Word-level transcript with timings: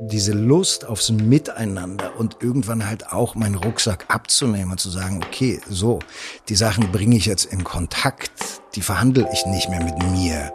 diese 0.00 0.32
Lust 0.32 0.84
aufs 0.84 1.10
Miteinander 1.10 2.18
und 2.18 2.38
irgendwann 2.40 2.86
halt 2.86 3.12
auch 3.12 3.34
meinen 3.34 3.54
Rucksack 3.54 4.06
abzunehmen 4.08 4.72
und 4.72 4.80
zu 4.80 4.90
sagen, 4.90 5.22
okay, 5.24 5.60
so, 5.68 6.00
die 6.48 6.56
Sachen 6.56 6.90
bringe 6.90 7.16
ich 7.16 7.26
jetzt 7.26 7.44
in 7.44 7.62
Kontakt, 7.62 8.32
die 8.74 8.80
verhandle 8.80 9.28
ich 9.32 9.46
nicht 9.46 9.68
mehr 9.68 9.82
mit 9.82 9.96
mir, 10.10 10.52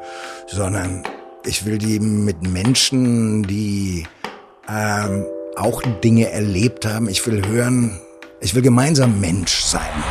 sondern 0.48 1.04
ich 1.46 1.66
will 1.66 1.78
die 1.78 2.00
mit 2.00 2.44
Menschen, 2.44 3.44
die 3.44 4.06
ähm, 4.68 5.26
auch 5.56 5.82
Dinge 6.04 6.30
erlebt 6.30 6.86
haben. 6.86 7.08
Ich 7.08 7.26
will 7.26 7.48
hören, 7.48 8.00
ich 8.42 8.56
will 8.56 8.62
gemeinsam 8.62 9.22
Mensch 9.22 9.62
sein. 9.62 10.04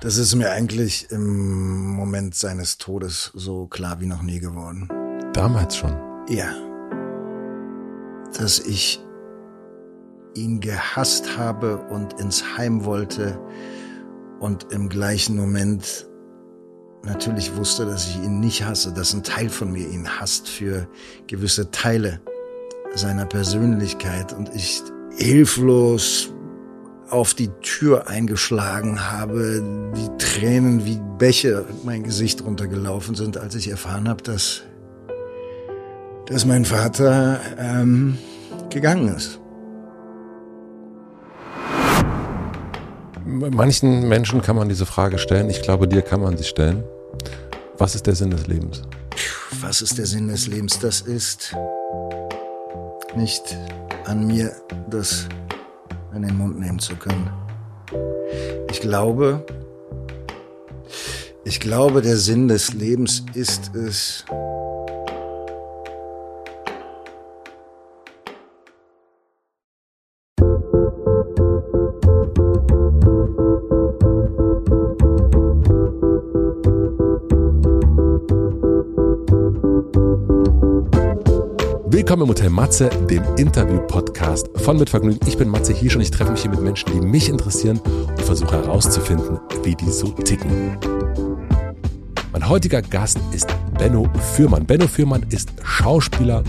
Das 0.00 0.18
ist 0.18 0.34
mir 0.36 0.52
eigentlich 0.52 1.10
im 1.10 1.90
Moment 1.94 2.36
seines 2.36 2.78
Todes 2.78 3.32
so 3.34 3.66
klar 3.66 4.00
wie 4.00 4.06
noch 4.06 4.22
nie 4.22 4.38
geworden. 4.38 4.88
Damals 5.32 5.76
schon? 5.76 5.96
Ja. 6.28 6.65
Dass 8.38 8.58
ich 8.58 9.00
ihn 10.34 10.60
gehasst 10.60 11.38
habe 11.38 11.78
und 11.78 12.20
ins 12.20 12.56
Heim 12.56 12.84
wollte 12.84 13.38
und 14.40 14.72
im 14.72 14.88
gleichen 14.88 15.36
Moment 15.36 16.06
natürlich 17.02 17.56
wusste, 17.56 17.86
dass 17.86 18.08
ich 18.08 18.16
ihn 18.16 18.40
nicht 18.40 18.64
hasse, 18.64 18.92
dass 18.92 19.14
ein 19.14 19.22
Teil 19.22 19.48
von 19.48 19.72
mir 19.72 19.88
ihn 19.88 20.08
hasst 20.20 20.48
für 20.48 20.86
gewisse 21.26 21.70
Teile 21.70 22.20
seiner 22.94 23.26
Persönlichkeit 23.26 24.32
und 24.32 24.54
ich 24.54 24.82
hilflos 25.16 26.32
auf 27.08 27.34
die 27.34 27.48
Tür 27.62 28.08
eingeschlagen 28.08 29.10
habe, 29.10 29.62
die 29.96 30.18
Tränen 30.18 30.84
wie 30.84 31.00
Bäche 31.18 31.64
mein 31.84 32.02
Gesicht 32.02 32.44
runtergelaufen 32.44 33.14
sind, 33.14 33.38
als 33.38 33.54
ich 33.54 33.68
erfahren 33.68 34.08
habe, 34.08 34.22
dass, 34.22 34.62
dass 36.28 36.44
mein 36.44 36.64
Vater 36.64 37.40
ähm, 37.58 38.18
gegangen 38.70 39.14
ist. 39.14 39.38
Manchen 43.24 44.08
Menschen 44.08 44.40
kann 44.40 44.56
man 44.56 44.68
diese 44.68 44.86
Frage 44.86 45.18
stellen. 45.18 45.50
Ich 45.50 45.62
glaube, 45.62 45.88
dir 45.88 46.02
kann 46.02 46.20
man 46.20 46.36
sie 46.36 46.44
stellen. 46.44 46.84
Was 47.78 47.94
ist 47.94 48.06
der 48.06 48.14
Sinn 48.14 48.30
des 48.30 48.46
Lebens? 48.46 48.82
Was 49.60 49.82
ist 49.82 49.98
der 49.98 50.06
Sinn 50.06 50.28
des 50.28 50.46
Lebens? 50.46 50.78
Das 50.78 51.00
ist 51.00 51.54
nicht 53.16 53.56
an 54.04 54.26
mir, 54.26 54.52
das 54.88 55.26
in 56.14 56.22
den 56.22 56.36
Mund 56.36 56.58
nehmen 56.58 56.78
zu 56.78 56.94
können. 56.96 57.30
Ich 58.70 58.80
glaube, 58.80 59.44
ich 61.44 61.60
glaube, 61.60 62.02
der 62.02 62.16
Sinn 62.16 62.48
des 62.48 62.72
Lebens 62.72 63.22
ist 63.34 63.74
es, 63.74 64.24
Willkommen 82.06 82.22
im 82.22 82.28
Hotel 82.28 82.50
Matze, 82.50 82.88
dem 83.10 83.24
Interview-Podcast 83.36 84.48
von 84.58 84.78
Mit 84.78 84.90
Vergnügen. 84.90 85.18
Ich 85.26 85.36
bin 85.36 85.48
Matze 85.48 85.72
Hirsch 85.72 85.96
und 85.96 86.02
ich 86.02 86.12
treffe 86.12 86.30
mich 86.30 86.42
hier 86.42 86.52
mit 86.52 86.60
Menschen, 86.60 86.92
die 86.92 87.00
mich 87.04 87.28
interessieren 87.28 87.80
und 87.80 88.22
versuche 88.22 88.62
herauszufinden, 88.62 89.40
wie 89.64 89.74
die 89.74 89.90
so 89.90 90.12
ticken. 90.12 90.78
Mein 92.30 92.48
heutiger 92.48 92.80
Gast 92.80 93.18
ist 93.32 93.48
Benno 93.76 94.08
Fürmann. 94.36 94.64
Benno 94.64 94.86
Fürmann 94.86 95.26
ist 95.30 95.50
Schauspieler 95.64 96.44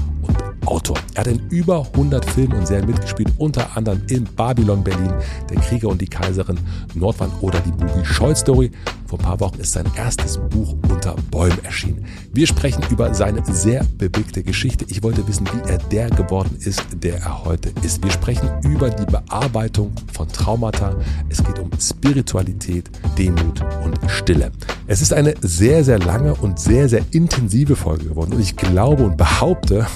Autor. 0.68 0.98
Er 1.14 1.22
hat 1.22 1.28
in 1.28 1.42
über 1.50 1.88
100 1.94 2.26
Filmen 2.26 2.54
und 2.54 2.68
Serien 2.68 2.88
mitgespielt, 2.88 3.30
unter 3.38 3.76
anderem 3.76 4.02
in 4.10 4.26
Babylon 4.36 4.84
Berlin, 4.84 5.14
Der 5.50 5.58
Krieger 5.62 5.88
und 5.88 6.02
die 6.02 6.08
Kaiserin, 6.08 6.60
Nordwand 6.94 7.32
oder 7.42 7.60
die 7.62 7.72
Bubi 7.72 8.06
Scholl 8.06 8.36
Story. 8.36 8.72
Vor 9.08 9.20
ein 9.20 9.26
paar 9.26 9.40
Wochen 9.40 9.60
ist 9.60 9.72
sein 9.72 9.90
erstes 9.96 10.38
Buch 10.50 10.76
unter 10.90 11.16
Bäumen 11.32 11.64
erschienen. 11.64 12.06
Wir 12.34 12.46
sprechen 12.46 12.84
über 12.90 13.14
seine 13.14 13.42
sehr 13.46 13.86
bewegte 13.98 14.44
Geschichte. 14.44 14.86
Ich 14.90 15.02
wollte 15.02 15.26
wissen, 15.28 15.48
wie 15.48 15.70
er 15.70 15.78
der 15.78 16.10
geworden 16.10 16.58
ist, 16.60 16.84
der 16.94 17.20
er 17.20 17.46
heute 17.46 17.72
ist. 17.84 18.04
Wir 18.04 18.12
sprechen 18.12 18.50
über 18.64 18.90
die 18.90 19.06
Bearbeitung 19.06 19.94
von 20.12 20.28
Traumata. 20.28 20.98
Es 21.30 21.42
geht 21.42 21.60
um 21.60 21.72
Spiritualität, 21.80 22.90
Demut 23.18 23.62
und 23.86 23.98
Stille. 24.10 24.52
Es 24.88 25.02
ist 25.02 25.14
eine 25.14 25.36
sehr, 25.42 25.86
sehr 25.86 26.00
lange 26.00 26.36
und 26.36 26.60
sehr, 26.60 26.90
sehr 26.90 27.06
intensive 27.12 27.78
Folge 27.78 28.10
geworden. 28.10 28.34
Und 28.34 28.42
ich 28.42 28.58
glaube 28.58 29.06
und 29.06 29.16
behaupte, 29.16 29.88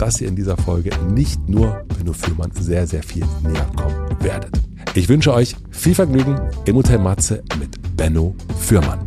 dass 0.00 0.18
ihr 0.20 0.28
in 0.28 0.36
dieser 0.36 0.56
Folge 0.56 0.90
nicht 1.08 1.46
nur 1.46 1.84
Benno 1.98 2.14
Fürmann 2.14 2.50
sehr, 2.52 2.86
sehr 2.86 3.02
viel 3.02 3.22
näher 3.42 3.66
kommen 3.76 3.94
werdet. 4.20 4.58
Ich 4.94 5.10
wünsche 5.10 5.34
euch 5.34 5.54
viel 5.70 5.94
Vergnügen 5.94 6.40
im 6.64 6.76
Hotel 6.76 6.98
Matze 6.98 7.42
mit 7.58 7.96
Benno 7.96 8.34
Fürmann. 8.58 9.00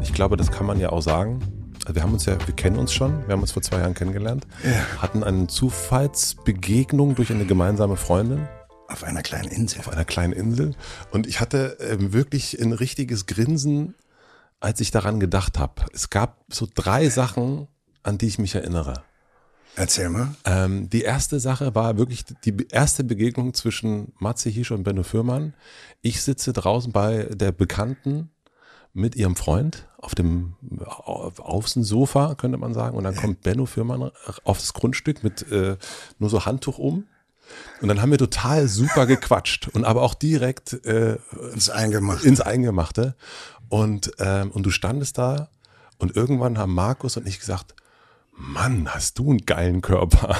Ich 0.00 0.12
glaube, 0.14 0.36
das 0.36 0.52
kann 0.52 0.64
man 0.64 0.78
ja 0.78 0.90
auch 0.90 1.00
sagen. 1.02 1.40
Also 1.84 1.96
wir 1.96 2.02
haben 2.02 2.12
uns 2.12 2.24
ja, 2.26 2.36
wir 2.46 2.54
kennen 2.54 2.78
uns 2.78 2.92
schon, 2.92 3.26
wir 3.26 3.32
haben 3.32 3.40
uns 3.40 3.50
vor 3.50 3.62
zwei 3.62 3.78
Jahren 3.80 3.94
kennengelernt, 3.94 4.46
Ja. 4.62 5.02
hatten 5.02 5.24
eine 5.24 5.48
Zufallsbegegnung 5.48 7.16
durch 7.16 7.32
eine 7.32 7.46
gemeinsame 7.46 7.96
Freundin 7.96 8.46
auf 8.86 9.02
einer 9.02 9.22
kleinen 9.22 9.48
Insel. 9.48 9.80
auf 9.80 9.88
einer 9.88 10.04
kleinen 10.04 10.32
Insel 10.34 10.74
und 11.10 11.26
ich 11.26 11.40
hatte 11.40 11.78
ähm, 11.80 12.12
wirklich 12.12 12.60
ein 12.62 12.72
richtiges 12.72 13.26
Grinsen, 13.26 13.94
als 14.60 14.80
ich 14.80 14.90
daran 14.92 15.18
gedacht 15.18 15.58
habe. 15.58 15.82
Es 15.92 16.10
gab 16.10 16.44
so 16.52 16.68
drei 16.72 17.08
Sachen, 17.08 17.66
an 18.02 18.18
die 18.18 18.26
ich 18.26 18.38
mich 18.38 18.54
erinnere. 18.54 19.02
Erzähl 19.76 20.08
mal. 20.08 20.34
Ähm, 20.44 20.90
die 20.90 21.02
erste 21.02 21.38
Sache 21.38 21.74
war 21.74 21.96
wirklich 21.96 22.24
die 22.44 22.66
erste 22.70 23.04
Begegnung 23.04 23.54
zwischen 23.54 24.12
Matze 24.18 24.50
Hirsch 24.50 24.72
und 24.72 24.82
Benno 24.82 25.02
Fürmann. 25.02 25.54
Ich 26.02 26.22
sitze 26.22 26.52
draußen 26.52 26.92
bei 26.92 27.28
der 27.30 27.52
Bekannten 27.52 28.30
mit 28.92 29.14
ihrem 29.14 29.36
Freund 29.36 29.88
auf 29.98 30.14
dem 30.14 30.56
Außensofa, 30.84 32.34
könnte 32.34 32.58
man 32.58 32.74
sagen. 32.74 32.96
Und 32.96 33.04
dann 33.04 33.14
kommt 33.14 33.42
Benno 33.42 33.66
Fürmann 33.66 34.10
aufs 34.44 34.72
Grundstück 34.74 35.22
mit 35.22 35.50
äh, 35.50 35.76
nur 36.18 36.30
so 36.30 36.44
Handtuch 36.44 36.78
um. 36.78 37.06
Und 37.80 37.88
dann 37.88 38.00
haben 38.00 38.10
wir 38.10 38.18
total 38.18 38.68
super 38.68 39.06
gequatscht 39.06 39.68
und 39.68 39.84
aber 39.84 40.02
auch 40.02 40.14
direkt 40.14 40.84
äh, 40.84 41.18
Ins 41.52 41.70
Eingemacht. 41.70 42.24
ins 42.24 42.40
Eingemachte. 42.40 43.14
Und, 43.68 44.12
ähm, 44.18 44.50
und 44.50 44.64
du 44.64 44.70
standest 44.70 45.18
da 45.18 45.48
und 45.98 46.16
irgendwann 46.16 46.58
haben 46.58 46.74
Markus 46.74 47.16
und 47.16 47.26
ich 47.26 47.38
gesagt, 47.38 47.74
Mann, 48.40 48.88
hast 48.88 49.18
du 49.18 49.30
einen 49.30 49.44
geilen 49.44 49.82
Körper. 49.82 50.36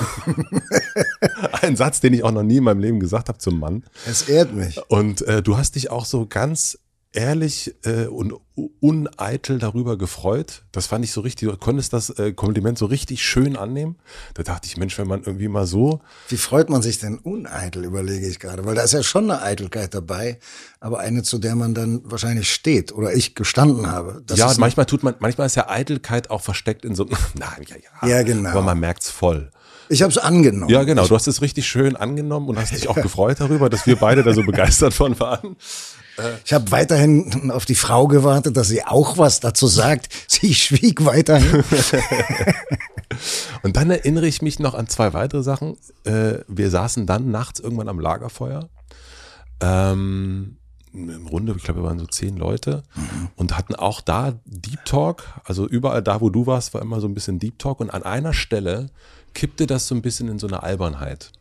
Ein 1.62 1.76
Satz, 1.76 2.00
den 2.00 2.14
ich 2.14 2.24
auch 2.24 2.32
noch 2.32 2.42
nie 2.42 2.56
in 2.56 2.64
meinem 2.64 2.80
Leben 2.80 2.98
gesagt 2.98 3.28
habe 3.28 3.38
zum 3.38 3.60
Mann. 3.60 3.84
Es 4.06 4.28
ehrt 4.28 4.54
mich. 4.54 4.80
Und 4.88 5.22
äh, 5.22 5.42
du 5.42 5.58
hast 5.58 5.76
dich 5.76 5.90
auch 5.90 6.06
so 6.06 6.26
ganz 6.26 6.78
ehrlich 7.12 7.74
äh, 7.84 8.06
und 8.06 8.34
uneitel 8.78 9.58
darüber 9.58 9.98
gefreut. 9.98 10.62
Das 10.70 10.86
fand 10.86 11.04
ich 11.04 11.12
so 11.12 11.22
richtig, 11.22 11.48
du 11.48 11.56
konntest 11.56 11.92
das 11.92 12.10
äh, 12.10 12.32
Kompliment 12.32 12.78
so 12.78 12.86
richtig 12.86 13.22
schön 13.22 13.56
annehmen. 13.56 13.96
Da 14.34 14.42
dachte 14.42 14.68
ich, 14.68 14.76
Mensch, 14.76 14.96
wenn 14.98 15.08
man 15.08 15.22
irgendwie 15.24 15.48
mal 15.48 15.66
so 15.66 16.00
Wie 16.28 16.36
freut 16.36 16.68
man 16.70 16.82
sich 16.82 16.98
denn 16.98 17.18
uneitel, 17.18 17.84
überlege 17.84 18.28
ich 18.28 18.38
gerade. 18.38 18.64
Weil 18.64 18.76
da 18.76 18.82
ist 18.82 18.92
ja 18.92 19.02
schon 19.02 19.30
eine 19.30 19.42
Eitelkeit 19.42 19.94
dabei, 19.94 20.38
aber 20.78 21.00
eine, 21.00 21.22
zu 21.22 21.38
der 21.38 21.56
man 21.56 21.74
dann 21.74 22.02
wahrscheinlich 22.04 22.52
steht 22.52 22.92
oder 22.92 23.12
ich 23.12 23.34
gestanden 23.34 23.90
habe. 23.90 24.22
Das 24.26 24.38
ja, 24.38 24.52
manchmal 24.58 24.86
tut 24.86 25.02
man, 25.02 25.14
manchmal 25.18 25.46
ist 25.46 25.56
ja 25.56 25.68
Eitelkeit 25.68 26.30
auch 26.30 26.42
versteckt 26.42 26.84
in 26.84 26.94
so, 26.94 27.04
nein, 27.34 27.64
ja, 27.68 27.76
ja. 27.76 28.08
Ja, 28.08 28.22
genau. 28.22 28.50
Aber 28.50 28.62
man 28.62 28.78
merkt's 28.78 29.10
voll. 29.10 29.50
ich 29.88 30.02
habe 30.02 30.12
es 30.12 30.18
angenommen. 30.18 30.70
Ja, 30.70 30.84
genau. 30.84 31.06
Du 31.08 31.14
hast 31.16 31.26
es 31.26 31.42
richtig 31.42 31.66
schön 31.66 31.96
angenommen 31.96 32.48
und 32.48 32.58
hast 32.58 32.72
dich 32.72 32.88
auch 32.88 33.00
gefreut 33.00 33.40
darüber, 33.40 33.68
dass 33.68 33.86
wir 33.86 33.96
beide 33.96 34.22
da 34.22 34.32
so 34.32 34.42
begeistert 34.42 34.94
von 34.94 35.18
waren. 35.18 35.56
Ich 36.44 36.52
habe 36.52 36.70
weiterhin 36.70 37.50
auf 37.50 37.64
die 37.64 37.74
Frau 37.74 38.06
gewartet, 38.08 38.56
dass 38.56 38.68
sie 38.68 38.84
auch 38.84 39.18
was 39.18 39.40
dazu 39.40 39.66
sagt. 39.66 40.08
Sie 40.28 40.54
schwieg 40.54 41.04
weiterhin. 41.04 41.64
Und 43.62 43.76
dann 43.76 43.90
erinnere 43.90 44.26
ich 44.26 44.40
mich 44.42 44.58
noch 44.58 44.74
an 44.74 44.86
zwei 44.88 45.12
weitere 45.12 45.42
Sachen. 45.42 45.76
Äh, 46.04 46.38
wir 46.48 46.70
saßen 46.70 47.06
dann 47.06 47.30
nachts 47.30 47.60
irgendwann 47.60 47.88
am 47.88 47.98
Lagerfeuer. 48.00 48.68
Ähm, 49.60 50.56
Im 50.92 51.26
Runde, 51.26 51.54
ich 51.56 51.62
glaube, 51.64 51.80
wir 51.80 51.84
waren 51.88 51.98
so 51.98 52.06
zehn 52.06 52.36
Leute 52.36 52.82
und 53.36 53.56
hatten 53.58 53.74
auch 53.74 54.00
da 54.00 54.32
Deep 54.46 54.84
Talk. 54.84 55.24
Also 55.44 55.66
überall 55.68 56.02
da, 56.02 56.20
wo 56.20 56.30
du 56.30 56.46
warst, 56.46 56.72
war 56.74 56.82
immer 56.82 57.00
so 57.00 57.06
ein 57.08 57.14
bisschen 57.14 57.38
Deep 57.38 57.58
Talk. 57.58 57.80
Und 57.80 57.90
an 57.90 58.02
einer 58.02 58.32
Stelle 58.32 58.86
kippte 59.34 59.66
das 59.66 59.86
so 59.86 59.94
ein 59.94 60.02
bisschen 60.02 60.28
in 60.28 60.38
so 60.38 60.46
eine 60.46 60.62
Albernheit. 60.62 61.32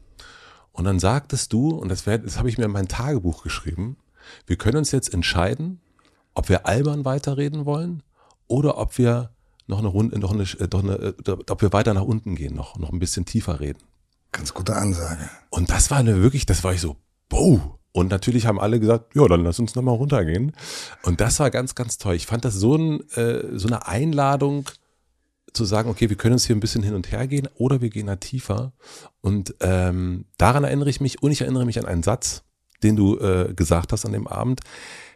Und 0.71 0.85
dann 0.85 0.99
sagtest 0.99 1.51
du, 1.53 1.69
und 1.69 1.89
das, 1.89 2.05
wär- 2.05 2.17
das 2.19 2.37
habe 2.37 2.49
ich 2.49 2.57
mir 2.57 2.65
in 2.65 2.71
mein 2.71 2.87
Tagebuch 2.87 3.43
geschrieben, 3.43 3.97
wir 4.45 4.57
können 4.57 4.77
uns 4.77 4.91
jetzt 4.91 5.13
entscheiden, 5.13 5.79
ob 6.33 6.49
wir 6.49 6.65
albern 6.65 7.05
weiterreden 7.05 7.65
wollen 7.65 8.03
oder 8.47 8.77
ob 8.77 8.97
wir 8.97 9.31
noch 9.67 9.79
eine 9.79 9.87
Runde, 9.87 10.17
noch 10.19 10.33
eine, 10.33 10.43
äh, 10.43 10.67
noch 10.71 10.83
eine, 10.83 10.93
äh, 10.95 11.31
ob 11.49 11.61
wir 11.61 11.73
weiter 11.73 11.93
nach 11.93 12.03
unten 12.03 12.35
gehen, 12.35 12.55
noch, 12.55 12.77
noch 12.77 12.91
ein 12.91 12.99
bisschen 12.99 13.25
tiefer 13.25 13.59
reden. 13.59 13.79
Ganz 14.31 14.53
gute 14.53 14.75
Ansage. 14.75 15.29
Und 15.49 15.69
das 15.69 15.91
war 15.91 15.97
eine 15.97 16.21
wirklich, 16.21 16.45
das 16.45 16.63
war 16.63 16.73
ich 16.73 16.81
so, 16.81 16.95
boah. 17.29 17.77
Und 17.91 18.11
natürlich 18.11 18.45
haben 18.45 18.59
alle 18.59 18.79
gesagt, 18.79 19.15
ja, 19.15 19.27
dann 19.27 19.43
lass 19.43 19.59
uns 19.59 19.75
nochmal 19.75 19.95
runtergehen. 19.95 20.53
Und 21.03 21.21
das 21.21 21.39
war 21.39 21.49
ganz, 21.49 21.73
ganz 21.73 21.97
toll. 21.97 22.15
Ich 22.15 22.27
fand 22.27 22.45
das 22.45 22.53
so, 22.53 22.75
ein, 22.75 23.01
äh, 23.11 23.57
so 23.57 23.67
eine 23.67 23.87
Einladung, 23.87 24.69
zu 25.53 25.65
sagen, 25.65 25.89
okay, 25.89 26.09
wir 26.09 26.17
können 26.17 26.33
uns 26.33 26.45
hier 26.45 26.55
ein 26.55 26.59
bisschen 26.59 26.83
hin 26.83 26.93
und 26.93 27.11
her 27.11 27.27
gehen 27.27 27.47
oder 27.55 27.81
wir 27.81 27.89
gehen 27.89 28.07
da 28.07 28.15
tiefer. 28.15 28.73
Und 29.21 29.55
ähm, 29.61 30.25
daran 30.37 30.63
erinnere 30.63 30.89
ich 30.89 31.01
mich 31.01 31.21
und 31.21 31.31
ich 31.31 31.41
erinnere 31.41 31.65
mich 31.65 31.79
an 31.79 31.85
einen 31.85 32.03
Satz, 32.03 32.43
den 32.83 32.95
du 32.95 33.17
äh, 33.19 33.53
gesagt 33.55 33.91
hast 33.91 34.05
an 34.05 34.13
dem 34.13 34.27
Abend. 34.27 34.61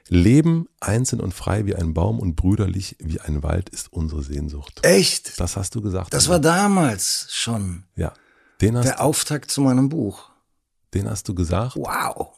Leben 0.10 0.68
einzeln 0.81 1.21
und 1.21 1.33
frei 1.33 1.65
wie 1.65 1.75
ein 1.75 1.94
Baum 1.94 2.19
und 2.19 2.36
brüderlich 2.36 2.98
wie 3.00 3.21
ein 3.21 3.42
Wald 3.42 3.69
ist 3.69 3.92
unsere 3.94 4.21
Sehnsucht. 4.21 4.81
Echt? 4.83 5.39
Das 5.39 5.56
hast 5.56 5.75
du 5.75 5.81
gesagt. 5.81 6.13
Das 6.13 6.27
war 6.27 6.39
damals 6.39 7.27
schon. 7.31 7.83
Ja. 7.95 8.13
Den 8.62 8.77
hast, 8.77 8.86
Der 8.86 9.01
Auftakt 9.01 9.50
zu 9.50 9.62
meinem 9.62 9.89
Buch. 9.89 10.30
den 10.94 11.10
hast 11.10 11.27
du 11.30 11.33
gesagt. 11.33 11.75
Wow. 11.77 12.30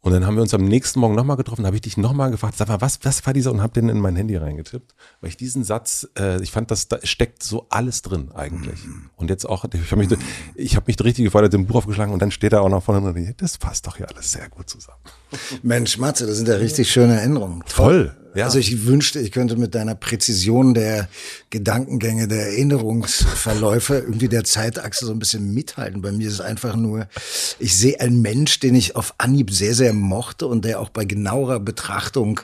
Und 0.00 0.12
dann 0.12 0.26
haben 0.26 0.36
wir 0.36 0.42
uns 0.42 0.54
am 0.54 0.64
nächsten 0.64 1.00
Morgen 1.00 1.16
nochmal 1.16 1.36
getroffen, 1.36 1.66
habe 1.66 1.74
ich 1.74 1.82
dich 1.82 1.96
nochmal 1.96 2.30
gefragt, 2.30 2.56
sag 2.56 2.68
mal, 2.68 2.80
was, 2.80 3.00
was 3.02 3.26
war 3.26 3.32
dieser 3.32 3.50
und 3.50 3.60
habe 3.60 3.72
den 3.72 3.88
in 3.88 3.98
mein 3.98 4.14
Handy 4.14 4.36
reingetippt, 4.36 4.94
weil 5.20 5.30
ich 5.30 5.36
diesen 5.36 5.64
Satz, 5.64 6.08
äh, 6.16 6.40
ich 6.40 6.52
fand, 6.52 6.70
dass 6.70 6.86
da 6.86 6.98
steckt 7.02 7.42
so 7.42 7.66
alles 7.68 8.02
drin 8.02 8.30
eigentlich. 8.32 8.78
Und 9.16 9.28
jetzt 9.28 9.44
auch, 9.44 9.64
ich 9.64 9.90
habe 9.90 10.06
mich, 10.06 10.18
ich 10.54 10.76
habe 10.76 10.84
mich 10.86 11.02
richtig 11.02 11.24
gefreut, 11.24 11.52
den 11.52 11.66
Buch 11.66 11.76
aufgeschlagen 11.76 12.12
und 12.12 12.22
dann 12.22 12.30
steht 12.30 12.52
da 12.52 12.60
auch 12.60 12.68
noch 12.68 12.82
vorne 12.82 13.12
drin, 13.12 13.34
das 13.38 13.58
passt 13.58 13.86
doch 13.88 13.96
hier 13.96 14.08
alles 14.08 14.30
sehr 14.30 14.48
gut 14.48 14.70
zusammen. 14.70 15.00
Mensch, 15.62 15.98
Matze, 15.98 16.26
das 16.26 16.36
sind 16.36 16.48
ja 16.48 16.54
richtig 16.54 16.90
schöne 16.90 17.18
Erinnerungen. 17.18 17.64
Toll, 17.68 18.16
ja. 18.34 18.44
Also 18.44 18.58
ich 18.58 18.86
wünschte, 18.86 19.20
ich 19.20 19.32
könnte 19.32 19.56
mit 19.56 19.74
deiner 19.74 19.94
Präzision 19.94 20.74
der 20.74 21.08
Gedankengänge, 21.50 22.28
der 22.28 22.48
Erinnerungsverläufe 22.48 23.98
irgendwie 23.98 24.28
der 24.28 24.44
Zeitachse 24.44 25.06
so 25.06 25.12
ein 25.12 25.18
bisschen 25.18 25.54
mithalten. 25.54 26.02
Bei 26.02 26.12
mir 26.12 26.28
ist 26.28 26.34
es 26.34 26.40
einfach 26.40 26.76
nur, 26.76 27.08
ich 27.58 27.76
sehe 27.76 28.00
einen 28.00 28.22
Mensch, 28.22 28.60
den 28.60 28.74
ich 28.74 28.96
auf 28.96 29.14
Anhieb 29.18 29.50
sehr, 29.50 29.74
sehr 29.74 29.92
mochte 29.92 30.46
und 30.46 30.64
der 30.64 30.80
auch 30.80 30.90
bei 30.90 31.04
genauerer 31.04 31.60
Betrachtung 31.60 32.40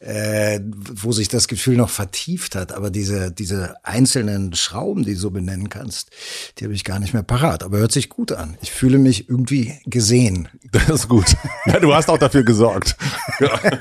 äh, 0.00 0.60
wo 0.62 1.12
sich 1.12 1.28
das 1.28 1.46
Gefühl 1.46 1.76
noch 1.76 1.90
vertieft 1.90 2.54
hat. 2.54 2.72
Aber 2.72 2.90
diese, 2.90 3.30
diese 3.30 3.76
einzelnen 3.84 4.54
Schrauben, 4.54 5.04
die 5.04 5.14
du 5.14 5.20
so 5.20 5.30
benennen 5.30 5.68
kannst, 5.68 6.10
die 6.58 6.64
habe 6.64 6.74
ich 6.74 6.84
gar 6.84 6.98
nicht 6.98 7.12
mehr 7.12 7.22
parat. 7.22 7.62
Aber 7.62 7.78
hört 7.78 7.92
sich 7.92 8.08
gut 8.08 8.32
an. 8.32 8.56
Ich 8.62 8.72
fühle 8.72 8.98
mich 8.98 9.28
irgendwie 9.28 9.78
gesehen. 9.86 10.48
Das 10.72 10.88
ist 10.88 11.08
gut. 11.08 11.36
Ja, 11.66 11.80
du 11.80 11.92
hast 11.92 12.08
auch 12.08 12.18
dafür 12.18 12.42
gesorgt. 12.42 12.96
Ja. 13.38 13.60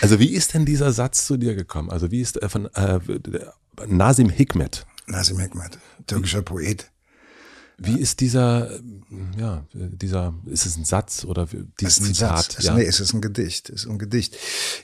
Also 0.00 0.18
wie 0.18 0.30
ist 0.30 0.54
denn 0.54 0.64
dieser 0.64 0.92
Satz 0.92 1.26
zu 1.26 1.36
dir 1.36 1.54
gekommen? 1.54 1.90
Also 1.90 2.10
wie 2.10 2.20
ist 2.20 2.42
äh, 2.42 2.48
von 2.48 2.66
äh, 2.74 2.98
Nasim 3.86 4.28
Hikmet? 4.28 4.84
Nasim 5.06 5.38
Hikmet, 5.38 5.78
türkischer 6.06 6.42
Poet. 6.42 6.91
Wie 7.84 8.00
ist 8.00 8.20
dieser, 8.20 8.78
ja, 9.38 9.64
dieser, 9.72 10.34
ist 10.46 10.66
es 10.66 10.76
ein 10.76 10.84
Satz 10.84 11.24
oder 11.24 11.48
dieses 11.80 12.00
ein 12.00 12.14
Zitat? 12.14 12.52
Satz. 12.52 12.64
ja. 12.64 12.74
Nee, 12.74 12.84
es 12.84 13.00
ist 13.00 13.12
ein 13.12 13.20
Gedicht. 13.20 13.70
Es 13.70 13.84
ist 13.84 13.90
ein 13.90 13.98
Gedicht. 13.98 14.36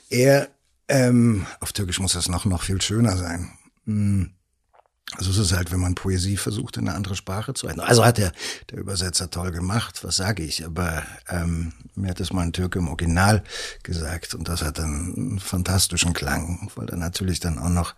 Er, 0.09 0.49
ähm, 0.87 1.45
auf 1.59 1.71
Türkisch 1.73 1.99
muss 1.99 2.13
das 2.13 2.29
noch, 2.29 2.45
noch 2.45 2.63
viel 2.63 2.81
schöner 2.81 3.17
sein. 3.17 3.51
Hm. 3.85 4.31
Also 5.17 5.31
es 5.31 5.37
ist 5.37 5.53
halt, 5.53 5.71
wenn 5.71 5.79
man 5.79 5.95
Poesie 5.95 6.37
versucht, 6.37 6.77
in 6.77 6.87
eine 6.87 6.95
andere 6.95 7.15
Sprache 7.15 7.55
zu 7.55 7.67
ändern. 7.67 7.87
Also 7.87 8.05
hat 8.05 8.19
der, 8.19 8.31
der 8.69 8.77
Übersetzer 8.77 9.31
toll 9.31 9.51
gemacht, 9.51 10.03
was 10.03 10.17
sage 10.17 10.43
ich. 10.43 10.65
Aber 10.65 11.03
ähm, 11.27 11.73
mir 11.95 12.11
hat 12.11 12.19
es 12.19 12.31
mal 12.31 12.43
ein 12.43 12.53
Türke 12.53 12.77
im 12.77 12.87
Original 12.89 13.43
gesagt 13.81 14.35
und 14.35 14.47
das 14.47 14.61
hat 14.61 14.77
dann 14.77 15.13
einen 15.15 15.39
fantastischen 15.39 16.13
Klang, 16.13 16.69
weil 16.75 16.85
dann 16.85 16.99
natürlich 16.99 17.39
dann 17.39 17.57
auch 17.57 17.69
noch 17.69 17.95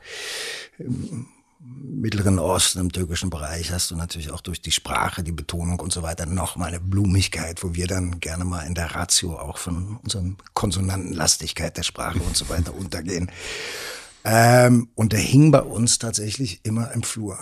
im 0.78 1.28
Mittleren 1.64 2.40
Osten, 2.40 2.80
im 2.80 2.92
türkischen 2.92 3.30
Bereich 3.30 3.72
hast 3.72 3.92
du 3.92 3.96
natürlich 3.96 4.32
auch 4.32 4.42
durch 4.42 4.62
die 4.62 4.72
Sprache, 4.72 5.22
die 5.22 5.32
Betonung 5.32 5.80
und 5.80 5.94
so 5.94 6.02
weiter 6.02 6.26
noch 6.26 6.56
mal 6.56 6.68
eine 6.68 6.80
Blumigkeit, 6.80 7.62
wo 7.62 7.76
wir 7.76 7.86
dann 7.86 8.20
gerne 8.20 8.46
mal 8.46 8.66
in 8.66 8.74
der 8.74 8.96
Ratio 8.96 9.38
auch 9.38 9.60
von 9.60 9.98
unserem 9.98 10.38
Konsonantenlastigkeit 10.56 11.78
der 11.78 11.84
Sprache 11.84 12.20
und 12.20 12.36
so 12.36 12.50
weiter 12.50 12.74
untergehen. 12.78 13.32
Ähm, 14.24 14.90
und 14.96 15.14
der 15.14 15.20
hing 15.20 15.52
bei 15.52 15.62
uns 15.62 16.00
tatsächlich 16.00 16.62
immer 16.64 16.92
im 16.94 17.04
Flur. 17.04 17.38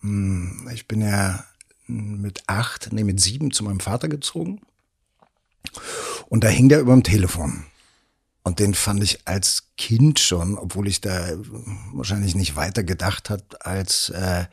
Hm, 0.00 0.68
Ich 0.74 0.86
bin 0.86 1.00
ja 1.00 1.44
mit 1.86 2.42
acht, 2.46 2.92
nee, 2.92 3.04
mit 3.04 3.20
sieben 3.20 3.52
zu 3.52 3.64
meinem 3.64 3.80
Vater 3.80 4.08
gezogen. 4.08 4.60
Und 6.28 6.44
da 6.44 6.48
hing 6.48 6.68
der 6.68 6.80
über 6.80 6.92
dem 6.92 7.02
Telefon. 7.02 7.64
Und 8.42 8.58
den 8.58 8.74
fand 8.74 9.02
ich 9.02 9.26
als 9.26 9.65
Kind 9.76 10.18
schon, 10.18 10.56
obwohl 10.56 10.88
ich 10.88 11.00
da 11.00 11.32
wahrscheinlich 11.92 12.34
nicht 12.34 12.56
weiter 12.56 12.82
gedacht 12.82 13.30
hat, 13.30 13.66
als, 13.66 14.08
äh, 14.10 14.46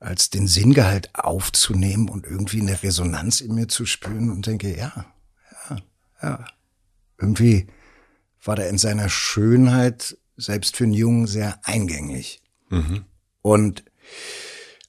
als 0.00 0.30
den 0.30 0.46
Sinngehalt 0.46 1.14
aufzunehmen 1.14 2.08
und 2.08 2.26
irgendwie 2.26 2.60
eine 2.60 2.82
Resonanz 2.82 3.40
in 3.40 3.54
mir 3.54 3.68
zu 3.68 3.86
spüren 3.86 4.30
und 4.30 4.46
denke, 4.46 4.76
ja, 4.76 5.06
ja, 5.70 5.76
ja. 6.22 6.44
Irgendwie 7.20 7.66
war 8.44 8.54
der 8.54 8.68
in 8.68 8.78
seiner 8.78 9.08
Schönheit, 9.08 10.16
selbst 10.36 10.76
für 10.76 10.84
einen 10.84 10.92
Jungen, 10.92 11.26
sehr 11.26 11.58
eingängig. 11.64 12.40
Und 13.42 13.84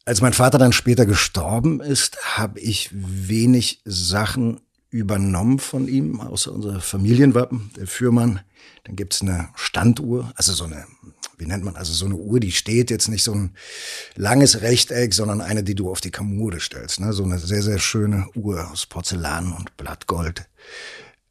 als 0.05 0.21
mein 0.21 0.33
Vater 0.33 0.57
dann 0.57 0.73
später 0.73 1.05
gestorben 1.05 1.81
ist, 1.81 2.37
habe 2.37 2.59
ich 2.59 2.89
wenig 2.91 3.81
Sachen 3.85 4.61
übernommen 4.91 5.59
von 5.59 5.87
ihm, 5.87 6.19
außer 6.19 6.51
unser 6.51 6.81
Familienwappen, 6.81 7.71
der 7.77 7.87
Führmann. 7.87 8.41
Dann 8.83 8.95
gibt's 8.95 9.21
eine 9.21 9.49
Standuhr, 9.55 10.31
also 10.35 10.53
so 10.53 10.63
eine, 10.63 10.85
wie 11.37 11.45
nennt 11.45 11.63
man, 11.63 11.75
also 11.75 11.93
so 11.93 12.05
eine 12.05 12.15
Uhr, 12.15 12.39
die 12.39 12.51
steht 12.51 12.89
jetzt 12.89 13.07
nicht 13.07 13.23
so 13.23 13.33
ein 13.33 13.55
langes 14.15 14.61
Rechteck, 14.61 15.13
sondern 15.13 15.41
eine, 15.41 15.63
die 15.63 15.75
du 15.75 15.91
auf 15.91 16.01
die 16.01 16.11
Kommode 16.11 16.59
stellst. 16.59 16.99
Ne? 16.99 17.13
So 17.13 17.23
eine 17.23 17.37
sehr, 17.37 17.61
sehr 17.61 17.79
schöne 17.79 18.27
Uhr 18.35 18.71
aus 18.71 18.85
Porzellan 18.87 19.53
und 19.53 19.77
Blattgold. 19.77 20.49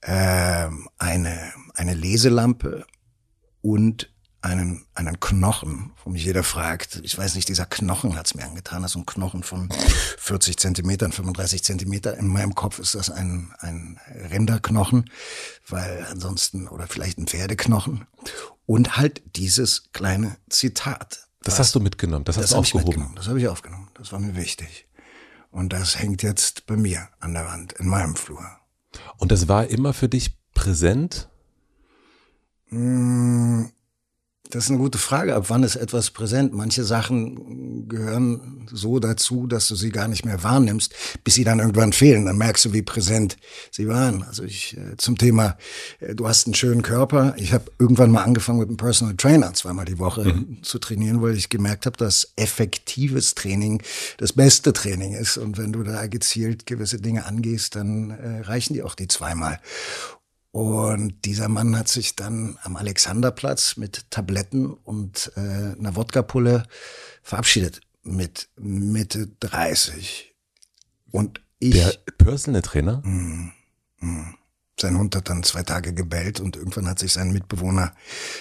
Ähm, 0.02 0.88
eine, 0.98 1.52
eine 1.74 1.94
Leselampe 1.94 2.86
und 3.60 4.10
einen, 4.48 4.86
einen 4.94 5.20
Knochen, 5.20 5.92
wo 6.04 6.10
mich 6.10 6.24
jeder 6.24 6.42
fragt, 6.42 7.00
ich 7.04 7.16
weiß 7.16 7.34
nicht, 7.34 7.48
dieser 7.48 7.66
Knochen 7.66 8.16
hat's 8.16 8.34
mir 8.34 8.44
angetan, 8.44 8.82
das 8.82 8.92
ist 8.92 8.96
ein 8.96 9.06
Knochen 9.06 9.42
von 9.42 9.68
40 10.18 10.56
Zentimetern, 10.58 11.12
35 11.12 11.62
Zentimeter. 11.62 12.16
In 12.18 12.26
meinem 12.28 12.54
Kopf 12.54 12.78
ist 12.78 12.94
das 12.94 13.10
ein, 13.10 13.52
ein 13.58 14.00
Rinderknochen, 14.30 15.10
weil 15.68 16.06
ansonsten, 16.10 16.68
oder 16.68 16.86
vielleicht 16.86 17.18
ein 17.18 17.26
Pferdeknochen. 17.26 18.06
Und 18.66 18.96
halt 18.96 19.22
dieses 19.36 19.92
kleine 19.92 20.36
Zitat. 20.50 21.28
Das 21.42 21.58
hast 21.58 21.74
du 21.74 21.80
mitgenommen, 21.80 22.24
das 22.24 22.36
hast 22.36 22.44
Das 22.44 22.50
du 22.50 22.56
habe 22.56 22.66
ich 22.66 22.74
aufgehoben. 22.74 23.14
das 23.14 23.28
habe 23.28 23.38
ich 23.38 23.48
aufgenommen, 23.48 23.90
das 23.94 24.12
war 24.12 24.18
mir 24.18 24.34
wichtig. 24.36 24.86
Und 25.50 25.72
das 25.72 25.98
hängt 25.98 26.22
jetzt 26.22 26.66
bei 26.66 26.76
mir 26.76 27.08
an 27.20 27.32
der 27.34 27.46
Wand, 27.46 27.72
in 27.74 27.86
meinem 27.86 28.16
Flur. 28.16 28.44
Und 29.16 29.32
das 29.32 29.48
war 29.48 29.66
immer 29.68 29.94
für 29.94 30.08
dich 30.08 30.36
präsent? 30.54 31.28
Das 34.50 34.64
ist 34.64 34.70
eine 34.70 34.78
gute 34.78 34.98
Frage. 34.98 35.34
Ab 35.34 35.46
wann 35.48 35.62
ist 35.62 35.76
etwas 35.76 36.10
präsent? 36.10 36.54
Manche 36.54 36.84
Sachen 36.84 37.86
gehören 37.88 38.66
so 38.72 38.98
dazu, 38.98 39.46
dass 39.46 39.68
du 39.68 39.74
sie 39.74 39.90
gar 39.90 40.08
nicht 40.08 40.24
mehr 40.24 40.42
wahrnimmst, 40.42 40.94
bis 41.22 41.34
sie 41.34 41.44
dann 41.44 41.58
irgendwann 41.58 41.92
fehlen. 41.92 42.24
Dann 42.24 42.38
merkst 42.38 42.64
du, 42.64 42.72
wie 42.72 42.82
präsent 42.82 43.36
sie 43.70 43.88
waren. 43.88 44.22
Also 44.22 44.44
ich 44.44 44.76
äh, 44.76 44.96
zum 44.96 45.18
Thema, 45.18 45.58
äh, 46.00 46.14
du 46.14 46.26
hast 46.26 46.46
einen 46.46 46.54
schönen 46.54 46.82
Körper. 46.82 47.34
Ich 47.36 47.52
habe 47.52 47.70
irgendwann 47.78 48.10
mal 48.10 48.22
angefangen 48.22 48.58
mit 48.58 48.68
einem 48.68 48.78
Personal 48.78 49.16
Trainer 49.16 49.52
zweimal 49.52 49.84
die 49.84 49.98
Woche 49.98 50.44
zu 50.62 50.78
trainieren, 50.78 51.20
weil 51.20 51.36
ich 51.36 51.50
gemerkt 51.50 51.84
habe, 51.84 51.96
dass 51.96 52.32
effektives 52.36 53.34
Training 53.34 53.82
das 54.16 54.32
beste 54.32 54.72
Training 54.72 55.14
ist. 55.14 55.36
Und 55.36 55.58
wenn 55.58 55.72
du 55.72 55.82
da 55.82 56.06
gezielt 56.06 56.64
gewisse 56.66 57.00
Dinge 57.00 57.26
angehst, 57.26 57.76
dann 57.76 58.10
äh, 58.10 58.40
reichen 58.40 58.74
die 58.74 58.82
auch 58.82 58.94
die 58.94 59.08
zweimal. 59.08 59.60
Und 60.50 61.24
dieser 61.24 61.48
Mann 61.48 61.76
hat 61.76 61.88
sich 61.88 62.16
dann 62.16 62.58
am 62.62 62.76
Alexanderplatz 62.76 63.76
mit 63.76 64.10
Tabletten 64.10 64.72
und 64.72 65.30
äh, 65.36 65.40
einer 65.40 65.94
Wodkapulle 65.94 66.66
verabschiedet 67.22 67.80
mit 68.02 68.48
Mitte 68.56 69.28
30. 69.40 70.34
Und 71.10 71.40
ich, 71.58 71.74
Der 71.74 71.92
Personal 72.16 72.62
Trainer? 72.62 73.02
sein 74.80 74.96
Hund 74.96 75.16
hat 75.16 75.28
dann 75.28 75.42
zwei 75.42 75.62
Tage 75.62 75.92
gebellt 75.92 76.40
und 76.40 76.56
irgendwann 76.56 76.88
hat 76.88 76.98
sich 76.98 77.12
sein 77.12 77.32
Mitbewohner 77.32 77.94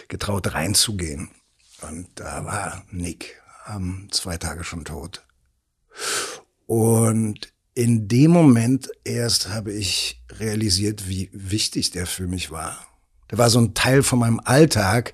getraut 0.08 0.54
reinzugehen. 0.54 1.30
Und 1.82 2.08
da 2.16 2.46
war 2.46 2.84
Nick 2.92 3.42
ähm, 3.68 4.08
zwei 4.12 4.38
Tage 4.38 4.64
schon 4.64 4.86
tot. 4.86 5.26
Und 6.66 7.54
in 7.78 8.08
dem 8.08 8.32
Moment 8.32 8.90
erst 9.04 9.50
habe 9.50 9.72
ich 9.72 10.20
realisiert, 10.32 11.08
wie 11.08 11.30
wichtig 11.32 11.92
der 11.92 12.08
für 12.08 12.26
mich 12.26 12.50
war. 12.50 12.76
Der 13.30 13.38
war 13.38 13.52
so 13.52 13.60
ein 13.60 13.76
Teil 13.76 14.02
von 14.02 14.18
meinem 14.18 14.42
Alltag, 14.44 15.14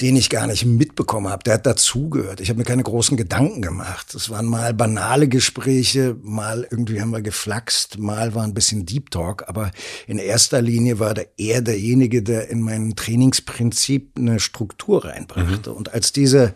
den 0.00 0.16
ich 0.16 0.30
gar 0.30 0.48
nicht 0.48 0.64
mitbekommen 0.64 1.28
habe. 1.28 1.44
Der 1.44 1.54
hat 1.54 1.66
dazugehört. 1.66 2.40
Ich 2.40 2.48
habe 2.48 2.58
mir 2.58 2.64
keine 2.64 2.82
großen 2.82 3.16
Gedanken 3.16 3.62
gemacht. 3.62 4.16
Es 4.16 4.30
waren 4.30 4.46
mal 4.46 4.74
banale 4.74 5.28
Gespräche, 5.28 6.16
mal 6.22 6.66
irgendwie 6.68 7.00
haben 7.00 7.12
wir 7.12 7.22
geflaxt, 7.22 7.98
mal 7.98 8.34
war 8.34 8.42
ein 8.42 8.54
bisschen 8.54 8.84
Deep 8.84 9.12
Talk, 9.12 9.48
aber 9.48 9.70
in 10.08 10.18
erster 10.18 10.60
Linie 10.60 10.98
war 10.98 11.14
der 11.14 11.28
er 11.38 11.62
derjenige, 11.62 12.24
der 12.24 12.50
in 12.50 12.62
mein 12.62 12.96
Trainingsprinzip 12.96 14.18
eine 14.18 14.40
Struktur 14.40 15.04
reinbrachte. 15.04 15.72
Und 15.72 15.94
als 15.94 16.12
diese 16.12 16.52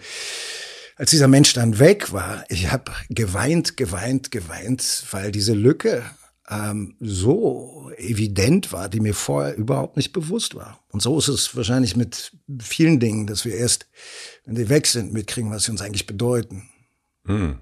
als 0.99 1.11
dieser 1.11 1.29
Mensch 1.29 1.53
dann 1.53 1.79
weg 1.79 2.13
war, 2.13 2.45
ich 2.49 2.73
habe 2.73 2.93
geweint, 3.09 3.77
geweint, 3.77 4.33
geweint, 4.33 5.05
weil 5.13 5.31
diese 5.31 5.55
Lücke 5.55 6.03
ähm, 6.51 6.97
so 6.99 7.93
evident 7.97 8.73
war, 8.73 8.89
die 8.89 8.99
mir 8.99 9.15
vorher 9.15 9.57
überhaupt 9.57 9.97
nicht 9.97 10.13
bewusst 10.13 10.57
war. 10.57 10.81
Und 10.91 11.01
so 11.01 11.17
ist 11.17 11.29
es 11.29 11.55
wahrscheinlich 11.55 11.95
mit 11.95 12.33
vielen 12.61 12.99
Dingen, 12.99 13.29
dass 13.29 13.45
wir 13.45 13.55
erst, 13.55 13.87
wenn 14.45 14.57
die 14.57 14.69
weg 14.69 14.89
sind, 14.89 15.13
mitkriegen, 15.13 15.53
was 15.53 15.65
sie 15.65 15.71
uns 15.71 15.83
eigentlich 15.83 16.07
bedeuten. 16.07 16.69
Hm. 17.27 17.61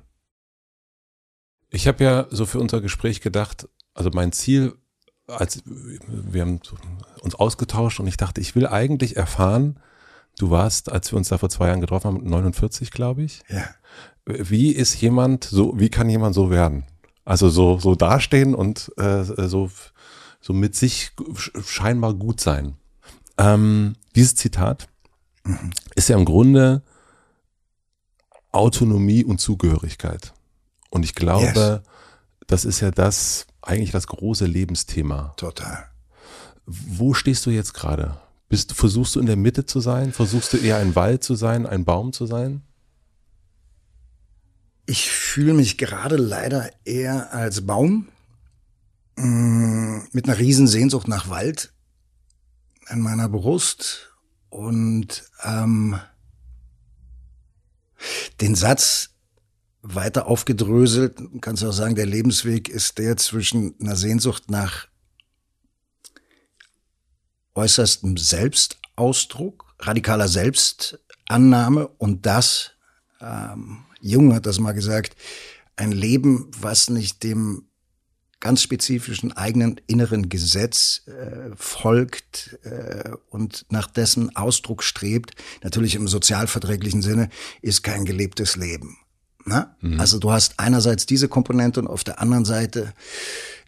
Ich 1.69 1.87
habe 1.87 2.03
ja 2.03 2.27
so 2.31 2.47
für 2.47 2.59
unser 2.59 2.81
Gespräch 2.81 3.21
gedacht, 3.21 3.69
also 3.93 4.09
mein 4.15 4.33
Ziel, 4.33 4.77
als 5.27 5.63
wir 5.67 6.41
haben 6.41 6.61
uns 7.21 7.35
ausgetauscht 7.35 8.01
und 8.01 8.07
ich 8.07 8.17
dachte, 8.17 8.41
ich 8.41 8.55
will 8.55 8.67
eigentlich 8.67 9.17
erfahren, 9.17 9.79
du 10.39 10.51
warst, 10.51 10.91
als 10.91 11.13
wir 11.13 11.17
uns 11.17 11.29
da 11.29 11.39
vor 11.39 11.49
zwei 11.49 11.69
Jahren 11.69 11.81
getroffen 11.81 12.09
haben, 12.09 12.25
49, 12.25 12.91
glaube 12.91 13.23
ich. 13.23 13.43
Ja. 13.49 13.65
Wie 14.25 14.73
ist 14.73 15.01
jemand 15.01 15.45
so, 15.45 15.79
wie 15.79 15.89
kann 15.89 16.09
jemand 16.09 16.35
so 16.35 16.51
werden? 16.51 16.85
Also 17.25 17.49
so, 17.49 17.79
so 17.79 17.95
dastehen 17.95 18.55
und 18.55 18.93
äh, 18.99 19.25
so, 19.25 19.71
so 20.41 20.53
mit 20.53 20.77
sich 20.77 21.13
scheinbar 21.65 22.15
gut 22.15 22.41
sein. 22.41 22.77
Ähm, 23.39 23.97
dieses 24.15 24.35
Zitat 24.35 24.89
mhm. 25.45 25.73
ist 25.95 26.09
ja 26.09 26.17
im 26.17 26.25
Grunde 26.25 26.83
Autonomie 28.53 29.25
und 29.25 29.41
Zugehörigkeit. 29.41 30.33
Und 30.91 31.05
ich 31.05 31.15
glaube, 31.15 31.45
yes. 31.45 31.81
das 32.47 32.65
ist 32.65 32.81
ja 32.81 32.91
das, 32.91 33.47
eigentlich 33.61 33.91
das 33.91 34.07
große 34.07 34.47
Lebensthema. 34.47 35.35
Total. 35.37 35.87
Wo 36.65 37.13
stehst 37.15 37.45
du 37.47 37.51
jetzt 37.51 37.75
gerade? 37.75 38.17
Bist, 38.49 38.73
versuchst 38.75 39.17
du 39.17 39.21
in 39.21 39.27
der 39.27 39.37
Mitte 39.37 39.67
zu 39.67 39.81
sein? 39.81 40.13
Versuchst 40.13 40.53
du 40.53 40.57
eher 40.59 40.77
ein 40.79 40.95
Wald 40.95 41.25
zu 41.25 41.35
sein, 41.35 41.67
ein 41.67 41.85
Baum 41.85 42.13
zu 42.13 42.27
sein? 42.27 42.63
Ich 44.87 45.11
fühle 45.11 45.53
mich 45.53 45.79
gerade 45.79 46.17
leider 46.17 46.71
eher 46.85 47.33
als 47.33 47.67
Baum 47.67 48.09
mm, 49.17 49.99
mit 50.13 50.29
einer 50.29 50.39
riesen 50.39 50.69
Sehnsucht 50.69 51.09
nach 51.09 51.29
Wald 51.29 51.73
in 52.89 53.01
meiner 53.01 53.29
Brust 53.29 54.13
und 54.49 55.25
ähm, 55.43 55.99
den 58.41 58.55
Satz 58.55 59.11
weiter 59.83 60.27
aufgedröselt, 60.27 61.21
kannst 61.41 61.63
du 61.63 61.69
auch 61.69 61.73
sagen, 61.73 61.97
der 61.97 62.07
Lebensweg 62.07 62.69
ist 62.69 62.99
der 62.99 63.17
zwischen 63.17 63.75
einer 63.81 63.97
Sehnsucht 63.97 64.51
nach 64.51 64.89
äußerstem 67.57 68.17
Selbstausdruck, 68.17 69.75
radikaler 69.81 70.29
Selbstannahme 70.29 71.89
und 71.99 72.27
das 72.27 72.73
ähm, 73.21 73.85
Jung 74.01 74.35
hat 74.35 74.47
das 74.47 74.61
mal 74.61 74.73
gesagt, 74.73 75.17
ein 75.77 75.93
Leben, 75.93 76.51
was 76.59 76.91
nicht 76.91 77.23
dem 77.23 77.67
ganz 78.41 78.63
spezifischen 78.63 79.33
eigenen 79.33 79.81
inneren 79.87 80.29
Gesetz 80.29 81.03
äh, 81.07 81.51
folgt 81.57 82.59
äh, 82.65 83.11
und 83.31 83.65
nach 83.71 83.91
dessen 83.91 84.37
Ausdruck 84.37 84.83
strebt, 84.83 85.35
natürlich 85.63 85.95
im 85.95 86.07
sozialverträglichen 86.07 87.03
Sinne, 87.03 87.31
ist 87.63 87.83
kein 87.83 88.05
gelebtes 88.05 88.57
Leben. 88.57 88.99
Mhm. 89.81 90.01
Also 90.01 90.19
du 90.19 90.33
hast 90.33 90.55
einerseits 90.59 91.07
diese 91.07 91.29
Komponente 91.29 91.81
und 91.81 91.87
auf 91.87 92.05
der 92.05 92.21
anderen 92.21 92.45
Seite 92.45 92.93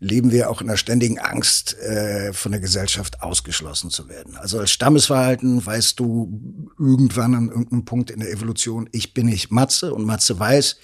leben 0.01 0.31
wir 0.31 0.49
auch 0.51 0.61
in 0.61 0.69
der 0.69 0.77
ständigen 0.77 1.19
Angst, 1.19 1.77
äh, 1.79 2.33
von 2.33 2.53
der 2.53 2.61
Gesellschaft 2.61 3.23
ausgeschlossen 3.23 3.91
zu 3.91 4.09
werden. 4.09 4.37
Also 4.37 4.59
als 4.59 4.71
Stammesverhalten 4.71 5.65
weißt 5.65 5.99
du 5.99 6.71
irgendwann 6.79 7.35
an 7.35 7.49
irgendeinem 7.49 7.85
Punkt 7.85 8.11
in 8.11 8.21
der 8.21 8.31
Evolution, 8.31 8.89
ich 8.93 9.13
bin 9.13 9.27
nicht 9.27 9.51
Matze 9.51 9.93
und 9.93 10.05
Matze 10.05 10.39
weiß, 10.39 10.77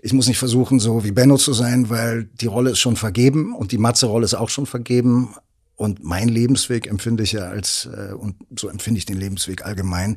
ich 0.00 0.12
muss 0.12 0.26
nicht 0.26 0.38
versuchen, 0.38 0.80
so 0.80 1.04
wie 1.04 1.12
Benno 1.12 1.36
zu 1.36 1.52
sein, 1.52 1.90
weil 1.90 2.24
die 2.24 2.46
Rolle 2.46 2.70
ist 2.70 2.80
schon 2.80 2.96
vergeben 2.96 3.54
und 3.54 3.72
die 3.72 3.78
Matze-Rolle 3.78 4.24
ist 4.24 4.34
auch 4.34 4.50
schon 4.50 4.66
vergeben. 4.66 5.34
Und 5.76 6.02
mein 6.02 6.28
Lebensweg 6.28 6.86
empfinde 6.86 7.22
ich 7.22 7.32
ja 7.32 7.48
als, 7.48 7.86
äh, 7.92 8.14
und 8.14 8.36
so 8.58 8.68
empfinde 8.68 8.96
ich 8.96 9.04
den 9.04 9.18
Lebensweg 9.18 9.66
allgemein, 9.66 10.16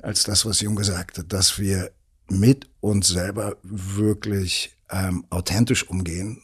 als 0.00 0.22
das, 0.22 0.46
was 0.46 0.62
Jung 0.62 0.76
gesagt 0.76 1.18
hat, 1.18 1.30
dass 1.30 1.58
wir 1.58 1.90
mit 2.30 2.68
uns 2.80 3.08
selber 3.08 3.56
wirklich 3.62 4.76
ähm, 4.90 5.24
authentisch 5.30 5.88
umgehen 5.88 6.42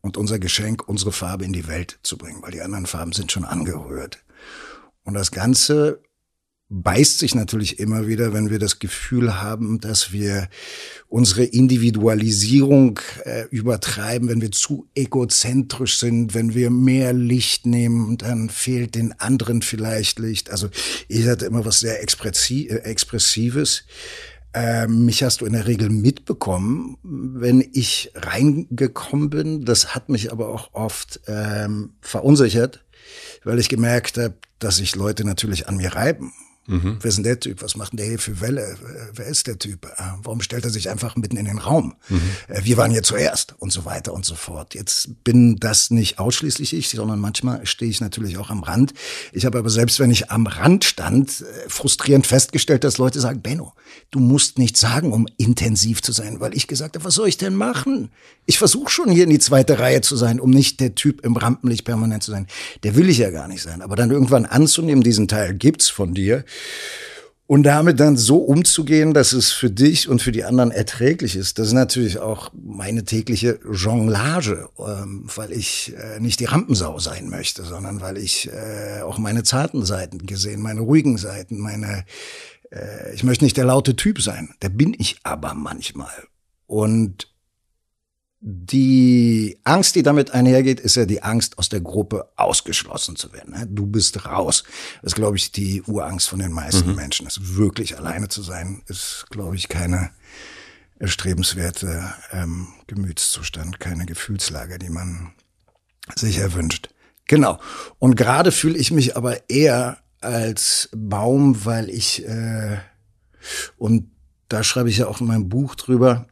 und 0.00 0.16
unser 0.16 0.38
Geschenk, 0.38 0.88
unsere 0.88 1.12
Farbe 1.12 1.44
in 1.44 1.52
die 1.52 1.68
Welt 1.68 1.98
zu 2.02 2.16
bringen, 2.16 2.42
weil 2.42 2.52
die 2.52 2.62
anderen 2.62 2.86
Farben 2.86 3.12
sind 3.12 3.32
schon 3.32 3.44
angerührt. 3.44 4.24
Und 5.04 5.14
das 5.14 5.30
Ganze 5.30 6.02
beißt 6.72 7.18
sich 7.18 7.34
natürlich 7.34 7.80
immer 7.80 8.06
wieder, 8.06 8.32
wenn 8.32 8.48
wir 8.48 8.60
das 8.60 8.78
Gefühl 8.78 9.42
haben, 9.42 9.80
dass 9.80 10.12
wir 10.12 10.48
unsere 11.08 11.42
Individualisierung 11.42 13.00
äh, 13.24 13.46
übertreiben, 13.50 14.28
wenn 14.28 14.40
wir 14.40 14.52
zu 14.52 14.88
egozentrisch 14.94 15.98
sind, 15.98 16.32
wenn 16.32 16.54
wir 16.54 16.70
mehr 16.70 17.12
Licht 17.12 17.66
nehmen, 17.66 18.18
dann 18.18 18.50
fehlt 18.50 18.94
den 18.94 19.18
anderen 19.18 19.62
vielleicht 19.62 20.20
Licht. 20.20 20.50
Also 20.50 20.68
ich 21.08 21.26
hatte 21.26 21.46
immer 21.46 21.64
was 21.64 21.80
sehr 21.80 22.00
äh, 22.00 22.76
Expressives. 22.84 23.84
Ähm, 24.52 25.04
mich 25.04 25.22
hast 25.22 25.40
du 25.40 25.46
in 25.46 25.52
der 25.52 25.66
Regel 25.66 25.90
mitbekommen, 25.90 26.96
wenn 27.02 27.64
ich 27.72 28.10
reingekommen 28.14 29.30
bin. 29.30 29.64
Das 29.64 29.94
hat 29.94 30.08
mich 30.08 30.32
aber 30.32 30.48
auch 30.48 30.74
oft 30.74 31.20
ähm, 31.28 31.94
verunsichert, 32.00 32.84
weil 33.44 33.58
ich 33.58 33.68
gemerkt 33.68 34.18
habe, 34.18 34.34
dass 34.58 34.76
sich 34.76 34.96
Leute 34.96 35.24
natürlich 35.24 35.68
an 35.68 35.76
mir 35.76 35.94
reiben 35.94 36.32
Mhm. 36.70 36.98
Wer 37.00 37.08
ist 37.08 37.16
denn 37.16 37.24
der 37.24 37.40
Typ? 37.40 37.62
Was 37.62 37.76
macht 37.76 37.92
denn 37.92 37.96
der 37.96 38.06
hier 38.06 38.18
für 38.20 38.40
Welle? 38.40 38.76
Wer 39.12 39.26
ist 39.26 39.48
der 39.48 39.58
Typ? 39.58 39.86
Äh, 39.86 40.02
warum 40.22 40.40
stellt 40.40 40.64
er 40.64 40.70
sich 40.70 40.88
einfach 40.88 41.16
mitten 41.16 41.36
in 41.36 41.46
den 41.46 41.58
Raum? 41.58 41.94
Mhm. 42.08 42.20
Äh, 42.46 42.60
wir 42.62 42.76
waren 42.76 42.92
hier 42.92 43.02
zuerst 43.02 43.56
und 43.58 43.72
so 43.72 43.84
weiter 43.84 44.14
und 44.14 44.24
so 44.24 44.36
fort. 44.36 44.76
Jetzt 44.76 45.24
bin 45.24 45.56
das 45.56 45.90
nicht 45.90 46.20
ausschließlich 46.20 46.72
ich, 46.72 46.88
sondern 46.88 47.18
manchmal 47.18 47.66
stehe 47.66 47.90
ich 47.90 48.00
natürlich 48.00 48.38
auch 48.38 48.50
am 48.50 48.62
Rand. 48.62 48.94
Ich 49.32 49.44
habe 49.46 49.58
aber 49.58 49.68
selbst, 49.68 49.98
wenn 49.98 50.12
ich 50.12 50.30
am 50.30 50.46
Rand 50.46 50.84
stand, 50.84 51.40
äh, 51.40 51.68
frustrierend 51.68 52.26
festgestellt, 52.26 52.84
dass 52.84 52.98
Leute 52.98 53.18
sagen, 53.18 53.42
Benno, 53.42 53.72
du 54.12 54.20
musst 54.20 54.58
nichts 54.58 54.78
sagen, 54.78 55.12
um 55.12 55.26
intensiv 55.38 56.02
zu 56.02 56.12
sein, 56.12 56.38
weil 56.38 56.54
ich 56.54 56.68
gesagt 56.68 56.94
habe, 56.94 57.04
was 57.04 57.14
soll 57.14 57.28
ich 57.28 57.36
denn 57.36 57.56
machen? 57.56 58.10
Ich 58.46 58.58
versuche 58.58 58.90
schon 58.90 59.10
hier 59.10 59.24
in 59.24 59.30
die 59.30 59.38
zweite 59.40 59.80
Reihe 59.80 60.02
zu 60.02 60.16
sein, 60.16 60.38
um 60.38 60.50
nicht 60.50 60.78
der 60.78 60.94
Typ 60.94 61.24
im 61.24 61.36
Rampenlicht 61.36 61.84
permanent 61.84 62.22
zu 62.22 62.30
sein. 62.30 62.46
Der 62.84 62.94
will 62.94 63.08
ich 63.08 63.18
ja 63.18 63.30
gar 63.30 63.48
nicht 63.48 63.62
sein. 63.62 63.82
Aber 63.82 63.96
dann 63.96 64.10
irgendwann 64.10 64.46
anzunehmen, 64.46 65.02
diesen 65.02 65.26
Teil 65.28 65.54
gibt's 65.54 65.88
von 65.88 66.14
dir, 66.14 66.44
und 67.50 67.64
damit 67.64 67.98
dann 67.98 68.16
so 68.16 68.36
umzugehen, 68.36 69.12
dass 69.12 69.32
es 69.32 69.50
für 69.50 69.72
dich 69.72 70.08
und 70.08 70.22
für 70.22 70.30
die 70.30 70.44
anderen 70.44 70.70
erträglich 70.70 71.34
ist, 71.34 71.58
das 71.58 71.66
ist 71.66 71.72
natürlich 71.72 72.20
auch 72.20 72.52
meine 72.54 73.04
tägliche 73.04 73.58
Jonglage, 73.68 74.68
ähm, 74.78 75.24
weil 75.34 75.50
ich 75.50 75.92
äh, 75.96 76.20
nicht 76.20 76.38
die 76.38 76.44
Rampensau 76.44 77.00
sein 77.00 77.28
möchte, 77.28 77.64
sondern 77.64 78.00
weil 78.00 78.18
ich 78.18 78.48
äh, 78.52 79.02
auch 79.02 79.18
meine 79.18 79.42
zarten 79.42 79.84
Seiten 79.84 80.26
gesehen, 80.26 80.62
meine 80.62 80.82
ruhigen 80.82 81.18
Seiten, 81.18 81.58
meine, 81.58 82.04
äh, 82.70 83.12
ich 83.14 83.24
möchte 83.24 83.42
nicht 83.42 83.56
der 83.56 83.64
laute 83.64 83.96
Typ 83.96 84.22
sein, 84.22 84.54
der 84.62 84.68
bin 84.68 84.94
ich 84.96 85.18
aber 85.24 85.54
manchmal. 85.54 86.28
Und 86.68 87.29
die 88.40 89.58
Angst, 89.64 89.94
die 89.94 90.02
damit 90.02 90.30
einhergeht, 90.30 90.80
ist 90.80 90.96
ja 90.96 91.04
die 91.04 91.22
Angst, 91.22 91.58
aus 91.58 91.68
der 91.68 91.82
Gruppe 91.82 92.30
ausgeschlossen 92.36 93.16
zu 93.16 93.32
werden. 93.34 93.54
Du 93.74 93.86
bist 93.86 94.24
raus. 94.24 94.64
Das 95.02 95.12
ist, 95.12 95.16
glaube 95.16 95.36
ich, 95.36 95.52
die 95.52 95.82
Urangst 95.82 96.28
von 96.28 96.38
den 96.38 96.52
meisten 96.52 96.90
mhm. 96.90 96.96
Menschen. 96.96 97.26
Das 97.26 97.56
wirklich 97.56 97.98
alleine 97.98 98.28
zu 98.28 98.40
sein, 98.42 98.82
ist, 98.86 99.26
glaube 99.28 99.56
ich, 99.56 99.68
keine 99.68 100.10
erstrebenswerte 100.98 102.14
ähm, 102.32 102.68
Gemütszustand, 102.86 103.78
keine 103.78 104.06
Gefühlslage, 104.06 104.78
die 104.78 104.90
man 104.90 105.32
sich 106.16 106.38
erwünscht. 106.38 106.88
Genau. 107.26 107.60
Und 107.98 108.16
gerade 108.16 108.52
fühle 108.52 108.78
ich 108.78 108.90
mich 108.90 109.16
aber 109.16 109.50
eher 109.50 109.98
als 110.20 110.88
Baum, 110.94 111.64
weil 111.64 111.90
ich, 111.90 112.26
äh, 112.26 112.78
und 113.76 114.10
da 114.48 114.64
schreibe 114.64 114.88
ich 114.88 114.98
ja 114.98 115.08
auch 115.08 115.20
in 115.20 115.26
meinem 115.26 115.48
Buch 115.48 115.74
drüber, 115.74 116.26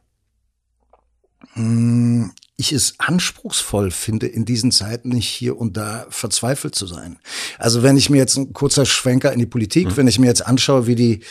ich 1.55 2.73
es 2.73 2.95
anspruchsvoll 2.99 3.91
finde, 3.91 4.27
in 4.27 4.45
diesen 4.45 4.71
Zeiten 4.71 5.09
nicht 5.09 5.29
hier 5.29 5.57
und 5.57 5.77
da 5.77 6.05
verzweifelt 6.09 6.75
zu 6.75 6.85
sein. 6.85 7.17
Also 7.57 7.83
wenn 7.83 7.97
ich 7.97 8.09
mir 8.09 8.17
jetzt 8.17 8.37
ein 8.37 8.53
kurzer 8.53 8.85
Schwenker 8.85 9.31
in 9.31 9.39
die 9.39 9.45
Politik, 9.45 9.87
mhm. 9.87 9.97
wenn 9.97 10.07
ich 10.07 10.19
mir 10.19 10.27
jetzt 10.27 10.45
anschaue, 10.45 10.85
wie 10.85 10.95
die 10.95 11.21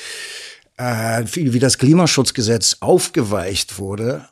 äh, 0.78 1.24
wie, 1.32 1.52
wie 1.52 1.58
das 1.58 1.78
Klimaschutzgesetz 1.78 2.78
aufgeweicht 2.80 3.78
wurde, 3.78 4.28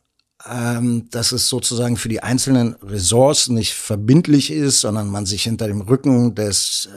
ähm, 0.50 1.08
dass 1.10 1.32
es 1.32 1.48
sozusagen 1.48 1.96
für 1.96 2.08
die 2.08 2.22
einzelnen 2.22 2.74
Ressorts 2.82 3.48
nicht 3.48 3.74
verbindlich 3.74 4.50
ist, 4.50 4.80
sondern 4.80 5.08
man 5.08 5.26
sich 5.26 5.42
hinter 5.42 5.66
dem 5.66 5.80
Rücken 5.80 6.34
des, 6.34 6.88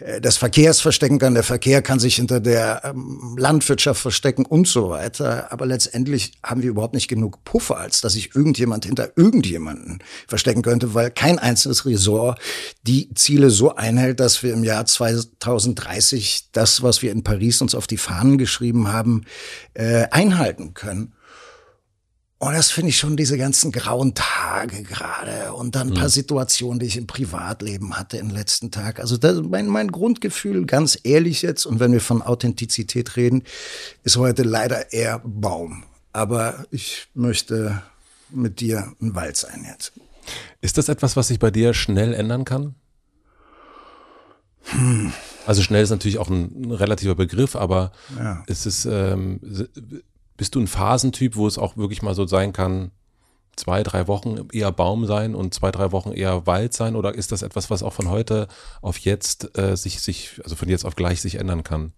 äh, 0.00 0.20
des 0.20 0.36
Verkehrs 0.36 0.80
verstecken 0.80 1.18
kann. 1.18 1.34
Der 1.34 1.42
Verkehr 1.42 1.82
kann 1.82 1.98
sich 1.98 2.16
hinter 2.16 2.40
der 2.40 2.82
ähm, 2.84 3.36
Landwirtschaft 3.38 4.00
verstecken 4.00 4.46
und 4.46 4.66
so 4.66 4.90
weiter. 4.90 5.52
Aber 5.52 5.66
letztendlich 5.66 6.32
haben 6.42 6.62
wir 6.62 6.70
überhaupt 6.70 6.94
nicht 6.94 7.08
genug 7.08 7.44
Puffer, 7.44 7.78
als 7.78 8.00
dass 8.00 8.14
sich 8.14 8.34
irgendjemand 8.34 8.84
hinter 8.84 9.12
irgendjemanden 9.16 9.98
verstecken 10.26 10.62
könnte, 10.62 10.94
weil 10.94 11.10
kein 11.10 11.38
einzelnes 11.38 11.86
Ressort 11.86 12.40
die 12.82 13.12
Ziele 13.14 13.50
so 13.50 13.74
einhält, 13.74 14.20
dass 14.20 14.42
wir 14.42 14.52
im 14.52 14.64
Jahr 14.64 14.86
2030 14.86 16.48
das, 16.52 16.82
was 16.82 17.02
wir 17.02 17.12
in 17.12 17.22
Paris 17.22 17.60
uns 17.60 17.74
auf 17.74 17.86
die 17.86 17.96
Fahnen 17.96 18.38
geschrieben 18.38 18.88
haben, 18.92 19.24
äh, 19.74 20.06
einhalten 20.10 20.74
können. 20.74 21.12
Und 22.40 22.52
das 22.52 22.70
finde 22.70 22.90
ich 22.90 22.98
schon 22.98 23.16
diese 23.16 23.36
ganzen 23.36 23.72
grauen 23.72 24.14
Tage 24.14 24.84
gerade 24.84 25.52
und 25.54 25.74
dann 25.74 25.88
ein 25.88 25.94
paar 25.94 26.04
mhm. 26.04 26.10
Situationen, 26.10 26.78
die 26.78 26.86
ich 26.86 26.96
im 26.96 27.08
Privatleben 27.08 27.98
hatte 27.98 28.16
im 28.18 28.30
letzten 28.30 28.70
Tag. 28.70 29.00
Also 29.00 29.16
das, 29.16 29.42
mein, 29.42 29.66
mein 29.66 29.90
Grundgefühl, 29.90 30.64
ganz 30.64 30.96
ehrlich 31.02 31.42
jetzt, 31.42 31.66
und 31.66 31.80
wenn 31.80 31.92
wir 31.92 32.00
von 32.00 32.22
Authentizität 32.22 33.16
reden, 33.16 33.42
ist 34.04 34.16
heute 34.16 34.44
leider 34.44 34.92
eher 34.92 35.20
Baum. 35.24 35.82
Aber 36.12 36.64
ich 36.70 37.08
möchte 37.12 37.82
mit 38.30 38.60
dir 38.60 38.92
ein 39.00 39.16
Wald 39.16 39.36
sein 39.36 39.66
jetzt. 39.68 39.92
Ist 40.60 40.78
das 40.78 40.88
etwas, 40.88 41.16
was 41.16 41.28
sich 41.28 41.40
bei 41.40 41.50
dir 41.50 41.74
schnell 41.74 42.14
ändern 42.14 42.44
kann? 42.44 42.76
Hm. 44.62 45.12
Also 45.46 45.62
schnell 45.62 45.82
ist 45.82 45.90
natürlich 45.90 46.18
auch 46.18 46.28
ein, 46.28 46.70
relativer 46.70 47.14
Begriff, 47.14 47.56
aber 47.56 47.92
ja. 48.16 48.44
ist 48.46 48.66
es, 48.66 48.84
ähm, 48.84 49.40
bist 50.38 50.54
du 50.54 50.60
ein 50.60 50.68
Phasentyp, 50.68 51.36
wo 51.36 51.46
es 51.46 51.58
auch 51.58 51.76
wirklich 51.76 52.00
mal 52.00 52.14
so 52.14 52.26
sein 52.26 52.54
kann, 52.54 52.92
zwei, 53.56 53.82
drei 53.82 54.06
Wochen 54.06 54.48
eher 54.52 54.72
Baum 54.72 55.04
sein 55.04 55.34
und 55.34 55.52
zwei, 55.52 55.70
drei 55.70 55.92
Wochen 55.92 56.12
eher 56.12 56.46
Wald 56.46 56.72
sein? 56.72 56.96
Oder 56.96 57.14
ist 57.14 57.32
das 57.32 57.42
etwas, 57.42 57.68
was 57.68 57.82
auch 57.82 57.92
von 57.92 58.08
heute 58.08 58.48
auf 58.80 58.98
jetzt 58.98 59.58
äh, 59.58 59.76
sich, 59.76 60.00
sich, 60.00 60.40
also 60.44 60.56
von 60.56 60.68
jetzt 60.68 60.86
auf 60.86 60.96
gleich 60.96 61.20
sich 61.20 61.34
ändern 61.34 61.64
kann? 61.64 61.92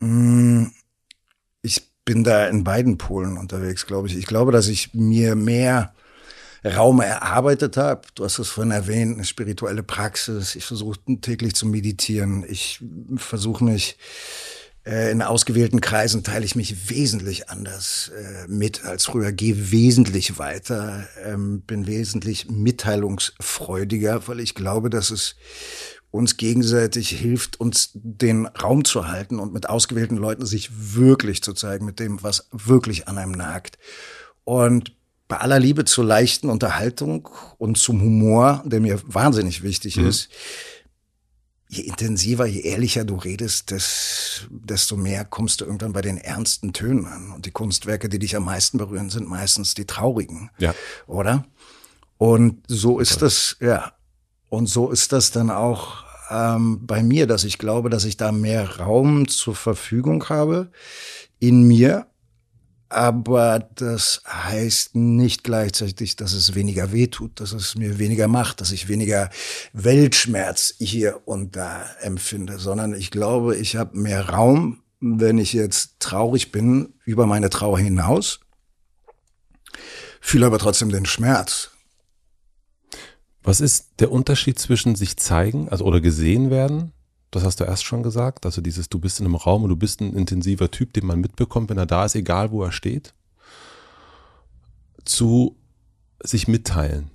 Hm, 0.00 0.72
ich 1.60 1.82
bin 2.04 2.24
da 2.24 2.46
in 2.48 2.64
beiden 2.64 2.98
Polen 2.98 3.36
unterwegs, 3.36 3.86
glaube 3.86 4.08
ich. 4.08 4.16
Ich 4.16 4.26
glaube, 4.26 4.50
dass 4.50 4.66
ich 4.66 4.94
mir 4.94 5.36
mehr 5.36 5.94
Raum 6.64 7.00
erarbeitet 7.00 7.76
habe. 7.76 8.02
Du 8.14 8.24
hast 8.24 8.38
es 8.38 8.48
vorhin 8.48 8.72
erwähnt, 8.72 9.16
eine 9.16 9.24
spirituelle 9.24 9.82
Praxis. 9.82 10.54
Ich 10.54 10.64
versuche 10.64 10.98
täglich 11.20 11.54
zu 11.54 11.66
meditieren. 11.66 12.44
Ich 12.48 12.82
versuche 13.16 13.62
mich 13.62 13.98
in 14.84 15.22
ausgewählten 15.22 15.80
Kreisen 15.80 16.24
teile 16.24 16.44
ich 16.44 16.56
mich 16.56 16.90
wesentlich 16.90 17.48
anders 17.48 18.10
äh, 18.16 18.48
mit 18.48 18.84
als 18.84 19.06
früher, 19.06 19.30
gehe 19.30 19.70
wesentlich 19.70 20.38
weiter, 20.38 21.06
ähm, 21.24 21.62
bin 21.62 21.86
wesentlich 21.86 22.50
mitteilungsfreudiger, 22.50 24.26
weil 24.26 24.40
ich 24.40 24.54
glaube, 24.54 24.90
dass 24.90 25.10
es 25.10 25.36
uns 26.10 26.36
gegenseitig 26.36 27.10
hilft, 27.10 27.60
uns 27.60 27.90
den 27.94 28.46
Raum 28.46 28.84
zu 28.84 29.08
halten 29.08 29.38
und 29.38 29.52
mit 29.52 29.68
ausgewählten 29.68 30.16
Leuten 30.16 30.46
sich 30.46 30.70
wirklich 30.94 31.42
zu 31.42 31.52
zeigen, 31.54 31.86
mit 31.86 32.00
dem, 32.00 32.22
was 32.22 32.48
wirklich 32.50 33.08
an 33.08 33.18
einem 33.18 33.32
nagt. 33.32 33.78
Und 34.44 34.96
bei 35.28 35.38
aller 35.38 35.58
Liebe 35.58 35.86
zur 35.86 36.04
leichten 36.04 36.50
Unterhaltung 36.50 37.28
und 37.56 37.78
zum 37.78 38.02
Humor, 38.02 38.62
der 38.66 38.80
mir 38.80 39.00
wahnsinnig 39.06 39.62
wichtig 39.62 39.96
mhm. 39.96 40.08
ist, 40.08 40.28
je 41.72 41.82
intensiver, 41.84 42.44
je 42.44 42.60
ehrlicher 42.60 43.04
du 43.04 43.16
redest, 43.16 43.70
des, 43.70 44.46
desto 44.50 44.96
mehr 44.96 45.24
kommst 45.24 45.60
du 45.60 45.64
irgendwann 45.64 45.94
bei 45.94 46.02
den 46.02 46.18
ernsten 46.18 46.74
Tönen 46.74 47.06
an. 47.06 47.32
Und 47.32 47.46
die 47.46 47.50
Kunstwerke, 47.50 48.10
die 48.10 48.18
dich 48.18 48.36
am 48.36 48.44
meisten 48.44 48.76
berühren, 48.76 49.08
sind 49.08 49.26
meistens 49.26 49.72
die 49.72 49.86
traurigen. 49.86 50.50
Ja. 50.58 50.74
Oder? 51.06 51.46
Und 52.18 52.62
so 52.68 52.98
ist 52.98 53.22
das, 53.22 53.56
ja. 53.60 53.92
Und 54.50 54.66
so 54.66 54.90
ist 54.90 55.12
das 55.12 55.30
dann 55.30 55.50
auch 55.50 56.04
ähm, 56.30 56.86
bei 56.86 57.02
mir, 57.02 57.26
dass 57.26 57.42
ich 57.44 57.56
glaube, 57.56 57.88
dass 57.88 58.04
ich 58.04 58.18
da 58.18 58.32
mehr 58.32 58.78
Raum 58.78 59.26
zur 59.26 59.54
Verfügung 59.54 60.28
habe 60.28 60.70
in 61.38 61.62
mir 61.66 62.06
aber 62.92 63.68
das 63.74 64.22
heißt 64.26 64.94
nicht 64.94 65.44
gleichzeitig, 65.44 66.16
dass 66.16 66.32
es 66.32 66.54
weniger 66.54 66.92
wehtut, 66.92 67.40
dass 67.40 67.52
es 67.52 67.74
mir 67.74 67.98
weniger 67.98 68.28
macht, 68.28 68.60
dass 68.60 68.72
ich 68.72 68.88
weniger 68.88 69.30
Weltschmerz 69.72 70.74
hier 70.78 71.20
und 71.24 71.56
da 71.56 71.84
empfinde, 72.00 72.58
sondern 72.58 72.94
ich 72.94 73.10
glaube, 73.10 73.56
ich 73.56 73.76
habe 73.76 73.98
mehr 73.98 74.28
Raum, 74.28 74.82
wenn 75.00 75.38
ich 75.38 75.52
jetzt 75.52 76.00
traurig 76.00 76.52
bin, 76.52 76.94
über 77.04 77.26
meine 77.26 77.50
Trauer 77.50 77.78
hinaus, 77.78 78.40
fühle 80.20 80.46
aber 80.46 80.58
trotzdem 80.58 80.90
den 80.90 81.06
Schmerz. 81.06 81.70
Was 83.42 83.60
ist 83.60 83.86
der 83.98 84.12
Unterschied 84.12 84.58
zwischen 84.58 84.94
sich 84.94 85.16
zeigen, 85.16 85.68
also 85.68 85.84
oder 85.84 86.00
gesehen 86.00 86.50
werden 86.50 86.92
das 87.32 87.44
hast 87.44 87.60
du 87.60 87.64
erst 87.64 87.84
schon 87.84 88.02
gesagt. 88.02 88.44
Also 88.44 88.60
dieses, 88.60 88.90
du 88.90 89.00
bist 89.00 89.18
in 89.18 89.26
einem 89.26 89.36
Raum 89.36 89.64
und 89.64 89.70
du 89.70 89.76
bist 89.76 90.00
ein 90.00 90.12
intensiver 90.12 90.70
Typ, 90.70 90.92
den 90.92 91.06
man 91.06 91.18
mitbekommt, 91.18 91.70
wenn 91.70 91.78
er 91.78 91.86
da 91.86 92.04
ist, 92.04 92.14
egal 92.14 92.52
wo 92.52 92.62
er 92.62 92.72
steht. 92.72 93.14
Zu 95.04 95.56
sich 96.22 96.46
mitteilen. 96.46 97.10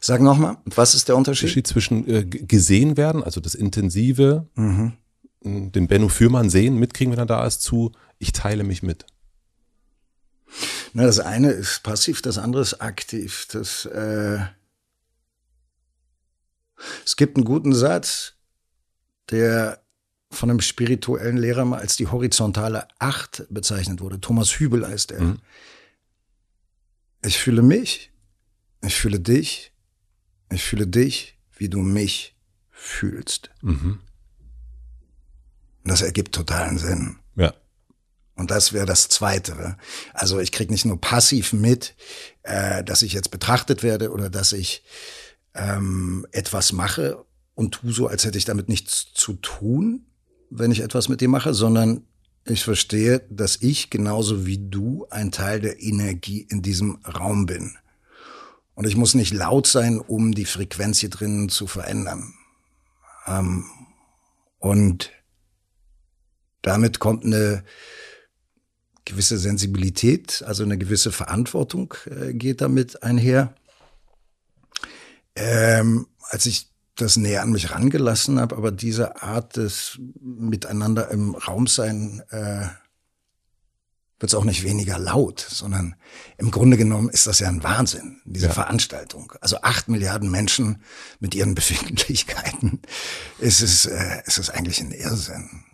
Sag 0.00 0.22
nochmal, 0.22 0.56
was 0.64 0.94
ist 0.94 1.08
der 1.08 1.16
Unterschied? 1.16 1.44
Unterschied 1.44 1.66
zwischen 1.66 2.08
äh, 2.08 2.24
gesehen 2.24 2.96
werden, 2.96 3.22
also 3.22 3.40
das 3.40 3.54
Intensive, 3.54 4.48
mhm. 4.54 4.94
den 5.42 5.86
Benno 5.86 6.08
Fürmann 6.08 6.48
sehen, 6.48 6.78
mitkriegen, 6.78 7.12
wenn 7.12 7.18
er 7.18 7.26
da 7.26 7.46
ist, 7.46 7.60
zu 7.60 7.92
ich 8.18 8.32
teile 8.32 8.64
mich 8.64 8.82
mit. 8.82 9.04
Na, 10.94 11.04
das 11.04 11.20
eine 11.20 11.50
ist 11.50 11.82
passiv, 11.82 12.22
das 12.22 12.38
andere 12.38 12.62
ist 12.62 12.80
aktiv. 12.80 13.46
Das 13.52 13.84
äh 13.84 14.38
es 17.04 17.16
gibt 17.16 17.36
einen 17.36 17.44
guten 17.44 17.74
Satz, 17.74 18.34
der 19.30 19.82
von 20.30 20.50
einem 20.50 20.60
spirituellen 20.60 21.36
Lehrer 21.36 21.64
mal 21.64 21.78
als 21.78 21.96
die 21.96 22.08
horizontale 22.08 22.88
Acht 22.98 23.44
bezeichnet 23.50 24.00
wurde. 24.00 24.20
Thomas 24.20 24.58
Hübel 24.58 24.86
heißt 24.86 25.12
er. 25.12 25.22
Mhm. 25.22 25.38
Ich 27.22 27.38
fühle 27.38 27.62
mich, 27.62 28.10
ich 28.82 28.94
fühle 28.94 29.20
dich, 29.20 29.72
ich 30.50 30.62
fühle 30.62 30.86
dich, 30.86 31.38
wie 31.56 31.68
du 31.68 31.78
mich 31.78 32.36
fühlst. 32.70 33.50
Mhm. 33.62 34.00
Das 35.84 36.02
ergibt 36.02 36.34
totalen 36.34 36.78
Sinn. 36.78 37.16
Ja. 37.36 37.54
Und 38.36 38.50
das 38.50 38.72
wäre 38.72 38.86
das 38.86 39.08
Zweite. 39.08 39.76
Also 40.12 40.40
ich 40.40 40.50
krieg 40.50 40.70
nicht 40.70 40.84
nur 40.84 41.00
passiv 41.00 41.52
mit, 41.52 41.94
äh, 42.42 42.82
dass 42.82 43.02
ich 43.02 43.12
jetzt 43.12 43.30
betrachtet 43.30 43.82
werde 43.82 44.10
oder 44.10 44.28
dass 44.28 44.52
ich 44.52 44.82
ähm, 45.54 46.26
etwas 46.32 46.72
mache 46.72 47.24
und 47.54 47.72
tu 47.72 47.92
so, 47.92 48.06
als 48.08 48.24
hätte 48.24 48.38
ich 48.38 48.44
damit 48.44 48.68
nichts 48.68 49.12
zu 49.14 49.34
tun, 49.34 50.06
wenn 50.50 50.72
ich 50.72 50.80
etwas 50.80 51.08
mit 51.08 51.20
dir 51.20 51.28
mache, 51.28 51.54
sondern 51.54 52.04
ich 52.46 52.64
verstehe, 52.64 53.22
dass 53.30 53.56
ich 53.62 53.90
genauso 53.90 54.46
wie 54.46 54.58
du 54.58 55.06
ein 55.10 55.32
Teil 55.32 55.60
der 55.60 55.80
Energie 55.82 56.46
in 56.48 56.62
diesem 56.62 56.96
Raum 57.04 57.46
bin. 57.46 57.76
Und 58.74 58.86
ich 58.86 58.96
muss 58.96 59.14
nicht 59.14 59.32
laut 59.32 59.66
sein, 59.66 60.00
um 60.00 60.32
die 60.32 60.44
Frequenz 60.44 60.98
hier 60.98 61.10
drinnen 61.10 61.48
zu 61.48 61.66
verändern. 61.66 62.34
Ähm, 63.26 63.64
und 64.58 65.10
damit 66.62 66.98
kommt 66.98 67.24
eine 67.24 67.64
gewisse 69.04 69.38
Sensibilität, 69.38 70.42
also 70.46 70.64
eine 70.64 70.78
gewisse 70.78 71.12
Verantwortung 71.12 71.94
äh, 72.06 72.32
geht 72.32 72.60
damit 72.60 73.02
einher 73.02 73.54
ähm, 75.36 76.06
als 76.30 76.46
ich 76.46 76.70
das 76.96 77.16
näher 77.16 77.42
an 77.42 77.50
mich 77.50 77.70
rangelassen 77.72 78.38
habe, 78.38 78.56
aber 78.56 78.70
diese 78.70 79.22
Art 79.22 79.56
des 79.56 79.98
Miteinander 80.20 81.10
im 81.10 81.34
Raum 81.34 81.66
sein 81.66 82.22
äh, 82.30 82.66
wird 84.20 84.30
es 84.30 84.34
auch 84.34 84.44
nicht 84.44 84.62
weniger 84.62 84.98
laut, 84.98 85.44
sondern 85.46 85.96
im 86.38 86.50
Grunde 86.50 86.76
genommen 86.76 87.08
ist 87.08 87.26
das 87.26 87.40
ja 87.40 87.48
ein 87.48 87.62
Wahnsinn, 87.64 88.20
diese 88.24 88.46
ja. 88.46 88.52
Veranstaltung. 88.52 89.32
Also 89.40 89.60
acht 89.62 89.88
Milliarden 89.88 90.30
Menschen 90.30 90.82
mit 91.20 91.34
ihren 91.34 91.54
Befindlichkeiten. 91.56 92.80
Es 93.40 93.60
ist, 93.60 93.86
äh, 93.86 94.22
es 94.24 94.38
ist 94.38 94.50
eigentlich 94.50 94.80
ein 94.80 94.92
Irrsinn, 94.92 95.64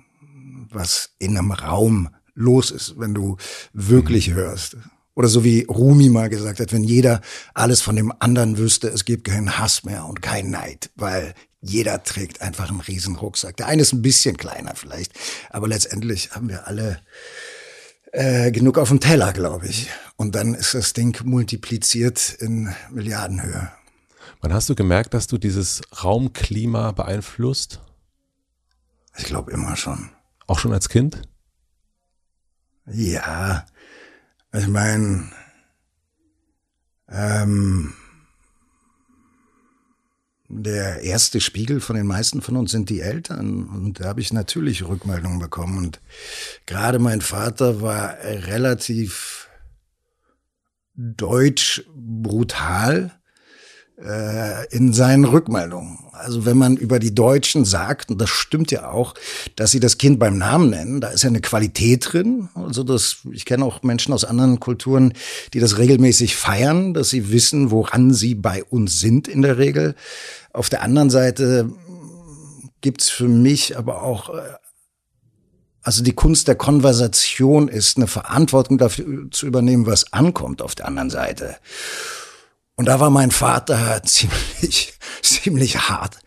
was 0.71 1.11
in 1.19 1.37
einem 1.37 1.53
Raum 1.53 2.09
los 2.35 2.71
ist, 2.71 2.99
wenn 2.99 3.15
du 3.15 3.37
wirklich 3.73 4.31
mhm. 4.31 4.35
hörst. 4.35 4.77
Oder 5.21 5.29
so 5.29 5.45
wie 5.45 5.65
Rumi 5.65 6.09
mal 6.09 6.31
gesagt 6.31 6.61
hat, 6.61 6.73
wenn 6.73 6.83
jeder 6.83 7.21
alles 7.53 7.83
von 7.83 7.95
dem 7.95 8.11
anderen 8.21 8.57
wüsste, 8.57 8.89
es 8.89 9.05
gibt 9.05 9.25
keinen 9.25 9.59
Hass 9.59 9.85
mehr 9.85 10.07
und 10.07 10.23
keinen 10.23 10.51
Neid, 10.51 10.89
weil 10.97 11.35
jeder 11.61 12.03
trägt 12.03 12.41
einfach 12.41 12.71
einen 12.71 12.81
riesen 12.81 13.17
Rucksack. 13.17 13.59
Der 13.59 13.67
eine 13.67 13.83
ist 13.83 13.93
ein 13.93 14.01
bisschen 14.01 14.39
kleiner 14.39 14.75
vielleicht, 14.77 15.13
aber 15.51 15.69
letztendlich 15.69 16.31
haben 16.31 16.49
wir 16.49 16.67
alle 16.67 17.03
äh, 18.13 18.51
genug 18.51 18.79
auf 18.79 18.89
dem 18.89 19.01
Teller, 19.01 19.35
glaube 19.35 19.67
ich. 19.67 19.91
Und 20.17 20.35
dann 20.35 20.55
ist 20.55 20.73
das 20.73 20.95
Ding 20.95 21.15
multipliziert 21.23 22.35
in 22.39 22.75
Milliardenhöhe. 22.91 23.71
Wann 24.41 24.55
hast 24.55 24.71
du 24.71 24.75
gemerkt, 24.75 25.13
dass 25.13 25.27
du 25.27 25.37
dieses 25.37 25.83
Raumklima 26.03 26.93
beeinflusst? 26.93 27.83
Ich 29.19 29.25
glaube 29.25 29.53
immer 29.53 29.77
schon. 29.77 30.13
Auch 30.47 30.59
schon 30.59 30.73
als 30.73 30.89
Kind? 30.89 31.21
Ja, 32.87 33.67
ich 34.53 34.67
meine, 34.69 35.31
ähm, 37.09 37.95
der 40.49 41.03
erste 41.03 41.41
Spiegel 41.41 41.81
von 41.81 41.95
den 41.95 42.07
meisten 42.07 42.43
von 42.43 42.57
uns 42.57 42.73
sind 42.73 42.91
die 42.91 43.01
Eltern. 43.01 43.69
Und 43.69 44.01
da 44.01 44.07
habe 44.07 44.21
ich 44.21 44.33
natürlich 44.33 44.85
Rückmeldungen 44.85 45.39
bekommen. 45.39 45.79
Und 45.79 46.01
gerade 46.67 46.99
mein 46.99 47.21
Vater 47.21 47.81
war 47.81 48.17
relativ 48.23 49.49
deutsch 50.95 51.85
brutal 51.95 53.20
in 54.71 54.93
seinen 54.95 55.25
Rückmeldungen. 55.25 55.99
Also 56.13 56.47
wenn 56.47 56.57
man 56.57 56.77
über 56.77 56.99
die 56.99 57.15
Deutschen 57.15 57.65
sagt, 57.65 58.11
und 58.11 58.21
das 58.21 58.31
stimmt 58.31 58.71
ja 58.71 58.91
auch, 58.91 59.15
dass 59.57 59.71
sie 59.71 59.81
das 59.81 59.99
Kind 59.99 60.19
beim 60.19 60.39
Namen 60.39 60.71
nennen, 60.71 61.01
da 61.01 61.09
ist 61.09 61.23
ja 61.23 61.29
eine 61.29 61.41
Qualität 61.41 62.13
drin. 62.13 62.49
Also 62.55 62.83
das, 62.83 63.19
ich 63.33 63.45
kenne 63.45 63.65
auch 63.65 63.83
Menschen 63.83 64.13
aus 64.15 64.25
anderen 64.25 64.61
Kulturen, 64.61 65.13
die 65.53 65.61
das 65.61 65.79
regelmäßig 65.79 66.37
feiern, 66.37 66.95
dass 66.95 67.11
sie 67.11 67.31
wissen, 67.31 67.71
woran 67.71 68.13
sie 68.13 68.35
bei 68.35 68.65
uns 68.65 69.01
sind 69.01 69.29
in 69.29 69.43
der 69.43 69.59
Regel. 69.59 69.95
Auf 70.53 70.69
der 70.69 70.83
anderen 70.83 71.11
Seite 71.11 71.71
gibt's 72.81 73.11
für 73.11 73.29
mich 73.29 73.77
aber 73.77 74.03
auch 74.03 74.31
äh, 74.31 74.41
also 75.83 76.03
die 76.03 76.13
Kunst 76.13 76.47
der 76.49 76.57
Konversation 76.57 77.69
ist, 77.69 77.97
eine 77.97 78.07
Verantwortung 78.07 78.77
dafür 78.77 79.31
zu 79.31 79.47
übernehmen, 79.47 79.87
was 79.87 80.13
ankommt 80.13 80.61
auf 80.61 80.75
der 80.75 80.87
anderen 80.87 81.11
Seite. 81.11 81.57
Und 82.81 82.87
da 82.87 82.99
war 82.99 83.11
mein 83.11 83.31
Vater 83.31 84.03
ziemlich, 84.07 84.95
ziemlich 85.21 85.91
hart. 85.91 86.19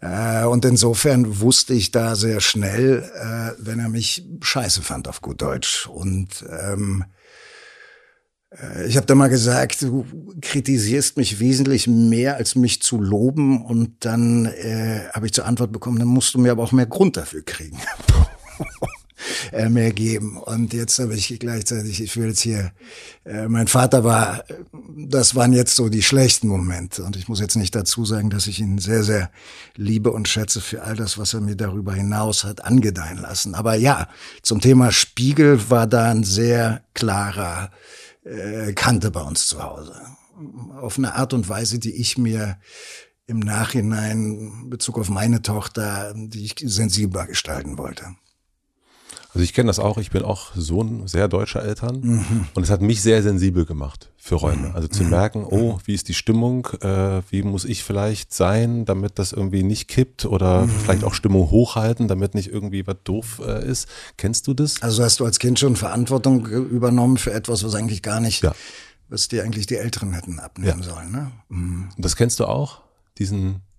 Äh, 0.00 0.44
und 0.44 0.64
insofern 0.64 1.40
wusste 1.40 1.74
ich 1.74 1.90
da 1.90 2.16
sehr 2.16 2.40
schnell, 2.40 3.02
äh, 3.14 3.62
wenn 3.62 3.78
er 3.78 3.90
mich 3.90 4.24
scheiße 4.40 4.80
fand 4.80 5.06
auf 5.06 5.20
gut 5.20 5.42
Deutsch. 5.42 5.86
Und 5.86 6.46
ähm, 6.48 7.04
äh, 8.52 8.86
ich 8.86 8.96
habe 8.96 9.04
da 9.04 9.14
mal 9.14 9.28
gesagt, 9.28 9.82
du 9.82 10.06
kritisierst 10.40 11.18
mich 11.18 11.40
wesentlich 11.40 11.86
mehr, 11.88 12.36
als 12.36 12.54
mich 12.54 12.80
zu 12.80 12.98
loben. 12.98 13.62
Und 13.62 14.06
dann 14.06 14.46
äh, 14.46 15.10
habe 15.12 15.26
ich 15.26 15.34
zur 15.34 15.44
Antwort 15.44 15.72
bekommen, 15.72 15.98
dann 15.98 16.08
musst 16.08 16.32
du 16.32 16.38
mir 16.38 16.52
aber 16.52 16.62
auch 16.62 16.72
mehr 16.72 16.86
Grund 16.86 17.18
dafür 17.18 17.44
kriegen. 17.44 17.76
äh, 19.52 19.68
mehr 19.68 19.92
geben. 19.92 20.36
Und 20.36 20.72
jetzt 20.72 20.98
habe 20.98 21.14
ich 21.14 21.38
gleichzeitig, 21.38 22.02
ich 22.02 22.16
will 22.16 22.28
jetzt 22.28 22.40
hier, 22.40 22.72
äh, 23.24 23.48
mein 23.48 23.66
Vater 23.66 24.04
war, 24.04 24.44
das 24.96 25.34
waren 25.34 25.52
jetzt 25.52 25.76
so 25.76 25.88
die 25.88 26.02
schlechten 26.02 26.48
Momente. 26.48 27.04
Und 27.04 27.16
ich 27.16 27.28
muss 27.28 27.40
jetzt 27.40 27.56
nicht 27.56 27.74
dazu 27.74 28.04
sagen, 28.04 28.30
dass 28.30 28.46
ich 28.46 28.60
ihn 28.60 28.78
sehr, 28.78 29.02
sehr 29.02 29.30
liebe 29.76 30.10
und 30.10 30.28
schätze 30.28 30.60
für 30.60 30.82
all 30.82 30.96
das, 30.96 31.18
was 31.18 31.34
er 31.34 31.40
mir 31.40 31.56
darüber 31.56 31.94
hinaus 31.94 32.44
hat 32.44 32.64
angedeihen 32.64 33.18
lassen. 33.18 33.54
Aber 33.54 33.74
ja, 33.74 34.08
zum 34.42 34.60
Thema 34.60 34.92
Spiegel 34.92 35.70
war 35.70 35.86
da 35.86 36.10
ein 36.10 36.24
sehr 36.24 36.82
klarer 36.94 37.70
äh, 38.24 38.72
Kante 38.72 39.10
bei 39.10 39.22
uns 39.22 39.46
zu 39.46 39.62
Hause. 39.62 39.94
Auf 40.80 40.98
eine 40.98 41.14
Art 41.14 41.34
und 41.34 41.48
Weise, 41.48 41.78
die 41.78 41.94
ich 41.94 42.18
mir 42.18 42.58
im 43.26 43.38
Nachhinein 43.38 44.68
Bezug 44.68 44.98
auf 44.98 45.08
meine 45.08 45.42
Tochter, 45.42 46.12
die 46.14 46.44
ich 46.44 46.56
sensibler 46.62 47.26
gestalten 47.26 47.78
wollte. 47.78 48.16
Also 49.34 49.44
ich 49.44 49.54
kenne 49.54 49.68
das 49.68 49.78
auch, 49.78 49.96
ich 49.96 50.10
bin 50.10 50.22
auch 50.22 50.54
Sohn 50.54 51.08
sehr 51.08 51.26
deutscher 51.26 51.62
Eltern 51.62 52.00
mhm. 52.02 52.46
und 52.52 52.62
es 52.62 52.70
hat 52.70 52.82
mich 52.82 53.00
sehr 53.00 53.22
sensibel 53.22 53.64
gemacht 53.64 54.10
für 54.18 54.34
Räume. 54.34 54.68
Mhm. 54.68 54.76
Also 54.76 54.88
zu 54.88 55.04
mhm. 55.04 55.10
merken, 55.10 55.46
oh, 55.48 55.78
wie 55.86 55.94
ist 55.94 56.08
die 56.08 56.14
Stimmung, 56.14 56.68
äh, 56.82 57.22
wie 57.30 57.42
muss 57.42 57.64
ich 57.64 57.82
vielleicht 57.82 58.34
sein, 58.34 58.84
damit 58.84 59.18
das 59.18 59.32
irgendwie 59.32 59.62
nicht 59.62 59.88
kippt 59.88 60.26
oder 60.26 60.66
mhm. 60.66 60.70
vielleicht 60.70 61.04
auch 61.04 61.14
Stimmung 61.14 61.50
hochhalten, 61.50 62.08
damit 62.08 62.34
nicht 62.34 62.52
irgendwie 62.52 62.86
was 62.86 62.96
doof 63.04 63.40
äh, 63.46 63.66
ist. 63.66 63.88
Kennst 64.18 64.46
du 64.48 64.54
das? 64.54 64.82
Also 64.82 65.02
hast 65.02 65.18
du 65.20 65.24
als 65.24 65.38
Kind 65.38 65.58
schon 65.58 65.76
Verantwortung 65.76 66.46
übernommen 66.46 67.16
für 67.16 67.32
etwas, 67.32 67.64
was 67.64 67.74
eigentlich 67.74 68.02
gar 68.02 68.20
nicht, 68.20 68.42
ja. 68.42 68.52
was 69.08 69.28
dir 69.28 69.44
eigentlich 69.44 69.66
die 69.66 69.76
Älteren 69.76 70.12
hätten 70.12 70.40
abnehmen 70.40 70.82
ja. 70.82 70.84
sollen. 70.84 71.10
Ne? 71.10 71.32
Mhm. 71.48 71.88
Das 71.96 72.16
kennst 72.16 72.38
du 72.38 72.44
auch, 72.44 72.82
diesen 73.16 73.54
äh, 73.54 73.71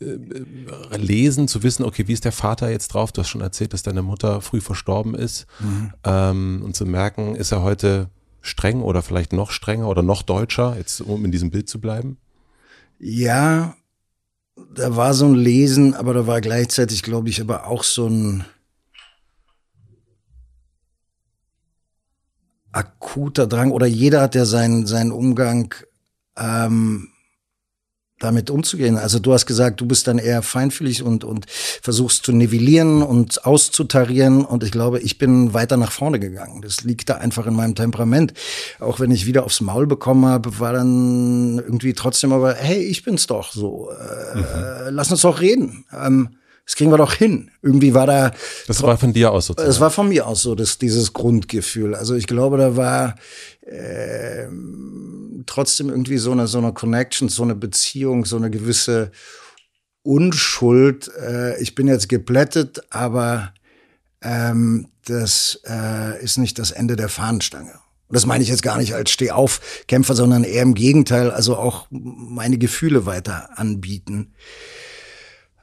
lesen, 0.00 1.46
zu 1.46 1.62
wissen, 1.62 1.84
okay, 1.84 2.08
wie 2.08 2.12
ist 2.12 2.24
der 2.24 2.32
Vater 2.32 2.70
jetzt 2.70 2.88
drauf? 2.88 3.12
Du 3.12 3.20
hast 3.20 3.28
schon 3.28 3.42
erzählt, 3.42 3.72
dass 3.72 3.82
deine 3.82 4.02
Mutter 4.02 4.40
früh 4.40 4.60
verstorben 4.60 5.14
ist. 5.14 5.46
Mhm. 5.60 5.92
Ähm, 6.04 6.62
und 6.64 6.74
zu 6.74 6.86
merken, 6.86 7.36
ist 7.36 7.52
er 7.52 7.62
heute 7.62 8.08
streng 8.40 8.80
oder 8.82 9.02
vielleicht 9.02 9.32
noch 9.32 9.50
strenger 9.50 9.88
oder 9.88 10.02
noch 10.02 10.22
deutscher, 10.22 10.76
jetzt 10.76 11.02
um 11.02 11.24
in 11.24 11.30
diesem 11.30 11.50
Bild 11.50 11.68
zu 11.68 11.80
bleiben? 11.80 12.16
Ja, 12.98 13.76
da 14.74 14.96
war 14.96 15.14
so 15.14 15.26
ein 15.26 15.34
Lesen, 15.34 15.94
aber 15.94 16.14
da 16.14 16.26
war 16.26 16.40
gleichzeitig, 16.40 17.02
glaube 17.02 17.28
ich, 17.28 17.40
aber 17.40 17.66
auch 17.66 17.82
so 17.82 18.06
ein 18.06 18.44
akuter 22.72 23.46
Drang 23.46 23.72
oder 23.72 23.86
jeder 23.86 24.22
hat 24.22 24.34
ja 24.34 24.44
seinen, 24.44 24.86
seinen 24.86 25.12
Umgang 25.12 25.74
ähm, 26.36 27.09
damit 28.20 28.50
umzugehen. 28.50 28.96
Also 28.96 29.18
du 29.18 29.32
hast 29.32 29.46
gesagt, 29.46 29.80
du 29.80 29.86
bist 29.86 30.06
dann 30.06 30.18
eher 30.18 30.42
feinfühlig 30.42 31.02
und, 31.02 31.24
und 31.24 31.46
versuchst 31.48 32.24
zu 32.24 32.32
nivellieren 32.32 33.02
und 33.02 33.44
auszutarieren. 33.44 34.44
Und 34.44 34.62
ich 34.62 34.70
glaube, 34.70 35.00
ich 35.00 35.18
bin 35.18 35.52
weiter 35.54 35.76
nach 35.76 35.90
vorne 35.90 36.20
gegangen. 36.20 36.62
Das 36.62 36.84
liegt 36.84 37.08
da 37.08 37.16
einfach 37.16 37.46
in 37.46 37.54
meinem 37.54 37.74
Temperament. 37.74 38.34
Auch 38.78 39.00
wenn 39.00 39.10
ich 39.10 39.26
wieder 39.26 39.44
aufs 39.44 39.60
Maul 39.60 39.86
bekommen 39.86 40.26
habe, 40.26 40.60
war 40.60 40.72
dann 40.72 41.58
irgendwie 41.58 41.94
trotzdem 41.94 42.32
aber, 42.32 42.54
hey, 42.54 42.82
ich 42.82 43.02
bin's 43.02 43.26
doch 43.26 43.52
so. 43.52 43.90
Äh, 43.90 44.38
mhm. 44.38 44.44
Lass 44.90 45.10
uns 45.10 45.22
doch 45.22 45.40
reden. 45.40 45.84
Ähm, 45.92 46.28
das 46.70 46.76
kriegen 46.76 46.92
wir 46.92 46.98
doch 46.98 47.14
hin. 47.14 47.50
Irgendwie 47.62 47.94
war 47.94 48.06
da. 48.06 48.30
Das 48.68 48.80
war 48.80 48.96
von 48.96 49.12
dir 49.12 49.32
aus 49.32 49.46
sozusagen. 49.46 49.68
Das 49.68 49.80
war 49.80 49.90
von 49.90 50.08
mir 50.08 50.28
aus 50.28 50.42
so, 50.42 50.54
das, 50.54 50.78
dieses 50.78 51.12
Grundgefühl. 51.12 51.96
Also 51.96 52.14
ich 52.14 52.28
glaube, 52.28 52.58
da 52.58 52.76
war 52.76 53.16
äh, 53.62 54.46
trotzdem 55.46 55.88
irgendwie 55.88 56.18
so 56.18 56.30
eine, 56.30 56.46
so 56.46 56.58
eine 56.58 56.72
Connection, 56.72 57.28
so 57.28 57.42
eine 57.42 57.56
Beziehung, 57.56 58.24
so 58.24 58.36
eine 58.36 58.52
gewisse 58.52 59.10
Unschuld. 60.04 61.10
Äh, 61.20 61.60
ich 61.60 61.74
bin 61.74 61.88
jetzt 61.88 62.08
geplättet, 62.08 62.84
aber 62.90 63.52
ähm, 64.22 64.90
das 65.06 65.60
äh, 65.68 66.22
ist 66.22 66.38
nicht 66.38 66.56
das 66.60 66.70
Ende 66.70 66.94
der 66.94 67.08
Fahnenstange. 67.08 67.72
Und 68.06 68.14
das 68.14 68.26
meine 68.26 68.44
ich 68.44 68.48
jetzt 68.48 68.62
gar 68.62 68.78
nicht 68.78 68.94
als 68.94 69.10
Stehaufkämpfer, 69.10 70.14
sondern 70.14 70.44
eher 70.44 70.62
im 70.62 70.74
Gegenteil, 70.74 71.32
also 71.32 71.56
auch 71.56 71.88
meine 71.90 72.58
Gefühle 72.58 73.06
weiter 73.06 73.58
anbieten. 73.58 74.34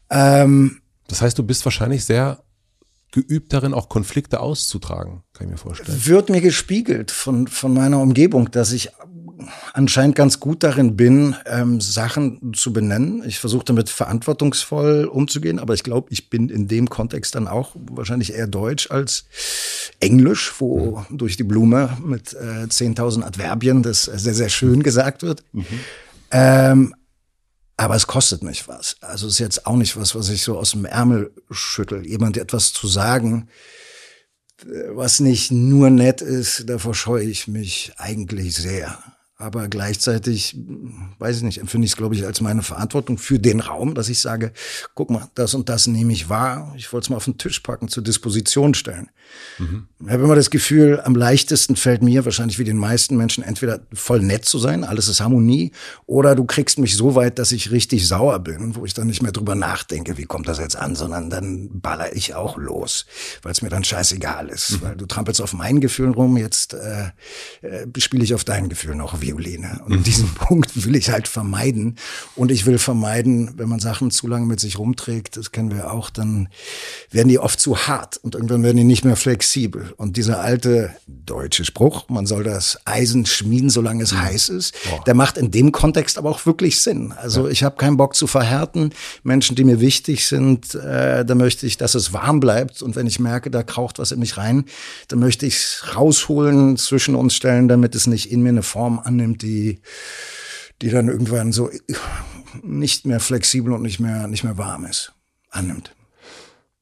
Ähm, 0.10 0.82
das 1.08 1.22
heißt, 1.22 1.38
du 1.38 1.43
bist 1.43 1.65
wahrscheinlich 1.65 2.06
sehr 2.06 2.43
geübt 3.12 3.54
darin, 3.54 3.74
auch 3.74 3.89
Konflikte 3.89 4.39
auszutragen, 4.39 5.24
kann 5.34 5.48
ich 5.48 5.52
mir 5.52 5.58
vorstellen. 5.58 6.06
Wird 6.06 6.30
mir 6.30 6.41
gespiegelt 6.41 7.12
von, 7.12 7.48
von 7.48 7.74
meiner 7.74 8.00
Umgebung, 8.00 8.52
dass 8.52 8.72
ich 8.74 8.91
anscheinend 9.74 10.15
ganz 10.15 10.39
gut 10.39 10.63
darin 10.63 10.96
bin, 10.96 11.36
ähm, 11.46 11.80
Sachen 11.80 12.54
zu 12.54 12.74
benennen. 12.74 13.24
Ich 13.26 13.39
versuche 13.39 13.65
damit 13.65 13.89
verantwortungsvoll 13.89 15.06
umzugehen, 15.06 15.60
aber 15.60 15.74
ich 15.74 15.84
glaube, 15.84 16.08
ich 16.12 16.30
bin 16.30 16.50
in 16.50 16.67
dem 16.67 16.89
Kontext 16.89 17.36
dann 17.36 17.48
auch 17.48 17.76
wahrscheinlich 17.91 18.34
eher 18.34 18.48
Deutsch 18.48 18.89
als 18.91 19.26
Englisch, 20.00 20.54
wo 20.60 21.04
mhm. 21.10 21.17
durch 21.17 21.38
die 21.38 21.43
Blume 21.43 21.98
mit 22.04 22.34
äh, 22.34 22.65
10.000 22.65 23.24
Adverbien 23.24 23.84
das 23.84 24.04
sehr, 24.04 24.34
sehr 24.34 24.50
schön 24.50 24.84
gesagt 24.84 25.24
wird. 25.24 25.43
Mhm. 25.54 25.65
Ähm, 26.32 26.96
aber 27.78 27.96
es 27.96 28.08
kostet 28.08 28.44
mich 28.44 28.68
was. 28.68 28.98
Also 29.02 29.28
es 29.28 29.34
ist 29.34 29.40
jetzt 29.40 29.68
auch 29.68 29.76
nicht 29.76 29.96
was, 29.96 30.16
was 30.16 30.30
ich 30.30 30.42
so 30.42 30.58
aus 30.58 30.72
dem 30.72 30.86
Ärmel 30.86 31.32
schüttel. 31.52 32.06
Jemand 32.06 32.36
etwas 32.38 32.74
zu 32.74 32.88
sagen, 32.88 33.50
was 34.90 35.20
nicht 35.20 35.52
nur 35.52 35.92
nett 35.92 36.22
ist, 36.22 36.68
davor 36.68 36.96
scheue 36.96 37.24
ich 37.24 37.48
mich 37.48 37.94
eigentlich 37.98 38.56
sehr. 38.56 38.98
Aber 39.39 39.67
gleichzeitig, 39.67 40.58
weiß 41.19 41.38
ich 41.38 41.43
nicht, 41.43 41.60
empfinde 41.60 41.86
ich 41.86 41.91
es, 41.91 41.97
glaube 41.97 42.15
ich, 42.15 42.26
als 42.26 42.41
meine 42.41 42.63
Verantwortung 42.63 43.19
für 43.19 43.38
den 43.38 43.60
Raum, 43.60 43.93
dass 43.93 44.10
ich 44.10 44.19
sage, 44.19 44.52
guck 44.95 45.12
mal, 45.12 45.30
das 45.36 45.54
und 45.54 45.69
das 45.69 45.86
nehme 45.86 46.12
ich 46.12 46.28
wahr. 46.28 46.73
Ich 46.76 46.91
wollte 46.91 47.06
es 47.06 47.10
mal 47.12 47.17
auf 47.17 47.26
den 47.26 47.38
Tisch 47.38 47.60
packen, 47.60 47.88
zur 47.88 48.02
Disposition 48.02 48.73
stellen. 48.73 49.10
Mhm. 49.60 49.88
Ich 50.04 50.10
habe 50.10 50.23
immer 50.23 50.36
das 50.36 50.50
Gefühl, 50.50 51.02
am 51.02 51.13
leichtesten 51.13 51.76
fällt 51.76 52.02
mir, 52.02 52.26
wahrscheinlich 52.26 52.58
wie 52.58 52.63
den 52.63 52.78
meisten 52.78 53.15
Menschen, 53.15 53.43
entweder 53.43 53.82
voll 53.93 54.21
nett 54.21 54.45
zu 54.45 54.58
sein, 54.58 54.84
alles 54.84 55.08
ist 55.08 55.21
Harmonie, 55.21 55.71
oder 56.08 56.34
du 56.34 56.45
kriegst 56.45 56.80
mich 56.80 56.95
so 56.95 57.13
weit, 57.13 57.38
dass 57.38 57.52
ich 57.52 57.69
richtig 57.69 58.08
sauer 58.08 58.39
bin, 58.39 58.76
wo 58.76 58.86
ich 58.86 58.95
dann 58.95 59.06
nicht 59.06 59.21
mehr 59.21 59.32
drüber 59.32 59.54
nachdenke, 59.54 60.17
wie 60.17 60.26
kommt 60.26 60.47
das 60.47 60.58
jetzt 60.58 60.76
an, 60.76 60.95
sondern 60.95 61.30
dann 61.30 61.69
baller 61.80 62.15
ich 62.15 62.34
auch 62.34 62.58
los, 62.58 63.06
weil 63.43 63.52
es 63.52 63.62
mir 63.62 63.69
dann 63.69 63.84
scheißegal 63.84 64.50
ist. 64.50 64.71
Mhm. 64.71 64.82
Weil 64.82 64.95
du 64.95 65.06
trampelst 65.06 65.41
auf 65.41 65.54
meinen 65.54 65.80
Gefühlen 65.80 66.13
rum, 66.13 66.38
jetzt 66.38 66.73
äh, 66.73 67.12
äh, 67.62 67.88
spiele 68.00 68.23
ich 68.23 68.34
auf 68.34 68.43
deinen 68.43 68.69
Gefühlen 68.69 69.00
auch 69.02 69.21
Violine. 69.28 69.82
Und 69.86 69.98
mhm. 69.98 70.04
diesen 70.04 70.30
Punkt 70.30 70.86
will 70.86 70.96
ich 70.96 71.10
halt 71.10 71.28
vermeiden. 71.28 71.98
Und 72.36 72.52
ich 72.52 72.66
will 72.66 72.78
vermeiden, 72.78 73.54
wenn 73.58 73.70
man 73.70 73.80
Sachen 73.80 74.12
zu 74.12 74.28
lange 74.28 74.46
mit 74.46 74.60
sich 74.60 74.80
rumträgt, 74.80 75.38
das 75.38 75.52
kennen 75.52 75.72
wir 75.72 75.92
auch, 75.92 76.10
dann 76.10 76.50
werden 77.12 77.30
die 77.30 77.40
oft 77.40 77.60
zu 77.60 77.78
hart 77.78 78.18
und 78.18 78.36
irgendwann 78.36 78.63
werden 78.63 78.78
die 78.78 78.84
nicht 78.84 79.06
mehr 79.06 79.16
flexibel. 79.16 79.94
Und 79.98 80.18
dieser 80.18 80.40
alte 80.42 80.96
deutsche 81.08 81.66
Spruch, 81.66 82.10
man 82.10 82.26
soll 82.26 82.44
das 82.44 82.80
Eisen 82.86 83.26
schmieden, 83.26 83.70
solange 83.70 84.04
es 84.04 84.13
mhm. 84.13 84.22
heiß 84.22 84.50
ist, 84.50 84.76
oh. 84.92 85.04
der 85.06 85.13
macht 85.13 85.38
in 85.38 85.52
dem 85.52 85.72
Kontext 85.72 86.18
aber 86.18 86.30
auch 86.30 86.46
wirklich 86.46 86.82
Sinn. 86.82 87.12
Also 87.12 87.46
ja. 87.46 87.52
ich 87.52 87.63
habe 87.63 87.76
keinen 87.76 87.98
Bock 87.98 88.16
zu 88.16 88.28
verhärten. 88.28 88.92
Menschen, 89.24 89.56
die 89.56 89.63
mir 89.63 89.82
wichtig 89.82 90.28
sind, 90.28 90.76
äh, 90.76 91.26
da 91.26 91.36
möchte 91.36 91.66
ich, 91.66 91.78
dass 91.78 91.96
es 91.96 92.13
warm 92.13 92.40
bleibt. 92.40 92.82
Und 92.82 92.96
wenn 92.96 93.08
ich 93.08 93.20
merke, 93.20 93.52
da 93.52 93.63
kraucht 93.63 94.00
was 94.00 94.12
in 94.12 94.20
mich 94.20 94.38
rein, 94.38 94.66
dann 95.10 95.20
möchte 95.20 95.46
ich 95.46 95.56
es 95.56 95.96
rausholen, 95.96 96.78
zwischen 96.78 97.16
uns 97.16 97.36
stellen, 97.36 97.68
damit 97.68 97.96
es 97.96 98.08
nicht 98.08 98.32
in 98.32 98.42
mir 98.42 98.50
eine 98.50 98.63
Form 98.63 99.00
an 99.00 99.16
annimmt, 99.17 99.41
die, 99.41 99.80
die 100.82 100.89
dann 100.89 101.08
irgendwann 101.08 101.51
so 101.51 101.69
nicht 102.63 103.06
mehr 103.06 103.19
flexibel 103.19 103.73
und 103.73 103.82
nicht 103.82 103.99
mehr, 103.99 104.27
nicht 104.27 104.43
mehr 104.43 104.58
warm 104.58 104.86
ist, 104.86 105.13
annimmt. 105.49 105.93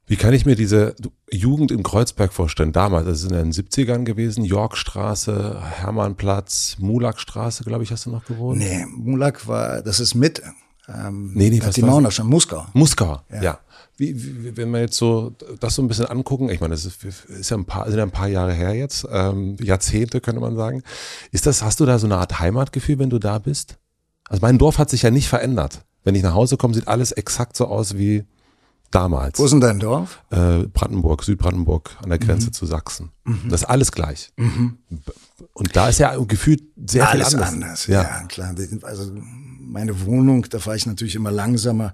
Wie 0.07 0.17
kann 0.17 0.35
ich 0.35 0.45
mir 0.45 0.55
diese 0.55 0.95
Jugend 1.31 1.71
in 1.71 1.81
Kreuzberg 1.81 2.31
vorstellen? 2.31 2.71
Damals, 2.71 3.07
das 3.07 3.23
ist 3.23 3.31
in 3.31 3.37
den 3.37 3.51
70ern 3.51 4.03
gewesen, 4.03 4.45
Yorkstraße, 4.45 5.59
Hermannplatz, 5.63 6.75
Mulakstraße, 6.77 7.63
glaube 7.63 7.83
ich, 7.83 7.91
hast 7.91 8.05
du 8.05 8.11
noch 8.11 8.23
gewohnt? 8.25 8.59
Nee, 8.59 8.85
Mulak 8.87 9.47
war, 9.47 9.81
das 9.81 9.99
ist 9.99 10.13
mit. 10.13 10.43
Ähm, 10.87 11.31
Nee, 11.33 11.49
nee, 11.49 11.61
was 11.63 11.73
die? 11.73 11.81
Mauer 11.81 12.11
schon, 12.11 12.27
Muskau. 12.27 12.67
Muskau, 12.73 13.21
ja. 13.41 13.57
Wie, 13.97 14.43
wie, 14.43 14.58
wenn 14.58 14.71
wir 14.71 14.81
jetzt 14.81 14.97
so 14.97 15.34
das 15.60 15.75
so 15.75 15.81
ein 15.81 15.88
bisschen 15.88 16.05
angucken, 16.05 16.49
ich 16.49 16.60
meine, 16.60 16.73
das 16.73 16.86
ist, 16.86 17.03
ist 17.03 17.49
ja 17.49 17.58
ein 17.58 17.65
paar, 17.65 17.86
sind 17.88 17.97
ja 17.97 18.03
ein 18.03 18.12
paar 18.12 18.27
Jahre 18.27 18.53
her 18.53 18.73
jetzt, 18.73 19.08
ähm, 19.10 19.55
Jahrzehnte 19.62 20.19
könnte 20.21 20.41
man 20.41 20.55
sagen. 20.55 20.84
Ist 21.31 21.45
das, 21.45 21.63
hast 21.63 21.79
du 21.79 21.86
da 21.86 21.97
so 21.97 22.08
eine 22.08 22.17
Art 22.17 22.39
Heimatgefühl, 22.39 22.99
wenn 22.99 23.10
du 23.10 23.19
da 23.19 23.39
bist? 23.39 23.77
Also 24.27 24.41
mein 24.41 24.58
Dorf 24.58 24.79
hat 24.79 24.89
sich 24.89 25.03
ja 25.03 25.12
nicht 25.12 25.29
verändert. 25.29 25.86
Wenn 26.03 26.15
ich 26.15 26.23
nach 26.23 26.34
Hause 26.34 26.58
komme, 26.58 26.73
sieht 26.73 26.88
alles 26.88 27.12
exakt 27.13 27.55
so 27.55 27.67
aus 27.67 27.97
wie 27.97 28.25
damals. 28.91 29.39
Wo 29.39 29.45
ist 29.45 29.51
denn 29.51 29.62
dein 29.62 29.79
Dorf? 29.79 30.21
äh, 30.29 30.63
Brandenburg, 30.73 31.23
Südbrandenburg 31.23 31.97
an 32.01 32.10
der 32.10 32.19
Grenze 32.19 32.51
zu 32.51 32.65
Sachsen. 32.65 33.12
Das 33.49 33.62
ist 33.62 33.67
alles 33.67 33.91
gleich. 33.91 34.31
Und 35.53 35.75
da 35.75 35.89
ist 35.89 35.99
ja 35.99 36.15
gefühlt 36.17 36.63
sehr 36.86 37.10
Alles 37.10 37.29
viel 37.29 37.36
anders. 37.38 37.53
anders. 37.53 37.88
Ja. 37.88 38.23
klar. 38.27 38.53
Also 38.84 39.12
meine 39.60 40.05
Wohnung, 40.05 40.45
da 40.49 40.60
fahre 40.60 40.77
ich 40.77 40.86
natürlich 40.86 41.15
immer 41.15 41.31
langsamer 41.31 41.93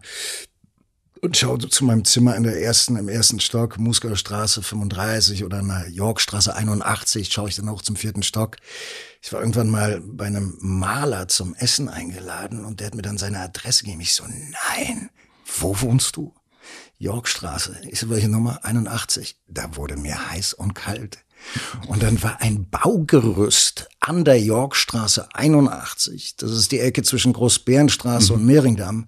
und 1.22 1.38
schaue 1.38 1.60
zu 1.60 1.86
meinem 1.86 2.04
Zimmer 2.04 2.36
in 2.36 2.44
der 2.44 2.62
ersten, 2.62 2.96
im 2.96 3.08
ersten 3.08 3.40
Stock, 3.40 3.78
Muskauer 3.78 4.16
Straße 4.16 4.64
35 4.64 5.44
oder 5.44 5.60
in 5.60 5.68
der 5.68 5.88
Yorkstraße 5.90 6.56
81, 6.56 7.32
schaue 7.32 7.50
ich 7.50 7.56
dann 7.56 7.70
auch 7.70 7.84
zum 7.84 7.96
vierten 7.96 8.24
Stock. 8.24 8.58
Ich 9.22 9.32
war 9.32 9.40
irgendwann 9.40 9.70
mal 9.70 10.02
bei 10.04 10.26
einem 10.26 10.58
Maler 10.60 11.28
zum 11.28 11.54
Essen 11.56 11.90
eingeladen 11.90 12.66
und 12.66 12.80
der 12.80 12.88
hat 12.88 12.96
mir 12.96 13.04
dann 13.04 13.20
seine 13.20 13.40
Adresse 13.40 13.84
gegeben. 13.84 14.02
Ich 14.02 14.16
so, 14.16 14.24
nein, 14.26 15.12
wo 15.60 15.80
wohnst 15.82 16.16
du? 16.16 16.34
Yorkstraße. 16.98 17.82
Ich 17.90 18.00
so, 18.00 18.10
welche 18.10 18.30
Nummer? 18.30 18.64
81. 18.64 19.36
Da 19.48 19.76
wurde 19.76 19.98
mir 19.98 20.32
heiß 20.32 20.54
und 20.54 20.74
kalt. 20.74 21.20
Und 21.88 22.04
dann 22.04 22.22
war 22.22 22.42
ein 22.42 22.70
Baugerüst 22.70 23.90
an 24.00 24.26
der 24.26 24.40
Yorkstraße 24.40 25.30
81. 25.34 26.36
Das 26.38 26.52
ist 26.52 26.72
die 26.72 26.80
Ecke 26.80 27.02
zwischen 27.04 27.34
Großbärenstraße 27.34 28.34
und 28.34 28.46
Mehringdamm. 28.46 29.08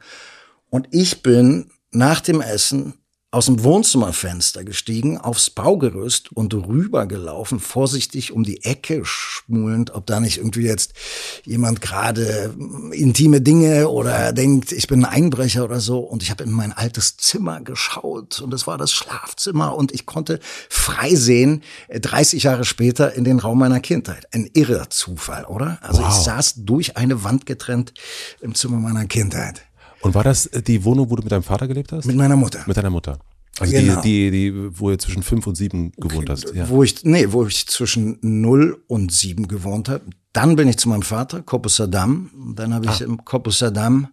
Und 0.69 0.87
ich 0.91 1.21
bin 1.21 1.69
nach 1.95 2.21
dem 2.21 2.41
Essen 2.41 2.93
aus 3.33 3.47
dem 3.47 3.63
Wohnzimmerfenster 3.63 4.63
gestiegen, 4.63 5.17
aufs 5.17 5.49
Baugerüst 5.49 6.31
und 6.33 6.53
rübergelaufen, 6.53 7.59
vorsichtig 7.59 8.31
um 8.31 8.43
die 8.43 8.63
Ecke 8.63 9.01
schmulend, 9.05 9.95
ob 9.95 10.05
da 10.05 10.19
nicht 10.19 10.37
irgendwie 10.37 10.67
jetzt 10.67 10.93
jemand 11.43 11.81
gerade 11.81 12.53
intime 12.91 13.41
Dinge 13.41 13.89
oder 13.89 14.33
denkt, 14.33 14.71
ich 14.71 14.85
bin 14.85 15.03
ein 15.03 15.11
Einbrecher 15.11 15.63
oder 15.63 15.79
so. 15.79 15.97
Und 16.01 16.21
ich 16.21 16.29
habe 16.29 16.43
in 16.43 16.51
mein 16.51 16.73
altes 16.73 17.17
Zimmer 17.17 17.59
geschaut 17.61 18.39
und 18.39 18.53
es 18.53 18.67
war 18.67 18.77
das 18.77 18.91
Schlafzimmer 18.91 19.75
und 19.75 19.91
ich 19.91 20.05
konnte 20.05 20.39
frei 20.69 21.15
sehen, 21.15 21.63
äh, 21.87 21.99
30 21.99 22.43
Jahre 22.43 22.65
später 22.65 23.13
in 23.15 23.23
den 23.23 23.39
Raum 23.39 23.57
meiner 23.57 23.79
Kindheit. 23.79 24.27
Ein 24.31 24.47
irrer 24.53 24.91
Zufall, 24.91 25.45
oder? 25.45 25.79
Also 25.81 26.01
ich 26.01 26.07
Wow. 26.07 26.23
saß 26.23 26.53
durch 26.57 26.97
eine 26.97 27.23
Wand 27.23 27.47
getrennt 27.47 27.95
im 28.41 28.53
Zimmer 28.53 28.77
meiner 28.77 29.05
Kindheit. 29.07 29.63
Und 30.03 30.13
war 30.15 30.23
das 30.23 30.49
die 30.67 30.83
Wohnung, 30.83 31.09
wo 31.09 31.15
du 31.15 31.23
mit 31.23 31.31
deinem 31.31 31.43
Vater 31.43 31.67
gelebt 31.67 31.91
hast? 31.91 32.05
Mit 32.05 32.15
meiner 32.15 32.35
Mutter. 32.35 32.63
Mit 32.67 32.77
deiner 32.77 32.89
Mutter. 32.89 33.19
Also 33.59 33.71
Genau. 33.71 34.01
die, 34.01 34.31
die, 34.31 34.51
die, 34.51 34.79
wo 34.79 34.89
ihr 34.91 34.97
zwischen 34.99 35.21
fünf 35.23 35.45
und 35.47 35.55
sieben 35.55 35.91
gewohnt 35.93 36.29
hast. 36.29 36.53
Ja. 36.55 36.67
Wo 36.69 36.81
ich, 36.83 37.03
nee, 37.03 37.27
wo 37.31 37.45
ich 37.45 37.67
zwischen 37.67 38.17
0 38.21 38.83
und 38.87 39.11
7 39.11 39.47
gewohnt 39.47 39.89
habe. 39.89 40.03
Dann 40.33 40.55
bin 40.55 40.67
ich 40.67 40.77
zu 40.77 40.89
meinem 40.89 41.03
Vater, 41.03 41.41
Kopussadam. 41.43 42.31
Und 42.33 42.57
Dann 42.59 42.73
habe 42.73 42.85
ich 42.85 43.01
Ah. 43.01 43.05
im 43.05 43.23
Kopussadam 43.23 44.07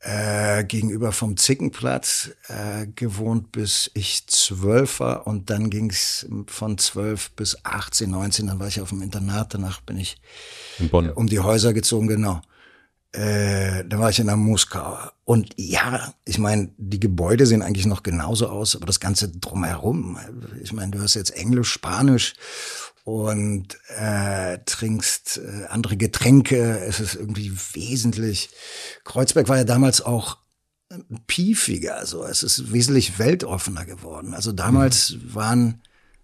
äh, 0.00 0.64
gegenüber 0.64 1.12
vom 1.12 1.36
Zickenplatz 1.36 2.30
äh, 2.48 2.88
gewohnt, 2.88 3.52
bis 3.52 3.88
ich 3.94 4.26
zwölf 4.26 4.98
war. 4.98 5.28
Und 5.28 5.48
dann 5.48 5.70
ging 5.70 5.90
es 5.90 6.26
von 6.48 6.76
zwölf 6.78 7.30
bis 7.30 7.56
18, 7.64 8.10
19. 8.10 8.48
Dann 8.48 8.58
war 8.58 8.66
ich 8.66 8.80
auf 8.80 8.88
dem 8.88 9.00
Internat. 9.02 9.54
Danach 9.54 9.80
bin 9.82 9.98
ich 9.98 10.16
In 10.80 10.88
Bonn. 10.88 11.08
um 11.10 11.28
die 11.28 11.38
Häuser 11.38 11.72
gezogen, 11.72 12.08
genau. 12.08 12.42
Äh, 13.12 13.84
da 13.84 13.98
war 13.98 14.10
ich 14.10 14.18
in 14.18 14.26
der 14.26 14.36
Moskau. 14.36 14.98
Und 15.24 15.54
ja, 15.56 16.14
ich 16.24 16.38
meine, 16.38 16.70
die 16.78 17.00
Gebäude 17.00 17.46
sehen 17.46 17.62
eigentlich 17.62 17.86
noch 17.86 18.02
genauso 18.02 18.48
aus, 18.48 18.74
aber 18.74 18.86
das 18.86 19.00
Ganze 19.00 19.28
drumherum, 19.28 20.18
ich 20.62 20.72
meine, 20.72 20.92
du 20.92 21.00
hast 21.00 21.14
jetzt 21.14 21.36
Englisch, 21.36 21.70
Spanisch 21.70 22.34
und 23.04 23.76
äh, 23.88 24.58
trinkst 24.64 25.38
äh, 25.38 25.66
andere 25.66 25.96
Getränke. 25.96 26.78
Es 26.78 27.00
ist 27.00 27.14
irgendwie 27.14 27.52
wesentlich. 27.74 28.50
Kreuzberg 29.04 29.48
war 29.48 29.58
ja 29.58 29.64
damals 29.64 30.00
auch 30.00 30.38
piefiger, 31.26 31.96
also 31.96 32.24
es 32.24 32.42
ist 32.42 32.72
wesentlich 32.72 33.18
weltoffener 33.18 33.84
geworden. 33.84 34.34
Also 34.34 34.52
damals 34.52 35.16
waren, 35.24 35.82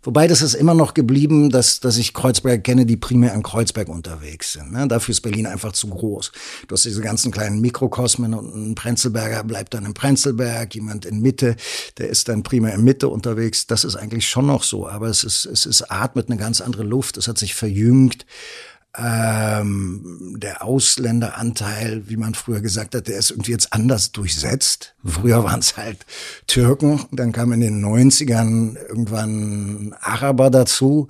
wobei 0.08 0.26
das 0.26 0.40
ist 0.40 0.54
immer 0.54 0.72
noch 0.72 0.94
geblieben, 0.94 1.50
dass, 1.50 1.80
dass 1.80 1.98
ich 1.98 2.14
Kreuzberg 2.14 2.64
kenne, 2.64 2.86
die 2.86 2.96
primär 2.96 3.34
an 3.34 3.42
Kreuzberg 3.42 3.90
unterwegs 3.90 4.54
sind. 4.54 4.72
Ne? 4.72 4.88
Dafür 4.88 5.12
ist 5.12 5.20
Berlin 5.20 5.46
einfach 5.46 5.72
zu 5.72 5.88
groß. 5.88 6.32
Du 6.66 6.72
hast 6.72 6.86
diese 6.86 7.02
ganzen 7.02 7.30
kleinen 7.30 7.60
Mikrokosmen 7.60 8.32
und 8.32 8.70
ein 8.70 8.74
Prenzlberger 8.74 9.44
bleibt 9.44 9.74
dann 9.74 9.84
in 9.84 9.92
Prenzlberg, 9.92 10.74
jemand 10.74 11.04
in 11.04 11.20
Mitte, 11.20 11.56
der 11.98 12.08
ist 12.08 12.30
dann 12.30 12.42
primär 12.42 12.72
in 12.72 12.84
Mitte 12.84 13.08
unterwegs. 13.08 13.66
Das 13.66 13.84
ist 13.84 13.96
eigentlich 13.96 14.26
schon 14.26 14.46
noch 14.46 14.62
so, 14.62 14.88
aber 14.88 15.08
es 15.08 15.24
ist, 15.24 15.44
es 15.44 15.66
ist 15.66 15.82
atmet 15.90 16.30
eine 16.30 16.38
ganz 16.38 16.62
andere 16.62 16.84
Luft, 16.84 17.18
es 17.18 17.28
hat 17.28 17.36
sich 17.36 17.54
verjüngt. 17.54 18.24
Ähm, 18.96 20.36
der 20.38 20.64
Ausländeranteil, 20.64 22.08
wie 22.08 22.16
man 22.16 22.32
früher 22.32 22.62
gesagt 22.62 22.94
hat, 22.94 23.08
der 23.08 23.18
ist 23.18 23.30
irgendwie 23.30 23.52
jetzt 23.52 23.74
anders 23.74 24.12
durchsetzt. 24.12 24.94
Früher 25.08 25.44
waren 25.44 25.60
es 25.60 25.76
halt 25.76 25.98
Türken, 26.46 27.04
dann 27.12 27.32
kamen 27.32 27.60
in 27.60 27.60
den 27.60 27.84
90ern 27.84 28.76
irgendwann 28.76 29.94
Araber 30.00 30.50
dazu 30.50 31.08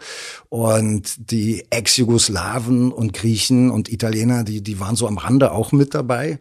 und 0.49 1.31
die 1.31 1.65
Ex-Jugoslawen 1.71 2.91
und 2.91 3.13
Griechen 3.13 3.71
und 3.71 3.91
Italiener, 3.93 4.45
die, 4.45 4.63
die 4.63 4.81
waren 4.81 4.97
so 4.97 5.07
am 5.07 5.19
Rande 5.19 5.53
auch 5.53 5.73
mit 5.73 5.95
dabei. 5.95 6.39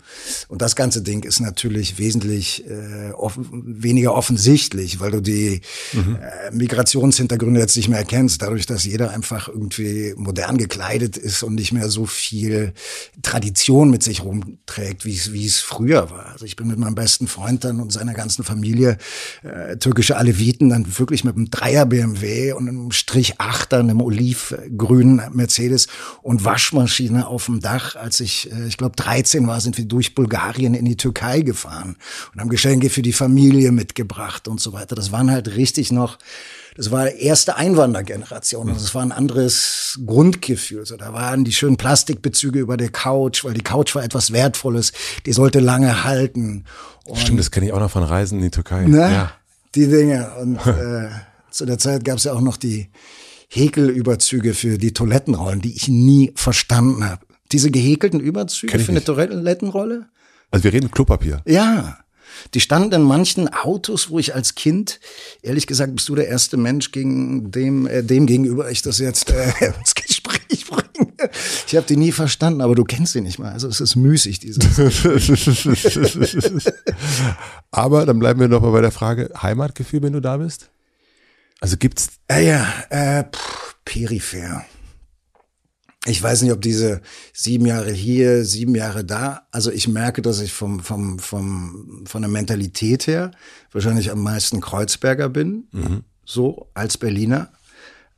Und 0.48 0.62
das 0.62 0.76
ganze 0.76 1.02
Ding 1.02 1.24
ist 1.24 1.42
natürlich 1.42 2.00
wesentlich 2.00 2.66
äh, 2.68 3.12
offen, 3.12 3.82
weniger 3.84 4.14
offensichtlich, 4.14 5.00
weil 5.00 5.12
du 5.12 5.22
die 5.22 5.62
äh, 5.94 6.52
Migrationshintergründe 6.54 7.60
jetzt 7.60 7.76
nicht 7.76 7.90
mehr 7.90 8.00
erkennst, 8.00 8.42
dadurch, 8.42 8.66
dass 8.66 8.86
jeder 8.86 9.12
einfach 9.12 9.50
irgendwie 9.50 10.14
modern 10.16 10.58
gekleidet 10.58 11.18
ist 11.18 11.44
und 11.44 11.56
nicht 11.56 11.74
mehr 11.74 11.90
so 11.90 12.06
viel 12.06 12.74
Tradition 13.22 13.90
mit 13.90 14.04
sich 14.04 14.24
rumträgt, 14.24 15.04
wie 15.04 15.16
es, 15.16 15.34
wie 15.34 15.46
es 15.46 15.60
früher 15.60 16.10
war. 16.10 16.28
Also 16.28 16.46
ich 16.46 16.56
bin 16.56 16.68
mit 16.68 16.80
meinem 16.80 16.96
besten 16.96 17.28
Freund 17.28 17.47
dann 17.48 17.80
und 17.80 17.92
seiner 17.92 18.14
ganzen 18.14 18.44
Familie 18.44 18.98
äh, 19.44 19.78
türkische 19.78 20.18
Aleviten 20.18 20.70
dann 20.70 20.86
wirklich 20.98 21.24
mit 21.24 21.36
einem 21.36 21.50
Dreier 21.50 21.86
BMW 21.86 22.54
und 22.54 22.68
einem 22.68 22.92
Strich 22.92 23.40
Achter, 23.40 23.80
einem 23.80 24.02
olivgrünen 24.02 25.22
Mercedes 25.32 25.88
und 26.22 26.44
Waschmaschine 26.44 27.28
auf 27.28 27.46
dem 27.46 27.62
Dach. 27.62 27.96
Als 27.96 28.20
ich, 28.20 28.52
äh, 28.52 28.68
ich 28.68 28.78
glaube, 28.78 28.96
13 28.96 29.48
war, 29.48 29.62
sind 29.62 29.78
wir 29.78 29.86
durch 29.86 30.16
Bulgarien 30.16 30.74
in 30.74 30.86
die 30.86 30.98
Türkei 30.98 31.42
gefahren 31.42 31.96
und 32.34 32.42
haben 32.42 32.50
Geschenke 32.50 32.90
für 32.90 33.02
die 33.02 33.14
Familie 33.14 33.72
mitgebracht 33.72 34.48
und 34.48 34.60
so 34.60 34.74
weiter. 34.74 34.96
Das 34.96 35.12
waren 35.12 35.32
halt 35.32 35.56
richtig 35.56 35.92
noch 35.92 36.18
das 36.78 36.92
war 36.92 37.10
erste 37.10 37.58
Einwandergeneration. 37.58 38.70
Also 38.70 38.86
es 38.86 38.94
war 38.94 39.02
ein 39.02 39.12
anderes 39.12 40.00
Grundgefühl. 40.06 40.86
So, 40.86 40.96
da 40.96 41.12
waren 41.12 41.44
die 41.44 41.52
schönen 41.52 41.76
Plastikbezüge 41.76 42.60
über 42.60 42.78
der 42.78 42.90
Couch, 42.90 43.44
weil 43.44 43.56
die 43.56 43.64
Couch 43.64 43.96
war 43.96 44.04
etwas 44.04 44.32
Wertvolles. 44.32 44.94
Die 45.26 45.34
sollte 45.34 45.60
lange 45.60 46.04
halten. 46.04 46.66
Und, 47.06 47.18
Stimmt, 47.18 47.40
das 47.40 47.50
kenne 47.50 47.66
ich 47.66 47.74
auch 47.74 47.80
noch 47.80 47.90
von 47.90 48.04
Reisen 48.04 48.38
in 48.38 48.44
die 48.46 48.52
Türkei. 48.52 48.86
ne? 48.86 49.12
Ja. 49.12 49.32
Die 49.74 49.88
Dinge. 49.88 50.32
Und 50.40 50.56
äh, 50.68 51.10
zu 51.50 51.66
der 51.66 51.80
Zeit 51.80 52.06
gab 52.06 52.18
es 52.18 52.26
ja 52.26 52.34
auch 52.34 52.42
noch 52.42 52.58
die 52.58 52.90
Häkelüberzüge 53.50 54.54
für 54.54 54.78
die 54.78 54.94
Toilettenrollen, 54.94 55.62
die 55.62 55.76
ich 55.76 55.88
nie 55.88 56.32
verstanden 56.36 57.10
habe. 57.10 57.26
Diese 57.52 57.72
gehäkelten 57.72 58.20
Überzüge 58.20 58.78
für 58.78 58.92
eine. 58.92 59.04
Toilettenrolle? 59.04 60.10
Also 60.52 60.64
wir 60.64 60.74
reden 60.74 60.92
Klopapier. 60.92 61.42
Ja. 61.46 61.98
Die 62.54 62.60
standen 62.60 62.94
in 62.94 63.02
manchen 63.04 63.48
Autos, 63.54 64.10
wo 64.10 64.20
ich 64.20 64.36
als 64.36 64.56
Kind, 64.56 65.00
ehrlich 65.42 65.68
gesagt, 65.68 65.96
bist 65.96 66.10
du 66.10 66.16
der 66.16 66.28
erste 66.28 66.58
Mensch, 66.58 66.92
gegen 66.92 67.52
dem, 67.52 67.88
äh, 67.88 68.04
dem 68.04 68.26
gegenüber 68.26 68.70
ich 68.72 68.82
das 68.82 69.00
jetzt 69.00 69.32
äh, 69.32 69.52
ins 69.80 69.96
Gespräch 69.96 70.66
bringe. 70.68 70.88
Ich 71.68 71.76
habe 71.76 71.88
die 71.88 71.98
nie 71.98 72.12
verstanden, 72.12 72.62
aber 72.62 72.76
du 72.76 72.84
kennst 72.84 73.14
sie 73.14 73.22
nicht 73.22 73.40
mal. 73.40 73.52
Also 73.52 73.68
es 73.68 73.82
ist 73.82 73.96
müßig, 73.96 74.40
dieses. 74.40 74.58
Aber 77.72 78.06
dann 78.06 78.20
bleiben 78.20 78.40
wir 78.40 78.48
noch 78.48 78.62
mal 78.62 78.72
bei 78.72 78.82
der 78.82 78.92
Frage 78.92 79.32
Heimatgefühl, 79.42 80.04
wenn 80.04 80.14
du 80.14 80.22
da 80.22 80.38
bist. 80.38 80.70
Also 81.60 81.78
gibt's 81.78 82.10
Ah 82.28 82.40
ja, 82.40 82.68
äh, 82.90 83.24
pff, 83.24 83.76
peripher. 83.84 84.64
Ich 86.08 86.24
weiß 86.24 86.42
nicht, 86.42 86.54
ob 86.54 86.62
diese 86.62 87.02
sieben 87.34 87.66
Jahre 87.66 87.92
hier, 87.92 88.46
sieben 88.46 88.76
Jahre 88.76 89.04
da. 89.04 89.48
Also 89.52 89.72
ich 89.72 89.90
merke, 89.90 90.22
dass 90.22 90.40
ich 90.40 90.54
vom, 90.54 90.80
vom, 90.80 91.20
vom, 91.20 92.06
von 92.08 92.22
der 92.22 92.32
Mentalität 92.32 93.08
her 93.08 93.32
wahrscheinlich 93.74 94.10
am 94.10 94.24
meisten 94.24 94.62
Kreuzberger 94.62 95.28
bin, 95.28 95.66
so 96.26 96.70
als 96.74 96.98
Berliner. 96.98 97.52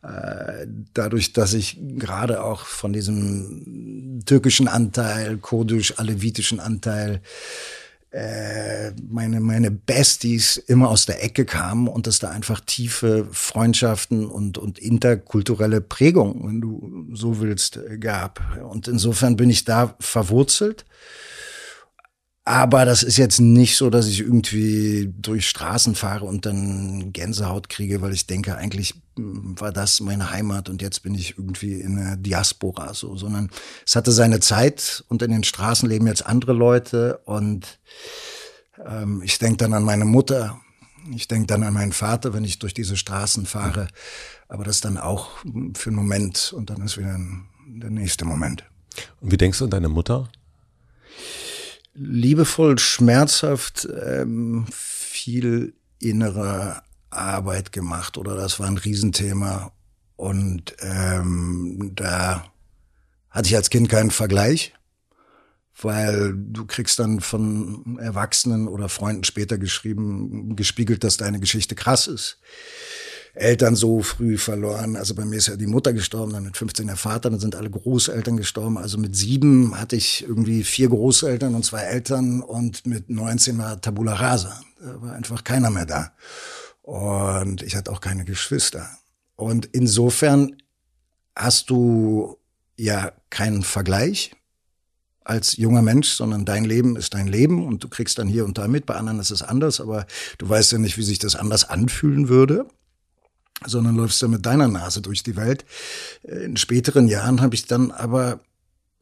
Äh, 0.04 0.68
dadurch, 0.94 1.34
dass 1.34 1.54
ich 1.54 1.78
gerade 1.98 2.44
auch 2.44 2.66
von 2.66 2.94
diesem 2.94 4.22
türkischen 4.26 4.68
Anteil, 4.68 5.38
kurdisch-alevitischen 5.38 6.60
Anteil 6.60 7.22
äh, 8.12 8.92
meine, 9.08 9.40
meine 9.40 9.70
Besties 9.70 10.58
immer 10.58 10.90
aus 10.90 11.06
der 11.06 11.24
Ecke 11.24 11.46
kamen 11.46 11.88
und 11.88 12.08
es 12.08 12.20
da 12.20 12.30
einfach 12.30 12.60
tiefe 12.60 13.28
Freundschaften 13.32 14.26
und, 14.26 14.58
und 14.58 14.80
interkulturelle 14.80 15.80
Prägung, 15.82 16.48
wenn 16.48 16.62
du 16.62 17.08
so 17.14 17.40
willst, 17.40 17.78
äh, 17.78 17.98
gab. 18.00 18.42
Und 18.68 18.88
insofern 18.88 19.36
bin 19.36 19.50
ich 19.50 19.64
da 19.64 19.96
verwurzelt. 20.00 20.86
Aber 22.46 22.84
das 22.84 23.04
ist 23.04 23.18
jetzt 23.18 23.40
nicht 23.40 23.78
so, 23.78 23.92
dass 23.92 24.08
ich 24.08 24.22
irgendwie 24.22 25.14
durch 25.16 25.48
Straßen 25.48 25.94
fahre 25.94 26.26
und 26.26 26.48
dann 26.48 27.14
Gänsehaut 27.14 27.70
kriege, 27.70 28.02
weil 28.02 28.12
ich 28.12 28.26
denke, 28.26 28.58
eigentlich 28.58 28.96
war 29.60 29.72
das 29.72 30.00
meine 30.00 30.32
Heimat 30.32 30.70
und 30.70 30.82
jetzt 30.82 31.04
bin 31.04 31.16
ich 31.16 31.38
irgendwie 31.38 31.80
in 31.80 31.98
der 31.98 32.18
Diaspora 32.18 32.94
so, 32.94 33.16
sondern 33.16 33.50
es 33.86 33.96
hatte 33.96 34.12
seine 34.12 34.40
Zeit 34.40 35.04
und 35.08 35.22
in 35.22 35.32
den 35.32 35.44
Straßen 35.44 35.88
leben 35.88 36.08
jetzt 36.08 36.26
andere 36.26 36.54
Leute 36.54 37.20
und 37.26 37.80
ähm, 38.86 39.22
ich 39.24 39.40
denke 39.40 39.58
dann 39.58 39.74
an 39.74 39.84
meine 39.84 40.06
Mutter, 40.06 40.60
ich 41.14 41.28
denke 41.28 41.48
dann 41.48 41.64
an 41.64 41.74
meinen 41.74 41.94
Vater, 41.94 42.34
wenn 42.34 42.44
ich 42.44 42.60
durch 42.60 42.74
diese 42.74 42.98
Straßen 42.98 43.46
fahre, 43.46 43.88
aber 44.48 44.64
das 44.64 44.82
dann 44.82 44.98
auch 44.98 45.30
für 45.76 45.90
einen 45.90 45.96
Moment 45.96 46.54
und 46.56 46.70
dann 46.70 46.82
ist 46.82 46.98
wieder 46.98 47.20
der 47.68 47.90
nächste 47.90 48.26
Moment. 48.26 48.64
Und 49.22 49.32
wie 49.32 49.38
denkst 49.38 49.60
du 49.60 49.66
an 49.66 49.72
deine 49.72 49.90
Mutter? 49.90 50.30
liebevoll, 52.00 52.80
schmerzhaft 52.80 53.88
ähm, 54.04 54.66
viel 54.72 55.74
innere 56.00 56.82
Arbeit 57.10 57.72
gemacht 57.72 58.18
oder 58.18 58.36
das 58.36 58.60
war 58.60 58.68
ein 58.68 58.78
Riesenthema. 58.78 59.72
Und 60.16 60.76
ähm, 60.82 61.94
da 61.96 62.44
hatte 63.30 63.48
ich 63.48 63.56
als 63.56 63.70
Kind 63.70 63.90
keinen 63.90 64.12
Vergleich, 64.12 64.74
weil 65.82 66.34
du 66.36 66.66
kriegst 66.66 67.00
dann 67.00 67.22
von 67.22 67.98
Erwachsenen 68.00 68.68
oder 68.68 68.90
Freunden 68.90 69.24
später 69.24 69.58
geschrieben, 69.58 70.56
gespiegelt, 70.56 71.04
dass 71.04 71.18
deine 71.18 71.40
Geschichte 71.40 71.76
krass 71.76 72.08
ist. 72.08 72.40
Eltern 73.34 73.76
so 73.76 74.02
früh 74.02 74.38
verloren. 74.38 74.96
Also 74.96 75.16
bei 75.16 75.24
mir 75.24 75.38
ist 75.38 75.48
ja 75.48 75.56
die 75.56 75.68
Mutter 75.68 75.94
gestorben, 75.94 76.34
dann 76.34 76.44
mit 76.44 76.58
15 76.58 76.88
der 76.88 76.96
Vater, 76.96 77.30
dann 77.30 77.40
sind 77.40 77.56
alle 77.56 77.70
Großeltern 77.70 78.38
gestorben. 78.38 78.78
Also 78.78 78.98
mit 78.98 79.16
sieben 79.16 79.80
hatte 79.80 79.96
ich 79.96 80.24
irgendwie 80.28 80.64
vier 80.64 80.90
Großeltern 80.90 81.56
und 81.56 81.64
zwei 81.64 81.82
Eltern 81.82 82.42
und 82.42 82.86
mit 82.86 83.10
19 83.10 83.58
war 83.58 83.80
Tabula 83.80 84.14
Rasa. 84.14 84.60
Da 84.82 85.02
war 85.02 85.14
einfach 85.14 85.44
keiner 85.44 85.70
mehr 85.70 85.86
da. 85.86 86.12
Und 86.90 87.62
ich 87.62 87.76
hatte 87.76 87.92
auch 87.92 88.02
keine 88.02 88.26
Geschwister. 88.26 88.90
Und 89.36 89.68
insofern 89.68 90.58
hast 91.36 91.70
du 91.70 92.40
ja 92.78 93.12
keinen 93.30 93.62
Vergleich 93.62 94.32
als 95.24 95.56
junger 95.58 95.84
Mensch, 95.84 96.10
sondern 96.10 96.46
dein 96.46 96.66
Leben 96.66 96.96
ist 96.96 97.14
dein 97.14 97.28
Leben 97.28 97.68
und 97.68 97.84
du 97.84 97.90
kriegst 97.90 98.18
dann 98.18 98.28
hier 98.28 98.44
und 98.44 98.58
da 98.58 98.68
mit. 98.68 98.88
Bei 98.88 98.96
anderen 98.96 99.20
ist 99.20 99.30
es 99.30 99.44
anders, 99.44 99.80
aber 99.80 100.08
du 100.40 100.50
weißt 100.50 100.72
ja 100.72 100.80
nicht, 100.80 100.98
wie 100.98 101.04
sich 101.04 101.20
das 101.20 101.36
anders 101.36 101.70
anfühlen 101.70 102.28
würde 102.28 102.66
sondern 103.66 103.98
läufst 103.98 104.22
ja 104.22 104.30
mit 104.30 104.46
deiner 104.46 104.70
Nase 104.70 105.02
durch 105.02 105.22
die 105.22 105.36
Welt. 105.36 105.66
In 106.24 106.56
späteren 106.56 107.10
Jahren 107.10 107.42
habe 107.42 107.56
ich 107.56 107.66
dann 107.66 107.92
aber, 107.92 108.40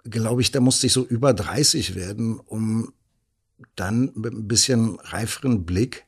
glaube 0.03 0.41
ich, 0.41 0.49
da 0.49 0.59
musste 0.61 0.87
ich 0.87 0.93
so 0.93 1.05
über 1.05 1.31
30 1.31 1.93
werden, 1.93 2.39
um 2.39 2.91
dann 3.75 4.11
mit 4.15 4.33
ein 4.33 4.47
bisschen 4.47 4.99
reiferen 4.99 5.63
Blick 5.63 6.07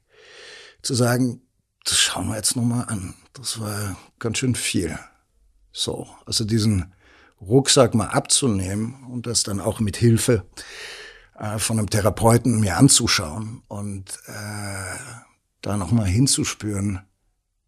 zu 0.81 0.95
sagen, 0.95 1.43
das 1.83 1.97
schauen 1.97 2.27
wir 2.27 2.35
jetzt 2.35 2.55
nochmal 2.55 2.85
an. 2.87 3.15
Das 3.33 3.59
war 3.59 3.97
ganz 4.19 4.37
schön 4.37 4.55
viel. 4.55 4.97
So, 5.71 6.07
also 6.25 6.45
diesen 6.45 6.93
Rucksack 7.41 7.93
mal 7.93 8.07
abzunehmen 8.07 9.05
und 9.09 9.27
das 9.27 9.43
dann 9.43 9.59
auch 9.59 9.79
mit 9.79 9.97
Hilfe 9.97 10.45
äh, 11.37 11.57
von 11.57 11.79
einem 11.79 11.89
Therapeuten 11.89 12.59
mir 12.59 12.77
anzuschauen 12.77 13.63
und 13.67 14.09
äh, 14.27 14.97
da 15.61 15.77
nochmal 15.77 16.07
hinzuspüren, 16.07 17.01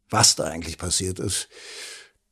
was 0.10 0.36
da 0.36 0.46
eigentlich 0.46 0.78
passiert 0.78 1.20
ist. 1.20 1.48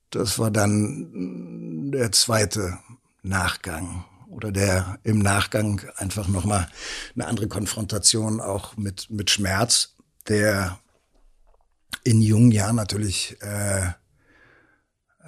Das 0.10 0.39
war 0.39 0.52
dann 0.52 1.92
der 1.92 2.12
zweite 2.12 2.80
Nachgang 3.22 4.06
oder 4.30 4.52
der 4.52 5.00
im 5.04 5.20
Nachgang 5.20 5.82
einfach 5.98 6.28
nochmal 6.28 6.68
eine 7.15 7.28
andere 7.28 7.48
Konfrontation 7.48 8.42
auch 8.42 8.76
mit, 8.78 9.10
mit 9.10 9.30
Schmerz, 9.30 9.96
der 10.28 10.80
in 12.04 12.21
jungen 12.21 12.52
Jahren 12.52 12.75
natürlich 12.75 13.38
äh, 13.41 13.91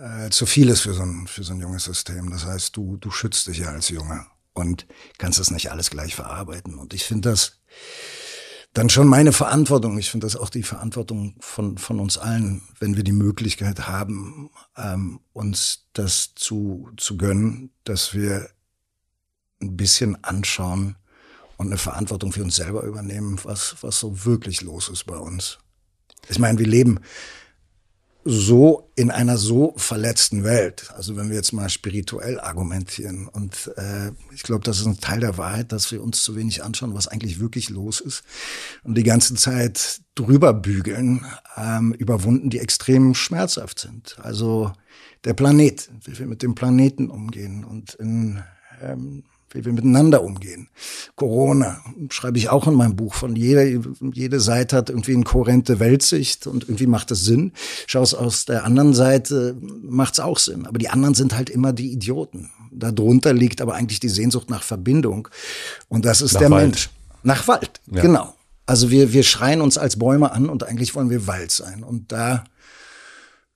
äh, 0.01 0.29
zu 0.29 0.45
viel 0.45 0.69
ist 0.69 0.81
für 0.81 0.93
so, 0.93 1.03
ein, 1.03 1.27
für 1.27 1.43
so 1.43 1.53
ein 1.53 1.61
junges 1.61 1.83
System. 1.85 2.31
Das 2.31 2.45
heißt, 2.45 2.75
du, 2.75 2.97
du 2.97 3.11
schützt 3.11 3.47
dich 3.47 3.59
ja 3.59 3.69
als 3.69 3.89
Junge 3.89 4.25
und 4.53 4.87
kannst 5.17 5.39
das 5.39 5.51
nicht 5.51 5.71
alles 5.71 5.89
gleich 5.89 6.15
verarbeiten. 6.15 6.79
Und 6.79 6.93
ich 6.93 7.03
finde 7.03 7.29
das 7.29 7.59
dann 8.73 8.89
schon 8.89 9.07
meine 9.07 9.33
Verantwortung. 9.33 9.97
Ich 9.97 10.09
finde 10.09 10.25
das 10.25 10.35
auch 10.35 10.49
die 10.49 10.63
Verantwortung 10.63 11.35
von, 11.39 11.77
von 11.77 11.99
uns 11.99 12.17
allen, 12.17 12.61
wenn 12.79 12.95
wir 12.95 13.03
die 13.03 13.11
Möglichkeit 13.11 13.87
haben, 13.87 14.49
ähm, 14.77 15.19
uns 15.33 15.87
das 15.93 16.33
zu, 16.35 16.89
zu 16.97 17.17
gönnen, 17.17 17.71
dass 17.83 18.13
wir 18.13 18.49
ein 19.61 19.77
bisschen 19.77 20.23
anschauen 20.23 20.95
und 21.57 21.67
eine 21.67 21.77
Verantwortung 21.77 22.31
für 22.31 22.43
uns 22.43 22.55
selber 22.55 22.83
übernehmen, 22.83 23.39
was, 23.43 23.75
was 23.81 23.99
so 23.99 24.25
wirklich 24.25 24.61
los 24.61 24.89
ist 24.89 25.05
bei 25.05 25.17
uns. 25.17 25.59
Ich 26.29 26.39
meine, 26.39 26.59
wir 26.59 26.67
leben 26.67 26.99
so 28.23 28.91
in 28.95 29.09
einer 29.09 29.37
so 29.37 29.73
verletzten 29.77 30.43
Welt, 30.43 30.91
also 30.95 31.15
wenn 31.15 31.29
wir 31.29 31.35
jetzt 31.35 31.53
mal 31.53 31.69
spirituell 31.69 32.39
argumentieren, 32.39 33.27
und 33.27 33.71
äh, 33.77 34.11
ich 34.31 34.43
glaube, 34.43 34.63
das 34.63 34.79
ist 34.79 34.85
ein 34.85 34.99
Teil 34.99 35.21
der 35.21 35.37
Wahrheit, 35.37 35.71
dass 35.71 35.91
wir 35.91 36.03
uns 36.03 36.21
zu 36.21 36.35
wenig 36.35 36.63
anschauen, 36.63 36.93
was 36.93 37.07
eigentlich 37.07 37.39
wirklich 37.39 37.69
los 37.69 37.99
ist, 37.99 38.23
und 38.83 38.95
die 38.95 39.03
ganze 39.03 39.33
Zeit 39.33 40.01
drüber 40.13 40.53
bügeln, 40.53 41.25
ähm, 41.57 41.93
überwunden, 41.93 42.51
die 42.51 42.59
extrem 42.59 43.15
schmerzhaft 43.15 43.79
sind. 43.79 44.17
Also 44.21 44.71
der 45.23 45.33
Planet, 45.33 45.89
wie 46.03 46.19
wir 46.19 46.27
mit 46.27 46.43
dem 46.43 46.53
Planeten 46.53 47.09
umgehen 47.09 47.63
und 47.63 47.95
in 47.95 48.43
ähm, 48.81 49.23
wie 49.53 49.65
wir 49.65 49.73
miteinander 49.73 50.23
umgehen. 50.23 50.69
Corona 51.15 51.81
schreibe 52.09 52.37
ich 52.37 52.49
auch 52.49 52.67
in 52.67 52.73
meinem 52.73 52.95
Buch 52.95 53.13
von 53.13 53.35
jeder, 53.35 53.63
jede 54.13 54.39
Seite 54.39 54.77
hat 54.77 54.89
irgendwie 54.89 55.13
eine 55.13 55.23
kohärente 55.23 55.79
Weltsicht 55.79 56.47
und 56.47 56.63
irgendwie 56.63 56.87
macht 56.87 57.11
es 57.11 57.23
Sinn. 57.25 57.51
Schau 57.87 58.01
es 58.01 58.13
aus 58.13 58.45
der 58.45 58.63
anderen 58.63 58.93
Seite, 58.93 59.55
macht 59.83 60.13
es 60.13 60.19
auch 60.19 60.39
Sinn. 60.39 60.65
Aber 60.65 60.79
die 60.79 60.89
anderen 60.89 61.15
sind 61.15 61.35
halt 61.35 61.49
immer 61.49 61.73
die 61.73 61.91
Idioten. 61.91 62.49
Darunter 62.71 63.33
liegt 63.33 63.61
aber 63.61 63.75
eigentlich 63.75 63.99
die 63.99 64.09
Sehnsucht 64.09 64.49
nach 64.49 64.63
Verbindung. 64.63 65.27
Und 65.89 66.05
das 66.05 66.21
ist 66.21 66.33
nach 66.33 66.41
der 66.41 66.51
Wald. 66.51 66.65
Mensch. 66.69 66.89
Nach 67.23 67.47
Wald, 67.47 67.81
ja. 67.91 68.01
genau. 68.01 68.35
Also 68.65 68.89
wir, 68.89 69.11
wir 69.11 69.23
schreien 69.23 69.61
uns 69.61 69.77
als 69.77 69.97
Bäume 69.97 70.31
an 70.31 70.47
und 70.47 70.63
eigentlich 70.63 70.95
wollen 70.95 71.09
wir 71.09 71.27
Wald 71.27 71.51
sein. 71.51 71.83
Und 71.83 72.11
da, 72.11 72.45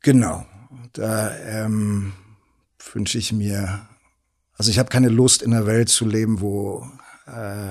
genau, 0.01 0.45
da 0.93 1.35
ähm, 1.37 2.13
wünsche 2.93 3.17
ich 3.17 3.31
mir 3.31 3.87
also 4.57 4.71
ich 4.71 4.79
habe 4.79 4.89
keine 4.89 5.09
Lust, 5.09 5.41
in 5.41 5.53
einer 5.53 5.65
Welt 5.65 5.89
zu 5.89 6.05
leben, 6.05 6.41
wo 6.41 6.87
äh, 7.27 7.69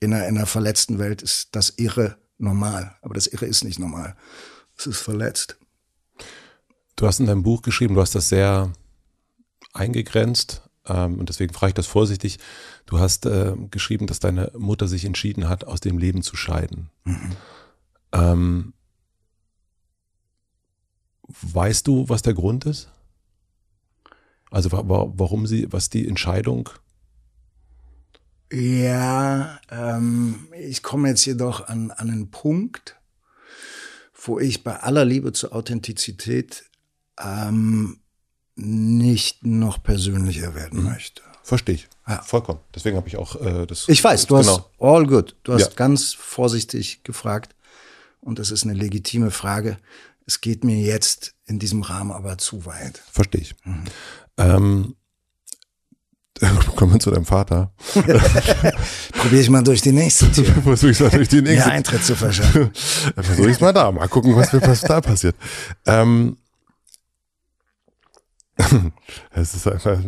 in, 0.00 0.12
einer, 0.12 0.26
in 0.26 0.36
einer 0.36 0.46
verletzten 0.46 0.98
Welt 0.98 1.22
ist 1.22 1.54
das 1.54 1.70
Irre 1.76 2.16
normal. 2.38 2.96
Aber 3.02 3.14
das 3.14 3.26
Irre 3.26 3.46
ist 3.46 3.64
nicht 3.64 3.78
normal. 3.78 4.16
Es 4.76 4.86
ist 4.86 5.00
verletzt. 5.00 5.56
Du 6.96 7.06
hast 7.06 7.20
in 7.20 7.26
deinem 7.26 7.42
Buch 7.42 7.62
geschrieben, 7.62 7.94
du 7.94 8.00
hast 8.00 8.14
das 8.14 8.28
sehr 8.28 8.72
eingegrenzt 9.72 10.62
ähm, 10.86 11.18
und 11.18 11.28
deswegen 11.28 11.54
frage 11.54 11.70
ich 11.70 11.74
das 11.74 11.86
vorsichtig. 11.86 12.38
Du 12.86 12.98
hast 12.98 13.26
äh, 13.26 13.54
geschrieben, 13.70 14.06
dass 14.06 14.18
deine 14.18 14.50
Mutter 14.56 14.88
sich 14.88 15.04
entschieden 15.04 15.48
hat, 15.48 15.64
aus 15.64 15.80
dem 15.80 15.98
Leben 15.98 16.22
zu 16.22 16.36
scheiden. 16.36 16.90
Mhm. 17.04 17.36
Ähm, 18.12 18.72
weißt 21.42 21.86
du, 21.86 22.08
was 22.08 22.22
der 22.22 22.34
Grund 22.34 22.66
ist? 22.66 22.90
Also 24.50 24.70
warum 24.72 25.46
sie, 25.46 25.72
was 25.72 25.90
die 25.90 26.08
Entscheidung? 26.08 26.70
Ja, 28.52 29.60
ähm, 29.70 30.48
ich 30.58 30.82
komme 30.82 31.08
jetzt 31.08 31.24
jedoch 31.26 31.68
an, 31.68 31.90
an 31.90 32.10
einen 32.10 32.30
Punkt, 32.30 32.96
wo 34.14 34.38
ich 34.38 34.64
bei 34.64 34.80
aller 34.80 35.04
Liebe 35.04 35.32
zur 35.32 35.54
Authentizität 35.54 36.64
ähm, 37.20 38.00
nicht 38.56 39.44
noch 39.44 39.82
persönlicher 39.82 40.54
werden 40.54 40.80
mhm. 40.80 40.86
möchte. 40.86 41.22
Verstehe 41.42 41.76
ich. 41.76 41.88
Ja. 42.06 42.22
Vollkommen. 42.22 42.60
Deswegen 42.74 42.96
habe 42.96 43.08
ich 43.08 43.16
auch 43.16 43.40
äh, 43.40 43.66
das. 43.66 43.88
Ich 43.88 44.02
weiß, 44.02 44.26
du 44.26 44.36
genau. 44.36 44.58
hast 44.58 44.70
all 44.78 45.06
good. 45.06 45.36
Du 45.44 45.52
hast 45.52 45.60
ja. 45.60 45.74
ganz 45.76 46.14
vorsichtig 46.14 47.04
gefragt 47.04 47.54
und 48.20 48.38
das 48.38 48.50
ist 48.50 48.64
eine 48.64 48.74
legitime 48.74 49.30
Frage. 49.30 49.78
Es 50.26 50.40
geht 50.40 50.64
mir 50.64 50.78
jetzt 50.78 51.34
in 51.46 51.58
diesem 51.58 51.82
Rahmen 51.82 52.12
aber 52.12 52.36
zu 52.38 52.66
weit. 52.66 53.02
Verstehe 53.10 53.42
ich. 53.42 53.54
Mhm. 53.64 53.84
Ähm, 54.38 54.94
kommen 56.76 56.92
wir 56.92 57.00
zu 57.00 57.10
deinem 57.10 57.24
Vater. 57.24 57.72
Probier 59.12 59.40
ich 59.40 59.50
mal 59.50 59.62
durch 59.62 59.82
die 59.82 59.92
nächste 59.92 60.30
Tür. 60.32 60.46
Versuch 60.62 60.88
ich 60.88 61.00
mal 61.00 61.10
durch 61.10 61.28
die 61.28 61.42
nächste. 61.42 61.68
Ja, 61.68 61.74
Eintritt 61.74 62.04
zu 62.04 62.14
verschaffen. 62.14 62.70
Versuch 63.16 63.46
ich 63.46 63.60
mal 63.60 63.72
da. 63.72 63.90
Mal 63.90 64.08
gucken, 64.08 64.36
was, 64.36 64.52
was 64.54 64.80
da 64.82 65.00
passiert. 65.00 65.36
Ähm, 65.86 66.36
es 69.30 69.54
ist 69.54 69.68
einfach 69.68 69.98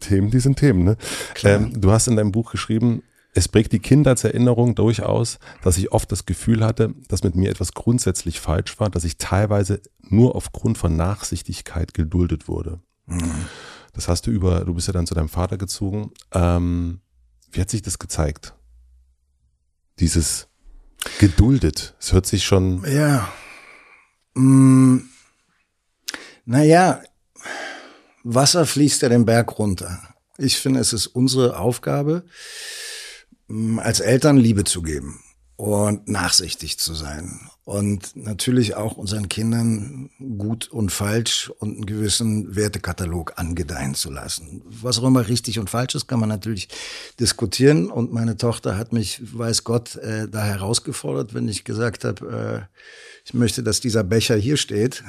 Themen, 0.00 0.30
die 0.30 0.40
sind 0.40 0.58
Themen. 0.58 0.84
Ne? 0.84 0.96
Ähm, 1.44 1.80
du 1.80 1.92
hast 1.92 2.08
in 2.08 2.16
deinem 2.16 2.32
Buch 2.32 2.50
geschrieben, 2.50 3.02
es 3.32 3.46
prägt 3.48 3.72
die 3.72 3.78
Kindheitserinnerung 3.78 4.74
durchaus, 4.74 5.38
dass 5.62 5.76
ich 5.76 5.92
oft 5.92 6.10
das 6.10 6.26
Gefühl 6.26 6.64
hatte, 6.64 6.94
dass 7.08 7.22
mit 7.22 7.36
mir 7.36 7.50
etwas 7.50 7.74
grundsätzlich 7.74 8.40
falsch 8.40 8.80
war, 8.80 8.90
dass 8.90 9.04
ich 9.04 9.18
teilweise 9.18 9.82
nur 10.00 10.34
aufgrund 10.34 10.78
von 10.78 10.96
Nachsichtigkeit 10.96 11.94
geduldet 11.94 12.48
wurde. 12.48 12.80
Das 13.92 14.08
hast 14.08 14.26
du 14.26 14.30
über, 14.30 14.64
du 14.64 14.74
bist 14.74 14.86
ja 14.88 14.92
dann 14.92 15.06
zu 15.06 15.14
deinem 15.14 15.28
Vater 15.28 15.56
gezogen. 15.56 16.12
Ähm, 16.32 17.00
wie 17.50 17.60
hat 17.60 17.70
sich 17.70 17.82
das 17.82 17.98
gezeigt? 17.98 18.54
Dieses 19.98 20.48
geduldet. 21.18 21.94
Es 22.00 22.12
hört 22.12 22.26
sich 22.26 22.44
schon. 22.44 22.84
Ja. 22.84 23.32
Mm. 24.34 24.98
Naja, 26.44 27.02
Wasser 28.22 28.66
fließt 28.66 29.02
ja 29.02 29.08
den 29.08 29.24
Berg 29.24 29.58
runter. 29.58 30.00
Ich 30.38 30.58
finde, 30.58 30.80
es 30.80 30.92
ist 30.92 31.06
unsere 31.06 31.58
Aufgabe, 31.58 32.24
als 33.78 34.00
Eltern 34.00 34.36
Liebe 34.36 34.64
zu 34.64 34.82
geben 34.82 35.20
und 35.56 36.08
nachsichtig 36.08 36.78
zu 36.78 36.94
sein 36.94 37.50
und 37.66 38.14
natürlich 38.14 38.76
auch 38.76 38.96
unseren 38.96 39.28
Kindern 39.28 40.08
gut 40.38 40.68
und 40.68 40.92
falsch 40.92 41.50
und 41.58 41.74
einen 41.74 41.86
gewissen 41.86 42.54
Wertekatalog 42.54 43.40
angedeihen 43.40 43.96
zu 43.96 44.08
lassen. 44.12 44.62
Was 44.66 45.00
auch 45.00 45.02
immer 45.02 45.26
richtig 45.26 45.58
und 45.58 45.68
falsch 45.68 45.96
ist, 45.96 46.06
kann 46.06 46.20
man 46.20 46.28
natürlich 46.28 46.68
diskutieren 47.18 47.90
und 47.90 48.12
meine 48.12 48.36
Tochter 48.36 48.78
hat 48.78 48.92
mich, 48.92 49.20
weiß 49.36 49.64
Gott, 49.64 49.96
äh, 49.96 50.28
da 50.28 50.44
herausgefordert, 50.44 51.34
wenn 51.34 51.48
ich 51.48 51.64
gesagt 51.64 52.04
habe, 52.04 52.68
äh, 52.70 52.78
ich 53.24 53.34
möchte, 53.34 53.64
dass 53.64 53.80
dieser 53.80 54.04
Becher 54.04 54.36
hier 54.36 54.56
steht 54.56 55.02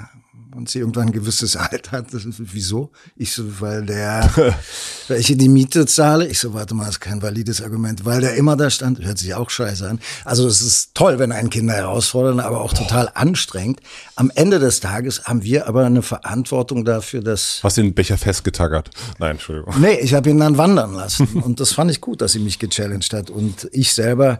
und 0.57 0.69
sie 0.69 0.79
irgendwann 0.79 1.07
ein 1.07 1.11
gewisses 1.11 1.55
Alter 1.55 1.91
hat. 1.91 2.13
Ist, 2.13 2.25
wieso? 2.37 2.91
Ich 3.15 3.31
so, 3.31 3.61
weil 3.61 3.85
der, 3.85 4.29
weil 5.07 5.19
ich 5.19 5.27
die 5.37 5.49
Miete 5.49 5.85
zahle. 5.85 6.27
Ich 6.27 6.39
so, 6.39 6.53
warte 6.53 6.73
mal, 6.73 6.85
das 6.85 6.95
ist 6.95 6.99
kein 6.99 7.21
valides 7.21 7.61
Argument, 7.61 8.03
weil 8.05 8.21
der 8.21 8.35
immer 8.35 8.57
da 8.57 8.69
stand. 8.69 8.99
Hört 8.99 9.19
sich 9.19 9.35
auch 9.35 9.49
scheiße 9.49 9.87
an. 9.87 9.99
Also 10.25 10.47
es 10.47 10.61
ist 10.61 10.95
toll, 10.95 11.19
wenn 11.19 11.31
ein 11.31 11.49
Kinder 11.49 11.75
herausfordern, 11.75 12.39
aber 12.39 12.61
auch 12.61 12.73
total 12.73 13.09
anstrengend. 13.13 13.81
Am 14.15 14.31
Ende 14.33 14.59
des 14.59 14.79
Tages 14.79 15.25
haben 15.25 15.43
wir 15.43 15.67
aber 15.67 15.85
eine 15.85 16.01
Verantwortung 16.01 16.83
dafür, 16.83 17.21
dass... 17.21 17.59
Hast 17.61 17.77
den 17.77 17.93
Becher 17.93 18.17
festgetaggert? 18.17 18.89
Nein, 19.19 19.31
Entschuldigung. 19.31 19.79
Nee, 19.79 19.99
ich 20.01 20.15
habe 20.15 20.29
ihn 20.29 20.39
dann 20.39 20.57
wandern 20.57 20.95
lassen. 20.95 21.27
Und 21.43 21.59
das 21.59 21.73
fand 21.73 21.91
ich 21.91 22.01
gut, 22.01 22.21
dass 22.21 22.31
sie 22.31 22.39
mich 22.39 22.57
gechallenged 22.57 23.13
hat. 23.13 23.29
Und 23.29 23.69
ich 23.71 23.93
selber 23.93 24.39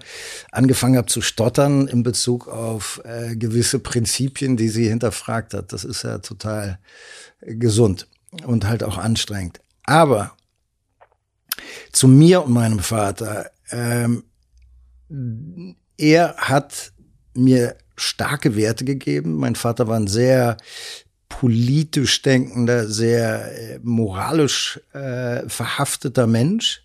angefangen 0.51 0.97
habe 0.97 1.07
zu 1.07 1.21
stottern 1.21 1.87
in 1.87 2.01
Bezug 2.01 2.47
auf 2.47 3.01
äh, 3.03 3.35
gewisse 3.35 3.77
Prinzipien, 3.77 4.57
die 4.57 4.69
sie 4.69 4.89
hinterfragt 4.89 5.53
hat. 5.53 5.71
Das 5.71 5.83
ist 5.83 6.06
ja 6.07 6.17
total 6.19 6.79
gesund 7.41 8.07
und 8.45 8.67
halt 8.67 8.83
auch 8.83 8.97
anstrengend. 8.97 9.59
Aber 9.83 10.35
zu 11.91 12.07
mir 12.07 12.43
und 12.43 12.53
meinem 12.53 12.79
Vater, 12.79 13.51
ähm, 13.71 14.23
er 15.97 16.35
hat 16.37 16.91
mir 17.33 17.75
starke 17.95 18.55
Werte 18.55 18.85
gegeben. 18.85 19.35
Mein 19.35 19.55
Vater 19.55 19.87
war 19.87 19.97
ein 19.97 20.07
sehr 20.07 20.57
politisch 21.29 22.21
denkender, 22.21 22.87
sehr 22.87 23.75
äh, 23.75 23.79
moralisch 23.83 24.79
äh, 24.93 25.47
verhafteter 25.47 26.27
Mensch. 26.27 26.83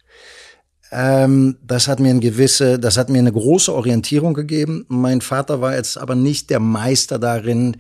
Ähm, 0.91 1.57
das 1.62 1.89
hat 1.89 2.01
mir 2.01 2.11
eine 2.11 2.20
gewisse, 2.20 2.79
das 2.79 2.97
hat 2.97 3.09
mir 3.09 3.18
eine 3.18 3.33
große 3.33 3.73
Orientierung 3.73 4.35
gegeben. 4.35 4.85
Mein 4.89 5.20
Vater 5.20 5.61
war 5.61 5.75
jetzt 5.75 5.97
aber 5.97 6.14
nicht 6.14 6.51
der 6.51 6.61
Meister 6.61 7.18
darin, 7.18 7.77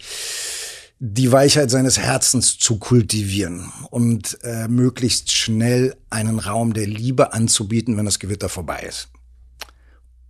die 1.04 1.32
Weichheit 1.32 1.68
seines 1.68 1.98
Herzens 1.98 2.58
zu 2.58 2.78
kultivieren 2.78 3.72
und 3.90 4.38
äh, 4.44 4.68
möglichst 4.68 5.32
schnell 5.32 5.96
einen 6.10 6.38
Raum 6.38 6.74
der 6.74 6.86
Liebe 6.86 7.32
anzubieten, 7.32 7.96
wenn 7.96 8.04
das 8.04 8.20
Gewitter 8.20 8.48
vorbei 8.48 8.86
ist. 8.88 9.08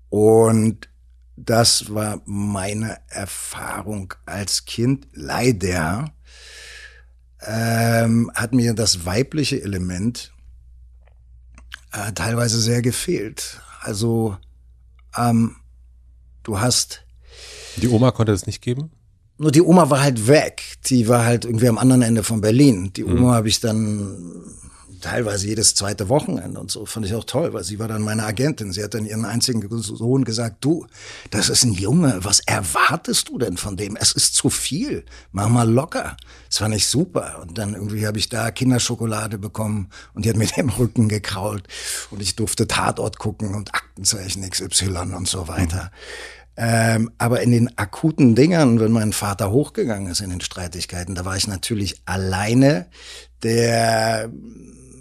Und 0.08 0.88
das 1.36 1.92
war 1.92 2.22
meine 2.24 2.96
Erfahrung 3.08 4.14
als 4.24 4.64
Kind. 4.64 5.08
Leider 5.12 6.14
ähm, 7.42 8.30
hat 8.34 8.54
mir 8.54 8.72
das 8.72 9.04
weibliche 9.04 9.62
Element 9.62 10.32
äh, 11.92 12.12
teilweise 12.12 12.58
sehr 12.58 12.80
gefehlt. 12.80 13.60
Also 13.82 14.38
ähm, 15.18 15.56
du 16.44 16.60
hast. 16.60 17.04
Die 17.76 17.88
Oma 17.88 18.10
konnte 18.10 18.32
es 18.32 18.46
nicht 18.46 18.62
geben? 18.62 18.90
Nur 19.42 19.50
die 19.50 19.60
Oma 19.60 19.90
war 19.90 20.00
halt 20.00 20.28
weg. 20.28 20.62
Die 20.86 21.08
war 21.08 21.24
halt 21.24 21.44
irgendwie 21.44 21.66
am 21.66 21.76
anderen 21.76 22.02
Ende 22.02 22.22
von 22.22 22.40
Berlin. 22.40 22.92
Die 22.94 23.04
Oma 23.04 23.14
mhm. 23.14 23.30
habe 23.32 23.48
ich 23.48 23.58
dann 23.58 24.44
teilweise 25.00 25.48
jedes 25.48 25.74
zweite 25.74 26.08
Wochenende 26.08 26.60
und 26.60 26.70
so. 26.70 26.86
Fand 26.86 27.06
ich 27.06 27.14
auch 27.16 27.24
toll, 27.24 27.52
weil 27.52 27.64
sie 27.64 27.80
war 27.80 27.88
dann 27.88 28.02
meine 28.02 28.22
Agentin. 28.22 28.72
Sie 28.72 28.84
hat 28.84 28.94
dann 28.94 29.04
ihren 29.04 29.24
einzigen 29.24 29.68
Sohn 29.82 30.22
gesagt, 30.22 30.64
du, 30.64 30.86
das 31.30 31.48
ist 31.48 31.64
ein 31.64 31.72
Junge, 31.72 32.20
was 32.22 32.38
erwartest 32.46 33.30
du 33.30 33.38
denn 33.38 33.56
von 33.56 33.76
dem? 33.76 33.96
Es 33.96 34.12
ist 34.12 34.36
zu 34.36 34.48
viel. 34.48 35.04
Mach 35.32 35.48
mal 35.48 35.68
locker. 35.68 36.16
Das 36.46 36.58
fand 36.58 36.76
ich 36.76 36.86
super. 36.86 37.40
Und 37.42 37.58
dann 37.58 37.74
irgendwie 37.74 38.06
habe 38.06 38.18
ich 38.18 38.28
da 38.28 38.52
Kinderschokolade 38.52 39.38
bekommen 39.38 39.90
und 40.14 40.24
die 40.24 40.30
hat 40.30 40.36
mir 40.36 40.46
den 40.56 40.68
Rücken 40.68 41.08
gekrault 41.08 41.66
und 42.12 42.22
ich 42.22 42.36
durfte 42.36 42.68
Tatort 42.68 43.18
gucken 43.18 43.56
und 43.56 43.74
Aktenzeichen 43.74 44.48
XY 44.48 45.14
und 45.16 45.26
so 45.26 45.48
weiter. 45.48 45.90
Mhm. 45.90 46.41
Ähm, 46.56 47.10
aber 47.18 47.40
in 47.40 47.50
den 47.50 47.78
akuten 47.78 48.34
Dingern, 48.34 48.78
wenn 48.78 48.92
mein 48.92 49.12
Vater 49.12 49.50
hochgegangen 49.50 50.10
ist 50.10 50.20
in 50.20 50.30
den 50.30 50.40
Streitigkeiten, 50.40 51.14
da 51.14 51.24
war 51.24 51.36
ich 51.36 51.48
natürlich 51.48 52.02
alleine. 52.04 52.86
Der 53.42 54.30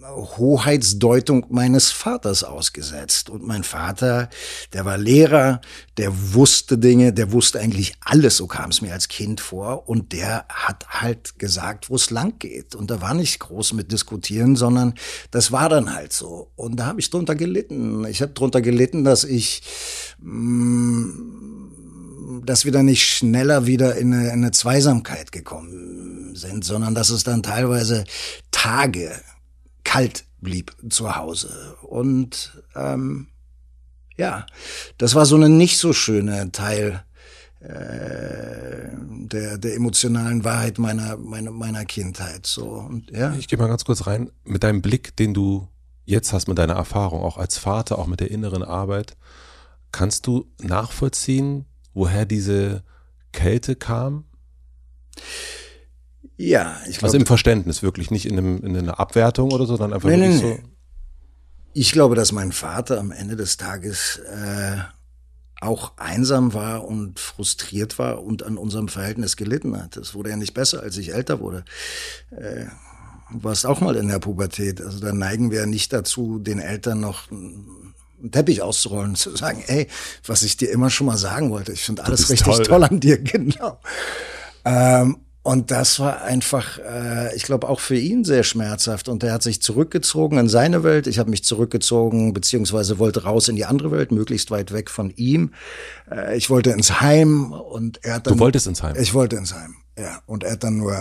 Hoheitsdeutung 0.09 1.45
meines 1.49 1.91
Vaters 1.91 2.43
ausgesetzt. 2.43 3.29
Und 3.29 3.45
mein 3.45 3.63
Vater, 3.63 4.29
der 4.73 4.85
war 4.85 4.97
Lehrer, 4.97 5.61
der 5.97 6.33
wusste 6.33 6.77
Dinge, 6.77 7.13
der 7.13 7.31
wusste 7.31 7.59
eigentlich 7.59 7.93
alles, 8.01 8.37
so 8.37 8.47
kam 8.47 8.71
es 8.71 8.81
mir 8.81 8.93
als 8.93 9.07
Kind 9.07 9.41
vor. 9.41 9.87
Und 9.87 10.11
der 10.13 10.45
hat 10.49 10.87
halt 10.89 11.37
gesagt, 11.37 11.89
wo 11.89 11.95
es 11.95 12.09
lang 12.09 12.39
geht. 12.39 12.73
Und 12.75 12.89
da 12.89 13.01
war 13.01 13.13
nicht 13.13 13.39
groß 13.39 13.73
mit 13.73 13.91
diskutieren, 13.91 14.55
sondern 14.55 14.95
das 15.29 15.51
war 15.51 15.69
dann 15.69 15.93
halt 15.93 16.13
so. 16.13 16.51
Und 16.55 16.77
da 16.77 16.87
habe 16.87 16.99
ich 16.99 17.09
drunter 17.09 17.35
gelitten. 17.35 18.05
Ich 18.05 18.21
habe 18.21 18.33
drunter 18.33 18.61
gelitten, 18.61 19.03
dass 19.03 19.23
ich 19.23 19.61
mh, 20.19 20.31
mm, 20.31 21.71
dass 22.45 22.65
wir 22.65 22.71
dann 22.71 22.85
nicht 22.85 23.05
schneller 23.05 23.65
wieder 23.65 23.97
in 23.97 24.13
eine, 24.13 24.25
in 24.27 24.31
eine 24.31 24.51
Zweisamkeit 24.51 25.31
gekommen 25.31 26.35
sind, 26.35 26.63
sondern 26.63 26.95
dass 26.95 27.09
es 27.09 27.23
dann 27.23 27.43
teilweise 27.43 28.05
Tage 28.51 29.11
kalt 29.91 30.23
blieb 30.39 30.73
zu 30.89 31.17
Hause. 31.17 31.75
Und 31.81 32.63
ähm, 32.75 33.27
ja, 34.15 34.45
das 34.97 35.15
war 35.15 35.25
so 35.25 35.35
eine 35.35 35.49
nicht 35.49 35.77
so 35.77 35.91
schöne 35.91 36.51
Teil 36.53 37.03
äh, 37.59 38.87
der, 38.95 39.57
der 39.57 39.75
emotionalen 39.75 40.45
Wahrheit 40.45 40.79
meiner, 40.79 41.17
meiner, 41.17 41.51
meiner 41.51 41.83
Kindheit. 41.83 42.45
So. 42.45 42.69
Und, 42.69 43.11
ja. 43.11 43.33
Ich 43.37 43.49
gehe 43.49 43.59
mal 43.59 43.67
ganz 43.67 43.83
kurz 43.83 44.07
rein. 44.07 44.31
Mit 44.45 44.63
deinem 44.63 44.81
Blick, 44.81 45.15
den 45.17 45.33
du 45.33 45.67
jetzt 46.05 46.31
hast, 46.31 46.47
mit 46.47 46.57
deiner 46.57 46.75
Erfahrung, 46.75 47.21
auch 47.21 47.37
als 47.37 47.57
Vater, 47.57 47.99
auch 47.99 48.07
mit 48.07 48.21
der 48.21 48.31
inneren 48.31 48.63
Arbeit, 48.63 49.17
kannst 49.91 50.25
du 50.25 50.49
nachvollziehen, 50.61 51.65
woher 51.93 52.25
diese 52.25 52.83
Kälte 53.33 53.75
kam? 53.75 54.23
Ja, 56.41 56.75
ich 56.87 56.97
glaube. 56.97 57.07
Also 57.07 57.17
im 57.17 57.25
Verständnis, 57.25 57.83
wirklich 57.83 58.09
nicht 58.09 58.25
in, 58.25 58.37
einem, 58.37 58.57
in 58.65 58.75
einer 58.75 58.99
Abwertung 58.99 59.51
oder 59.51 59.65
so, 59.65 59.75
sondern 59.75 59.93
einfach 59.93 60.09
nee, 60.09 60.17
nee, 60.17 60.37
so. 60.37 60.57
Ich 61.73 61.91
glaube, 61.91 62.15
dass 62.15 62.31
mein 62.31 62.51
Vater 62.51 62.99
am 62.99 63.11
Ende 63.11 63.35
des 63.35 63.57
Tages 63.57 64.19
äh, 64.27 64.77
auch 65.61 65.93
einsam 65.97 66.53
war 66.53 66.85
und 66.85 67.19
frustriert 67.19 67.99
war 67.99 68.23
und 68.23 68.43
an 68.43 68.57
unserem 68.57 68.87
Verhältnis 68.87 69.37
gelitten 69.37 69.79
hat. 69.79 69.97
Es 69.97 70.15
wurde 70.15 70.31
ja 70.31 70.35
nicht 70.35 70.55
besser, 70.55 70.81
als 70.81 70.97
ich 70.97 71.13
älter 71.13 71.39
wurde. 71.39 71.63
Äh, 72.31 72.65
du 73.31 73.43
warst 73.43 73.67
auch 73.67 73.79
mal 73.79 73.95
in 73.95 74.07
der 74.07 74.19
Pubertät. 74.19 74.81
Also 74.81 74.99
da 74.99 75.13
neigen 75.13 75.51
wir 75.51 75.59
ja 75.59 75.65
nicht 75.67 75.93
dazu, 75.93 76.39
den 76.39 76.57
Eltern 76.57 76.99
noch 77.01 77.29
einen 77.29 78.31
Teppich 78.31 78.63
auszurollen, 78.63 79.13
zu 79.15 79.37
sagen, 79.37 79.63
ey, 79.67 79.87
was 80.25 80.41
ich 80.41 80.57
dir 80.57 80.71
immer 80.71 80.89
schon 80.89 81.05
mal 81.05 81.17
sagen 81.17 81.51
wollte, 81.51 81.71
ich 81.71 81.83
finde 81.83 82.03
alles 82.03 82.31
richtig 82.31 82.55
toll. 82.55 82.63
toll. 82.63 82.83
an 82.83 82.99
dir, 82.99 83.17
genau. 83.21 83.79
Ähm, 84.65 85.17
und 85.43 85.71
das 85.71 85.99
war 85.99 86.21
einfach, 86.21 86.77
äh, 86.77 87.35
ich 87.35 87.43
glaube, 87.43 87.67
auch 87.67 87.79
für 87.79 87.95
ihn 87.95 88.23
sehr 88.23 88.43
schmerzhaft. 88.43 89.09
Und 89.09 89.23
er 89.23 89.33
hat 89.33 89.41
sich 89.41 89.59
zurückgezogen 89.59 90.37
in 90.37 90.47
seine 90.47 90.83
Welt. 90.83 91.07
Ich 91.07 91.17
habe 91.17 91.31
mich 91.31 91.43
zurückgezogen, 91.43 92.33
beziehungsweise 92.33 92.99
wollte 92.99 93.23
raus 93.23 93.47
in 93.47 93.55
die 93.55 93.65
andere 93.65 93.89
Welt, 93.89 94.11
möglichst 94.11 94.51
weit 94.51 94.71
weg 94.71 94.91
von 94.91 95.09
ihm. 95.09 95.53
Äh, 96.11 96.37
ich 96.37 96.51
wollte 96.51 96.69
ins 96.69 97.01
Heim 97.01 97.53
und 97.53 98.03
er 98.03 98.15
hat 98.15 98.27
dann. 98.27 98.35
Du 98.35 98.39
wolltest 98.39 98.67
ins 98.67 98.83
Heim? 98.83 98.95
Ich 98.99 99.15
wollte 99.15 99.35
ins 99.35 99.55
Heim, 99.55 99.75
ja. 99.97 100.21
Und 100.27 100.43
er 100.43 100.51
hat 100.51 100.63
dann 100.63 100.77
nur 100.77 100.95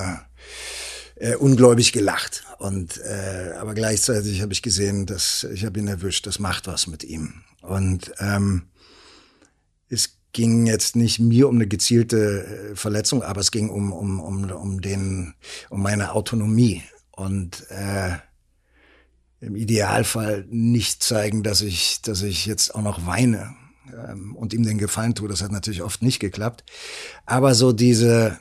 äh, 1.16 1.34
ungläubig 1.34 1.93
gelacht. 1.93 2.45
Und 2.59 2.99
äh, 2.99 3.53
aber 3.59 3.74
gleichzeitig 3.74 4.41
habe 4.41 4.55
ich 4.55 4.62
gesehen, 4.62 5.05
dass 5.05 5.47
ich 5.53 5.66
habe 5.66 5.78
ihn 5.78 5.88
erwischt. 5.88 6.26
Das 6.26 6.38
macht 6.38 6.66
was 6.66 6.86
mit 6.86 7.05
ihm. 7.05 7.43
Und 7.61 8.12
ähm, 8.20 8.62
es 9.91 10.19
ging 10.32 10.66
jetzt 10.66 10.96
nicht 10.96 11.18
mir 11.18 11.48
um 11.48 11.56
eine 11.56 11.66
gezielte 11.66 12.72
äh, 12.72 12.76
Verletzung, 12.76 13.22
aber 13.22 13.40
es 13.40 13.50
ging 13.50 13.68
um, 13.70 13.92
um, 13.92 14.20
um, 14.20 14.50
um, 14.50 14.80
den, 14.80 15.34
um 15.68 15.82
meine 15.82 16.12
Autonomie. 16.12 16.82
Und 17.10 17.66
äh, 17.70 18.16
im 19.40 19.56
Idealfall 19.56 20.46
nicht 20.48 21.02
zeigen, 21.02 21.42
dass 21.42 21.62
ich, 21.62 22.02
dass 22.02 22.22
ich 22.22 22.46
jetzt 22.46 22.74
auch 22.74 22.82
noch 22.82 23.06
weine 23.06 23.54
ähm, 23.92 24.36
und 24.36 24.52
ihm 24.52 24.64
den 24.64 24.78
Gefallen 24.78 25.14
tue. 25.14 25.28
Das 25.28 25.42
hat 25.42 25.52
natürlich 25.52 25.82
oft 25.82 26.02
nicht 26.02 26.20
geklappt. 26.20 26.64
Aber 27.26 27.54
so 27.54 27.72
diese 27.72 28.38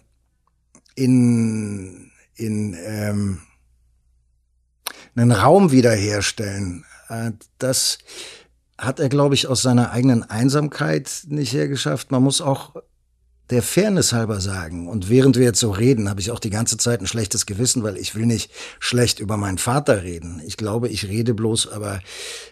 in, 0.95 2.11
in 2.35 2.75
ähm, 2.85 3.39
einen 5.15 5.31
Raum 5.31 5.71
wiederherstellen, 5.71 6.85
äh, 7.09 7.31
das 7.57 7.99
hat 8.80 8.99
er, 8.99 9.09
glaube 9.09 9.36
ich, 9.36 9.47
aus 9.47 9.61
seiner 9.61 9.91
eigenen 9.91 10.23
Einsamkeit 10.23 11.23
nicht 11.27 11.53
hergeschafft. 11.53 12.11
Man 12.11 12.23
muss 12.23 12.41
auch 12.41 12.73
der 13.49 13.63
Fairness 13.63 14.13
halber 14.13 14.41
sagen, 14.41 14.88
und 14.88 15.09
während 15.09 15.36
wir 15.36 15.43
jetzt 15.43 15.59
so 15.59 15.71
reden, 15.71 16.07
habe 16.07 16.21
ich 16.21 16.30
auch 16.30 16.39
die 16.39 16.51
ganze 16.51 16.77
Zeit 16.77 17.01
ein 17.01 17.07
schlechtes 17.07 17.47
Gewissen, 17.47 17.82
weil 17.82 17.97
ich 17.97 18.13
will 18.13 18.27
nicht 18.27 18.51
schlecht 18.80 19.19
über 19.19 19.38
meinen 19.38 19.57
Vater 19.57 20.03
reden. 20.03 20.39
Ich 20.45 20.55
glaube, 20.55 20.88
ich 20.88 21.07
rede 21.07 21.34
bloß, 21.34 21.71
aber 21.71 21.99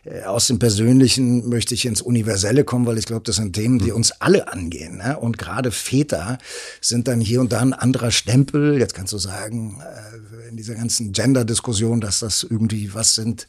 äh, 0.05 0.23
aus 0.23 0.47
dem 0.47 0.57
Persönlichen 0.57 1.47
möchte 1.49 1.75
ich 1.75 1.85
ins 1.85 2.01
Universelle 2.01 2.63
kommen, 2.63 2.87
weil 2.87 2.97
ich 2.97 3.05
glaube, 3.05 3.23
das 3.25 3.35
sind 3.35 3.53
Themen, 3.53 3.77
die 3.77 3.91
uns 3.91 4.11
alle 4.21 4.51
angehen. 4.51 4.97
Ne? 4.97 5.19
Und 5.19 5.37
gerade 5.37 5.71
Väter 5.71 6.39
sind 6.81 7.07
dann 7.07 7.21
hier 7.21 7.41
und 7.41 7.51
da 7.51 7.59
ein 7.59 7.73
anderer 7.73 8.09
Stempel. 8.09 8.79
Jetzt 8.79 8.95
kannst 8.95 9.13
du 9.13 9.19
sagen, 9.19 9.79
äh, 9.81 10.49
in 10.49 10.57
dieser 10.57 10.75
ganzen 10.75 11.11
Gender-Diskussion, 11.11 12.01
dass 12.01 12.19
das 12.19 12.41
irgendwie 12.41 12.95
was 12.95 13.13
sind, 13.13 13.47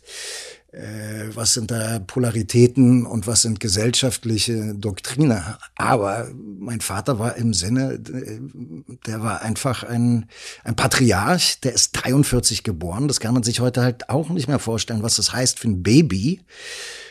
was 1.35 1.55
sind 1.55 1.71
da 1.71 1.99
Polaritäten 1.99 3.05
und 3.05 3.27
was 3.27 3.43
sind 3.43 3.61
gesellschaftliche 3.61 4.75
Doktrine. 4.75 5.59
Aber 5.75 6.29
mein 6.59 6.81
Vater 6.81 7.19
war 7.19 7.37
im 7.37 7.53
Sinne, 7.55 7.95
äh, 7.95 8.39
der 9.07 9.23
war 9.23 9.43
einfach 9.43 9.83
ein, 9.83 10.27
ein 10.65 10.77
Patriarch, 10.77 11.61
der 11.61 11.73
ist 11.73 11.93
43 11.93 12.63
geboren. 12.63 13.09
Das 13.09 13.21
kann 13.21 13.35
man 13.35 13.43
sich 13.43 13.61
heute 13.61 13.83
halt 13.83 14.09
auch 14.09 14.29
nicht 14.29 14.49
mehr 14.49 14.59
vorstellen, 14.59 15.03
was 15.03 15.17
das 15.17 15.33
heißt 15.33 15.59
für 15.59 15.69
ein 15.69 15.83
Baby 15.83 16.41
äh, 16.41 17.08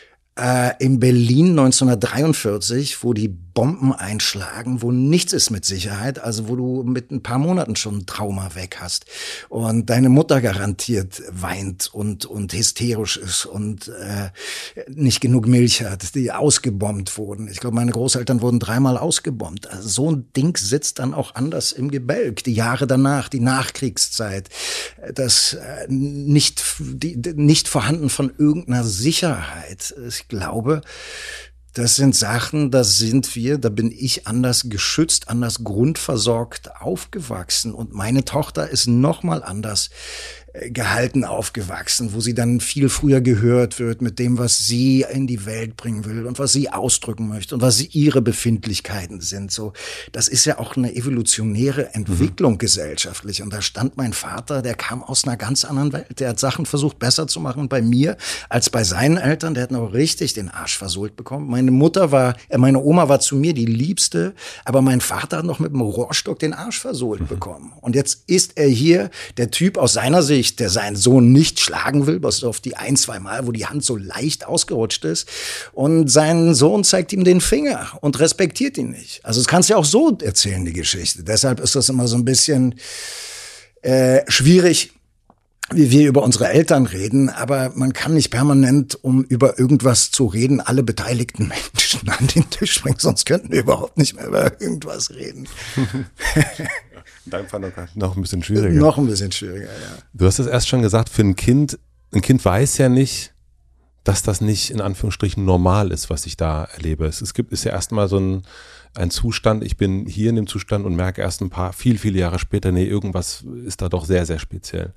in 0.78 1.00
Berlin 1.00 1.58
1943, 1.58 3.02
wo 3.02 3.12
die 3.12 3.28
Bomben 3.58 3.92
einschlagen, 3.92 4.82
wo 4.82 4.92
nichts 4.92 5.32
ist 5.32 5.50
mit 5.50 5.64
Sicherheit, 5.64 6.20
also 6.20 6.48
wo 6.48 6.54
du 6.54 6.84
mit 6.84 7.10
ein 7.10 7.24
paar 7.24 7.38
Monaten 7.38 7.74
schon 7.74 8.06
Trauma 8.06 8.54
weg 8.54 8.76
hast 8.78 9.06
und 9.48 9.90
deine 9.90 10.10
Mutter 10.10 10.40
garantiert 10.40 11.20
weint 11.32 11.92
und 11.92 12.24
und 12.24 12.52
hysterisch 12.52 13.16
ist 13.16 13.46
und 13.46 13.88
äh, 13.88 14.30
nicht 14.88 15.20
genug 15.20 15.48
Milch 15.48 15.82
hat, 15.82 16.14
die 16.14 16.30
ausgebombt 16.30 17.18
wurden. 17.18 17.48
Ich 17.48 17.58
glaube, 17.58 17.74
meine 17.74 17.90
Großeltern 17.90 18.42
wurden 18.42 18.60
dreimal 18.60 18.96
ausgebombt. 18.96 19.68
Also 19.68 19.88
so 19.88 20.12
ein 20.12 20.32
Ding 20.36 20.56
sitzt 20.56 21.00
dann 21.00 21.12
auch 21.12 21.34
anders 21.34 21.72
im 21.72 21.90
Gebälk. 21.90 22.44
Die 22.44 22.54
Jahre 22.54 22.86
danach, 22.86 23.28
die 23.28 23.40
Nachkriegszeit, 23.40 24.50
das 25.12 25.54
äh, 25.54 25.88
nicht 25.88 26.62
die, 26.78 27.16
nicht 27.34 27.66
vorhanden 27.66 28.08
von 28.08 28.30
irgendeiner 28.38 28.84
Sicherheit. 28.84 29.92
Ich 30.06 30.27
glaube, 30.28 30.82
das 31.74 31.96
sind 31.96 32.16
Sachen, 32.16 32.70
da 32.70 32.82
sind 32.82 33.36
wir, 33.36 33.58
da 33.58 33.68
bin 33.68 33.92
ich 33.92 34.26
anders 34.26 34.68
geschützt, 34.68 35.28
anders 35.28 35.62
grundversorgt 35.62 36.80
aufgewachsen. 36.80 37.72
Und 37.72 37.92
meine 37.92 38.24
Tochter 38.24 38.68
ist 38.68 38.88
noch 38.88 39.22
mal 39.22 39.44
anders 39.44 39.90
gehalten 40.52 41.24
aufgewachsen, 41.24 42.14
wo 42.14 42.20
sie 42.20 42.34
dann 42.34 42.60
viel 42.60 42.88
früher 42.88 43.20
gehört 43.20 43.78
wird 43.78 44.00
mit 44.00 44.18
dem, 44.18 44.38
was 44.38 44.58
sie 44.58 45.04
in 45.10 45.26
die 45.26 45.44
Welt 45.46 45.76
bringen 45.76 46.04
will 46.04 46.26
und 46.26 46.38
was 46.38 46.52
sie 46.52 46.70
ausdrücken 46.70 47.28
möchte 47.28 47.54
und 47.54 47.60
was 47.60 47.82
ihre 47.94 48.22
Befindlichkeiten 48.22 49.20
sind. 49.20 49.52
So, 49.52 49.72
das 50.12 50.28
ist 50.28 50.46
ja 50.46 50.58
auch 50.58 50.76
eine 50.76 50.94
evolutionäre 50.94 51.94
Entwicklung 51.94 52.54
mhm. 52.54 52.58
gesellschaftlich. 52.58 53.42
Und 53.42 53.52
da 53.52 53.60
stand 53.60 53.96
mein 53.96 54.12
Vater, 54.12 54.62
der 54.62 54.74
kam 54.74 55.02
aus 55.02 55.24
einer 55.24 55.36
ganz 55.36 55.64
anderen 55.64 55.92
Welt. 55.92 56.18
Der 56.18 56.30
hat 56.30 56.40
Sachen 56.40 56.66
versucht 56.66 56.98
besser 56.98 57.26
zu 57.26 57.40
machen 57.40 57.68
bei 57.68 57.82
mir 57.82 58.16
als 58.48 58.70
bei 58.70 58.84
seinen 58.84 59.18
Eltern. 59.18 59.54
Der 59.54 59.64
hat 59.64 59.70
noch 59.70 59.92
richtig 59.92 60.32
den 60.32 60.48
Arsch 60.48 60.78
versohlt 60.78 61.14
bekommen. 61.14 61.48
Meine 61.48 61.70
Mutter 61.70 62.10
war, 62.10 62.36
äh, 62.48 62.58
meine 62.58 62.80
Oma 62.80 63.08
war 63.08 63.20
zu 63.20 63.36
mir 63.36 63.52
die 63.52 63.66
Liebste, 63.66 64.34
aber 64.64 64.80
mein 64.80 65.00
Vater 65.00 65.38
hat 65.38 65.44
noch 65.44 65.58
mit 65.58 65.72
dem 65.72 65.82
Rohrstock 65.82 66.38
den 66.38 66.54
Arsch 66.54 66.80
versohlt 66.80 67.20
mhm. 67.20 67.26
bekommen. 67.26 67.72
Und 67.80 67.94
jetzt 67.94 68.24
ist 68.26 68.56
er 68.56 68.68
hier, 68.68 69.10
der 69.36 69.50
Typ 69.50 69.76
aus 69.76 69.92
seiner 69.92 70.22
Sicht, 70.22 70.37
Bösewicht, 70.38 70.60
der 70.60 70.70
seinen 70.70 70.96
Sohn 70.96 71.32
nicht 71.32 71.60
schlagen 71.60 72.06
will, 72.06 72.20
bis 72.20 72.44
auf 72.44 72.60
die 72.60 72.76
ein, 72.76 72.96
zwei 72.96 73.18
Mal, 73.18 73.46
wo 73.46 73.52
die 73.52 73.66
Hand 73.66 73.84
so 73.84 73.96
leicht 73.96 74.46
ausgerutscht 74.46 75.04
ist. 75.04 75.28
Und 75.72 76.08
sein 76.08 76.54
Sohn 76.54 76.84
zeigt 76.84 77.12
ihm 77.12 77.24
den 77.24 77.40
Finger 77.40 77.88
und 78.00 78.20
respektiert 78.20 78.78
ihn 78.78 78.90
nicht. 78.90 79.24
Also 79.24 79.40
das 79.40 79.48
kannst 79.48 79.68
du 79.68 79.74
ja 79.74 79.78
auch 79.78 79.84
so 79.84 80.16
erzählen, 80.22 80.64
die 80.64 80.72
Geschichte. 80.72 81.24
Deshalb 81.24 81.60
ist 81.60 81.74
das 81.74 81.88
immer 81.88 82.06
so 82.06 82.16
ein 82.16 82.24
bisschen 82.24 82.76
äh, 83.82 84.20
schwierig, 84.28 84.92
wie 85.70 85.90
wir 85.90 86.08
über 86.08 86.22
unsere 86.22 86.48
Eltern 86.48 86.86
reden, 86.86 87.28
aber 87.28 87.72
man 87.74 87.92
kann 87.92 88.14
nicht 88.14 88.30
permanent, 88.30 88.98
um 89.02 89.22
über 89.24 89.58
irgendwas 89.58 90.10
zu 90.10 90.24
reden, 90.24 90.60
alle 90.60 90.82
beteiligten 90.82 91.48
Menschen 91.74 92.08
an 92.08 92.26
den 92.28 92.48
Tisch 92.48 92.80
bringen, 92.80 92.96
sonst 92.98 93.26
könnten 93.26 93.52
wir 93.52 93.60
überhaupt 93.60 93.98
nicht 93.98 94.14
mehr 94.14 94.28
über 94.28 94.60
irgendwas 94.60 95.10
reden. 95.10 95.46
Deinem 97.30 97.46
Fall 97.46 97.72
noch 97.94 98.16
ein 98.16 98.22
bisschen 98.22 98.42
schwieriger. 98.42 98.78
Noch 98.80 98.98
ein 98.98 99.06
bisschen 99.06 99.32
schwieriger, 99.32 99.66
ja. 99.66 99.98
Du 100.12 100.26
hast 100.26 100.38
es 100.38 100.46
erst 100.46 100.68
schon 100.68 100.82
gesagt, 100.82 101.08
für 101.08 101.22
ein 101.22 101.36
Kind, 101.36 101.78
ein 102.12 102.20
Kind 102.20 102.44
weiß 102.44 102.78
ja 102.78 102.88
nicht, 102.88 103.34
dass 104.04 104.22
das 104.22 104.40
nicht 104.40 104.70
in 104.70 104.80
Anführungsstrichen 104.80 105.44
normal 105.44 105.92
ist, 105.92 106.08
was 106.08 106.24
ich 106.24 106.36
da 106.36 106.64
erlebe. 106.64 107.04
Es, 107.06 107.20
es 107.20 107.34
gibt, 107.34 107.52
ist 107.52 107.64
ja 107.64 107.72
erstmal 107.72 108.08
so 108.08 108.18
ein, 108.18 108.42
ein 108.94 109.10
Zustand, 109.10 109.62
ich 109.62 109.76
bin 109.76 110.06
hier 110.06 110.30
in 110.30 110.36
dem 110.36 110.46
Zustand 110.46 110.86
und 110.86 110.96
merke 110.96 111.20
erst 111.20 111.42
ein 111.42 111.50
paar, 111.50 111.72
viel, 111.74 111.98
viele 111.98 112.18
Jahre 112.18 112.38
später, 112.38 112.72
nee, 112.72 112.86
irgendwas 112.86 113.44
ist 113.64 113.82
da 113.82 113.88
doch 113.88 114.06
sehr, 114.06 114.24
sehr 114.24 114.38
speziell. 114.38 114.94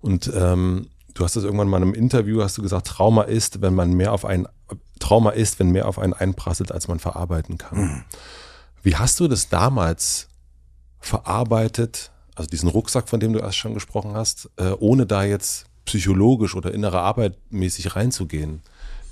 Und 0.00 0.30
ähm, 0.34 0.88
du 1.14 1.24
hast 1.24 1.36
das 1.36 1.44
irgendwann 1.44 1.68
mal 1.68 1.78
in 1.78 1.82
einem 1.82 1.94
Interview, 1.94 2.42
hast 2.42 2.56
du 2.56 2.62
gesagt, 2.62 2.86
Trauma 2.86 3.22
ist, 3.22 3.62
wenn 3.62 3.74
man 3.74 3.92
mehr 3.92 4.12
auf 4.12 4.24
ein, 4.24 4.46
Trauma 5.00 5.30
ist, 5.30 5.58
wenn 5.58 5.70
mehr 5.70 5.88
auf 5.88 5.98
einen 5.98 6.12
einprasselt, 6.12 6.72
als 6.72 6.88
man 6.88 7.00
verarbeiten 7.00 7.58
kann. 7.58 7.78
Mhm. 7.78 8.04
Wie 8.82 8.96
hast 8.96 9.20
du 9.20 9.28
das 9.28 9.48
damals 9.48 10.28
verarbeitet, 11.00 12.10
also 12.34 12.48
diesen 12.48 12.68
Rucksack, 12.68 13.08
von 13.08 13.20
dem 13.20 13.32
du 13.32 13.40
erst 13.40 13.56
schon 13.56 13.74
gesprochen 13.74 14.12
hast, 14.14 14.50
äh, 14.56 14.70
ohne 14.78 15.06
da 15.06 15.24
jetzt 15.24 15.66
psychologisch 15.84 16.54
oder 16.54 16.72
innere 16.72 17.00
Arbeit 17.00 17.36
mäßig 17.50 17.96
reinzugehen. 17.96 18.62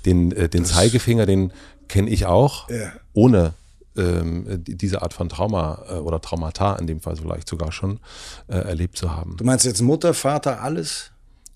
Den, 0.05 0.31
äh, 0.31 0.47
den 0.47 0.65
Zeigefinger, 0.65 1.25
den 1.25 1.51
kenne 1.87 2.09
ich 2.09 2.25
auch, 2.25 2.69
ja. 2.69 2.91
ohne 3.13 3.53
ähm, 3.97 4.63
diese 4.65 5.01
Art 5.01 5.13
von 5.13 5.27
Trauma 5.29 5.83
äh, 5.89 5.93
oder 5.95 6.21
Traumata 6.21 6.75
in 6.75 6.87
dem 6.87 7.01
Fall 7.01 7.17
vielleicht 7.17 7.49
sogar 7.49 7.71
schon 7.71 7.99
äh, 8.47 8.55
erlebt 8.55 8.97
zu 8.97 9.11
haben. 9.11 9.35
Du 9.37 9.43
meinst 9.43 9.65
jetzt 9.65 9.81
Mutter, 9.81 10.13
Vater, 10.13 10.61
alles? 10.61 11.11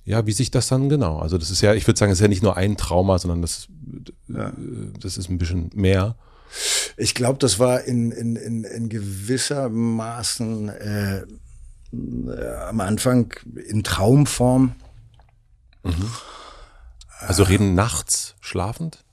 Ja, 0.06 0.26
wie 0.26 0.34
sich 0.34 0.52
das 0.52 0.68
dann 0.68 0.90
genau? 0.90 1.20
Also 1.20 1.38
das 1.38 1.50
ist 1.50 1.62
ja, 1.62 1.74
ich 1.74 1.88
würde 1.88 1.98
sagen, 1.98 2.12
es 2.12 2.18
ist 2.18 2.24
ja 2.24 2.28
nicht 2.28 2.44
nur 2.44 2.58
ein 2.58 2.76
Trauma, 2.76 3.18
sondern 3.20 3.42
das, 3.42 3.68
ja. 4.28 4.50
Äh, 4.50 4.52
das 5.00 5.18
ist 5.18 5.30
ein 5.30 5.38
bisschen 5.38 5.70
mehr. 5.74 6.16
Ich 6.98 7.16
glaube, 7.16 7.40
das 7.40 7.60
war 7.60 7.84
in, 7.84 8.12
in, 8.12 8.36
in, 8.36 8.64
in 8.64 8.90
gewisser 8.90 9.70
Maßen 9.70 10.70
äh, 10.70 11.24
äh, 11.94 12.56
am 12.68 12.82
Anfang 12.82 13.34
in 13.68 13.84
Traumform. 13.84 14.76
Mhm. 15.84 16.12
Also 17.20 17.44
reden 17.44 17.74
nachts 17.76 18.36
schlafend? 18.42 19.04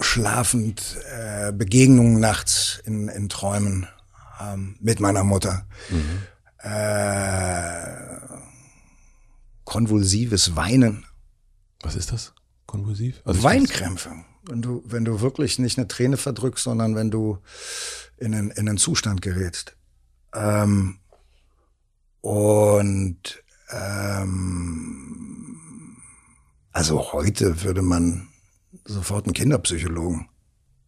Schlafend, 0.00 0.96
äh, 1.12 1.52
Begegnungen 1.52 2.20
nachts 2.20 2.80
in, 2.84 3.08
in 3.08 3.28
Träumen 3.28 3.86
ähm, 4.40 4.76
mit 4.80 5.00
meiner 5.00 5.24
Mutter. 5.24 5.66
Mhm. 5.90 6.22
Äh, 6.58 8.20
konvulsives 9.64 10.56
Weinen. 10.56 11.04
Was 11.82 11.96
ist 11.96 12.12
das? 12.12 12.32
Konvulsiv? 12.66 13.20
Also 13.24 13.42
Weinkrämpfe 13.42 14.12
wenn 14.42 14.62
du, 14.62 14.82
wenn 14.86 15.04
du 15.04 15.20
wirklich 15.20 15.58
nicht 15.58 15.78
eine 15.78 15.88
Träne 15.88 16.16
verdrückst, 16.16 16.64
sondern 16.64 16.94
wenn 16.94 17.10
du 17.10 17.38
in 18.16 18.34
einen, 18.34 18.50
in 18.50 18.68
einen 18.68 18.78
Zustand 18.78 19.22
gerätst. 19.22 19.76
Ähm, 20.34 20.98
und 22.20 23.42
ähm, 23.70 25.50
also 26.72 27.12
heute 27.12 27.62
würde 27.62 27.82
man 27.82 28.28
sofort 28.84 29.26
einen 29.26 29.34
Kinderpsychologen 29.34 30.28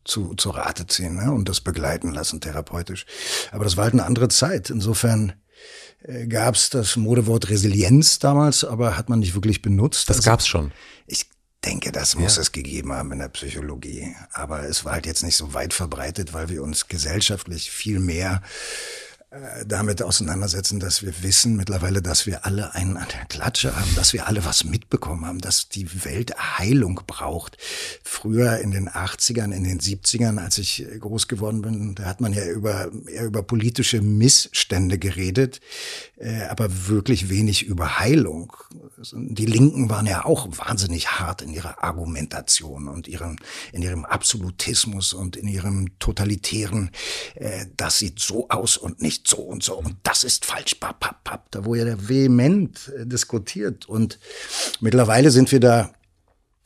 zu, 0.04 0.34
zu 0.34 0.50
Rate 0.50 0.86
ziehen 0.86 1.16
ne? 1.16 1.32
und 1.32 1.48
das 1.48 1.60
begleiten 1.60 2.12
lassen, 2.12 2.40
therapeutisch. 2.40 3.06
Aber 3.50 3.64
das 3.64 3.76
war 3.76 3.84
halt 3.84 3.94
eine 3.94 4.04
andere 4.04 4.28
Zeit. 4.28 4.70
Insofern 4.70 5.34
äh, 6.02 6.26
gab 6.26 6.54
es 6.54 6.70
das 6.70 6.96
Modewort 6.96 7.50
Resilienz 7.50 8.18
damals, 8.18 8.64
aber 8.64 8.96
hat 8.96 9.08
man 9.08 9.20
nicht 9.20 9.34
wirklich 9.34 9.62
benutzt. 9.62 10.10
Das 10.10 10.18
also, 10.18 10.30
gab's 10.30 10.46
schon. 10.46 10.72
Ich 11.06 11.28
denke, 11.64 11.92
das 11.92 12.16
muss 12.16 12.36
ja. 12.36 12.42
es 12.42 12.52
gegeben 12.52 12.92
haben 12.92 13.12
in 13.12 13.18
der 13.20 13.28
Psychologie. 13.28 14.14
Aber 14.32 14.64
es 14.64 14.84
war 14.84 14.92
halt 14.92 15.06
jetzt 15.06 15.22
nicht 15.22 15.36
so 15.36 15.54
weit 15.54 15.72
verbreitet, 15.72 16.32
weil 16.32 16.48
wir 16.48 16.62
uns 16.62 16.88
gesellschaftlich 16.88 17.70
viel 17.70 18.00
mehr 18.00 18.42
damit 19.66 20.02
auseinandersetzen, 20.02 20.78
dass 20.78 21.02
wir 21.02 21.22
wissen 21.22 21.56
mittlerweile, 21.56 22.02
dass 22.02 22.26
wir 22.26 22.44
alle 22.44 22.74
einen 22.74 22.98
an 22.98 23.06
der 23.10 23.24
Klatsche 23.26 23.74
haben, 23.74 23.94
dass 23.94 24.12
wir 24.12 24.26
alle 24.26 24.44
was 24.44 24.64
mitbekommen 24.64 25.24
haben, 25.24 25.38
dass 25.38 25.70
die 25.70 26.04
Welt 26.04 26.34
Heilung 26.58 27.00
braucht. 27.06 27.56
Früher 28.04 28.58
in 28.58 28.72
den 28.72 28.90
80ern, 28.90 29.52
in 29.52 29.64
den 29.64 29.80
70ern, 29.80 30.38
als 30.38 30.58
ich 30.58 30.86
groß 31.00 31.28
geworden 31.28 31.62
bin, 31.62 31.94
da 31.94 32.04
hat 32.04 32.20
man 32.20 32.34
ja 32.34 32.44
über, 32.44 32.90
eher 33.06 33.24
über 33.24 33.42
politische 33.42 34.02
Missstände 34.02 34.98
geredet, 34.98 35.60
äh, 36.16 36.42
aber 36.44 36.88
wirklich 36.88 37.30
wenig 37.30 37.62
über 37.64 37.98
Heilung. 37.98 38.52
Die 39.12 39.46
Linken 39.46 39.88
waren 39.88 40.06
ja 40.06 40.26
auch 40.26 40.46
wahnsinnig 40.58 41.08
hart 41.18 41.40
in 41.40 41.54
ihrer 41.54 41.82
Argumentation 41.82 42.86
und 42.86 43.08
ihrem, 43.08 43.36
in 43.72 43.80
ihrem 43.80 44.04
Absolutismus 44.04 45.14
und 45.14 45.36
in 45.36 45.48
ihrem 45.48 45.98
totalitären, 45.98 46.90
äh, 47.34 47.64
das 47.78 47.98
sieht 47.98 48.20
so 48.20 48.50
aus 48.50 48.76
und 48.76 49.00
nicht 49.00 49.21
so 49.26 49.38
und 49.38 49.62
so 49.62 49.78
und 49.78 49.96
das 50.02 50.24
ist 50.24 50.44
falsch, 50.44 50.74
papp, 50.76 51.00
papp, 51.00 51.24
papp. 51.24 51.50
Da 51.50 51.64
wurde 51.64 51.88
ja 51.88 52.08
vehement 52.08 52.92
äh, 52.96 53.06
diskutiert 53.06 53.88
und 53.88 54.18
mittlerweile 54.80 55.30
sind 55.30 55.52
wir 55.52 55.60
da 55.60 55.92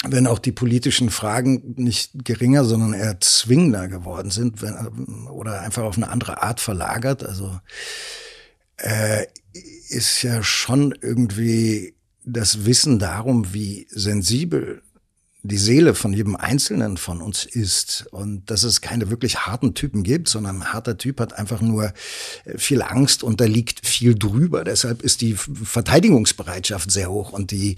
wenn 0.05 0.27
auch 0.27 0.39
die 0.39 0.53
politischen 0.53 1.11
Fragen 1.11 1.75
nicht 1.77 2.25
geringer, 2.25 2.65
sondern 2.65 2.93
eher 2.93 3.19
zwingender 3.21 3.89
geworden 3.89 4.31
sind 4.31 4.63
wenn, 4.63 4.75
äh, 4.75 5.31
oder 5.31 5.61
einfach 5.63 5.85
auf 5.85 5.97
eine 5.97 6.09
andere 6.09 6.43
Art 6.43 6.61
verlagert. 6.61 7.25
Also 7.25 7.59
äh, 8.77 9.27
ist 9.89 10.23
ja 10.23 10.43
schon 10.43 10.95
irgendwie 11.01 11.95
das 12.25 12.67
Wissen 12.67 12.99
darum, 12.99 13.55
wie 13.55 13.87
sensibel 13.91 14.83
die 15.47 15.59
Seele 15.59 15.95
von 15.95 16.13
jedem 16.13 16.37
Einzelnen 16.37 16.97
von 16.97 17.23
uns 17.23 17.45
ist 17.45 18.07
und 18.11 18.51
dass 18.51 18.63
es 18.63 18.81
keine 18.81 19.11
wirklich 19.11 19.47
harten 19.47 19.75
Typen 19.75 20.03
gibt, 20.03 20.29
sondern 20.29 20.57
ein 20.57 20.73
harter 20.73 20.99
Typ 20.99 21.21
hat 21.21 21.33
einfach 21.33 21.61
nur 21.61 21.93
äh, 22.45 22.59
viel 22.59 22.83
Angst 22.83 23.23
und 23.23 23.41
da 23.41 23.45
liegt 23.45 23.87
viel 23.87 24.15
drüber. 24.15 24.65
Deshalb 24.65 25.03
ist 25.03 25.21
die 25.21 25.35
Verteidigungsbereitschaft 25.35 26.91
sehr 26.91 27.11
hoch 27.11 27.33
und 27.33 27.51
die, 27.51 27.77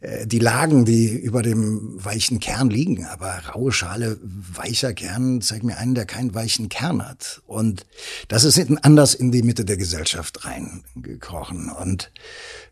äh, 0.00 0.26
die 0.26 0.38
Lagen, 0.38 0.84
die 0.84 1.08
über 1.08 1.42
dem 1.42 2.04
weichen 2.04 2.40
Kern 2.40 2.70
liegen. 2.70 3.06
Aber 3.06 3.40
raue 3.54 3.72
Schale, 3.72 4.18
weicher 4.22 4.92
Kern, 4.94 5.40
zeig 5.42 5.62
mir 5.62 5.78
einen, 5.78 5.94
der 5.94 6.06
keinen 6.06 6.34
weichen 6.34 6.68
Kern 6.68 7.06
hat. 7.06 7.42
Und 7.46 7.86
das 8.28 8.44
ist 8.44 8.60
anders 8.82 9.14
in 9.14 9.32
die 9.32 9.42
Mitte 9.42 9.64
der 9.64 9.76
Gesellschaft 9.76 10.44
reingekrochen. 10.44 11.70
Und 11.70 12.10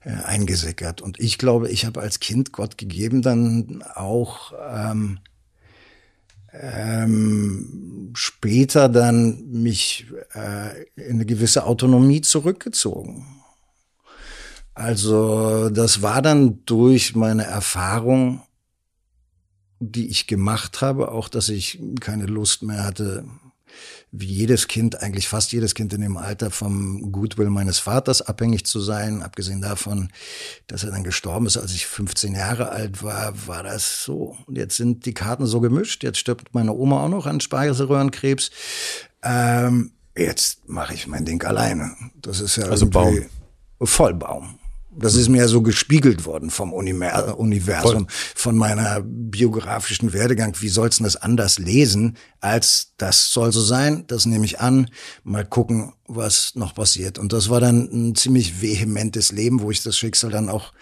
äh, 0.08 0.10
eingesickert. 0.24 1.02
Und 1.02 1.18
ich 1.18 1.38
glaube, 1.38 1.68
ich 1.70 1.84
habe 1.84 2.00
als 2.00 2.20
Kind 2.20 2.52
Gott 2.52 2.78
gegeben 2.78 3.20
dann 3.20 3.82
auch 3.94 4.37
ähm, 4.68 5.20
ähm, 6.52 8.12
später 8.14 8.88
dann 8.88 9.50
mich 9.50 10.06
äh, 10.34 10.82
in 10.96 11.16
eine 11.16 11.26
gewisse 11.26 11.64
Autonomie 11.64 12.20
zurückgezogen. 12.20 13.26
Also 14.74 15.70
das 15.70 16.02
war 16.02 16.22
dann 16.22 16.64
durch 16.64 17.16
meine 17.16 17.44
Erfahrung, 17.44 18.42
die 19.80 20.08
ich 20.08 20.26
gemacht 20.26 20.80
habe, 20.80 21.10
auch 21.10 21.28
dass 21.28 21.48
ich 21.48 21.80
keine 22.00 22.26
Lust 22.26 22.62
mehr 22.62 22.84
hatte, 22.84 23.24
wie 24.10 24.26
jedes 24.26 24.68
Kind, 24.68 25.02
eigentlich 25.02 25.28
fast 25.28 25.52
jedes 25.52 25.74
Kind 25.74 25.92
in 25.92 26.00
dem 26.00 26.16
Alter 26.16 26.50
vom 26.50 27.12
Goodwill 27.12 27.50
meines 27.50 27.78
Vaters 27.78 28.22
abhängig 28.22 28.64
zu 28.64 28.80
sein. 28.80 29.22
Abgesehen 29.22 29.60
davon, 29.60 30.10
dass 30.66 30.84
er 30.84 30.90
dann 30.90 31.04
gestorben 31.04 31.46
ist, 31.46 31.56
als 31.56 31.74
ich 31.74 31.86
15 31.86 32.34
Jahre 32.34 32.70
alt 32.70 33.02
war, 33.02 33.46
war 33.46 33.62
das 33.62 34.04
so. 34.04 34.36
Und 34.46 34.56
jetzt 34.56 34.76
sind 34.76 35.04
die 35.04 35.14
Karten 35.14 35.46
so 35.46 35.60
gemischt. 35.60 36.02
Jetzt 36.04 36.18
stirbt 36.18 36.54
meine 36.54 36.72
Oma 36.72 37.04
auch 37.04 37.08
noch 37.08 37.26
an 37.26 37.40
Speiseröhrenkrebs. 37.40 38.50
Ähm, 39.22 39.92
jetzt 40.16 40.68
mache 40.68 40.94
ich 40.94 41.06
mein 41.06 41.24
Ding 41.24 41.42
alleine. 41.44 41.94
Das 42.20 42.40
ist 42.40 42.56
ja 42.56 42.64
also 42.64 42.88
Baum. 42.88 43.26
Vollbaum. 43.80 44.57
Das 45.00 45.14
ist 45.14 45.28
mir 45.28 45.38
ja 45.38 45.48
so 45.48 45.62
gespiegelt 45.62 46.24
worden 46.24 46.50
vom 46.50 46.72
Universum, 46.72 48.08
Voll. 48.08 48.34
von 48.34 48.56
meiner 48.56 49.00
biografischen 49.02 50.12
Werdegang. 50.12 50.56
Wie 50.60 50.68
soll's 50.68 50.98
denn 50.98 51.04
das 51.04 51.16
anders 51.16 51.58
lesen, 51.58 52.16
als 52.40 52.92
das 52.96 53.30
soll 53.30 53.52
so 53.52 53.60
sein? 53.60 54.04
Das 54.08 54.26
nehme 54.26 54.44
ich 54.44 54.60
an. 54.60 54.90
Mal 55.22 55.44
gucken, 55.44 55.92
was 56.06 56.54
noch 56.54 56.74
passiert. 56.74 57.18
Und 57.18 57.32
das 57.32 57.48
war 57.48 57.60
dann 57.60 57.88
ein 57.92 58.14
ziemlich 58.14 58.60
vehementes 58.60 59.32
Leben, 59.32 59.60
wo 59.62 59.70
ich 59.70 59.82
das 59.82 59.96
Schicksal 59.96 60.30
dann 60.30 60.48
auch 60.48 60.72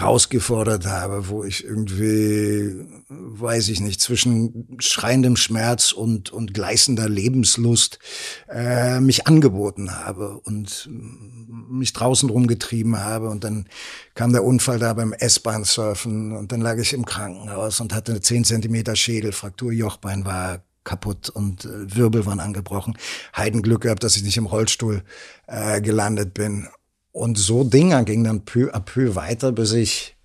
rausgefordert 0.00 0.86
habe, 0.86 1.28
wo 1.28 1.44
ich 1.44 1.64
irgendwie, 1.64 2.84
weiß 3.08 3.68
ich 3.68 3.80
nicht, 3.80 4.00
zwischen 4.00 4.76
schreiendem 4.80 5.36
Schmerz 5.36 5.92
und, 5.92 6.32
und 6.32 6.52
gleißender 6.52 7.08
Lebenslust 7.08 8.00
äh, 8.48 8.98
mich 9.00 9.28
angeboten 9.28 9.96
habe 10.04 10.40
und 10.40 10.88
mich 10.90 11.92
draußen 11.92 12.28
rumgetrieben 12.28 12.98
habe. 12.98 13.28
Und 13.28 13.44
dann 13.44 13.68
kam 14.14 14.32
der 14.32 14.44
Unfall 14.44 14.80
da 14.80 14.94
beim 14.94 15.12
S-Bahn-Surfen 15.12 16.32
und 16.32 16.50
dann 16.50 16.60
lag 16.60 16.76
ich 16.78 16.92
im 16.92 17.04
Krankenhaus 17.04 17.80
und 17.80 17.94
hatte 17.94 18.12
eine 18.12 18.20
10 18.20 18.44
Zentimeter 18.44 18.96
Schädelfraktur, 18.96 19.70
Jochbein 19.70 20.24
war 20.24 20.64
kaputt 20.82 21.30
und 21.30 21.64
äh, 21.64 21.94
Wirbel 21.96 22.26
waren 22.26 22.40
angebrochen. 22.40 22.98
Heidenglück 23.36 23.82
gehabt, 23.82 24.04
dass 24.04 24.16
ich 24.16 24.22
nicht 24.22 24.36
im 24.36 24.46
Rollstuhl 24.46 25.02
äh, 25.46 25.80
gelandet 25.80 26.34
bin. 26.34 26.68
Und 27.14 27.38
so 27.38 27.62
Dinger 27.62 28.02
ging 28.02 28.24
dann 28.24 28.44
peu 28.44 28.74
à 28.74 28.80
peu 28.80 29.14
weiter, 29.14 29.52
bis 29.52 29.72
ich 29.72 30.16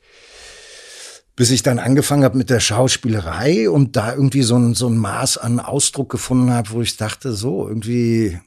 bis 1.36 1.52
ich 1.52 1.62
dann 1.62 1.78
angefangen 1.78 2.24
habe 2.24 2.38
mit 2.38 2.50
der 2.50 2.60
Schauspielerei 2.60 3.70
und 3.70 3.96
da 3.96 4.12
irgendwie 4.12 4.42
so 4.42 4.58
ein, 4.58 4.74
so 4.74 4.88
ein 4.88 4.98
Maß 4.98 5.38
an 5.38 5.60
Ausdruck 5.60 6.10
gefunden 6.10 6.52
habe, 6.52 6.72
wo 6.72 6.82
ich 6.82 6.98
dachte, 6.98 7.32
so, 7.32 7.66
irgendwie 7.68 8.40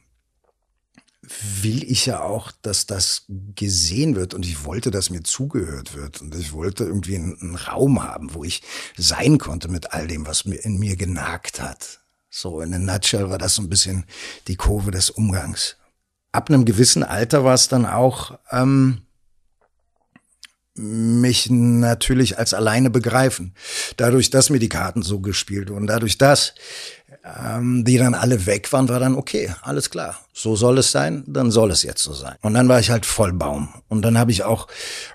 will 1.63 1.85
ich 1.85 2.05
ja 2.05 2.21
auch, 2.21 2.51
dass 2.63 2.85
das 2.85 3.27
gesehen 3.55 4.17
wird. 4.17 4.35
Und 4.35 4.45
ich 4.45 4.65
wollte, 4.65 4.91
dass 4.91 5.09
mir 5.09 5.23
zugehört 5.23 5.95
wird. 5.95 6.21
Und 6.21 6.35
ich 6.35 6.53
wollte 6.53 6.85
irgendwie 6.85 7.15
einen, 7.15 7.41
einen 7.41 7.55
Raum 7.55 8.03
haben, 8.03 8.35
wo 8.35 8.43
ich 8.45 8.61
sein 8.99 9.39
konnte 9.39 9.69
mit 9.69 9.93
all 9.93 10.09
dem, 10.09 10.27
was 10.27 10.45
mir 10.45 10.63
in 10.63 10.79
mir 10.79 10.97
genagt 10.97 11.63
hat. 11.63 12.01
So 12.29 12.61
in 12.61 12.75
a 12.75 12.79
nutshell 12.79 13.31
war 13.31 13.39
das 13.39 13.55
so 13.55 13.63
ein 13.63 13.71
bisschen 13.71 14.05
die 14.49 14.57
Kurve 14.57 14.91
des 14.91 15.11
Umgangs 15.11 15.77
ab 16.33 16.49
einem 16.49 16.65
gewissen 16.65 17.03
Alter 17.03 17.45
war 17.45 17.55
es 17.55 17.69
dann 17.69 17.87
auch 17.87 18.39
ähm, 18.51 19.03
mich 20.75 21.51
natürlich 21.51 22.39
als 22.39 22.55
alleine 22.55 22.89
begreifen. 22.89 23.55
Dadurch, 23.99 24.31
dass 24.31 24.49
mir 24.49 24.59
die 24.59 24.71
Karten 24.71 25.03
so 25.03 25.21
gespielt 25.21 25.69
wurden, 25.69 25.87
dadurch, 25.87 26.17
dass 26.17 26.55
ähm, 27.25 27.85
die 27.85 27.99
dann 27.99 28.15
alle 28.15 28.47
weg 28.47 28.73
waren, 28.73 28.89
war 28.89 28.99
dann 28.99 29.15
okay, 29.15 29.55
alles 29.63 29.91
klar 29.91 30.19
so 30.35 30.57
soll 30.57 30.79
es 30.79 30.91
sein, 30.91 31.25
dann 31.27 31.51
soll 31.51 31.71
es 31.71 31.83
jetzt 31.83 32.03
so 32.03 32.15
sein. 32.15 32.37
Und 32.41 32.55
dann 32.55 32.67
war 32.67 32.81
ich 32.81 32.91
halt 32.91 33.05
voll 33.05 33.35
Baum. 33.35 33.69
Und 33.89 34.01
dann 34.01 34.17
habe 34.17 34.31
ich 34.31 34.45
auch 34.45 34.67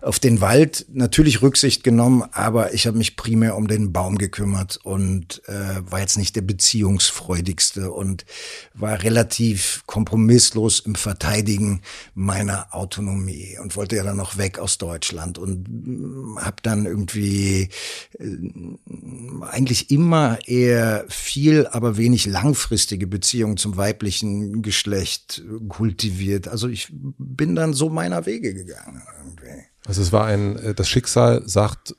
auf 0.04 0.20
den 0.20 0.42
Wald 0.42 0.86
natürlich 0.92 1.42
Rücksicht 1.42 1.84
genommen, 1.84 2.24
aber 2.34 2.76
ich 2.76 2.86
habe 2.86 3.00
mich 3.00 3.16
primär 3.16 3.56
um 3.56 3.68
den 3.68 3.92
Baum 3.92 4.20
gekümmert 4.20 4.80
und 4.84 5.42
äh, 5.48 5.82
war 5.90 6.02
jetzt 6.02 6.18
nicht 6.18 6.36
der 6.36 6.44
beziehungsfreudigste 6.44 7.92
und 7.92 8.26
war 8.76 9.02
relativ 9.02 9.82
kompromisslos 9.88 10.82
im 10.82 10.94
Verteidigen 10.94 11.82
meiner 12.14 12.76
Autonomie 12.76 13.58
und 13.60 13.76
wollte 13.76 13.96
ja 13.96 14.04
dann 14.04 14.18
noch 14.18 14.38
weg 14.38 14.60
aus 14.60 14.78
Deutschland 14.78 15.40
und 15.40 15.68
mm, 15.68 16.38
habe 16.40 16.58
dann 16.62 16.86
irgendwie 16.86 17.70
äh, 18.20 18.26
eigentlich 19.50 19.90
immer 19.90 20.38
eher 20.46 21.06
viel, 21.10 21.66
aber 21.66 21.98
wenig 21.98 22.28
langfristige 22.28 23.08
Beziehungen 23.08 23.58
zum 23.58 23.78
weiblichen 23.78 24.62
Geschlecht 24.62 25.07
Geschlecht 25.08 25.42
kultiviert. 25.70 26.48
Also 26.48 26.68
ich 26.68 26.90
bin 26.92 27.56
dann 27.56 27.74
so 27.74 27.90
meiner 27.90 28.26
Wege 28.26 28.54
gegangen. 28.54 29.02
Irgendwie. 29.24 29.64
Also 29.86 30.02
es 30.02 30.12
war 30.12 30.26
ein, 30.26 30.58
äh, 30.58 30.74
das 30.74 30.90
Schicksal 30.90 31.44
sagt, 31.46 31.96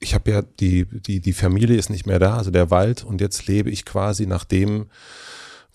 ich 0.00 0.14
habe 0.14 0.30
ja 0.30 0.42
die, 0.42 0.84
die, 0.84 1.20
die 1.20 1.32
Familie 1.32 1.76
ist 1.76 1.90
nicht 1.90 2.06
mehr 2.06 2.18
da, 2.18 2.36
also 2.36 2.50
der 2.50 2.70
Wald 2.70 3.04
und 3.04 3.20
jetzt 3.20 3.46
lebe 3.46 3.70
ich 3.70 3.84
quasi 3.84 4.26
nach 4.26 4.44
dem, 4.44 4.86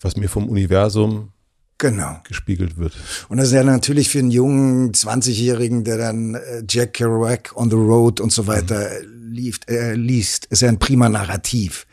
was 0.00 0.16
mir 0.16 0.28
vom 0.28 0.48
Universum 0.48 1.32
genau. 1.78 2.20
gespiegelt 2.28 2.76
wird. 2.76 2.92
Und 3.28 3.38
das 3.38 3.48
ist 3.48 3.54
ja 3.54 3.64
natürlich 3.64 4.10
für 4.10 4.20
einen 4.20 4.30
jungen 4.30 4.92
20-Jährigen, 4.92 5.84
der 5.84 5.98
dann 5.98 6.34
äh, 6.34 6.62
Jack 6.68 6.94
Kerouac 6.94 7.56
on 7.56 7.70
the 7.70 7.76
Road 7.76 8.20
und 8.20 8.32
so 8.32 8.46
weiter 8.46 8.90
mhm. 9.02 9.32
liest, 9.32 9.68
äh, 9.70 9.94
liest, 9.94 10.44
ist 10.46 10.62
ja 10.62 10.68
ein 10.68 10.78
prima 10.78 11.08
Narrativ. 11.08 11.86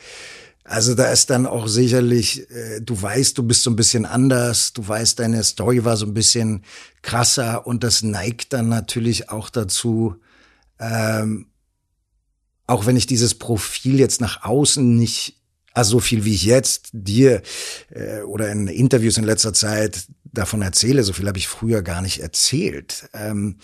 Also 0.70 0.96
da 0.96 1.06
ist 1.14 1.30
dann 1.30 1.46
auch 1.46 1.68
sicherlich, 1.70 2.52
äh, 2.52 2.82
du 2.82 3.02
weißt, 3.02 3.38
du 3.38 3.44
bist 3.44 3.64
so 3.64 3.70
ein 3.70 3.78
bisschen 3.78 4.06
anders, 4.06 4.74
du 4.74 4.86
weißt, 4.86 5.18
deine 5.18 5.42
Story 5.46 5.86
war 5.86 5.96
so 5.96 6.06
ein 6.06 6.14
bisschen 6.14 6.64
krasser 7.02 7.66
und 7.66 7.86
das 7.86 8.04
neigt 8.04 8.52
dann 8.52 8.68
natürlich 8.68 9.30
auch 9.30 9.50
dazu, 9.50 10.18
ähm, 10.78 11.48
auch 12.68 12.86
wenn 12.86 12.98
ich 12.98 13.08
dieses 13.08 13.36
Profil 13.36 13.98
jetzt 13.98 14.20
nach 14.20 14.44
außen 14.44 14.98
nicht, 14.98 15.40
also 15.74 15.92
so 15.92 16.00
viel 16.02 16.26
wie 16.26 16.34
ich 16.34 16.44
jetzt 16.44 16.90
dir 16.92 17.42
äh, 17.90 18.20
oder 18.24 18.52
in 18.52 18.68
Interviews 18.68 19.18
in 19.18 19.24
letzter 19.24 19.54
Zeit 19.54 20.08
davon 20.26 20.62
erzähle, 20.62 21.04
so 21.04 21.14
viel 21.14 21.30
habe 21.30 21.38
ich 21.38 21.48
früher 21.48 21.82
gar 21.82 22.02
nicht 22.02 22.20
erzählt. 22.20 23.08
Ähm, 23.14 23.56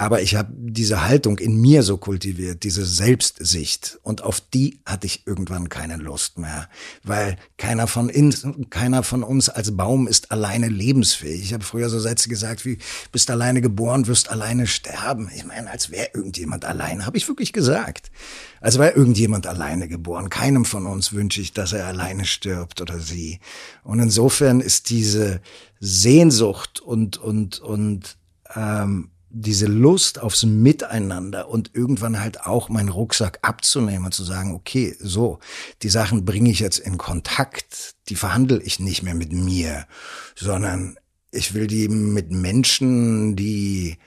Aber 0.00 0.22
ich 0.22 0.36
habe 0.36 0.52
diese 0.56 1.08
Haltung 1.08 1.40
in 1.40 1.60
mir 1.60 1.82
so 1.82 1.96
kultiviert, 1.96 2.62
diese 2.62 2.86
Selbstsicht. 2.86 3.98
Und 4.04 4.22
auf 4.22 4.40
die 4.40 4.78
hatte 4.86 5.08
ich 5.08 5.26
irgendwann 5.26 5.68
keine 5.68 5.96
Lust 5.96 6.38
mehr. 6.38 6.68
Weil 7.02 7.34
keiner 7.56 7.88
von, 7.88 8.08
uns, 8.08 8.46
keiner 8.70 9.02
von 9.02 9.24
uns 9.24 9.48
als 9.48 9.76
Baum 9.76 10.06
ist 10.06 10.30
alleine 10.30 10.68
lebensfähig. 10.68 11.42
Ich 11.42 11.52
habe 11.52 11.64
früher 11.64 11.88
so 11.88 11.98
Sätze 11.98 12.28
gesagt 12.28 12.64
wie, 12.64 12.78
bist 13.10 13.28
alleine 13.28 13.60
geboren, 13.60 14.06
wirst 14.06 14.30
alleine 14.30 14.68
sterben. 14.68 15.32
Ich 15.34 15.44
meine, 15.44 15.68
als 15.68 15.90
wäre 15.90 16.10
irgendjemand 16.14 16.64
alleine, 16.64 17.04
habe 17.04 17.16
ich 17.16 17.26
wirklich 17.26 17.52
gesagt. 17.52 18.12
Als 18.60 18.78
wäre 18.78 18.92
irgendjemand 18.92 19.48
alleine 19.48 19.88
geboren. 19.88 20.30
Keinem 20.30 20.64
von 20.64 20.86
uns 20.86 21.12
wünsche 21.12 21.40
ich, 21.40 21.54
dass 21.54 21.72
er 21.72 21.86
alleine 21.86 22.24
stirbt 22.24 22.80
oder 22.80 23.00
sie. 23.00 23.40
Und 23.82 23.98
insofern 23.98 24.60
ist 24.60 24.90
diese 24.90 25.40
Sehnsucht 25.80 26.78
und, 26.78 27.16
und, 27.16 27.58
und, 27.58 28.16
ähm, 28.54 29.10
diese 29.30 29.66
Lust 29.66 30.18
aufs 30.20 30.44
Miteinander 30.44 31.48
und 31.48 31.74
irgendwann 31.74 32.20
halt 32.20 32.42
auch 32.46 32.68
meinen 32.68 32.88
Rucksack 32.88 33.38
abzunehmen 33.42 34.06
und 34.06 34.14
zu 34.14 34.24
sagen, 34.24 34.54
okay, 34.54 34.96
so, 34.98 35.38
die 35.82 35.90
Sachen 35.90 36.24
bringe 36.24 36.50
ich 36.50 36.60
jetzt 36.60 36.78
in 36.78 36.98
Kontakt, 36.98 37.94
die 38.08 38.16
verhandle 38.16 38.62
ich 38.62 38.80
nicht 38.80 39.02
mehr 39.02 39.14
mit 39.14 39.32
mir, 39.32 39.86
sondern 40.34 40.96
ich 41.30 41.54
will 41.54 41.66
die 41.66 41.88
mit 41.88 42.30
Menschen, 42.30 43.36
die 43.36 43.98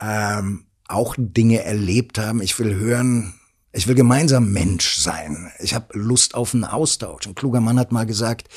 ähm, 0.00 0.64
auch 0.88 1.14
Dinge 1.18 1.62
erlebt 1.62 2.18
haben. 2.18 2.40
Ich 2.40 2.58
will 2.58 2.74
hören, 2.74 3.34
ich 3.72 3.88
will 3.88 3.94
gemeinsam 3.94 4.52
Mensch 4.52 4.96
sein. 4.96 5.52
Ich 5.60 5.74
habe 5.74 5.98
Lust 5.98 6.34
auf 6.34 6.54
einen 6.54 6.64
Austausch. 6.64 7.26
Ein 7.26 7.34
kluger 7.34 7.60
Mann 7.60 7.78
hat 7.78 7.92
mal 7.92 8.06
gesagt, 8.06 8.48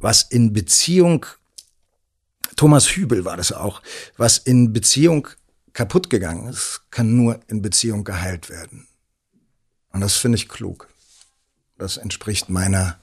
was 0.00 0.22
in 0.22 0.52
Beziehung 0.52 1.26
Thomas 2.56 2.88
Hübel 2.88 3.24
war 3.24 3.36
das 3.36 3.52
auch. 3.52 3.82
Was 4.16 4.38
in 4.38 4.72
Beziehung 4.72 5.28
kaputt 5.72 6.10
gegangen 6.10 6.48
ist, 6.48 6.82
kann 6.90 7.16
nur 7.16 7.40
in 7.48 7.62
Beziehung 7.62 8.04
geheilt 8.04 8.48
werden. 8.48 8.86
Und 9.90 10.00
das 10.00 10.16
finde 10.16 10.36
ich 10.36 10.48
klug. 10.48 10.88
Das 11.78 11.96
entspricht 11.96 12.48
meiner, 12.48 12.98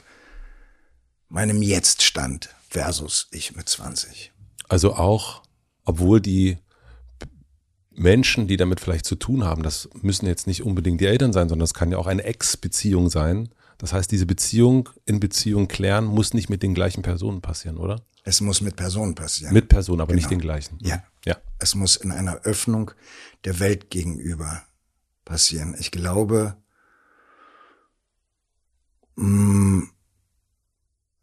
meinem 1.29 1.61
Jetztstand 1.61 2.49
versus 2.69 3.27
ich 3.31 3.55
mit 3.55 3.67
20. 3.67 4.31
Also 4.69 4.95
auch, 4.95 5.43
obwohl 5.83 6.21
die 6.21 6.57
Menschen, 7.91 8.47
die 8.47 8.57
damit 8.57 8.79
vielleicht 8.79 9.05
zu 9.05 9.15
tun 9.15 9.43
haben, 9.43 9.63
das 9.63 9.89
müssen 10.01 10.25
jetzt 10.25 10.47
nicht 10.47 10.63
unbedingt 10.63 11.01
die 11.01 11.05
Eltern 11.05 11.33
sein, 11.33 11.49
sondern 11.49 11.65
das 11.65 11.73
kann 11.73 11.91
ja 11.91 11.97
auch 11.97 12.07
eine 12.07 12.23
Ex-Beziehung 12.23 13.09
sein. 13.09 13.49
Das 13.77 13.93
heißt, 13.93 14.11
diese 14.11 14.25
Beziehung 14.25 14.89
in 15.05 15.19
Beziehung 15.19 15.67
klären 15.67 16.05
muss 16.05 16.33
nicht 16.33 16.49
mit 16.49 16.63
den 16.63 16.73
gleichen 16.73 17.01
Personen 17.01 17.41
passieren, 17.41 17.77
oder? 17.77 18.01
Es 18.23 18.41
muss 18.41 18.61
mit 18.61 18.75
Personen 18.75 19.15
passieren. 19.15 19.53
Mit 19.53 19.67
Personen, 19.67 20.01
aber 20.01 20.09
genau. 20.09 20.17
nicht 20.17 20.31
den 20.31 20.39
gleichen. 20.39 20.77
Ja. 20.81 21.03
ja. 21.25 21.37
Es 21.59 21.75
muss 21.75 21.95
in 21.95 22.11
einer 22.11 22.41
Öffnung 22.43 22.91
der 23.45 23.59
Welt 23.59 23.89
gegenüber 23.89 24.63
passieren. 25.25 25.75
Ich 25.79 25.91
glaube, 25.91 26.55
mh, 29.15 29.25
mm, 29.25 29.91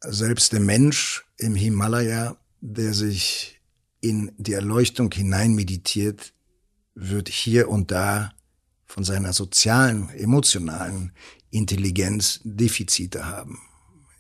selbst 0.01 0.53
der 0.53 0.61
Mensch 0.61 1.24
im 1.38 1.55
Himalaya, 1.55 2.36
der 2.61 2.94
sich 2.94 3.61
in 4.01 4.32
die 4.38 4.53
Erleuchtung 4.53 5.12
hinein 5.12 5.55
meditiert, 5.55 6.32
wird 6.94 7.28
hier 7.28 7.68
und 7.68 7.90
da 7.90 8.32
von 8.86 9.05
seiner 9.05 9.32
sozialen, 9.32 10.09
emotionalen 10.11 11.12
Intelligenz 11.51 12.40
Defizite 12.44 13.26
haben. 13.26 13.61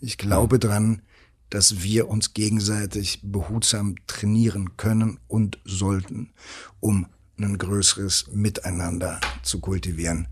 Ich 0.00 0.18
glaube 0.18 0.58
dran, 0.58 1.02
dass 1.50 1.82
wir 1.82 2.08
uns 2.08 2.34
gegenseitig 2.34 3.20
behutsam 3.22 3.96
trainieren 4.06 4.76
können 4.76 5.18
und 5.28 5.58
sollten, 5.64 6.32
um 6.80 7.06
ein 7.40 7.58
größeres 7.58 8.26
Miteinander 8.32 9.20
zu 9.42 9.60
kultivieren. 9.60 10.28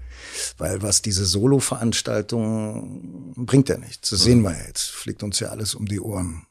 Weil 0.59 0.83
was 0.83 1.03
diese 1.03 1.25
Solo-Veranstaltung 1.25 3.35
bringt 3.37 3.69
ja 3.69 3.79
nichts. 3.79 4.11
Das 4.11 4.21
sehen 4.21 4.43
wir 4.43 4.53
ja 4.53 4.67
jetzt. 4.67 4.91
Fliegt 4.91 5.23
uns 5.23 5.41
ja 5.41 5.49
alles 5.49 5.75
um 5.75 5.87
die 5.87 6.01
Ohren. 6.01 6.47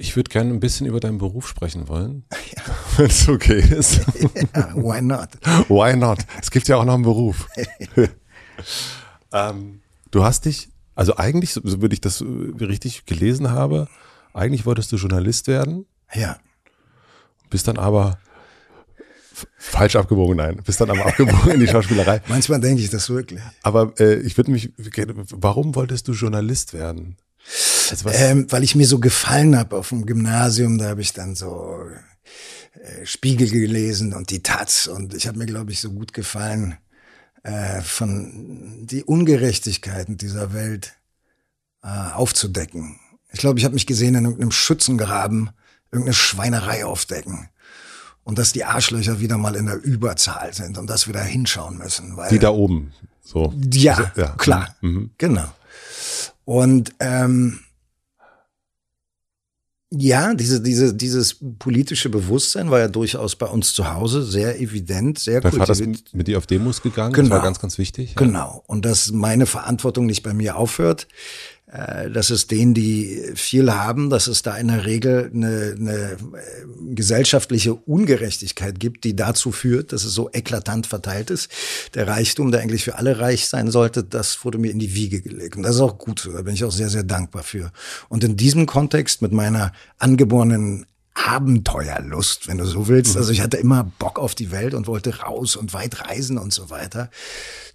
Ich 0.00 0.14
würde 0.14 0.30
gerne 0.30 0.50
ein 0.50 0.60
bisschen 0.60 0.86
über 0.86 1.00
deinen 1.00 1.18
Beruf 1.18 1.48
sprechen 1.48 1.88
wollen. 1.88 2.24
Ja. 2.56 2.62
Wenn 2.96 3.06
es 3.06 3.28
okay 3.28 3.60
ist. 3.60 4.00
Ja, 4.54 4.74
why 4.74 5.02
not? 5.02 5.28
Why 5.68 5.94
not? 5.94 6.20
Es 6.40 6.50
gibt 6.50 6.66
ja 6.68 6.76
auch 6.76 6.84
noch 6.84 6.94
einen 6.94 7.02
Beruf. 7.02 7.46
ähm, 9.32 9.82
du 10.10 10.24
hast 10.24 10.46
dich 10.46 10.70
also 10.98 11.16
eigentlich, 11.16 11.52
so 11.52 11.62
würde 11.62 11.94
ich 11.94 12.00
das 12.00 12.20
äh, 12.20 12.24
richtig 12.64 13.06
gelesen 13.06 13.52
habe, 13.52 13.86
eigentlich 14.34 14.66
wolltest 14.66 14.90
du 14.90 14.96
Journalist 14.96 15.46
werden. 15.46 15.86
Ja. 16.12 16.40
Bist 17.50 17.68
dann 17.68 17.78
aber 17.78 18.18
falsch 19.56 19.94
abgebogen, 19.94 20.38
nein. 20.38 20.60
Bist 20.64 20.80
dann 20.80 20.90
aber 20.90 21.06
abgebogen 21.06 21.52
in 21.52 21.60
die 21.60 21.68
Schauspielerei. 21.68 22.20
Manchmal 22.26 22.60
denke 22.60 22.82
ich 22.82 22.90
das 22.90 23.08
wirklich. 23.10 23.40
Aber 23.62 23.92
äh, 24.00 24.16
ich 24.22 24.36
würde 24.36 24.50
mich, 24.50 24.72
warum 25.30 25.76
wolltest 25.76 26.08
du 26.08 26.12
Journalist 26.14 26.74
werden? 26.74 27.16
Also 27.90 28.08
ähm, 28.10 28.46
weil 28.50 28.64
ich 28.64 28.74
mir 28.74 28.86
so 28.88 28.98
gefallen 28.98 29.56
habe 29.56 29.76
auf 29.76 29.90
dem 29.90 30.04
Gymnasium, 30.04 30.78
da 30.78 30.86
habe 30.86 31.00
ich 31.00 31.12
dann 31.12 31.36
so 31.36 31.78
äh, 32.72 33.06
Spiegel 33.06 33.48
gelesen 33.48 34.14
und 34.14 34.30
die 34.30 34.42
Taz 34.42 34.88
und 34.88 35.14
ich 35.14 35.28
habe 35.28 35.38
mir, 35.38 35.46
glaube 35.46 35.70
ich, 35.70 35.78
so 35.78 35.92
gut 35.92 36.12
gefallen 36.12 36.76
äh, 37.42 37.80
von 37.80 38.86
die 38.86 39.04
Ungerechtigkeiten 39.04 40.16
dieser 40.16 40.52
Welt 40.52 40.94
äh, 41.82 41.88
aufzudecken. 41.88 42.98
Ich 43.32 43.40
glaube, 43.40 43.58
ich 43.58 43.64
habe 43.64 43.74
mich 43.74 43.86
gesehen 43.86 44.14
in 44.14 44.24
irgendeinem 44.24 44.50
Schützengraben 44.50 45.50
irgendeine 45.90 46.14
Schweinerei 46.14 46.84
aufdecken. 46.84 47.48
Und 48.24 48.38
dass 48.38 48.52
die 48.52 48.64
Arschlöcher 48.64 49.20
wieder 49.20 49.38
mal 49.38 49.56
in 49.56 49.66
der 49.66 49.82
Überzahl 49.82 50.52
sind 50.52 50.76
und 50.76 50.88
dass 50.88 51.06
wir 51.06 51.14
da 51.14 51.22
hinschauen 51.22 51.78
müssen. 51.78 52.16
Weil, 52.16 52.28
die 52.28 52.38
da 52.38 52.50
oben, 52.50 52.92
so. 53.22 53.54
Ja, 53.72 53.94
also, 53.94 54.20
ja. 54.20 54.28
klar, 54.36 54.76
mhm. 54.82 55.10
genau. 55.16 55.48
Und 56.44 56.92
ähm, 57.00 57.60
ja, 59.90 60.34
diese, 60.34 60.60
diese, 60.60 60.94
dieses 60.94 61.36
politische 61.58 62.10
Bewusstsein 62.10 62.70
war 62.70 62.78
ja 62.78 62.88
durchaus 62.88 63.36
bei 63.36 63.46
uns 63.46 63.72
zu 63.72 63.90
Hause 63.92 64.22
sehr 64.22 64.60
evident, 64.60 65.18
sehr 65.18 65.40
Dein 65.40 65.52
Vater 65.52 65.72
ist 65.72 66.14
mit 66.14 66.28
dir 66.28 66.36
auf 66.36 66.46
Demos 66.46 66.82
gegangen, 66.82 67.14
genau. 67.14 67.28
das 67.28 67.38
war 67.38 67.42
ganz, 67.42 67.58
ganz 67.58 67.78
wichtig. 67.78 68.10
Ja. 68.10 68.16
Genau. 68.16 68.62
Und 68.66 68.84
dass 68.84 69.12
meine 69.12 69.46
Verantwortung 69.46 70.04
nicht 70.04 70.22
bei 70.22 70.34
mir 70.34 70.56
aufhört, 70.56 71.08
dass 71.70 72.30
es 72.30 72.46
denen, 72.46 72.72
die 72.72 73.32
viel 73.34 73.72
haben, 73.72 74.08
dass 74.08 74.26
es 74.26 74.42
da 74.42 74.56
in 74.56 74.68
der 74.68 74.86
Regel 74.86 75.30
eine, 75.34 75.74
eine 75.78 76.12
äh, 76.12 76.16
gesellschaftliche 76.94 77.74
Ungerechtigkeit 77.74 78.80
gibt, 78.80 79.04
die 79.04 79.14
dazu 79.14 79.52
führt, 79.52 79.92
dass 79.92 80.04
es 80.04 80.14
so 80.14 80.30
eklatant 80.32 80.86
verteilt 80.86 81.30
ist. 81.30 81.50
Der 81.94 82.08
Reichtum, 82.08 82.52
der 82.52 82.62
eigentlich 82.62 82.84
für 82.84 82.96
alle 82.96 83.20
reich 83.20 83.48
sein 83.48 83.70
sollte, 83.70 84.02
das 84.02 84.44
wurde 84.44 84.56
mir 84.56 84.70
in 84.70 84.78
die 84.78 84.94
Wiege 84.94 85.20
gelegt. 85.20 85.56
Und 85.56 85.62
das 85.62 85.74
ist 85.74 85.82
auch 85.82 85.98
gut 85.98 86.20
so. 86.20 86.32
Da 86.32 86.42
bin 86.42 86.54
ich 86.54 86.64
auch 86.64 86.72
sehr, 86.72 86.88
sehr 86.88 87.02
dankbar 87.02 87.42
für. 87.42 87.70
Und 88.08 88.24
in 88.24 88.36
diesem 88.36 88.64
Kontext 88.64 89.20
mit 89.20 89.32
meiner 89.32 89.72
angeborenen 89.98 90.86
Abenteuerlust, 91.26 92.48
wenn 92.48 92.58
du 92.58 92.64
so 92.64 92.88
willst. 92.88 93.14
Mhm. 93.14 93.20
Also 93.20 93.32
ich 93.32 93.40
hatte 93.40 93.56
immer 93.56 93.90
Bock 93.98 94.18
auf 94.18 94.34
die 94.34 94.50
Welt 94.50 94.74
und 94.74 94.86
wollte 94.86 95.20
raus 95.20 95.56
und 95.56 95.72
weit 95.74 96.08
reisen 96.08 96.38
und 96.38 96.52
so 96.52 96.70
weiter 96.70 97.10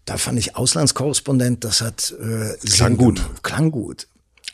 da 0.06 0.18
fand 0.18 0.38
ich 0.38 0.56
Auslandskorrespondent, 0.56 1.64
das 1.64 1.82
hat 1.82 2.14
äh, 2.20 2.58
klang 2.68 2.98
gut. 2.98 3.22
Klang 3.42 3.72
gut. 3.72 4.08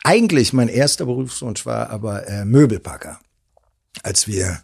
Eigentlich 0.03 0.53
mein 0.53 0.69
erster 0.69 1.05
Berufswunsch 1.05 1.65
war 1.65 1.89
aber 1.89 2.27
äh, 2.27 2.45
Möbelpacker, 2.45 3.19
als 4.03 4.27
wir 4.27 4.61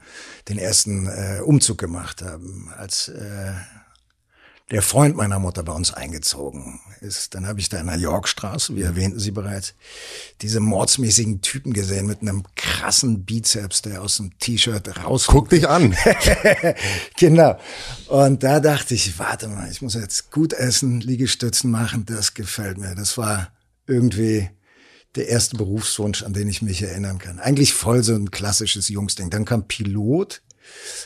den 0.48 0.58
ersten 0.58 1.08
äh, 1.08 1.42
Umzug 1.44 1.78
gemacht 1.78 2.22
haben, 2.22 2.72
als 2.78 3.10
äh, 3.10 3.52
der 4.72 4.82
Freund 4.82 5.16
meiner 5.16 5.38
Mutter 5.38 5.62
bei 5.62 5.74
uns 5.74 5.94
eingezogen 5.94 6.80
ist. 7.02 7.36
Dann 7.36 7.46
habe 7.46 7.60
ich 7.60 7.70
da 7.70 7.80
in 7.80 7.86
der 7.86 7.98
Yorkstraße, 7.98 8.76
wie 8.76 8.82
erwähnten 8.82 9.20
Sie 9.20 9.30
bereits, 9.30 9.76
diese 10.42 10.60
mordsmäßigen 10.60 11.42
Typen 11.42 11.72
gesehen 11.72 12.08
mit 12.08 12.22
einem 12.22 12.44
krassen 12.56 13.26
Bizeps, 13.26 13.84
der 13.84 14.02
aus 14.02 14.18
dem 14.18 14.38
T-Shirt 14.40 14.88
rauskommt. 15.04 15.38
Guck 15.38 15.50
dich 15.50 15.70
an. 15.70 15.96
genau. 17.18 17.60
Und 18.08 18.42
da 18.42 18.60
dachte 18.60 18.96
ich, 18.96 19.20
warte 19.20 19.48
mal, 19.50 19.70
ich 19.70 19.84
muss 19.84 19.94
jetzt 19.94 20.32
gut 20.32 20.54
essen, 20.54 21.00
Liegestützen 21.00 21.70
machen, 21.70 22.06
das 22.06 22.34
gefällt 22.34 22.80
mir. 22.80 22.96
Das 22.96 23.20
war 23.20 23.52
irgendwie 23.86 24.50
der 25.16 25.28
erste 25.28 25.58
Berufswunsch, 25.58 26.24
an 26.24 26.34
den 26.34 26.50
ich 26.50 26.64
mich 26.64 26.82
erinnern 26.82 27.20
kann. 27.20 27.40
Eigentlich 27.40 27.74
voll 27.74 28.04
so 28.04 28.16
ein 28.16 28.32
klassisches 28.32 28.90
Jungsding. 28.90 29.30
Dann 29.30 29.46
kam 29.46 29.68
Pilot 29.68 30.42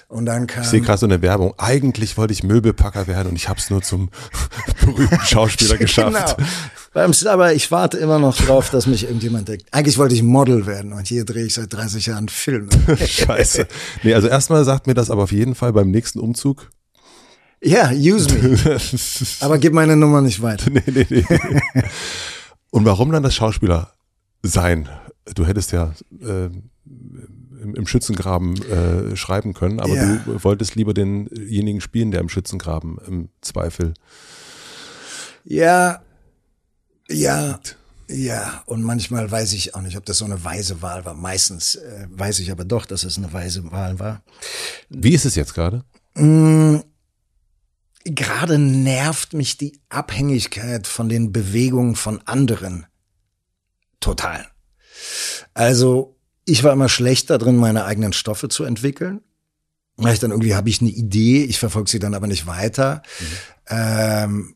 und 0.09 0.25
dann 0.25 0.47
kam. 0.47 0.63
Ich 0.63 0.69
sehe 0.69 0.81
gerade 0.81 0.97
so 0.97 1.05
eine 1.05 1.21
Werbung. 1.21 1.53
Eigentlich 1.57 2.17
wollte 2.17 2.33
ich 2.33 2.43
Möbelpacker 2.43 3.07
werden 3.07 3.29
und 3.29 3.35
ich 3.35 3.47
habe 3.47 3.59
es 3.59 3.69
nur 3.69 3.81
zum 3.81 4.09
berühmten 4.85 5.19
Schauspieler 5.21 5.77
geschafft. 5.77 6.37
Genau. 6.93 7.29
Aber 7.29 7.53
ich 7.53 7.71
warte 7.71 7.97
immer 7.97 8.17
noch 8.17 8.35
drauf, 8.35 8.71
dass 8.71 8.87
mich 8.87 9.03
irgendjemand 9.03 9.47
denkt. 9.47 9.67
Eigentlich 9.71 9.97
wollte 9.99 10.15
ich 10.15 10.23
Model 10.23 10.65
werden 10.65 10.91
und 10.93 11.07
hier 11.07 11.23
drehe 11.25 11.45
ich 11.45 11.53
seit 11.53 11.71
30 11.71 12.07
Jahren 12.07 12.27
Filme. 12.27 12.69
Scheiße. 12.97 13.67
Nee, 14.03 14.15
also 14.15 14.27
erstmal 14.27 14.65
sagt 14.65 14.87
mir 14.87 14.95
das 14.95 15.11
aber 15.11 15.23
auf 15.23 15.31
jeden 15.31 15.53
Fall 15.53 15.71
beim 15.71 15.91
nächsten 15.91 16.19
Umzug. 16.19 16.71
Ja, 17.61 17.91
use 17.91 18.33
me. 18.33 18.79
aber 19.41 19.59
gib 19.59 19.73
meine 19.73 19.95
Nummer 19.95 20.21
nicht 20.21 20.41
weiter. 20.41 20.69
Nee, 20.71 20.81
nee, 20.87 21.05
nee. 21.09 21.25
Und 22.71 22.85
warum 22.85 23.11
dann 23.11 23.21
das 23.21 23.35
Schauspieler 23.35 23.93
sein? 24.41 24.87
Du 25.35 25.45
hättest 25.45 25.73
ja 25.73 25.93
äh, 26.21 26.49
im, 27.61 27.75
im 27.75 27.87
Schützengraben 27.87 28.61
äh, 28.63 29.15
schreiben 29.15 29.53
können, 29.53 29.79
aber 29.79 29.95
ja. 29.95 30.15
du 30.25 30.43
wolltest 30.43 30.75
lieber 30.75 30.93
denjenigen 30.93 31.81
spielen, 31.81 32.11
der 32.11 32.21
im 32.21 32.29
Schützengraben 32.29 32.97
im 33.07 33.29
Zweifel. 33.41 33.93
Ja, 35.43 36.01
ja, 37.09 37.59
ja. 38.07 38.63
Und 38.65 38.83
manchmal 38.83 39.29
weiß 39.29 39.53
ich 39.53 39.75
auch 39.75 39.81
nicht, 39.81 39.97
ob 39.97 40.05
das 40.05 40.19
so 40.19 40.25
eine 40.25 40.43
weise 40.43 40.81
Wahl 40.81 41.05
war. 41.05 41.13
Meistens 41.13 41.75
äh, 41.75 42.07
weiß 42.09 42.39
ich 42.39 42.51
aber 42.51 42.65
doch, 42.65 42.85
dass 42.85 43.03
es 43.03 43.17
eine 43.17 43.31
weise 43.33 43.71
Wahl 43.71 43.99
war. 43.99 44.21
Wie 44.89 45.13
ist 45.13 45.25
es 45.25 45.35
jetzt 45.35 45.53
gerade? 45.53 45.83
Mm, 46.15 46.77
gerade 48.03 48.59
nervt 48.59 49.33
mich 49.33 49.57
die 49.57 49.79
Abhängigkeit 49.89 50.87
von 50.87 51.09
den 51.09 51.31
Bewegungen 51.31 51.95
von 51.95 52.21
anderen 52.25 52.85
total. 53.99 54.47
Also 55.53 56.18
ich 56.49 56.63
war 56.63 56.73
immer 56.73 56.89
schlechter 56.89 57.37
drin, 57.37 57.57
meine 57.57 57.85
eigenen 57.85 58.13
Stoffe 58.13 58.49
zu 58.49 58.63
entwickeln. 58.63 59.21
Ich 60.07 60.19
dann 60.19 60.31
irgendwie 60.31 60.55
habe 60.55 60.69
ich 60.69 60.79
eine 60.79 60.89
Idee, 60.89 61.43
ich 61.43 61.59
verfolge 61.59 61.89
sie 61.89 61.99
dann 61.99 62.13
aber 62.13 62.27
nicht 62.27 62.47
weiter. 62.47 63.01
Mhm. 63.19 63.25
Ähm, 63.67 64.55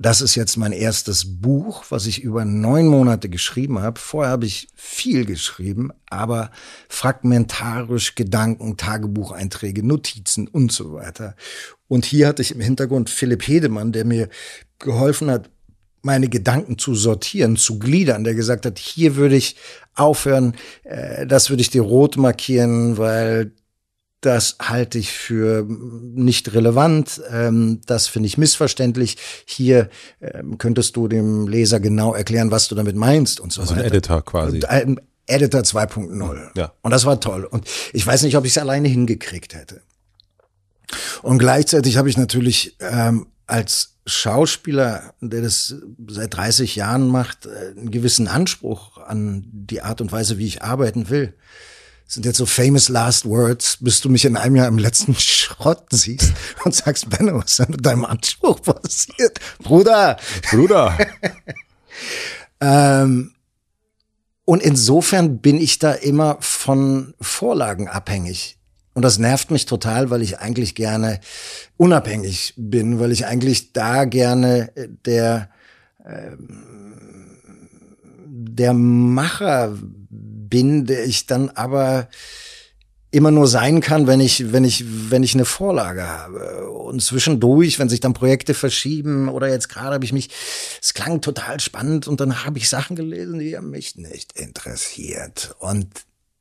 das 0.00 0.20
ist 0.20 0.34
jetzt 0.34 0.56
mein 0.56 0.72
erstes 0.72 1.40
Buch, 1.40 1.84
was 1.90 2.06
ich 2.06 2.22
über 2.22 2.44
neun 2.44 2.88
Monate 2.88 3.28
geschrieben 3.28 3.78
habe. 3.78 4.00
Vorher 4.00 4.32
habe 4.32 4.46
ich 4.46 4.66
viel 4.74 5.24
geschrieben, 5.24 5.92
aber 6.10 6.50
fragmentarisch 6.88 8.16
Gedanken, 8.16 8.76
Tagebucheinträge, 8.76 9.86
Notizen 9.86 10.48
und 10.48 10.72
so 10.72 10.94
weiter. 10.94 11.36
Und 11.86 12.04
hier 12.04 12.26
hatte 12.26 12.42
ich 12.42 12.52
im 12.52 12.60
Hintergrund 12.60 13.08
Philipp 13.08 13.46
Hedemann, 13.46 13.92
der 13.92 14.04
mir 14.04 14.28
geholfen 14.80 15.30
hat, 15.30 15.48
meine 16.04 16.28
Gedanken 16.28 16.78
zu 16.78 16.94
sortieren, 16.94 17.56
zu 17.56 17.78
gliedern, 17.78 18.24
der 18.24 18.34
gesagt 18.34 18.66
hat, 18.66 18.78
hier 18.78 19.16
würde 19.16 19.36
ich 19.36 19.56
aufhören, 19.94 20.54
äh, 20.84 21.26
das 21.26 21.50
würde 21.50 21.62
ich 21.62 21.70
dir 21.70 21.82
rot 21.82 22.16
markieren, 22.16 22.98
weil 22.98 23.52
das 24.20 24.56
halte 24.60 24.98
ich 24.98 25.12
für 25.12 25.66
nicht 25.68 26.54
relevant, 26.54 27.20
ähm, 27.30 27.80
das 27.86 28.06
finde 28.06 28.26
ich 28.26 28.38
missverständlich. 28.38 29.18
Hier 29.44 29.90
ähm, 30.20 30.56
könntest 30.56 30.96
du 30.96 31.08
dem 31.08 31.46
Leser 31.46 31.78
genau 31.78 32.14
erklären, 32.14 32.50
was 32.50 32.68
du 32.68 32.74
damit 32.74 32.96
meinst 32.96 33.38
und 33.40 33.52
so 33.52 33.60
also 33.60 33.74
weiter. 33.74 33.84
Also 33.84 33.92
ein 33.92 33.98
Editor 33.98 34.24
quasi. 34.24 34.60
Ein 34.64 35.00
Editor 35.26 35.60
2.0. 35.60 36.50
Ja. 36.56 36.72
Und 36.82 36.90
das 36.90 37.04
war 37.04 37.20
toll. 37.20 37.44
Und 37.44 37.66
ich 37.92 38.06
weiß 38.06 38.22
nicht, 38.22 38.36
ob 38.36 38.44
ich 38.44 38.52
es 38.52 38.58
alleine 38.58 38.88
hingekriegt 38.88 39.54
hätte. 39.54 39.82
Und 41.22 41.38
gleichzeitig 41.38 41.96
habe 41.96 42.08
ich 42.08 42.16
natürlich 42.16 42.76
ähm, 42.80 43.26
als 43.46 43.93
Schauspieler, 44.06 45.14
der 45.20 45.40
das 45.40 45.74
seit 46.08 46.34
30 46.34 46.76
Jahren 46.76 47.08
macht, 47.08 47.46
äh, 47.46 47.70
einen 47.70 47.90
gewissen 47.90 48.28
Anspruch 48.28 48.98
an 48.98 49.44
die 49.50 49.82
Art 49.82 50.00
und 50.00 50.12
Weise, 50.12 50.38
wie 50.38 50.46
ich 50.46 50.62
arbeiten 50.62 51.08
will. 51.08 51.34
Das 52.04 52.14
sind 52.14 52.26
jetzt 52.26 52.36
so 52.36 52.44
famous 52.44 52.90
last 52.90 53.24
words, 53.24 53.78
bis 53.80 54.02
du 54.02 54.10
mich 54.10 54.26
in 54.26 54.36
einem 54.36 54.56
Jahr 54.56 54.68
im 54.68 54.78
letzten 54.78 55.14
Schrott 55.18 55.86
siehst 55.90 56.32
und 56.64 56.74
sagst, 56.74 57.08
Benno, 57.08 57.38
was 57.38 57.52
ist 57.52 57.58
denn 57.60 57.70
mit 57.70 57.86
deinem 57.86 58.04
Anspruch 58.04 58.60
passiert? 58.60 59.40
Bruder! 59.62 60.18
Bruder! 60.50 60.98
ähm, 62.60 63.34
und 64.44 64.62
insofern 64.62 65.38
bin 65.38 65.58
ich 65.58 65.78
da 65.78 65.92
immer 65.92 66.36
von 66.40 67.14
Vorlagen 67.20 67.88
abhängig. 67.88 68.58
Und 68.94 69.02
das 69.02 69.18
nervt 69.18 69.50
mich 69.50 69.66
total, 69.66 70.10
weil 70.10 70.22
ich 70.22 70.38
eigentlich 70.38 70.74
gerne 70.74 71.20
unabhängig 71.76 72.54
bin, 72.56 73.00
weil 73.00 73.12
ich 73.12 73.26
eigentlich 73.26 73.72
da 73.72 74.04
gerne 74.04 74.70
der, 75.04 75.50
äh, 76.04 76.30
der 78.26 78.72
Macher 78.72 79.76
bin, 80.08 80.86
der 80.86 81.04
ich 81.04 81.26
dann 81.26 81.50
aber 81.50 82.08
immer 83.10 83.30
nur 83.30 83.46
sein 83.46 83.80
kann, 83.80 84.08
wenn 84.08 84.20
ich, 84.20 84.52
wenn 84.52 84.64
ich, 84.64 84.84
wenn 85.10 85.22
ich 85.22 85.34
eine 85.34 85.44
Vorlage 85.44 86.06
habe. 86.06 86.68
Und 86.70 87.00
zwischendurch, 87.00 87.78
wenn 87.78 87.88
sich 87.88 88.00
dann 88.00 88.12
Projekte 88.12 88.54
verschieben 88.54 89.28
oder 89.28 89.48
jetzt 89.48 89.68
gerade 89.68 89.94
habe 89.94 90.04
ich 90.04 90.12
mich, 90.12 90.30
es 90.82 90.94
klang 90.94 91.20
total 91.20 91.60
spannend 91.60 92.08
und 92.08 92.20
dann 92.20 92.44
habe 92.44 92.58
ich 92.58 92.68
Sachen 92.68 92.96
gelesen, 92.96 93.38
die 93.38 93.56
mich 93.60 93.96
nicht 93.96 94.38
interessiert. 94.38 95.54
Und 95.60 95.88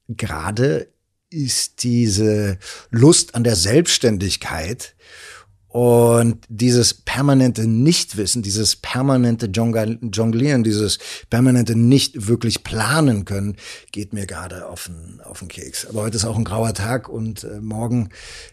gerade 0.08 0.88
ist 1.34 1.84
diese 1.84 2.58
Lust 2.92 3.36
an 3.36 3.44
der 3.44 3.56
Selbstständigkeit 3.56 4.96
und 5.74 6.46
dieses 6.50 6.94
permanente 6.94 7.68
Nichtwissen, 7.68 8.44
dieses 8.44 8.76
permanente 8.76 9.48
Jonglieren, 9.48 10.64
dieses 10.64 11.00
permanente 11.32 11.76
nicht 11.76 12.28
wirklich 12.28 12.64
planen 12.64 13.26
können, 13.26 13.58
geht 13.92 14.14
mir 14.14 14.28
gerade 14.28 14.68
auf 14.68 14.84
den, 14.86 15.20
auf 15.22 15.40
den 15.40 15.48
Keks. 15.48 15.88
Aber 15.88 16.04
heute 16.04 16.18
ist 16.18 16.26
auch 16.26 16.38
ein 16.38 16.44
grauer 16.44 16.76
Tag 16.76 17.10
und 17.10 17.44
äh, 17.44 17.60
morgen 17.60 18.10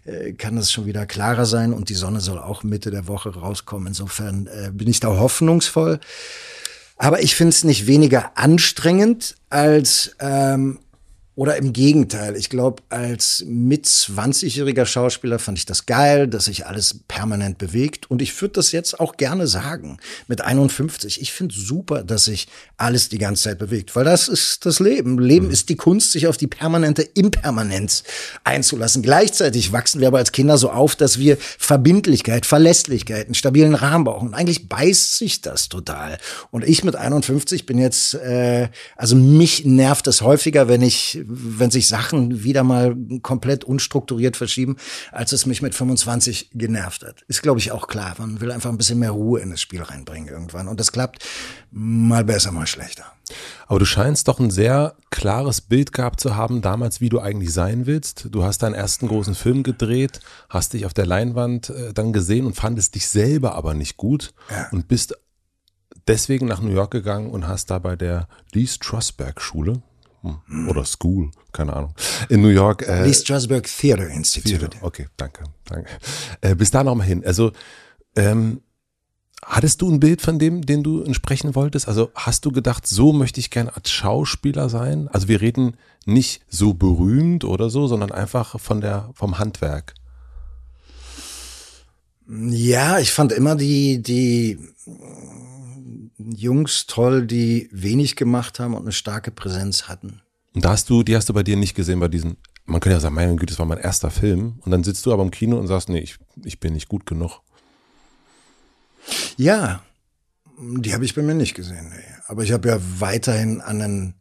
äh, 0.07 0.33
kann 0.33 0.57
es 0.57 0.73
schon 0.73 0.87
wieder 0.87 1.05
klarer 1.05 1.45
sein 1.45 1.75
und 1.75 1.91
die 1.91 1.95
Sonne 1.95 2.23
soll 2.23 2.39
auch 2.39 2.63
Mitte 2.63 2.91
der 2.91 3.07
Woche 3.07 3.29
rauskommen. 3.35 3.89
Insofern 3.89 4.47
äh, 4.47 4.71
bin 4.73 4.89
ich 4.89 5.01
da 5.01 5.09
hoffnungsvoll. 5.09 6.01
Aber 6.97 7.23
ich 7.23 7.35
finde 7.35 7.51
es 7.51 7.65
nicht 7.65 7.87
weniger 7.87 8.33
anstrengend 8.39 9.35
als 9.51 10.17
ähm, 10.21 10.79
oder 11.37 11.57
im 11.57 11.73
Gegenteil, 11.73 12.37
ich 12.37 12.51
glaube, 12.51 12.83
als 12.89 13.45
mit 13.47 13.87
20-jähriger 13.87 14.85
Schauspieler 14.85 15.39
fand 15.39 15.59
ich 15.59 15.65
das 15.65 15.87
geil, 15.87 16.27
dass 16.27 16.47
sich 16.47 16.67
alles 16.67 17.01
permanent 17.07 17.57
bewegt. 17.57 18.11
Und 18.11 18.21
ich 18.21 18.39
würde 18.43 18.55
das 18.55 18.73
jetzt 18.73 18.99
auch 18.99 19.17
gerne 19.17 19.47
sagen, 19.47 19.99
mit 20.27 20.41
51. 20.41 21.23
Ich 21.23 21.33
finde 21.33 21.55
super, 21.55 22.03
dass 22.03 22.25
sich 22.25 22.49
alles 22.77 23.09
die 23.09 23.19
ganze 23.19 23.45
Zeit 23.45 23.59
bewegt, 23.59 23.95
weil 23.95 24.05
das 24.05 24.27
ist 24.27 24.67
das 24.67 24.81
Leben. 24.81 25.21
Leben 25.21 25.47
mhm. 25.47 25.53
ist 25.53 25.69
die 25.69 25.77
Kunst, 25.77 26.13
sich 26.13 26.27
auf 26.27 26.37
die 26.37 26.49
permanente 26.49 27.03
Impermanenz 27.03 28.03
einzulassen. 28.43 29.03
Gleichzeitig 29.03 29.73
wachsen 29.73 30.01
wir 30.01 30.09
aber 30.09 30.19
als 30.19 30.33
Kinder 30.33 30.59
so 30.59 30.71
auf, 30.71 30.97
dass 30.97 31.19
wir 31.19 31.39
Verbindlichkeit, 31.39 32.45
Verlässlichkeit, 32.45 33.27
einen 33.27 33.35
stabilen 33.35 33.77
Rahmen 33.77 34.05
brauchen. 34.05 34.29
Und 34.29 34.35
eigentlich 34.35 34.69
beißt 34.69 35.17
sich 35.17 35.41
das 35.41 35.69
total. 35.69 36.19
Und 36.51 36.65
ich 36.65 36.83
mit 36.83 36.97
51 36.97 37.67
bin 37.67 37.79
jetzt, 37.79 38.15
äh, 38.15 38.69
also 38.97 39.15
mich 39.15 39.65
nervt 39.65 40.09
es 40.09 40.23
häufiger, 40.23 40.69
wenn 40.69 40.83
ich 40.83 41.20
wenn 41.27 41.71
sich 41.71 41.89
Sachen 41.89 42.43
wieder 42.45 42.65
mal 42.65 42.97
komplett 43.23 43.65
unstrukturiert 43.65 44.37
verschieben, 44.37 44.77
als 45.13 45.33
es 45.33 45.47
mich 45.47 45.63
mit 45.63 45.75
25 45.75 46.51
genervt 46.53 47.05
hat. 47.05 47.23
Ist, 47.29 47.43
glaube 47.43 47.61
ich, 47.61 47.73
auch 47.73 47.89
klar. 47.89 48.15
Man 48.19 48.41
will 48.41 48.51
einfach 48.51 48.71
ein 48.71 48.79
bisschen 48.79 48.99
mehr 48.99 49.11
Ruhe 49.11 49.41
in 49.41 49.51
das 49.51 49.61
Spiel 49.61 49.83
reinbringen 49.83 50.29
irgendwann. 50.29 50.69
Und 50.69 50.81
das 50.81 50.93
klappt 50.93 51.25
mal 51.71 52.25
besser, 52.25 52.53
mal 52.53 52.67
schlechter. 52.67 53.05
Aber 53.67 53.79
du 53.79 53.85
scheinst 53.85 54.29
doch 54.29 54.41
ein 54.41 54.51
sehr 54.51 54.97
klares 55.11 55.61
Bild 55.61 55.93
gehabt 55.93 56.21
zu 56.21 56.35
haben, 56.37 56.63
damals, 56.63 57.01
wie 57.01 57.09
du 57.09 57.21
eigentlich 57.21 57.53
sein 57.53 57.87
willst. 57.87 58.29
Du 58.31 58.43
hast 58.43 58.63
deinen 58.63 58.75
ersten 58.75 59.09
großen 59.09 59.35
Film 59.35 59.63
gedreht, 59.63 60.21
hast 60.49 60.73
dich 60.73 60.87
auf 60.87 60.95
der 60.95 61.07
Leinwand 61.07 61.71
äh, 61.71 61.93
dann 61.93 62.13
gesehen 62.13 62.47
und 62.47 62.57
fandest 62.57 62.95
dich 62.95 63.09
selber 63.09 63.55
aber 63.55 63.75
nicht 63.75 63.97
gut 63.97 64.33
ja. 64.51 64.69
und 64.73 64.89
bist 64.89 65.15
deswegen 66.09 66.47
nach 66.47 66.61
New 66.61 66.73
York 66.73 66.91
gegangen 66.91 67.31
und 67.31 67.47
hast 67.47 67.71
da 67.71 67.79
bei 67.79 67.97
der 67.97 68.29
Lee 68.53 68.67
Strasberg 68.67 69.41
Schule. 69.41 69.83
Oder 70.69 70.85
School, 70.85 71.31
keine 71.53 71.75
Ahnung. 71.75 71.95
In 72.29 72.43
New 72.43 72.49
York. 72.49 72.87
Äh, 72.87 73.07
Lee 73.07 73.15
Strasberg 73.15 73.67
Theater 73.67 74.09
Institute. 74.09 74.59
Theater. 74.59 74.79
Okay, 74.83 75.07
danke, 75.17 75.45
danke. 75.65 75.89
Äh, 76.41 76.55
bis 76.55 76.71
da 76.71 76.85
nochmal 76.85 77.07
hin. 77.07 77.25
Also, 77.25 77.53
ähm, 78.17 78.61
hattest 79.43 79.81
du 79.81 79.91
ein 79.91 80.01
Bild 80.01 80.21
von 80.21 80.39
dem, 80.39 80.67
den 80.67 80.83
du 80.83 81.03
entsprechen 81.03 81.55
wolltest? 81.55 81.89
Also, 81.89 82.11
hast 82.15 82.45
du 82.45 82.53
gedacht, 82.53 82.87
so 82.87 83.13
möchte 83.13 83.41
ich 83.41 83.51
gerne 83.51 83.75
als 83.75 83.91
Schauspieler 83.91 84.69
sein? 84.69 85.09
Also, 85.09 85.29
wir 85.29 85.41
reden 85.41 85.77
nicht 86.05 86.43
so 86.49 86.75
berühmt 86.75 87.45
oder 87.45 87.71
so, 87.71 87.87
sondern 87.87 88.13
einfach 88.13 88.61
von 88.61 88.81
der, 88.81 89.11
vom 89.15 89.39
Handwerk. 89.39 89.95
Ja, 92.29 92.99
ich 92.99 93.13
fand 93.13 93.33
immer 93.33 93.57
die, 93.57 94.03
die, 94.03 94.59
Jungs 96.37 96.87
toll, 96.87 97.27
die 97.27 97.69
wenig 97.73 98.17
gemacht 98.17 98.61
haben 98.61 98.75
und 98.75 98.83
eine 98.83 98.93
starke 98.93 99.31
Präsenz 99.31 99.89
hatten. 99.89 100.21
Und 100.55 100.65
da 100.65 100.71
hast 100.71 100.91
du, 100.91 101.03
die 101.03 101.17
hast 101.17 101.29
du 101.29 101.35
bei 101.35 101.43
dir 101.43 101.57
nicht 101.57 101.75
gesehen 101.75 102.01
bei 102.01 102.09
diesen, 102.09 102.37
man 102.65 102.81
könnte 102.81 102.95
ja 102.95 103.01
sagen, 103.01 103.15
meine 103.15 103.35
Güte, 103.37 103.53
das 103.53 103.59
war 103.59 103.67
mein 103.67 103.79
erster 103.79 104.11
Film. 104.11 104.61
Und 104.65 104.71
dann 104.71 104.85
sitzt 104.85 105.07
du 105.07 105.13
aber 105.13 105.23
im 105.23 105.31
Kino 105.31 105.59
und 105.59 105.67
sagst, 105.67 105.89
nee, 105.89 106.01
ich, 106.01 106.17
ich 106.45 106.61
bin 106.61 106.75
nicht 106.75 106.89
gut 106.89 107.07
genug. 107.07 107.41
Ja, 109.37 109.83
die 110.59 110.93
habe 110.93 111.05
ich 111.05 111.15
bei 111.15 111.23
mir 111.23 111.35
nicht 111.35 111.55
gesehen. 111.55 111.89
Nee. 111.91 112.15
Aber 112.27 112.43
ich 112.43 112.53
habe 112.53 112.69
ja 112.69 112.79
weiterhin 112.99 113.61
an 113.61 113.81
ein 113.81 114.15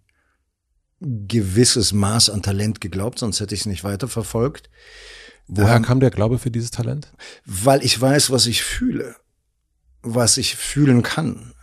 gewisses 1.02 1.94
Maß 1.94 2.30
an 2.30 2.42
Talent 2.42 2.82
geglaubt, 2.82 3.20
sonst 3.20 3.40
hätte 3.40 3.56
ich 3.56 3.62
es 3.62 3.66
nicht 3.66 3.84
weiterverfolgt. 3.84 4.70
Woher 5.48 5.78
ähm, 5.78 5.84
kam 5.84 6.00
der 6.00 6.12
Glaube 6.12 6.40
für 6.40 6.52
dieses 6.52 6.72
Talent? 6.72 7.12
Weil 7.46 7.84
ich 7.84 8.00
weiß, 8.00 8.32
was 8.32 8.46
ich 8.46 8.64
fühle, 8.64 9.16
was 10.02 10.38
ich 10.38 10.56
fühlen 10.56 11.02
kann 11.02 11.54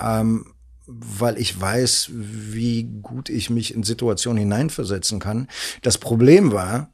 ähm, 0.00 0.52
weil 0.86 1.38
ich 1.38 1.60
weiß, 1.60 2.10
wie 2.12 2.84
gut 3.02 3.28
ich 3.28 3.50
mich 3.50 3.74
in 3.74 3.82
Situationen 3.82 4.38
hineinversetzen 4.38 5.18
kann. 5.18 5.48
Das 5.82 5.98
Problem 5.98 6.52
war, 6.52 6.92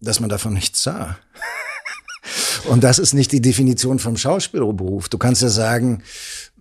dass 0.00 0.20
man 0.20 0.30
davon 0.30 0.54
nichts 0.54 0.82
sah. 0.82 1.18
Und 2.64 2.84
das 2.84 2.98
ist 2.98 3.14
nicht 3.14 3.32
die 3.32 3.40
Definition 3.40 3.98
vom 3.98 4.16
Schauspielerberuf. 4.16 5.08
Du 5.08 5.18
kannst 5.18 5.42
ja 5.42 5.48
sagen, 5.48 6.02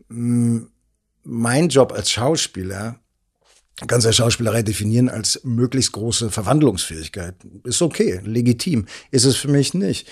mm, 0.09 0.59
mein 1.23 1.69
Job 1.69 1.91
als 1.91 2.11
Schauspieler 2.11 2.99
kannst 3.85 4.05
ja 4.05 4.13
Schauspielerei 4.13 4.63
definieren 4.63 5.07
als 5.07 5.41
möglichst 5.43 5.91
große 5.91 6.31
Verwandlungsfähigkeit. 6.31 7.35
Ist 7.63 7.81
okay, 7.81 8.21
legitim. 8.23 8.87
Ist 9.11 9.25
es 9.25 9.35
für 9.35 9.49
mich 9.49 9.75
nicht. 9.75 10.07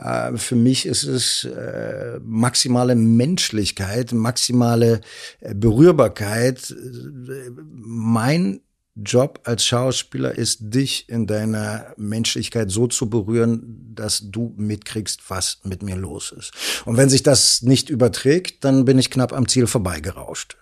Äh, 0.00 0.36
für 0.36 0.56
mich 0.56 0.86
ist 0.86 1.04
es 1.04 1.44
äh, 1.44 2.18
maximale 2.24 2.94
Menschlichkeit, 2.94 4.12
maximale 4.12 5.00
äh, 5.40 5.54
Berührbarkeit. 5.54 6.74
Mein 7.72 8.60
Job 8.96 9.40
als 9.44 9.64
Schauspieler 9.64 10.36
ist, 10.36 10.58
dich 10.60 11.08
in 11.08 11.26
deiner 11.26 11.94
Menschlichkeit 11.96 12.70
so 12.70 12.86
zu 12.86 13.08
berühren, 13.08 13.92
dass 13.94 14.30
du 14.30 14.54
mitkriegst, 14.56 15.22
was 15.28 15.60
mit 15.64 15.82
mir 15.82 15.96
los 15.96 16.32
ist. 16.36 16.52
Und 16.84 16.96
wenn 16.96 17.08
sich 17.08 17.22
das 17.22 17.62
nicht 17.62 17.88
überträgt, 17.88 18.64
dann 18.64 18.84
bin 18.84 18.98
ich 18.98 19.10
knapp 19.10 19.32
am 19.32 19.48
Ziel 19.48 19.66
vorbeigerauscht. 19.66 20.56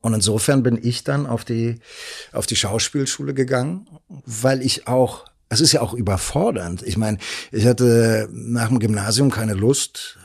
Und 0.00 0.14
insofern 0.14 0.62
bin 0.62 0.78
ich 0.80 1.04
dann 1.04 1.26
auf 1.26 1.44
die, 1.44 1.80
auf 2.32 2.46
die 2.46 2.56
Schauspielschule 2.56 3.34
gegangen, 3.34 3.88
weil 4.24 4.62
ich 4.62 4.86
auch, 4.86 5.24
es 5.48 5.60
ist 5.60 5.72
ja 5.72 5.80
auch 5.80 5.94
überfordernd. 5.94 6.82
Ich 6.82 6.96
meine, 6.96 7.18
ich 7.52 7.66
hatte 7.66 8.28
nach 8.32 8.68
dem 8.68 8.78
Gymnasium 8.78 9.30
keine 9.30 9.54
Lust, 9.54 10.18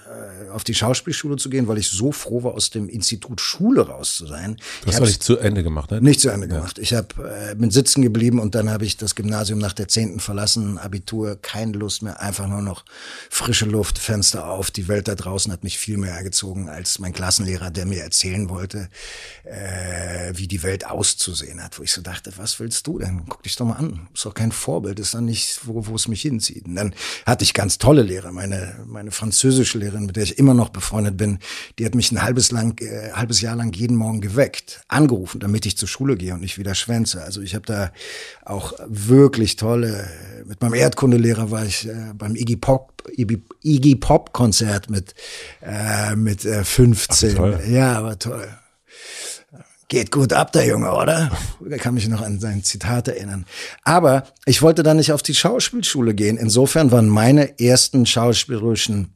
auf 0.51 0.63
die 0.63 0.73
Schauspielschule 0.73 1.37
zu 1.37 1.49
gehen, 1.49 1.67
weil 1.67 1.77
ich 1.77 1.89
so 1.89 2.11
froh 2.11 2.43
war, 2.43 2.53
aus 2.53 2.69
dem 2.69 2.89
Institut 2.89 3.41
Schule 3.41 3.87
raus 3.87 4.15
zu 4.15 4.27
sein. 4.27 4.57
Du 4.81 4.87
hast 4.87 4.97
aber 4.97 5.07
nicht 5.07 5.23
zu 5.23 5.37
Ende 5.37 5.63
gemacht, 5.63 5.91
ne? 5.91 6.01
Nicht 6.01 6.19
zu 6.19 6.29
Ende 6.29 6.47
gemacht. 6.47 6.77
Ich 6.77 6.93
hab, 6.93 7.17
äh, 7.19 7.55
bin 7.55 7.71
sitzen 7.71 8.01
geblieben 8.01 8.39
und 8.39 8.55
dann 8.55 8.69
habe 8.69 8.85
ich 8.85 8.97
das 8.97 9.15
Gymnasium 9.15 9.59
nach 9.59 9.73
der 9.73 9.87
zehnten 9.87 10.19
verlassen, 10.19 10.77
Abitur, 10.77 11.37
keine 11.41 11.73
Lust 11.73 12.03
mehr, 12.03 12.21
einfach 12.21 12.47
nur 12.47 12.61
noch 12.61 12.85
frische 13.29 13.65
Luft, 13.65 13.97
Fenster 13.97 14.47
auf. 14.47 14.71
Die 14.71 14.87
Welt 14.87 15.07
da 15.07 15.15
draußen 15.15 15.51
hat 15.51 15.63
mich 15.63 15.77
viel 15.77 15.97
mehr 15.97 16.13
ergezogen 16.13 16.69
als 16.69 16.99
mein 16.99 17.13
Klassenlehrer, 17.13 17.71
der 17.71 17.85
mir 17.85 18.03
erzählen 18.03 18.49
wollte, 18.49 18.89
äh, 19.43 20.33
wie 20.35 20.47
die 20.47 20.63
Welt 20.63 20.85
auszusehen 20.85 21.63
hat. 21.63 21.79
Wo 21.79 21.83
ich 21.83 21.91
so 21.91 22.01
dachte, 22.01 22.33
was 22.37 22.59
willst 22.59 22.87
du 22.87 22.99
denn? 22.99 23.23
Guck 23.27 23.43
dich 23.43 23.55
doch 23.55 23.65
mal 23.65 23.75
an. 23.75 24.07
Ist 24.13 24.25
doch 24.25 24.33
kein 24.33 24.51
Vorbild, 24.51 24.99
ist 24.99 25.13
doch 25.13 25.21
nicht, 25.21 25.61
wo, 25.65 25.87
wo 25.87 25.95
es 25.95 26.07
mich 26.07 26.21
hinzieht. 26.21 26.65
Und 26.65 26.75
dann 26.75 26.93
hatte 27.25 27.43
ich 27.43 27.53
ganz 27.53 27.77
tolle 27.77 28.01
Lehrer. 28.01 28.31
Meine, 28.31 28.83
meine 28.85 29.11
französische 29.11 29.77
Lehrerin, 29.77 30.00
mit 30.05 30.15
der 30.15 30.23
ich 30.23 30.37
immer 30.37 30.53
noch 30.53 30.69
befreundet 30.69 31.17
bin, 31.17 31.39
die 31.79 31.85
hat 31.85 31.95
mich 31.95 32.11
ein 32.11 32.21
halbes, 32.21 32.51
lang, 32.51 32.79
äh, 32.81 33.11
halbes 33.13 33.41
Jahr 33.41 33.55
lang 33.55 33.73
jeden 33.73 33.97
Morgen 33.97 34.21
geweckt, 34.21 34.81
angerufen, 34.87 35.39
damit 35.39 35.65
ich 35.65 35.77
zur 35.77 35.87
Schule 35.87 36.15
gehe 36.15 36.33
und 36.33 36.41
nicht 36.41 36.57
wieder 36.57 36.75
schwänze. 36.75 37.23
Also 37.23 37.41
ich 37.41 37.55
habe 37.55 37.65
da 37.65 37.91
auch 38.45 38.73
wirklich 38.87 39.55
tolle, 39.55 40.07
mit 40.45 40.61
meinem 40.61 40.73
Erdkundelehrer 40.73 41.51
war 41.51 41.65
ich 41.65 41.87
äh, 41.87 42.13
beim 42.13 42.35
Iggy 42.35 42.57
Pop, 42.57 43.03
Iggy 43.15 43.95
Pop 43.95 44.33
Konzert 44.33 44.89
mit, 44.89 45.13
äh, 45.61 46.15
mit 46.15 46.45
äh, 46.45 46.63
15. 46.63 47.37
Ach, 47.39 47.67
ja, 47.67 47.97
aber 47.97 48.19
toll. 48.19 48.47
Geht 49.91 50.09
gut 50.09 50.31
ab, 50.31 50.53
der 50.53 50.65
Junge, 50.65 50.93
oder? 50.93 51.31
Da 51.59 51.77
kann 51.77 51.95
mich 51.95 52.07
noch 52.07 52.21
an 52.21 52.39
sein 52.39 52.63
Zitat 52.63 53.09
erinnern. 53.09 53.45
Aber 53.83 54.23
ich 54.45 54.61
wollte 54.61 54.83
da 54.83 54.93
nicht 54.93 55.11
auf 55.11 55.21
die 55.21 55.35
Schauspielschule 55.35 56.13
gehen. 56.13 56.37
Insofern 56.37 56.91
waren 56.91 57.09
meine 57.09 57.59
ersten 57.59 58.05
schauspielerischen 58.05 59.13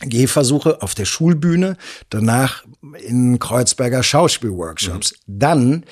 Gehversuche 0.00 0.82
auf 0.82 0.94
der 0.94 1.04
Schulbühne, 1.04 1.76
danach 2.10 2.64
in 3.00 3.38
Kreuzberger 3.38 4.02
Schauspielworkshops. 4.02 5.12
Mhm. 5.12 5.38
Dann 5.38 5.84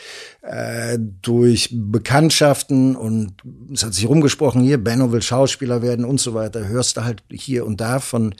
äh, 0.42 0.98
durch 0.98 1.68
Bekanntschaften 1.72 2.96
und 2.96 3.34
es 3.72 3.84
hat 3.84 3.94
sich 3.94 4.09
rumgesprochen, 4.09 4.62
hier, 4.62 4.82
Benno 4.82 5.12
will 5.12 5.22
Schauspieler 5.22 5.82
werden 5.82 6.05
und 6.05 6.20
so 6.20 6.34
weiter, 6.34 6.66
hörst 6.68 6.96
du 6.96 7.05
halt 7.05 7.22
hier 7.30 7.64
und 7.64 7.80
da 7.80 8.00
von 8.00 8.34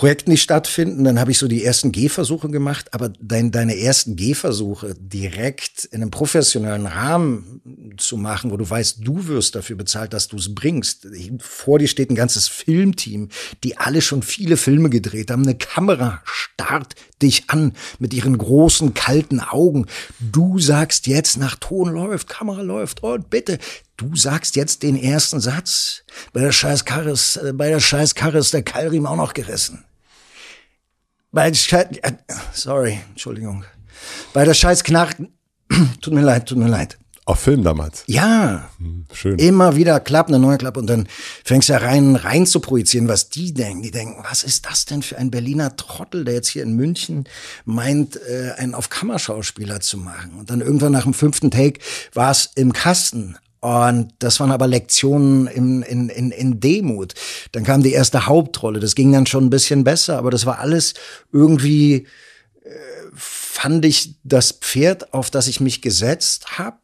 Projekten, 0.00 0.30
die 0.30 0.38
stattfinden. 0.38 1.04
Dann 1.04 1.20
habe 1.20 1.30
ich 1.30 1.36
so 1.36 1.46
die 1.46 1.62
ersten 1.62 1.92
Gehversuche 1.92 2.48
gemacht, 2.48 2.94
aber 2.94 3.12
dein, 3.20 3.50
deine 3.50 3.78
ersten 3.78 4.16
Gehversuche 4.16 4.94
direkt 4.98 5.84
in 5.84 6.00
einem 6.00 6.10
professionellen 6.10 6.86
Rahmen 6.86 7.60
zu 7.98 8.16
machen, 8.16 8.50
wo 8.50 8.56
du 8.56 8.68
weißt, 8.68 9.06
du 9.06 9.28
wirst 9.28 9.56
dafür 9.56 9.76
bezahlt, 9.76 10.14
dass 10.14 10.28
du 10.28 10.38
es 10.38 10.54
bringst. 10.54 11.06
Vor 11.40 11.78
dir 11.78 11.86
steht 11.86 12.08
ein 12.08 12.14
ganzes 12.14 12.48
Filmteam, 12.48 13.28
die 13.62 13.76
alle 13.76 14.00
schon 14.00 14.22
viele 14.22 14.56
Filme 14.56 14.88
gedreht 14.88 15.30
haben. 15.30 15.42
Eine 15.42 15.58
Kamera 15.58 16.22
starrt 16.24 16.94
dich 17.20 17.50
an 17.50 17.74
mit 17.98 18.14
ihren 18.14 18.38
großen, 18.38 18.94
kalten 18.94 19.40
Augen. 19.40 19.84
Du 20.18 20.58
sagst 20.58 21.08
jetzt, 21.08 21.36
nach 21.36 21.56
Ton 21.56 21.92
läuft, 21.92 22.26
Kamera 22.26 22.62
läuft 22.62 23.02
und 23.02 23.28
bitte, 23.28 23.58
Du 23.98 24.16
sagst 24.16 24.56
jetzt 24.56 24.82
den 24.82 24.96
ersten 24.96 25.40
Satz. 25.40 26.04
Bei 26.32 26.40
der 26.40 26.52
scheiß 26.52 26.86
Karre 26.86 27.10
ist, 27.10 27.36
äh, 27.36 27.52
bei 27.52 27.68
der 27.68 27.80
scheiß 27.80 28.14
Karre 28.14 28.38
ist 28.38 28.54
der 28.54 28.62
Keilriemen 28.62 29.06
auch 29.06 29.16
noch 29.16 29.34
gerissen. 29.34 29.84
Bei 31.32 31.48
der 31.48 31.54
scheiß, 31.54 31.86
äh, 32.02 32.12
sorry, 32.52 32.98
Entschuldigung. 33.10 33.64
Bei 34.32 34.44
der 34.44 34.54
scheiß 34.54 34.82
Knarre, 34.82 35.28
tut 36.00 36.12
mir 36.12 36.22
leid, 36.22 36.46
tut 36.46 36.58
mir 36.58 36.68
leid. 36.68 36.98
Auf 37.26 37.38
Film 37.38 37.62
damals? 37.62 38.02
Ja. 38.06 38.68
Hm, 38.78 39.04
schön. 39.12 39.38
Immer 39.38 39.76
wieder 39.76 40.00
klappt, 40.00 40.30
eine 40.30 40.40
neue 40.40 40.58
Klappe 40.58 40.80
und 40.80 40.88
dann 40.88 41.06
fängst 41.44 41.68
du 41.68 41.74
ja 41.74 41.78
rein, 41.78 42.16
rein 42.16 42.44
zu 42.46 42.58
projizieren, 42.58 43.06
was 43.06 43.28
die 43.28 43.54
denken. 43.54 43.82
Die 43.82 43.92
denken, 43.92 44.24
was 44.28 44.42
ist 44.42 44.66
das 44.66 44.86
denn 44.86 45.02
für 45.02 45.16
ein 45.16 45.30
Berliner 45.30 45.76
Trottel, 45.76 46.24
der 46.24 46.34
jetzt 46.34 46.48
hier 46.48 46.64
in 46.64 46.74
München 46.74 47.28
meint, 47.64 48.16
äh, 48.16 48.54
einen 48.56 48.74
auf 48.74 48.88
Kammerschauspieler 48.88 49.78
zu 49.78 49.98
machen. 49.98 50.32
Und 50.40 50.50
dann 50.50 50.60
irgendwann 50.60 50.90
nach 50.90 51.04
dem 51.04 51.14
fünften 51.14 51.52
Take 51.52 51.78
war 52.14 52.32
es 52.32 52.50
im 52.56 52.72
Kasten. 52.72 53.36
Und 53.60 54.14
das 54.20 54.40
waren 54.40 54.52
aber 54.52 54.66
Lektionen 54.66 55.46
in, 55.46 55.82
in, 55.82 56.08
in, 56.08 56.30
in 56.30 56.60
Demut. 56.60 57.14
Dann 57.52 57.62
kam 57.62 57.82
die 57.82 57.92
erste 57.92 58.26
Hauptrolle. 58.26 58.80
Das 58.80 58.94
ging 58.94 59.12
dann 59.12 59.26
schon 59.26 59.44
ein 59.44 59.50
bisschen 59.50 59.84
besser, 59.84 60.16
aber 60.16 60.30
das 60.30 60.46
war 60.46 60.58
alles 60.60 60.94
irgendwie, 61.30 62.06
äh, 62.64 62.70
fand 63.14 63.84
ich 63.84 64.14
das 64.24 64.52
Pferd, 64.52 65.12
auf 65.12 65.30
das 65.30 65.46
ich 65.46 65.60
mich 65.60 65.82
gesetzt 65.82 66.58
habe, 66.58 66.78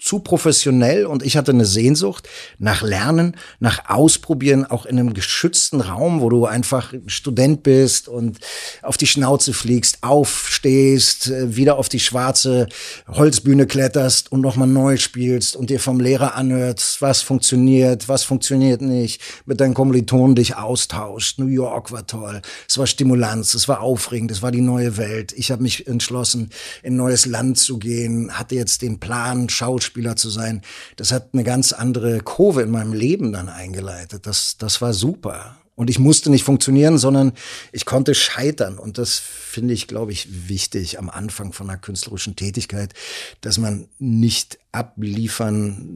zu 0.00 0.20
professionell 0.20 1.04
und 1.04 1.22
ich 1.22 1.36
hatte 1.36 1.52
eine 1.52 1.66
Sehnsucht 1.66 2.28
nach 2.58 2.82
Lernen, 2.82 3.36
nach 3.58 3.88
Ausprobieren, 3.88 4.64
auch 4.64 4.86
in 4.86 4.98
einem 4.98 5.14
geschützten 5.14 5.80
Raum, 5.80 6.20
wo 6.20 6.30
du 6.30 6.46
einfach 6.46 6.94
Student 7.06 7.62
bist 7.62 8.08
und 8.08 8.38
auf 8.82 8.96
die 8.96 9.06
Schnauze 9.06 9.52
fliegst, 9.52 10.02
aufstehst, 10.02 11.28
äh, 11.28 11.54
wieder 11.54 11.76
auf 11.76 11.88
die 11.88 12.00
schwarze 12.00 12.66
Holzbühne 13.08 13.66
kletterst 13.66 14.32
und 14.32 14.40
nochmal 14.40 14.68
neu 14.68 14.96
spielst 14.96 15.54
und 15.54 15.70
dir 15.70 15.80
vom 15.80 16.00
Lehrer 16.00 16.34
anhörst, 16.34 17.02
was 17.02 17.20
funktioniert, 17.20 18.08
was 18.08 18.24
funktioniert 18.24 18.80
nicht, 18.80 19.20
mit 19.44 19.60
deinen 19.60 19.74
Kommilitonen 19.74 20.34
dich 20.34 20.56
austauscht. 20.56 21.38
New 21.38 21.46
York 21.46 21.92
war 21.92 22.06
toll, 22.06 22.40
es 22.66 22.78
war 22.78 22.86
Stimulanz, 22.86 23.52
es 23.54 23.68
war 23.68 23.80
aufregend, 23.80 24.30
es 24.30 24.40
war 24.40 24.50
die 24.50 24.62
neue 24.62 24.96
Welt. 24.96 25.32
Ich 25.36 25.50
habe 25.50 25.62
mich 25.62 25.86
entschlossen, 25.86 26.50
in 26.82 26.96
neues 26.96 27.26
Land 27.26 27.58
zu 27.58 27.78
gehen, 27.78 28.38
hatte 28.38 28.54
jetzt 28.54 28.80
den 28.80 28.98
Plan, 28.98 29.48
Schauspiel 29.50 29.89
Schauspieler 29.90 30.16
zu 30.16 30.30
sein, 30.30 30.62
das 30.96 31.12
hat 31.12 31.30
eine 31.32 31.44
ganz 31.44 31.72
andere 31.72 32.20
Kurve 32.20 32.62
in 32.62 32.70
meinem 32.70 32.92
Leben 32.92 33.32
dann 33.32 33.48
eingeleitet. 33.48 34.26
Das, 34.26 34.56
das 34.56 34.80
war 34.80 34.92
super. 34.94 35.56
Und 35.74 35.90
ich 35.90 35.98
musste 35.98 36.30
nicht 36.30 36.44
funktionieren, 36.44 36.98
sondern 36.98 37.32
ich 37.72 37.86
konnte 37.86 38.14
scheitern. 38.14 38.78
Und 38.78 38.98
das 38.98 39.18
finde 39.18 39.74
ich, 39.74 39.88
glaube 39.88 40.12
ich, 40.12 40.48
wichtig 40.48 40.98
am 40.98 41.10
Anfang 41.10 41.52
von 41.52 41.68
einer 41.70 41.78
künstlerischen 41.78 42.36
Tätigkeit, 42.36 42.92
dass 43.40 43.58
man 43.58 43.88
nicht 43.98 44.58
abliefern 44.72 45.88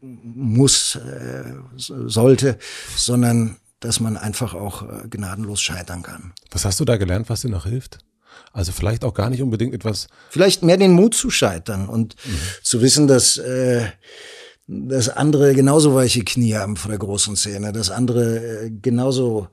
muss, 0.00 0.96
äh, 0.96 1.54
sollte, 1.76 2.58
sondern 2.96 3.56
dass 3.78 4.00
man 4.00 4.16
einfach 4.16 4.54
auch 4.54 4.82
äh, 4.82 5.08
gnadenlos 5.08 5.62
scheitern 5.62 6.02
kann. 6.02 6.32
Was 6.50 6.64
hast 6.64 6.80
du 6.80 6.84
da 6.84 6.96
gelernt, 6.96 7.30
was 7.30 7.42
dir 7.42 7.48
noch 7.48 7.66
hilft? 7.66 7.98
Also 8.52 8.72
vielleicht 8.72 9.04
auch 9.04 9.14
gar 9.14 9.30
nicht 9.30 9.42
unbedingt 9.42 9.74
etwas. 9.74 10.08
Vielleicht 10.30 10.62
mehr 10.62 10.76
den 10.76 10.92
Mut 10.92 11.14
zu 11.14 11.30
scheitern 11.30 11.88
und 11.88 12.16
mhm. 12.24 12.38
zu 12.62 12.82
wissen, 12.82 13.06
dass, 13.06 13.38
äh, 13.38 13.86
dass 14.66 15.08
andere 15.08 15.54
genauso 15.54 15.94
weiche 15.94 16.24
Knie 16.24 16.54
haben 16.54 16.76
vor 16.76 16.90
der 16.90 16.98
großen 16.98 17.36
Szene, 17.36 17.72
dass 17.72 17.90
andere 17.90 18.64
äh, 18.64 18.70
genauso 18.70 19.48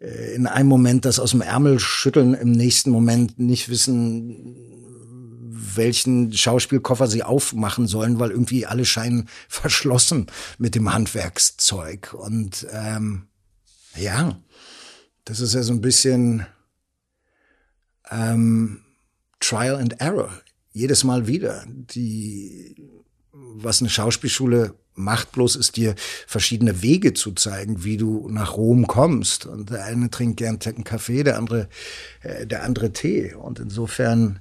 äh, 0.00 0.34
in 0.34 0.46
einem 0.46 0.68
Moment 0.68 1.04
das 1.04 1.20
aus 1.20 1.30
dem 1.30 1.40
Ärmel 1.40 1.78
schütteln, 1.78 2.34
im 2.34 2.50
nächsten 2.50 2.90
Moment 2.90 3.38
nicht 3.38 3.68
wissen, 3.68 4.56
welchen 5.76 6.32
Schauspielkoffer 6.32 7.06
sie 7.06 7.22
aufmachen 7.22 7.86
sollen, 7.86 8.18
weil 8.18 8.30
irgendwie 8.30 8.66
alle 8.66 8.84
scheinen 8.84 9.28
verschlossen 9.48 10.26
mit 10.58 10.74
dem 10.74 10.92
Handwerkszeug. 10.92 12.14
Und 12.14 12.66
ähm, 12.72 13.28
ja, 13.96 14.36
das 15.24 15.40
ist 15.40 15.54
ja 15.54 15.62
so 15.62 15.72
ein 15.72 15.80
bisschen 15.80 16.46
ähm, 18.12 18.82
Trial 19.40 19.76
and 19.76 20.00
Error. 20.00 20.30
Jedes 20.72 21.04
Mal 21.04 21.26
wieder. 21.26 21.64
Die, 21.66 22.76
was 23.32 23.80
eine 23.80 23.90
Schauspielschule 23.90 24.74
macht 24.94 25.32
bloß, 25.32 25.56
ist 25.56 25.76
dir 25.76 25.94
verschiedene 26.26 26.82
Wege 26.82 27.14
zu 27.14 27.32
zeigen, 27.32 27.84
wie 27.84 27.96
du 27.96 28.28
nach 28.28 28.56
Rom 28.56 28.86
kommst. 28.86 29.46
Und 29.46 29.70
der 29.70 29.84
eine 29.84 30.10
trinkt 30.10 30.38
gern 30.38 30.58
einen 30.64 30.84
Kaffee, 30.84 31.24
der 31.24 31.38
andere, 31.38 31.68
äh, 32.22 32.46
der 32.46 32.62
andere 32.62 32.92
Tee. 32.92 33.34
Und 33.34 33.58
insofern 33.58 34.40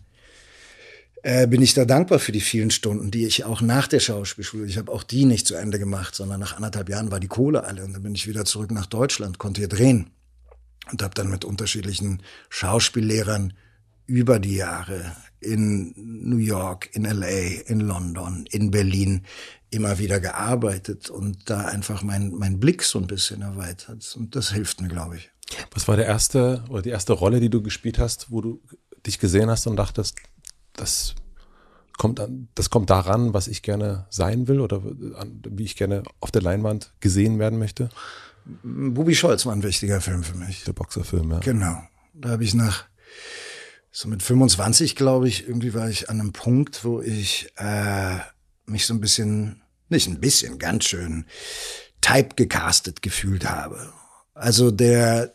äh, 1.24 1.48
bin 1.48 1.62
ich 1.62 1.74
da 1.74 1.86
dankbar 1.86 2.20
für 2.20 2.32
die 2.32 2.42
vielen 2.42 2.72
Stunden, 2.72 3.12
die 3.12 3.26
ich 3.26 3.44
auch 3.44 3.62
nach 3.62 3.88
der 3.88 4.00
Schauspielschule, 4.00 4.66
ich 4.66 4.78
habe 4.78 4.92
auch 4.92 5.04
die 5.04 5.26
nicht 5.26 5.48
zu 5.48 5.56
Ende 5.56 5.80
gemacht, 5.80 6.16
sondern 6.16 6.40
nach 6.40 6.56
anderthalb 6.56 6.90
Jahren 6.90 7.12
war 7.12 7.20
die 7.20 7.28
Kohle 7.28 7.64
alle 7.64 7.84
und 7.84 7.94
dann 7.94 8.04
bin 8.04 8.16
ich 8.16 8.28
wieder 8.28 8.46
zurück 8.46 8.72
nach 8.72 8.88
Deutschland, 8.88 9.38
konnte 9.38 9.62
hier 9.62 9.68
drehen 9.68 10.10
und 10.90 11.04
habe 11.04 11.14
dann 11.14 11.30
mit 11.30 11.46
unterschiedlichen 11.46 12.24
Schauspiellehrern 12.50 13.54
über 14.08 14.40
die 14.40 14.56
Jahre 14.56 15.16
in 15.40 15.94
New 15.96 16.38
York, 16.38 16.90
in 16.94 17.06
LA, 17.06 17.62
in 17.66 17.80
London, 17.80 18.46
in 18.52 18.72
Berlin 18.72 19.26
immer 19.70 20.00
wieder 20.00 20.20
gearbeitet 20.20 21.10
und 21.10 21.50
da 21.50 21.62
einfach 21.62 22.04
mein, 22.04 22.34
mein 22.34 22.60
Blick 22.60 22.84
so 22.84 23.00
ein 23.00 23.08
bisschen 23.08 23.42
erweitert. 23.42 24.16
Und 24.18 24.36
das 24.36 24.52
hilft 24.52 24.82
mir, 24.82 24.90
glaube 24.90 25.18
ich. 25.18 25.32
Was 25.72 25.88
war 25.88 25.96
der 25.96 26.06
erste 26.06 26.64
oder 26.70 26.82
die 26.82 26.90
erste 26.90 27.14
Rolle, 27.14 27.40
die 27.40 27.50
du 27.50 27.62
gespielt 27.62 28.00
hast, 28.00 28.32
wo 28.32 28.42
du 28.42 28.62
dich 29.06 29.18
gesehen 29.18 29.50
hast 29.50 29.68
und 29.68 29.78
dachtest, 29.78 30.18
das 30.74 31.16
kommt 31.98 32.20
an, 32.20 32.50
das 32.56 32.70
kommt 32.70 32.90
daran, 32.90 33.34
was 33.34 33.48
ich 33.48 33.62
gerne 33.62 34.06
sein 34.10 34.48
will 34.48 34.60
oder 34.60 34.82
an, 35.16 35.42
wie 35.50 35.64
ich 35.64 35.76
gerne 35.76 36.04
auf 36.20 36.32
der 36.32 36.42
Leinwand 36.42 36.94
gesehen 37.00 37.40
werden 37.40 37.60
möchte? 37.60 37.90
Bubi 38.46 39.16
Scholz 39.16 39.46
war 39.46 39.54
ein 39.54 39.64
wichtiger 39.64 40.02
Film 40.02 40.24
für 40.24 40.36
mich. 40.36 40.64
Der 40.64 40.74
Boxerfilm, 40.74 41.32
ja. 41.32 41.40
Genau. 41.40 41.82
Da 42.14 42.30
habe 42.30 42.44
ich 42.44 42.54
nach 42.54 42.86
so 43.92 44.08
mit 44.08 44.24
25, 44.24 44.96
glaube 44.96 45.28
ich, 45.28 45.48
irgendwie 45.48 45.74
war 45.74 45.90
ich 45.90 46.10
an 46.10 46.20
einem 46.20 46.32
Punkt, 46.32 46.86
wo 46.86 47.02
ich 47.02 47.52
äh, 47.58 48.18
mich 48.66 48.86
so 48.86 48.94
ein 48.94 49.02
bisschen, 49.02 49.62
nicht 49.90 50.08
ein 50.08 50.20
bisschen, 50.20 50.60
ganz 50.60 50.86
schön 50.86 51.26
typegecastet 52.00 53.02
gefühlt 53.02 53.50
habe. 53.50 53.94
Also 54.34 54.72
der 54.72 55.34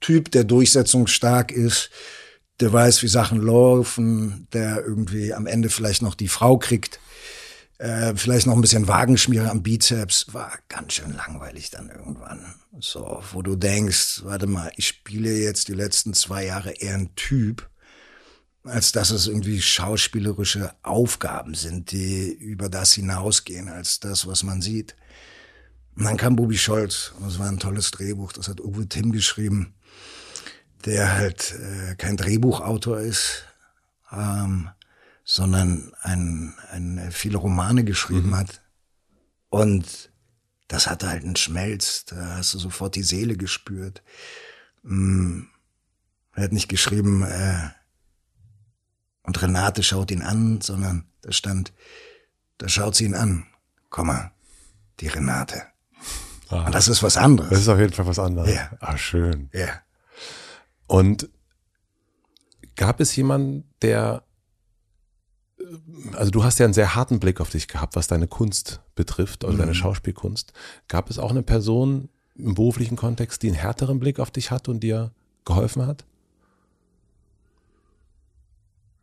Typ, 0.00 0.30
der 0.30 0.44
durchsetzungsstark 0.44 1.52
ist, 1.52 1.90
der 2.60 2.72
weiß, 2.72 3.02
wie 3.02 3.08
Sachen 3.08 3.40
laufen, 3.40 4.48
der 4.52 4.84
irgendwie 4.84 5.34
am 5.34 5.46
Ende 5.46 5.68
vielleicht 5.68 6.02
noch 6.02 6.14
die 6.14 6.28
Frau 6.28 6.56
kriegt, 6.58 6.98
äh, 7.78 8.14
vielleicht 8.16 8.46
noch 8.46 8.54
ein 8.54 8.60
bisschen 8.60 8.88
Wagenschmiere 8.88 9.50
am 9.50 9.62
Bizeps, 9.62 10.32
war 10.32 10.52
ganz 10.68 10.94
schön 10.94 11.14
langweilig 11.14 11.70
dann 11.70 11.90
irgendwann. 11.90 12.54
So, 12.80 13.22
wo 13.32 13.42
du 13.42 13.56
denkst, 13.56 14.22
warte 14.24 14.46
mal, 14.46 14.70
ich 14.76 14.88
spiele 14.88 15.32
jetzt 15.32 15.68
die 15.68 15.74
letzten 15.74 16.14
zwei 16.14 16.46
Jahre 16.46 16.72
eher 16.72 16.94
ein 16.94 17.14
Typ, 17.16 17.68
als 18.64 18.92
dass 18.92 19.10
es 19.10 19.26
irgendwie 19.26 19.62
schauspielerische 19.62 20.74
Aufgaben 20.82 21.54
sind, 21.54 21.92
die 21.92 22.32
über 22.32 22.68
das 22.68 22.92
hinausgehen, 22.92 23.68
als 23.68 24.00
das, 24.00 24.26
was 24.26 24.42
man 24.42 24.60
sieht. 24.60 24.96
Und 25.96 26.04
dann 26.04 26.16
kam 26.16 26.36
Bubi 26.36 26.58
Scholz, 26.58 27.12
und 27.18 27.26
das 27.26 27.38
war 27.38 27.48
ein 27.48 27.58
tolles 27.58 27.90
Drehbuch, 27.90 28.32
das 28.32 28.48
hat 28.48 28.60
Uwe 28.60 28.88
Tim 28.88 29.12
geschrieben 29.12 29.74
der 30.86 31.14
halt 31.14 31.54
äh, 31.54 31.96
kein 31.96 32.16
Drehbuchautor 32.16 33.00
ist, 33.00 33.44
ähm, 34.12 34.70
sondern 35.28 35.92
ein, 36.00 36.54
ein, 36.70 36.98
äh, 36.98 37.10
viele 37.10 37.36
Romane 37.36 37.84
geschrieben 37.84 38.28
mhm. 38.28 38.36
hat. 38.36 38.62
Und 39.50 40.10
das 40.68 40.86
hatte 40.86 41.08
halt 41.08 41.24
einen 41.24 41.36
Schmelz, 41.36 42.04
da 42.06 42.36
hast 42.36 42.54
du 42.54 42.58
sofort 42.58 42.94
die 42.94 43.02
Seele 43.02 43.36
gespürt. 43.36 44.02
Mm, 44.82 45.42
er 46.34 46.44
hat 46.44 46.52
nicht 46.52 46.68
geschrieben, 46.68 47.22
äh, 47.22 47.70
und 49.24 49.42
Renate 49.42 49.82
schaut 49.82 50.12
ihn 50.12 50.22
an, 50.22 50.60
sondern 50.60 51.06
da 51.22 51.32
stand, 51.32 51.72
da 52.58 52.68
schaut 52.68 52.94
sie 52.94 53.06
ihn 53.06 53.14
an, 53.14 53.46
Komma, 53.90 54.30
die 55.00 55.08
Renate. 55.08 55.62
Ah, 56.48 56.66
und 56.66 56.74
das 56.74 56.86
ist 56.86 57.02
was 57.02 57.16
anderes. 57.16 57.50
Das 57.50 57.60
ist 57.60 57.68
auf 57.68 57.80
jeden 57.80 57.92
Fall 57.92 58.06
was 58.06 58.20
anderes. 58.20 58.54
Ja. 58.54 58.70
Ah, 58.78 58.96
schön. 58.96 59.50
Ja. 59.52 59.82
Und 60.86 61.28
gab 62.76 63.00
es 63.00 63.16
jemanden, 63.16 63.68
der, 63.82 64.22
also 66.12 66.30
du 66.30 66.44
hast 66.44 66.58
ja 66.58 66.64
einen 66.64 66.74
sehr 66.74 66.94
harten 66.94 67.20
Blick 67.20 67.40
auf 67.40 67.50
dich 67.50 67.68
gehabt, 67.68 67.96
was 67.96 68.06
deine 68.06 68.28
Kunst 68.28 68.80
betrifft, 68.94 69.44
also 69.44 69.54
mhm. 69.54 69.60
deine 69.60 69.74
Schauspielkunst. 69.74 70.52
Gab 70.88 71.10
es 71.10 71.18
auch 71.18 71.30
eine 71.30 71.42
Person 71.42 72.08
im 72.36 72.54
beruflichen 72.54 72.96
Kontext, 72.96 73.42
die 73.42 73.48
einen 73.48 73.56
härteren 73.56 73.98
Blick 73.98 74.18
auf 74.18 74.30
dich 74.30 74.50
hat 74.50 74.68
und 74.68 74.80
dir 74.80 75.12
geholfen 75.44 75.86
hat? 75.86 76.04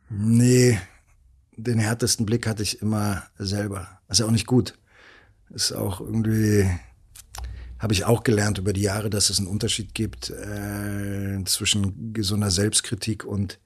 Nee, 0.08 0.78
den 1.56 1.78
härtesten 1.78 2.26
Blick 2.26 2.46
hatte 2.46 2.62
ich 2.62 2.80
immer 2.80 3.24
selber. 3.38 4.00
Das 4.06 4.16
ist 4.16 4.20
ja 4.20 4.26
auch 4.26 4.32
nicht 4.32 4.46
gut. 4.46 4.78
Ist 5.50 5.72
auch 5.72 6.00
irgendwie 6.00 6.68
habe 7.84 7.92
ich 7.92 8.04
auch 8.06 8.22
gelernt 8.22 8.56
über 8.56 8.72
die 8.72 8.80
Jahre, 8.80 9.10
dass 9.10 9.28
es 9.28 9.38
einen 9.38 9.46
Unterschied 9.46 9.94
gibt 9.94 10.30
äh, 10.30 11.44
zwischen 11.44 12.14
gesunder 12.14 12.50
Selbstkritik 12.50 13.24
und 13.24 13.58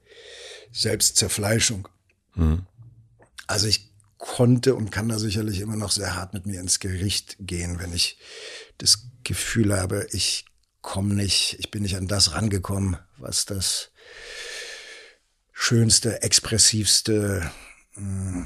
Selbstzerfleischung. 0.73 1.87
Mhm. 2.35 2.65
Also 3.49 3.65
ich 3.65 3.91
konnte 4.19 4.75
und 4.75 4.91
kann 4.91 5.09
da 5.09 5.17
sicherlich 5.17 5.59
immer 5.59 5.75
noch 5.75 5.89
sehr 5.89 6.15
hart 6.15 6.35
mit 6.35 6.45
mir 6.45 6.59
ins 6.59 6.79
Gericht 6.79 7.35
gehen, 7.39 7.79
wenn 7.79 7.91
ich 7.91 8.19
das 8.77 9.07
Gefühl 9.23 9.75
habe, 9.75 10.05
ich 10.11 10.45
komme 10.81 11.15
nicht, 11.15 11.55
ich 11.57 11.71
bin 11.71 11.81
nicht 11.81 11.95
an 11.95 12.07
das 12.07 12.33
rangekommen, 12.35 12.97
was 13.17 13.45
das 13.45 13.89
schönste, 15.51 16.21
expressivste, 16.21 17.49
mh, 17.95 18.45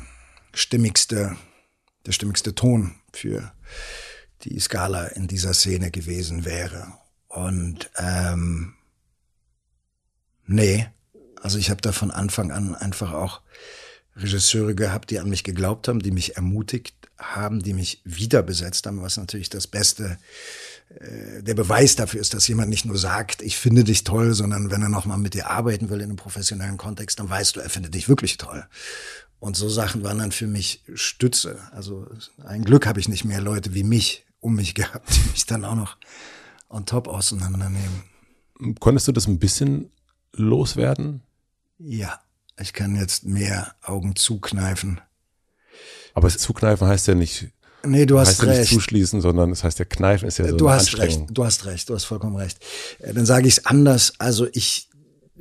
stimmigste, 0.54 1.36
der 2.06 2.14
stimmigste 2.14 2.56
Ton 2.56 2.96
für 3.12 3.52
die 4.44 4.58
Skala 4.58 5.08
in 5.08 5.28
dieser 5.28 5.54
Szene 5.54 5.92
gewesen 5.92 6.46
wäre. 6.46 6.94
Und 7.28 7.92
ähm, 7.98 8.76
nee, 10.46 10.88
also 11.42 11.58
ich 11.58 11.70
habe 11.70 11.82
da 11.82 11.92
von 11.92 12.10
Anfang 12.10 12.54
an 12.54 12.74
einfach 12.74 13.12
auch 13.12 13.42
Regisseure 14.16 14.76
gehabt, 14.76 15.10
die 15.10 15.20
an 15.20 15.30
mich 15.30 15.44
geglaubt 15.44 15.88
haben, 15.88 16.00
die 16.00 16.12
mich 16.12 16.36
ermutigt 16.36 16.96
haben, 17.18 17.62
die 17.62 17.74
mich 17.74 18.02
wiederbesetzt 18.04 18.86
haben, 18.86 19.02
was 19.02 19.18
natürlich 19.18 19.50
das 19.50 19.68
Beste, 19.68 20.18
äh, 20.90 21.42
der 21.42 21.54
Beweis 21.54 21.96
dafür 21.96 22.22
ist, 22.22 22.34
dass 22.34 22.48
jemand 22.48 22.70
nicht 22.70 22.86
nur 22.86 22.98
sagt, 22.98 23.42
ich 23.42 23.58
finde 23.58 23.84
dich 23.84 24.04
toll, 24.04 24.34
sondern 24.34 24.72
wenn 24.72 24.82
er 24.82 24.90
nochmal 24.90 25.18
mit 25.18 25.34
dir 25.34 25.50
arbeiten 25.50 25.90
will 25.90 26.00
in 26.00 26.10
einem 26.10 26.16
professionellen 26.16 26.78
Kontext, 26.78 27.20
dann 27.20 27.30
weißt 27.30 27.56
du, 27.56 27.60
er 27.60 27.70
findet 27.70 27.96
dich 27.96 28.10
wirklich 28.10 28.38
toll. 28.38 28.66
Und 29.40 29.58
so 29.58 29.68
Sachen 29.68 30.04
waren 30.04 30.20
dann 30.20 30.32
für 30.32 30.48
mich 30.48 30.84
Stütze. 30.94 31.60
Also 31.72 32.08
ein 32.46 32.64
Glück 32.64 32.86
habe 32.86 33.00
ich 33.00 33.10
nicht 33.10 33.26
mehr 33.26 33.42
Leute 33.42 33.74
wie 33.74 33.84
mich 33.84 34.26
um 34.40 34.56
mich 34.56 34.74
gehabt, 34.76 35.10
die 35.16 35.30
mich 35.32 35.46
dann 35.46 35.66
auch 35.66 35.76
noch 35.76 35.98
on 36.70 36.86
top 36.86 37.08
auseinandernehmen. 37.08 38.04
Konntest 38.80 39.08
du 39.08 39.12
das 39.12 39.28
ein 39.28 39.40
bisschen 39.40 39.92
loswerden? 40.34 41.22
Ja, 41.78 42.22
ich 42.60 42.74
kann 42.74 42.96
jetzt 42.96 43.26
mehr 43.26 43.76
Augen 43.82 44.16
zukneifen. 44.16 45.02
Aber 46.14 46.30
Zukneifen 46.30 46.88
heißt 46.88 47.08
ja 47.08 47.16
nicht, 47.16 47.48
nee, 47.84 48.06
du 48.06 48.20
hast 48.20 48.30
heißt 48.30 48.44
recht. 48.44 48.54
Ja 48.54 48.60
nicht 48.60 48.74
zuschließen, 48.74 49.22
sondern 49.22 49.50
das 49.50 49.64
heißt 49.64 49.80
ja 49.80 49.86
kneifen 49.86 50.28
ist 50.28 50.38
ja 50.38 50.48
so 50.48 50.58
du 50.58 50.70
hast 50.70 50.98
recht, 50.98 51.24
du 51.30 51.44
hast 51.44 51.66
recht, 51.66 51.90
du 51.90 51.96
hast 51.96 52.06
vollkommen 52.06 52.36
recht. 52.36 52.60
Äh, 53.00 53.14
dann 53.14 53.26
sage 53.26 53.48
ich 53.48 53.58
es 53.58 53.66
anders. 53.66 54.14
Also 54.20 54.48
ich 54.54 54.90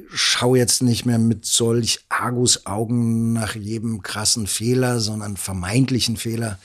schaue 0.09 0.59
jetzt 0.59 0.83
nicht 0.83 1.05
mehr 1.05 1.19
mit 1.19 1.45
solch 1.45 2.01
Argusaugen 2.09 3.33
nach 3.33 3.55
jedem 3.55 4.03
krassen 4.03 4.47
Fehler, 4.47 5.01
sondern 5.01 5.37
vermeintlichen 5.37 6.17
Fehler, 6.17 6.59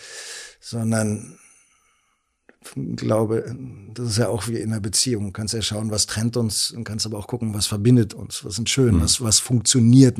sondern 0.61 1.37
glaube, 2.75 3.55
das 3.93 4.09
ist 4.09 4.17
ja 4.17 4.29
auch 4.29 4.47
wie 4.47 4.57
in 4.57 4.71
einer 4.71 4.81
Beziehung. 4.81 5.25
Du 5.27 5.31
kannst 5.31 5.53
ja 5.53 5.61
schauen, 5.61 5.91
was 5.91 6.05
trennt 6.05 6.37
uns 6.37 6.71
und 6.71 6.83
kannst 6.83 7.05
aber 7.05 7.17
auch 7.17 7.27
gucken, 7.27 7.53
was 7.53 7.67
verbindet 7.67 8.13
uns, 8.13 8.43
was 8.45 8.59
ist 8.59 8.69
schön, 8.69 8.95
mhm. 8.95 9.01
was, 9.01 9.21
was 9.21 9.39
funktioniert. 9.39 10.17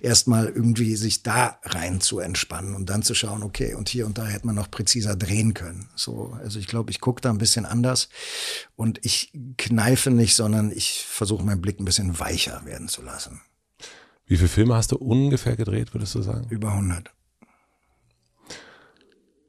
Erstmal 0.00 0.48
irgendwie 0.48 0.96
sich 0.96 1.22
da 1.22 1.58
rein 1.64 2.00
zu 2.00 2.18
entspannen 2.18 2.74
und 2.74 2.90
dann 2.90 3.02
zu 3.02 3.14
schauen, 3.14 3.42
okay, 3.42 3.74
und 3.74 3.88
hier 3.88 4.06
und 4.06 4.18
da 4.18 4.26
hätte 4.26 4.46
man 4.46 4.54
noch 4.54 4.70
präziser 4.70 5.16
drehen 5.16 5.54
können. 5.54 5.88
So, 5.94 6.36
also 6.42 6.58
ich 6.58 6.66
glaube, 6.66 6.90
ich 6.90 7.00
gucke 7.00 7.20
da 7.20 7.30
ein 7.30 7.38
bisschen 7.38 7.66
anders 7.66 8.08
und 8.76 8.98
ich 9.04 9.32
kneife 9.56 10.10
nicht, 10.10 10.34
sondern 10.34 10.70
ich 10.70 11.04
versuche 11.08 11.44
meinen 11.44 11.60
Blick 11.60 11.80
ein 11.80 11.84
bisschen 11.84 12.18
weicher 12.18 12.64
werden 12.64 12.88
zu 12.88 13.02
lassen. 13.02 13.40
Wie 14.26 14.36
viele 14.36 14.48
Filme 14.48 14.74
hast 14.74 14.92
du 14.92 14.96
ungefähr 14.96 15.56
gedreht, 15.56 15.94
würdest 15.94 16.14
du 16.14 16.22
sagen? 16.22 16.46
Über 16.50 16.72
100. 16.72 17.10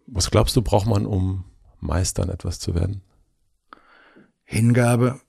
Was 0.08 0.32
glaubst 0.32 0.56
du, 0.56 0.62
braucht 0.62 0.88
man, 0.88 1.06
um 1.06 1.44
Meistern 1.80 2.30
etwas 2.30 2.60
zu 2.60 2.76
werden? 2.76 3.02
Hingabe, 4.44 5.22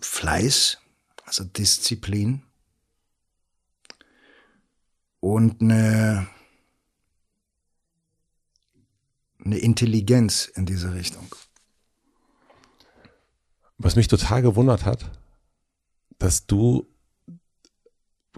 Fleiß, 0.00 0.78
also 1.24 1.44
Disziplin 1.44 2.42
und 5.20 5.60
eine, 5.60 6.28
eine 9.44 9.58
Intelligenz 9.58 10.46
in 10.46 10.66
diese 10.66 10.94
Richtung. 10.94 11.26
Was 13.76 13.96
mich 13.96 14.08
total 14.08 14.42
gewundert 14.42 14.84
hat, 14.84 15.10
dass 16.18 16.46
du 16.46 16.86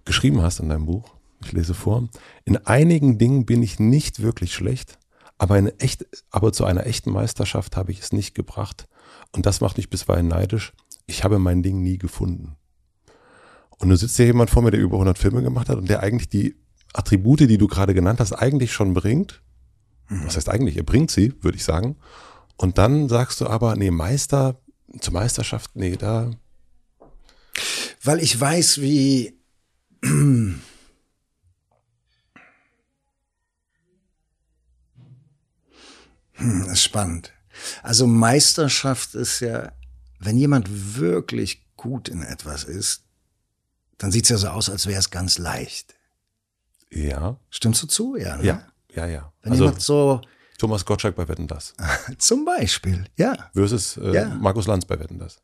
geschrieben 0.05 0.43
hast 0.43 0.61
in 0.61 0.69
deinem 0.69 0.87
Buch, 0.87 1.15
ich 1.45 1.53
lese 1.53 1.75
vor, 1.75 2.09
in 2.45 2.57
einigen 2.59 3.19
Dingen 3.19 3.47
bin 3.47 3.63
ich 3.63 3.81
nicht 3.81 4.23
wirklich 4.23 4.55
schlecht, 4.55 4.99
aber, 5.43 5.57
eine 5.57 5.77
echt, 5.81 6.07
aber 6.31 6.53
zu 6.53 6.65
einer 6.65 6.87
echten 6.87 7.11
Meisterschaft 7.11 7.77
habe 7.77 7.91
ich 7.91 7.99
es 7.99 8.13
nicht 8.13 8.33
gebracht. 8.37 8.87
Und 9.33 9.45
das 9.45 9.61
macht 9.61 9.77
mich 9.77 9.91
bisweilen 9.91 10.29
neidisch. 10.29 10.73
Ich 11.07 11.25
habe 11.25 11.41
mein 11.41 11.65
Ding 11.65 11.83
nie 11.83 11.99
gefunden. 11.99 12.55
Und 13.71 13.89
du 13.89 13.97
sitzt 13.97 14.17
hier 14.19 14.27
jemand 14.27 14.51
vor 14.51 14.63
mir, 14.63 14.71
der 14.71 14.79
über 14.79 14.95
100 14.95 15.19
Filme 15.19 15.43
gemacht 15.43 15.69
hat 15.69 15.79
und 15.79 15.89
der 15.89 16.01
eigentlich 16.01 16.29
die 16.29 16.55
Attribute, 16.93 17.41
die 17.41 17.59
du 17.59 17.67
gerade 17.67 17.93
genannt 17.93 18.21
hast, 18.21 18.35
eigentlich 18.35 18.73
schon 18.73 18.95
bringt. 18.95 19.43
Mhm. 20.09 20.27
Was 20.27 20.37
heißt 20.37 20.49
eigentlich? 20.49 20.77
Er 20.77 20.85
bringt 20.85 21.11
sie, 21.11 21.35
würde 21.41 21.57
ich 21.57 21.65
sagen. 21.65 21.97
Und 22.57 22.79
dann 22.79 23.09
sagst 23.09 23.41
du 23.41 23.49
aber, 23.49 23.75
nee, 23.75 23.91
Meister, 23.91 24.61
zur 25.01 25.15
Meisterschaft, 25.15 25.73
nee, 25.75 25.97
da. 25.97 26.31
Weil 28.05 28.21
ich 28.21 28.41
weiß, 28.41 28.81
wie 28.81 29.37
hm, 36.43 36.61
das 36.65 36.73
ist 36.73 36.83
spannend. 36.83 37.33
Also 37.83 38.07
Meisterschaft 38.07 39.15
ist 39.15 39.41
ja, 39.41 39.73
wenn 40.19 40.37
jemand 40.37 40.97
wirklich 40.99 41.67
gut 41.77 42.09
in 42.09 42.23
etwas 42.23 42.65
ist, 42.65 43.03
dann 43.99 44.11
sieht 44.11 44.25
es 44.25 44.31
ja 44.31 44.37
so 44.39 44.49
aus, 44.49 44.71
als 44.71 44.87
wäre 44.87 44.99
es 44.99 45.11
ganz 45.11 45.39
leicht. 45.39 45.95
Ja. 46.91 47.37
Stimmst 47.51 47.83
du 47.83 47.87
zu? 47.87 48.17
Ja, 48.17 48.37
ne? 48.37 48.45
Ja, 48.45 48.67
ja, 48.95 49.07
ja. 49.07 49.33
Wenn 49.43 49.53
also, 49.53 49.65
jemand 49.65 49.83
so. 49.83 50.21
Thomas 50.59 50.85
Gottschalk 50.85 51.17
bei 51.17 51.27
Wetten 51.27 51.47
das. 51.47 51.75
Zum 52.19 52.45
Beispiel, 52.45 53.05
ja. 53.17 53.37
Versus 53.53 53.97
äh, 53.97 54.15
ja. 54.15 54.29
Markus 54.29 54.67
Lanz 54.67 54.85
bei 54.85 54.99
Wetten 54.99 55.19
das. 55.19 55.41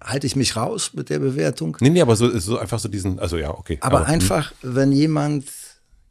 Halte 0.00 0.26
ich 0.26 0.36
mich 0.36 0.56
raus 0.56 0.92
mit 0.94 1.08
der 1.08 1.18
Bewertung? 1.18 1.76
Nee, 1.80 1.90
nee, 1.90 2.02
aber 2.02 2.16
so, 2.16 2.36
so 2.38 2.58
einfach 2.58 2.78
so 2.78 2.88
diesen, 2.88 3.18
also 3.18 3.36
ja, 3.36 3.50
okay. 3.50 3.78
Aber, 3.80 4.00
aber 4.00 4.06
einfach, 4.06 4.52
wenn 4.62 4.92
jemand, 4.92 5.44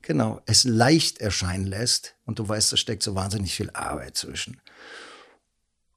genau, 0.03 0.41
es 0.45 0.63
leicht 0.63 1.19
erscheinen 1.19 1.65
lässt 1.65 2.15
und 2.25 2.37
du 2.37 2.47
weißt, 2.47 2.71
da 2.71 2.77
steckt 2.77 3.01
so 3.01 3.15
wahnsinnig 3.15 3.55
viel 3.55 3.71
Arbeit 3.71 4.15
zwischen. 4.15 4.61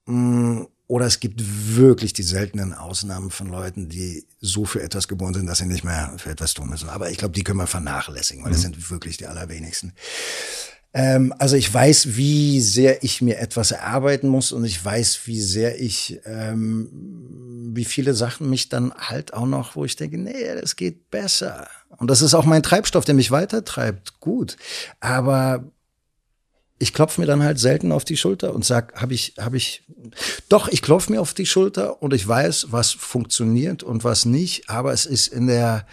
Mm, 0.06 0.62
oder 0.88 1.06
es 1.06 1.20
gibt 1.20 1.42
wirklich 1.76 2.12
die 2.12 2.22
seltenen 2.22 2.72
Ausnahmen 2.72 3.30
von 3.30 3.48
Leuten, 3.48 3.88
die 3.88 4.24
so 4.40 4.64
für 4.64 4.82
etwas 4.82 5.08
geboren 5.08 5.34
sind, 5.34 5.46
dass 5.46 5.58
sie 5.58 5.66
nicht 5.66 5.84
mehr 5.84 6.14
für 6.16 6.30
etwas 6.30 6.54
tun 6.54 6.70
müssen. 6.70 6.88
Aber 6.88 7.10
ich 7.10 7.18
glaube, 7.18 7.34
die 7.34 7.42
können 7.42 7.58
wir 7.58 7.66
vernachlässigen, 7.66 8.44
weil 8.44 8.50
mhm. 8.50 8.54
das 8.54 8.62
sind 8.62 8.90
wirklich 8.90 9.16
die 9.16 9.26
allerwenigsten. 9.26 9.92
Ähm, 10.94 11.34
also 11.38 11.56
ich 11.56 11.72
weiß, 11.72 12.16
wie 12.16 12.60
sehr 12.60 13.02
ich 13.02 13.20
mir 13.20 13.38
etwas 13.38 13.72
erarbeiten 13.72 14.28
muss 14.28 14.52
und 14.52 14.64
ich 14.64 14.82
weiß, 14.82 15.26
wie 15.26 15.40
sehr 15.40 15.80
ich, 15.80 16.20
ähm, 16.24 16.88
wie 17.74 17.84
viele 17.84 18.14
Sachen 18.14 18.48
mich 18.48 18.68
dann 18.68 18.94
halt 18.94 19.34
auch 19.34 19.46
noch, 19.46 19.74
wo 19.74 19.84
ich 19.84 19.96
denke, 19.96 20.18
nee, 20.18 20.54
das 20.58 20.76
geht 20.76 21.10
besser. 21.10 21.68
Und 21.98 22.08
das 22.08 22.22
ist 22.22 22.34
auch 22.34 22.44
mein 22.44 22.62
Treibstoff, 22.62 23.04
der 23.04 23.14
mich 23.14 23.30
weitertreibt. 23.30 24.20
Gut. 24.20 24.56
Aber 25.00 25.64
ich 26.78 26.92
klopfe 26.92 27.20
mir 27.20 27.26
dann 27.26 27.42
halt 27.42 27.58
selten 27.58 27.90
auf 27.90 28.04
die 28.04 28.16
Schulter 28.16 28.54
und 28.54 28.64
sag, 28.64 29.00
habe 29.00 29.14
ich, 29.14 29.34
habe 29.38 29.56
ich, 29.56 29.84
doch, 30.48 30.68
ich 30.68 30.82
klopfe 30.82 31.10
mir 31.10 31.20
auf 31.20 31.32
die 31.32 31.46
Schulter 31.46 32.02
und 32.02 32.12
ich 32.12 32.26
weiß, 32.26 32.66
was 32.70 32.92
funktioniert 32.92 33.82
und 33.82 34.04
was 34.04 34.26
nicht, 34.26 34.68
aber 34.68 34.92
es 34.92 35.06
ist 35.06 35.28
in 35.28 35.46
der, 35.46 35.86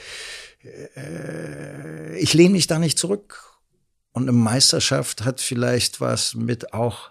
äh, 0.96 2.18
ich 2.18 2.34
lehne 2.34 2.52
mich 2.52 2.68
da 2.68 2.80
nicht 2.80 3.00
zurück. 3.00 3.50
Und 4.12 4.24
eine 4.24 4.32
Meisterschaft 4.34 5.26
hat 5.26 5.42
vielleicht 5.42 6.00
was 6.00 6.36
mit 6.36 6.74
auch 6.74 7.10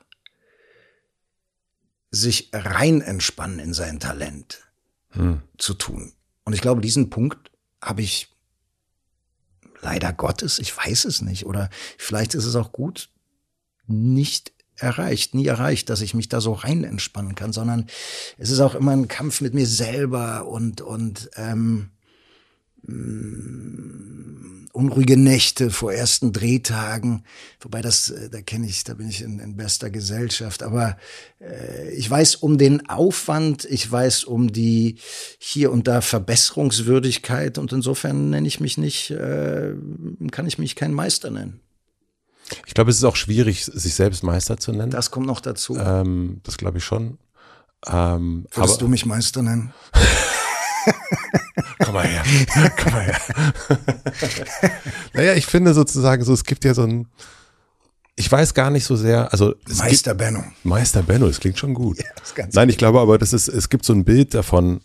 sich 2.12 2.50
rein 2.52 3.00
entspannen 3.00 3.58
in 3.58 3.74
sein 3.74 3.98
Talent 3.98 4.60
hm. 5.10 5.42
zu 5.58 5.74
tun. 5.74 6.12
Und 6.44 6.52
ich 6.52 6.60
glaube, 6.60 6.80
diesen 6.80 7.10
Punkt 7.10 7.50
habe 7.80 8.02
ich 8.02 8.31
leider 9.82 10.12
Gottes, 10.12 10.58
ich 10.58 10.76
weiß 10.76 11.04
es 11.04 11.20
nicht, 11.20 11.44
oder 11.44 11.68
vielleicht 11.98 12.34
ist 12.34 12.46
es 12.46 12.56
auch 12.56 12.72
gut, 12.72 13.10
nicht 13.86 14.52
erreicht, 14.76 15.34
nie 15.34 15.46
erreicht, 15.46 15.90
dass 15.90 16.00
ich 16.00 16.14
mich 16.14 16.28
da 16.28 16.40
so 16.40 16.52
rein 16.52 16.84
entspannen 16.84 17.34
kann, 17.34 17.52
sondern 17.52 17.86
es 18.38 18.50
ist 18.50 18.60
auch 18.60 18.74
immer 18.74 18.92
ein 18.92 19.08
Kampf 19.08 19.40
mit 19.40 19.54
mir 19.54 19.66
selber 19.66 20.46
und 20.46 20.80
und 20.80 21.30
ähm, 21.36 21.90
mm, 22.82 24.32
unruhige 24.72 25.18
Nächte 25.18 25.70
vor 25.70 25.92
ersten 25.92 26.32
Drehtagen, 26.32 27.24
wobei 27.60 27.82
das, 27.82 28.10
äh, 28.10 28.30
da 28.30 28.40
kenne 28.40 28.66
ich, 28.66 28.84
da 28.84 28.94
bin 28.94 29.08
ich 29.08 29.22
in, 29.22 29.38
in 29.38 29.56
bester 29.56 29.90
Gesellschaft, 29.90 30.62
aber 30.62 30.96
äh, 31.40 31.90
ich 31.90 32.10
weiß 32.10 32.36
um 32.36 32.58
den 32.58 32.88
Aufwand, 32.88 33.66
ich 33.66 33.90
weiß 33.90 34.24
um 34.24 34.52
die 34.52 34.96
hier 35.38 35.70
und 35.70 35.86
da 35.88 36.00
Verbesserungswürdigkeit 36.00 37.58
und 37.58 37.72
insofern 37.72 38.30
nenne 38.30 38.48
ich 38.48 38.60
mich 38.60 38.78
nicht, 38.78 39.10
äh, 39.10 39.74
kann 40.30 40.46
ich 40.46 40.58
mich 40.58 40.74
kein 40.74 40.94
Meister 40.94 41.30
nennen. 41.30 41.60
Ich 42.66 42.74
glaube, 42.74 42.90
es 42.90 42.96
ist 42.96 43.04
auch 43.04 43.16
schwierig, 43.16 43.64
sich 43.64 43.94
selbst 43.94 44.22
Meister 44.22 44.56
zu 44.58 44.72
nennen. 44.72 44.90
Das 44.90 45.10
kommt 45.10 45.26
noch 45.26 45.40
dazu. 45.40 45.76
Ähm, 45.76 46.40
das 46.42 46.58
glaube 46.58 46.78
ich 46.78 46.84
schon. 46.84 47.18
Ähm, 47.86 48.46
Würdest 48.52 48.80
du 48.80 48.88
mich 48.88 49.06
Meister 49.06 49.42
nennen? 49.42 49.72
Komm 51.84 51.94
mal 51.94 52.06
her. 52.06 52.22
Komm 52.82 52.92
mal 52.92 53.04
her. 53.04 53.20
naja, 55.14 55.34
ich 55.34 55.46
finde 55.46 55.74
sozusagen 55.74 56.24
so, 56.24 56.32
es 56.32 56.44
gibt 56.44 56.64
ja 56.64 56.74
so 56.74 56.82
ein, 56.82 57.08
ich 58.16 58.30
weiß 58.30 58.54
gar 58.54 58.70
nicht 58.70 58.84
so 58.84 58.96
sehr, 58.96 59.32
also 59.32 59.54
Meister 59.76 60.14
Benno. 60.14 60.44
Meister 60.62 61.02
Benno, 61.02 61.26
das 61.26 61.40
klingt 61.40 61.58
schon 61.58 61.74
gut. 61.74 61.98
Ja, 61.98 62.46
Nein, 62.52 62.68
ich 62.68 62.78
glaube 62.78 63.00
aber, 63.00 63.18
das 63.18 63.32
ist, 63.32 63.48
es 63.48 63.68
gibt 63.68 63.84
so 63.84 63.92
ein 63.92 64.04
Bild 64.04 64.34
davon, 64.34 64.80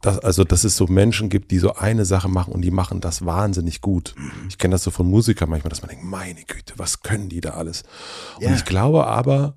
dass, 0.00 0.18
also, 0.20 0.44
dass 0.44 0.64
es 0.64 0.76
so 0.76 0.86
Menschen 0.86 1.28
gibt, 1.28 1.50
die 1.50 1.58
so 1.58 1.74
eine 1.74 2.04
Sache 2.04 2.28
machen 2.28 2.52
und 2.52 2.62
die 2.62 2.70
machen 2.70 3.00
das 3.00 3.24
wahnsinnig 3.24 3.80
gut. 3.80 4.14
Ich 4.48 4.58
kenne 4.58 4.72
das 4.72 4.84
so 4.84 4.90
von 4.90 5.08
Musikern 5.08 5.50
manchmal, 5.50 5.70
dass 5.70 5.82
man 5.82 5.90
denkt, 5.90 6.04
meine 6.04 6.42
Güte, 6.44 6.74
was 6.76 7.02
können 7.02 7.28
die 7.28 7.40
da 7.40 7.50
alles? 7.50 7.82
Und 8.36 8.54
ich 8.54 8.64
glaube 8.64 9.06
aber, 9.06 9.56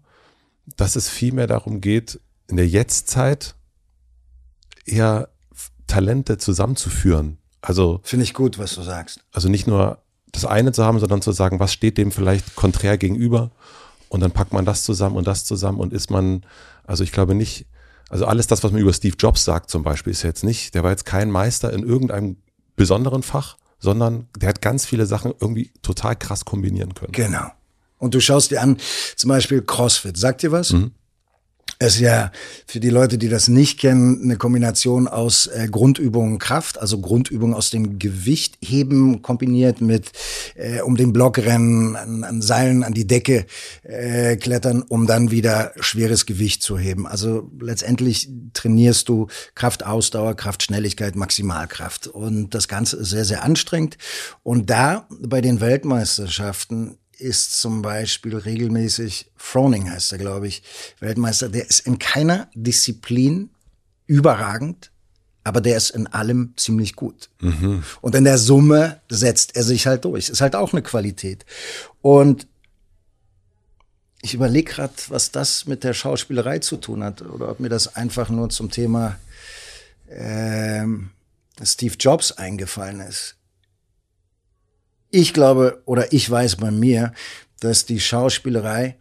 dass 0.77 0.95
es 0.95 1.09
viel 1.09 1.33
mehr 1.33 1.47
darum 1.47 1.81
geht, 1.81 2.19
in 2.47 2.57
der 2.57 2.67
Jetztzeit 2.67 3.55
eher 4.85 5.29
Talente 5.87 6.37
zusammenzuführen. 6.37 7.37
Also. 7.61 7.99
Finde 8.03 8.23
ich 8.23 8.33
gut, 8.33 8.57
was 8.57 8.75
du 8.75 8.81
sagst. 8.81 9.19
Also 9.31 9.49
nicht 9.49 9.67
nur 9.67 9.99
das 10.31 10.45
eine 10.45 10.71
zu 10.71 10.83
haben, 10.85 10.99
sondern 10.99 11.21
zu 11.21 11.31
sagen, 11.31 11.59
was 11.59 11.73
steht 11.73 11.97
dem 11.97 12.11
vielleicht 12.11 12.55
konträr 12.55 12.97
gegenüber? 12.97 13.51
Und 14.09 14.21
dann 14.21 14.31
packt 14.31 14.53
man 14.53 14.65
das 14.65 14.83
zusammen 14.83 15.15
und 15.15 15.27
das 15.27 15.45
zusammen 15.45 15.79
und 15.79 15.93
ist 15.93 16.09
man, 16.09 16.43
also 16.85 17.03
ich 17.03 17.11
glaube 17.11 17.35
nicht, 17.35 17.65
also 18.09 18.25
alles 18.25 18.47
das, 18.47 18.63
was 18.63 18.71
man 18.71 18.81
über 18.81 18.93
Steve 18.93 19.15
Jobs 19.17 19.45
sagt 19.45 19.69
zum 19.69 19.83
Beispiel, 19.83 20.11
ist 20.11 20.23
jetzt 20.23 20.43
nicht, 20.43 20.75
der 20.75 20.83
war 20.83 20.91
jetzt 20.91 21.05
kein 21.05 21.31
Meister 21.31 21.71
in 21.71 21.83
irgendeinem 21.83 22.37
besonderen 22.75 23.23
Fach, 23.23 23.57
sondern 23.79 24.27
der 24.37 24.49
hat 24.49 24.61
ganz 24.61 24.85
viele 24.85 25.05
Sachen 25.05 25.33
irgendwie 25.39 25.71
total 25.81 26.15
krass 26.15 26.45
kombinieren 26.45 26.93
können. 26.93 27.13
Genau. 27.13 27.51
Und 27.99 28.13
du 28.13 28.19
schaust 28.19 28.51
dir 28.51 28.61
an, 28.61 28.77
zum 29.15 29.29
Beispiel 29.29 29.61
CrossFit. 29.61 30.17
Sagt 30.17 30.43
dir 30.43 30.51
was? 30.51 30.71
Mhm 30.71 30.91
ist 31.81 31.99
ja 31.99 32.31
für 32.67 32.79
die 32.79 32.89
Leute, 32.89 33.17
die 33.17 33.29
das 33.29 33.47
nicht 33.47 33.79
kennen, 33.79 34.21
eine 34.23 34.37
Kombination 34.37 35.07
aus 35.07 35.47
äh, 35.47 35.67
Grundübungen 35.69 36.37
Kraft, 36.37 36.79
also 36.79 36.99
Grundübungen 37.01 37.55
aus 37.55 37.71
dem 37.71 37.97
Gewicht 37.97 38.57
heben 38.61 39.21
kombiniert 39.21 39.81
mit 39.81 40.11
äh, 40.55 40.81
um 40.81 40.95
den 40.95 41.11
Block 41.11 41.39
rennen, 41.39 41.95
an, 41.95 42.23
an 42.23 42.41
Seilen 42.41 42.83
an 42.83 42.93
die 42.93 43.07
Decke 43.07 43.45
äh, 43.83 44.35
klettern, 44.35 44.83
um 44.87 45.07
dann 45.07 45.31
wieder 45.31 45.71
schweres 45.79 46.25
Gewicht 46.25 46.61
zu 46.61 46.77
heben. 46.77 47.07
Also 47.07 47.49
letztendlich 47.59 48.29
trainierst 48.53 49.09
du 49.09 49.27
Kraft, 49.55 49.85
Ausdauer, 49.85 50.35
Kraft, 50.35 50.63
Schnelligkeit, 50.63 51.15
Maximalkraft 51.15 52.07
und 52.07 52.53
das 52.53 52.67
Ganze 52.67 52.97
ist 52.97 53.09
sehr 53.09 53.25
sehr 53.25 53.43
anstrengend 53.43 53.97
und 54.43 54.69
da 54.69 55.07
bei 55.19 55.41
den 55.41 55.61
Weltmeisterschaften 55.61 56.97
ist 57.21 57.59
zum 57.59 57.81
Beispiel 57.81 58.35
regelmäßig, 58.35 59.31
Froning 59.37 59.89
heißt 59.89 60.11
er, 60.11 60.17
glaube 60.17 60.47
ich, 60.47 60.63
Weltmeister, 60.99 61.49
der 61.49 61.69
ist 61.69 61.81
in 61.81 61.99
keiner 61.99 62.49
Disziplin 62.53 63.49
überragend, 64.07 64.91
aber 65.43 65.61
der 65.61 65.77
ist 65.77 65.91
in 65.91 66.07
allem 66.07 66.53
ziemlich 66.57 66.95
gut. 66.95 67.29
Mhm. 67.39 67.83
Und 68.01 68.15
in 68.15 68.25
der 68.25 68.37
Summe 68.37 69.01
setzt 69.09 69.55
er 69.55 69.63
sich 69.63 69.87
halt 69.87 70.05
durch. 70.05 70.29
Ist 70.29 70.41
halt 70.41 70.55
auch 70.55 70.73
eine 70.73 70.83
Qualität. 70.83 71.45
Und 72.01 72.47
ich 74.21 74.33
überlege 74.33 74.71
gerade, 74.71 74.93
was 75.09 75.31
das 75.31 75.65
mit 75.65 75.83
der 75.83 75.93
Schauspielerei 75.93 76.59
zu 76.59 76.77
tun 76.77 77.03
hat 77.03 77.21
oder 77.23 77.49
ob 77.49 77.59
mir 77.59 77.69
das 77.69 77.95
einfach 77.95 78.29
nur 78.29 78.49
zum 78.49 78.69
Thema 78.69 79.17
ähm, 80.09 81.09
Steve 81.63 81.95
Jobs 81.99 82.31
eingefallen 82.31 82.99
ist. 82.99 83.35
Ich 85.11 85.33
glaube 85.33 85.81
oder 85.85 86.13
ich 86.13 86.29
weiß 86.29 86.55
bei 86.55 86.71
mir, 86.71 87.13
dass 87.59 87.85
die 87.85 87.99
Schauspielerei, 87.99 88.97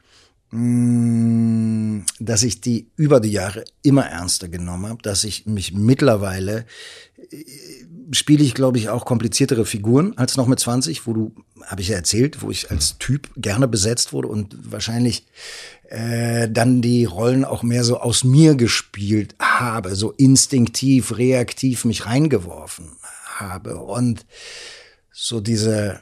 mh, 0.51 0.61
mm, 0.61 2.07
dass 2.19 2.43
ich 2.43 2.61
die 2.61 2.91
über 2.97 3.21
die 3.21 3.33
Jahre 3.33 3.65
immer 3.83 4.07
ernster 4.07 4.49
genommen 4.49 4.87
habe, 4.87 5.03
dass 5.03 5.25
ich 5.25 5.47
mich 5.47 5.73
mittlerweile 5.73 6.67
äh, 7.31 7.45
spiele 8.13 8.43
ich, 8.43 8.55
glaube 8.55 8.79
ich, 8.79 8.89
auch 8.89 9.05
kompliziertere 9.05 9.65
Figuren 9.65 10.17
als 10.17 10.37
noch 10.37 10.47
mit 10.47 10.59
20, 10.59 11.07
wo 11.07 11.13
du, 11.13 11.35
habe 11.65 11.83
ich 11.83 11.89
ja 11.89 11.97
erzählt, 11.97 12.43
wo 12.43 12.51
ich 12.51 12.71
als 12.71 12.99
Typ 12.99 13.31
gerne 13.37 13.69
besetzt 13.69 14.13
wurde 14.13 14.29
und 14.29 14.73
wahrscheinlich 14.73 15.27
äh, 15.89 16.49
dann 16.51 16.83
die 16.83 17.05
Rollen 17.05 17.45
auch 17.45 17.63
mehr 17.63 17.85
so 17.85 18.01
aus 18.01 18.25
mir 18.25 18.57
gespielt 18.57 19.35
habe, 19.39 19.95
so 19.95 20.11
instinktiv, 20.13 21.17
reaktiv 21.19 21.85
mich 21.85 22.07
reingeworfen 22.07 22.97
habe. 23.37 23.77
Und 23.77 24.27
so 25.23 25.41
diese, 25.41 26.01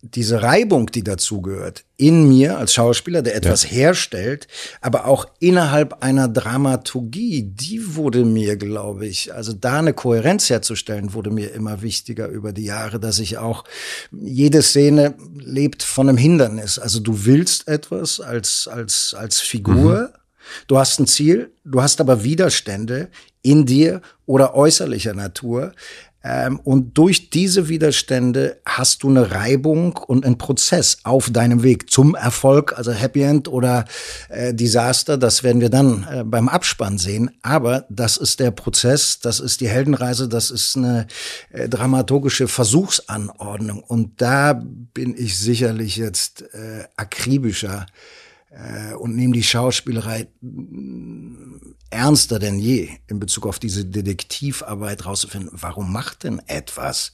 diese 0.00 0.42
Reibung, 0.42 0.86
die 0.86 1.04
dazugehört, 1.04 1.84
in 1.98 2.28
mir 2.28 2.56
als 2.56 2.72
Schauspieler, 2.72 3.20
der 3.20 3.36
etwas 3.36 3.64
ja. 3.64 3.70
herstellt, 3.70 4.48
aber 4.80 5.06
auch 5.06 5.26
innerhalb 5.38 6.02
einer 6.02 6.28
Dramaturgie, 6.28 7.42
die 7.42 7.94
wurde 7.94 8.24
mir, 8.24 8.56
glaube 8.56 9.06
ich, 9.06 9.34
also 9.34 9.52
da 9.52 9.80
eine 9.80 9.92
Kohärenz 9.92 10.48
herzustellen, 10.48 11.12
wurde 11.12 11.30
mir 11.30 11.52
immer 11.52 11.82
wichtiger 11.82 12.28
über 12.28 12.54
die 12.54 12.64
Jahre, 12.64 12.98
dass 12.98 13.18
ich 13.18 13.36
auch, 13.36 13.64
jede 14.10 14.62
Szene 14.62 15.14
lebt 15.36 15.82
von 15.82 16.08
einem 16.08 16.18
Hindernis. 16.18 16.78
Also 16.78 17.00
du 17.00 17.26
willst 17.26 17.68
etwas 17.68 18.18
als, 18.18 18.66
als, 18.66 19.14
als 19.16 19.40
Figur. 19.40 20.10
Mhm 20.14 20.24
Du 20.66 20.78
hast 20.78 21.00
ein 21.00 21.06
Ziel, 21.06 21.52
du 21.64 21.82
hast 21.82 22.00
aber 22.00 22.24
Widerstände 22.24 23.08
in 23.42 23.66
dir 23.66 24.02
oder 24.26 24.54
äußerlicher 24.54 25.14
Natur, 25.14 25.72
und 26.64 26.96
durch 26.96 27.28
diese 27.28 27.68
Widerstände 27.68 28.58
hast 28.64 29.02
du 29.02 29.10
eine 29.10 29.30
Reibung 29.30 29.98
und 29.98 30.24
einen 30.24 30.38
Prozess 30.38 30.98
auf 31.02 31.28
deinem 31.28 31.62
Weg 31.62 31.90
zum 31.90 32.14
Erfolg, 32.14 32.72
also 32.78 32.92
Happy 32.92 33.20
End 33.20 33.46
oder 33.46 33.84
äh, 34.30 34.54
Desaster. 34.54 35.18
Das 35.18 35.42
werden 35.42 35.60
wir 35.60 35.68
dann 35.68 36.06
äh, 36.10 36.24
beim 36.24 36.48
Abspann 36.48 36.96
sehen. 36.96 37.30
Aber 37.42 37.84
das 37.90 38.16
ist 38.16 38.40
der 38.40 38.52
Prozess, 38.52 39.20
das 39.20 39.38
ist 39.38 39.60
die 39.60 39.68
Heldenreise, 39.68 40.26
das 40.26 40.50
ist 40.50 40.78
eine 40.78 41.06
äh, 41.50 41.68
dramaturgische 41.68 42.48
Versuchsanordnung. 42.48 43.82
Und 43.82 44.22
da 44.22 44.54
bin 44.54 45.14
ich 45.14 45.38
sicherlich 45.38 45.96
jetzt 45.96 46.42
äh, 46.54 46.84
akribischer 46.96 47.84
äh, 48.50 48.94
und 48.94 49.14
nehme 49.14 49.34
die 49.34 49.42
Schauspielerei 49.42 50.28
ernster 51.90 52.38
denn 52.38 52.58
je 52.58 52.90
in 53.06 53.20
Bezug 53.20 53.46
auf 53.46 53.58
diese 53.58 53.84
Detektivarbeit 53.84 55.06
rauszufinden, 55.06 55.50
warum 55.52 55.92
macht 55.92 56.24
denn 56.24 56.40
etwas 56.46 57.12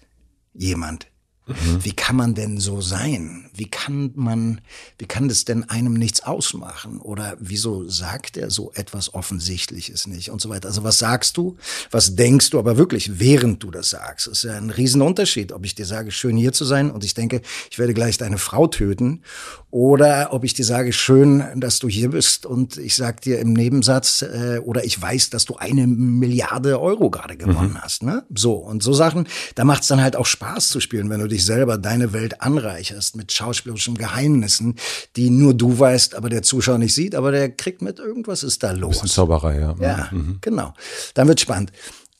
jemand 0.55 1.11
Mhm. 1.51 1.85
Wie 1.85 1.93
kann 1.93 2.17
man 2.17 2.35
denn 2.35 2.59
so 2.59 2.81
sein? 2.81 3.51
Wie 3.55 3.69
kann 3.69 4.13
man, 4.15 4.61
wie 4.99 5.07
kann 5.07 5.29
das 5.29 5.45
denn 5.45 5.69
einem 5.69 5.95
nichts 5.95 6.23
ausmachen? 6.23 7.01
Oder 7.01 7.37
wieso 7.41 7.89
sagt 7.89 8.37
er 8.37 8.51
so 8.51 8.73
etwas 8.75 9.15
Offensichtliches 9.15 10.07
nicht 10.07 10.31
und 10.31 10.41
so 10.41 10.49
weiter? 10.49 10.69
Also 10.69 10.85
was 10.85 10.99
sagst 10.99 11.37
du? 11.37 11.57
Was 11.91 12.15
denkst 12.15 12.51
du 12.51 12.59
aber 12.59 12.77
wirklich, 12.77 13.19
während 13.19 13.63
du 13.63 13.71
das 13.71 13.91
sagst? 13.91 14.27
Das 14.27 14.39
ist 14.39 14.45
ja 14.45 14.57
ein 14.57 14.71
Riesenunterschied, 14.71 15.53
ob 15.53 15.65
ich 15.65 15.75
dir 15.75 15.87
sage, 15.87 16.13
schön 16.13 16.37
hier 16.37 16.53
zu 16.53 16.65
sein 16.65 16.91
und 16.91 17.05
ich 17.05 17.15
denke, 17.15 17.43
ich 17.71 17.79
werde 17.79 17.95
gleich 17.95 18.19
deine 18.19 18.39
Frau 18.39 18.67
töten 18.67 19.23
oder 19.71 20.33
ob 20.33 20.43
ich 20.43 20.55
dir 20.55 20.65
sage, 20.65 20.93
schön, 20.93 21.45
dass 21.55 21.79
du 21.79 21.89
hier 21.89 22.11
bist 22.11 22.45
und 22.45 22.77
ich 22.77 22.97
sag 22.97 23.21
dir 23.21 23.39
im 23.39 23.53
Nebensatz 23.53 24.23
äh, 24.23 24.59
oder 24.65 24.85
ich 24.85 25.01
weiß, 25.01 25.31
dass 25.31 25.45
du 25.45 25.57
eine 25.57 25.87
Milliarde 25.87 26.81
Euro 26.81 27.09
gerade 27.09 27.37
gewonnen 27.37 27.75
mhm. 27.75 27.81
hast. 27.81 28.03
Ne? 28.03 28.25
So 28.35 28.55
und 28.55 28.83
so 28.83 28.93
Sachen, 28.93 29.29
da 29.55 29.65
macht 29.65 29.83
es 29.83 29.89
dann 29.89 30.03
halt 30.03 30.17
auch 30.17 30.27
Spaß 30.27 30.69
zu 30.71 30.81
spielen, 30.81 31.09
wenn 31.09 31.21
du 31.21 31.29
dich 31.29 31.45
selber 31.45 31.79
deine 31.79 32.13
Welt 32.13 32.43
anreicherst 32.43 33.15
mit 33.15 33.33
schauspielerischen 33.33 33.97
Geheimnissen, 33.97 34.75
die 35.15 35.31
nur 35.31 35.55
du 35.55 35.79
weißt, 35.79 36.17
aber 36.17 36.31
der 36.31 36.43
Zuschauer 36.43 36.79
nicht 36.79 36.95
sieht, 36.95 37.15
aber 37.15 37.31
der 37.31 37.51
kriegt 37.51 37.81
mit, 37.81 38.01
irgendwas 38.01 38.43
ist 38.43 38.65
da 38.65 38.73
los. 38.73 39.03
Bisschen 39.03 39.09
Zauberei, 39.09 39.61
ja. 39.61 39.77
Ja, 39.81 40.09
mhm. 40.11 40.39
genau. 40.41 40.75
Dann 41.15 41.29
wird 41.29 41.41
spannend. 41.41 41.71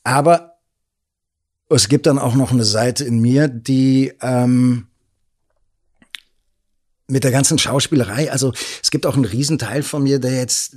Aber 0.03 0.55
es 1.67 1.89
gibt 1.89 2.05
dann 2.05 2.17
auch 2.17 2.35
noch 2.35 2.51
eine 2.51 2.63
Seite 2.63 3.03
in 3.03 3.19
mir, 3.19 3.49
die 3.49 4.13
ähm, 4.21 4.87
mit 7.11 7.23
der 7.23 7.31
ganzen 7.31 7.59
Schauspielerei, 7.59 8.31
also 8.31 8.53
es 8.81 8.89
gibt 8.89 9.05
auch 9.05 9.15
einen 9.15 9.25
Riesenteil 9.25 9.83
von 9.83 10.03
mir, 10.03 10.19
der 10.19 10.37
jetzt 10.37 10.75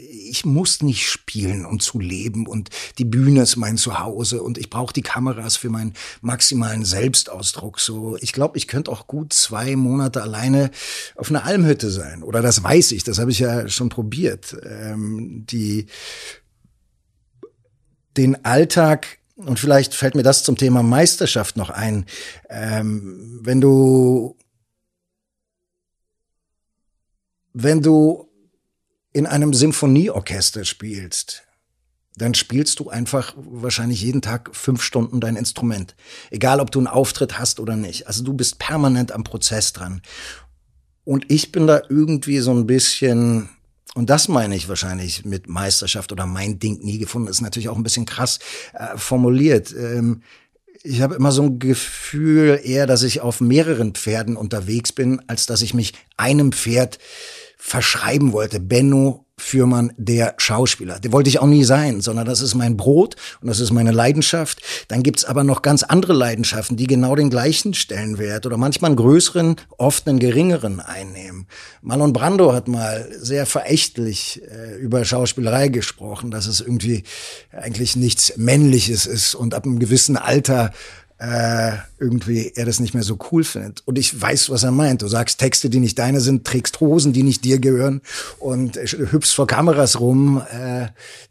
ich 0.00 0.44
muss 0.44 0.82
nicht 0.82 1.08
spielen, 1.08 1.64
um 1.66 1.80
zu 1.80 1.98
leben 1.98 2.46
und 2.46 2.70
die 2.98 3.04
Bühne 3.04 3.42
ist 3.42 3.56
mein 3.56 3.76
Zuhause 3.76 4.42
und 4.42 4.56
ich 4.56 4.70
brauche 4.70 4.92
die 4.92 5.02
Kameras 5.02 5.56
für 5.56 5.70
meinen 5.70 5.94
maximalen 6.20 6.84
Selbstausdruck. 6.84 7.80
So, 7.80 8.16
ich 8.20 8.32
glaube, 8.32 8.58
ich 8.58 8.68
könnte 8.68 8.92
auch 8.92 9.06
gut 9.06 9.32
zwei 9.32 9.74
Monate 9.74 10.22
alleine 10.22 10.70
auf 11.16 11.30
einer 11.30 11.44
Almhütte 11.44 11.90
sein. 11.90 12.22
Oder 12.22 12.42
das 12.42 12.62
weiß 12.62 12.92
ich, 12.92 13.04
das 13.04 13.18
habe 13.18 13.30
ich 13.30 13.40
ja 13.40 13.68
schon 13.68 13.88
probiert. 13.88 14.56
Ähm, 14.64 15.44
die 15.50 15.86
den 18.16 18.44
Alltag 18.44 19.18
und 19.36 19.60
vielleicht 19.60 19.94
fällt 19.94 20.14
mir 20.14 20.24
das 20.24 20.42
zum 20.42 20.56
Thema 20.56 20.82
Meisterschaft 20.82 21.56
noch 21.56 21.70
ein. 21.70 22.06
Ähm, 22.50 23.40
wenn 23.42 23.60
du 23.60 24.36
wenn 27.60 27.82
du 27.82 28.28
in 29.12 29.26
einem 29.26 29.52
Symphonieorchester 29.52 30.64
spielst, 30.64 31.42
dann 32.16 32.34
spielst 32.34 32.78
du 32.78 32.88
einfach 32.88 33.34
wahrscheinlich 33.36 34.00
jeden 34.00 34.22
Tag 34.22 34.54
fünf 34.54 34.80
Stunden 34.80 35.18
dein 35.18 35.34
Instrument. 35.34 35.96
Egal, 36.30 36.60
ob 36.60 36.70
du 36.70 36.78
einen 36.78 36.86
Auftritt 36.86 37.38
hast 37.38 37.58
oder 37.58 37.74
nicht. 37.74 38.06
Also 38.06 38.22
du 38.22 38.32
bist 38.32 38.60
permanent 38.60 39.10
am 39.10 39.24
Prozess 39.24 39.72
dran. 39.72 40.02
Und 41.02 41.30
ich 41.32 41.50
bin 41.50 41.66
da 41.66 41.82
irgendwie 41.88 42.38
so 42.38 42.52
ein 42.52 42.66
bisschen, 42.66 43.48
und 43.94 44.08
das 44.08 44.28
meine 44.28 44.54
ich 44.54 44.68
wahrscheinlich 44.68 45.24
mit 45.24 45.48
Meisterschaft 45.48 46.12
oder 46.12 46.26
mein 46.26 46.60
Ding 46.60 46.78
nie 46.84 46.98
gefunden, 46.98 47.26
ist 47.26 47.40
natürlich 47.40 47.70
auch 47.70 47.76
ein 47.76 47.82
bisschen 47.82 48.06
krass 48.06 48.38
äh, 48.74 48.96
formuliert. 48.96 49.74
Ähm, 49.76 50.22
ich 50.82 51.02
habe 51.02 51.16
immer 51.16 51.32
so 51.32 51.42
ein 51.42 51.58
Gefühl 51.58 52.60
eher, 52.62 52.86
dass 52.86 53.02
ich 53.02 53.20
auf 53.20 53.40
mehreren 53.40 53.94
Pferden 53.94 54.36
unterwegs 54.36 54.92
bin, 54.92 55.20
als 55.26 55.46
dass 55.46 55.62
ich 55.62 55.74
mich 55.74 55.94
einem 56.16 56.52
Pferd 56.52 56.98
verschreiben 57.58 58.32
wollte. 58.32 58.60
Benno 58.60 59.26
Fürmann, 59.38 59.92
der 59.96 60.34
Schauspieler. 60.36 60.98
Der 60.98 61.12
wollte 61.12 61.30
ich 61.30 61.38
auch 61.38 61.46
nie 61.46 61.64
sein, 61.64 62.00
sondern 62.00 62.26
das 62.26 62.40
ist 62.40 62.54
mein 62.54 62.76
Brot 62.76 63.14
und 63.40 63.48
das 63.48 63.60
ist 63.60 63.70
meine 63.70 63.92
Leidenschaft. 63.92 64.60
Dann 64.88 65.02
gibt's 65.02 65.24
aber 65.24 65.44
noch 65.44 65.62
ganz 65.62 65.84
andere 65.84 66.12
Leidenschaften, 66.12 66.76
die 66.76 66.86
genau 66.86 67.14
den 67.14 67.30
gleichen 67.30 67.72
Stellenwert 67.72 68.46
oder 68.46 68.56
manchmal 68.56 68.90
einen 68.90 68.96
größeren, 68.96 69.56
oft 69.78 70.08
einen 70.08 70.18
geringeren 70.18 70.80
einnehmen. 70.80 71.46
Marlon 71.82 72.12
Brando 72.12 72.52
hat 72.52 72.68
mal 72.68 73.08
sehr 73.16 73.46
verächtlich 73.46 74.42
äh, 74.42 74.76
über 74.76 75.04
Schauspielerei 75.04 75.68
gesprochen, 75.68 76.30
dass 76.30 76.46
es 76.46 76.60
irgendwie 76.60 77.04
eigentlich 77.52 77.94
nichts 77.96 78.36
Männliches 78.36 79.06
ist 79.06 79.34
und 79.34 79.54
ab 79.54 79.64
einem 79.64 79.78
gewissen 79.78 80.16
Alter 80.16 80.72
äh, 81.18 81.72
irgendwie 81.98 82.52
er 82.54 82.64
das 82.64 82.78
nicht 82.78 82.94
mehr 82.94 83.02
so 83.02 83.18
cool 83.30 83.42
findet. 83.42 83.82
Und 83.86 83.98
ich 83.98 84.20
weiß, 84.20 84.50
was 84.50 84.62
er 84.62 84.70
meint. 84.70 85.02
Du 85.02 85.08
sagst 85.08 85.40
Texte, 85.40 85.68
die 85.68 85.80
nicht 85.80 85.98
deine 85.98 86.20
sind, 86.20 86.46
trägst 86.46 86.80
Hosen, 86.80 87.12
die 87.12 87.24
nicht 87.24 87.44
dir 87.44 87.58
gehören 87.58 88.02
und 88.38 88.76
hüpfst 88.76 89.34
vor 89.34 89.46
Kameras 89.46 89.98
rum, 89.98 90.42
äh, 90.50 90.86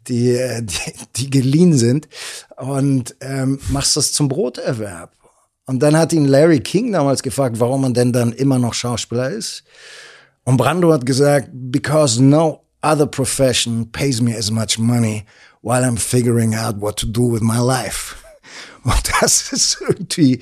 die, 0.06 0.32
äh, 0.32 0.62
die, 0.62 0.92
die 1.16 1.30
geliehen 1.30 1.76
sind 1.76 2.08
und 2.56 3.16
ähm, 3.20 3.58
machst 3.70 3.96
das 3.96 4.12
zum 4.12 4.28
Broterwerb. 4.28 5.12
Und 5.66 5.80
dann 5.80 5.96
hat 5.96 6.12
ihn 6.12 6.26
Larry 6.26 6.60
King 6.60 6.92
damals 6.92 7.22
gefragt, 7.22 7.60
warum 7.60 7.82
man 7.82 7.94
denn 7.94 8.12
dann 8.12 8.32
immer 8.32 8.58
noch 8.58 8.74
Schauspieler 8.74 9.30
ist. 9.30 9.64
Und 10.44 10.56
Brando 10.56 10.92
hat 10.92 11.04
gesagt, 11.04 11.50
because 11.52 12.22
no 12.22 12.62
other 12.82 13.06
profession 13.06 13.90
pays 13.92 14.20
me 14.20 14.34
as 14.36 14.50
much 14.50 14.78
money 14.78 15.24
while 15.62 15.84
I'm 15.84 15.98
figuring 15.98 16.54
out 16.54 16.80
what 16.80 16.96
to 16.98 17.06
do 17.06 17.30
with 17.30 17.42
my 17.42 17.58
life. 17.58 18.16
Und 18.88 19.10
das 19.20 19.52
ist 19.52 19.78
irgendwie, 19.86 20.40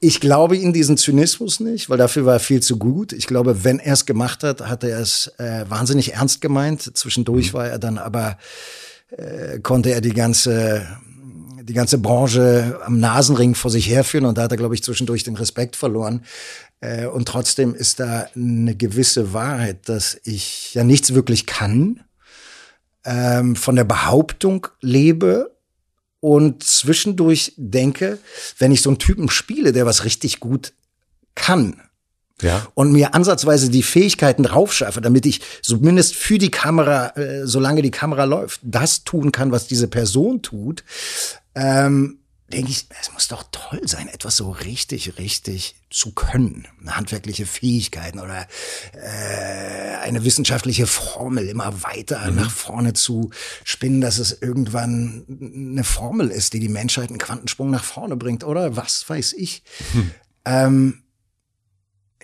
ich 0.00 0.20
glaube 0.20 0.56
in 0.56 0.72
diesen 0.72 0.96
Zynismus 0.96 1.60
nicht, 1.60 1.88
weil 1.88 1.98
dafür 1.98 2.26
war 2.26 2.34
er 2.34 2.40
viel 2.40 2.60
zu 2.60 2.78
gut. 2.78 3.12
Ich 3.12 3.26
glaube, 3.26 3.64
wenn 3.64 3.78
er 3.78 3.94
es 3.94 4.06
gemacht 4.06 4.42
hat, 4.42 4.60
hat 4.60 4.84
er 4.84 4.98
es 4.98 5.32
äh, 5.38 5.64
wahnsinnig 5.68 6.14
ernst 6.14 6.40
gemeint. 6.40 6.96
Zwischendurch 6.96 7.52
mhm. 7.52 7.56
war 7.56 7.68
er 7.68 7.78
dann 7.78 7.98
aber, 7.98 8.38
äh, 9.16 9.60
konnte 9.60 9.92
er 9.92 10.00
die 10.00 10.12
ganze, 10.12 10.86
die 11.62 11.74
ganze 11.74 11.98
Branche 11.98 12.80
am 12.84 12.98
Nasenring 12.98 13.54
vor 13.54 13.70
sich 13.70 13.88
herführen 13.88 14.26
und 14.26 14.36
da 14.36 14.42
hat 14.42 14.50
er, 14.50 14.58
glaube 14.58 14.74
ich, 14.74 14.82
zwischendurch 14.82 15.22
den 15.22 15.36
Respekt 15.36 15.76
verloren. 15.76 16.22
Äh, 16.80 17.06
und 17.06 17.26
trotzdem 17.26 17.74
ist 17.74 18.00
da 18.00 18.26
eine 18.34 18.74
gewisse 18.74 19.32
Wahrheit, 19.32 19.88
dass 19.88 20.18
ich 20.24 20.74
ja 20.74 20.84
nichts 20.84 21.14
wirklich 21.14 21.46
kann, 21.46 22.00
ähm, 23.04 23.54
von 23.54 23.76
der 23.76 23.84
Behauptung 23.84 24.66
lebe 24.80 25.53
und 26.24 26.62
zwischendurch 26.64 27.52
denke, 27.58 28.18
wenn 28.56 28.72
ich 28.72 28.80
so 28.80 28.88
einen 28.88 28.98
Typen 28.98 29.28
spiele, 29.28 29.72
der 29.72 29.84
was 29.84 30.04
richtig 30.04 30.40
gut 30.40 30.72
kann, 31.34 31.82
ja. 32.40 32.66
und 32.72 32.92
mir 32.92 33.14
ansatzweise 33.14 33.68
die 33.68 33.82
Fähigkeiten 33.82 34.44
draufschaffe, 34.44 35.02
damit 35.02 35.26
ich 35.26 35.42
zumindest 35.60 36.14
für 36.14 36.38
die 36.38 36.50
Kamera, 36.50 37.08
äh, 37.18 37.46
solange 37.46 37.82
die 37.82 37.90
Kamera 37.90 38.24
läuft, 38.24 38.60
das 38.62 39.04
tun 39.04 39.32
kann, 39.32 39.52
was 39.52 39.66
diese 39.66 39.86
Person 39.86 40.40
tut, 40.40 40.82
ähm, 41.54 42.20
denke 42.54 42.70
ich, 42.70 42.86
es 43.00 43.12
muss 43.12 43.28
doch 43.28 43.44
toll 43.50 43.80
sein, 43.84 44.08
etwas 44.08 44.36
so 44.36 44.50
richtig, 44.50 45.18
richtig 45.18 45.74
zu 45.90 46.12
können. 46.12 46.68
Handwerkliche 46.86 47.46
Fähigkeiten 47.46 48.20
oder 48.20 48.46
äh, 48.92 49.96
eine 50.02 50.24
wissenschaftliche 50.24 50.86
Formel 50.86 51.48
immer 51.48 51.82
weiter 51.82 52.30
mhm. 52.30 52.36
nach 52.36 52.50
vorne 52.50 52.92
zu 52.92 53.30
spinnen, 53.64 54.00
dass 54.00 54.18
es 54.18 54.40
irgendwann 54.40 55.24
eine 55.28 55.84
Formel 55.84 56.30
ist, 56.30 56.52
die 56.52 56.60
die 56.60 56.68
Menschheit 56.68 57.08
einen 57.08 57.18
Quantensprung 57.18 57.70
nach 57.70 57.84
vorne 57.84 58.16
bringt 58.16 58.44
oder 58.44 58.76
was 58.76 59.08
weiß 59.08 59.32
ich. 59.32 59.64
Mhm. 59.92 60.10
Ähm, 60.44 61.02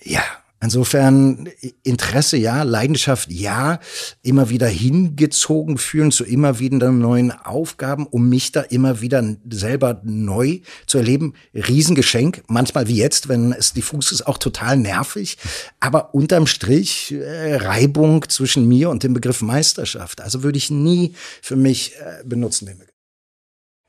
ja, 0.02 0.22
Insofern 0.62 1.48
Interesse 1.82 2.36
ja, 2.36 2.64
Leidenschaft 2.64 3.30
ja, 3.30 3.80
immer 4.22 4.50
wieder 4.50 4.68
hingezogen 4.68 5.78
fühlen 5.78 6.12
zu 6.12 6.24
immer 6.24 6.58
wieder 6.58 6.90
neuen 6.90 7.32
Aufgaben, 7.32 8.06
um 8.06 8.28
mich 8.28 8.52
da 8.52 8.60
immer 8.60 9.00
wieder 9.00 9.24
selber 9.48 10.02
neu 10.04 10.60
zu 10.86 10.98
erleben. 10.98 11.32
Riesengeschenk, 11.54 12.42
manchmal 12.46 12.88
wie 12.88 12.96
jetzt, 12.96 13.28
wenn 13.28 13.52
es 13.52 13.72
diffus 13.72 14.12
ist, 14.12 14.26
auch 14.26 14.36
total 14.36 14.76
nervig, 14.76 15.38
aber 15.80 16.14
unterm 16.14 16.46
Strich 16.46 17.12
äh, 17.12 17.56
Reibung 17.56 18.28
zwischen 18.28 18.68
mir 18.68 18.90
und 18.90 19.02
dem 19.02 19.14
Begriff 19.14 19.40
Meisterschaft. 19.40 20.20
Also 20.20 20.42
würde 20.42 20.58
ich 20.58 20.70
nie 20.70 21.14
für 21.40 21.56
mich 21.56 21.94
äh, 21.96 22.22
benutzen 22.24 22.66
den 22.66 22.78
Begriff. 22.78 22.94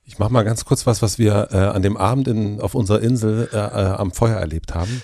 Ich 0.06 0.19
mache 0.19 0.31
mal 0.31 0.43
ganz 0.43 0.64
kurz 0.64 0.88
was, 0.88 1.02
was 1.02 1.19
wir 1.19 1.49
äh, 1.52 1.57
an 1.57 1.81
dem 1.81 1.98
Abend 1.98 2.27
in, 2.30 2.61
auf 2.61 2.76
unserer 2.76 3.02
Insel 3.02 3.49
äh, 3.52 3.57
äh 3.57 3.60
am 3.60 4.11
Feuer 4.11 4.38
erlebt 4.38 4.73
haben. 4.73 5.02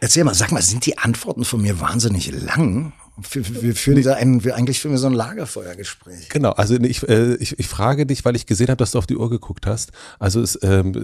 Erzähl 0.00 0.24
mal, 0.24 0.34
sag 0.34 0.50
mal, 0.50 0.62
sind 0.62 0.86
die 0.86 0.98
Antworten 0.98 1.44
von 1.44 1.60
mir 1.60 1.80
wahnsinnig 1.80 2.32
lang? 2.32 2.92
Wir 3.32 3.74
führen 3.74 3.98
nee. 3.98 4.02
da 4.02 4.14
ein, 4.14 4.44
wir, 4.44 4.56
eigentlich 4.56 4.80
führen 4.80 4.92
wir 4.92 4.98
so 4.98 5.06
ein 5.06 5.12
Lagerfeuergespräch. 5.12 6.30
Genau, 6.30 6.52
also 6.52 6.74
ich, 6.76 7.06
äh, 7.08 7.34
ich, 7.34 7.58
ich 7.58 7.68
frage 7.68 8.06
dich, 8.06 8.24
weil 8.24 8.34
ich 8.34 8.46
gesehen 8.46 8.68
habe, 8.68 8.78
dass 8.78 8.92
du 8.92 8.98
auf 8.98 9.06
die 9.06 9.16
Uhr 9.16 9.28
geguckt 9.28 9.66
hast. 9.66 9.90
Also 10.18 10.40
es, 10.40 10.58
ähm, 10.62 10.94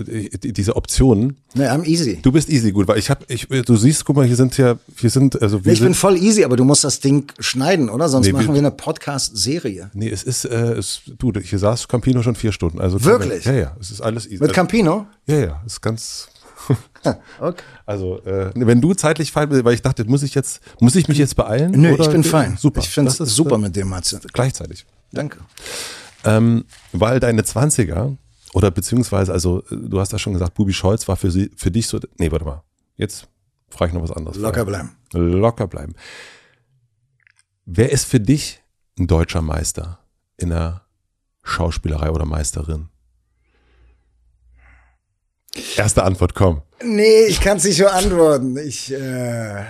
diese 0.40 0.76
Optionen. 0.76 1.36
Nee, 1.54 1.66
I'm 1.66 1.84
easy. 1.84 2.20
Du 2.22 2.32
bist 2.32 2.48
easy, 2.48 2.72
gut, 2.72 2.88
weil 2.88 2.98
ich 2.98 3.10
habe, 3.10 3.24
ich, 3.28 3.48
du 3.48 3.76
siehst, 3.76 4.04
guck 4.04 4.16
mal, 4.16 4.26
hier 4.26 4.36
sind 4.36 4.56
ja, 4.56 4.78
wir 4.96 5.10
sind, 5.10 5.40
also 5.42 5.64
wir 5.64 5.72
Ich 5.72 5.78
sind, 5.78 5.88
bin 5.88 5.94
voll 5.94 6.16
easy, 6.16 6.44
aber 6.44 6.56
du 6.56 6.64
musst 6.64 6.84
das 6.84 7.00
Ding 7.00 7.30
schneiden, 7.38 7.90
oder? 7.90 8.08
Sonst 8.08 8.26
nee, 8.26 8.32
machen 8.32 8.54
wir 8.54 8.60
eine 8.60 8.70
Podcast-Serie. 8.70 9.90
Nee, 9.92 10.08
es 10.08 10.22
ist, 10.22 10.46
äh, 10.46 10.72
es, 10.72 11.02
du, 11.18 11.32
hier 11.38 11.58
saß 11.58 11.86
Campino 11.88 12.22
schon 12.22 12.34
vier 12.34 12.52
Stunden. 12.52 12.80
Also 12.80 13.04
Wirklich? 13.04 13.44
Ja, 13.44 13.52
ja, 13.52 13.76
es 13.78 13.90
ist 13.90 14.00
alles 14.00 14.26
easy. 14.26 14.42
Mit 14.42 14.54
Campino? 14.54 15.06
Ja, 15.26 15.38
ja, 15.38 15.62
ist 15.66 15.82
ganz 15.82 16.28
okay. 17.40 17.62
Also, 17.84 18.22
äh, 18.24 18.50
wenn 18.54 18.80
du 18.80 18.94
zeitlich 18.94 19.32
fein 19.32 19.48
bist, 19.48 19.64
weil 19.64 19.74
ich 19.74 19.82
dachte, 19.82 20.04
muss 20.04 20.22
ich 20.22 20.34
jetzt, 20.34 20.60
muss 20.80 20.94
ich 20.94 21.08
mich 21.08 21.18
jetzt 21.18 21.36
beeilen? 21.36 21.72
Nö, 21.72 21.92
oder? 21.92 22.04
ich 22.04 22.10
bin 22.10 22.24
fein. 22.24 22.56
Super. 22.56 22.80
Ich 22.80 22.88
finde 22.88 23.10
es 23.10 23.16
super 23.16 23.58
mit 23.58 23.76
dem 23.76 23.88
Matze. 23.88 24.20
Gleichzeitig. 24.32 24.86
Danke. 25.12 25.38
Ähm, 26.24 26.64
weil 26.92 27.20
deine 27.20 27.42
20er, 27.42 28.16
oder 28.52 28.70
beziehungsweise, 28.70 29.32
also, 29.32 29.62
du 29.70 30.00
hast 30.00 30.12
ja 30.12 30.18
schon 30.18 30.32
gesagt, 30.32 30.54
Bubi 30.54 30.72
Scholz 30.72 31.06
war 31.08 31.16
für, 31.16 31.30
sie, 31.30 31.50
für 31.56 31.70
dich 31.70 31.86
so, 31.86 32.00
nee, 32.18 32.30
warte 32.30 32.44
mal. 32.44 32.62
Jetzt 32.96 33.28
frage 33.68 33.90
ich 33.90 33.94
noch 33.94 34.02
was 34.02 34.12
anderes. 34.12 34.36
Locker 34.38 34.64
bleiben. 34.64 34.96
Locker 35.12 35.66
bleiben. 35.66 35.94
Wer 37.64 37.92
ist 37.92 38.04
für 38.04 38.20
dich 38.20 38.62
ein 38.98 39.06
deutscher 39.06 39.42
Meister 39.42 39.98
in 40.36 40.50
der 40.50 40.82
Schauspielerei 41.42 42.10
oder 42.10 42.24
Meisterin? 42.24 42.88
Erste 45.76 46.02
Antwort, 46.02 46.34
komm. 46.34 46.62
Nee, 46.82 47.24
ich 47.26 47.40
kann 47.40 47.56
es 47.56 47.64
nicht 47.64 47.76
so 47.76 47.86
antworten. 47.86 48.56
Ich, 48.58 48.92
äh, 48.92 49.64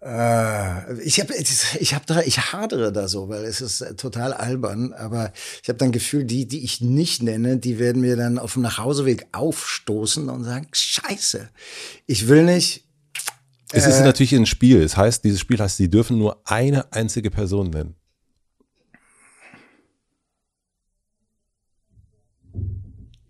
äh, 0.00 1.00
ich 1.02 1.20
habe 1.20 1.34
ich 1.34 1.94
hab 1.94 2.06
da, 2.06 2.20
ich 2.22 2.52
hadere 2.52 2.92
da 2.92 3.08
so, 3.08 3.28
weil 3.28 3.44
es 3.44 3.60
ist 3.60 3.84
total 3.96 4.32
albern, 4.32 4.92
aber 4.92 5.32
ich 5.62 5.68
habe 5.68 5.78
dann 5.78 5.92
Gefühl, 5.92 6.24
die, 6.24 6.46
die 6.46 6.64
ich 6.64 6.80
nicht 6.80 7.22
nenne, 7.22 7.58
die 7.58 7.78
werden 7.78 8.00
mir 8.00 8.16
dann 8.16 8.38
auf 8.38 8.54
dem 8.54 8.62
Nachhauseweg 8.62 9.26
aufstoßen 9.32 10.28
und 10.28 10.44
sagen, 10.44 10.68
scheiße, 10.72 11.48
ich 12.06 12.28
will 12.28 12.44
nicht. 12.44 12.84
Es 13.72 13.86
ist 13.86 13.98
äh, 13.98 14.04
natürlich 14.04 14.34
ein 14.34 14.46
Spiel. 14.46 14.82
Es 14.82 14.96
heißt, 14.96 15.24
dieses 15.24 15.40
Spiel 15.40 15.58
heißt, 15.58 15.76
sie 15.76 15.90
dürfen 15.90 16.16
nur 16.16 16.40
eine 16.44 16.92
einzige 16.92 17.30
Person 17.30 17.70
nennen. 17.70 17.97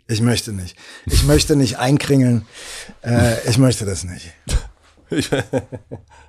Ich 0.09 0.23
möchte 0.23 0.53
nicht. 0.53 0.75
Ich 1.05 1.25
möchte 1.25 1.55
nicht 1.55 1.79
einkringeln. 1.79 2.47
Äh, 3.05 3.47
ich 3.47 3.59
möchte 3.59 3.85
das 3.85 4.05
nicht. 4.05 4.33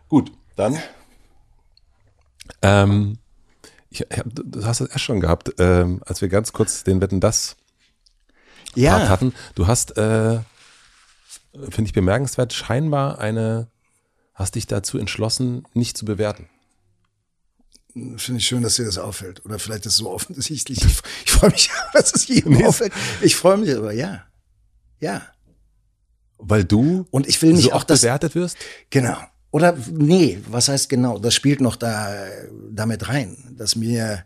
gut, 0.10 0.34
dann. 0.58 0.78
Ähm, 2.62 3.20
ich, 3.90 4.06
du 4.26 4.66
hast 4.66 4.82
es 4.82 4.90
erst 4.90 5.06
schon 5.06 5.22
gehabt, 5.22 5.54
ähm, 5.60 6.02
als 6.06 6.22
wir 6.22 6.28
ganz 6.28 6.52
kurz 6.52 6.84
den 6.84 7.00
Wetten 7.00 7.22
das 7.22 7.56
ja. 8.76 9.08
hatten. 9.08 9.34
Du 9.56 9.68
hast, 9.68 9.98
äh, 9.98 10.40
finde 11.54 11.84
ich 11.86 11.94
bemerkenswert, 11.94 12.52
scheinbar 12.52 13.20
eine, 13.20 13.68
hast 14.34 14.56
dich 14.56 14.68
dazu 14.68 14.98
entschlossen, 14.98 15.64
nicht 15.74 15.98
zu 15.98 16.04
bewerten. 16.04 16.50
Finde 18.18 18.40
ich 18.40 18.48
schön, 18.48 18.62
dass 18.62 18.76
dir 18.76 18.86
das 18.86 18.98
auffällt. 18.98 19.46
Oder 19.46 19.60
vielleicht 19.60 19.86
ist 19.86 19.94
es 19.94 19.98
so 19.98 20.10
offensichtlich. 20.12 20.84
Ich, 20.84 21.02
ich 21.26 21.32
freue 21.32 21.52
mich, 21.52 21.70
dass 21.94 22.14
es 22.14 22.28
jedem 22.28 22.54
nee. 22.54 22.66
auffällt. 22.66 22.94
Ich 23.22 23.36
freue 23.36 23.58
mich 23.58 23.76
aber, 23.76 23.94
ja. 23.94 24.24
Ja. 25.00 25.24
Weil 26.38 26.64
du 26.64 27.06
und 27.12 27.28
ich 27.28 27.42
will 27.42 27.54
nicht 27.54 27.66
so 27.66 27.74
auch 27.74 27.84
das, 27.84 28.02
bewertet 28.02 28.36
wirst? 28.36 28.58
Genau. 28.90 29.18
Oder 29.52 29.76
nee, 29.92 30.40
was 30.48 30.68
heißt 30.68 30.90
genau? 30.90 31.18
Das 31.18 31.34
spielt 31.34 31.60
noch 31.60 31.76
da 31.76 32.14
damit 32.72 33.08
rein, 33.10 33.56
dass 33.58 33.76
mir 33.76 34.24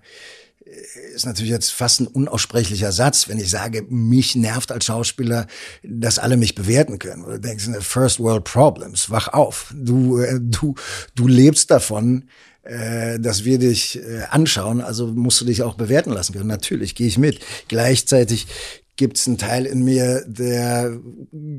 äh, 0.66 1.16
ist 1.16 1.26
natürlich 1.26 1.52
jetzt 1.52 1.72
fast 1.72 2.02
ein 2.02 2.08
unaussprechlicher 2.08 2.92
Satz, 2.92 3.30
wenn 3.30 3.40
ich 3.40 3.50
sage, 3.50 3.84
mich 3.90 4.36
nervt 4.36 4.72
als 4.72 4.86
Schauspieler, 4.86 5.48
dass 5.84 6.20
alle 6.20 6.38
mich 6.38 6.56
bewerten 6.56 7.00
können. 7.00 7.24
Oder 7.24 7.40
denkst 7.40 7.66
du, 7.66 7.82
First 7.82 8.20
World 8.20 8.44
Problems, 8.44 9.10
wach 9.10 9.30
auf. 9.30 9.74
Du, 9.76 10.20
äh, 10.20 10.40
du, 10.42 10.76
du 11.16 11.28
lebst 11.28 11.72
davon, 11.72 12.26
äh, 12.64 13.20
dass 13.20 13.44
wir 13.44 13.60
dich 13.60 14.00
äh, 14.00 14.24
anschauen, 14.30 14.82
also 14.82 15.08
musst 15.08 15.42
du 15.42 15.46
dich 15.46 15.64
auch 15.64 15.76
bewerten 15.76 16.12
lassen 16.12 16.34
können. 16.34 16.48
Natürlich 16.48 16.96
gehe 16.96 17.08
ich 17.08 17.18
mit. 17.18 17.40
Gleichzeitig 17.68 18.48
gibt 18.96 19.18
es 19.18 19.28
einen 19.28 19.38
Teil 19.38 19.66
in 19.66 19.84
mir, 19.84 20.24
der 20.28 20.98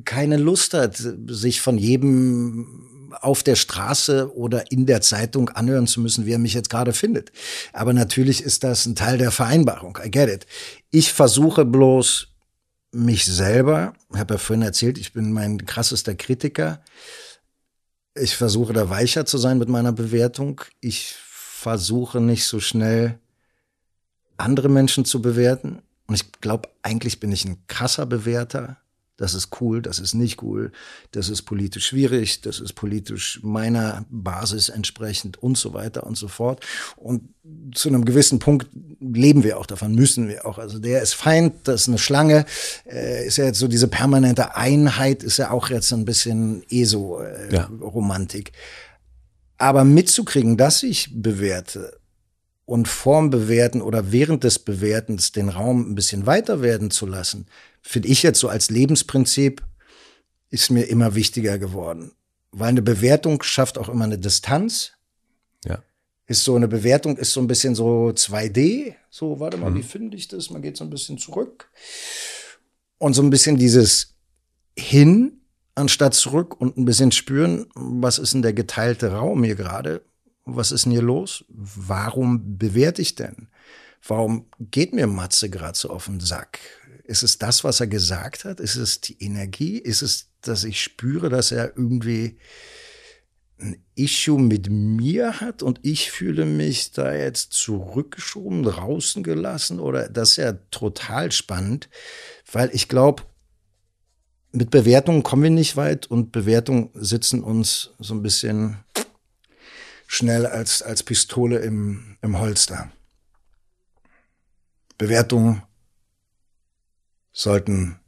keine 0.05 0.37
Lust 0.37 0.75
hat, 0.75 1.03
sich 1.27 1.61
von 1.61 1.79
jedem 1.79 2.91
auf 3.21 3.43
der 3.43 3.55
Straße 3.55 4.35
oder 4.35 4.71
in 4.73 4.87
der 4.87 5.01
Zeitung 5.01 5.49
anhören 5.51 5.87
zu 5.87 6.01
müssen, 6.01 6.27
wie 6.27 6.33
er 6.33 6.39
mich 6.39 6.55
jetzt 6.55 6.71
gerade 6.71 6.93
findet. 6.93 7.33
Aber 7.73 7.93
natürlich 7.93 8.43
ist 8.43 8.65
das 8.65 8.87
ein 8.87 8.97
Teil 8.97 9.19
der 9.19 9.31
Vereinbarung. 9.31 9.99
I 10.05 10.11
get 10.11 10.29
it. 10.29 10.47
Ich 10.91 11.13
versuche 11.13 11.65
bloß 11.65 12.29
mich 12.93 13.25
selber, 13.25 13.95
habe 14.15 14.35
ja 14.35 14.39
vorhin 14.39 14.63
erzählt, 14.63 14.99
ich 14.99 15.13
bin 15.13 15.33
mein 15.33 15.67
krassester 15.67 16.15
Kritiker, 16.15 16.81
ich 18.15 18.37
versuche 18.37 18.73
da 18.73 18.89
weicher 18.89 19.27
zu 19.27 19.39
sein 19.39 19.59
mit 19.59 19.69
meiner 19.69 19.93
Bewertung. 19.93 20.61
Ich 20.81 21.15
versuche 21.19 22.21
nicht 22.21 22.47
so 22.47 22.61
schnell 22.61 23.19
andere 24.37 24.69
Menschen 24.69 25.05
zu 25.05 25.21
bewerten. 25.21 25.83
Und 26.07 26.15
ich 26.15 26.33
glaube, 26.41 26.69
eigentlich 26.83 27.21
bin 27.21 27.33
ich 27.33 27.45
ein 27.45 27.67
krasser 27.67 28.07
Bewerter 28.07 28.77
das 29.17 29.35
ist 29.35 29.61
cool, 29.61 29.81
das 29.81 30.01
ist 30.01 30.15
nicht 30.15 30.43
cool, 30.43 30.73
das 31.13 31.29
ist 31.29 31.43
politisch 31.43 31.87
schwierig, 31.87 32.41
das 32.41 32.59
ist 32.59 32.73
politisch 32.73 33.39
meiner 33.43 34.05
Basis 34.11 34.69
entsprechend 34.69 35.41
und 35.41 35.57
so 35.57 35.73
weiter 35.73 36.05
und 36.05 36.17
so 36.17 36.27
fort. 36.27 36.65
Und 36.97 37.29
zu 37.75 37.89
einem 37.89 38.05
gewissen 38.05 38.41
Punkt 38.41 38.69
leben 39.01 39.45
wir 39.45 39.59
auch 39.59 39.67
davon, 39.67 39.95
müssen 39.95 40.29
wir 40.29 40.47
auch. 40.47 40.59
Also 40.59 40.81
der 40.81 41.01
ist 41.01 41.15
Feind, 41.15 41.55
das 41.65 41.83
ist 41.83 41.89
eine 41.89 41.99
Schlange, 41.99 42.45
äh, 42.91 43.27
ist 43.27 43.37
ja 43.37 43.45
jetzt 43.45 43.61
so 43.61 43.69
diese 43.69 43.87
permanente 43.87 44.57
Einheit, 44.57 45.23
ist 45.23 45.37
ja 45.37 45.51
auch 45.51 45.71
jetzt 45.71 45.93
ein 45.93 46.05
bisschen 46.05 46.65
ESO-Romantik. 46.69 48.49
Äh, 48.49 48.53
ja. 48.53 48.59
Aber 49.59 49.85
mitzukriegen, 49.85 50.57
dass 50.57 50.83
ich 50.83 51.11
bewerte 51.23 51.99
und 52.67 52.89
vorm 52.89 53.31
Bewerten 53.31 53.83
oder 53.83 54.11
während 54.11 54.43
des 54.43 54.59
Bewertens 54.59 55.33
den 55.33 55.51
Raum 55.51 55.93
ein 55.93 55.95
bisschen 55.95 56.27
weiter 56.27 56.63
werden 56.63 56.91
zu 56.91 57.07
lassen, 57.07 57.47
finde 57.85 58.09
ich 58.09 58.23
jetzt 58.23 58.41
so 58.41 58.49
als 58.49 58.71
Lebensprinzip, 58.71 59.63
ist 60.51 60.71
mir 60.71 60.85
immer 60.85 61.15
wichtiger 61.15 61.59
geworden. 61.59 62.13
Weil 62.51 62.69
eine 62.69 62.83
Bewertung 62.83 63.43
schafft 63.43 63.79
auch 63.79 63.89
immer 63.89 64.05
eine 64.05 64.19
Distanz. 64.19 64.93
Ja. 65.65 65.83
Ist 66.27 66.45
so 66.45 66.57
eine 66.57 66.69
Bewertung, 66.69 67.17
ist 67.17 67.33
so 67.33 67.41
ein 67.41 67.47
bisschen 67.47 67.75
so 67.75 68.09
2D. 68.09 68.95
So, 69.11 69.39
warte 69.39 69.59
mal, 69.59 69.71
mhm. 69.71 69.77
wie 69.77 69.83
finde 69.83 70.17
ich 70.17 70.29
das? 70.29 70.51
Man 70.51 70.63
geht 70.63 70.77
so 70.77 70.85
ein 70.85 70.91
bisschen 70.91 71.19
zurück. 71.19 71.71
Und 72.99 73.13
so 73.13 73.23
ein 73.23 73.31
bisschen 73.31 73.59
dieses 73.59 74.15
hin 74.77 75.41
anstatt 75.75 76.15
zurück 76.15 76.59
und 76.61 76.79
ein 76.79 76.85
bisschen 76.85 77.13
spüren, 77.13 77.67
was 77.75 78.19
ist 78.19 78.33
denn 78.33 78.43
der 78.43 78.53
geteilte 78.55 79.13
Raum 79.13 79.45
hier 79.45 79.57
gerade? 79.57 80.03
Was 80.45 80.73
ist 80.73 80.85
denn 80.85 80.93
hier 80.93 81.03
los? 81.03 81.45
Warum 81.49 82.59
bewerte 82.59 83.03
ich 83.03 83.15
denn? 83.15 83.49
Warum 84.07 84.47
geht 84.59 84.95
mir 84.95 85.07
Matze 85.07 85.51
gerade 85.51 85.77
so 85.77 85.91
auf 85.91 86.07
den 86.07 86.21
Sack? 86.21 86.61
Ist 87.05 87.23
es 87.23 87.39
das, 87.39 87.65
was 87.65 87.81
er 87.81 87.87
gesagt 87.87 88.45
hat? 88.45 88.61
Ist 88.61 88.77
es 88.77 89.01
die 89.01 89.23
Energie? 89.23 89.79
Ist 89.79 90.03
es, 90.03 90.31
dass 90.41 90.65
ich 90.65 90.83
spüre, 90.83 91.29
dass 91.29 91.53
er 91.53 91.77
irgendwie 91.77 92.39
ein 93.59 93.85
Issue 93.95 94.41
mit 94.41 94.69
mir 94.71 95.41
hat 95.41 95.63
und 95.63 95.81
ich 95.83 96.11
fühle 96.11 96.45
mich 96.45 96.93
da 96.93 97.15
jetzt 97.15 97.53
zurückgeschoben, 97.53 98.63
draußen 98.63 99.23
gelassen 99.23 99.81
oder 99.81 100.09
das 100.09 100.31
ist 100.31 100.37
ja 100.37 100.53
total 100.71 101.31
spannend, 101.31 101.89
weil 102.51 102.71
ich 102.73 102.89
glaube, 102.89 103.23
mit 104.51 104.71
Bewertungen 104.71 105.23
kommen 105.23 105.43
wir 105.43 105.51
nicht 105.51 105.77
weit 105.77 106.07
und 106.07 106.33
Bewertungen 106.33 106.91
sitzen 106.95 107.43
uns 107.43 107.91
so 107.99 108.15
ein 108.15 108.23
bisschen 108.23 108.79
schnell 110.07 110.47
als, 110.47 110.83
als 110.83 111.03
Pistole 111.03 111.59
im, 111.59 112.17
im 112.23 112.39
Holster. 112.39 112.91
Bewertungen 114.97 115.63
sollten 117.35 117.99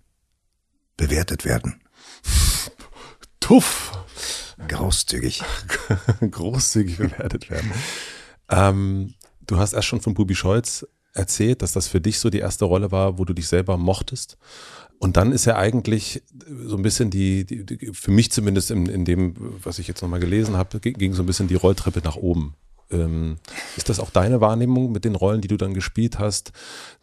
bewertet 0.97 1.44
werden. 1.44 1.82
Tuff. 3.40 3.93
Großzügig. 4.69 5.43
Großzügig 6.31 6.97
bewertet 6.97 7.51
werden. 7.51 7.70
Ähm, 8.48 9.15
du 9.47 9.59
hast 9.59 9.74
erst 9.74 9.89
schon 9.89 10.01
von 10.01 10.15
Bubi 10.15 10.35
Scholz 10.35 10.86
erzählt, 11.12 11.61
dass 11.61 11.73
das 11.73 11.89
für 11.89 12.01
dich 12.01 12.19
so 12.19 12.31
die 12.31 12.39
erste 12.39 12.65
Rolle 12.65 12.90
war, 12.90 13.19
wo 13.19 13.24
du 13.24 13.35
dich 13.35 13.48
selber 13.48 13.77
mochtest. 13.77 14.39
Und 14.98 15.16
dann 15.19 15.32
ist 15.32 15.44
ja 15.44 15.57
eigentlich 15.57 16.23
so 16.48 16.77
ein 16.77 16.82
bisschen 16.82 17.11
die, 17.11 17.44
die, 17.44 17.66
die 17.66 17.93
für 17.93 18.11
mich 18.11 18.31
zumindest 18.32 18.70
in, 18.70 18.86
in 18.86 19.05
dem, 19.05 19.35
was 19.62 19.78
ich 19.78 19.89
jetzt 19.89 20.01
nochmal 20.01 20.20
gelesen 20.20 20.57
habe, 20.57 20.81
ging 20.81 21.12
so 21.12 21.23
ein 21.23 21.27
bisschen 21.27 21.48
die 21.48 21.55
Rolltreppe 21.55 22.01
nach 22.03 22.16
oben. 22.16 22.55
Ähm, 22.91 23.39
ist 23.77 23.89
das 23.89 23.99
auch 23.99 24.11
deine 24.11 24.41
Wahrnehmung 24.41 24.93
mit 24.93 25.05
den 25.05 25.17
Rollen, 25.17 25.41
die 25.41 25.49
du 25.49 25.57
dann 25.57 25.75
gespielt 25.75 26.19
hast, 26.19 26.53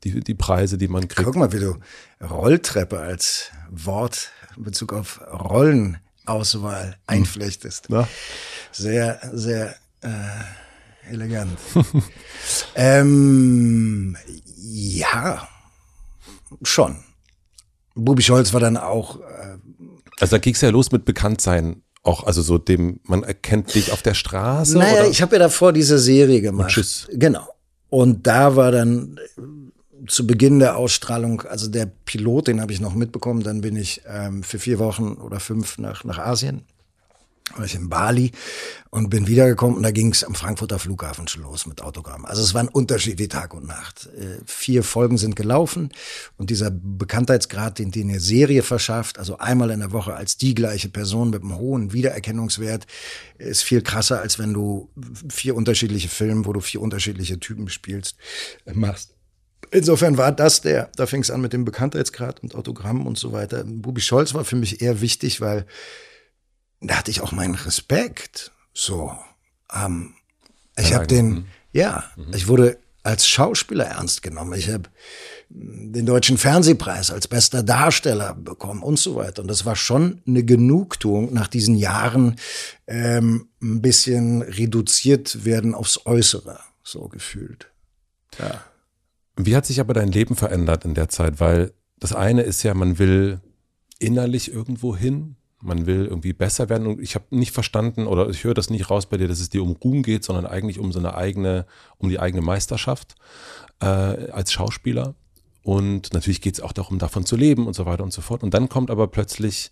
die, 0.03 0.21
die 0.21 0.33
Preise, 0.33 0.77
die 0.77 0.87
man 0.87 1.07
kriegt? 1.07 1.25
Guck 1.25 1.35
mal, 1.35 1.51
wie 1.51 1.59
du 1.59 1.77
Rolltreppe 2.21 2.99
als 2.99 3.51
Wort 3.69 4.31
in 4.55 4.63
Bezug 4.63 4.93
auf 4.93 5.19
Rollenauswahl 5.21 6.85
hm. 6.85 6.93
einflechtest. 7.07 7.87
Na? 7.89 8.07
Sehr, 8.71 9.19
sehr 9.33 9.75
äh, 10.01 11.11
elegant. 11.11 11.57
ähm, 12.75 14.17
ja, 14.55 15.47
schon. 16.61 17.03
Bubi 17.95 18.23
Scholz 18.23 18.53
war 18.53 18.59
dann 18.59 18.77
auch. 18.77 19.19
Äh, 19.19 19.57
also 20.19 20.35
da 20.35 20.37
ging 20.39 20.53
es 20.53 20.61
ja 20.61 20.69
los 20.69 20.91
mit 20.91 21.05
Bekanntsein. 21.05 21.82
Auch, 22.03 22.25
also 22.25 22.41
so 22.41 22.57
dem, 22.57 22.99
man 23.03 23.23
erkennt 23.23 23.73
dich 23.73 23.91
auf 23.91 24.01
der 24.01 24.13
Straße. 24.13 24.77
Naja, 24.77 25.01
oder? 25.01 25.09
ich 25.09 25.21
habe 25.21 25.35
ja 25.35 25.39
davor 25.39 25.71
diese 25.71 25.97
Serie 25.97 26.41
gemacht. 26.41 26.65
Und 26.65 26.71
tschüss. 26.71 27.07
Genau. 27.13 27.47
Und 27.89 28.27
da 28.27 28.55
war 28.55 28.71
dann 28.71 29.17
zu 30.07 30.27
Beginn 30.27 30.59
der 30.59 30.75
Ausstrahlung, 30.75 31.43
also 31.43 31.69
der 31.69 31.85
Pilot, 31.85 32.47
den 32.47 32.59
habe 32.59 32.73
ich 32.73 32.81
noch 32.81 32.93
mitbekommen, 32.93 33.41
dann 33.41 33.61
bin 33.61 33.77
ich 33.77 34.01
ähm, 34.05 34.43
für 34.43 34.59
vier 34.59 34.79
Wochen 34.79 35.13
oder 35.13 35.39
fünf 35.39 35.77
nach, 35.77 36.03
nach 36.03 36.19
Asien 36.19 36.63
war 37.55 37.65
ich 37.65 37.75
in 37.75 37.89
Bali 37.89 38.31
und 38.89 39.09
bin 39.09 39.27
wiedergekommen 39.27 39.77
und 39.77 39.83
da 39.83 39.91
ging 39.91 40.11
es 40.11 40.23
am 40.23 40.33
Frankfurter 40.33 40.79
Flughafen 40.79 41.27
schon 41.27 41.43
los 41.43 41.65
mit 41.65 41.81
Autogramm. 41.81 42.25
Also 42.25 42.41
es 42.41 42.53
war 42.53 42.61
ein 42.61 42.69
Unterschied 42.69 43.19
wie 43.19 43.27
Tag 43.27 43.53
und 43.53 43.67
Nacht. 43.67 44.09
Äh, 44.17 44.39
vier 44.45 44.83
Folgen 44.83 45.17
sind 45.17 45.35
gelaufen 45.35 45.89
und 46.37 46.49
dieser 46.49 46.71
Bekanntheitsgrad, 46.71 47.79
den 47.79 47.91
die 47.91 48.01
eine 48.01 48.19
Serie 48.19 48.63
verschafft, 48.63 49.19
also 49.19 49.37
einmal 49.37 49.71
in 49.71 49.81
der 49.81 49.91
Woche 49.91 50.13
als 50.13 50.37
die 50.37 50.55
gleiche 50.55 50.89
Person 50.89 51.29
mit 51.29 51.43
einem 51.43 51.57
hohen 51.57 51.93
Wiedererkennungswert, 51.93 52.87
ist 53.37 53.63
viel 53.63 53.81
krasser, 53.81 54.21
als 54.21 54.39
wenn 54.39 54.53
du 54.53 54.89
vier 55.29 55.55
unterschiedliche 55.55 56.09
Filme, 56.09 56.45
wo 56.45 56.53
du 56.53 56.61
vier 56.61 56.81
unterschiedliche 56.81 57.39
Typen 57.39 57.69
spielst, 57.69 58.15
äh, 58.65 58.73
machst. 58.73 59.13
Insofern 59.71 60.17
war 60.17 60.31
das 60.31 60.61
der, 60.61 60.91
da 60.95 61.07
fing 61.07 61.21
es 61.21 61.31
an 61.31 61.41
mit 61.41 61.51
dem 61.51 61.65
Bekanntheitsgrad 61.65 62.43
und 62.43 62.53
Autogramm 62.53 63.07
und 63.07 63.17
so 63.17 63.31
weiter. 63.31 63.63
Bubi 63.63 64.01
Scholz 64.01 64.33
war 64.33 64.45
für 64.45 64.55
mich 64.55 64.81
eher 64.81 65.01
wichtig, 65.01 65.41
weil 65.41 65.65
da 66.83 66.95
hatte 66.97 67.11
ich 67.11 67.21
auch 67.21 67.31
meinen 67.31 67.55
Respekt. 67.55 68.51
So, 68.73 69.15
ähm, 69.73 70.13
ich 70.77 70.93
habe 70.93 71.07
den, 71.07 71.29
mhm. 71.29 71.45
ja, 71.71 72.03
ich 72.33 72.47
wurde 72.47 72.77
als 73.03 73.27
Schauspieler 73.27 73.85
ernst 73.85 74.23
genommen. 74.23 74.53
Ich 74.57 74.69
habe 74.69 74.89
den 75.49 76.05
deutschen 76.05 76.37
Fernsehpreis 76.37 77.11
als 77.11 77.27
bester 77.27 77.61
Darsteller 77.61 78.33
bekommen 78.33 78.81
und 78.81 78.97
so 78.97 79.15
weiter. 79.15 79.41
Und 79.41 79.49
das 79.49 79.65
war 79.65 79.75
schon 79.75 80.21
eine 80.25 80.43
Genugtuung 80.43 81.33
nach 81.33 81.47
diesen 81.47 81.75
Jahren 81.75 82.37
ähm, 82.87 83.49
ein 83.61 83.81
bisschen 83.81 84.41
reduziert 84.41 85.45
werden 85.45 85.75
aufs 85.75 86.05
Äußere, 86.05 86.59
so 86.81 87.07
gefühlt. 87.09 87.69
Ja. 88.39 88.63
Wie 89.35 89.55
hat 89.55 89.65
sich 89.65 89.79
aber 89.79 89.93
dein 89.93 90.11
Leben 90.11 90.35
verändert 90.35 90.85
in 90.85 90.93
der 90.93 91.09
Zeit? 91.09 91.39
Weil 91.39 91.73
das 91.99 92.13
eine 92.13 92.43
ist 92.43 92.63
ja, 92.63 92.73
man 92.73 92.99
will 92.99 93.41
innerlich 93.99 94.51
irgendwo 94.51 94.95
hin, 94.95 95.35
man 95.63 95.85
will 95.85 96.05
irgendwie 96.05 96.33
besser 96.33 96.69
werden. 96.69 96.87
Und 96.87 97.01
ich 97.01 97.15
habe 97.15 97.25
nicht 97.31 97.51
verstanden 97.51 98.05
oder 98.05 98.29
ich 98.29 98.43
höre 98.43 98.53
das 98.53 98.69
nicht 98.69 98.89
raus 98.89 99.05
bei 99.05 99.17
dir, 99.17 99.27
dass 99.27 99.39
es 99.39 99.49
dir 99.49 99.63
um 99.63 99.71
Ruhm 99.71 100.03
geht, 100.03 100.23
sondern 100.23 100.45
eigentlich 100.45 100.79
um 100.79 100.91
so 100.91 100.99
eine 100.99 101.15
eigene, 101.15 101.65
um 101.97 102.09
die 102.09 102.19
eigene 102.19 102.41
Meisterschaft 102.41 103.15
äh, 103.79 103.85
als 103.85 104.51
Schauspieler. 104.51 105.15
Und 105.63 106.13
natürlich 106.13 106.41
geht 106.41 106.55
es 106.55 106.61
auch 106.61 106.73
darum, 106.73 106.99
davon 106.99 107.25
zu 107.25 107.37
leben 107.37 107.67
und 107.67 107.73
so 107.73 107.85
weiter 107.85 108.03
und 108.03 108.11
so 108.11 108.21
fort. 108.21 108.43
Und 108.43 108.53
dann 108.53 108.67
kommt 108.67 108.91
aber 108.91 109.07
plötzlich, 109.07 109.71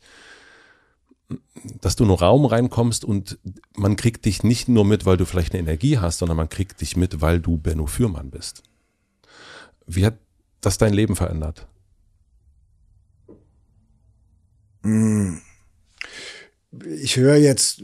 dass 1.82 1.96
du 1.96 2.04
in 2.04 2.10
einen 2.10 2.20
Raum 2.20 2.46
reinkommst 2.46 3.06
und 3.06 3.38
man 3.76 3.96
kriegt 3.96 4.26
dich 4.26 4.44
nicht 4.44 4.70
nur 4.70 4.86
mit, 4.86 5.06
weil 5.06 5.18
du 5.18 5.26
vielleicht 5.26 5.54
eine 5.54 5.60
Energie 5.60 5.98
hast, 5.98 6.20
sondern 6.20 6.38
man 6.38 6.50
kriegt 6.50 6.80
dich 6.82 6.96
mit, 6.96 7.22
weil 7.22 7.40
du 7.40 7.58
Benno 7.58 7.88
Fürmann 7.88 8.32
bist. 8.32 8.64
Wie 9.86 10.06
hat 10.06 10.18
das 10.62 10.78
dein 10.78 10.94
Leben 10.94 11.16
verändert? 11.16 11.68
Ich 16.86 17.18
höre 17.18 17.36
jetzt 17.36 17.82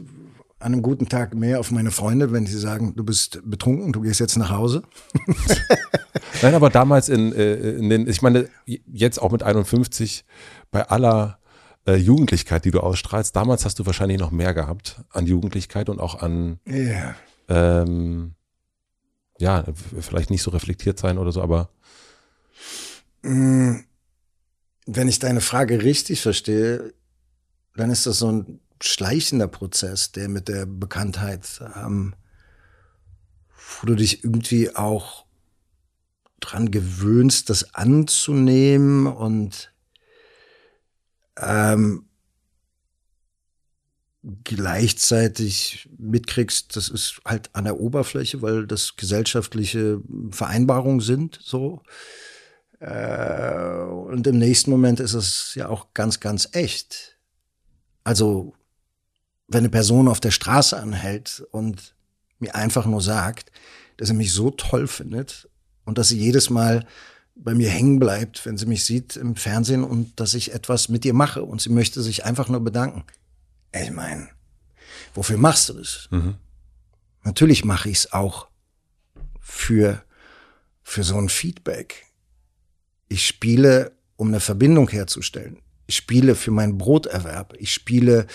an 0.60 0.72
einem 0.72 0.82
guten 0.82 1.08
Tag 1.08 1.34
mehr 1.34 1.60
auf 1.60 1.70
meine 1.70 1.90
Freunde, 1.90 2.32
wenn 2.32 2.46
sie 2.46 2.58
sagen, 2.58 2.94
du 2.96 3.04
bist 3.04 3.40
betrunken, 3.44 3.92
du 3.92 4.00
gehst 4.00 4.18
jetzt 4.18 4.36
nach 4.36 4.50
Hause. 4.50 4.82
Nein, 6.42 6.54
aber 6.54 6.70
damals 6.70 7.08
in, 7.08 7.32
äh, 7.32 7.54
in 7.76 7.90
den, 7.90 8.08
ich 8.08 8.22
meine, 8.22 8.48
jetzt 8.66 9.18
auch 9.20 9.30
mit 9.30 9.42
51, 9.42 10.24
bei 10.70 10.88
aller 10.88 11.38
äh, 11.86 11.94
Jugendlichkeit, 11.94 12.64
die 12.64 12.70
du 12.70 12.80
ausstrahlst, 12.80 13.36
damals 13.36 13.64
hast 13.64 13.78
du 13.78 13.86
wahrscheinlich 13.86 14.18
noch 14.18 14.30
mehr 14.30 14.52
gehabt 14.54 15.00
an 15.10 15.26
Jugendlichkeit 15.26 15.88
und 15.88 16.00
auch 16.00 16.20
an, 16.22 16.58
Ja. 16.66 17.14
ähm, 17.48 18.34
ja, 19.38 19.64
vielleicht 20.00 20.30
nicht 20.30 20.42
so 20.42 20.50
reflektiert 20.50 20.98
sein 20.98 21.18
oder 21.18 21.30
so, 21.30 21.40
aber 21.42 21.70
Wenn 23.22 23.84
ich 24.86 25.18
deine 25.18 25.40
Frage 25.40 25.82
richtig 25.82 26.20
verstehe, 26.20 26.94
dann 27.76 27.90
ist 27.90 28.06
das 28.06 28.18
so 28.18 28.32
ein 28.32 28.60
schleichender 28.82 29.48
Prozess, 29.48 30.12
der 30.12 30.28
mit 30.28 30.48
der 30.48 30.66
Bekanntheit, 30.66 31.60
ähm, 31.76 32.14
wo 33.80 33.86
du 33.86 33.94
dich 33.94 34.24
irgendwie 34.24 34.74
auch 34.74 35.26
dran 36.40 36.70
gewöhnst, 36.70 37.50
das 37.50 37.74
anzunehmen 37.74 39.06
und 39.06 39.72
ähm, 41.36 42.08
gleichzeitig 44.44 45.88
mitkriegst, 45.96 46.76
das 46.76 46.88
ist 46.88 47.20
halt 47.24 47.50
an 47.54 47.64
der 47.64 47.80
Oberfläche, 47.80 48.42
weil 48.42 48.66
das 48.66 48.96
gesellschaftliche 48.96 50.00
Vereinbarungen 50.30 51.00
sind, 51.00 51.38
so. 51.42 51.82
Äh, 52.80 53.82
und 53.82 54.26
im 54.26 54.38
nächsten 54.38 54.70
Moment 54.70 55.00
ist 55.00 55.14
es 55.14 55.54
ja 55.54 55.68
auch 55.68 55.94
ganz, 55.94 56.20
ganz 56.20 56.48
echt. 56.52 57.16
Also, 58.04 58.54
wenn 59.48 59.60
eine 59.60 59.70
Person 59.70 60.08
auf 60.08 60.20
der 60.20 60.30
Straße 60.30 60.78
anhält 60.78 61.44
und 61.50 61.94
mir 62.38 62.54
einfach 62.54 62.86
nur 62.86 63.00
sagt, 63.00 63.50
dass 63.96 64.08
sie 64.08 64.14
mich 64.14 64.32
so 64.32 64.50
toll 64.50 64.86
findet 64.86 65.48
und 65.84 65.98
dass 65.98 66.08
sie 66.08 66.18
jedes 66.18 66.50
Mal 66.50 66.86
bei 67.34 67.54
mir 67.54 67.70
hängen 67.70 67.98
bleibt, 67.98 68.44
wenn 68.46 68.58
sie 68.58 68.66
mich 68.66 68.84
sieht 68.84 69.16
im 69.16 69.36
Fernsehen 69.36 69.84
und 69.84 70.20
dass 70.20 70.34
ich 70.34 70.52
etwas 70.52 70.88
mit 70.88 71.04
ihr 71.04 71.14
mache 71.14 71.42
und 71.42 71.60
sie 71.60 71.70
möchte 71.70 72.02
sich 72.02 72.24
einfach 72.24 72.48
nur 72.48 72.60
bedanken. 72.60 73.04
Ich 73.72 73.90
meine, 73.90 74.28
wofür 75.14 75.38
machst 75.38 75.68
du 75.68 75.74
das? 75.74 76.08
Natürlich 77.24 77.64
mache 77.64 77.90
ich 77.90 77.98
es 77.98 78.12
auch 78.12 78.48
für, 79.40 80.02
für 80.82 81.04
so 81.04 81.16
ein 81.16 81.28
Feedback. 81.28 82.06
Ich 83.08 83.26
spiele, 83.26 83.92
um 84.16 84.28
eine 84.28 84.40
Verbindung 84.40 84.88
herzustellen. 84.88 85.58
Ich 85.88 85.96
spiele 85.96 86.34
für 86.34 86.50
meinen 86.50 86.76
Broterwerb. 86.76 87.54
Ich 87.58 87.72
spiele, 87.72 88.26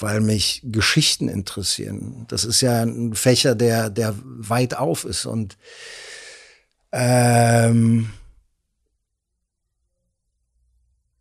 weil 0.00 0.22
mich 0.22 0.62
Geschichten 0.64 1.28
interessieren. 1.28 2.24
Das 2.28 2.46
ist 2.46 2.62
ja 2.62 2.80
ein 2.80 3.14
Fächer, 3.14 3.54
der, 3.54 3.90
der 3.90 4.14
weit 4.24 4.74
auf 4.74 5.04
ist. 5.04 5.26
Und 5.26 5.58
ähm, 6.92 8.08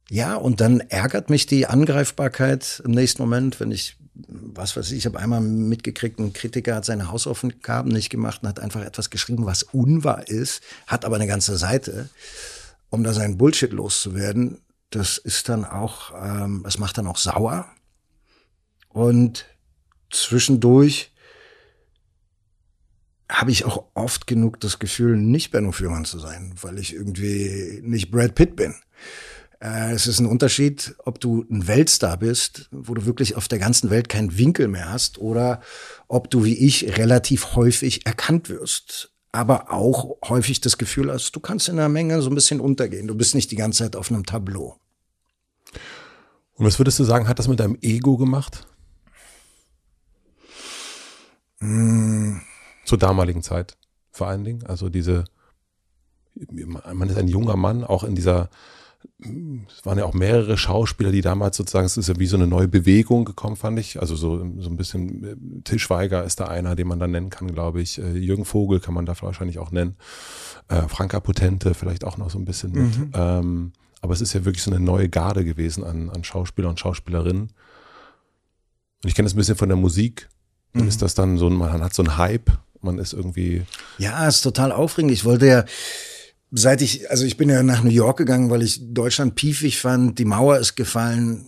ja, 0.10 0.36
und 0.36 0.62
dann 0.62 0.80
ärgert 0.80 1.30
mich 1.30 1.48
die 1.48 1.68
Angreifbarkeit 1.68 2.82
im 2.86 2.92
nächsten 2.92 3.22
Moment, 3.22 3.60
wenn 3.60 3.72
ich, 3.72 3.98
was 4.14 4.78
weiß 4.78 4.90
ich, 4.92 5.00
ich 5.00 5.06
habe 5.06 5.20
einmal 5.20 5.42
mitgekriegt, 5.42 6.18
ein 6.18 6.32
Kritiker 6.32 6.76
hat 6.76 6.86
seine 6.86 7.12
Hausaufgaben 7.12 7.92
nicht 7.92 8.10
gemacht 8.10 8.42
und 8.42 8.48
hat 8.48 8.62
einfach 8.62 8.86
etwas 8.86 9.10
geschrieben, 9.10 9.46
was 9.46 9.64
unwahr 9.64 10.30
ist, 10.30 10.64
hat 10.88 11.04
aber 11.04 11.18
eine 11.18 11.28
ganze 11.28 11.58
Seite, 11.58 12.08
um 12.90 13.04
da 13.04 13.12
seinen 13.12 13.38
Bullshit 13.38 13.74
loszuwerden. 13.74 14.62
Das 14.94 15.18
ist 15.18 15.50
dann 15.50 15.66
auch, 15.66 16.12
ähm, 16.16 16.62
das 16.64 16.78
macht 16.78 17.00
dann 17.00 17.08
auch 17.08 17.18
sauer. 17.18 17.66
Und 18.90 19.46
zwischendurch 20.12 21.12
habe 23.28 23.50
ich 23.50 23.66
auch 23.66 23.86
oft 23.96 24.28
genug 24.28 24.60
das 24.60 24.78
Gefühl, 24.78 25.18
nicht 25.18 25.50
Benno 25.50 25.72
Fürmann 25.72 26.06
zu 26.06 26.20
sein, 26.20 26.54
weil 26.62 26.78
ich 26.78 26.94
irgendwie 26.94 27.80
nicht 27.82 28.12
Brad 28.12 28.36
Pitt 28.36 28.56
bin. 28.56 28.76
Äh, 29.60 29.94
es 29.94 30.06
ist 30.06 30.20
ein 30.20 30.28
Unterschied, 30.28 30.94
ob 31.00 31.20
du 31.20 31.44
ein 31.50 31.68
Weltstar 31.68 32.18
bist, 32.18 32.70
wo 32.70 32.94
du 32.94 33.08
wirklich 33.08 33.36
auf 33.36 33.48
der 33.48 33.58
ganzen 33.58 33.90
Welt 33.90 34.10
keinen 34.10 34.38
Winkel 34.38 34.68
mehr 34.68 34.92
hast, 34.92 35.18
oder 35.18 35.62
ob 36.08 36.30
du 36.30 36.46
wie 36.46 36.68
ich 36.68 37.00
relativ 37.00 37.56
häufig 37.56 38.06
erkannt 38.06 38.48
wirst. 38.48 39.12
Aber 39.32 39.74
auch 39.74 40.18
häufig 40.30 40.62
das 40.62 40.78
Gefühl 40.78 41.12
hast, 41.12 41.32
du 41.32 41.40
kannst 41.40 41.68
in 41.68 41.78
der 41.78 41.90
Menge 41.90 42.22
so 42.22 42.30
ein 42.30 42.36
bisschen 42.36 42.60
untergehen. 42.60 43.08
Du 43.08 43.16
bist 43.16 43.34
nicht 43.34 43.50
die 43.50 43.56
ganze 43.56 43.86
Zeit 43.86 43.96
auf 43.96 44.12
einem 44.12 44.28
Tableau. 44.28 44.78
Und 46.56 46.66
was 46.66 46.80
würdest 46.80 47.00
du 47.00 47.04
sagen, 47.04 47.28
hat 47.28 47.40
das 47.40 47.48
mit 47.48 47.60
deinem 47.60 47.78
Ego 47.82 48.18
gemacht? 48.18 48.68
Zur 52.86 52.98
damaligen 52.98 53.42
Zeit 53.42 53.78
vor 54.12 54.28
allen 54.28 54.44
Dingen. 54.44 54.64
Also 54.66 54.90
diese, 54.90 55.26
man 56.94 57.10
ist 57.10 57.18
ein 57.18 57.28
junger 57.28 57.56
Mann, 57.56 57.84
auch 57.84 58.04
in 58.04 58.16
dieser, 58.16 58.50
es 59.20 59.86
waren 59.86 59.98
ja 59.98 60.06
auch 60.06 60.14
mehrere 60.14 60.58
Schauspieler, 60.58 61.12
die 61.12 61.22
damals 61.22 61.58
sozusagen, 61.58 61.86
es 61.86 61.98
ist 61.98 62.10
ja 62.10 62.20
wie 62.20 62.28
so 62.28 62.38
eine 62.38 62.48
neue 62.48 62.68
Bewegung 62.68 63.26
gekommen, 63.26 63.56
fand 63.56 63.80
ich. 63.80 64.00
Also 64.00 64.16
so, 64.16 64.38
so 64.60 64.70
ein 64.70 64.78
bisschen, 64.78 65.24
äh, 65.24 65.36
Tischweiger 65.64 66.24
ist 66.24 66.40
da 66.40 66.46
einer, 66.46 66.76
den 66.76 66.88
man 66.88 67.00
dann 67.00 67.12
nennen 67.12 67.30
kann, 67.30 67.52
glaube 67.52 67.82
ich. 67.82 68.00
Äh, 68.00 68.18
Jürgen 68.18 68.46
Vogel 68.46 68.80
kann 68.80 68.94
man 68.94 69.06
da 69.06 69.14
wahrscheinlich 69.22 69.60
auch 69.60 69.72
nennen. 69.72 69.98
Äh, 70.68 70.88
Franka 70.88 71.20
Potente 71.20 71.74
vielleicht 71.74 72.04
auch 72.06 72.18
noch 72.18 72.30
so 72.30 72.38
ein 72.38 72.46
bisschen 72.46 72.72
mit. 72.72 73.10
Ähm, 73.14 73.74
aber 74.04 74.14
es 74.14 74.20
ist 74.20 74.34
ja 74.34 74.44
wirklich 74.44 74.62
so 74.62 74.70
eine 74.70 74.82
neue 74.82 75.08
Garde 75.08 75.46
gewesen 75.46 75.86
an, 75.86 76.10
an 76.10 76.26
Schauspieler 76.26 76.68
und 76.68 76.78
Schauspielerinnen. 76.78 77.44
Und 77.44 79.10
ich 79.10 79.16
kenne 79.16 79.28
das 79.28 79.34
ein 79.34 79.38
bisschen 79.38 79.56
von 79.56 79.70
der 79.70 79.78
Musik. 79.78 80.28
Dann 80.74 80.84
mhm. 80.84 80.90
ist 80.90 81.02
das 81.02 81.16
dann 81.16 81.38
so, 81.38 81.50
man 81.50 81.82
hat 81.82 81.94
so 81.94 82.04
einen 82.04 82.18
Hype, 82.18 82.52
man 82.82 83.00
ist 83.00 83.14
irgendwie. 83.14 83.64
Ja, 84.00 84.28
ist 84.28 84.42
total 84.42 84.74
aufregend. 84.74 85.14
Ich 85.14 85.24
wollte 85.24 85.48
ja, 85.48 85.64
seit 86.52 86.82
ich, 86.82 87.10
also 87.12 87.24
ich 87.24 87.38
bin 87.38 87.48
ja 87.50 87.64
nach 87.64 87.82
New 87.82 87.92
York 87.92 88.18
gegangen, 88.18 88.50
weil 88.50 88.62
ich 88.62 88.94
Deutschland 88.94 89.36
piefig 89.36 89.80
fand, 89.80 90.20
die 90.20 90.26
Mauer 90.26 90.58
ist 90.58 90.76
gefallen. 90.76 91.46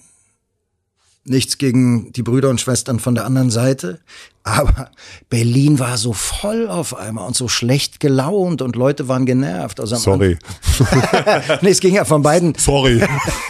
Nichts 1.25 1.57
gegen 1.57 2.13
die 2.13 2.23
Brüder 2.23 2.49
und 2.49 2.61
Schwestern 2.61 3.01
von 3.01 3.15
der 3.15 3.25
anderen 3.25 3.51
Seite. 3.51 3.99
Aber 4.47 4.91
Berlin 5.27 5.79
war 5.79 5.97
so 5.97 6.13
voll 6.13 6.69
auf 6.69 6.95
einmal 6.95 7.25
und 7.25 7.35
so 7.35 7.47
schlecht 7.47 7.99
gelaunt 7.99 8.61
und 8.61 8.75
Leute 8.75 9.07
waren 9.07 9.25
genervt. 9.25 9.79
Also 9.79 9.95
Sorry. 9.95 10.37
nee, 11.61 11.71
es 11.71 11.79
ging 11.79 11.95
ja 11.95 12.05
von 12.05 12.21
beiden. 12.21 12.53
Sorry. 12.55 13.01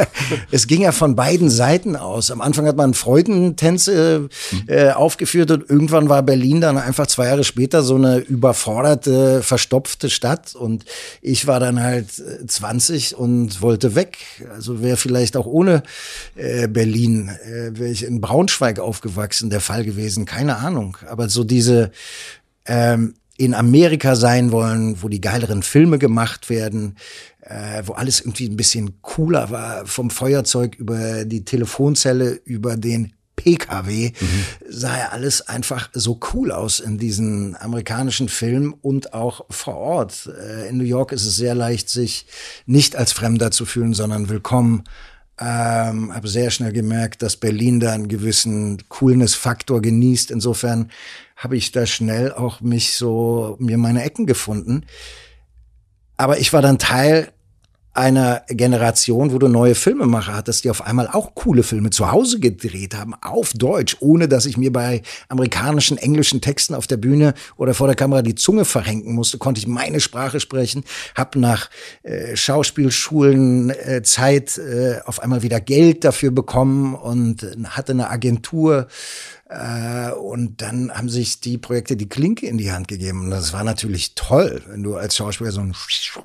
es 0.52 0.68
ging 0.68 0.84
ja 0.84 0.94
von 0.94 1.18
beiden 1.18 1.50
Seiten 1.50 1.98
aus. 1.98 2.32
Am 2.32 2.40
Anfang 2.40 2.66
hat 2.66 2.78
man 2.78 2.94
Freudentänze 2.94 4.30
äh, 4.68 4.92
aufgeführt 4.92 5.52
und 5.52 5.70
irgendwann 5.70 6.08
war 6.08 6.24
Berlin 6.24 6.62
dann 6.62 6.78
einfach 6.78 7.08
zwei 7.08 7.26
Jahre 7.26 7.44
später 7.44 7.84
so 7.84 7.96
eine 7.96 8.20
überforderte, 8.20 9.44
verstopfte 9.44 10.10
Stadt 10.10 10.56
und 10.56 10.86
ich 11.22 11.46
war 11.46 11.60
dann 11.60 11.84
halt 11.84 12.08
20 12.48 13.12
äh, 13.12 13.16
und 13.16 13.62
wollte 13.62 13.96
weg. 13.96 14.18
Also 14.56 14.82
wäre 14.82 14.96
vielleicht 14.96 15.36
auch 15.36 15.46
ohne 15.46 15.84
äh, 16.38 16.70
Berlin, 16.70 17.30
äh, 17.44 17.78
wäre 17.78 17.92
ich 17.92 18.06
in 18.06 18.22
Braunschweig 18.22 18.80
aufgewachsen, 18.80 19.50
der 19.50 19.60
Fall 19.60 19.84
gewesen. 19.84 20.24
Keine 20.24 20.56
Ahnung. 20.56 20.85
Ahnung, 20.86 20.98
aber 21.08 21.30
so 21.30 21.44
diese 21.44 21.92
ähm, 22.66 23.16
in 23.38 23.54
Amerika 23.54 24.16
sein 24.16 24.52
wollen, 24.52 25.02
wo 25.02 25.10
die 25.10 25.22
geileren 25.22 25.62
Filme 25.62 26.00
gemacht 26.00 26.50
werden, 26.50 26.96
äh, 27.42 27.84
wo 27.86 27.94
alles 27.94 28.22
irgendwie 28.22 28.48
ein 28.48 28.58
bisschen 28.58 29.02
cooler 29.02 29.50
war, 29.50 29.86
vom 29.86 30.10
Feuerzeug 30.10 30.76
über 30.76 31.26
die 31.26 31.44
Telefonzelle, 31.44 32.40
über 32.46 32.78
den 32.78 33.14
PKW, 33.36 34.14
mhm. 34.18 34.46
sah 34.70 34.98
ja 34.98 35.10
alles 35.10 35.42
einfach 35.50 35.90
so 35.94 36.20
cool 36.34 36.54
aus 36.54 36.80
in 36.80 36.98
diesen 36.98 37.58
amerikanischen 37.58 38.30
Filmen 38.30 38.74
und 38.74 39.14
auch 39.14 39.46
vor 39.50 39.76
Ort. 39.76 40.30
Äh, 40.40 40.70
in 40.70 40.78
New 40.78 40.86
York 40.86 41.12
ist 41.12 41.26
es 41.26 41.36
sehr 41.36 41.56
leicht, 41.56 41.90
sich 41.90 42.28
nicht 42.66 42.96
als 42.96 43.12
Fremder 43.12 43.52
zu 43.52 43.66
fühlen, 43.66 43.94
sondern 43.94 44.30
willkommen 44.30 44.86
ähm, 45.40 46.14
habe 46.14 46.28
sehr 46.28 46.50
schnell 46.50 46.72
gemerkt, 46.72 47.22
dass 47.22 47.38
Berlin 47.38 47.80
da 47.80 47.94
einen 47.94 48.08
gewissen 48.08 48.88
Coolness-Faktor 48.88 49.82
genießt. 49.82 50.32
Insofern 50.32 50.92
habe 51.36 51.58
ich 51.58 51.72
da 51.72 51.86
schnell 51.86 52.32
auch 52.32 52.62
mich 52.62 52.94
so 52.94 53.58
mir 53.60 53.78
meine 53.78 54.04
Ecken 54.04 54.26
gefunden. 54.26 54.86
Aber 56.18 56.40
ich 56.40 56.54
war 56.54 56.62
dann 56.62 56.80
Teil 56.80 57.34
einer 57.96 58.44
Generation, 58.48 59.32
wo 59.32 59.40
du 59.40 59.48
neue 59.48 59.76
Filmemacher 59.76 60.36
hattest, 60.36 60.64
die 60.64 60.70
auf 60.70 60.86
einmal 60.86 61.08
auch 61.08 61.34
coole 61.36 61.64
Filme 61.64 61.90
zu 61.92 62.12
Hause 62.12 62.40
gedreht 62.40 62.96
haben, 62.96 63.14
auf 63.22 63.54
Deutsch, 63.54 63.98
ohne 64.00 64.28
dass 64.28 64.46
ich 64.46 64.58
mir 64.58 64.72
bei 64.72 65.02
amerikanischen, 65.30 65.98
englischen 65.98 66.42
Texten 66.42 66.76
auf 66.76 66.88
der 66.88 66.98
Bühne 66.98 67.34
oder 67.58 67.74
vor 67.74 67.88
der 67.88 67.96
Kamera 67.96 68.22
die 68.22 68.36
Zunge 68.36 68.66
verrenken 68.66 69.14
musste, 69.14 69.38
konnte 69.38 69.60
ich 69.60 69.68
meine 69.68 70.00
Sprache 70.00 70.40
sprechen, 70.40 70.84
hab 71.16 71.36
nach 71.36 71.70
äh, 72.04 72.36
Schauspielschulen 72.36 73.70
äh, 73.70 74.02
Zeit 74.04 74.58
äh, 74.58 75.00
auf 75.06 75.22
einmal 75.22 75.42
wieder 75.42 75.62
Geld 75.62 76.04
dafür 76.04 76.32
bekommen 76.32 76.96
und 76.96 77.48
hatte 77.70 77.94
eine 77.94 78.10
Agentur 78.10 78.88
äh, 79.45 79.45
und 80.20 80.62
dann 80.62 80.92
haben 80.92 81.10
sich 81.10 81.40
die 81.40 81.58
Projekte 81.58 81.96
die 81.96 82.10
Klinke 82.10 82.48
in 82.48 82.58
die 82.58 82.72
Hand 82.72 82.88
gegeben. 82.88 83.22
Und 83.22 83.32
das 83.32 83.54
war 83.54 83.64
natürlich 83.64 84.16
toll, 84.16 84.62
wenn 84.68 84.84
du 84.84 84.96
als 84.96 85.16
Schauspieler 85.16 85.52
so 85.52 85.62
ein, 85.62 85.74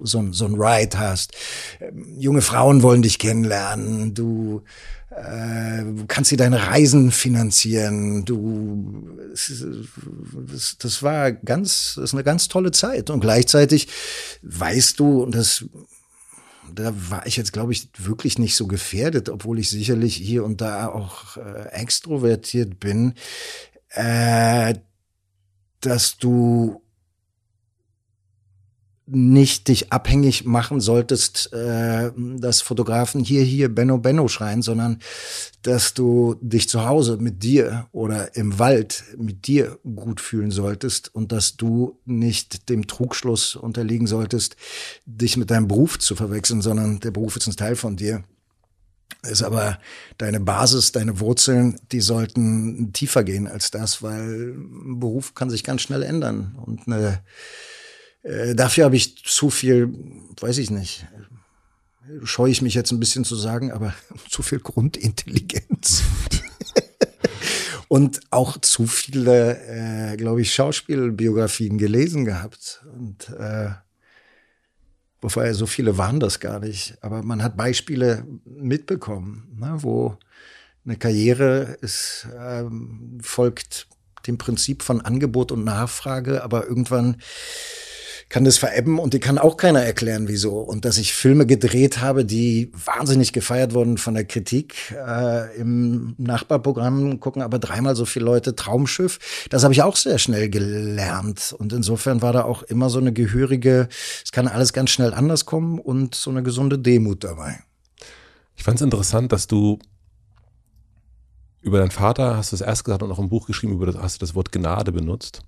so 0.02 0.18
ein, 0.18 0.32
so 0.32 0.46
ein 0.46 0.54
Ride 0.54 0.98
hast. 0.98 1.32
Ähm, 1.80 2.16
junge 2.18 2.42
Frauen 2.42 2.82
wollen 2.82 3.02
dich 3.02 3.18
kennenlernen. 3.18 4.14
Du 4.14 4.62
äh, 5.10 5.84
kannst 6.08 6.30
dir 6.30 6.38
deine 6.38 6.68
Reisen 6.68 7.10
finanzieren. 7.10 8.24
Du, 8.24 9.18
das, 9.30 10.76
das 10.78 11.02
war 11.02 11.32
ganz, 11.32 11.94
das 11.96 12.04
ist 12.10 12.14
eine 12.14 12.24
ganz 12.24 12.48
tolle 12.48 12.72
Zeit. 12.72 13.10
Und 13.10 13.20
gleichzeitig 13.20 13.88
weißt 14.42 14.98
du, 14.98 15.22
und 15.22 15.34
das 15.34 15.64
da 16.74 16.92
war 17.10 17.26
ich 17.26 17.36
jetzt, 17.36 17.52
glaube 17.52 17.72
ich, 17.72 17.88
wirklich 17.98 18.38
nicht 18.38 18.56
so 18.56 18.66
gefährdet, 18.66 19.28
obwohl 19.28 19.58
ich 19.58 19.70
sicherlich 19.70 20.16
hier 20.16 20.44
und 20.44 20.60
da 20.60 20.88
auch 20.88 21.36
äh, 21.36 21.68
extrovertiert 21.72 22.80
bin, 22.80 23.14
äh, 23.90 24.74
dass 25.80 26.18
du 26.18 26.82
nicht 29.12 29.68
dich 29.68 29.92
abhängig 29.92 30.44
machen 30.44 30.80
solltest, 30.80 31.52
äh, 31.52 32.12
dass 32.16 32.62
Fotografen 32.62 33.22
hier, 33.22 33.42
hier 33.42 33.68
Benno 33.68 33.98
Benno 33.98 34.28
schreien, 34.28 34.62
sondern 34.62 35.00
dass 35.62 35.94
du 35.94 36.36
dich 36.40 36.68
zu 36.68 36.86
Hause 36.86 37.16
mit 37.18 37.42
dir 37.42 37.88
oder 37.92 38.36
im 38.36 38.58
Wald 38.58 39.04
mit 39.18 39.46
dir 39.46 39.78
gut 39.82 40.20
fühlen 40.20 40.50
solltest 40.50 41.14
und 41.14 41.32
dass 41.32 41.56
du 41.56 41.98
nicht 42.04 42.68
dem 42.68 42.86
Trugschluss 42.86 43.56
unterliegen 43.56 44.06
solltest, 44.06 44.56
dich 45.06 45.36
mit 45.36 45.50
deinem 45.50 45.68
Beruf 45.68 45.98
zu 45.98 46.14
verwechseln, 46.14 46.62
sondern 46.62 47.00
der 47.00 47.10
Beruf 47.10 47.36
ist 47.36 47.46
ein 47.46 47.56
Teil 47.56 47.76
von 47.76 47.96
dir. 47.96 48.22
Ist 49.22 49.42
aber 49.42 49.78
deine 50.16 50.40
Basis, 50.40 50.92
deine 50.92 51.20
Wurzeln, 51.20 51.78
die 51.92 52.00
sollten 52.00 52.92
tiefer 52.94 53.22
gehen 53.22 53.48
als 53.48 53.70
das, 53.70 54.02
weil 54.02 54.54
ein 54.54 54.98
Beruf 54.98 55.34
kann 55.34 55.50
sich 55.50 55.62
ganz 55.62 55.82
schnell 55.82 56.02
ändern 56.02 56.56
und 56.64 56.86
eine 56.86 57.20
äh, 58.22 58.54
dafür 58.54 58.84
habe 58.84 58.96
ich 58.96 59.24
zu 59.24 59.50
viel, 59.50 59.92
weiß 60.40 60.58
ich 60.58 60.70
nicht, 60.70 61.06
scheue 62.24 62.50
ich 62.50 62.62
mich 62.62 62.74
jetzt 62.74 62.90
ein 62.90 63.00
bisschen 63.00 63.24
zu 63.24 63.36
sagen, 63.36 63.72
aber 63.72 63.94
zu 64.28 64.42
viel 64.42 64.60
Grundintelligenz. 64.60 66.02
und 67.88 68.20
auch 68.30 68.58
zu 68.58 68.86
viele, 68.86 69.58
äh, 70.12 70.16
glaube 70.16 70.42
ich, 70.42 70.54
Schauspielbiografien 70.54 71.78
gelesen 71.78 72.24
gehabt. 72.24 72.84
Und 72.94 73.30
äh, 73.30 73.70
wobei 75.20 75.52
so 75.52 75.66
viele 75.66 75.98
waren 75.98 76.20
das 76.20 76.40
gar 76.40 76.60
nicht. 76.60 76.96
Aber 77.00 77.22
man 77.22 77.42
hat 77.42 77.56
Beispiele 77.56 78.26
mitbekommen, 78.44 79.56
ne, 79.56 79.76
wo 79.78 80.16
eine 80.84 80.96
Karriere 80.96 81.78
ist, 81.80 82.26
ähm, 82.38 83.18
folgt 83.22 83.86
dem 84.26 84.38
Prinzip 84.38 84.82
von 84.82 85.00
Angebot 85.00 85.52
und 85.52 85.64
Nachfrage, 85.64 86.42
aber 86.42 86.66
irgendwann 86.66 87.16
kann 88.30 88.44
das 88.44 88.58
verebben 88.58 89.00
und 89.00 89.12
die 89.12 89.18
kann 89.18 89.38
auch 89.38 89.56
keiner 89.56 89.82
erklären, 89.82 90.28
wieso. 90.28 90.60
Und 90.60 90.84
dass 90.84 90.98
ich 90.98 91.12
Filme 91.12 91.46
gedreht 91.46 92.00
habe, 92.00 92.24
die 92.24 92.70
wahnsinnig 92.72 93.32
gefeiert 93.32 93.74
wurden 93.74 93.98
von 93.98 94.14
der 94.14 94.24
Kritik. 94.24 94.92
Äh, 94.92 95.56
Im 95.58 96.14
Nachbarprogramm 96.16 97.18
gucken 97.18 97.42
aber 97.42 97.58
dreimal 97.58 97.96
so 97.96 98.04
viele 98.04 98.24
Leute 98.24 98.54
Traumschiff. 98.54 99.18
Das 99.50 99.64
habe 99.64 99.74
ich 99.74 99.82
auch 99.82 99.96
sehr 99.96 100.18
schnell 100.18 100.48
gelernt. 100.48 101.54
Und 101.58 101.72
insofern 101.72 102.22
war 102.22 102.32
da 102.32 102.44
auch 102.44 102.62
immer 102.62 102.88
so 102.88 103.00
eine 103.00 103.12
gehörige, 103.12 103.88
es 104.24 104.30
kann 104.30 104.46
alles 104.46 104.72
ganz 104.72 104.90
schnell 104.90 105.12
anders 105.12 105.44
kommen 105.44 105.80
und 105.80 106.14
so 106.14 106.30
eine 106.30 106.44
gesunde 106.44 106.78
Demut 106.78 107.24
dabei. 107.24 107.58
Ich 108.54 108.62
fand 108.62 108.76
es 108.76 108.82
interessant, 108.82 109.32
dass 109.32 109.48
du 109.48 109.80
über 111.62 111.78
deinen 111.78 111.90
Vater 111.90 112.36
hast 112.36 112.52
du 112.52 112.56
es 112.56 112.62
erst 112.62 112.84
gesagt 112.84 113.02
und 113.02 113.10
auch 113.10 113.18
im 113.18 113.28
Buch 113.28 113.48
geschrieben, 113.48 113.72
über 113.72 113.86
das, 113.86 113.96
hast 113.98 114.14
du 114.16 114.20
das 114.20 114.36
Wort 114.36 114.52
Gnade 114.52 114.92
benutzt. 114.92 115.42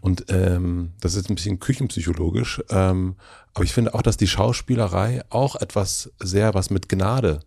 Und 0.00 0.26
ähm, 0.28 0.92
das 1.00 1.14
ist 1.14 1.30
ein 1.30 1.34
bisschen 1.34 1.60
küchenpsychologisch, 1.60 2.62
ähm, 2.70 3.16
aber 3.54 3.64
ich 3.64 3.72
finde 3.72 3.94
auch, 3.94 4.02
dass 4.02 4.16
die 4.16 4.26
Schauspielerei 4.26 5.22
auch 5.30 5.56
etwas 5.56 6.10
sehr 6.18 6.54
was 6.54 6.70
mit 6.70 6.88
Gnade 6.88 7.40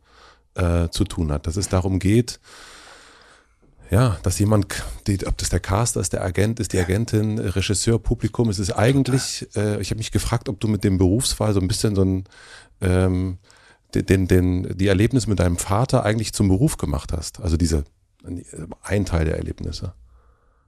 äh, 0.56 0.90
zu 0.90 1.04
tun 1.04 1.32
hat, 1.32 1.48
dass 1.48 1.58
es 1.58 1.70
darum 1.70 2.00
geht, 2.00 2.40
ja, 3.92 4.18
dass 4.24 4.40
jemand, 4.40 4.84
die, 5.06 5.26
ob 5.28 5.38
das 5.38 5.50
der 5.50 5.60
Caster 5.60 6.00
ist, 6.00 6.14
der 6.14 6.24
Agent 6.24 6.60
ist, 6.60 6.74
die 6.74 6.80
Agentin, 6.80 7.38
Regisseur, 7.38 8.00
Publikum, 8.00 8.50
es 8.50 8.58
ist 8.58 8.72
eigentlich, 8.72 9.48
äh, 9.56 9.80
ich 9.80 9.92
habe 9.92 10.00
mich 10.00 10.12
gefragt, 10.12 10.50
ob 10.50 10.60
du 10.60 10.68
mit 10.68 10.84
dem 10.84 10.98
Berufsfall 10.98 11.54
so 11.54 11.60
ein 11.60 11.68
bisschen 11.68 11.96
so 11.96 12.04
ein 12.04 12.24
ähm, 12.82 13.38
den, 13.94 14.28
den, 14.28 14.78
die 14.78 14.88
Erlebnisse 14.88 15.30
mit 15.30 15.40
deinem 15.40 15.58
Vater 15.58 16.04
eigentlich 16.04 16.34
zum 16.34 16.50
Beruf 16.50 16.78
gemacht 16.78 17.14
hast. 17.14 17.40
Also 17.40 17.58
diese 17.58 17.86
ein 18.82 19.06
Teil 19.06 19.26
der 19.26 19.38
Erlebnisse. 19.38 19.94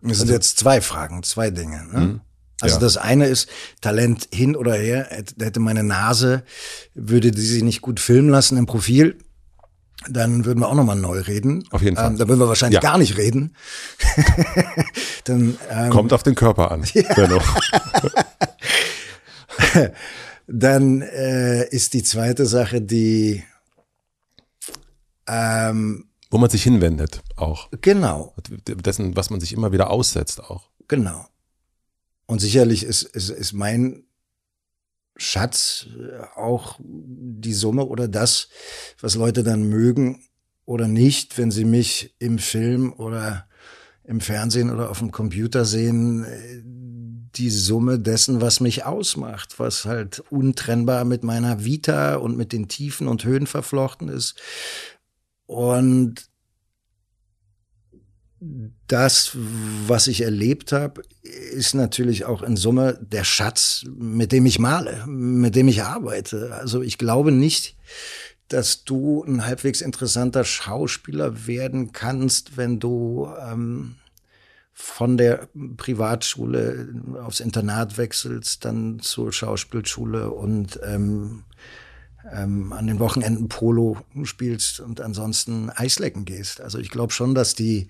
Das 0.01 0.17
sind 0.17 0.27
also, 0.27 0.33
jetzt 0.33 0.57
zwei 0.59 0.81
Fragen, 0.81 1.23
zwei 1.23 1.49
Dinge. 1.49 1.85
Ne? 1.91 1.99
Mhm. 1.99 2.21
Also 2.59 2.75
ja. 2.75 2.81
das 2.81 2.97
eine 2.97 3.27
ist 3.27 3.49
Talent 3.81 4.29
hin 4.33 4.55
oder 4.55 4.73
her. 4.73 5.07
Hätte 5.11 5.59
meine 5.59 5.83
Nase, 5.83 6.43
würde 6.95 7.31
die 7.31 7.41
sich 7.41 7.63
nicht 7.63 7.81
gut 7.81 7.99
filmen 7.99 8.29
lassen 8.29 8.57
im 8.57 8.65
Profil, 8.65 9.17
dann 10.09 10.45
würden 10.45 10.59
wir 10.59 10.67
auch 10.67 10.75
nochmal 10.75 10.95
neu 10.95 11.19
reden. 11.19 11.63
Auf 11.71 11.81
jeden 11.81 11.95
Fall. 11.97 12.11
Ähm, 12.11 12.17
da 12.17 12.27
würden 12.27 12.39
wir 12.39 12.47
wahrscheinlich 12.47 12.81
ja. 12.81 12.89
gar 12.89 12.97
nicht 12.97 13.17
reden. 13.17 13.55
dann, 15.25 15.57
ähm, 15.69 15.89
Kommt 15.89 16.13
auf 16.13 16.23
den 16.23 16.35
Körper 16.35 16.71
an. 16.71 16.85
Ja. 16.93 17.39
dann 20.47 21.01
äh, 21.01 21.67
ist 21.69 21.93
die 21.93 22.03
zweite 22.03 22.45
Sache, 22.45 22.81
die 22.81 23.43
ähm, 25.27 26.06
wo 26.29 26.37
man 26.37 26.49
sich 26.49 26.63
hinwendet 26.63 27.21
auch. 27.35 27.69
Genau. 27.81 28.35
Dessen, 28.67 29.15
was 29.15 29.29
man 29.29 29.39
sich 29.39 29.53
immer 29.53 29.71
wieder 29.71 29.89
aussetzt 29.89 30.41
auch. 30.41 30.69
Genau. 30.87 31.25
Und 32.25 32.39
sicherlich 32.39 32.83
ist, 32.83 33.03
ist, 33.03 33.29
ist 33.29 33.53
mein 33.53 34.03
Schatz 35.15 35.87
auch 36.35 36.77
die 36.79 37.53
Summe 37.53 37.85
oder 37.85 38.07
das, 38.07 38.49
was 38.99 39.15
Leute 39.15 39.43
dann 39.43 39.63
mögen 39.63 40.23
oder 40.65 40.87
nicht, 40.87 41.37
wenn 41.37 41.49
sie 41.49 41.65
mich 41.65 42.15
im 42.19 42.37
Film 42.37 42.93
oder 42.93 43.47
im 44.03 44.21
Fernsehen 44.21 44.69
oder 44.69 44.89
auf 44.89 44.99
dem 44.99 45.11
Computer 45.11 45.65
sehen, 45.65 46.25
die 47.35 47.49
Summe 47.49 47.99
dessen, 47.99 48.41
was 48.41 48.59
mich 48.59 48.85
ausmacht, 48.85 49.59
was 49.59 49.85
halt 49.85 50.19
untrennbar 50.29 51.05
mit 51.05 51.23
meiner 51.23 51.63
Vita 51.63 52.15
und 52.15 52.37
mit 52.37 52.51
den 52.51 52.67
Tiefen 52.67 53.07
und 53.07 53.23
Höhen 53.23 53.47
verflochten 53.47 54.09
ist. 54.09 54.35
Und 55.47 56.29
das, 58.87 59.31
was 59.87 60.07
ich 60.07 60.21
erlebt 60.21 60.71
habe, 60.71 61.01
ist 61.23 61.73
natürlich 61.73 62.25
auch 62.25 62.43
in 62.43 62.55
Summe 62.55 62.99
der 63.01 63.23
Schatz, 63.23 63.83
mit 63.87 64.31
dem 64.31 64.45
ich 64.45 64.59
male, 64.59 65.05
mit 65.07 65.55
dem 65.55 65.67
ich 65.67 65.83
arbeite. 65.83 66.53
Also 66.53 66.81
ich 66.81 66.97
glaube 66.97 67.31
nicht, 67.31 67.75
dass 68.47 68.83
du 68.83 69.23
ein 69.23 69.45
halbwegs 69.45 69.81
interessanter 69.81 70.45
Schauspieler 70.45 71.47
werden 71.47 71.91
kannst, 71.91 72.55
wenn 72.55 72.79
du 72.79 73.27
ähm, 73.41 73.95
von 74.73 75.17
der 75.17 75.49
Privatschule 75.75 76.93
aufs 77.23 77.39
Internat 77.39 77.97
wechselst, 77.97 78.63
dann 78.63 78.99
zur 78.99 79.33
Schauspielschule 79.33 80.29
und 80.29 80.79
ähm, 80.83 81.43
ähm, 82.31 82.73
an 82.73 82.87
den 82.87 82.99
Wochenenden 82.99 83.47
Polo 83.47 83.97
spielst 84.23 84.79
und 84.79 85.01
ansonsten 85.01 85.69
Eislecken 85.69 86.25
gehst. 86.25 86.61
Also 86.61 86.79
ich 86.79 86.89
glaube 86.89 87.13
schon, 87.13 87.35
dass 87.35 87.55
die 87.55 87.87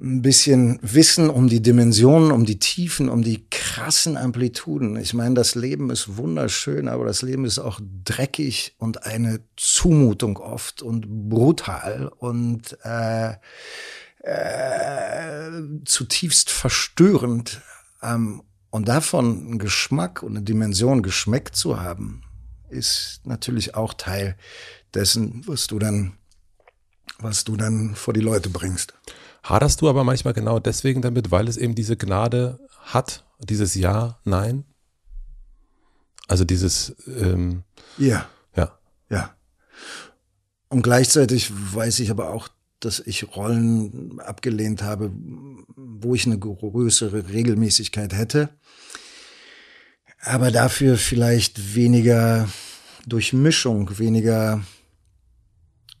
ein 0.00 0.22
bisschen 0.22 0.78
Wissen 0.82 1.30
um 1.30 1.48
die 1.48 1.62
Dimensionen, 1.62 2.32
um 2.32 2.44
die 2.44 2.58
Tiefen, 2.58 3.08
um 3.08 3.22
die 3.22 3.48
krassen 3.48 4.16
Amplituden. 4.16 4.96
Ich 4.96 5.14
meine, 5.14 5.34
das 5.34 5.54
Leben 5.54 5.90
ist 5.90 6.16
wunderschön, 6.16 6.88
aber 6.88 7.04
das 7.04 7.22
Leben 7.22 7.44
ist 7.44 7.60
auch 7.60 7.80
dreckig 8.04 8.74
und 8.78 9.04
eine 9.04 9.40
Zumutung 9.56 10.36
oft 10.38 10.82
und 10.82 11.28
brutal 11.28 12.10
und 12.18 12.76
äh, 12.82 13.34
äh, 14.24 15.50
zutiefst 15.84 16.50
verstörend. 16.50 17.60
Ähm, 18.02 18.42
und 18.70 18.88
davon 18.88 19.46
einen 19.46 19.58
Geschmack 19.60 20.24
und 20.24 20.32
eine 20.32 20.42
Dimension 20.42 21.04
geschmeckt 21.04 21.54
zu 21.54 21.80
haben, 21.80 22.23
ist 22.74 23.20
natürlich 23.24 23.74
auch 23.74 23.94
Teil 23.94 24.36
dessen, 24.92 25.42
was 25.46 25.66
du 25.66 25.78
dann, 25.78 26.14
was 27.18 27.44
du 27.44 27.56
dann 27.56 27.94
vor 27.94 28.14
die 28.14 28.20
Leute 28.20 28.50
bringst. 28.50 28.94
Haderst 29.42 29.80
du 29.80 29.88
aber 29.88 30.04
manchmal 30.04 30.34
genau 30.34 30.58
deswegen 30.58 31.02
damit, 31.02 31.30
weil 31.30 31.48
es 31.48 31.56
eben 31.56 31.74
diese 31.74 31.96
Gnade 31.96 32.58
hat, 32.80 33.24
dieses 33.40 33.74
Ja, 33.74 34.18
Nein? 34.24 34.64
Also 36.26 36.44
dieses 36.44 36.96
ähm, 37.06 37.62
Ja. 37.98 38.28
Ja. 38.56 38.78
Ja. 39.10 39.34
Und 40.68 40.82
gleichzeitig 40.82 41.52
weiß 41.52 42.00
ich 42.00 42.10
aber 42.10 42.30
auch, 42.30 42.48
dass 42.80 43.00
ich 43.00 43.36
Rollen 43.36 44.18
abgelehnt 44.20 44.82
habe, 44.82 45.12
wo 45.76 46.14
ich 46.14 46.26
eine 46.26 46.38
größere 46.38 47.28
Regelmäßigkeit 47.28 48.12
hätte, 48.12 48.50
aber 50.20 50.50
dafür 50.50 50.96
vielleicht 50.96 51.74
weniger 51.74 52.48
Durchmischung, 53.06 53.98
weniger 53.98 54.62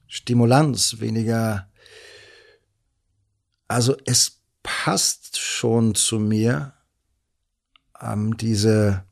Stimulanz, 0.06 1.00
weniger 1.00 1.68
also 3.68 3.96
es 4.04 4.42
passt 4.62 5.38
schon 5.38 5.94
zu 5.94 6.18
mir, 6.18 6.74
ähm, 8.00 8.36
diese 8.36 9.04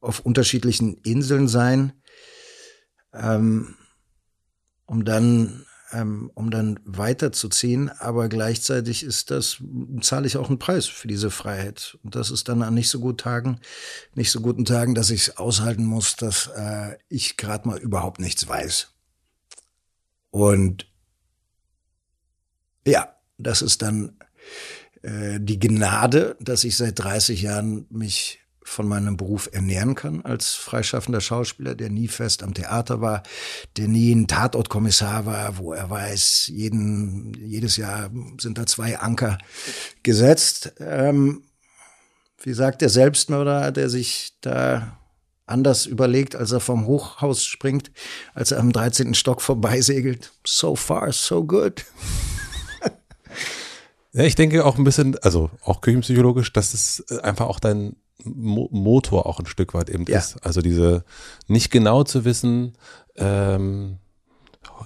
auf 0.00 0.20
unterschiedlichen 0.20 0.94
Inseln 1.02 1.48
sein, 1.48 1.92
ähm, 3.12 3.76
um 4.86 5.04
dann 5.04 5.64
ähm, 5.92 6.30
um 6.34 6.50
dann 6.50 6.80
weiterzuziehen, 6.84 7.88
aber 7.88 8.28
gleichzeitig 8.28 9.02
ist 9.02 9.30
das, 9.30 9.58
zahle 10.00 10.26
ich 10.26 10.36
auch 10.36 10.48
einen 10.48 10.58
Preis 10.58 10.86
für 10.86 11.08
diese 11.08 11.30
Freiheit. 11.30 11.98
Und 12.02 12.14
das 12.16 12.30
ist 12.30 12.48
dann 12.48 12.62
an 12.62 12.74
nicht 12.74 12.88
so 12.88 13.00
guten 13.00 13.18
Tagen, 13.18 13.60
nicht 14.14 14.30
so 14.30 14.40
guten 14.40 14.64
Tagen, 14.64 14.94
dass 14.94 15.10
ich 15.10 15.28
es 15.28 15.36
aushalten 15.36 15.84
muss, 15.84 16.16
dass 16.16 16.48
äh, 16.56 16.96
ich 17.08 17.36
gerade 17.36 17.68
mal 17.68 17.78
überhaupt 17.78 18.20
nichts 18.20 18.46
weiß. 18.46 18.88
Und 20.30 20.86
ja, 22.86 23.14
das 23.38 23.62
ist 23.62 23.82
dann 23.82 24.16
äh, 25.02 25.38
die 25.40 25.58
Gnade, 25.58 26.36
dass 26.40 26.64
ich 26.64 26.76
seit 26.76 26.98
30 26.98 27.42
Jahren 27.42 27.86
mich 27.90 28.41
von 28.72 28.88
meinem 28.88 29.16
Beruf 29.16 29.50
ernähren 29.52 29.94
kann 29.94 30.22
als 30.22 30.54
freischaffender 30.54 31.20
Schauspieler, 31.20 31.74
der 31.74 31.90
nie 31.90 32.08
fest 32.08 32.42
am 32.42 32.54
Theater 32.54 33.00
war, 33.00 33.22
der 33.76 33.86
nie 33.86 34.12
ein 34.12 34.26
Tatortkommissar 34.26 35.26
war, 35.26 35.58
wo 35.58 35.72
er 35.72 35.90
weiß, 35.90 36.48
jeden, 36.48 37.34
jedes 37.34 37.76
Jahr 37.76 38.10
sind 38.40 38.58
da 38.58 38.66
zwei 38.66 38.98
Anker 38.98 39.38
gesetzt. 40.02 40.72
Ähm, 40.80 41.42
wie 42.42 42.54
sagt 42.54 42.80
der 42.80 42.88
Selbstmörder, 42.88 43.70
der 43.70 43.88
sich 43.88 44.32
da 44.40 44.98
anders 45.46 45.86
überlegt, 45.86 46.34
als 46.34 46.50
er 46.52 46.60
vom 46.60 46.86
Hochhaus 46.86 47.44
springt, 47.44 47.90
als 48.34 48.52
er 48.52 48.58
am 48.58 48.72
13. 48.72 49.14
Stock 49.14 49.42
vorbeisegelt. 49.42 50.32
So 50.44 50.76
far, 50.76 51.12
so 51.12 51.44
good. 51.44 51.84
Ja, 54.12 54.24
ich 54.24 54.34
denke 54.34 54.64
auch 54.64 54.78
ein 54.78 54.84
bisschen, 54.84 55.16
also 55.18 55.50
auch 55.64 55.80
küchenpsychologisch, 55.80 56.52
dass 56.52 56.74
es 56.74 57.04
äh, 57.10 57.20
einfach 57.20 57.46
auch 57.46 57.60
dein 57.60 57.96
Mo 58.24 58.68
Motor 58.70 59.26
auch 59.26 59.40
ein 59.40 59.46
Stück 59.46 59.74
weit 59.74 59.90
eben 59.90 60.04
ja. 60.06 60.18
ist. 60.18 60.36
Also 60.44 60.60
diese 60.60 61.04
nicht 61.48 61.70
genau 61.70 62.04
zu 62.04 62.24
wissen, 62.24 62.74
ähm, 63.16 63.98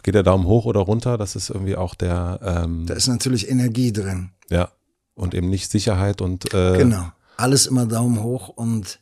geht 0.07 0.15
der 0.15 0.23
Daumen 0.23 0.47
hoch 0.47 0.65
oder 0.67 0.81
runter, 0.81 1.19
das 1.19 1.35
ist 1.35 1.51
irgendwie 1.51 1.75
auch 1.77 1.95
der. 1.97 2.39
Ähm, 2.43 2.87
da 2.87 2.95
ist 2.95 3.09
natürlich 3.09 3.51
Energie 3.51 3.93
drin. 3.93 4.31
Ja. 4.49 4.71
Und 5.15 5.35
eben 5.35 5.51
nicht 5.51 5.71
Sicherheit 5.71 6.21
und. 6.21 6.55
Äh, 6.55 6.79
genau. 6.79 7.11
Alles 7.37 7.67
immer 7.67 7.87
Daumen 7.87 8.23
hoch 8.23 8.49
und 8.49 9.01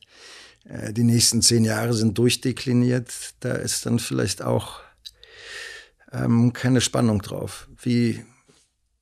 äh, 0.64 0.92
die 0.92 1.04
nächsten 1.04 1.42
zehn 1.42 1.64
Jahre 1.64 1.92
sind 1.92 2.18
durchdekliniert. 2.18 3.12
Da 3.40 3.52
ist 3.52 3.86
dann 3.86 3.98
vielleicht 3.98 4.42
auch 4.42 4.80
ähm, 6.10 6.52
keine 6.52 6.80
Spannung 6.80 7.20
drauf. 7.20 7.68
Wie 7.80 8.24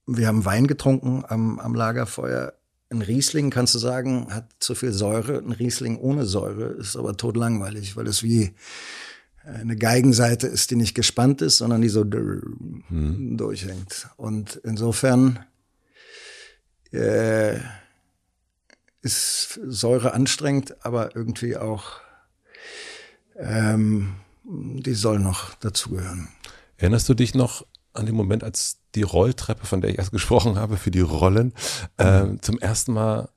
wir 0.06 0.26
haben 0.26 0.44
Wein 0.44 0.66
getrunken 0.66 1.24
am, 1.26 1.58
am 1.58 1.74
Lagerfeuer. 1.74 2.54
Ein 2.90 3.02
Riesling, 3.02 3.50
kannst 3.50 3.74
du 3.74 3.78
sagen, 3.78 4.26
hat 4.34 4.50
zu 4.58 4.74
viel 4.74 4.92
Säure. 4.92 5.38
Ein 5.38 5.52
Riesling 5.52 5.98
ohne 5.98 6.26
Säure 6.26 6.66
ist 6.66 6.96
aber 6.96 7.16
totlangweilig, 7.16 7.96
weil 7.96 8.06
es 8.06 8.22
wie 8.22 8.54
eine 9.44 9.76
Geigenseite 9.76 10.46
ist, 10.46 10.70
die 10.70 10.76
nicht 10.76 10.94
gespannt 10.94 11.42
ist, 11.42 11.58
sondern 11.58 11.80
die 11.80 11.88
so 11.88 12.04
hm. 12.04 13.36
durchhängt. 13.36 14.08
Und 14.16 14.56
insofern 14.62 15.44
äh, 16.92 17.58
ist 19.00 19.58
Säure 19.66 20.14
anstrengend, 20.14 20.84
aber 20.84 21.16
irgendwie 21.16 21.56
auch, 21.56 22.00
ähm, 23.36 24.14
die 24.44 24.94
soll 24.94 25.18
noch 25.18 25.54
dazugehören. 25.54 26.28
Erinnerst 26.76 27.08
du 27.08 27.14
dich 27.14 27.34
noch 27.34 27.66
an 27.94 28.06
den 28.06 28.14
Moment, 28.14 28.44
als 28.44 28.81
die 28.94 29.02
Rolltreppe, 29.02 29.66
von 29.66 29.80
der 29.80 29.90
ich 29.90 29.98
erst 29.98 30.12
gesprochen 30.12 30.56
habe, 30.56 30.76
für 30.76 30.90
die 30.90 31.00
Rollen, 31.00 31.52
äh, 31.96 32.26
zum 32.40 32.58
ersten 32.58 32.92
Mal 32.92 33.28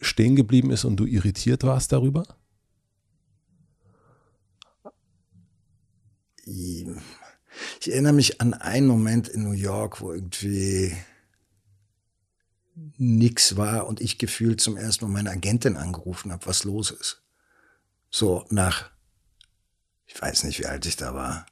stehen 0.00 0.36
geblieben 0.36 0.70
ist 0.70 0.84
und 0.84 0.96
du 0.96 1.06
irritiert 1.06 1.62
warst 1.64 1.92
darüber? 1.92 2.24
Ich 6.44 7.90
erinnere 7.90 8.12
mich 8.12 8.40
an 8.40 8.54
einen 8.54 8.86
Moment 8.86 9.28
in 9.28 9.44
New 9.44 9.52
York, 9.52 10.00
wo 10.00 10.12
irgendwie 10.12 10.94
nix 12.96 13.56
war 13.56 13.86
und 13.86 14.00
ich 14.00 14.18
gefühlt 14.18 14.60
zum 14.60 14.76
ersten 14.76 15.06
Mal 15.06 15.12
meine 15.12 15.30
Agentin 15.30 15.76
angerufen 15.76 16.32
habe, 16.32 16.46
was 16.46 16.64
los 16.64 16.90
ist. 16.90 17.22
So 18.10 18.44
nach, 18.50 18.90
ich 20.06 20.20
weiß 20.20 20.44
nicht, 20.44 20.58
wie 20.60 20.66
alt 20.66 20.86
ich 20.86 20.96
da 20.96 21.14
war, 21.14 21.46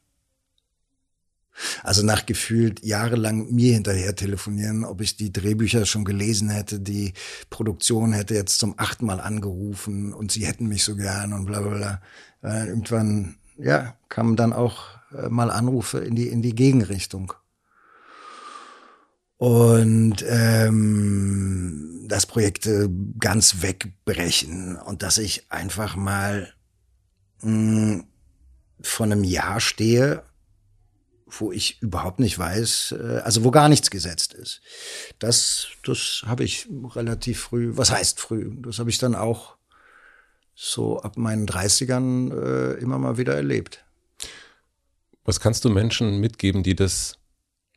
also 1.83 2.03
nach 2.03 2.27
gefühlt 2.27 2.85
jahrelang 2.85 3.53
mir 3.53 3.75
hinterher 3.75 4.15
telefonieren, 4.15 4.85
ob 4.85 5.01
ich 5.01 5.17
die 5.17 5.33
Drehbücher 5.33 5.87
schon 5.87 6.05
gelesen 6.05 6.51
hätte, 6.51 6.81
die 6.81 7.13
Produktion 7.51 8.13
hätte 8.13 8.35
jetzt 8.35 8.59
zum 8.59 8.75
achten 8.77 9.07
Mal 9.07 9.21
angerufen 9.21 10.13
und 10.13 10.33
sie 10.33 10.47
hätten 10.47 10.67
mich 10.67 10.85
so 10.85 10.97
gern 10.97 11.33
und 11.33 11.47
bla 11.47 11.61
bla 11.61 11.77
bla. 11.77 12.03
Äh, 12.43 12.69
irgendwann, 12.69 13.37
ja, 13.59 13.97
kamen 14.09 14.37
dann 14.37 14.53
auch 14.53 14.83
äh, 15.17 15.29
mal 15.29 15.51
Anrufe 15.51 15.99
in 15.99 16.15
die, 16.15 16.29
in 16.29 16.43
die 16.43 16.55
Gegenrichtung. 16.55 17.33
Und 19.37 20.25
ähm, 20.29 22.07
das 22.07 22.27
Projekte 22.27 22.89
ganz 23.19 23.63
wegbrechen 23.63 24.77
und 24.77 25.03
dass 25.03 25.19
ich 25.19 25.51
einfach 25.51 25.97
mal 25.97 26.53
mh, 27.43 27.51
hm, 27.51 28.05
von 28.83 29.13
einem 29.13 29.25
Jahr 29.25 29.61
stehe 29.61 30.23
wo 31.39 31.53
ich 31.53 31.81
überhaupt 31.83 32.21
nicht 32.21 32.39
weiß, 32.39 32.95
äh, 32.99 33.21
also 33.25 33.45
wo 33.45 33.51
gar 33.51 33.69
nichts 33.69 33.91
gesetzt 33.91 34.35
ist. 34.35 34.61
Das, 35.19 35.69
das 35.85 36.25
habe 36.27 36.45
ich 36.45 36.69
relativ 36.95 37.41
früh, 37.41 37.73
was 37.77 37.91
heißt 37.91 38.21
früh? 38.21 38.51
Das 38.63 38.79
habe 38.79 38.91
ich 38.91 38.99
dann 38.99 39.15
auch 39.15 39.57
so 40.55 41.01
ab 41.01 41.17
meinen 41.17 41.47
30ern 41.47 42.33
äh, 42.33 42.73
immer 42.81 42.99
mal 42.99 43.17
wieder 43.17 43.35
erlebt. 43.35 43.85
Was 45.25 45.41
kannst 45.41 45.65
du 45.65 45.71
Menschen 45.71 46.21
mitgeben, 46.21 46.63
die 46.63 46.75
das 46.75 47.19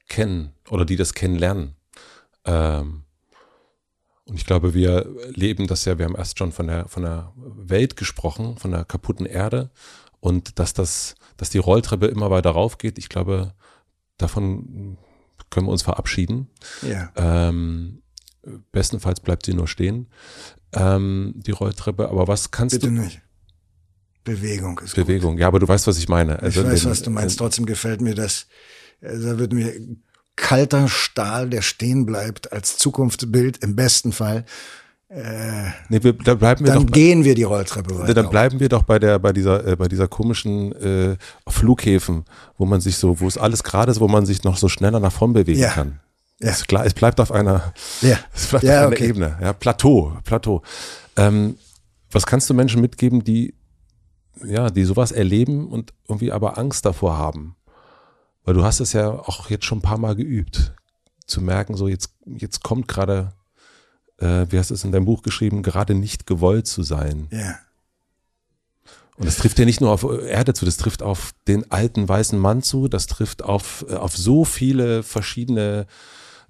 kennen, 0.08 0.54
oder 0.70 0.86
die 0.86 0.96
das 0.96 1.14
kennenlernen. 1.14 1.76
Ähm, 2.46 3.04
und 4.26 4.36
ich 4.36 4.46
glaube, 4.46 4.74
wir 4.74 5.08
leben 5.30 5.68
das 5.68 5.86
ja, 5.86 5.98
wir 5.98 6.06
haben 6.06 6.16
erst 6.16 6.40
schon 6.40 6.52
von 6.52 6.68
der, 6.68 6.88
von 6.88 7.04
der 7.04 7.32
Welt 7.36 7.96
gesprochen, 7.96 8.58
von 8.58 8.72
der 8.72 8.84
kaputten 8.84 9.26
Erde 9.26 9.70
und 10.26 10.58
dass 10.58 10.74
das, 10.74 11.14
dass 11.38 11.52
die 11.52 11.60
Rolltreppe 11.60 12.08
immer 12.08 12.32
weiter 12.32 12.50
raufgeht. 12.50 12.98
Ich 12.98 13.10
glaube, 13.10 13.54
davon 14.18 14.98
können 15.52 15.68
wir 15.68 15.72
uns 15.72 15.84
verabschieden. 15.84 16.50
Ja. 16.82 17.12
Ähm, 17.16 18.02
bestenfalls 18.72 19.20
bleibt 19.20 19.46
sie 19.46 19.54
nur 19.54 19.68
stehen, 19.68 20.08
ähm, 20.74 21.34
die 21.36 21.52
Rolltreppe. 21.52 22.10
Aber 22.10 22.28
was 22.28 22.50
kannst 22.50 22.74
Bitte 22.74 22.88
du? 22.88 22.94
nicht. 22.94 23.22
Bewegung 24.24 24.80
ist 24.80 24.96
Bewegung, 24.96 25.34
gut. 25.34 25.42
ja, 25.42 25.48
aber 25.48 25.60
du 25.60 25.68
weißt, 25.68 25.86
was 25.86 26.00
ich 26.00 26.10
meine. 26.10 26.40
Also 26.42 26.62
ich 26.62 26.68
weiß, 26.68 26.82
den, 26.82 26.90
was 26.90 27.04
du 27.04 27.12
meinst. 27.12 27.38
Trotzdem 27.38 27.68
gefällt 27.68 28.02
mir 28.02 28.16
das. 28.16 28.48
Also 29.04 29.34
da 29.34 29.38
wird 29.38 29.54
mir 29.54 29.74
kalter 30.36 30.88
Stahl, 30.88 31.52
der 31.52 31.62
stehen 31.62 32.08
bleibt, 32.08 32.52
als 32.52 32.78
Zukunftsbild 32.78 33.60
im 33.60 33.76
besten 33.76 34.12
Fall. 34.12 34.46
Äh, 35.08 35.70
nee, 35.90 36.02
wir, 36.02 36.14
da 36.14 36.34
bleiben 36.34 36.66
wir 36.66 36.74
dann 36.74 36.88
doch 36.88 36.92
gehen 36.92 37.24
wir 37.24 37.36
die 37.36 37.44
Rolltreppe 37.44 38.00
weiter. 38.00 38.14
Dann 38.16 38.30
bleiben 38.30 38.60
wir 38.60 38.70
doch 38.70 38.84
bei 38.84 38.98
der, 38.98 39.20
bei 39.20 39.34
dieser, 39.34 39.66
äh, 39.66 39.76
bei 39.76 39.88
dieser 39.88 40.08
komischen 40.08 40.72
äh, 40.74 41.16
Flughäfen, 41.48 42.26
wo 42.58 42.66
man 42.66 42.82
sich 42.82 42.98
so, 42.98 43.20
wo 43.20 43.28
es 43.28 43.38
alles 43.38 43.64
gerade 43.64 43.92
ist, 43.92 44.00
wo 44.00 44.08
man 44.08 44.26
sich 44.26 44.44
noch 44.44 44.58
so 44.58 44.68
schneller 44.68 45.00
nach 45.00 45.12
vorn 45.12 45.34
bewegen 45.34 45.60
ja. 45.60 45.70
kann. 45.70 46.00
Ja. 46.42 46.50
Es, 46.50 46.66
es, 46.68 46.94
bleibt 46.94 47.20
auf 47.20 47.32
einer, 47.32 47.74
ja. 48.02 48.18
es 48.34 48.48
bleibt 48.48 48.66
ja, 48.66 48.80
auf 48.80 48.88
einer 48.88 48.96
okay. 48.96 49.10
Ebene, 49.10 49.38
ja, 49.42 49.54
Plateau, 49.54 50.18
Plateau. 50.24 50.64
Ähm, 51.16 51.58
was 52.12 52.26
kannst 52.26 52.50
du 52.50 52.54
Menschen 52.54 52.82
mitgeben, 52.82 53.24
die, 53.24 53.54
ja, 54.44 54.70
die 54.70 54.84
sowas 54.86 55.12
erleben 55.12 55.68
und 55.68 55.94
irgendwie 56.10 56.32
aber 56.32 56.58
Angst 56.58 56.86
davor 56.86 57.18
haben? 57.18 57.56
Weil 58.44 58.56
du 58.56 58.64
hast 58.64 58.80
es 58.80 58.94
ja 58.94 59.10
auch 59.12 59.50
jetzt 59.50 59.66
schon 59.66 59.80
ein 59.80 59.84
paar 59.84 59.98
Mal 59.98 60.16
geübt, 60.16 60.74
zu 61.28 61.42
merken, 61.42 61.76
so 61.76 61.88
jetzt, 61.88 62.16
jetzt 62.26 62.64
kommt 62.64 62.88
gerade, 62.88 63.34
äh, 64.18 64.46
wie 64.50 64.58
hast 64.58 64.70
du 64.70 64.74
es 64.74 64.84
in 64.84 64.92
deinem 64.92 65.06
Buch 65.06 65.22
geschrieben, 65.22 65.64
gerade 65.64 65.96
nicht 65.96 66.26
gewollt 66.26 66.68
zu 66.68 66.84
sein. 66.84 67.28
Ja. 67.32 67.60
Und 69.18 69.26
das 69.26 69.38
trifft 69.38 69.58
ja 69.60 69.66
nicht 69.66 69.80
nur 69.80 69.92
auf 69.92 70.04
Erde 70.04 70.54
zu, 70.54 70.66
das 70.66 70.76
trifft 70.76 71.02
auf 71.02 71.34
den 71.48 71.72
alten 71.72 72.08
weißen 72.08 72.38
Mann 72.38 72.62
zu, 72.62 72.90
das 72.90 73.08
trifft 73.08 73.44
auf, 73.44 73.86
äh, 73.90 73.96
auf 73.96 74.16
so 74.18 74.44
viele 74.44 75.04
verschiedene 75.04 75.88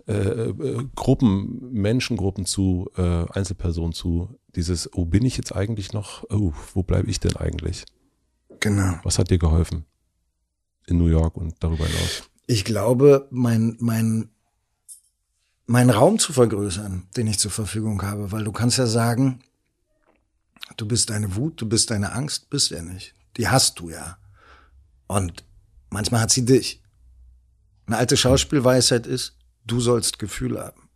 äh, 0.08 0.14
äh, 0.14 0.86
Gruppen, 0.96 1.72
Menschengruppen 1.72 2.46
zu, 2.46 2.90
äh, 2.98 3.26
Einzelpersonen 3.32 3.94
zu. 3.94 4.30
Dieses, 4.56 4.92
oh, 4.94 5.06
bin 5.06 5.26
ich 5.26 5.38
jetzt 5.38 5.56
eigentlich 5.56 5.94
noch, 5.94 6.24
oh, 6.30 6.54
wo 6.74 6.84
bleibe 6.84 7.10
ich 7.10 7.20
denn 7.20 7.36
eigentlich? 7.36 7.86
Genau. 8.60 8.96
Was 9.04 9.20
hat 9.20 9.30
dir 9.30 9.38
geholfen? 9.38 9.86
in 10.88 10.98
New 10.98 11.08
York 11.08 11.38
und 11.38 11.56
darüber 11.60 11.86
hinaus? 11.86 12.24
Ich 12.48 12.66
glaube, 12.66 13.28
mein, 13.32 13.76
mein, 13.80 14.30
mein 15.66 15.90
Raum 15.90 16.20
zu 16.20 16.34
vergrößern, 16.34 17.08
den 17.16 17.28
ich 17.28 17.40
zur 17.40 17.52
Verfügung 17.52 18.02
habe, 18.04 18.32
weil 18.32 18.44
du 18.44 18.52
kannst 18.52 18.78
ja 18.78 18.88
sagen, 18.88 19.42
du 20.78 20.88
bist 20.88 21.10
deine 21.10 21.36
Wut, 21.36 21.60
du 21.62 21.68
bist 21.68 21.90
deine 21.92 22.12
Angst, 22.12 22.50
bist 22.50 22.72
ja 22.72 22.82
nicht. 22.82 23.14
Die 23.38 23.48
hast 23.48 23.80
du 23.80 23.90
ja. 23.90 24.18
Und 25.08 25.44
manchmal 25.90 26.22
hat 26.22 26.32
sie 26.32 26.46
dich. 26.46 26.82
Eine 27.88 27.98
alte 27.98 28.18
Schauspielweisheit 28.18 29.06
ist, 29.08 29.38
du 29.66 29.80
sollst 29.80 30.20
Gefühle 30.20 30.64
haben, 30.64 30.90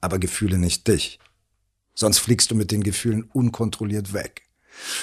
aber 0.00 0.18
Gefühle 0.18 0.58
nicht 0.58 0.88
dich. 0.88 1.18
Sonst 1.94 2.18
fliegst 2.18 2.50
du 2.50 2.54
mit 2.54 2.70
den 2.70 2.82
Gefühlen 2.82 3.24
unkontrolliert 3.24 4.12
weg. 4.12 4.42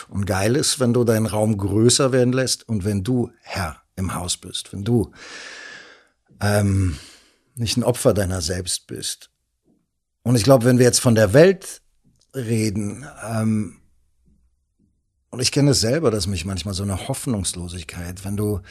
Und 0.10 0.26
geil 0.26 0.56
ist, 0.56 0.80
wenn 0.80 0.94
du 0.94 1.04
deinen 1.04 1.26
Raum 1.26 1.58
größer 1.58 2.12
werden 2.12 2.34
lässt 2.34 2.68
und 2.70 2.86
wenn 2.86 3.04
du 3.04 3.32
Herr 3.42 3.82
im 3.96 4.14
Haus 4.14 4.38
bist, 4.38 4.72
wenn 4.74 4.84
du 4.84 5.12
ähm, 6.40 6.98
nicht 7.56 7.78
ein 7.78 7.84
Opfer 7.84 8.14
deiner 8.14 8.42
selbst 8.42 8.88
bist. 8.88 9.30
Und 10.24 10.36
ich 10.36 10.44
glaube, 10.44 10.66
wenn 10.66 10.78
wir 10.78 10.86
jetzt 10.86 11.02
von 11.02 11.16
der 11.16 11.34
Welt 11.34 11.82
reden, 12.36 13.06
ähm, 13.28 13.80
und 15.30 15.40
ich 15.40 15.52
kenne 15.52 15.72
es 15.72 15.82
selber, 15.82 16.12
dass 16.12 16.28
mich 16.28 16.46
manchmal 16.46 16.76
so 16.76 16.84
eine 16.84 17.08
Hoffnungslosigkeit, 17.08 18.24
wenn 18.24 18.38
du 18.38 18.62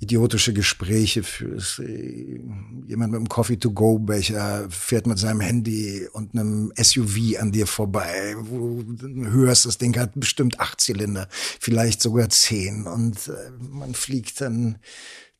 idiotische 0.00 0.54
Gespräche 0.54 1.22
führst. 1.22 1.78
Jemand 1.78 3.12
mit 3.12 3.18
einem 3.18 3.28
Coffee-to-go-Becher 3.28 4.68
fährt 4.70 5.06
mit 5.06 5.18
seinem 5.18 5.40
Handy 5.40 6.08
und 6.12 6.34
einem 6.34 6.72
SUV 6.74 7.38
an 7.38 7.52
dir 7.52 7.66
vorbei, 7.66 8.34
wo 8.38 8.82
du 8.82 9.30
hörst, 9.30 9.66
das 9.66 9.76
Ding 9.76 9.98
hat 9.98 10.12
bestimmt 10.14 10.58
acht 10.58 10.80
Zylinder, 10.80 11.28
vielleicht 11.30 12.00
sogar 12.00 12.30
zehn 12.30 12.86
und 12.86 13.28
äh, 13.28 13.50
man 13.58 13.94
fliegt 13.94 14.40
dann 14.40 14.78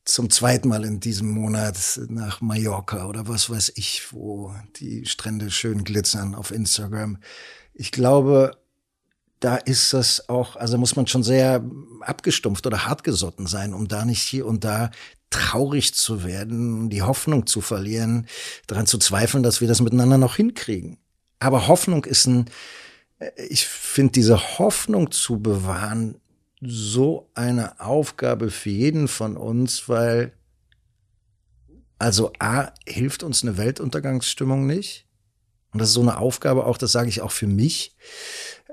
zum 0.05 0.29
zweiten 0.29 0.67
Mal 0.69 0.83
in 0.83 0.99
diesem 0.99 1.29
Monat 1.29 1.99
nach 2.09 2.41
Mallorca 2.41 3.05
oder 3.05 3.27
was 3.27 3.49
weiß 3.49 3.73
ich, 3.75 4.11
wo 4.11 4.53
die 4.77 5.05
Strände 5.05 5.51
schön 5.51 5.83
glitzern 5.83 6.33
auf 6.35 6.51
Instagram. 6.51 7.17
Ich 7.73 7.91
glaube, 7.91 8.57
da 9.39 9.55
ist 9.55 9.93
das 9.93 10.29
auch, 10.29 10.55
also 10.55 10.77
muss 10.77 10.95
man 10.95 11.07
schon 11.07 11.23
sehr 11.23 11.63
abgestumpft 12.01 12.65
oder 12.65 12.85
hartgesotten 12.85 13.47
sein, 13.47 13.73
um 13.73 13.87
da 13.87 14.05
nicht 14.05 14.21
hier 14.21 14.45
und 14.45 14.63
da 14.63 14.91
traurig 15.31 15.93
zu 15.93 16.23
werden, 16.23 16.89
die 16.89 17.01
Hoffnung 17.01 17.47
zu 17.47 17.61
verlieren, 17.61 18.27
daran 18.67 18.85
zu 18.85 18.97
zweifeln, 18.97 19.43
dass 19.43 19.61
wir 19.61 19.67
das 19.67 19.81
miteinander 19.81 20.17
noch 20.17 20.35
hinkriegen. 20.35 20.97
Aber 21.39 21.67
Hoffnung 21.67 22.05
ist 22.05 22.27
ein, 22.27 22.45
ich 23.49 23.65
finde 23.65 24.11
diese 24.11 24.59
Hoffnung 24.59 25.11
zu 25.11 25.39
bewahren 25.39 26.20
so 26.61 27.29
eine 27.33 27.79
Aufgabe 27.79 28.51
für 28.51 28.69
jeden 28.69 29.07
von 29.07 29.35
uns, 29.35 29.89
weil 29.89 30.33
also 31.97 32.31
A, 32.39 32.71
hilft 32.87 33.23
uns 33.23 33.43
eine 33.43 33.57
Weltuntergangsstimmung 33.57 34.65
nicht. 34.65 35.05
Und 35.71 35.79
das 35.79 35.89
ist 35.89 35.93
so 35.93 36.01
eine 36.01 36.17
Aufgabe 36.17 36.65
auch, 36.65 36.77
das 36.77 36.91
sage 36.91 37.09
ich 37.09 37.21
auch 37.21 37.31
für 37.31 37.47
mich 37.47 37.95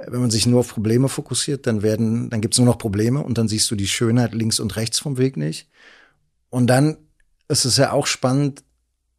wenn 0.06 0.20
man 0.20 0.30
sich 0.30 0.46
nur 0.46 0.60
auf 0.60 0.72
Probleme 0.72 1.08
fokussiert, 1.08 1.66
dann 1.66 1.82
werden, 1.82 2.30
dann 2.30 2.40
gibt's 2.40 2.58
nur 2.58 2.66
noch 2.66 2.78
Probleme 2.78 3.22
und 3.22 3.38
dann 3.38 3.48
siehst 3.48 3.70
du 3.70 3.74
die 3.74 3.88
Schönheit 3.88 4.34
links 4.34 4.60
und 4.60 4.76
rechts 4.76 4.98
vom 4.98 5.18
Weg 5.18 5.36
nicht. 5.36 5.68
Und 6.50 6.68
dann 6.68 6.96
ist 7.48 7.64
es 7.64 7.76
ja 7.76 7.92
auch 7.92 8.06
spannend, 8.06 8.62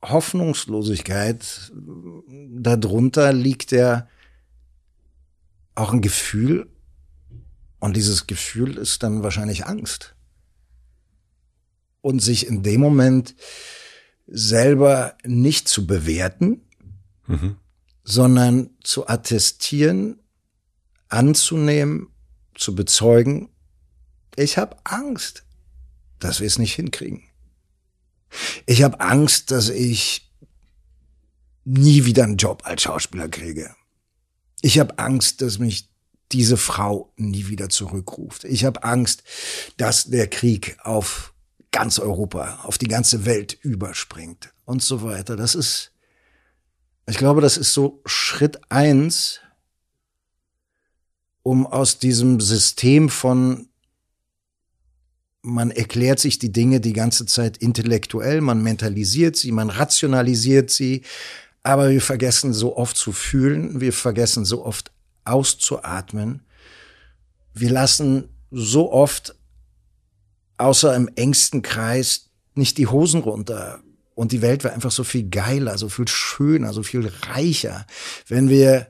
Hoffnungslosigkeit, 0.01 1.71
darunter 2.25 3.33
liegt 3.33 3.71
ja 3.71 4.07
auch 5.75 5.91
ein 5.91 6.01
Gefühl 6.01 6.69
und 7.80 7.95
dieses 7.95 8.27
Gefühl 8.27 8.77
ist 8.77 9.03
dann 9.03 9.23
wahrscheinlich 9.23 9.65
Angst. 9.65 10.15
Und 12.01 12.22
sich 12.22 12.47
in 12.47 12.64
dem 12.64 12.80
Moment 12.80 13.35
selber 14.27 15.18
nicht 15.26 15.68
zu 15.68 15.88
bewerten, 15.88 16.61
mhm. 17.27 17.57
sondern 18.03 18.69
zu 18.84 19.07
attestieren, 19.07 20.19
anzunehmen, 21.10 22.07
zu 22.56 22.76
bezeugen, 22.76 23.49
ich 24.35 24.57
habe 24.57 24.77
Angst, 24.84 25.43
dass 26.19 26.39
wir 26.39 26.47
es 26.47 26.60
nicht 26.60 26.76
hinkriegen. 26.76 27.23
Ich 28.65 28.84
habe 28.84 28.99
Angst, 28.99 29.51
dass 29.51 29.69
ich 29.69 30.31
nie 31.65 32.06
wieder 32.06 32.23
einen 32.23 32.38
Job 32.38 32.61
als 32.65 32.84
Schauspieler 32.84 33.27
kriege. 33.27 33.76
Ich 34.61 34.80
habe 34.80 34.97
Angst, 34.97 35.41
dass 35.41 35.60
mich 35.60 35.89
diese 36.31 36.57
Frau 36.57 37.11
nie 37.18 37.47
wieder 37.47 37.69
zurückruft. 37.69 38.43
Ich 38.43 38.65
habe 38.65 38.84
Angst, 38.84 39.23
dass 39.77 40.06
der 40.06 40.27
Krieg 40.27 40.77
auf 40.84 41.34
ganz 41.72 41.99
Europa, 41.99 42.60
auf 42.64 42.77
die 42.77 42.88
ganze 42.88 43.26
Welt 43.26 43.57
überspringt 43.61 44.53
und 44.65 44.84
so 44.84 45.03
weiter. 45.03 45.35
Das 45.35 45.56
ist, 45.56 45.91
ich 47.07 47.18
glaube, 47.18 47.41
das 47.41 47.57
ist 47.57 47.73
so 47.73 48.01
Schritt 48.06 48.60
eins 48.69 49.39
um 51.41 51.65
aus 51.65 51.99
diesem 51.99 52.39
System 52.39 53.10
von 53.10 53.69
man 55.41 55.72
erklärt 55.72 56.19
sich 56.19 56.38
die 56.38 56.51
Dinge 56.51 56.81
die 56.81 56.93
ganze 56.93 57.26
Zeit 57.26 57.57
intellektuell, 57.57 58.41
man 58.41 58.61
mentalisiert 58.61 59.38
sie, 59.38 59.53
man 59.53 59.69
rationalisiert 59.69 60.69
sie, 60.69 61.03
aber 61.64 61.89
wir 61.89 62.01
vergessen 62.01 62.53
so 62.53 62.76
oft 62.76 62.97
zu 62.97 63.14
fühlen, 63.14 63.80
wir 63.80 63.93
vergessen 63.93 64.43
so 64.43 64.65
oft 64.65 64.91
auszuatmen. 65.25 66.41
Wir 67.53 67.71
lassen 67.71 68.29
so 68.51 68.91
oft 68.91 69.35
außer 70.57 70.95
im 70.95 71.09
engsten 71.15 71.61
Kreis 71.61 72.29
nicht 72.55 72.77
die 72.77 72.87
Hosen 72.87 73.21
runter. 73.21 73.79
Und 74.15 74.31
die 74.33 74.41
Welt 74.41 74.63
wäre 74.63 74.73
einfach 74.73 74.91
so 74.91 75.03
viel 75.03 75.29
geiler, 75.29 75.77
so 75.77 75.87
viel 75.87 76.07
schöner, 76.07 76.73
so 76.73 76.83
viel 76.83 77.09
reicher, 77.27 77.85
wenn 78.27 78.49
wir 78.49 78.87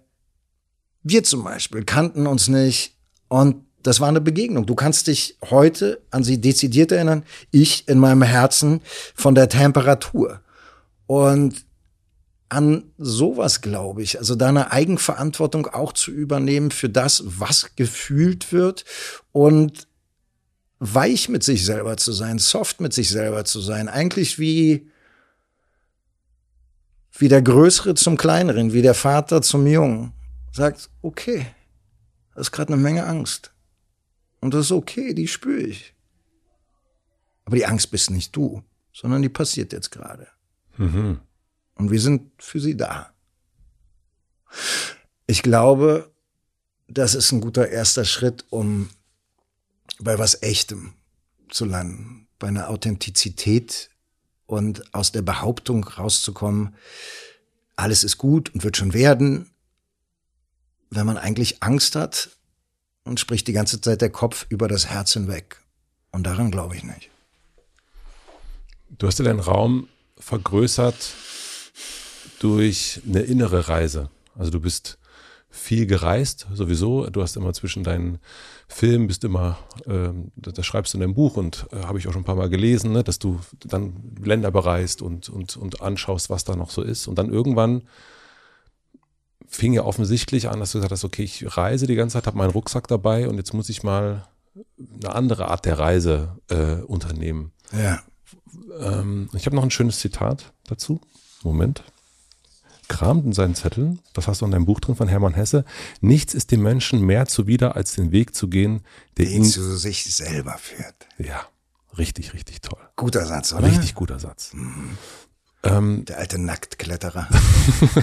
wir 1.04 1.24
zum 1.24 1.44
Beispiel 1.44 1.84
kannten 1.84 2.28
uns 2.28 2.48
nicht 2.48 2.96
und 3.30 3.66
das 3.84 4.02
war 4.02 4.10
eine 4.10 4.20
Begegnung. 4.20 4.66
Du 4.66 4.76
kannst 4.76 5.08
dich 5.08 5.38
heute 5.50 6.02
an 6.12 6.24
sie 6.24 6.42
dezidiert 6.42 6.92
erinnern, 6.92 7.24
ich 7.52 7.88
in 7.88 7.98
meinem 7.98 8.24
Herzen 8.24 8.82
von 9.16 9.36
der 9.36 9.48
Temperatur. 9.48 10.42
Und 11.08 11.66
an 12.50 12.92
sowas 12.98 13.62
glaube 13.62 14.02
ich, 14.02 14.18
also 14.18 14.36
deine 14.36 14.72
Eigenverantwortung 14.72 15.68
auch 15.68 15.94
zu 15.94 16.12
übernehmen 16.12 16.72
für 16.72 16.90
das, 16.90 17.24
was 17.26 17.76
gefühlt 17.76 18.52
wird 18.52 18.86
und 19.32 19.88
weich 20.80 21.30
mit 21.30 21.44
sich 21.44 21.66
selber 21.66 21.98
zu 21.98 22.12
sein, 22.12 22.40
soft 22.40 22.82
mit 22.82 22.94
sich 22.94 23.10
selber 23.10 23.46
zu 23.46 23.62
sein, 23.62 23.88
eigentlich 23.88 24.40
wie 24.40 24.90
wie 27.20 27.28
der 27.28 27.42
Größere 27.42 27.96
zum 27.96 28.16
Kleineren, 28.16 28.72
wie 28.72 28.82
der 28.82 28.94
Vater 28.94 29.42
zum 29.42 29.68
Jungen, 29.68 30.14
sagt, 30.54 30.90
okay, 31.02 31.46
das 32.34 32.48
ist 32.48 32.52
gerade 32.52 32.72
eine 32.74 32.82
Menge 32.82 33.06
Angst. 33.06 33.52
Und 34.40 34.54
das 34.54 34.68
ist 34.68 34.72
okay, 34.72 35.14
die 35.14 35.28
spüre 35.28 35.60
ich. 35.60 35.94
Aber 37.44 37.58
die 37.58 37.66
Angst 37.66 37.92
bist 37.92 38.10
nicht 38.10 38.34
du, 38.36 38.64
sondern 38.94 39.22
die 39.22 39.28
passiert 39.28 39.74
jetzt 39.74 39.92
gerade. 39.92 40.28
Mhm. 40.78 41.20
Und 41.80 41.92
wir 41.92 42.02
sind 42.02 42.30
für 42.40 42.60
sie 42.60 42.76
da. 42.76 43.14
Ich 45.28 45.42
glaube, 45.42 46.12
das 46.90 47.16
ist 47.16 47.32
ein 47.32 47.40
guter 47.40 47.70
erster 47.70 48.04
Schritt, 48.04 48.46
um 48.50 48.90
bei 50.00 50.20
was 50.20 50.44
Echtem 50.44 50.94
zu 51.50 51.64
landen, 51.64 52.28
bei 52.38 52.50
einer 52.50 52.70
Authentizität 52.70 53.90
und 54.46 54.94
aus 54.94 55.14
der 55.14 55.22
Behauptung 55.22 55.86
rauszukommen, 55.86 56.76
alles 57.78 58.04
ist 58.04 58.18
gut 58.18 58.54
und 58.54 58.64
wird 58.66 58.76
schon 58.76 58.94
werden, 58.94 59.50
wenn 60.90 61.06
man 61.06 61.18
eigentlich 61.18 61.64
Angst 61.64 61.96
hat 61.96 62.38
und 63.06 63.22
spricht 63.22 63.48
die 63.48 63.54
ganze 63.54 63.80
Zeit 63.80 64.02
der 64.02 64.10
Kopf 64.10 64.46
über 64.50 64.68
das 64.68 64.88
Herz 64.88 65.14
hinweg. 65.14 65.62
Und 66.12 66.24
daran 66.24 66.52
glaube 66.52 66.76
ich 66.76 66.84
nicht. 66.84 67.10
Du 68.90 69.08
hast 69.08 69.20
ja 69.20 69.26
deinen 69.26 69.40
Raum 69.40 69.88
vergrößert 70.18 71.14
durch 72.40 73.02
eine 73.08 73.22
innere 73.22 73.68
Reise. 73.68 74.10
Also 74.36 74.52
du 74.52 74.60
bist 74.60 74.98
viel 75.50 75.86
gereist, 75.86 76.48
sowieso. 76.54 77.10
Du 77.10 77.22
hast 77.22 77.36
immer 77.36 77.54
zwischen 77.54 77.84
deinen 77.84 78.20
Filmen, 78.68 79.08
bist 79.08 79.24
immer, 79.24 79.58
äh, 79.86 80.10
das 80.36 80.66
schreibst 80.66 80.94
du 80.94 80.98
in 80.98 81.02
deinem 81.02 81.16
Buch 81.16 81.38
und 81.38 81.68
äh, 81.72 81.84
habe 81.84 81.98
ich 81.98 82.08
auch 82.08 82.14
schon 82.14 82.22
ein 82.22 82.26
paar 82.26 82.36
Mal 82.36 82.50
gelesen, 82.50 82.92
ne, 82.92 83.04
dass 83.04 83.20
du 83.20 83.40
dann 83.66 84.16
Länder 84.24 84.52
bereist 84.52 85.02
und, 85.02 85.28
und, 85.30 85.58
und 85.58 85.82
anschaust, 85.82 86.30
was 86.30 86.44
da 86.44 86.56
noch 86.56 86.70
so 86.70 86.82
ist. 86.82 87.08
Und 87.08 87.18
dann 87.18 87.32
irgendwann 87.32 87.84
fing 89.48 89.74
ja 89.74 89.84
offensichtlich 89.84 90.50
an, 90.50 90.60
dass 90.60 90.72
du 90.72 90.78
gesagt 90.78 90.92
hast, 90.92 91.04
okay, 91.04 91.24
ich 91.24 91.58
reise 91.58 91.88
die 91.88 91.96
ganze 91.96 92.14
Zeit, 92.14 92.28
habe 92.28 92.38
meinen 92.38 92.52
Rucksack 92.52 92.88
dabei 92.88 93.28
und 93.28 93.38
jetzt 93.38 93.54
muss 93.54 93.70
ich 93.70 93.82
mal 93.82 94.28
eine 95.02 95.16
andere 95.16 95.48
Art 95.48 95.66
der 95.66 95.80
Reise 95.80 96.38
äh, 96.50 96.84
unternehmen. 96.84 97.52
Ja. 97.72 98.04
Ähm, 98.80 99.30
ich 99.34 99.48
habe 99.48 99.56
noch 99.56 99.64
ein 99.64 99.72
schönes 99.72 100.00
Zitat 100.00 100.54
dazu. 100.68 101.02
Moment 101.42 101.84
kramt 102.90 103.26
in 103.26 103.34
seinen 103.34 103.56
Zetteln, 103.56 104.00
das 104.14 104.28
hast 104.28 104.42
du 104.42 104.46
in 104.46 104.52
deinem 104.52 104.66
Buch 104.66 104.82
drin 104.82 104.96
von 104.96 105.08
Hermann 105.08 105.34
Hesse, 105.34 105.64
nichts 106.02 106.34
ist 106.34 106.52
dem 106.52 106.62
Menschen 106.62 107.02
mehr 107.02 107.26
zuwider, 107.28 107.78
als 107.78 107.94
den 107.94 108.12
Weg 108.12 108.36
zu 108.36 108.50
gehen, 108.50 108.82
der 109.18 109.28
ihn 109.28 109.46
zu 109.46 109.78
sich 109.78 110.14
selber 110.14 110.58
führt. 110.58 111.08
Ja, 111.18 111.46
richtig, 111.98 112.34
richtig 112.34 112.62
toll. 112.62 112.80
Guter 112.98 113.26
Satz, 113.26 113.54
oder? 113.54 113.68
Richtig 113.68 113.96
guter 113.96 114.20
Satz. 114.20 114.54
Mhm. 114.54 114.98
Ähm, 115.62 116.06
der 116.06 116.18
alte 116.18 116.40
Nacktkletterer. 116.40 117.28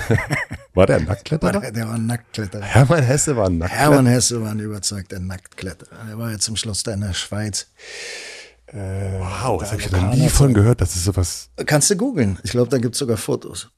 war 0.74 0.86
der 0.86 0.96
ein 0.96 1.04
Nacktkletterer? 1.04 1.54
War 1.54 1.60
der, 1.60 1.72
der, 1.72 1.88
war 1.88 1.94
ein 1.94 2.06
Nacktkletterer. 2.06 2.62
Hermann 2.62 3.02
Hesse 3.02 3.36
war 3.36 3.46
ein 3.46 3.58
Nacktkletterer. 3.58 3.90
Hermann 3.90 4.06
Hesse 4.06 4.42
war 4.42 4.50
ein 4.50 4.60
überzeugter 4.60 5.18
Nacktkletterer. 5.20 6.08
Er 6.10 6.18
war 6.18 6.30
ja 6.30 6.38
zum 6.38 6.56
Schluss 6.56 6.82
da 6.82 6.92
in 6.92 7.00
der 7.00 7.14
Schweiz. 7.14 7.68
Äh, 8.66 9.20
wow, 9.20 9.58
das 9.60 9.72
habe 9.72 9.80
ich 9.80 9.90
noch 9.90 10.14
nie 10.14 10.28
von 10.28 10.52
gehört, 10.52 10.80
das 10.80 10.96
ist 10.96 11.04
sowas. 11.04 11.48
Kannst 11.64 11.88
du 11.90 11.96
googeln. 11.96 12.38
Ich 12.42 12.50
glaube, 12.50 12.68
da 12.68 12.78
gibt 12.78 12.94
es 12.94 12.98
sogar 12.98 13.16
Fotos. 13.16 13.70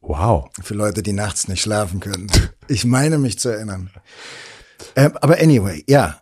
Wow. 0.00 0.50
Für 0.60 0.74
Leute, 0.74 1.02
die 1.02 1.12
nachts 1.12 1.48
nicht 1.48 1.62
schlafen 1.62 2.00
können. 2.00 2.30
Ich 2.70 2.84
meine 2.84 3.16
mich 3.16 3.38
zu 3.38 3.48
erinnern. 3.48 3.88
Äh, 4.94 5.08
aber 5.22 5.38
anyway, 5.38 5.82
ja. 5.88 6.20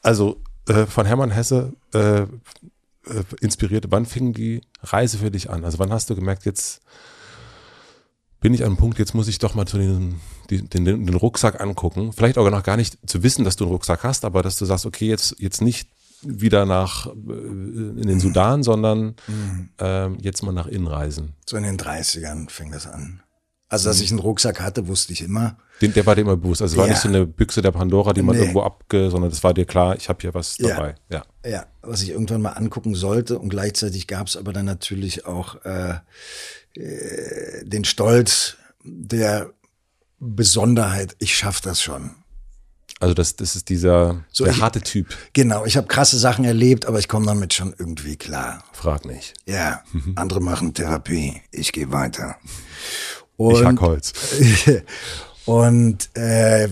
Also 0.00 0.40
äh, 0.66 0.86
von 0.86 1.04
Hermann 1.04 1.30
Hesse 1.30 1.74
äh, 1.92 2.22
äh, 2.22 2.26
inspiriert, 3.42 3.86
wann 3.90 4.06
fing 4.06 4.32
die 4.32 4.62
Reise 4.82 5.18
für 5.18 5.30
dich 5.30 5.50
an? 5.50 5.66
Also 5.66 5.78
wann 5.78 5.92
hast 5.92 6.08
du 6.08 6.14
gemerkt, 6.14 6.46
jetzt 6.46 6.80
bin 8.40 8.54
ich 8.54 8.62
an 8.62 8.68
einem 8.68 8.76
Punkt, 8.76 8.98
jetzt 8.98 9.14
muss 9.14 9.28
ich 9.28 9.38
doch 9.38 9.54
mal 9.54 9.66
zu 9.66 9.76
den, 9.76 10.20
den, 10.50 10.68
den, 10.68 10.84
den 10.84 11.14
Rucksack 11.14 11.60
angucken. 11.60 12.12
Vielleicht 12.12 12.38
auch 12.38 12.50
noch 12.50 12.62
gar 12.62 12.76
nicht 12.76 12.98
zu 13.06 13.22
wissen, 13.22 13.44
dass 13.44 13.56
du 13.56 13.64
einen 13.64 13.72
Rucksack 13.72 14.02
hast, 14.02 14.24
aber 14.24 14.42
dass 14.42 14.56
du 14.56 14.64
sagst, 14.64 14.86
okay, 14.86 15.08
jetzt, 15.08 15.36
jetzt 15.38 15.60
nicht 15.60 15.88
wieder 16.22 16.66
nach 16.66 17.06
äh, 17.06 17.10
in 17.10 18.06
den 18.06 18.20
Sudan, 18.20 18.62
sondern 18.62 19.14
mhm. 19.26 19.68
ähm, 19.78 20.18
jetzt 20.20 20.42
mal 20.42 20.52
nach 20.52 20.66
innen 20.66 20.86
reisen. 20.86 21.34
So 21.46 21.56
in 21.56 21.64
den 21.64 21.78
30ern 21.78 22.48
fing 22.50 22.72
das 22.72 22.86
an. 22.86 23.22
Also, 23.68 23.88
dass 23.88 23.98
mhm. 23.98 24.04
ich 24.04 24.10
einen 24.10 24.20
Rucksack 24.20 24.60
hatte, 24.60 24.86
wusste 24.86 25.14
ich 25.14 25.22
immer. 25.22 25.56
Den, 25.80 25.94
der 25.94 26.04
war 26.04 26.14
dir 26.14 26.20
immer 26.20 26.36
bewusst. 26.36 26.60
Also, 26.60 26.74
es 26.74 26.78
war 26.78 26.86
ja. 26.86 26.92
nicht 26.92 27.00
so 27.00 27.08
eine 27.08 27.26
Büchse 27.26 27.62
der 27.62 27.70
Pandora, 27.70 28.12
die 28.12 28.20
man 28.20 28.36
nee. 28.36 28.42
irgendwo 28.42 28.62
abge, 28.62 29.10
sondern 29.10 29.30
das 29.30 29.42
war 29.42 29.54
dir 29.54 29.64
klar, 29.64 29.96
ich 29.96 30.10
habe 30.10 30.18
hier 30.20 30.34
was 30.34 30.58
dabei. 30.58 30.94
Ja. 31.08 31.24
ja. 31.42 31.50
Ja, 31.50 31.66
was 31.80 32.02
ich 32.02 32.10
irgendwann 32.10 32.42
mal 32.42 32.50
angucken 32.50 32.94
sollte. 32.94 33.38
Und 33.38 33.48
gleichzeitig 33.48 34.06
gab 34.06 34.26
es 34.26 34.36
aber 34.36 34.52
dann 34.52 34.66
natürlich 34.66 35.24
auch 35.24 35.64
äh, 35.64 35.94
äh, 36.74 37.64
den 37.64 37.84
Stolz 37.84 38.56
der 38.84 39.50
Besonderheit, 40.18 41.16
ich 41.18 41.34
schaff 41.34 41.60
das 41.62 41.82
schon. 41.82 42.10
Also 43.02 43.14
das, 43.14 43.34
das 43.34 43.56
ist 43.56 43.68
dieser 43.68 44.24
so, 44.30 44.44
der 44.44 44.52
ich, 44.52 44.62
harte 44.62 44.80
Typ. 44.80 45.08
Genau, 45.32 45.64
ich 45.64 45.76
habe 45.76 45.88
krasse 45.88 46.16
Sachen 46.16 46.44
erlebt, 46.44 46.86
aber 46.86 47.00
ich 47.00 47.08
komme 47.08 47.26
damit 47.26 47.52
schon 47.52 47.74
irgendwie 47.76 48.14
klar. 48.14 48.62
Frag 48.72 49.06
nicht. 49.06 49.34
Ja, 49.44 49.82
mhm. 49.92 50.12
andere 50.14 50.40
machen 50.40 50.72
Therapie, 50.72 51.42
ich 51.50 51.72
gehe 51.72 51.90
weiter. 51.90 52.36
Und, 53.36 53.56
ich 53.56 53.64
hack 53.64 53.80
Holz. 53.80 54.12
und 55.46 56.16
äh, 56.16 56.68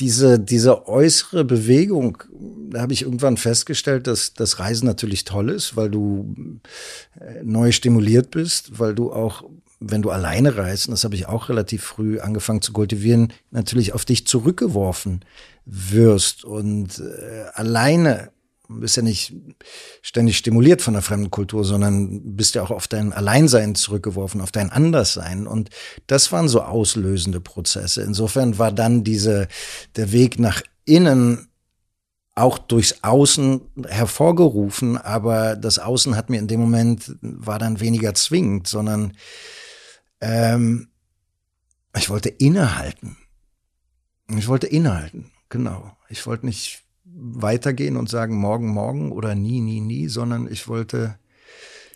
diese, 0.00 0.40
diese 0.40 0.88
äußere 0.88 1.44
Bewegung, 1.44 2.24
da 2.70 2.80
habe 2.80 2.92
ich 2.92 3.02
irgendwann 3.02 3.36
festgestellt, 3.36 4.08
dass 4.08 4.34
das 4.34 4.58
Reisen 4.58 4.86
natürlich 4.86 5.22
toll 5.22 5.50
ist, 5.50 5.76
weil 5.76 5.88
du 5.88 6.34
äh, 7.20 7.44
neu 7.44 7.70
stimuliert 7.70 8.32
bist, 8.32 8.80
weil 8.80 8.92
du 8.92 9.12
auch 9.12 9.44
wenn 9.80 10.02
du 10.02 10.10
alleine 10.10 10.56
reist, 10.56 10.88
und 10.88 10.92
das 10.92 11.04
habe 11.04 11.14
ich 11.14 11.26
auch 11.26 11.48
relativ 11.48 11.84
früh 11.84 12.20
angefangen 12.20 12.62
zu 12.62 12.72
kultivieren, 12.72 13.32
natürlich 13.50 13.92
auf 13.92 14.04
dich 14.04 14.26
zurückgeworfen 14.26 15.24
wirst 15.64 16.44
und 16.44 16.98
äh, 16.98 17.44
alleine 17.54 18.30
bist 18.68 18.96
ja 18.96 19.02
nicht 19.02 19.32
ständig 20.02 20.36
stimuliert 20.38 20.82
von 20.82 20.94
der 20.94 21.02
fremden 21.02 21.30
Kultur, 21.30 21.64
sondern 21.64 22.36
bist 22.36 22.54
ja 22.54 22.62
auch 22.62 22.70
auf 22.70 22.88
dein 22.88 23.12
Alleinsein 23.12 23.74
zurückgeworfen, 23.74 24.40
auf 24.40 24.50
dein 24.50 24.70
Anderssein. 24.70 25.46
Und 25.46 25.70
das 26.06 26.32
waren 26.32 26.48
so 26.48 26.62
auslösende 26.62 27.40
Prozesse. 27.40 28.02
Insofern 28.02 28.58
war 28.58 28.72
dann 28.72 29.04
diese, 29.04 29.48
der 29.94 30.12
Weg 30.12 30.38
nach 30.38 30.62
innen 30.84 31.48
auch 32.34 32.58
durchs 32.58 33.02
Außen 33.02 33.62
hervorgerufen, 33.86 34.98
aber 34.98 35.56
das 35.56 35.78
Außen 35.78 36.16
hat 36.16 36.28
mir 36.28 36.38
in 36.38 36.48
dem 36.48 36.60
Moment, 36.60 37.16
war 37.22 37.58
dann 37.58 37.80
weniger 37.80 38.14
zwingend, 38.14 38.68
sondern 38.68 39.12
ähm, 40.20 40.88
ich 41.96 42.10
wollte 42.10 42.28
innehalten. 42.28 43.16
Ich 44.28 44.48
wollte 44.48 44.66
innehalten, 44.66 45.30
genau. 45.48 45.96
Ich 46.08 46.26
wollte 46.26 46.46
nicht 46.46 46.82
weitergehen 47.04 47.96
und 47.96 48.08
sagen 48.08 48.36
morgen, 48.36 48.68
morgen 48.68 49.12
oder 49.12 49.34
nie, 49.34 49.60
nie, 49.60 49.80
nie, 49.80 50.08
sondern 50.08 50.50
ich 50.50 50.68
wollte 50.68 51.18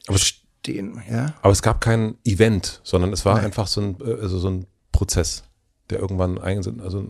aber 0.07 0.19
stehen. 0.19 1.03
Ja? 1.11 1.35
Aber 1.43 1.53
es 1.53 1.63
gab 1.63 1.81
kein 1.81 2.17
Event, 2.25 2.81
sondern 2.85 3.13
es 3.13 3.25
war 3.25 3.37
Nein. 3.37 3.47
einfach 3.47 3.67
so 3.67 3.81
ein, 3.81 3.97
äh, 4.01 4.21
also 4.21 4.39
so 4.39 4.49
ein 4.49 4.67
Prozess, 4.93 5.45
der 5.91 5.99
irgendwann 5.99 6.39
eingesetzt, 6.39 6.81
also 6.81 7.07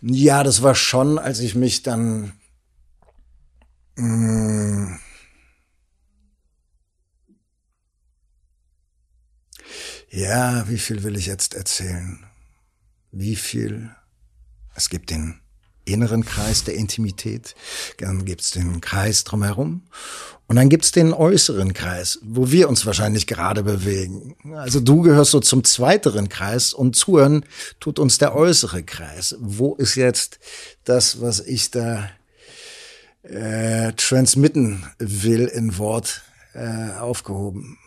ja, 0.00 0.44
das 0.44 0.62
war 0.62 0.74
schon, 0.74 1.18
als 1.18 1.40
ich 1.40 1.54
mich 1.54 1.82
dann 1.82 2.32
mh, 3.96 4.98
Ja, 10.10 10.68
wie 10.68 10.78
viel 10.78 11.02
will 11.02 11.16
ich 11.16 11.26
jetzt 11.26 11.54
erzählen? 11.54 12.24
Wie 13.10 13.36
viel? 13.36 13.90
Es 14.74 14.88
gibt 14.88 15.10
den 15.10 15.40
inneren 15.84 16.24
Kreis 16.24 16.64
der 16.64 16.74
Intimität, 16.74 17.54
dann 17.98 18.24
gibt's 18.24 18.50
den 18.50 18.80
Kreis 18.80 19.24
drumherum 19.24 19.82
und 20.48 20.56
dann 20.56 20.68
gibt's 20.68 20.90
den 20.90 21.12
äußeren 21.12 21.72
Kreis, 21.74 22.18
wo 22.22 22.50
wir 22.50 22.68
uns 22.68 22.84
wahrscheinlich 22.86 23.26
gerade 23.26 23.62
bewegen. 23.62 24.36
Also 24.54 24.80
du 24.80 25.02
gehörst 25.02 25.30
so 25.30 25.40
zum 25.40 25.64
zweiteren 25.64 26.28
Kreis 26.28 26.72
und 26.72 26.96
zuhören 26.96 27.44
tut 27.80 27.98
uns 27.98 28.18
der 28.18 28.34
äußere 28.34 28.82
Kreis. 28.82 29.36
Wo 29.40 29.74
ist 29.76 29.94
jetzt 29.94 30.38
das, 30.84 31.20
was 31.20 31.40
ich 31.40 31.70
da 31.70 32.10
äh, 33.22 33.92
transmitten 33.92 34.84
will 34.98 35.46
in 35.46 35.78
Wort 35.78 36.22
äh, 36.52 36.90
aufgehoben? 36.98 37.78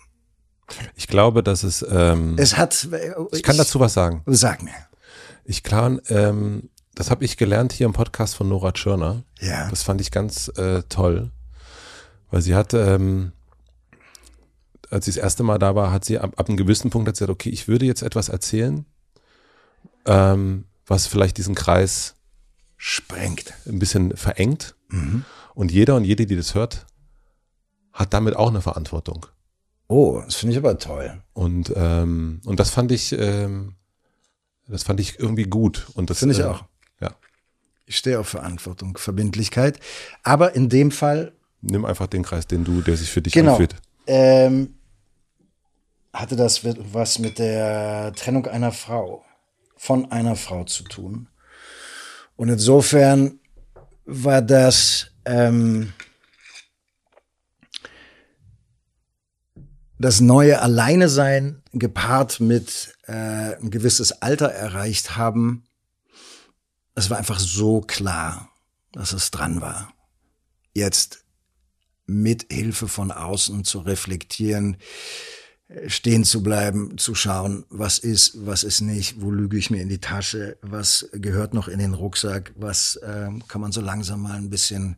Ich 0.95 1.07
glaube, 1.07 1.43
dass 1.43 1.63
es. 1.63 1.85
Ähm, 1.89 2.35
es 2.37 2.57
hat. 2.57 2.87
Ich 3.31 3.43
kann 3.43 3.57
dazu 3.57 3.79
was 3.79 3.93
sagen. 3.93 4.23
Sag 4.25 4.63
mir. 4.63 4.73
Ich 5.45 5.63
kann. 5.63 6.01
Ähm, 6.09 6.69
das 6.99 7.09
habe 7.09 7.23
ich 7.23 7.37
gelernt 7.37 7.71
hier 7.71 7.85
im 7.85 7.93
Podcast 7.93 8.35
von 8.35 8.49
Nora 8.49 8.73
Tschirner. 8.73 9.23
Ja. 9.39 9.69
Das 9.69 9.83
fand 9.83 10.01
ich 10.01 10.11
ganz 10.11 10.49
äh, 10.57 10.83
toll, 10.89 11.31
weil 12.29 12.41
sie 12.41 12.55
hat, 12.55 12.73
ähm, 12.73 13.31
als 14.89 15.05
sie 15.05 15.11
das 15.11 15.23
erste 15.23 15.43
Mal 15.43 15.59
da 15.59 15.75
war, 15.75 15.93
hat 15.93 16.03
sie 16.03 16.19
ab, 16.19 16.33
ab 16.35 16.49
einem 16.49 16.57
gewissen 16.57 16.89
Punkt 16.89 17.09
gesagt, 17.09 17.31
okay, 17.31 17.51
ich 17.51 17.69
würde 17.69 17.85
jetzt 17.85 18.01
etwas 18.01 18.27
erzählen, 18.27 18.85
ähm, 20.05 20.65
was 20.87 21.07
vielleicht 21.07 21.37
diesen 21.37 21.55
Kreis 21.55 22.15
sprengt, 22.75 23.53
ein 23.65 23.79
bisschen 23.79 24.17
verengt. 24.17 24.75
Mhm. 24.89 25.23
Und 25.53 25.71
jeder 25.71 25.95
und 25.95 26.03
jede, 26.03 26.25
die 26.25 26.35
das 26.35 26.53
hört, 26.53 26.85
hat 27.93 28.13
damit 28.13 28.35
auch 28.35 28.49
eine 28.49 28.61
Verantwortung. 28.61 29.25
Oh, 29.91 30.21
das 30.23 30.35
finde 30.35 30.53
ich 30.53 30.57
aber 30.59 30.77
toll. 30.77 31.21
Und, 31.33 31.73
ähm, 31.75 32.41
und 32.45 32.59
das 32.59 32.69
fand 32.69 32.91
ich, 32.91 33.11
ähm, 33.11 33.73
das 34.67 34.83
fand 34.83 34.99
ich 34.99 35.19
irgendwie 35.19 35.45
gut. 35.45 35.87
Und 35.95 36.11
das 36.11 36.19
Finde 36.19 36.35
ich 36.35 36.41
äh, 36.41 36.43
auch. 36.45 36.63
Ja. 37.01 37.15
Ich 37.87 37.97
stehe 37.97 38.19
auf 38.19 38.27
Verantwortung, 38.29 38.97
Verbindlichkeit. 38.97 39.79
Aber 40.23 40.55
in 40.55 40.69
dem 40.69 40.91
Fall 40.91 41.33
Nimm 41.61 41.85
einfach 41.85 42.07
den 42.07 42.23
Kreis, 42.23 42.47
den 42.47 42.63
du, 42.63 42.81
der 42.81 42.95
sich 42.95 43.09
für 43.11 43.21
dich 43.21 43.33
Genau. 43.33 43.51
anfühlt. 43.53 43.75
ähm, 44.07 44.75
hatte 46.13 46.35
das 46.35 46.61
was 46.93 47.19
mit 47.19 47.37
der 47.39 48.13
Trennung 48.15 48.45
einer 48.47 48.71
Frau, 48.71 49.25
von 49.75 50.11
einer 50.11 50.35
Frau 50.35 50.63
zu 50.65 50.83
tun. 50.83 51.27
Und 52.35 52.49
insofern 52.49 53.39
war 54.05 54.41
das 54.41 55.11
ähm, 55.25 55.93
das 59.99 60.21
neue 60.21 60.61
Alleine 60.61 61.09
sein 61.09 61.61
gepaart 61.73 62.39
mit 62.39 62.95
äh, 63.05 63.55
ein 63.57 63.69
gewisses 63.69 64.13
Alter 64.21 64.47
erreicht 64.47 65.17
haben. 65.17 65.65
Es 66.95 67.09
war 67.09 67.17
einfach 67.17 67.39
so 67.39 67.81
klar, 67.81 68.49
dass 68.93 69.11
es 69.11 69.29
dran 69.29 69.61
war. 69.61 69.93
Jetzt 70.73 71.25
mit 72.05 72.51
Hilfe 72.51 72.87
von 72.87 73.11
außen 73.11 73.65
zu 73.65 73.79
reflektieren, 73.79 74.77
äh, 75.67 75.89
stehen 75.89 76.23
zu 76.23 76.41
bleiben, 76.41 76.97
zu 76.97 77.13
schauen, 77.13 77.65
was 77.69 77.99
ist, 77.99 78.45
was 78.45 78.63
ist 78.63 78.79
nicht, 78.79 79.21
wo 79.21 79.31
lüge 79.31 79.57
ich 79.57 79.69
mir 79.69 79.81
in 79.81 79.89
die 79.89 79.99
Tasche, 79.99 80.57
was 80.61 81.09
gehört 81.11 81.53
noch 81.53 81.67
in 81.67 81.79
den 81.79 81.93
Rucksack, 81.93 82.53
was 82.55 82.97
ähm, 83.03 83.45
kann 83.49 83.59
man 83.59 83.73
so 83.73 83.81
langsam 83.81 84.21
mal 84.21 84.37
ein 84.37 84.49
bisschen 84.49 84.95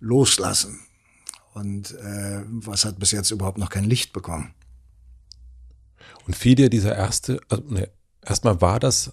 loslassen 0.00 0.83
und 1.54 1.92
äh, 1.92 2.42
was 2.46 2.84
hat 2.84 2.98
bis 2.98 3.12
jetzt 3.12 3.30
überhaupt 3.30 3.58
noch 3.58 3.70
kein 3.70 3.84
Licht 3.84 4.12
bekommen. 4.12 4.54
Und 6.26 6.36
fiel 6.36 6.54
dir 6.54 6.68
dieser 6.68 6.94
erste, 6.96 7.40
also, 7.48 7.64
ne, 7.68 7.88
erstmal 8.22 8.60
war 8.60 8.80
das 8.80 9.12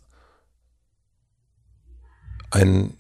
ein 2.50 2.94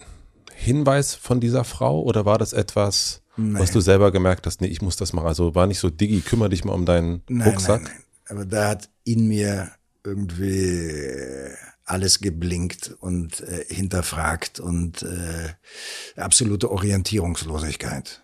Hinweis 0.53 1.15
von 1.15 1.39
dieser 1.39 1.63
Frau 1.63 2.01
oder 2.01 2.25
war 2.25 2.37
das 2.37 2.53
etwas, 2.53 3.21
was 3.37 3.71
du 3.71 3.79
selber 3.79 4.11
gemerkt 4.11 4.45
hast, 4.45 4.61
nee, 4.61 4.67
ich 4.67 4.81
muss 4.81 4.97
das 4.97 5.13
machen. 5.13 5.27
Also 5.27 5.55
war 5.55 5.65
nicht 5.65 5.79
so, 5.79 5.89
Diggi, 5.89 6.21
kümmere 6.21 6.49
dich 6.49 6.63
mal 6.63 6.73
um 6.73 6.85
deinen 6.85 7.23
Nein, 7.27 7.49
Rucksack. 7.49 7.83
nein, 7.83 7.91
nein. 7.93 8.03
Aber 8.27 8.45
da 8.45 8.69
hat 8.69 8.89
in 9.03 9.27
mir 9.27 9.71
irgendwie 10.03 11.49
alles 11.83 12.19
geblinkt 12.19 12.95
und 12.99 13.41
äh, 13.41 13.65
hinterfragt 13.67 14.59
und 14.59 15.03
äh, 15.03 15.49
absolute 16.15 16.71
Orientierungslosigkeit. 16.71 18.20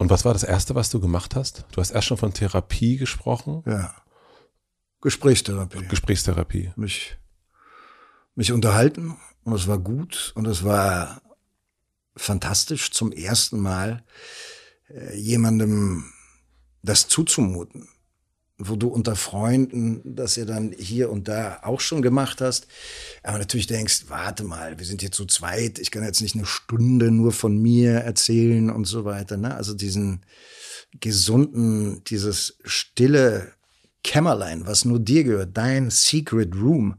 Und 0.00 0.08
was 0.08 0.24
war 0.24 0.32
das 0.32 0.44
Erste, 0.44 0.74
was 0.74 0.88
du 0.88 0.98
gemacht 0.98 1.36
hast? 1.36 1.66
Du 1.72 1.80
hast 1.82 1.90
erst 1.90 2.08
schon 2.08 2.16
von 2.16 2.32
Therapie 2.32 2.96
gesprochen, 2.96 3.62
Ja. 3.66 3.94
Gesprächstherapie. 5.02 5.86
Gesprächstherapie. 5.88 6.72
mich, 6.74 7.18
mich 8.34 8.50
unterhalten 8.50 9.18
und 9.44 9.52
es 9.52 9.66
war 9.66 9.78
gut 9.78 10.32
und 10.36 10.46
es 10.46 10.64
war 10.64 11.20
fantastisch 12.16 12.92
zum 12.92 13.12
ersten 13.12 13.60
Mal 13.60 14.02
äh, 14.88 15.14
jemandem 15.18 16.10
das 16.82 17.06
zuzumuten, 17.06 17.86
wo 18.62 18.76
du 18.76 18.88
unter 18.88 19.16
Freunden 19.16 20.02
das 20.04 20.36
ja 20.36 20.44
dann 20.44 20.72
hier 20.78 21.10
und 21.10 21.28
da 21.28 21.60
auch 21.62 21.80
schon 21.80 22.02
gemacht 22.02 22.40
hast, 22.40 22.66
aber 23.22 23.38
natürlich 23.38 23.66
denkst, 23.66 24.04
warte 24.08 24.44
mal, 24.44 24.78
wir 24.78 24.84
sind 24.86 25.00
hier 25.00 25.10
zu 25.12 25.24
zweit, 25.24 25.78
ich 25.78 25.90
kann 25.90 26.04
jetzt 26.04 26.20
nicht 26.20 26.34
eine 26.36 26.44
Stunde 26.46 27.10
nur 27.10 27.32
von 27.32 27.56
mir 27.60 27.92
erzählen 27.92 28.70
und 28.70 28.84
so 28.84 29.04
weiter. 29.06 29.36
Ne? 29.38 29.54
Also 29.54 29.72
diesen 29.74 30.20
gesunden, 31.00 32.04
dieses 32.04 32.58
stille 32.64 33.52
Kämmerlein, 34.04 34.66
was 34.66 34.84
nur 34.84 34.98
dir 34.98 35.24
gehört, 35.24 35.56
dein 35.56 35.90
Secret 35.90 36.54
Room, 36.54 36.96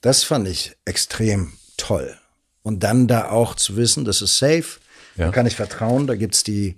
das 0.00 0.22
fand 0.22 0.48
ich 0.48 0.76
extrem 0.84 1.52
toll. 1.76 2.14
Und 2.62 2.82
dann 2.82 3.08
da 3.08 3.30
auch 3.30 3.54
zu 3.54 3.76
wissen, 3.76 4.04
das 4.04 4.20
ist 4.22 4.38
safe, 4.38 4.80
Ja. 5.16 5.26
da 5.26 5.32
kann 5.32 5.46
ich 5.46 5.56
vertrauen, 5.56 6.06
da 6.06 6.14
gibt's 6.14 6.44
die 6.44 6.76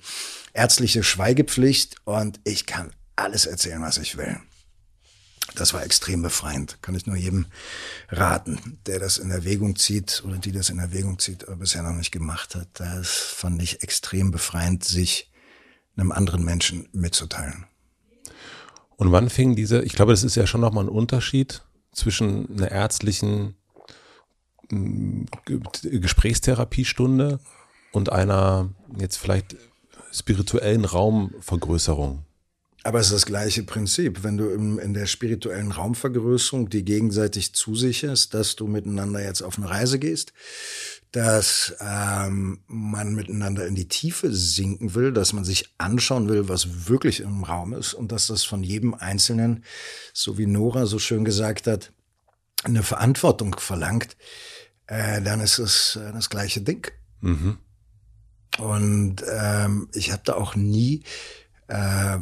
ärztliche 0.52 1.02
Schweigepflicht 1.02 1.96
und 2.04 2.38
ich 2.44 2.66
kann 2.66 2.92
alles 3.16 3.46
erzählen, 3.46 3.82
was 3.82 3.98
ich 3.98 4.16
will. 4.16 4.38
Das 5.54 5.74
war 5.74 5.84
extrem 5.84 6.22
befreiend. 6.22 6.78
Kann 6.82 6.94
ich 6.94 7.06
nur 7.06 7.16
jedem 7.16 7.46
raten, 8.08 8.78
der 8.86 8.98
das 9.00 9.18
in 9.18 9.30
Erwägung 9.30 9.76
zieht 9.76 10.22
oder 10.24 10.38
die 10.38 10.52
das 10.52 10.70
in 10.70 10.78
Erwägung 10.78 11.18
zieht, 11.18 11.46
aber 11.46 11.56
bisher 11.56 11.82
noch 11.82 11.92
nicht 11.92 12.12
gemacht 12.12 12.54
hat. 12.54 12.68
Das 12.74 13.10
fand 13.10 13.60
ich 13.60 13.82
extrem 13.82 14.30
befreiend, 14.30 14.84
sich 14.84 15.30
einem 15.96 16.12
anderen 16.12 16.44
Menschen 16.44 16.88
mitzuteilen. 16.92 17.66
Und 18.96 19.12
wann 19.12 19.28
fing 19.28 19.56
diese, 19.56 19.82
ich 19.82 19.92
glaube, 19.92 20.12
das 20.12 20.22
ist 20.22 20.36
ja 20.36 20.46
schon 20.46 20.60
nochmal 20.60 20.84
ein 20.84 20.88
Unterschied 20.90 21.62
zwischen 21.92 22.48
einer 22.56 22.70
ärztlichen 22.70 23.56
mm, 24.70 25.24
Ge- 25.44 25.98
Gesprächstherapiestunde 25.98 27.40
und 27.90 28.10
einer 28.10 28.70
jetzt 28.96 29.16
vielleicht 29.18 29.56
spirituellen 30.12 30.84
Raumvergrößerung. 30.84 32.24
Aber 32.84 32.98
es 32.98 33.06
ist 33.06 33.12
das 33.12 33.26
gleiche 33.26 33.62
Prinzip. 33.62 34.24
Wenn 34.24 34.36
du 34.36 34.50
im, 34.50 34.78
in 34.78 34.92
der 34.92 35.06
spirituellen 35.06 35.70
Raumvergrößerung 35.70 36.68
die 36.68 36.84
gegenseitig 36.84 37.54
zusicherst, 37.54 38.34
dass 38.34 38.56
du 38.56 38.66
miteinander 38.66 39.22
jetzt 39.22 39.42
auf 39.42 39.56
eine 39.56 39.70
Reise 39.70 39.98
gehst, 39.98 40.32
dass 41.12 41.74
ähm, 41.80 42.60
man 42.66 43.14
miteinander 43.14 43.66
in 43.66 43.74
die 43.74 43.86
Tiefe 43.86 44.32
sinken 44.32 44.94
will, 44.94 45.12
dass 45.12 45.32
man 45.32 45.44
sich 45.44 45.72
anschauen 45.78 46.28
will, 46.28 46.48
was 46.48 46.88
wirklich 46.88 47.20
im 47.20 47.44
Raum 47.44 47.74
ist 47.74 47.94
und 47.94 48.10
dass 48.10 48.26
das 48.26 48.44
von 48.44 48.64
jedem 48.64 48.94
Einzelnen, 48.94 49.64
so 50.12 50.38
wie 50.38 50.46
Nora 50.46 50.86
so 50.86 50.98
schön 50.98 51.24
gesagt 51.24 51.66
hat, 51.66 51.92
eine 52.64 52.82
Verantwortung 52.82 53.56
verlangt, 53.58 54.16
äh, 54.86 55.20
dann 55.20 55.40
ist 55.40 55.58
es 55.58 55.96
äh, 55.96 56.12
das 56.12 56.30
gleiche 56.30 56.62
Ding. 56.62 56.90
Mhm. 57.20 57.58
Und 58.58 59.16
ähm, 59.30 59.88
ich 59.92 60.12
habe 60.12 60.22
da 60.24 60.34
auch 60.34 60.56
nie, 60.56 61.04
äh, 61.68 62.18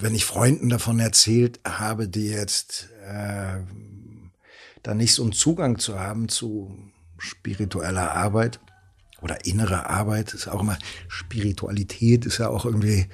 wenn 0.00 0.14
ich 0.14 0.24
Freunden 0.24 0.68
davon 0.68 1.00
erzählt 1.00 1.60
habe, 1.66 2.08
die 2.08 2.28
jetzt 2.28 2.88
äh, 3.06 3.58
da 4.82 4.94
nicht 4.94 5.14
so 5.14 5.22
einen 5.22 5.32
Zugang 5.32 5.78
zu 5.78 5.98
haben 5.98 6.28
zu 6.28 6.76
spiritueller 7.18 8.12
Arbeit 8.12 8.60
oder 9.20 9.44
innerer 9.44 9.90
Arbeit, 9.90 10.34
ist 10.34 10.46
auch 10.48 10.60
immer 10.60 10.78
Spiritualität 11.08 12.24
ist 12.26 12.38
ja 12.38 12.48
auch 12.48 12.64
irgendwie 12.64 13.06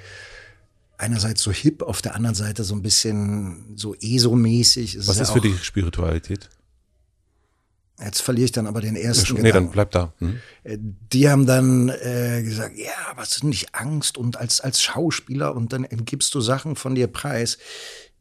einerseits 0.97 1.41
so 1.41 1.51
hip, 1.51 1.81
auf 1.81 2.01
der 2.01 2.15
anderen 2.15 2.35
Seite 2.35 2.63
so 2.63 2.75
ein 2.75 2.81
bisschen 2.83 3.73
so 3.75 3.95
ESO-mäßig. 3.95 4.95
Es 4.95 5.07
Was 5.07 5.17
ja 5.17 5.23
ist 5.23 5.31
für 5.31 5.39
auch- 5.39 5.43
die 5.43 5.57
Spiritualität? 5.57 6.49
Jetzt 8.03 8.21
verliere 8.21 8.45
ich 8.45 8.51
dann 8.51 8.67
aber 8.67 8.81
den 8.81 8.95
ersten 8.97 9.35
Nee, 9.35 9.41
dann 9.41 9.45
Gedanken. 9.45 9.71
bleib 9.71 9.91
da. 9.91 10.13
Mhm. 10.19 10.39
Äh, 10.63 10.77
Die 10.79 11.29
haben 11.29 11.45
dann 11.45 11.89
äh, 11.89 12.43
gesagt, 12.43 12.77
ja, 12.77 12.91
aber 13.09 13.21
es 13.23 13.37
ist 13.37 13.43
nicht 13.43 13.73
Angst 13.73 14.17
und 14.17 14.37
als, 14.37 14.59
als 14.59 14.81
Schauspieler 14.81 15.55
und 15.55 15.71
dann 15.71 15.87
gibst 15.89 16.35
du 16.35 16.41
Sachen 16.41 16.75
von 16.75 16.95
dir 16.95 17.07
preis. 17.07 17.57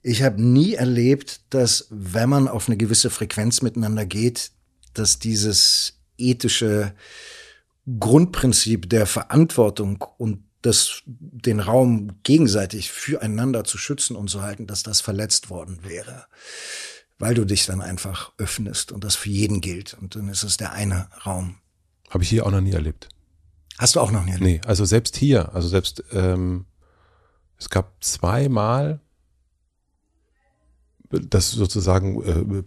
Ich 0.02 0.22
habe 0.22 0.40
nie 0.40 0.74
erlebt, 0.74 1.40
dass 1.50 1.86
wenn 1.90 2.28
man 2.28 2.46
auf 2.46 2.68
eine 2.68 2.76
gewisse 2.76 3.10
Frequenz 3.10 3.62
miteinander 3.62 4.06
geht, 4.06 4.52
dass 4.92 5.18
dieses 5.18 5.98
ethische 6.18 6.94
Grundprinzip 7.98 8.88
der 8.88 9.06
Verantwortung 9.06 10.04
und 10.18 10.44
das, 10.62 11.02
den 11.06 11.60
Raum 11.60 12.12
gegenseitig 12.22 12.90
füreinander 12.90 13.64
zu 13.64 13.76
schützen 13.76 14.16
und 14.16 14.30
zu 14.30 14.40
halten, 14.42 14.66
dass 14.66 14.82
das 14.82 15.00
verletzt 15.02 15.50
worden 15.50 15.80
wäre. 15.82 16.26
Weil 17.24 17.34
du 17.34 17.46
dich 17.46 17.64
dann 17.64 17.80
einfach 17.80 18.32
öffnest 18.36 18.92
und 18.92 19.02
das 19.02 19.16
für 19.16 19.30
jeden 19.30 19.62
gilt. 19.62 19.94
Und 19.94 20.14
dann 20.14 20.28
ist 20.28 20.42
es 20.42 20.58
der 20.58 20.72
eine 20.72 21.08
Raum. 21.24 21.56
Habe 22.10 22.22
ich 22.22 22.28
hier 22.28 22.44
auch 22.44 22.50
noch 22.50 22.60
nie 22.60 22.72
erlebt. 22.72 23.08
Hast 23.78 23.96
du 23.96 24.00
auch 24.00 24.10
noch 24.10 24.24
nie 24.26 24.32
erlebt? 24.32 24.62
Nee, 24.64 24.68
also 24.68 24.84
selbst 24.84 25.16
hier, 25.16 25.54
also 25.54 25.66
selbst, 25.66 26.04
ähm, 26.12 26.66
es 27.58 27.70
gab 27.70 28.04
zweimal, 28.04 29.00
dass 31.08 31.50
sozusagen 31.52 32.22
äh, 32.24 32.62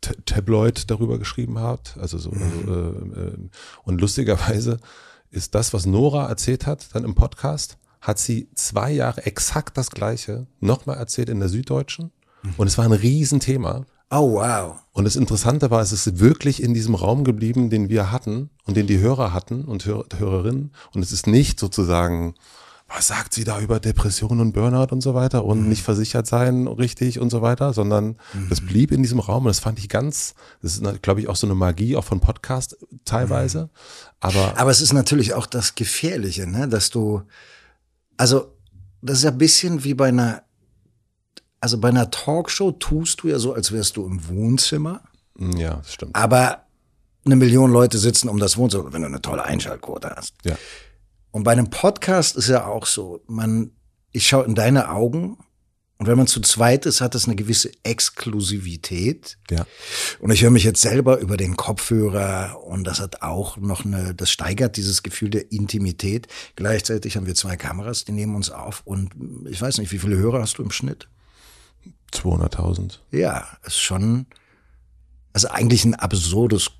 T- 0.00 0.14
Tabloid 0.24 0.90
darüber 0.90 1.18
geschrieben 1.18 1.58
hat, 1.58 1.96
also 2.00 2.16
so, 2.16 2.30
Mhm. 2.30 3.12
äh, 3.16 3.20
äh, 3.20 3.48
und 3.84 4.00
lustigerweise 4.00 4.78
ist 5.30 5.54
das, 5.54 5.74
was 5.74 5.84
Nora 5.84 6.26
erzählt 6.26 6.66
hat, 6.66 6.94
dann 6.94 7.04
im 7.04 7.14
Podcast, 7.14 7.76
hat 8.00 8.18
sie 8.18 8.48
zwei 8.54 8.92
Jahre 8.92 9.26
exakt 9.26 9.76
das 9.76 9.90
Gleiche 9.90 10.46
nochmal 10.58 10.96
erzählt 10.96 11.28
in 11.28 11.40
der 11.40 11.50
Süddeutschen. 11.50 12.12
Und 12.56 12.66
es 12.66 12.78
war 12.78 12.84
ein 12.84 12.92
Riesenthema. 12.92 13.84
Oh, 14.10 14.34
wow. 14.34 14.76
Und 14.92 15.04
das 15.04 15.16
Interessante 15.16 15.70
war, 15.70 15.82
es 15.82 15.92
ist 15.92 16.18
wirklich 16.18 16.62
in 16.62 16.72
diesem 16.72 16.94
Raum 16.94 17.24
geblieben, 17.24 17.68
den 17.68 17.88
wir 17.88 18.10
hatten 18.10 18.50
und 18.64 18.76
den 18.76 18.86
die 18.86 18.98
Hörer 18.98 19.34
hatten 19.34 19.64
und 19.64 19.84
Hör 19.84 20.06
Hörerinnen. 20.16 20.72
Und 20.94 21.02
es 21.02 21.12
ist 21.12 21.26
nicht 21.26 21.60
sozusagen, 21.60 22.34
was 22.88 23.08
sagt 23.08 23.34
sie 23.34 23.44
da 23.44 23.60
über 23.60 23.80
Depression 23.80 24.40
und 24.40 24.52
Burnout 24.52 24.92
und 24.92 25.02
so 25.02 25.12
weiter 25.12 25.44
und 25.44 25.68
nicht 25.68 25.82
versichert 25.82 26.26
sein 26.26 26.66
richtig 26.66 27.20
und 27.20 27.28
so 27.28 27.42
weiter, 27.42 27.74
sondern 27.74 28.16
das 28.48 28.62
blieb 28.62 28.90
in 28.92 29.02
diesem 29.02 29.20
Raum 29.20 29.44
und 29.44 29.50
das 29.50 29.60
fand 29.60 29.78
ich 29.78 29.90
ganz, 29.90 30.34
das 30.62 30.78
ist, 30.78 31.02
glaube 31.02 31.20
ich, 31.20 31.28
auch 31.28 31.36
so 31.36 31.46
eine 31.46 31.54
Magie 31.54 31.96
auch 31.96 32.04
von 32.04 32.20
Podcast 32.20 32.78
teilweise. 33.04 33.68
Aber 34.20 34.54
Aber 34.56 34.70
es 34.70 34.80
ist 34.80 34.94
natürlich 34.94 35.34
auch 35.34 35.44
das 35.44 35.74
Gefährliche, 35.74 36.46
ne? 36.46 36.66
dass 36.66 36.88
du, 36.88 37.22
also 38.16 38.54
das 39.02 39.18
ist 39.18 39.26
ein 39.26 39.36
bisschen 39.36 39.84
wie 39.84 39.92
bei 39.92 40.08
einer, 40.08 40.42
also 41.60 41.78
bei 41.78 41.88
einer 41.88 42.10
Talkshow 42.10 42.72
tust 42.72 43.22
du 43.22 43.28
ja 43.28 43.38
so, 43.38 43.52
als 43.52 43.72
wärst 43.72 43.96
du 43.96 44.06
im 44.06 44.28
Wohnzimmer. 44.28 45.02
Ja, 45.38 45.76
das 45.76 45.94
stimmt. 45.94 46.14
Aber 46.14 46.64
eine 47.24 47.36
Million 47.36 47.70
Leute 47.70 47.98
sitzen 47.98 48.28
um 48.28 48.38
das 48.38 48.56
Wohnzimmer, 48.56 48.92
wenn 48.92 49.02
du 49.02 49.08
eine 49.08 49.22
tolle 49.22 49.44
Einschaltquote 49.44 50.10
hast. 50.16 50.34
Ja. 50.44 50.56
Und 51.30 51.44
bei 51.44 51.52
einem 51.52 51.70
Podcast 51.70 52.36
ist 52.36 52.48
ja 52.48 52.66
auch 52.66 52.86
so, 52.86 53.22
man, 53.26 53.72
ich 54.12 54.26
schaue 54.26 54.44
in 54.44 54.54
deine 54.54 54.90
Augen 54.90 55.38
und 55.98 56.06
wenn 56.06 56.16
man 56.16 56.28
zu 56.28 56.40
zweit 56.40 56.86
ist, 56.86 57.00
hat 57.00 57.16
es 57.16 57.26
eine 57.26 57.34
gewisse 57.34 57.72
Exklusivität. 57.82 59.36
Ja. 59.50 59.66
Und 60.20 60.30
ich 60.30 60.42
höre 60.42 60.50
mich 60.50 60.62
jetzt 60.62 60.80
selber 60.80 61.18
über 61.18 61.36
den 61.36 61.56
Kopfhörer 61.56 62.62
und 62.64 62.84
das 62.84 63.00
hat 63.00 63.22
auch 63.22 63.56
noch 63.56 63.84
eine, 63.84 64.14
das 64.14 64.30
steigert 64.30 64.76
dieses 64.76 65.02
Gefühl 65.02 65.30
der 65.30 65.50
Intimität. 65.50 66.28
Gleichzeitig 66.54 67.16
haben 67.16 67.26
wir 67.26 67.34
zwei 67.34 67.56
Kameras, 67.56 68.04
die 68.04 68.12
nehmen 68.12 68.36
uns 68.36 68.50
auf 68.50 68.82
und 68.84 69.10
ich 69.50 69.60
weiß 69.60 69.78
nicht, 69.78 69.90
wie 69.90 69.98
viele 69.98 70.16
Hörer 70.16 70.40
hast 70.40 70.58
du 70.58 70.62
im 70.62 70.70
Schnitt? 70.70 71.08
200.000. 72.12 72.98
Ja, 73.10 73.46
ist 73.64 73.80
schon, 73.80 74.26
also 75.32 75.48
eigentlich 75.48 75.84
ein 75.84 75.94
absurdes 75.94 76.70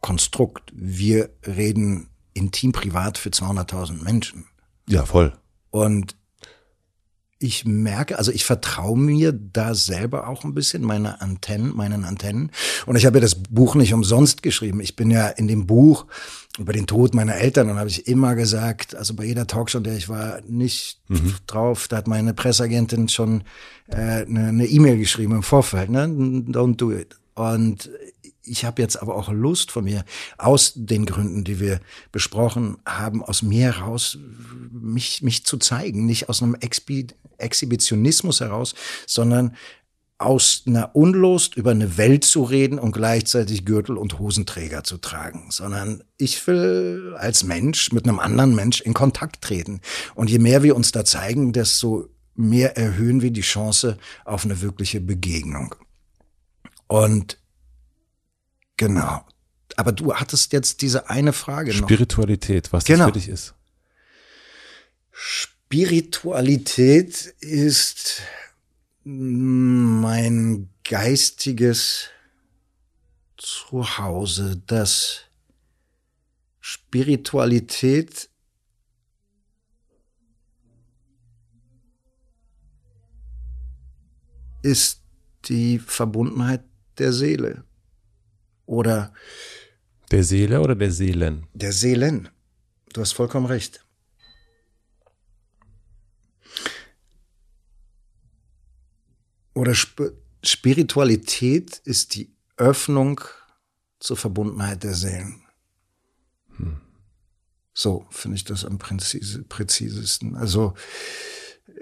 Konstrukt. 0.00 0.72
Wir 0.74 1.30
reden 1.46 2.08
intim 2.34 2.72
privat 2.72 3.18
für 3.18 3.30
200.000 3.30 4.02
Menschen. 4.02 4.46
Ja, 4.88 5.04
voll. 5.04 5.32
Und 5.70 6.16
ich 7.38 7.64
merke, 7.64 8.18
also 8.18 8.32
ich 8.32 8.44
vertraue 8.44 8.98
mir 8.98 9.32
da 9.32 9.74
selber 9.74 10.28
auch 10.28 10.44
ein 10.44 10.54
bisschen, 10.54 10.82
meine 10.82 11.20
Antennen, 11.20 11.74
meinen 11.74 12.04
Antennen. 12.04 12.50
Und 12.86 12.96
ich 12.96 13.06
habe 13.06 13.18
ja 13.18 13.22
das 13.22 13.36
Buch 13.36 13.76
nicht 13.76 13.94
umsonst 13.94 14.42
geschrieben. 14.42 14.80
Ich 14.80 14.96
bin 14.96 15.10
ja 15.10 15.28
in 15.28 15.46
dem 15.46 15.66
Buch 15.66 16.06
über 16.58 16.72
den 16.72 16.88
Tod 16.88 17.14
meiner 17.14 17.36
Eltern 17.36 17.70
und 17.70 17.78
habe 17.78 17.88
ich 17.88 18.08
immer 18.08 18.34
gesagt, 18.34 18.96
also 18.96 19.14
bei 19.14 19.24
jeder 19.24 19.46
Talkshow, 19.46 19.78
in 19.78 19.84
der 19.84 19.96
ich 19.96 20.08
war, 20.08 20.40
nicht 20.48 21.00
mhm. 21.08 21.34
drauf. 21.46 21.86
Da 21.86 21.98
hat 21.98 22.08
meine 22.08 22.34
Presseagentin 22.34 23.08
schon 23.08 23.44
äh, 23.86 24.24
eine 24.26 24.66
E-Mail 24.66 24.98
geschrieben 24.98 25.34
im 25.34 25.44
Vorfeld, 25.44 25.90
ne? 25.90 26.06
Don't 26.06 26.76
do 26.76 26.90
it. 26.90 27.16
Und 27.34 27.88
ich 28.48 28.64
habe 28.64 28.82
jetzt 28.82 29.00
aber 29.00 29.16
auch 29.16 29.30
Lust 29.30 29.70
von 29.70 29.84
mir, 29.84 30.04
aus 30.36 30.72
den 30.74 31.06
Gründen, 31.06 31.44
die 31.44 31.60
wir 31.60 31.80
besprochen 32.12 32.78
haben, 32.86 33.22
aus 33.22 33.42
mir 33.42 33.74
heraus, 33.74 34.18
mich, 34.70 35.22
mich 35.22 35.44
zu 35.44 35.58
zeigen. 35.58 36.06
Nicht 36.06 36.28
aus 36.28 36.42
einem 36.42 36.54
Expi 36.54 37.06
Exhibitionismus 37.38 38.40
heraus, 38.40 38.74
sondern 39.06 39.54
aus 40.18 40.64
einer 40.66 40.96
Unlust 40.96 41.56
über 41.56 41.70
eine 41.70 41.96
Welt 41.96 42.24
zu 42.24 42.42
reden 42.42 42.80
und 42.80 42.90
gleichzeitig 42.90 43.64
Gürtel 43.64 43.96
und 43.96 44.18
Hosenträger 44.18 44.82
zu 44.82 44.98
tragen, 44.98 45.46
sondern 45.50 46.02
ich 46.16 46.44
will 46.48 47.14
als 47.16 47.44
Mensch 47.44 47.92
mit 47.92 48.08
einem 48.08 48.18
anderen 48.18 48.56
Mensch 48.56 48.80
in 48.80 48.94
Kontakt 48.94 49.42
treten. 49.42 49.80
Und 50.16 50.28
je 50.28 50.40
mehr 50.40 50.64
wir 50.64 50.74
uns 50.74 50.90
da 50.90 51.04
zeigen, 51.04 51.52
desto 51.52 52.08
mehr 52.34 52.76
erhöhen 52.76 53.22
wir 53.22 53.30
die 53.30 53.42
Chance 53.42 53.96
auf 54.24 54.44
eine 54.44 54.60
wirkliche 54.60 55.00
Begegnung. 55.00 55.76
Und 56.88 57.38
genau. 58.78 59.26
Aber 59.76 59.92
du 59.92 60.14
hattest 60.14 60.54
jetzt 60.54 60.80
diese 60.80 61.10
eine 61.10 61.34
Frage 61.34 61.72
noch. 61.72 61.86
Spiritualität, 61.86 62.72
was 62.72 62.84
genau. 62.84 63.04
das 63.04 63.12
für 63.12 63.18
dich 63.20 63.28
ist. 63.28 63.54
Spiritualität 65.12 67.34
ist 67.40 68.22
mein 69.04 70.70
geistiges 70.84 72.08
Zuhause. 73.36 74.62
Das 74.66 75.28
Spiritualität 76.60 78.28
ist 84.62 85.02
die 85.44 85.78
Verbundenheit 85.78 86.64
der 86.98 87.12
Seele. 87.12 87.64
Oder 88.68 89.12
der 90.10 90.22
Seele 90.22 90.60
oder 90.60 90.74
der 90.74 90.92
Seelen? 90.92 91.46
Der 91.54 91.72
Seelen. 91.72 92.28
Du 92.92 93.00
hast 93.00 93.12
vollkommen 93.12 93.46
recht. 93.46 93.84
oder 99.58 99.72
Sp 99.74 100.14
Spiritualität 100.40 101.78
ist 101.78 102.14
die 102.14 102.32
Öffnung 102.56 103.20
zur 103.98 104.16
Verbundenheit 104.16 104.84
der 104.84 104.94
Seelen. 104.94 105.42
Hm. 106.56 106.80
So 107.74 108.06
finde 108.10 108.36
ich 108.36 108.44
das 108.44 108.64
am 108.64 108.78
präzise, 108.78 109.42
präzisesten. 109.42 110.36
Also 110.36 110.74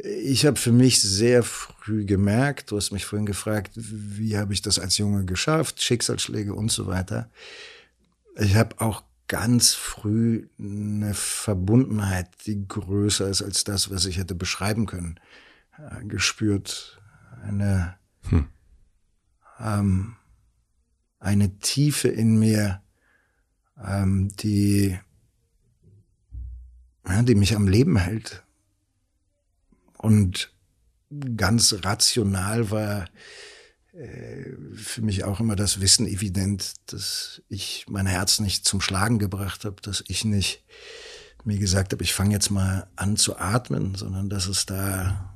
ich 0.02 0.46
habe 0.46 0.58
für 0.58 0.72
mich 0.72 1.00
sehr 1.00 1.42
früh 1.42 2.04
gemerkt, 2.04 2.70
du 2.70 2.76
hast 2.76 2.90
mich 2.90 3.04
vorhin 3.04 3.26
gefragt, 3.26 3.72
wie 3.74 4.36
habe 4.36 4.52
ich 4.52 4.62
das 4.62 4.78
als 4.78 4.98
Junge 4.98 5.24
geschafft, 5.24 5.82
Schicksalsschläge 5.82 6.54
und 6.54 6.70
so 6.70 6.86
weiter. 6.86 7.30
Ich 8.36 8.56
habe 8.56 8.80
auch 8.80 9.04
ganz 9.28 9.74
früh 9.74 10.48
eine 10.58 11.14
Verbundenheit, 11.14 12.28
die 12.46 12.66
größer 12.66 13.28
ist 13.28 13.42
als 13.42 13.64
das, 13.64 13.90
was 13.90 14.06
ich 14.06 14.18
hätte 14.18 14.34
beschreiben 14.34 14.86
können, 14.86 15.18
äh, 15.78 16.04
gespürt 16.04 17.00
eine, 17.42 17.96
hm. 18.28 18.48
ähm, 19.60 20.16
eine 21.18 21.58
Tiefe 21.58 22.08
in 22.08 22.38
mir, 22.38 22.82
ähm, 23.82 24.30
die, 24.36 24.98
ja, 27.06 27.22
die 27.22 27.34
mich 27.34 27.56
am 27.56 27.68
Leben 27.68 27.96
hält. 27.96 28.45
Und 29.98 30.52
ganz 31.36 31.74
rational 31.82 32.70
war 32.70 33.06
äh, 33.92 34.52
für 34.74 35.02
mich 35.02 35.24
auch 35.24 35.40
immer 35.40 35.56
das 35.56 35.80
Wissen 35.80 36.06
evident, 36.06 36.74
dass 36.86 37.42
ich 37.48 37.86
mein 37.88 38.06
Herz 38.06 38.40
nicht 38.40 38.64
zum 38.64 38.80
Schlagen 38.80 39.18
gebracht 39.18 39.64
habe, 39.64 39.80
dass 39.82 40.04
ich 40.08 40.24
nicht 40.24 40.64
mir 41.44 41.58
gesagt 41.58 41.92
habe, 41.92 42.02
ich 42.02 42.12
fange 42.12 42.32
jetzt 42.32 42.50
mal 42.50 42.88
an 42.96 43.16
zu 43.16 43.38
atmen, 43.38 43.94
sondern 43.94 44.28
dass 44.28 44.48
es 44.48 44.66
da 44.66 45.32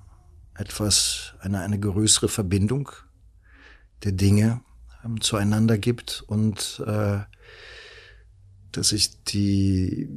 etwas, 0.55 1.35
eine, 1.41 1.61
eine 1.61 1.79
größere 1.79 2.29
Verbindung 2.29 2.91
der 4.03 4.13
Dinge 4.13 4.61
ähm, 5.05 5.21
zueinander 5.21 5.79
gibt 5.79 6.25
und 6.27 6.83
äh, 6.87 7.21
dass 8.73 8.93
ich 8.93 9.23
die, 9.25 10.09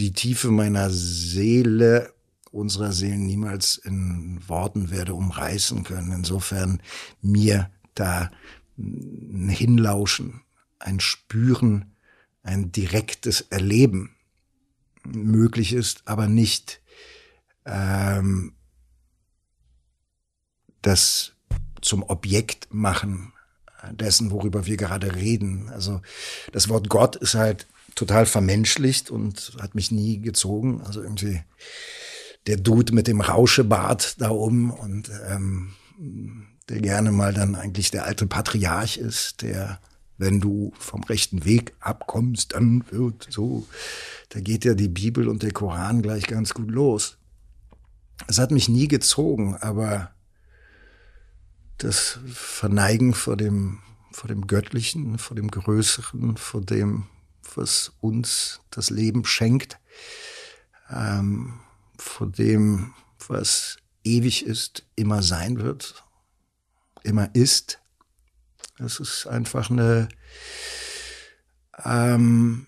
die 0.00 0.12
Tiefe 0.12 0.50
meiner 0.50 0.90
Seele, 0.90 2.14
unserer 2.50 2.92
Seelen 2.92 3.26
niemals 3.26 3.76
in 3.76 4.40
Worten 4.48 4.90
werde 4.90 5.14
umreißen 5.14 5.84
können. 5.84 6.10
Insofern 6.10 6.82
mir 7.20 7.70
da 7.94 8.30
ein 8.78 9.48
Hinlauschen, 9.50 10.40
ein 10.78 11.00
Spüren, 11.00 11.94
ein 12.42 12.72
direktes 12.72 13.42
Erleben 13.42 14.16
möglich 15.04 15.72
ist, 15.72 16.02
aber 16.06 16.26
nicht 16.26 16.80
ähm, 17.66 18.54
das 20.82 21.32
zum 21.82 22.02
Objekt 22.02 22.72
machen 22.72 23.32
dessen, 23.92 24.30
worüber 24.30 24.66
wir 24.66 24.76
gerade 24.76 25.14
reden. 25.14 25.68
Also 25.68 26.00
das 26.52 26.68
Wort 26.68 26.88
Gott 26.88 27.16
ist 27.16 27.34
halt 27.34 27.66
total 27.94 28.26
vermenschlicht 28.26 29.10
und 29.10 29.52
hat 29.60 29.74
mich 29.74 29.90
nie 29.90 30.20
gezogen. 30.20 30.82
Also 30.82 31.02
irgendwie 31.02 31.42
der 32.46 32.56
Dude 32.56 32.94
mit 32.94 33.06
dem 33.06 33.20
Rauschebart 33.20 34.20
da 34.20 34.30
oben 34.30 34.70
und 34.70 35.10
ähm, 35.28 35.72
der 36.68 36.80
gerne 36.80 37.12
mal 37.12 37.34
dann 37.34 37.54
eigentlich 37.54 37.90
der 37.90 38.04
alte 38.04 38.26
Patriarch 38.26 38.96
ist, 38.96 39.42
der, 39.42 39.80
wenn 40.18 40.40
du 40.40 40.72
vom 40.78 41.02
rechten 41.04 41.44
Weg 41.44 41.74
abkommst, 41.80 42.54
dann 42.54 42.84
wird 42.90 43.26
so, 43.30 43.66
da 44.30 44.40
geht 44.40 44.64
ja 44.64 44.74
die 44.74 44.88
Bibel 44.88 45.28
und 45.28 45.42
der 45.42 45.52
Koran 45.52 46.02
gleich 46.02 46.26
ganz 46.26 46.54
gut 46.54 46.70
los 46.70 47.18
es 48.26 48.38
hat 48.38 48.50
mich 48.50 48.68
nie 48.68 48.88
gezogen, 48.88 49.56
aber 49.56 50.10
das 51.78 52.18
Verneigen 52.26 53.14
vor 53.14 53.36
dem, 53.36 53.80
vor 54.12 54.28
dem 54.28 54.46
Göttlichen, 54.46 55.18
vor 55.18 55.36
dem 55.36 55.50
Größeren, 55.50 56.36
vor 56.36 56.60
dem, 56.60 57.06
was 57.54 57.92
uns 58.00 58.60
das 58.70 58.90
Leben 58.90 59.24
schenkt, 59.24 59.78
ähm, 60.90 61.60
vor 61.98 62.26
dem, 62.26 62.94
was 63.28 63.78
ewig 64.04 64.46
ist, 64.46 64.86
immer 64.96 65.22
sein 65.22 65.58
wird, 65.58 66.04
immer 67.02 67.34
ist. 67.34 67.80
Das 68.78 68.98
ist 68.98 69.26
einfach 69.26 69.70
eine, 69.70 70.08
ähm, 71.84 72.66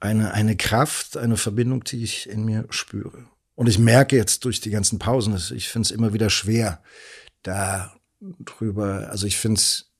eine, 0.00 0.32
eine 0.32 0.56
Kraft, 0.56 1.16
eine 1.16 1.36
Verbindung, 1.36 1.84
die 1.84 2.02
ich 2.02 2.28
in 2.28 2.44
mir 2.44 2.66
spüre. 2.70 3.26
Und 3.54 3.68
ich 3.68 3.78
merke 3.78 4.16
jetzt 4.16 4.44
durch 4.44 4.60
die 4.60 4.70
ganzen 4.70 4.98
Pausen, 4.98 5.36
ich 5.54 5.68
finde 5.68 5.86
es 5.86 5.92
immer 5.92 6.12
wieder 6.12 6.30
schwer, 6.30 6.82
da 7.42 7.94
drüber, 8.20 9.08
also 9.10 9.26
ich 9.26 9.36
finde 9.36 9.58
es 9.58 9.91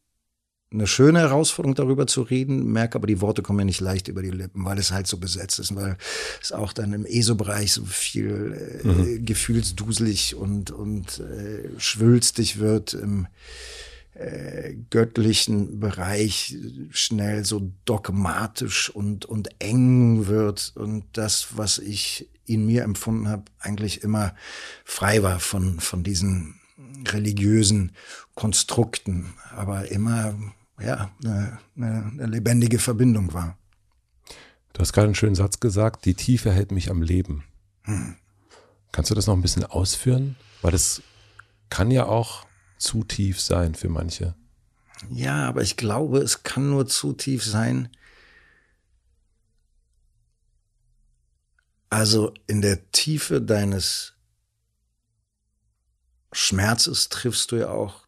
eine 0.73 0.87
schöne 0.87 1.21
Herausforderung, 1.21 1.75
darüber 1.75 2.07
zu 2.07 2.23
reden, 2.23 2.73
merke 2.73 2.97
aber, 2.97 3.07
die 3.07 3.21
Worte 3.21 3.43
kommen 3.43 3.59
mir 3.59 3.65
nicht 3.65 3.81
leicht 3.81 4.09
über 4.09 4.23
die 4.23 4.31
Lippen, 4.31 4.65
weil 4.65 4.79
es 4.79 4.93
halt 4.93 5.07
so 5.07 5.19
besetzt 5.19 5.59
ist, 5.59 5.75
weil 5.75 5.97
es 6.41 6.53
auch 6.53 6.73
dann 6.73 6.93
im 6.93 7.05
ESO-Bereich 7.05 7.73
so 7.73 7.85
viel 7.85 8.81
äh, 8.85 8.87
mhm. 8.87 9.25
gefühlsduselig 9.25 10.35
und, 10.35 10.71
und 10.71 11.21
äh, 11.21 11.69
schwülstig 11.79 12.59
wird, 12.59 12.95
im 12.95 13.27
äh, 14.15 14.75
göttlichen 14.91 15.81
Bereich 15.81 16.57
schnell 16.91 17.45
so 17.45 17.73
dogmatisch 17.85 18.91
und, 18.91 19.25
und 19.25 19.49
eng 19.59 20.27
wird 20.27 20.73
und 20.75 21.05
das, 21.13 21.57
was 21.57 21.79
ich 21.79 22.29
in 22.45 22.67
mir 22.67 22.83
empfunden 22.83 23.29
habe, 23.29 23.45
eigentlich 23.59 24.03
immer 24.03 24.35
frei 24.85 25.23
war 25.23 25.41
von, 25.41 25.81
von 25.81 26.03
diesen 26.03 26.61
religiösen 27.09 27.93
Konstrukten, 28.35 29.35
aber 29.51 29.91
immer 29.91 30.35
ja, 30.85 31.11
eine, 31.25 31.59
eine, 31.77 32.27
lebendige 32.27 32.79
Verbindung 32.79 33.33
war. 33.33 33.59
Du 34.73 34.81
hast 34.81 34.93
gerade 34.93 35.07
einen 35.07 35.15
schönen 35.15 35.35
Satz 35.35 35.61
gesagt, 35.61 36.05
die 36.05 36.15
Tiefe 36.15 36.53
hält 36.53 36.73
mich 36.73 36.91
am 36.91 37.03
Leben. 37.03 37.45
Hm. 37.83 38.17
Kannst 38.91 39.11
du 39.11 39.15
das 39.15 39.27
noch 39.27 39.35
ein 39.35 39.43
bisschen 39.43 39.65
ausführen? 39.65 40.37
Weil 40.61 40.73
das 40.73 41.03
kann 41.71 41.91
ja 41.91 42.07
auch 42.07 42.47
zu 42.79 43.05
tief 43.05 43.41
sein 43.41 43.75
für 43.75 43.89
manche. 43.89 44.35
Ja, 45.11 45.49
aber 45.49 45.63
ich 45.63 45.77
glaube, 45.77 46.19
es 46.19 46.43
kann 46.43 46.71
nur 46.71 46.87
zu 46.87 47.13
tief 47.13 47.45
sein. 47.45 47.89
Also 51.91 52.33
in 52.47 52.63
der 52.63 52.91
Tiefe 52.93 53.43
deines 53.43 54.15
Schmerzes 56.33 57.09
triffst 57.09 57.53
du 57.53 57.57
ja 57.57 57.71
auch 57.71 58.07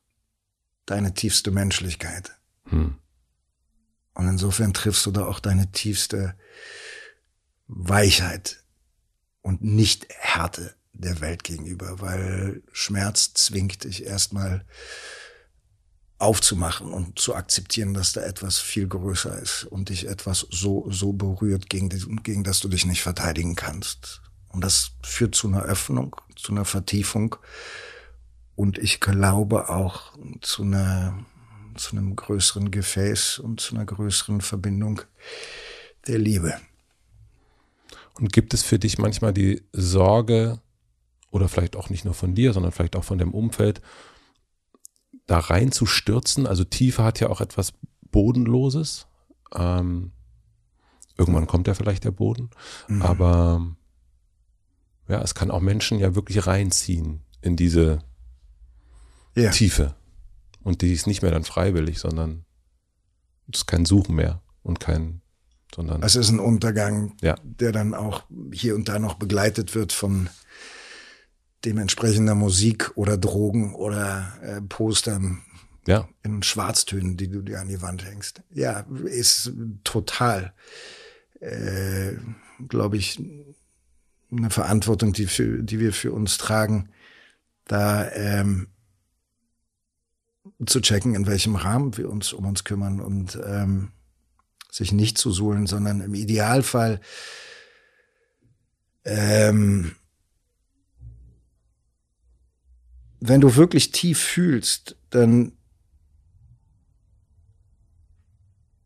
deine 0.86 1.14
tiefste 1.14 1.50
Menschlichkeit. 1.50 2.36
Hm. 2.68 2.96
Und 4.14 4.28
insofern 4.28 4.72
triffst 4.72 5.04
du 5.06 5.10
da 5.10 5.26
auch 5.26 5.40
deine 5.40 5.72
tiefste 5.72 6.34
Weichheit 7.66 8.62
und 9.42 9.62
nicht 9.62 10.06
Härte 10.10 10.74
der 10.92 11.20
Welt 11.20 11.42
gegenüber, 11.42 12.00
weil 12.00 12.62
Schmerz 12.72 13.34
zwingt 13.34 13.84
dich 13.84 14.04
erstmal 14.04 14.64
aufzumachen 16.18 16.92
und 16.92 17.18
zu 17.18 17.34
akzeptieren, 17.34 17.92
dass 17.92 18.12
da 18.12 18.22
etwas 18.22 18.60
viel 18.60 18.86
größer 18.86 19.36
ist 19.38 19.64
und 19.64 19.88
dich 19.88 20.06
etwas 20.06 20.46
so, 20.50 20.86
so 20.90 21.12
berührt, 21.12 21.68
gegen, 21.68 21.88
gegen 22.22 22.44
das 22.44 22.60
du 22.60 22.68
dich 22.68 22.86
nicht 22.86 23.02
verteidigen 23.02 23.56
kannst. 23.56 24.22
Und 24.48 24.62
das 24.62 24.92
führt 25.02 25.34
zu 25.34 25.48
einer 25.48 25.64
Öffnung, 25.64 26.14
zu 26.36 26.52
einer 26.52 26.64
Vertiefung 26.64 27.36
und 28.54 28.78
ich 28.78 29.00
glaube 29.00 29.68
auch 29.68 30.12
zu 30.40 30.62
einer 30.62 31.18
zu 31.76 31.96
einem 31.96 32.16
größeren 32.16 32.70
Gefäß 32.70 33.38
und 33.38 33.60
zu 33.60 33.74
einer 33.74 33.84
größeren 33.84 34.40
Verbindung 34.40 35.02
der 36.06 36.18
Liebe. 36.18 36.54
Und 38.14 38.32
gibt 38.32 38.54
es 38.54 38.62
für 38.62 38.78
dich 38.78 38.98
manchmal 38.98 39.32
die 39.32 39.62
Sorge, 39.72 40.60
oder 41.34 41.48
vielleicht 41.48 41.74
auch 41.74 41.90
nicht 41.90 42.04
nur 42.04 42.14
von 42.14 42.36
dir, 42.36 42.52
sondern 42.52 42.70
vielleicht 42.70 42.94
auch 42.94 43.02
von 43.02 43.18
dem 43.18 43.34
Umfeld, 43.34 43.82
da 45.26 45.40
rein 45.40 45.72
zu 45.72 45.84
stürzen? 45.84 46.46
Also 46.46 46.62
Tiefe 46.62 47.02
hat 47.02 47.18
ja 47.18 47.28
auch 47.28 47.40
etwas 47.40 47.72
Bodenloses. 48.12 49.08
Ähm, 49.52 50.12
irgendwann 51.18 51.48
kommt 51.48 51.66
ja 51.66 51.74
vielleicht 51.74 52.04
der 52.04 52.12
Boden, 52.12 52.50
mhm. 52.86 53.02
aber 53.02 53.66
ja, 55.08 55.20
es 55.22 55.34
kann 55.34 55.50
auch 55.50 55.60
Menschen 55.60 55.98
ja 55.98 56.14
wirklich 56.14 56.46
reinziehen 56.46 57.20
in 57.40 57.56
diese 57.56 57.98
ja. 59.34 59.50
Tiefe. 59.50 59.96
Und 60.64 60.82
die 60.82 60.92
ist 60.92 61.06
nicht 61.06 61.22
mehr 61.22 61.30
dann 61.30 61.44
freiwillig, 61.44 61.98
sondern 61.98 62.44
es 63.52 63.60
ist 63.60 63.66
kein 63.66 63.84
Suchen 63.84 64.16
mehr 64.16 64.42
und 64.62 64.80
kein, 64.80 65.20
sondern. 65.74 66.02
Es 66.02 66.16
ist 66.16 66.30
ein 66.30 66.40
Untergang, 66.40 67.16
ja. 67.20 67.36
der 67.44 67.70
dann 67.70 67.94
auch 67.94 68.24
hier 68.52 68.74
und 68.74 68.88
da 68.88 68.98
noch 68.98 69.14
begleitet 69.14 69.74
wird 69.74 69.92
von 69.92 70.28
dementsprechender 71.64 72.34
Musik 72.34 72.92
oder 72.96 73.16
Drogen 73.16 73.74
oder 73.74 74.32
äh, 74.42 74.60
Postern 74.62 75.42
ja. 75.86 76.08
in 76.22 76.42
Schwarztönen, 76.42 77.16
die 77.16 77.28
du 77.28 77.42
dir 77.42 77.60
an 77.60 77.68
die 77.68 77.82
Wand 77.82 78.04
hängst. 78.04 78.42
Ja, 78.50 78.86
ist 79.04 79.52
total, 79.84 80.54
äh, 81.40 82.12
glaube 82.68 82.96
ich, 82.96 83.22
eine 84.30 84.50
Verantwortung, 84.50 85.12
die, 85.12 85.26
für, 85.26 85.62
die 85.62 85.78
wir 85.78 85.92
für 85.92 86.12
uns 86.12 86.38
tragen, 86.38 86.88
da 87.66 88.10
ähm, 88.12 88.68
zu 90.66 90.80
checken, 90.80 91.14
in 91.14 91.26
welchem 91.26 91.56
Rahmen 91.56 91.96
wir 91.96 92.10
uns 92.10 92.32
um 92.32 92.46
uns 92.46 92.64
kümmern 92.64 93.00
und 93.00 93.38
ähm, 93.44 93.92
sich 94.70 94.92
nicht 94.92 95.18
zu 95.18 95.30
suhlen, 95.30 95.66
sondern 95.66 96.00
im 96.00 96.14
Idealfall 96.14 97.00
ähm, 99.04 99.94
wenn 103.20 103.40
du 103.40 103.56
wirklich 103.56 103.90
tief 103.92 104.20
fühlst, 104.20 104.96
dann 105.10 105.52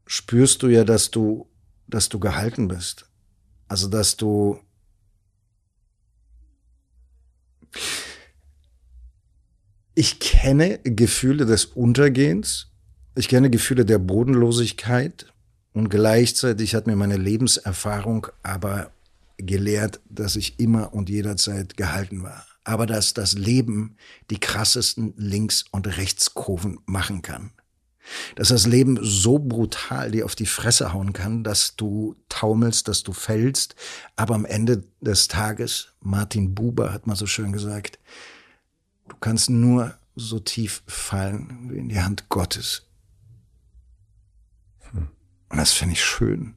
spürst 0.07 0.63
du 0.63 0.69
ja, 0.69 0.85
dass 0.85 1.11
du, 1.11 1.51
dass 1.87 2.09
du 2.09 2.19
gehalten 2.19 2.69
bist. 2.69 3.09
Also, 3.69 3.89
dass 3.89 4.17
du 4.17 4.61
ich 9.99 10.21
kenne 10.21 10.79
Gefühle 10.85 11.45
des 11.45 11.65
Untergehens, 11.65 12.69
ich 13.17 13.27
kenne 13.27 13.51
Gefühle 13.51 13.85
der 13.85 13.99
Bodenlosigkeit 13.99 15.33
und 15.73 15.89
gleichzeitig 15.89 16.77
hat 16.77 16.87
mir 16.87 16.95
meine 16.95 17.17
Lebenserfahrung 17.17 18.29
aber 18.45 18.93
gelehrt, 19.39 19.99
dass 20.09 20.37
ich 20.37 20.61
immer 20.61 20.95
und 20.95 21.09
jederzeit 21.09 21.77
gehalten 21.77 22.23
war. 22.23 22.47
Aber 22.63 22.87
dass 22.87 23.13
das 23.13 23.33
Leben 23.33 23.97
die 24.31 24.39
krassesten 24.39 25.15
Links- 25.17 25.65
und 25.73 25.89
Rechtskurven 25.89 26.79
machen 26.87 27.23
kann. 27.23 27.51
Dass 28.37 28.49
das 28.49 28.69
Leben 28.69 29.01
so 29.03 29.41
brutal 29.41 30.13
dir 30.13 30.27
auf 30.27 30.37
die 30.37 30.47
Fresse 30.47 30.93
hauen 30.93 31.13
kann, 31.13 31.43
dass 31.43 31.75
du 31.75 32.15
taumelst, 32.29 32.87
dass 32.87 33.03
du 33.03 33.13
fällst. 33.13 33.75
Aber 34.15 34.37
am 34.37 34.45
Ende 34.45 34.85
des 35.01 35.27
Tages, 35.27 35.89
Martin 36.01 36.55
Buber 36.55 36.93
hat 36.93 37.09
mal 37.09 37.17
so 37.17 37.27
schön 37.27 37.51
gesagt, 37.51 37.99
Du 39.09 39.17
kannst 39.17 39.51
nur 39.51 39.95
so 40.15 40.39
tief 40.39 40.83
fallen 40.87 41.71
wie 41.71 41.79
in 41.79 41.89
die 41.89 42.01
Hand 42.01 42.29
Gottes. 42.29 42.87
Hm. 44.91 45.09
Und 45.49 45.59
das 45.59 45.73
finde 45.73 45.95
ich 45.95 46.05
schön. 46.05 46.55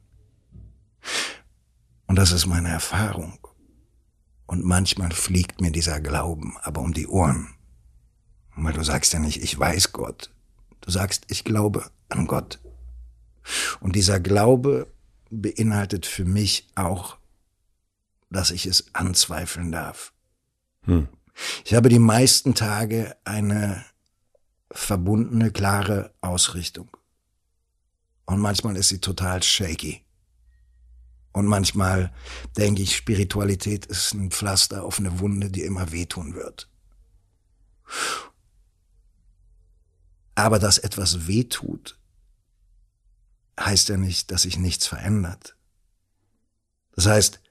Und 2.08 2.16
das 2.18 2.32
ist 2.32 2.46
meine 2.46 2.70
Erfahrung. 2.70 3.40
Und 4.46 4.66
manchmal 4.66 5.12
fliegt 5.12 5.62
mir 5.62 5.72
dieser 5.72 6.02
Glauben 6.02 6.58
aber 6.62 6.82
um 6.82 6.94
die 6.94 7.08
Ohren. 7.08 7.56
Weil 8.56 8.74
du 8.74 8.84
sagst 8.84 9.14
ja 9.14 9.20
nicht, 9.20 9.42
ich 9.42 9.58
weiß 9.58 9.94
Gott. 9.94 10.30
Du 10.82 10.92
sagst, 10.92 11.26
ich 11.30 11.44
glaube 11.44 11.90
an 12.10 12.28
Gott. 12.28 12.60
Und 13.80 13.96
dieser 13.96 14.20
Glaube 14.20 14.92
beinhaltet 15.30 16.06
für 16.06 16.26
mich 16.26 16.68
auch, 16.76 17.18
dass 18.30 18.52
ich 18.52 18.66
es 18.66 18.94
anzweifeln 18.94 19.72
darf. 19.72 20.14
Hm. 20.84 21.08
Ich 21.66 21.74
habe 21.74 21.90
die 21.90 22.00
meisten 22.00 22.56
Tage 22.56 23.16
eine 23.24 23.84
verbundene, 24.72 25.52
klare 25.52 26.14
Ausrichtung. 26.22 26.96
Und 28.26 28.40
manchmal 28.40 28.78
ist 28.78 28.90
sie 28.90 29.00
total 29.00 29.44
shaky. 29.44 30.06
Und 31.34 31.46
manchmal 31.46 32.14
denke 32.58 32.82
ich, 32.82 32.96
Spiritualität 32.96 33.86
ist 33.86 34.14
ein 34.14 34.32
Pflaster 34.32 34.84
auf 34.84 35.00
eine 35.00 35.20
Wunde, 35.20 35.50
die 35.50 35.64
immer 35.64 35.92
wehtun 35.92 36.36
wird. 36.36 36.70
Aber 40.36 40.60
dass 40.60 40.78
etwas 40.78 41.28
wehtut, 41.28 41.98
heißt 43.60 43.90
ja 43.90 43.98
nicht, 43.98 44.32
dass 44.32 44.44
sich 44.44 44.58
nichts 44.58 44.88
verändert. 44.88 45.56
Das 46.96 47.06
heißt, 47.06 47.42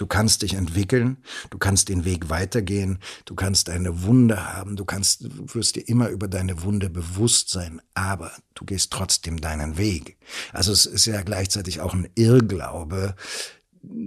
Du 0.00 0.06
kannst 0.06 0.40
dich 0.40 0.54
entwickeln, 0.54 1.18
du 1.50 1.58
kannst 1.58 1.90
den 1.90 2.06
Weg 2.06 2.30
weitergehen, 2.30 3.00
du 3.26 3.34
kannst 3.34 3.68
eine 3.68 4.02
Wunde 4.04 4.50
haben, 4.54 4.76
du 4.76 4.86
kannst, 4.86 5.24
du 5.24 5.54
wirst 5.54 5.76
dir 5.76 5.86
immer 5.86 6.08
über 6.08 6.26
deine 6.26 6.62
Wunde 6.62 6.88
bewusst 6.88 7.50
sein, 7.50 7.82
aber 7.92 8.32
du 8.54 8.64
gehst 8.64 8.92
trotzdem 8.92 9.42
deinen 9.42 9.76
Weg. 9.76 10.16
Also 10.54 10.72
es 10.72 10.86
ist 10.86 11.04
ja 11.04 11.20
gleichzeitig 11.20 11.82
auch 11.82 11.92
ein 11.92 12.08
Irrglaube, 12.14 13.14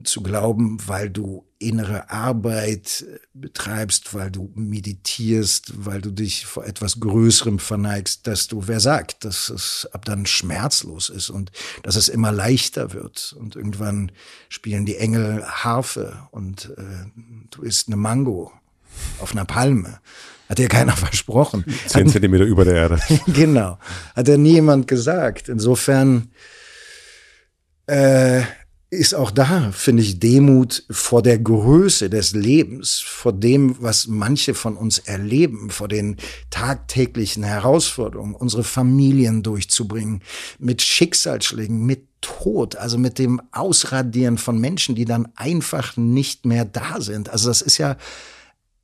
zu 0.04 0.22
glauben, 0.22 0.78
weil 0.86 1.10
du 1.10 1.46
innere 1.58 2.10
Arbeit 2.12 3.06
äh, 3.08 3.20
betreibst, 3.34 4.14
weil 4.14 4.30
du 4.30 4.52
meditierst, 4.54 5.86
weil 5.86 6.02
du 6.02 6.12
dich 6.12 6.46
vor 6.46 6.66
etwas 6.66 7.00
Größerem 7.00 7.58
verneigst, 7.58 8.28
dass 8.28 8.48
du, 8.48 8.68
wer 8.68 8.80
sagt, 8.80 9.26
dass 9.26 9.50
es 9.50 9.88
ab 9.92 10.06
dann 10.06 10.26
schmerzlos 10.26 11.10
ist 11.10 11.30
und 11.30 11.52
dass 11.82 11.96
es 11.96 12.08
immer 12.08 12.32
leichter 12.32 12.94
wird 12.94 13.36
und 13.40 13.56
irgendwann 13.56 14.12
spielen 14.50 14.86
die 14.86 14.98
Engel 14.98 15.44
Harfe 15.44 16.28
und 16.32 16.72
äh, 16.78 17.10
du 17.50 17.64
isst 17.64 17.88
eine 17.88 17.98
Mango. 17.98 18.52
auf 19.20 19.32
einer 19.32 19.46
Palme. 19.46 20.00
Hat 20.50 20.60
ja 20.60 20.68
keiner 20.68 20.92
versprochen. 20.96 21.66
Zehn 21.88 22.08
Zentimeter 22.08 22.46
über 22.46 22.64
der 22.64 22.76
Erde. 22.76 23.00
genau. 23.28 23.80
Hat 24.16 24.28
ja 24.28 24.38
nie 24.38 24.54
jemand 24.54 24.88
gesagt. 24.88 25.50
Insofern 25.50 26.30
äh, 27.88 28.44
ist 28.94 29.14
auch 29.14 29.32
da, 29.32 29.72
finde 29.72 30.04
ich, 30.04 30.20
Demut 30.20 30.84
vor 30.90 31.22
der 31.22 31.40
Größe 31.40 32.10
des 32.10 32.34
Lebens, 32.34 33.00
vor 33.00 33.34
dem, 33.34 33.76
was 33.80 34.08
manche 34.08 34.54
von 34.54 34.78
uns 34.78 35.00
erleben, 35.00 35.70
vor 35.70 35.88
den 35.88 36.18
tagtäglichen 36.50 37.44
Herausforderungen, 37.44 38.36
unsere 38.36 38.64
Familien 38.64 39.44
durchzubringen, 39.44 40.22
mit 40.60 40.82
Schicksalsschlägen, 40.82 41.86
mit 41.86 42.08
Tod, 42.22 42.78
also 42.78 42.98
mit 42.98 43.20
dem 43.20 43.42
Ausradieren 43.52 44.38
von 44.38 44.58
Menschen, 44.58 44.96
die 44.96 45.06
dann 45.06 45.28
einfach 45.36 45.98
nicht 45.98 46.46
mehr 46.46 46.64
da 46.64 47.02
sind. 47.02 47.30
Also 47.30 47.50
das 47.50 47.62
ist 47.62 47.78
ja 47.78 47.98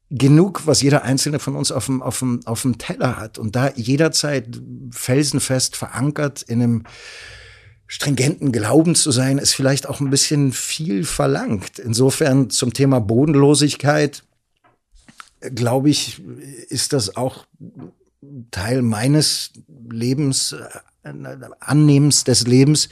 genug, 0.09 0.65
was 0.65 0.81
jeder 0.81 1.03
einzelne 1.03 1.39
von 1.39 1.55
uns 1.55 1.71
auf 1.71 1.85
dem, 1.85 2.01
auf 2.01 2.19
dem, 2.19 2.45
auf 2.45 2.63
dem 2.63 2.77
Teller 2.77 3.17
hat. 3.17 3.37
Und 3.37 3.55
da 3.55 3.71
jederzeit 3.75 4.59
felsenfest 4.91 5.75
verankert 5.75 6.41
in 6.41 6.61
einem 6.61 6.83
stringenten 7.91 8.51
Glauben 8.51 8.93
zu 8.93 9.09
sein, 9.09 9.39
ist 9.39 9.55
vielleicht 9.55 9.89
auch 9.89 9.99
ein 9.99 10.11
bisschen 10.11 10.53
viel 10.53 11.03
verlangt. 11.03 11.79
Insofern 11.79 12.51
zum 12.51 12.71
Thema 12.71 13.01
Bodenlosigkeit, 13.01 14.23
glaube 15.41 15.89
ich, 15.89 16.21
ist 16.69 16.93
das 16.93 17.17
auch 17.17 17.47
Teil 18.51 18.83
meines 18.83 19.53
Lebens, 19.89 20.53
äh, 20.53 21.15
Annehmens 21.59 22.25
des 22.25 22.45
Lebens. 22.45 22.89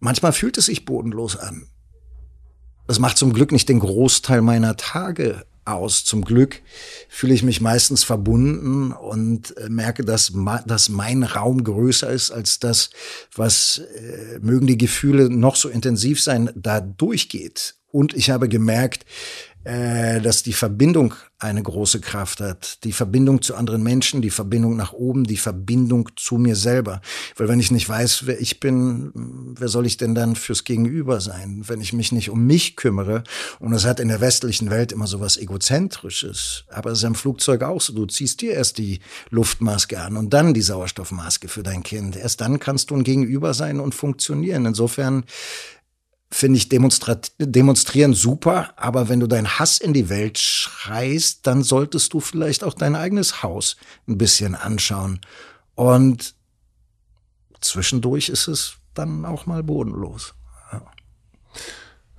Manchmal 0.00 0.32
fühlt 0.32 0.58
es 0.58 0.66
sich 0.66 0.84
bodenlos 0.84 1.36
an. 1.36 1.68
Das 2.88 2.98
macht 2.98 3.16
zum 3.16 3.32
Glück 3.32 3.52
nicht 3.52 3.68
den 3.68 3.78
Großteil 3.78 4.40
meiner 4.40 4.76
Tage 4.76 5.46
aus. 5.72 6.04
Zum 6.04 6.24
Glück 6.24 6.62
fühle 7.08 7.34
ich 7.34 7.42
mich 7.42 7.60
meistens 7.60 8.04
verbunden 8.04 8.92
und 8.92 9.56
äh, 9.56 9.68
merke, 9.68 10.04
dass, 10.04 10.32
dass 10.66 10.88
mein 10.88 11.22
Raum 11.22 11.64
größer 11.64 12.10
ist 12.10 12.30
als 12.30 12.58
das, 12.58 12.90
was 13.34 13.78
äh, 13.78 14.38
mögen 14.40 14.66
die 14.66 14.78
Gefühle 14.78 15.30
noch 15.30 15.56
so 15.56 15.68
intensiv 15.68 16.20
sein, 16.20 16.50
da 16.54 16.80
durchgeht. 16.80 17.74
Und 17.92 18.14
ich 18.14 18.30
habe 18.30 18.48
gemerkt, 18.48 19.04
äh, 19.64 20.20
dass 20.20 20.42
die 20.42 20.52
Verbindung 20.52 21.14
eine 21.40 21.62
große 21.62 22.00
Kraft 22.00 22.40
hat. 22.40 22.84
Die 22.84 22.92
Verbindung 22.92 23.40
zu 23.42 23.54
anderen 23.54 23.82
Menschen, 23.82 24.20
die 24.20 24.30
Verbindung 24.30 24.76
nach 24.76 24.92
oben, 24.92 25.24
die 25.24 25.38
Verbindung 25.38 26.10
zu 26.16 26.36
mir 26.36 26.54
selber. 26.54 27.00
Weil 27.36 27.48
wenn 27.48 27.60
ich 27.60 27.70
nicht 27.70 27.88
weiß, 27.88 28.26
wer 28.26 28.40
ich 28.40 28.60
bin, 28.60 29.54
wer 29.58 29.68
soll 29.68 29.86
ich 29.86 29.96
denn 29.96 30.14
dann 30.14 30.36
fürs 30.36 30.64
Gegenüber 30.64 31.20
sein? 31.20 31.62
Wenn 31.66 31.80
ich 31.80 31.92
mich 31.94 32.12
nicht 32.12 32.30
um 32.30 32.46
mich 32.46 32.76
kümmere, 32.76 33.24
und 33.58 33.72
das 33.72 33.86
hat 33.86 34.00
in 34.00 34.08
der 34.08 34.20
westlichen 34.20 34.70
Welt 34.70 34.92
immer 34.92 35.06
so 35.06 35.20
was 35.20 35.38
Egozentrisches, 35.38 36.64
aber 36.68 36.90
es 36.90 36.98
ist 36.98 37.04
im 37.04 37.14
Flugzeug 37.14 37.62
auch 37.62 37.80
so, 37.80 37.94
du 37.94 38.06
ziehst 38.06 38.42
dir 38.42 38.52
erst 38.52 38.78
die 38.78 39.00
Luftmaske 39.30 40.00
an 40.00 40.16
und 40.18 40.34
dann 40.34 40.52
die 40.52 40.62
Sauerstoffmaske 40.62 41.48
für 41.48 41.62
dein 41.62 41.82
Kind. 41.82 42.16
Erst 42.16 42.42
dann 42.42 42.58
kannst 42.58 42.90
du 42.90 42.96
ein 42.96 43.04
Gegenüber 43.04 43.54
sein 43.54 43.80
und 43.80 43.94
funktionieren. 43.94 44.66
Insofern 44.66 45.24
finde 46.32 46.58
ich 46.58 46.68
demonstrieren 46.68 48.14
super, 48.14 48.72
aber 48.76 49.08
wenn 49.08 49.20
du 49.20 49.26
deinen 49.26 49.58
Hass 49.58 49.78
in 49.78 49.92
die 49.92 50.08
Welt 50.08 50.38
schreist, 50.38 51.46
dann 51.46 51.62
solltest 51.62 52.12
du 52.12 52.20
vielleicht 52.20 52.62
auch 52.62 52.74
dein 52.74 52.94
eigenes 52.94 53.42
Haus 53.42 53.76
ein 54.06 54.16
bisschen 54.16 54.54
anschauen. 54.54 55.20
Und 55.74 56.34
zwischendurch 57.60 58.28
ist 58.28 58.46
es 58.46 58.76
dann 58.94 59.24
auch 59.24 59.46
mal 59.46 59.62
bodenlos. 59.62 60.34
Ja. 60.72 60.82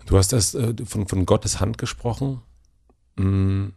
Du 0.06 0.18
hast 0.18 0.34
erst 0.34 0.56
äh, 0.56 0.76
von, 0.86 1.08
von 1.08 1.26
Gottes 1.26 1.60
Hand 1.62 1.78
gesprochen. 1.78 2.42
Hm. 3.18 3.74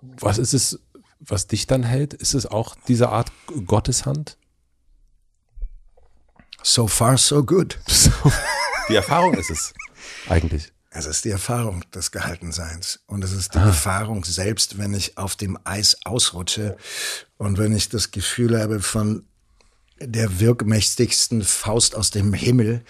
Was 0.00 0.38
ist 0.38 0.54
es, 0.54 0.80
was 1.20 1.46
dich 1.46 1.66
dann 1.66 1.82
hält? 1.82 2.14
Ist 2.14 2.34
es 2.34 2.46
auch 2.46 2.74
diese 2.88 3.10
Art 3.10 3.30
Gottes 3.66 4.06
Hand? 4.06 4.38
So 6.62 6.86
far, 6.86 7.18
so 7.18 7.44
good. 7.44 7.78
Die 8.88 8.94
Erfahrung 8.94 9.34
ist 9.34 9.50
es 9.50 9.74
eigentlich. 10.28 10.72
Es 10.94 11.06
ist 11.06 11.24
die 11.24 11.30
Erfahrung 11.30 11.82
des 11.94 12.10
Gehaltenseins. 12.10 13.00
Und 13.06 13.24
es 13.24 13.32
ist 13.32 13.54
die 13.54 13.58
ah. 13.58 13.68
Erfahrung 13.68 14.24
selbst, 14.24 14.76
wenn 14.76 14.92
ich 14.92 15.16
auf 15.16 15.36
dem 15.36 15.58
Eis 15.64 15.96
ausrutsche 16.04 16.76
und 17.38 17.56
wenn 17.56 17.74
ich 17.74 17.88
das 17.88 18.10
Gefühl 18.10 18.60
habe 18.60 18.80
von 18.80 19.24
der 19.98 20.40
wirkmächtigsten 20.40 21.42
Faust 21.42 21.94
aus 21.94 22.10
dem 22.10 22.34
Himmel, 22.34 22.84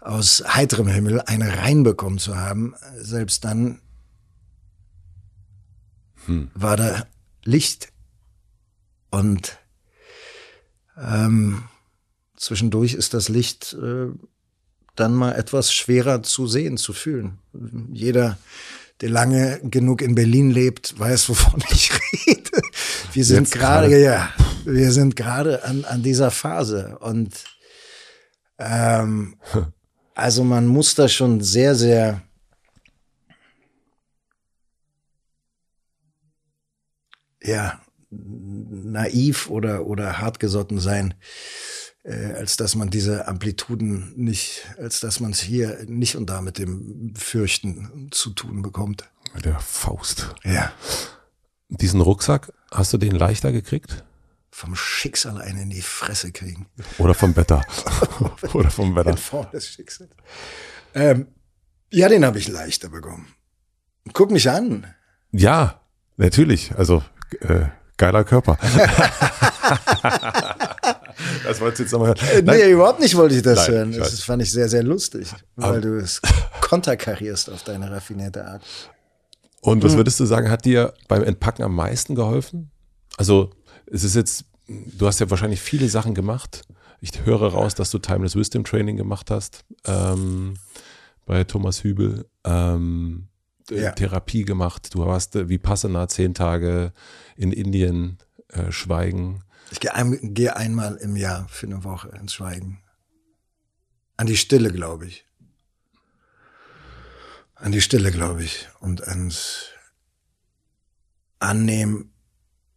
aus 0.00 0.42
heiterem 0.46 0.86
Himmel, 0.86 1.20
eine 1.22 1.58
reinbekommen 1.58 2.18
zu 2.18 2.36
haben, 2.36 2.74
selbst 2.96 3.44
dann 3.44 3.82
hm. 6.26 6.50
war 6.54 6.76
da 6.76 7.06
Licht. 7.44 7.92
Und 9.10 9.58
ähm, 10.96 11.64
zwischendurch 12.42 12.94
ist 12.94 13.14
das 13.14 13.28
Licht 13.28 13.74
äh, 13.80 14.08
dann 14.96 15.14
mal 15.14 15.32
etwas 15.32 15.72
schwerer 15.72 16.22
zu 16.22 16.46
sehen, 16.46 16.76
zu 16.76 16.92
fühlen. 16.92 17.38
Jeder, 17.92 18.36
der 19.00 19.10
lange 19.10 19.60
genug 19.62 20.02
in 20.02 20.14
Berlin 20.14 20.50
lebt, 20.50 20.98
weiß, 20.98 21.28
wovon 21.28 21.62
ich 21.70 21.90
rede. 22.26 22.60
Wir 23.12 23.24
sind 23.24 23.50
gerade, 23.50 23.96
ja, 23.98 24.30
wir 24.64 24.90
sind 24.92 25.16
gerade 25.16 25.64
an, 25.64 25.84
an 25.84 26.02
dieser 26.02 26.30
Phase 26.30 26.98
und 26.98 27.32
ähm, 28.58 29.36
also 30.14 30.44
man 30.44 30.66
muss 30.66 30.94
da 30.94 31.08
schon 31.08 31.40
sehr, 31.40 31.74
sehr 31.74 32.22
ja 37.42 37.80
naiv 38.10 39.48
oder 39.48 39.86
oder 39.86 40.18
hartgesotten 40.18 40.78
sein, 40.78 41.14
äh, 42.04 42.32
als 42.34 42.56
dass 42.56 42.74
man 42.74 42.90
diese 42.90 43.28
Amplituden 43.28 44.12
nicht, 44.16 44.66
als 44.78 45.00
dass 45.00 45.20
man 45.20 45.32
es 45.32 45.40
hier 45.40 45.84
nicht 45.86 46.16
und 46.16 46.26
da 46.26 46.40
mit 46.40 46.58
dem 46.58 47.14
Fürchten 47.16 48.08
zu 48.10 48.30
tun 48.30 48.62
bekommt. 48.62 49.10
Mit 49.34 49.44
der 49.44 49.60
Faust. 49.60 50.34
Ja. 50.44 50.72
Diesen 51.68 52.00
Rucksack, 52.00 52.52
hast 52.70 52.92
du 52.92 52.98
den 52.98 53.12
leichter 53.12 53.52
gekriegt? 53.52 54.04
Vom 54.50 54.76
Schicksal 54.76 55.40
einen 55.40 55.62
in 55.62 55.70
die 55.70 55.80
Fresse 55.80 56.32
kriegen. 56.32 56.66
Oder 56.98 57.14
vom 57.14 57.34
Wetter. 57.36 57.64
Oder 58.52 58.70
vom 58.70 58.94
Wetter. 58.94 59.16
Form 59.16 59.50
des 59.50 59.68
Schicksals. 59.68 60.10
Ähm, 60.94 61.28
ja, 61.90 62.08
den 62.08 62.24
habe 62.24 62.38
ich 62.38 62.48
leichter 62.48 62.90
bekommen. 62.90 63.28
Guck 64.12 64.30
mich 64.30 64.50
an. 64.50 64.86
Ja, 65.30 65.80
natürlich. 66.16 66.74
Also 66.76 67.02
äh, 67.40 67.66
geiler 67.96 68.24
Körper. 68.24 68.58
das 71.44 71.60
wolltest 71.60 71.78
du 71.78 71.82
jetzt 71.84 71.92
nochmal 71.92 72.08
hören. 72.08 72.44
Nein. 72.44 72.58
Nee, 72.58 72.70
überhaupt 72.70 73.00
nicht 73.00 73.16
wollte 73.16 73.34
ich 73.34 73.42
das 73.42 73.68
Nein, 73.68 73.76
hören. 73.76 73.92
Das 73.92 74.22
fand 74.22 74.42
ich 74.42 74.50
sehr, 74.50 74.68
sehr 74.68 74.82
lustig, 74.82 75.28
weil 75.56 75.80
du 75.80 75.98
es 75.98 76.20
konterkarierst 76.60 77.50
auf 77.50 77.62
deine 77.62 77.90
raffinierte 77.90 78.44
Art. 78.44 78.62
Und 79.60 79.82
was 79.84 79.92
hm. 79.92 79.98
würdest 79.98 80.18
du 80.18 80.24
sagen, 80.24 80.50
hat 80.50 80.64
dir 80.64 80.92
beim 81.08 81.22
Entpacken 81.22 81.62
am 81.62 81.74
meisten 81.74 82.14
geholfen? 82.14 82.70
Also, 83.16 83.50
es 83.86 84.04
ist 84.04 84.16
jetzt, 84.16 84.44
du 84.66 85.06
hast 85.06 85.20
ja 85.20 85.30
wahrscheinlich 85.30 85.60
viele 85.60 85.88
Sachen 85.88 86.14
gemacht. 86.14 86.62
Ich 87.00 87.10
höre 87.24 87.52
raus, 87.52 87.74
dass 87.74 87.90
du 87.90 87.98
Timeless 87.98 88.36
Wisdom 88.36 88.64
Training 88.64 88.96
gemacht 88.96 89.30
hast 89.30 89.64
ähm, 89.86 90.54
bei 91.26 91.44
Thomas 91.44 91.84
Hübel. 91.84 92.26
Ähm, 92.44 93.28
ja. 93.70 93.92
Therapie 93.92 94.44
gemacht. 94.44 94.94
Du 94.94 95.00
warst 95.00 95.36
äh, 95.36 95.48
wie 95.48 95.58
Passana 95.58 96.08
zehn 96.08 96.34
Tage 96.34 96.92
in 97.36 97.52
Indien 97.52 98.18
äh, 98.48 98.70
schweigen. 98.70 99.44
Ich 99.72 99.80
gehe 99.80 99.94
ein, 99.94 100.34
geh 100.34 100.50
einmal 100.50 100.96
im 100.96 101.16
Jahr 101.16 101.48
für 101.48 101.66
eine 101.66 101.82
Woche 101.82 102.10
ins 102.10 102.34
Schweigen. 102.34 102.82
An 104.18 104.26
die 104.26 104.36
Stille, 104.36 104.70
glaube 104.70 105.06
ich. 105.06 105.26
An 107.54 107.72
die 107.72 107.80
Stille, 107.80 108.10
glaube 108.10 108.44
ich. 108.44 108.68
Und 108.80 109.08
ans 109.08 109.70
Annehmen 111.38 112.12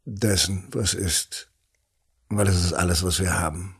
dessen, 0.05 0.69
was 0.71 0.93
ist. 0.93 1.51
Weil 2.29 2.47
es 2.47 2.63
ist 2.63 2.71
alles, 2.71 3.03
was 3.03 3.19
wir 3.19 3.37
haben. 3.37 3.75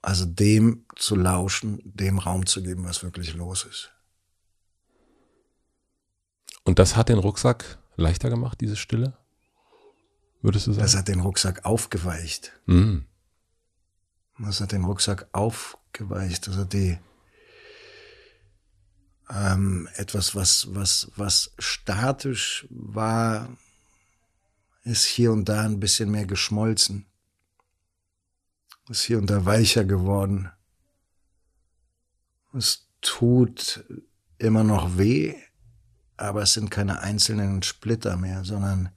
Also 0.00 0.26
dem 0.26 0.86
zu 0.94 1.16
lauschen, 1.16 1.80
dem 1.84 2.20
Raum 2.20 2.46
zu 2.46 2.62
geben, 2.62 2.84
was 2.84 3.02
wirklich 3.02 3.34
los 3.34 3.64
ist. 3.64 3.90
Und 6.62 6.78
das 6.78 6.94
hat 6.94 7.08
den 7.08 7.18
Rucksack 7.18 7.78
leichter 7.96 8.30
gemacht, 8.30 8.60
diese 8.60 8.76
Stille? 8.76 9.19
Würdest 10.42 10.66
du 10.66 10.72
sagen? 10.72 10.82
Das 10.82 10.96
hat 10.96 11.08
den 11.08 11.20
Rucksack 11.20 11.64
aufgeweicht. 11.64 12.52
Mhm. 12.66 13.04
Das 14.38 14.60
hat 14.60 14.72
den 14.72 14.84
Rucksack 14.84 15.28
aufgeweicht. 15.32 16.46
Das 16.46 16.56
hat 16.56 16.72
die 16.72 16.98
ähm, 19.28 19.88
etwas, 19.94 20.34
was, 20.34 20.74
was, 20.74 21.10
was 21.16 21.52
statisch 21.58 22.66
war, 22.70 23.56
ist 24.82 25.04
hier 25.04 25.32
und 25.32 25.48
da 25.48 25.62
ein 25.62 25.80
bisschen 25.80 26.10
mehr 26.10 26.26
geschmolzen. 26.26 27.06
Ist 28.88 29.04
hier 29.04 29.18
und 29.18 29.30
da 29.30 29.44
weicher 29.44 29.84
geworden. 29.84 30.50
Es 32.52 32.88
tut 33.00 33.84
immer 34.38 34.64
noch 34.64 34.98
weh, 34.98 35.36
aber 36.16 36.42
es 36.42 36.54
sind 36.54 36.70
keine 36.70 37.00
einzelnen 37.00 37.62
Splitter 37.62 38.16
mehr, 38.16 38.44
sondern 38.44 38.90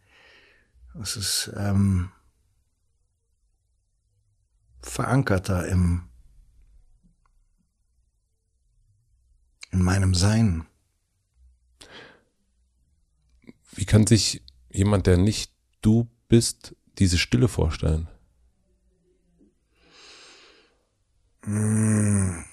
es 1.01 1.15
ist 1.15 1.51
ähm, 1.55 2.11
verankerter 4.81 5.67
im 5.67 6.09
in 9.71 9.81
meinem 9.81 10.13
Sein. 10.13 10.67
Wie 13.71 13.85
kann 13.85 14.05
sich 14.05 14.43
jemand, 14.69 15.07
der 15.07 15.17
nicht 15.17 15.51
du 15.81 16.07
bist, 16.27 16.75
diese 16.99 17.17
Stille 17.17 17.47
vorstellen? 17.47 18.07
Hm, 21.43 22.45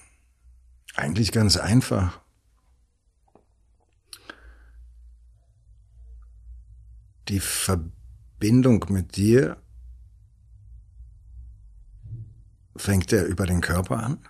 eigentlich 0.95 1.31
ganz 1.31 1.57
einfach. 1.57 2.19
Die 7.27 7.39
Verbindung 7.39 8.00
mit 8.89 9.15
dir 9.15 9.57
fängt 12.75 13.11
ja 13.11 13.23
über 13.23 13.45
den 13.45 13.61
Körper 13.61 14.03
an? 14.03 14.27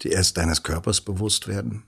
Die 0.00 0.10
erst 0.10 0.36
deines 0.36 0.62
Körpers 0.62 1.00
bewusst 1.00 1.48
werden, 1.48 1.82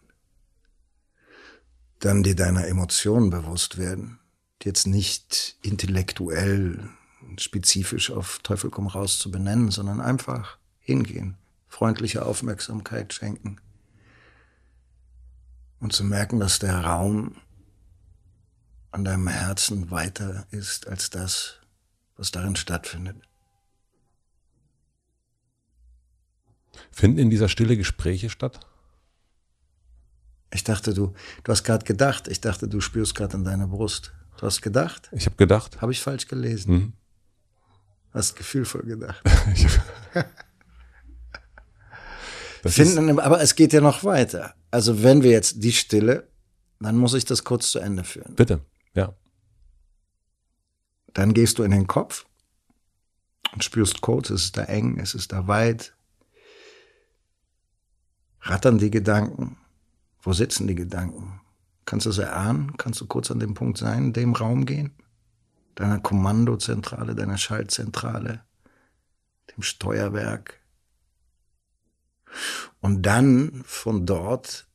dann 2.01 2.22
die 2.22 2.34
deiner 2.34 2.66
Emotionen 2.66 3.30
bewusst 3.30 3.78
werden, 3.78 4.18
die 4.62 4.68
jetzt 4.68 4.86
nicht 4.86 5.56
intellektuell, 5.62 6.90
spezifisch 7.39 8.10
auf 8.10 8.40
Teufel 8.43 8.70
komm 8.70 8.89
raus 8.89 9.18
zu 9.18 9.30
benennen, 9.30 9.70
sondern 9.70 10.01
einfach 10.01 10.59
hingehen, 10.80 11.39
freundliche 11.68 12.26
Aufmerksamkeit 12.26 13.14
schenken 13.14 13.60
und 15.78 15.93
zu 15.93 16.05
merken, 16.05 16.40
dass 16.40 16.59
der 16.59 16.84
Raum 16.84 17.36
an 18.93 19.05
deinem 19.05 19.27
Herzen 19.28 19.90
weiter 19.90 20.47
ist 20.51 20.86
als 20.86 21.10
das, 21.10 21.56
was 22.16 22.31
darin 22.31 22.56
stattfindet. 22.56 23.16
Finden 26.90 27.19
in 27.19 27.31
dieser 27.31 27.48
Stille 27.48 27.77
Gespräche 27.77 28.31
statt? 28.31 28.60
Ich 30.52 30.64
dachte, 30.64 30.93
du, 30.93 31.14
du 31.44 31.52
hast 31.52 31.64
gerade 31.64 31.85
gedacht. 31.85 32.28
Ich 32.28 32.40
dachte, 32.40 32.69
du 32.69 32.81
spürst 32.81 33.14
gerade 33.14 33.36
in 33.39 33.44
deiner 33.44 33.66
Brust. 33.66 34.12
Du 34.36 34.47
hast 34.47 34.60
gedacht? 34.60 35.09
Ich 35.12 35.24
habe 35.27 35.36
gedacht. 35.36 35.81
Habe 35.81 35.93
ich 35.93 36.01
falsch 36.01 36.28
gelesen? 36.28 36.73
Mhm. 36.73 36.93
Hast 38.12 38.36
gefühlvoll 38.36 38.82
gedacht. 38.82 39.23
Finden, 42.64 43.19
aber 43.19 43.40
es 43.40 43.55
geht 43.55 43.73
ja 43.73 43.81
noch 43.81 44.05
weiter. 44.05 44.55
Also 44.70 45.02
wenn 45.02 45.23
wir 45.23 45.31
jetzt 45.31 45.64
die 45.64 45.73
Stille, 45.73 46.28
dann 46.81 46.97
muss 46.97 47.14
ich 47.14 47.24
das 47.24 47.44
kurz 47.44 47.70
zu 47.70 47.78
Ende 47.78 48.05
führen. 48.05 48.35
Bitte, 48.35 48.60
ja. 48.94 49.14
Dann 51.12 51.35
gehst 51.35 51.59
du 51.59 51.62
in 51.62 51.70
den 51.70 51.86
Kopf 51.86 52.27
und 53.52 53.64
spürst 53.64 54.01
kurz, 54.01 54.31
es 54.31 54.44
ist 54.44 54.56
da 54.56 54.64
eng, 54.64 54.98
es 54.98 55.14
ist 55.14 55.32
da 55.32 55.47
weit, 55.47 55.94
Rattern 58.43 58.78
die 58.78 58.90
Gedanken? 58.90 59.56
Wo 60.20 60.32
sitzen 60.32 60.66
die 60.66 60.74
Gedanken? 60.74 61.40
Kannst 61.85 62.06
du 62.06 62.10
es 62.10 62.19
erahnen? 62.19 62.77
Kannst 62.77 63.01
du 63.01 63.06
kurz 63.06 63.31
an 63.31 63.39
dem 63.39 63.55
Punkt 63.55 63.78
sein, 63.78 64.06
in 64.06 64.12
dem 64.12 64.35
Raum 64.35 64.66
gehen? 64.66 64.93
Deiner 65.74 66.01
Kommandozentrale, 66.01 67.14
deiner 67.14 67.39
Schaltzentrale, 67.39 68.44
dem 69.55 69.62
Steuerwerk. 69.62 70.60
Und 72.81 73.02
dann 73.02 73.62
von 73.64 74.06
dort 74.06 74.66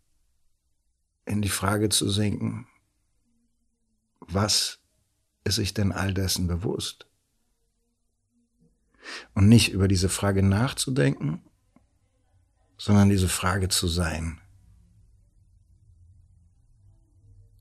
in 1.26 1.42
die 1.42 1.50
Frage 1.50 1.90
zu 1.90 2.10
sinken, 2.10 2.68
was 4.28 4.80
ist 5.44 5.56
sich 5.56 5.74
denn 5.74 5.92
all 5.92 6.14
dessen 6.14 6.48
bewusst? 6.48 7.06
Und 9.34 9.48
nicht 9.48 9.72
über 9.72 9.88
diese 9.88 10.10
Frage 10.10 10.44
nachzudenken, 10.44 11.42
sondern 12.78 13.10
diese 13.10 13.30
Frage 13.30 13.70
zu 13.70 13.88
sein. 13.88 14.42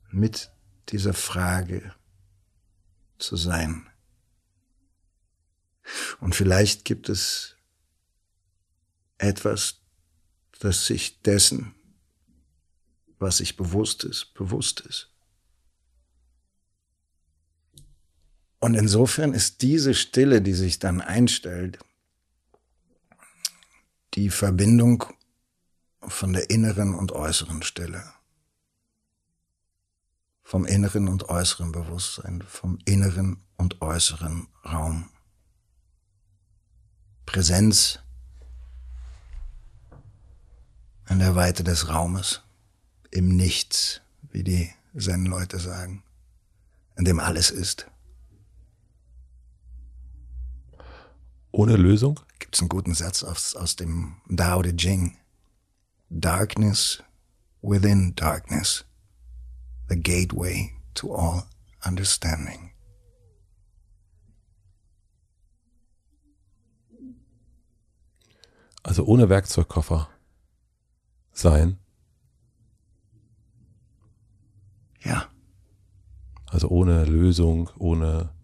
Mit 0.09 0.51
dieser 0.89 1.13
Frage 1.13 1.93
zu 3.17 3.35
sein. 3.35 3.89
Und 6.19 6.35
vielleicht 6.35 6.85
gibt 6.85 7.09
es 7.09 7.55
etwas, 9.17 9.79
das 10.59 10.85
sich 10.85 11.21
dessen, 11.21 11.75
was 13.19 13.37
sich 13.37 13.57
bewusst 13.57 14.03
ist, 14.03 14.33
bewusst 14.33 14.81
ist. 14.81 15.09
Und 18.59 18.73
insofern 18.73 19.33
ist 19.33 19.61
diese 19.61 19.93
Stille, 19.93 20.41
die 20.41 20.53
sich 20.53 20.79
dann 20.79 21.01
einstellt, 21.01 21.79
die 24.15 24.29
Verbindung 24.29 25.05
von 26.01 26.33
der 26.33 26.49
inneren 26.49 26.95
und 26.95 27.11
äußeren 27.11 27.61
Stille. 27.61 28.03
Vom 30.43 30.65
inneren 30.65 31.07
und 31.07 31.29
äußeren 31.29 31.71
Bewusstsein, 31.71 32.41
vom 32.41 32.79
inneren 32.85 33.43
und 33.57 33.81
äußeren 33.81 34.47
Raum. 34.65 35.09
Präsenz 37.25 37.99
in 41.09 41.19
der 41.19 41.35
Weite 41.35 41.63
des 41.63 41.89
Raumes, 41.89 42.41
im 43.11 43.35
Nichts, 43.35 44.01
wie 44.31 44.43
die 44.43 44.73
Zen-Leute 44.97 45.59
sagen, 45.59 46.03
in 46.95 47.05
dem 47.05 47.19
alles 47.19 47.51
ist. 47.51 47.87
Ohne 51.57 51.75
Lösung? 51.75 52.19
Gibt 52.37 52.53
es 52.53 52.61
einen 52.61 52.69
guten 52.69 52.93
Satz 52.93 53.23
aus, 53.23 53.55
aus 53.55 53.75
dem 53.75 54.17
Dao 54.29 54.61
De 54.61 54.75
Jing. 54.77 55.17
Darkness 56.07 57.01
within 57.63 58.13
darkness, 58.13 58.85
the 59.89 59.95
gateway 59.95 60.71
to 60.93 61.11
all 61.15 61.45
understanding. 61.83 62.73
Also 68.83 69.05
ohne 69.05 69.27
Werkzeugkoffer 69.27 70.09
sein. 71.31 71.79
Ja. 74.99 75.27
Also 76.45 76.67
ohne 76.69 77.05
Lösung, 77.05 77.71
ohne 77.79 78.36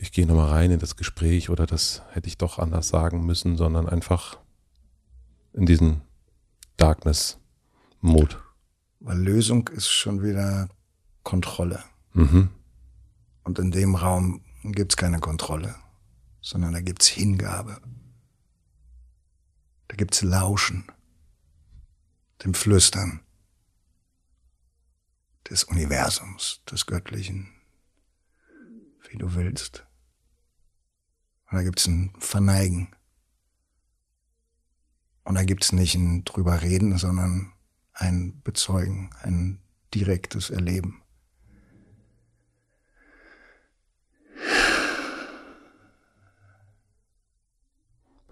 ich 0.00 0.12
gehe 0.12 0.26
nochmal 0.26 0.48
rein 0.50 0.70
in 0.70 0.78
das 0.78 0.96
Gespräch 0.96 1.50
oder 1.50 1.66
das 1.66 2.02
hätte 2.12 2.28
ich 2.28 2.38
doch 2.38 2.58
anders 2.58 2.88
sagen 2.88 3.26
müssen, 3.26 3.56
sondern 3.56 3.88
einfach 3.88 4.38
in 5.52 5.66
diesen 5.66 6.02
Darkness-Mode. 6.76 8.36
Weil 9.00 9.18
Lösung 9.18 9.68
ist 9.68 9.88
schon 9.88 10.22
wieder 10.22 10.68
Kontrolle. 11.24 11.82
Mhm. 12.14 12.50
Und 13.42 13.58
in 13.58 13.70
dem 13.70 13.96
Raum 13.96 14.44
gibt 14.62 14.92
es 14.92 14.96
keine 14.96 15.18
Kontrolle, 15.18 15.74
sondern 16.40 16.74
da 16.74 16.80
gibt 16.80 17.02
es 17.02 17.08
Hingabe. 17.08 17.80
Da 19.88 19.96
gibt 19.96 20.14
es 20.14 20.22
Lauschen, 20.22 20.84
dem 22.44 22.54
Flüstern 22.54 23.20
des 25.50 25.64
Universums, 25.64 26.62
des 26.70 26.86
Göttlichen, 26.86 27.48
wie 29.10 29.16
du 29.16 29.34
willst. 29.34 29.87
Und 31.50 31.56
da 31.56 31.62
gibt 31.62 31.80
es 31.80 31.86
ein 31.86 32.12
Verneigen. 32.18 32.88
Und 35.24 35.34
da 35.34 35.44
gibt 35.44 35.64
es 35.64 35.72
nicht 35.72 35.94
ein 35.94 36.24
drüber 36.24 36.62
reden, 36.62 36.98
sondern 36.98 37.52
ein 37.92 38.40
Bezeugen, 38.42 39.10
ein 39.22 39.58
direktes 39.94 40.50
Erleben. 40.50 41.02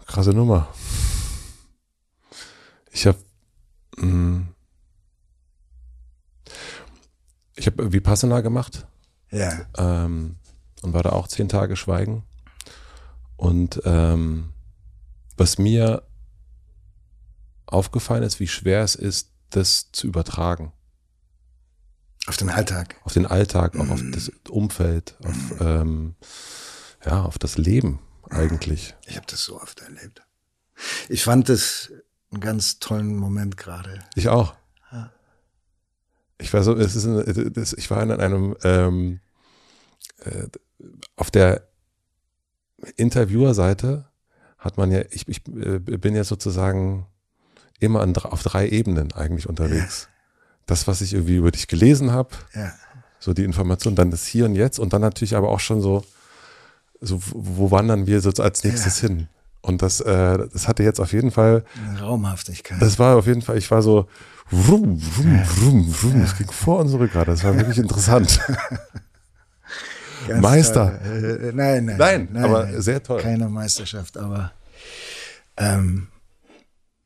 Krasse 0.06 0.30
Nummer. 0.30 0.72
Ich 2.92 3.06
habe 3.06 3.18
hm, 3.98 4.48
ich 7.54 7.66
habe 7.66 7.92
Vipassana 7.92 8.40
gemacht. 8.40 8.86
Ja. 9.30 9.66
Ähm, 9.76 10.36
und 10.82 10.92
war 10.94 11.02
da 11.02 11.10
auch 11.10 11.28
zehn 11.28 11.48
Tage 11.48 11.76
schweigen. 11.76 12.22
Und 13.36 13.80
ähm, 13.84 14.52
was 15.36 15.58
mir 15.58 16.02
aufgefallen 17.66 18.22
ist, 18.22 18.40
wie 18.40 18.48
schwer 18.48 18.82
es 18.82 18.94
ist, 18.94 19.30
das 19.50 19.90
zu 19.92 20.06
übertragen. 20.06 20.72
Auf 22.26 22.36
den 22.36 22.50
Alltag. 22.50 22.96
Auf 23.04 23.12
den 23.12 23.26
Alltag, 23.26 23.76
auch 23.76 23.88
auf 23.88 24.02
das 24.10 24.30
Umfeld, 24.48 25.16
auf, 25.24 25.60
mm. 25.60 25.62
ähm, 25.62 26.14
ja, 27.04 27.22
auf 27.22 27.38
das 27.38 27.56
Leben 27.56 28.00
eigentlich. 28.30 28.96
Ich 29.06 29.16
habe 29.16 29.26
das 29.28 29.44
so 29.44 29.60
oft 29.60 29.80
erlebt. 29.80 30.22
Ich 31.08 31.22
fand 31.22 31.48
es 31.48 31.92
einen 32.30 32.40
ganz 32.40 32.80
tollen 32.80 33.16
Moment 33.16 33.56
gerade. 33.56 34.00
Ich 34.14 34.28
auch. 34.28 34.54
Ich 36.38 36.52
war 36.52 36.62
so, 36.62 36.76
es 36.76 36.94
ist, 36.94 37.06
ein, 37.06 37.52
das, 37.54 37.72
ich 37.72 37.90
war 37.90 38.02
in 38.02 38.10
einem 38.12 38.56
ähm, 38.62 39.20
äh, 40.18 40.48
auf 41.16 41.30
der 41.30 41.66
Interviewerseite 42.96 44.06
hat 44.58 44.76
man 44.76 44.90
ja, 44.90 45.02
ich, 45.10 45.28
ich 45.28 45.46
äh, 45.48 45.78
bin 45.78 46.14
ja 46.14 46.24
sozusagen 46.24 47.06
immer 47.80 48.00
an, 48.00 48.16
auf 48.16 48.42
drei 48.42 48.68
Ebenen 48.68 49.12
eigentlich 49.12 49.48
unterwegs. 49.48 50.08
Ja. 50.08 50.16
Das, 50.66 50.88
was 50.88 51.00
ich 51.00 51.12
irgendwie 51.12 51.36
über 51.36 51.50
dich 51.50 51.68
gelesen 51.68 52.10
habe, 52.12 52.30
ja. 52.54 52.72
so 53.20 53.32
die 53.32 53.44
Information, 53.44 53.94
dann 53.94 54.10
das 54.10 54.26
Hier 54.26 54.46
und 54.46 54.54
Jetzt 54.54 54.78
und 54.78 54.92
dann 54.92 55.02
natürlich 55.02 55.36
aber 55.36 55.48
auch 55.50 55.60
schon 55.60 55.80
so, 55.80 56.04
so 57.00 57.20
wo 57.32 57.70
wandern 57.70 58.06
wir 58.06 58.20
so 58.20 58.30
als 58.42 58.64
nächstes 58.64 59.00
ja. 59.02 59.08
hin? 59.08 59.28
Und 59.62 59.82
das, 59.82 60.00
äh, 60.00 60.48
das 60.52 60.68
hatte 60.68 60.82
jetzt 60.82 61.00
auf 61.00 61.12
jeden 61.12 61.30
Fall 61.30 61.64
Eine 61.88 62.00
Raumhaftigkeit. 62.00 62.80
Das 62.80 62.98
war 62.98 63.16
auf 63.16 63.26
jeden 63.26 63.42
Fall, 63.42 63.58
ich 63.58 63.70
war 63.70 63.82
so 63.82 64.08
wrum, 64.50 65.00
wrum, 65.00 65.42
wrum, 65.56 66.02
wrum. 66.02 66.22
Es 66.22 66.36
ging 66.36 66.50
vor 66.50 66.78
und 66.78 66.88
zurück 66.88 67.12
gerade. 67.12 67.32
Das 67.32 67.44
war 67.44 67.56
wirklich 67.56 67.78
interessant. 67.78 68.40
Meister. 70.34 71.00
Äh, 71.02 71.52
nein, 71.52 71.84
nein, 71.84 71.96
nein, 71.96 72.28
nein, 72.32 72.44
aber 72.44 72.66
nein, 72.66 72.80
sehr 72.80 73.02
toll. 73.02 73.20
Keine 73.20 73.48
Meisterschaft, 73.48 74.16
aber 74.16 74.52
ähm, 75.56 76.08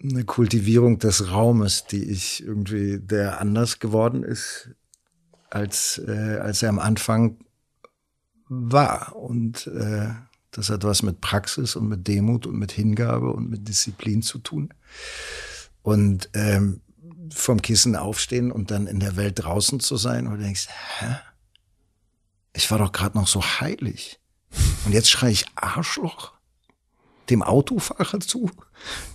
eine 0.03 0.25
Kultivierung 0.25 0.99
des 0.99 1.31
Raumes, 1.31 1.85
die 1.87 2.05
ich 2.05 2.43
irgendwie, 2.45 2.99
der 2.99 3.41
anders 3.41 3.79
geworden 3.79 4.23
ist, 4.23 4.71
als, 5.51 6.01
äh, 6.07 6.39
als 6.41 6.63
er 6.63 6.71
am 6.71 6.79
Anfang 6.79 7.37
war. 8.49 9.15
Und 9.17 9.67
äh, 9.67 10.09
das 10.51 10.71
hat 10.71 10.85
was 10.85 11.03
mit 11.03 11.21
Praxis 11.21 11.77
und 11.77 11.89
mit 11.89 12.09
Demut 12.09 12.47
und 12.47 12.59
mit 12.59 12.73
Hingabe 12.73 13.33
und 13.33 13.51
mit 13.51 13.69
Disziplin 13.69 14.23
zu 14.23 14.39
tun. 14.39 14.73
Und 15.83 16.31
ähm, 16.35 16.81
vom 17.33 17.63
Kissen 17.63 17.97
aufstehen 17.97 18.51
und 18.51 18.71
dann 18.71 18.87
in 18.87 19.01
der 19.01 19.17
Welt 19.17 19.45
draußen 19.45 19.81
zu 19.81 19.97
sein 19.97 20.27
und 20.27 20.39
du 20.39 20.43
denkst, 20.43 20.69
hä? 20.99 21.17
Ich 22.53 22.71
war 22.71 22.79
doch 22.79 22.93
gerade 22.93 23.17
noch 23.17 23.27
so 23.27 23.43
heilig. 23.43 24.21
Und 24.85 24.93
jetzt 24.93 25.11
schreie 25.11 25.33
ich 25.33 25.47
Arschloch 25.55 26.33
dem 27.31 27.43
Autofahrer 27.43 28.21
zu, 28.21 28.51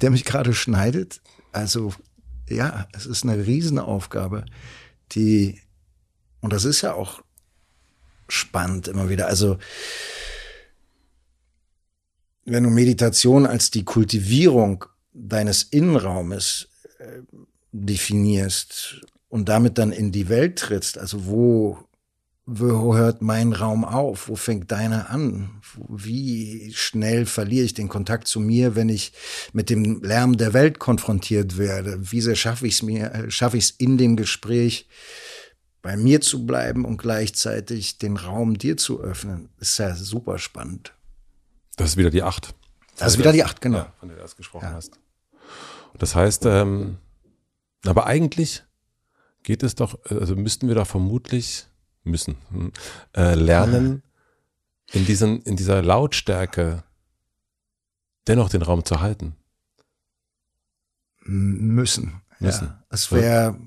der 0.01 0.09
mich 0.09 0.23
gerade 0.23 0.53
schneidet. 0.53 1.21
Also 1.51 1.93
ja, 2.47 2.87
es 2.93 3.05
ist 3.05 3.23
eine 3.23 3.45
Riesenaufgabe, 3.45 4.45
die, 5.11 5.61
und 6.41 6.53
das 6.53 6.65
ist 6.65 6.81
ja 6.81 6.93
auch 6.93 7.21
spannend 8.27 8.87
immer 8.87 9.09
wieder. 9.09 9.27
Also 9.27 9.57
wenn 12.45 12.63
du 12.63 12.69
Meditation 12.69 13.45
als 13.45 13.71
die 13.71 13.83
Kultivierung 13.83 14.85
deines 15.13 15.63
Innenraumes 15.63 16.67
äh, 16.99 17.21
definierst 17.71 19.01
und 19.29 19.49
damit 19.49 19.77
dann 19.77 19.91
in 19.91 20.11
die 20.11 20.29
Welt 20.29 20.59
trittst, 20.59 20.97
also 20.97 21.25
wo, 21.25 21.79
wo 22.45 22.95
hört 22.95 23.21
mein 23.21 23.53
Raum 23.53 23.83
auf? 23.83 24.27
Wo 24.27 24.35
fängt 24.35 24.71
deiner 24.71 25.09
an? 25.09 25.61
Wie 25.89 26.71
schnell 26.75 27.25
verliere 27.25 27.65
ich 27.65 27.73
den 27.73 27.89
Kontakt 27.89 28.27
zu 28.27 28.39
mir, 28.39 28.75
wenn 28.75 28.89
ich 28.89 29.13
mit 29.51 29.69
dem 29.71 30.03
Lärm 30.03 30.37
der 30.37 30.53
Welt 30.53 30.77
konfrontiert 30.77 31.57
werde? 31.57 32.11
Wie 32.11 32.21
sehr 32.21 32.35
schaffe 32.35 32.67
ich 32.67 32.75
es 32.75 32.81
mir, 32.83 33.11
äh, 33.11 33.31
schaffe 33.31 33.57
ich 33.57 33.65
es 33.65 33.71
in 33.71 33.97
dem 33.97 34.15
Gespräch, 34.15 34.87
bei 35.81 35.97
mir 35.97 36.21
zu 36.21 36.45
bleiben 36.45 36.85
und 36.85 36.97
gleichzeitig 36.97 37.97
den 37.97 38.15
Raum 38.15 38.57
dir 38.57 38.77
zu 38.77 39.01
öffnen? 39.01 39.49
Das 39.57 39.69
ist 39.69 39.77
ja 39.79 39.95
super 39.95 40.37
spannend. 40.37 40.93
Das 41.77 41.91
ist 41.91 41.97
wieder 41.97 42.11
die 42.11 42.23
Acht. 42.23 42.53
Das 42.97 43.13
ist 43.13 43.19
wieder 43.19 43.33
die 43.33 43.43
Acht, 43.43 43.59
genau. 43.59 43.79
Ja, 43.79 43.93
von 43.99 44.09
der 44.09 44.17
du 44.17 44.21
erst 44.21 44.37
gesprochen 44.37 44.65
ja. 44.65 44.73
hast. 44.73 44.99
Und 45.93 46.01
das 46.01 46.13
heißt, 46.13 46.45
ähm, 46.45 46.97
aber 47.85 48.05
eigentlich 48.05 48.63
geht 49.41 49.63
es 49.63 49.75
doch, 49.75 49.99
also 50.05 50.35
müssten 50.35 50.67
wir 50.67 50.75
da 50.75 50.85
vermutlich 50.85 51.67
müssen 52.05 52.37
hm, 52.49 52.71
äh, 53.15 53.35
lernen, 53.35 54.03
in 54.91 55.05
diesen 55.05 55.41
in 55.41 55.55
dieser 55.55 55.81
Lautstärke 55.81 56.83
dennoch 58.27 58.49
den 58.49 58.61
Raum 58.61 58.85
zu 58.85 59.01
halten. 59.01 59.35
Müssen. 61.23 62.21
Müssen. 62.39 62.67
Ja. 62.67 62.83
Es 62.89 63.11
wäre 63.11 63.57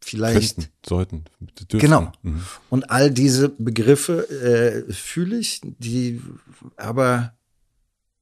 vielleicht 0.00 0.56
Könnten, 0.56 0.72
sollten, 0.84 1.24
dürften. 1.40 1.78
genau. 1.78 2.12
Mhm. 2.22 2.42
Und 2.68 2.90
all 2.90 3.10
diese 3.10 3.48
Begriffe 3.48 4.28
äh, 4.30 4.92
fühle 4.92 5.38
ich, 5.38 5.60
die, 5.62 6.20
aber 6.76 7.34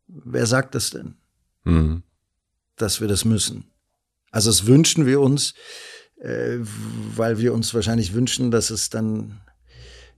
wer 0.06 0.46
sagt 0.46 0.74
das 0.74 0.90
denn, 0.90 1.14
mhm. 1.64 2.02
dass 2.76 3.00
wir 3.00 3.08
das 3.08 3.24
müssen? 3.24 3.64
Also 4.30 4.50
das 4.50 4.66
wünschen 4.66 5.06
wir 5.06 5.20
uns, 5.20 5.54
äh, 6.20 6.58
weil 6.60 7.38
wir 7.38 7.54
uns 7.54 7.74
wahrscheinlich 7.74 8.14
wünschen, 8.14 8.50
dass 8.50 8.70
es 8.70 8.90
dann 8.90 9.40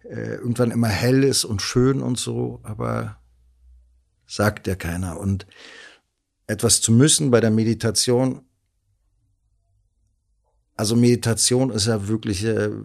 äh, 0.05 0.35
irgendwann 0.35 0.71
immer 0.71 0.89
hell 0.89 1.25
ist 1.25 1.45
und 1.45 1.63
schön 1.63 2.01
und 2.01 2.19
so, 2.19 2.61
aber 2.63 3.19
sagt 4.27 4.67
ja 4.67 4.77
keiner. 4.77 5.19
Und 5.21 5.47
etwas 6.47 6.81
zu 6.81 6.93
müssen 6.93 7.31
bei 7.31 7.41
der 7.41 7.51
Meditation, 7.51 8.43
also 10.77 10.97
Meditation 10.97 11.71
ist 11.71 11.87
ja 11.87 12.09
wirkliche 12.09 12.83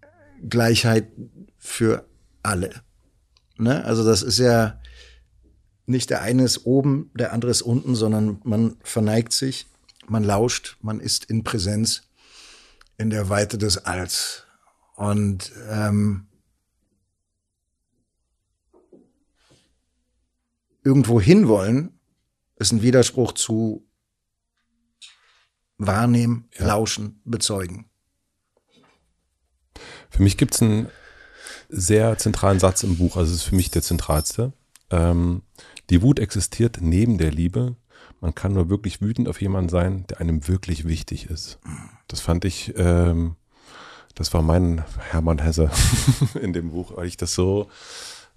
äh, 0.00 0.46
Gleichheit 0.48 1.08
für 1.56 2.06
alle. 2.42 2.82
Ne? 3.56 3.84
Also 3.84 4.04
das 4.04 4.22
ist 4.22 4.38
ja 4.38 4.80
nicht 5.86 6.10
der 6.10 6.22
eine 6.22 6.44
ist 6.44 6.66
oben, 6.66 7.10
der 7.14 7.32
andere 7.32 7.50
ist 7.50 7.62
unten, 7.62 7.94
sondern 7.94 8.40
man 8.44 8.76
verneigt 8.82 9.32
sich 9.32 9.69
man 10.10 10.24
lauscht, 10.24 10.76
man 10.80 11.00
ist 11.00 11.24
in 11.26 11.44
Präsenz 11.44 12.02
in 12.98 13.10
der 13.10 13.28
Weite 13.28 13.56
des 13.56 13.78
Alls. 13.78 14.44
Und 14.96 15.52
ähm, 15.70 16.26
irgendwo 20.84 21.20
hinwollen 21.20 21.98
ist 22.56 22.72
ein 22.72 22.82
Widerspruch 22.82 23.32
zu 23.32 23.86
wahrnehmen, 25.78 26.48
ja. 26.58 26.66
lauschen, 26.66 27.22
bezeugen. 27.24 27.88
Für 30.10 30.22
mich 30.22 30.36
gibt 30.36 30.54
es 30.54 30.62
einen 30.62 30.88
sehr 31.68 32.18
zentralen 32.18 32.58
Satz 32.58 32.82
im 32.82 32.98
Buch, 32.98 33.16
also 33.16 33.32
es 33.32 33.38
ist 33.38 33.48
für 33.48 33.54
mich 33.54 33.70
der 33.70 33.82
zentralste. 33.82 34.52
Ähm, 34.90 35.42
die 35.88 36.02
Wut 36.02 36.18
existiert 36.18 36.78
neben 36.80 37.16
der 37.16 37.30
Liebe, 37.30 37.76
man 38.20 38.34
kann 38.34 38.52
nur 38.52 38.68
wirklich 38.68 39.00
wütend 39.00 39.28
auf 39.28 39.40
jemanden 39.40 39.70
sein, 39.70 40.06
der 40.08 40.20
einem 40.20 40.46
wirklich 40.46 40.86
wichtig 40.86 41.30
ist. 41.30 41.58
Das 42.06 42.20
fand 42.20 42.44
ich, 42.44 42.74
ähm, 42.76 43.36
das 44.14 44.32
war 44.34 44.42
mein 44.42 44.84
Hermann 44.98 45.38
Hesse 45.38 45.70
in 46.40 46.52
dem 46.52 46.70
Buch, 46.70 46.96
weil 46.96 47.06
ich 47.06 47.16
das 47.16 47.34
so, 47.34 47.68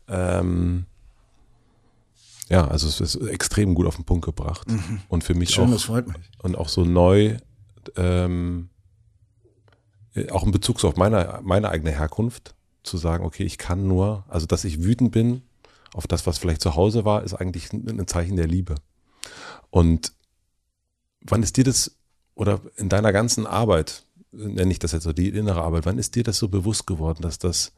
ähm, 0.08 0.86
ja, 2.50 2.68
also 2.68 2.88
es 2.88 3.02
ist 3.02 3.16
extrem 3.28 3.74
gut 3.74 3.86
auf 3.86 3.95
den 3.95 4.06
Punkt 4.06 4.26
gebracht 4.26 4.70
mhm. 4.70 5.02
und 5.10 5.24
für 5.24 5.34
mich 5.34 5.52
Schön, 5.52 5.66
auch 5.66 5.72
das 5.72 5.84
freut 5.84 6.08
mich. 6.08 6.18
und 6.42 6.58
auch 6.58 6.70
so 6.70 6.86
neu, 6.86 7.38
ähm, 7.95 8.70
auch 10.32 10.44
in 10.44 10.52
Bezug 10.52 10.84
auf 10.84 10.95
meine 10.95 11.40
meine 11.44 11.70
eigene 11.70 11.92
Herkunft 11.92 12.53
zu 12.84 12.98
sagen, 12.98 13.26
okay, 13.26 13.44
ich 13.44 13.58
kann 13.58 13.88
nur, 13.88 14.26
also 14.28 14.45
dass 14.45 14.64
ich 14.64 14.84
wütend 14.84 15.12
bin 15.12 15.42
auf 15.94 16.06
das, 16.08 16.28
was 16.28 16.38
vielleicht 16.38 16.62
zu 16.62 16.76
Hause 16.76 17.06
war, 17.06 17.24
ist 17.24 17.34
eigentlich 17.34 17.72
ein 17.74 18.08
Zeichen 18.08 18.36
der 18.36 18.48
Liebe. 18.48 18.76
Und 19.69 20.14
wann 21.22 21.43
ist 21.43 21.58
dir 21.58 21.64
das, 21.64 21.98
oder 22.35 22.61
in 22.76 22.90
deiner 22.90 23.14
ganzen 23.14 23.48
Arbeit, 23.48 24.03
nenne 24.32 24.72
ich 24.72 24.80
das 24.80 24.92
jetzt 24.92 25.03
so, 25.03 25.14
die 25.14 25.30
innere 25.30 25.61
Arbeit, 25.61 25.85
wann 25.85 26.00
ist 26.00 26.16
dir 26.16 26.24
das 26.24 26.38
so 26.38 26.48
bewusst 26.48 26.88
geworden, 26.88 27.22
dass 27.22 27.40
das, 27.40 27.72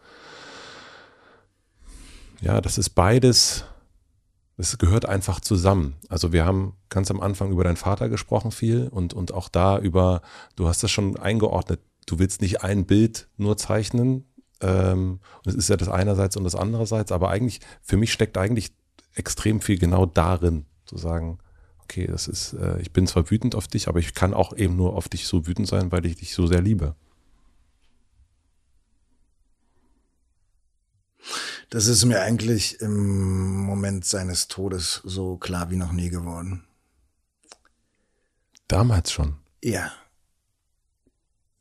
ja, 2.42 2.62
das 2.62 2.78
ist 2.78 2.92
beides, 2.92 3.66
das 4.58 4.78
gehört 4.78 5.06
einfach 5.06 5.42
zusammen. 5.42 5.96
Also 6.08 6.32
wir 6.32 6.46
haben 6.46 6.76
ganz 6.90 7.12
am 7.12 7.20
Anfang 7.20 7.52
über 7.52 7.64
deinen 7.64 7.76
Vater 7.76 8.08
gesprochen 8.08 8.52
viel 8.52 8.88
und, 8.88 9.14
und 9.14 9.34
auch 9.34 9.50
da 9.50 9.78
über, 9.80 10.22
du 10.56 10.68
hast 10.68 10.82
das 10.82 10.92
schon 10.92 11.18
eingeordnet, 11.18 11.82
du 12.06 12.20
willst 12.20 12.42
nicht 12.42 12.64
ein 12.64 12.86
Bild 12.86 13.28
nur 13.38 13.58
zeichnen. 13.58 14.26
Ähm, 14.62 15.20
und 15.44 15.48
es 15.48 15.56
ist 15.56 15.70
ja 15.70 15.76
das 15.76 15.90
einerseits 15.90 16.38
und 16.38 16.46
das 16.46 16.56
andererseits, 16.56 17.12
aber 17.12 17.30
eigentlich, 17.30 17.60
für 17.82 17.98
mich 17.98 18.14
steckt 18.14 18.38
eigentlich 18.38 18.74
extrem 19.14 19.60
viel 19.60 19.78
genau 19.78 20.06
darin, 20.06 20.66
zu 20.86 20.98
sagen, 20.98 21.40
okay, 21.80 22.08
das 22.08 22.28
ist, 22.28 22.54
äh, 22.54 22.80
ich 22.80 22.92
bin 22.92 23.08
zwar 23.08 23.30
wütend 23.30 23.56
auf 23.56 23.68
dich, 23.68 23.88
aber 23.88 24.00
ich 24.00 24.14
kann 24.14 24.34
auch 24.34 24.56
eben 24.56 24.76
nur 24.76 24.96
auf 24.96 25.08
dich 25.08 25.28
so 25.28 25.48
wütend 25.48 25.68
sein, 25.68 25.92
weil 25.92 26.06
ich 26.06 26.18
dich 26.18 26.34
so 26.34 26.48
sehr 26.48 26.62
liebe. 26.62 26.96
Das 31.70 31.88
ist 31.88 32.06
mir 32.06 32.22
eigentlich 32.22 32.80
im 32.82 33.58
Moment 33.64 34.06
seines 34.06 34.48
Todes 34.48 35.02
so 35.04 35.38
klar 35.38 35.72
wie 35.72 35.76
noch 35.76 35.92
nie 35.92 36.10
geworden. 36.10 36.68
Damals 38.68 39.12
schon. 39.12 39.36
Ja. 39.64 39.92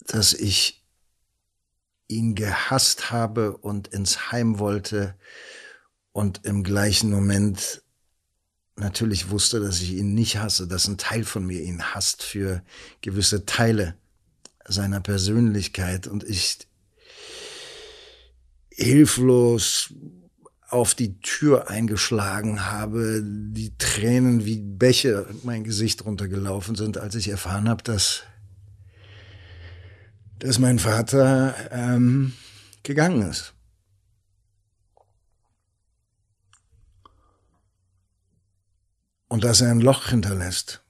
Dass 0.07 0.35
ich 0.35 0.85
ihn 2.09 2.35
gehasst 2.35 3.11
habe 3.11 3.57
und 3.57 3.89
ins 3.89 4.31
Heim 4.31 4.59
wollte 4.59 5.17
und 6.13 6.45
im 6.45 6.63
gleichen 6.63 7.11
Moment 7.11 7.83
natürlich 8.77 9.31
wusste, 9.31 9.61
dass 9.61 9.81
ich 9.81 9.93
ihn 9.93 10.15
nicht 10.15 10.39
hasse, 10.39 10.67
dass 10.67 10.89
ein 10.89 10.99
Teil 10.99 11.25
von 11.25 11.47
mir 11.47 11.63
ihn 11.63 11.83
hasst 11.95 12.23
für 12.23 12.63
gewisse 13.01 13.47
Teile 13.47 13.95
seiner 14.67 15.01
Persönlichkeit 15.01 16.07
und 16.07 16.25
ich 16.25 16.59
hilflos 18.71 19.93
auf 20.69 20.95
die 20.95 21.21
Tür 21.21 21.71
eingeschlagen 21.71 22.67
habe, 22.67 23.23
die 23.25 23.77
Tränen 23.79 24.45
wie 24.45 24.59
Bäche 24.59 25.27
mein 25.45 25.63
Gesicht 25.63 26.05
runtergelaufen 26.05 26.75
sind, 26.75 26.99
als 26.99 27.15
ich 27.15 27.29
erfahren 27.29 27.69
habe, 27.69 27.85
dass, 27.85 28.23
dass 30.41 30.59
mein 30.59 30.81
Vater 30.81 31.55
ähm, 31.71 32.33
gegangen 32.83 33.31
ist. 33.31 33.54
Und 39.35 39.43
dass 39.43 39.61
er 39.61 39.73
ein 39.73 39.81
Loch 39.81 40.11
hinterlässt. 40.11 40.85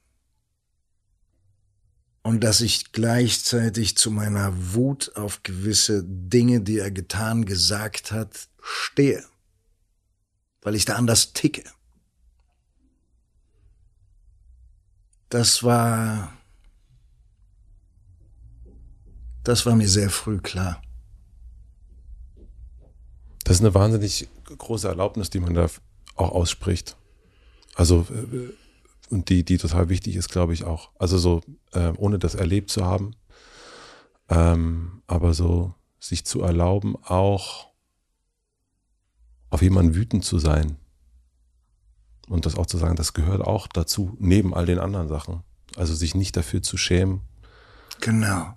Und 2.23 2.45
dass 2.45 2.61
ich 2.61 2.93
gleichzeitig 2.93 3.97
zu 3.97 4.11
meiner 4.11 4.75
Wut 4.75 5.17
auf 5.17 5.43
gewisse 5.43 6.05
Dinge, 6.05 6.61
die 6.61 6.79
er 6.79 6.91
getan, 6.91 7.47
gesagt 7.47 8.13
hat, 8.13 8.49
stehe 8.61 9.25
weil 10.65 10.75
ich 10.75 10.85
da 10.85 10.97
anders 10.97 11.33
ticke. 11.35 11.63
Das 15.29 15.63
war, 15.63 16.33
das 19.45 19.67
war 19.67 19.77
mir 19.77 19.89
sehr 19.89 20.11
früh 20.11 20.39
klar. 20.39 20.83
Das 23.45 23.57
ist 23.57 23.61
eine 23.61 23.75
wahnsinnig 23.75 24.29
große 24.45 24.89
Erlaubnis, 24.89 25.29
die 25.29 25.41
man 25.41 25.55
da 25.55 25.69
auch 26.17 26.31
ausspricht. 26.31 26.97
Also, 27.75 28.07
äh, 28.11 28.53
und 29.11 29.29
die, 29.29 29.45
die 29.45 29.59
total 29.59 29.89
wichtig 29.89 30.17
ist, 30.17 30.29
glaube 30.29 30.55
ich 30.55 30.65
auch. 30.65 30.91
Also 30.99 31.19
so, 31.19 31.43
äh, 31.73 31.93
ohne 31.97 32.19
das 32.19 32.35
erlebt 32.35 32.71
zu 32.71 32.85
haben, 32.85 33.15
ähm, 34.29 35.03
aber 35.07 35.35
so 35.35 35.75
sich 36.01 36.25
zu 36.25 36.43
erlauben, 36.43 36.97
auch 37.03 37.69
auf 39.51 39.63
jemanden 39.63 39.95
wütend 39.95 40.25
zu 40.25 40.39
sein. 40.39 40.77
Und 42.29 42.47
das 42.47 42.57
auch 42.57 42.67
zu 42.67 42.79
sagen, 42.79 42.97
das 42.97 43.13
gehört 43.13 43.43
auch 43.43 43.67
dazu, 43.67 44.17
neben 44.19 44.55
all 44.55 44.67
den 44.67 44.79
anderen 44.79 45.09
Sachen. 45.09 45.43
Also 45.77 45.95
sich 45.95 46.15
nicht 46.15 46.37
dafür 46.37 46.63
zu 46.63 46.77
schämen. 46.77 47.21
Genau. 48.01 48.57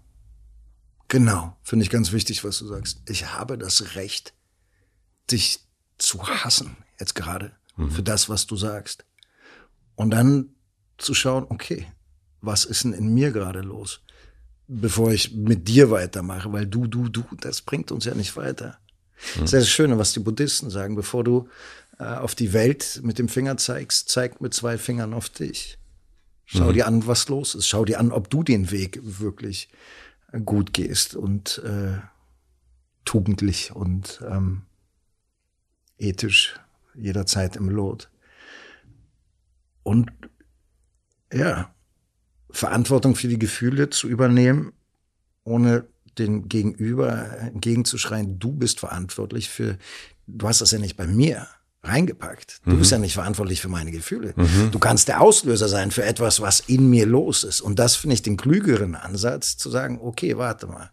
Genau. 1.07 1.55
Finde 1.63 1.83
ich 1.83 1.89
ganz 1.89 2.11
wichtig, 2.11 2.43
was 2.43 2.59
du 2.59 2.67
sagst. 2.67 3.01
Ich 3.07 3.33
habe 3.33 3.57
das 3.57 3.95
Recht, 3.95 4.33
dich 5.31 5.59
zu 5.97 6.23
hassen, 6.27 6.77
jetzt 6.99 7.15
gerade, 7.15 7.51
mhm. 7.77 7.91
für 7.91 8.03
das, 8.03 8.30
was 8.30 8.47
du 8.47 8.56
sagst. 8.56 9.06
Und 9.95 10.11
dann 10.11 10.49
zu 10.97 11.14
schauen, 11.14 11.45
okay, 11.49 11.88
was 12.41 12.65
ist 12.65 12.83
denn 12.83 12.93
in 12.93 13.14
mir 13.14 13.31
gerade 13.31 13.61
los? 13.61 14.01
Bevor 14.67 15.11
ich 15.11 15.33
mit 15.33 15.67
dir 15.67 15.91
weitermache, 15.91 16.51
weil 16.51 16.67
du, 16.67 16.88
du, 16.88 17.07
du, 17.07 17.23
das 17.39 17.61
bringt 17.61 17.91
uns 17.91 18.06
ja 18.06 18.14
nicht 18.14 18.35
weiter. 18.35 18.77
Mhm. 19.35 19.41
Das 19.41 19.53
ist 19.53 19.53
das 19.53 19.69
Schöne, 19.69 19.97
was 19.97 20.14
die 20.14 20.19
Buddhisten 20.19 20.69
sagen. 20.69 20.95
Bevor 20.95 21.23
du 21.23 21.47
äh, 21.99 22.03
auf 22.03 22.35
die 22.35 22.53
Welt 22.53 22.99
mit 23.03 23.17
dem 23.17 23.30
Finger 23.30 23.57
zeigst, 23.57 24.09
zeig 24.09 24.41
mit 24.41 24.53
zwei 24.53 24.77
Fingern 24.77 25.14
auf 25.14 25.30
dich. 25.30 25.77
Schau 26.45 26.69
mhm. 26.69 26.73
dir 26.73 26.88
an, 26.88 27.07
was 27.07 27.27
los 27.30 27.56
ist. 27.56 27.67
Schau 27.67 27.85
dir 27.85 27.99
an, 27.99 28.11
ob 28.11 28.30
du 28.30 28.43
den 28.43 28.72
Weg 28.72 28.99
wirklich 29.03 29.69
gut 30.45 30.73
gehst 30.73 31.15
und 31.15 31.59
äh, 31.59 31.97
tugendlich 33.06 33.72
und 33.73 34.22
ähm, 34.30 34.64
ethisch 35.97 36.56
jederzeit 36.98 37.56
im 37.56 37.69
Lot. 37.69 38.09
Und 39.84 40.11
ja, 41.32 41.74
Verantwortung 42.50 43.16
für 43.16 43.27
die 43.27 43.40
Gefühle 43.40 43.90
zu 43.90 44.08
übernehmen, 44.08 44.74
ohne 45.43 45.85
den 46.17 46.50
Gegenüber 46.50 47.40
entgegenzuschreien, 47.40 48.40
du 48.40 48.51
bist 48.51 48.80
verantwortlich 48.80 49.50
für, 49.50 49.77
du 50.26 50.48
hast 50.48 50.61
das 50.61 50.72
ja 50.72 50.80
nicht 50.80 50.98
bei 50.98 51.08
mir 51.08 51.48
reingepackt. 51.84 52.61
Du 52.66 52.72
mhm. 52.72 52.80
bist 52.80 52.92
ja 52.92 52.98
nicht 52.98 53.14
verantwortlich 53.14 53.61
für 53.61 53.69
meine 53.69 53.92
Gefühle. 53.92 54.34
Mhm. 54.35 54.72
Du 54.72 54.80
kannst 54.80 55.08
der 55.08 55.22
Auslöser 55.22 55.67
sein 55.67 55.92
für 55.92 56.03
etwas, 56.03 56.42
was 56.42 56.59
in 56.61 56.90
mir 56.90 57.06
los 57.06 57.43
ist. 57.43 57.61
Und 57.61 57.80
das 57.80 57.95
finde 57.95 58.16
ich 58.16 58.24
den 58.24 58.38
klügeren 58.38 58.95
Ansatz, 58.95 59.58
zu 59.58 59.69
sagen, 59.69 60.00
okay, 60.01 60.38
warte 60.38 60.67
mal. 60.67 60.92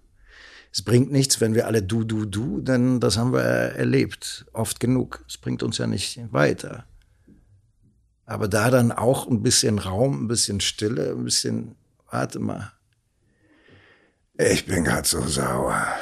Es 0.75 0.83
bringt 0.83 1.13
nichts, 1.13 1.41
wenn 1.41 1.55
wir 1.55 1.69
alle 1.69 1.85
du, 1.85 2.03
du, 2.03 2.25
du, 2.25 2.61
denn 2.61 2.99
das 2.99 3.17
haben 3.17 3.33
wir 3.33 3.43
erlebt, 3.43 4.45
oft 4.53 4.81
genug. 4.81 5.25
Es 5.29 5.39
bringt 5.39 5.63
uns 5.63 5.79
ja 5.79 5.87
nicht 5.87 6.21
weiter. 6.33 6.85
Aber 8.27 8.49
da 8.49 8.71
dann 8.71 8.91
auch 8.91 9.29
ein 9.29 9.41
bisschen 9.41 9.79
Raum, 9.79 10.25
ein 10.25 10.27
bisschen 10.27 10.61
Stille, 10.61 11.13
ein 11.13 11.23
bisschen, 11.23 11.77
warte 12.11 12.41
mal, 12.41 12.73
ich 14.37 14.67
bin 14.67 14.83
gerade 14.83 15.07
so 15.07 15.23
sauer. 15.23 15.87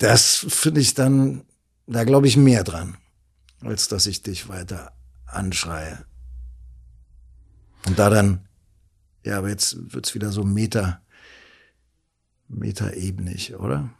Das 0.00 0.44
finde 0.48 0.80
ich 0.80 0.94
dann, 0.94 1.44
da 1.86 2.02
glaube 2.02 2.26
ich 2.26 2.36
mehr 2.36 2.64
dran, 2.64 2.96
als 3.60 3.86
dass 3.86 4.06
ich 4.06 4.24
dich 4.24 4.48
weiter 4.48 4.90
anschreie. 5.26 6.04
Und 7.86 8.00
da 8.00 8.10
dann, 8.10 8.48
ja, 9.22 9.38
aber 9.38 9.50
jetzt 9.50 9.94
wird's 9.94 10.16
wieder 10.16 10.32
so 10.32 10.42
Meter, 10.42 11.01
Meterebnig, 12.52 13.54
oder? 13.54 13.90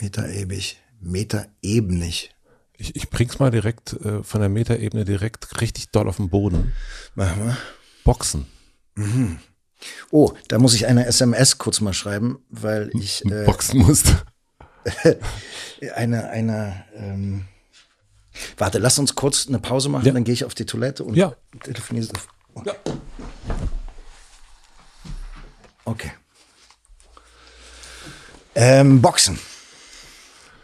Meterebig, 0.00 0.78
Meterebnig. 1.00 2.34
Ich, 2.76 2.94
ich 2.94 3.10
bring's 3.10 3.38
mal 3.38 3.50
direkt 3.50 3.94
äh, 3.94 4.22
von 4.22 4.40
der 4.40 4.48
Metaebene 4.48 5.04
direkt 5.04 5.60
richtig 5.60 5.90
doll 5.90 6.08
auf 6.08 6.16
den 6.16 6.28
Boden. 6.28 6.72
Machen 7.14 7.46
wir. 7.46 7.56
Boxen. 8.04 8.46
Mhm. 8.94 9.38
Oh, 10.10 10.32
da 10.48 10.58
muss 10.58 10.74
ich 10.74 10.86
eine 10.86 11.06
SMS 11.06 11.58
kurz 11.58 11.80
mal 11.80 11.94
schreiben, 11.94 12.38
weil 12.50 12.90
ich 12.94 13.24
äh, 13.30 13.44
boxen 13.44 13.80
musste. 13.80 14.22
eine, 15.94 16.28
eine, 16.30 16.84
ähm, 16.94 17.44
warte, 18.56 18.78
lass 18.78 18.98
uns 18.98 19.14
kurz 19.14 19.48
eine 19.48 19.58
Pause 19.58 19.88
machen, 19.88 20.06
ja. 20.06 20.12
dann 20.12 20.24
gehe 20.24 20.34
ich 20.34 20.44
auf 20.44 20.54
die 20.54 20.66
Toilette 20.66 21.04
und 21.04 21.14
ja. 21.14 21.34
telefoniere. 21.62 22.08
Oh. 22.54 22.62
Ja. 22.64 22.74
Okay. 25.84 26.12
Ähm, 28.60 29.00
Boxen. 29.00 29.38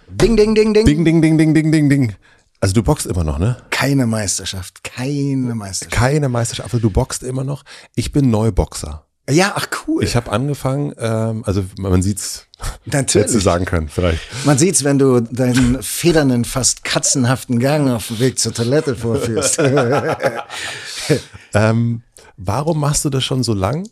Ding, 0.09 0.37
ding, 0.37 0.53
ding, 0.57 0.75
ding. 0.75 0.85
Ding, 0.85 1.05
ding, 1.05 1.23
ding, 1.23 1.39
ding, 1.39 1.55
ding, 1.55 1.71
ding, 1.71 1.89
ding. 1.89 2.17
Also 2.59 2.75
du 2.75 2.83
boxst 2.83 3.07
immer 3.07 3.23
noch, 3.23 3.39
ne? 3.39 3.57
Keine 3.71 4.05
Meisterschaft, 4.07 4.83
keine 4.83 5.55
Meisterschaft. 5.55 5.95
Keine 5.95 6.29
Meisterschaft, 6.29 6.73
aber 6.73 6.81
du 6.81 6.91
boxst 6.91 7.23
immer 7.23 7.45
noch. 7.45 7.63
Ich 7.95 8.11
bin 8.11 8.31
Neuboxer. 8.31 9.07
Ja, 9.31 9.53
ach 9.55 9.69
cool. 9.87 10.03
Ich 10.03 10.17
habe 10.17 10.33
angefangen, 10.33 10.93
ähm, 10.99 11.45
also 11.47 11.65
man 11.79 12.03
sieht's, 12.03 12.47
Natürlich. 12.85 13.31
du 13.33 13.39
sagen 13.39 13.65
können, 13.65 13.89
vielleicht. 13.89 14.21
Man 14.45 14.59
sieht's, 14.59 14.83
wenn 14.83 14.99
du 14.99 15.21
deinen 15.21 15.81
federnden, 15.81 16.45
fast 16.45 16.83
katzenhaften 16.83 17.61
Gang 17.61 17.91
auf 17.91 18.09
dem 18.09 18.19
Weg 18.19 18.41
zur 18.41 18.53
Toilette 18.53 18.97
vorführst. 18.97 19.61
ähm, 21.55 22.03
warum 22.37 22.81
machst 22.81 23.05
du 23.05 23.11
das 23.11 23.23
schon 23.23 23.45
so 23.45 23.55
lang? 23.55 23.87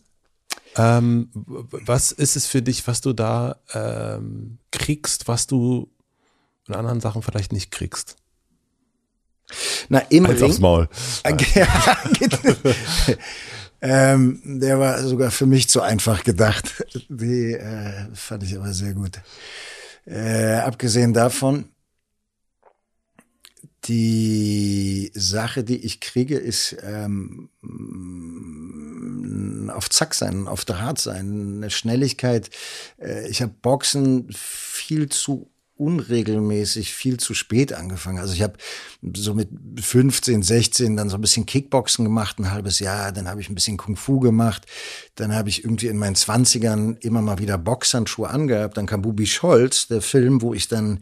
Ähm, 0.76 1.28
was 1.32 2.12
ist 2.12 2.36
es 2.36 2.46
für 2.46 2.62
dich, 2.62 2.86
was 2.86 3.00
du 3.00 3.12
da 3.12 3.56
ähm, 3.74 4.58
kriegst, 4.70 5.28
was 5.28 5.46
du 5.46 5.90
in 6.66 6.74
anderen 6.74 7.00
Sachen 7.00 7.22
vielleicht 7.22 7.52
nicht 7.52 7.70
kriegst? 7.70 8.16
Na, 9.88 9.98
im 10.08 10.26
Als 10.26 10.40
Ring. 10.40 10.50
Aufs 10.50 10.60
Maul. 10.60 10.88
ähm, 13.82 14.40
der 14.44 14.78
war 14.78 15.02
sogar 15.02 15.30
für 15.30 15.46
mich 15.46 15.68
zu 15.68 15.82
einfach 15.82 16.24
gedacht. 16.24 16.84
Die 17.08 17.52
äh, 17.52 18.06
fand 18.14 18.42
ich 18.44 18.56
aber 18.56 18.72
sehr 18.72 18.94
gut. 18.94 19.20
Äh, 20.06 20.54
abgesehen 20.54 21.12
davon, 21.12 21.66
die 23.84 25.10
Sache, 25.14 25.64
die 25.64 25.84
ich 25.84 26.00
kriege, 26.00 26.38
ist 26.38 26.76
ähm, 26.82 27.50
auf 29.72 29.90
Zack 29.90 30.14
sein, 30.14 30.48
auf 30.48 30.64
der 30.64 30.80
Hart 30.80 30.98
sein, 30.98 31.56
eine 31.56 31.70
Schnelligkeit. 31.70 32.50
Äh, 32.98 33.28
ich 33.28 33.42
habe 33.42 33.52
Boxen 33.60 34.28
viel 34.32 35.08
zu 35.08 35.52
unregelmäßig 35.76 36.92
viel 36.92 37.18
zu 37.18 37.34
spät 37.34 37.72
angefangen. 37.72 38.18
Also 38.18 38.34
ich 38.34 38.42
habe 38.42 38.54
so 39.14 39.34
mit 39.34 39.48
15, 39.80 40.42
16 40.42 40.96
dann 40.96 41.08
so 41.08 41.16
ein 41.16 41.20
bisschen 41.20 41.46
Kickboxen 41.46 42.04
gemacht, 42.04 42.38
ein 42.38 42.52
halbes 42.52 42.78
Jahr, 42.78 43.10
dann 43.10 43.28
habe 43.28 43.40
ich 43.40 43.48
ein 43.48 43.54
bisschen 43.54 43.78
Kung 43.78 43.96
Fu 43.96 44.20
gemacht, 44.20 44.66
dann 45.16 45.34
habe 45.34 45.48
ich 45.48 45.64
irgendwie 45.64 45.88
in 45.88 45.98
meinen 45.98 46.14
20ern 46.14 46.98
immer 47.00 47.20
mal 47.20 47.38
wieder 47.38 47.58
Boxhandschuhe 47.58 48.28
angehabt, 48.28 48.76
dann 48.76 48.86
kam 48.86 49.02
Bubi 49.02 49.26
Scholz, 49.26 49.88
der 49.88 50.02
Film, 50.02 50.40
wo 50.40 50.54
ich 50.54 50.68
dann 50.68 51.00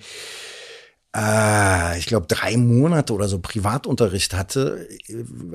äh, 1.16 1.98
ich 1.98 2.06
glaube, 2.06 2.26
drei 2.28 2.56
Monate 2.56 3.12
oder 3.12 3.28
so 3.28 3.40
Privatunterricht 3.40 4.34
hatte. 4.34 4.88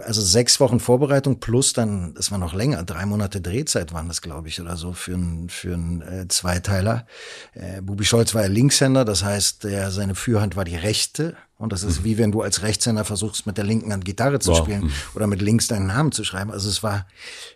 Also 0.03 0.21
sechs 0.21 0.59
Wochen 0.59 0.79
Vorbereitung 0.79 1.39
plus 1.39 1.73
dann, 1.73 2.13
das 2.13 2.31
war 2.31 2.37
noch 2.37 2.53
länger, 2.53 2.83
drei 2.83 3.05
Monate 3.05 3.39
Drehzeit 3.39 3.93
waren 3.93 4.07
das, 4.07 4.21
glaube 4.21 4.49
ich, 4.49 4.59
oder 4.59 4.75
so 4.75 4.93
für 4.93 5.13
einen 5.13 5.49
für 5.49 5.73
einen 5.73 6.01
äh, 6.01 6.27
Zweiteiler. 6.27 7.07
Äh, 7.53 7.81
Bubi 7.81 8.03
Scholz 8.03 8.35
war 8.35 8.41
ja 8.41 8.47
Linkshänder, 8.47 9.05
das 9.05 9.23
heißt, 9.23 9.63
der, 9.63 9.91
seine 9.91 10.15
Führhand 10.15 10.55
war 10.55 10.65
die 10.65 10.75
rechte 10.75 11.37
Und 11.57 11.71
das 11.71 11.83
ist 11.83 12.03
wie 12.03 12.17
wenn 12.17 12.33
du 12.33 12.41
als 12.41 12.63
Rechtshänder 12.63 13.05
versuchst, 13.05 13.45
mit 13.47 13.57
der 13.57 13.63
linken 13.63 13.93
Hand 13.93 14.03
Gitarre 14.03 14.39
zu 14.39 14.51
Wow. 14.51 14.57
spielen 14.57 14.91
oder 15.13 15.25
mit 15.25 15.41
links 15.41 15.67
deinen 15.67 15.87
Namen 15.87 16.11
zu 16.11 16.25
schreiben. 16.25 16.51
Also 16.51 16.67
es 16.67 16.83
war 16.83 17.07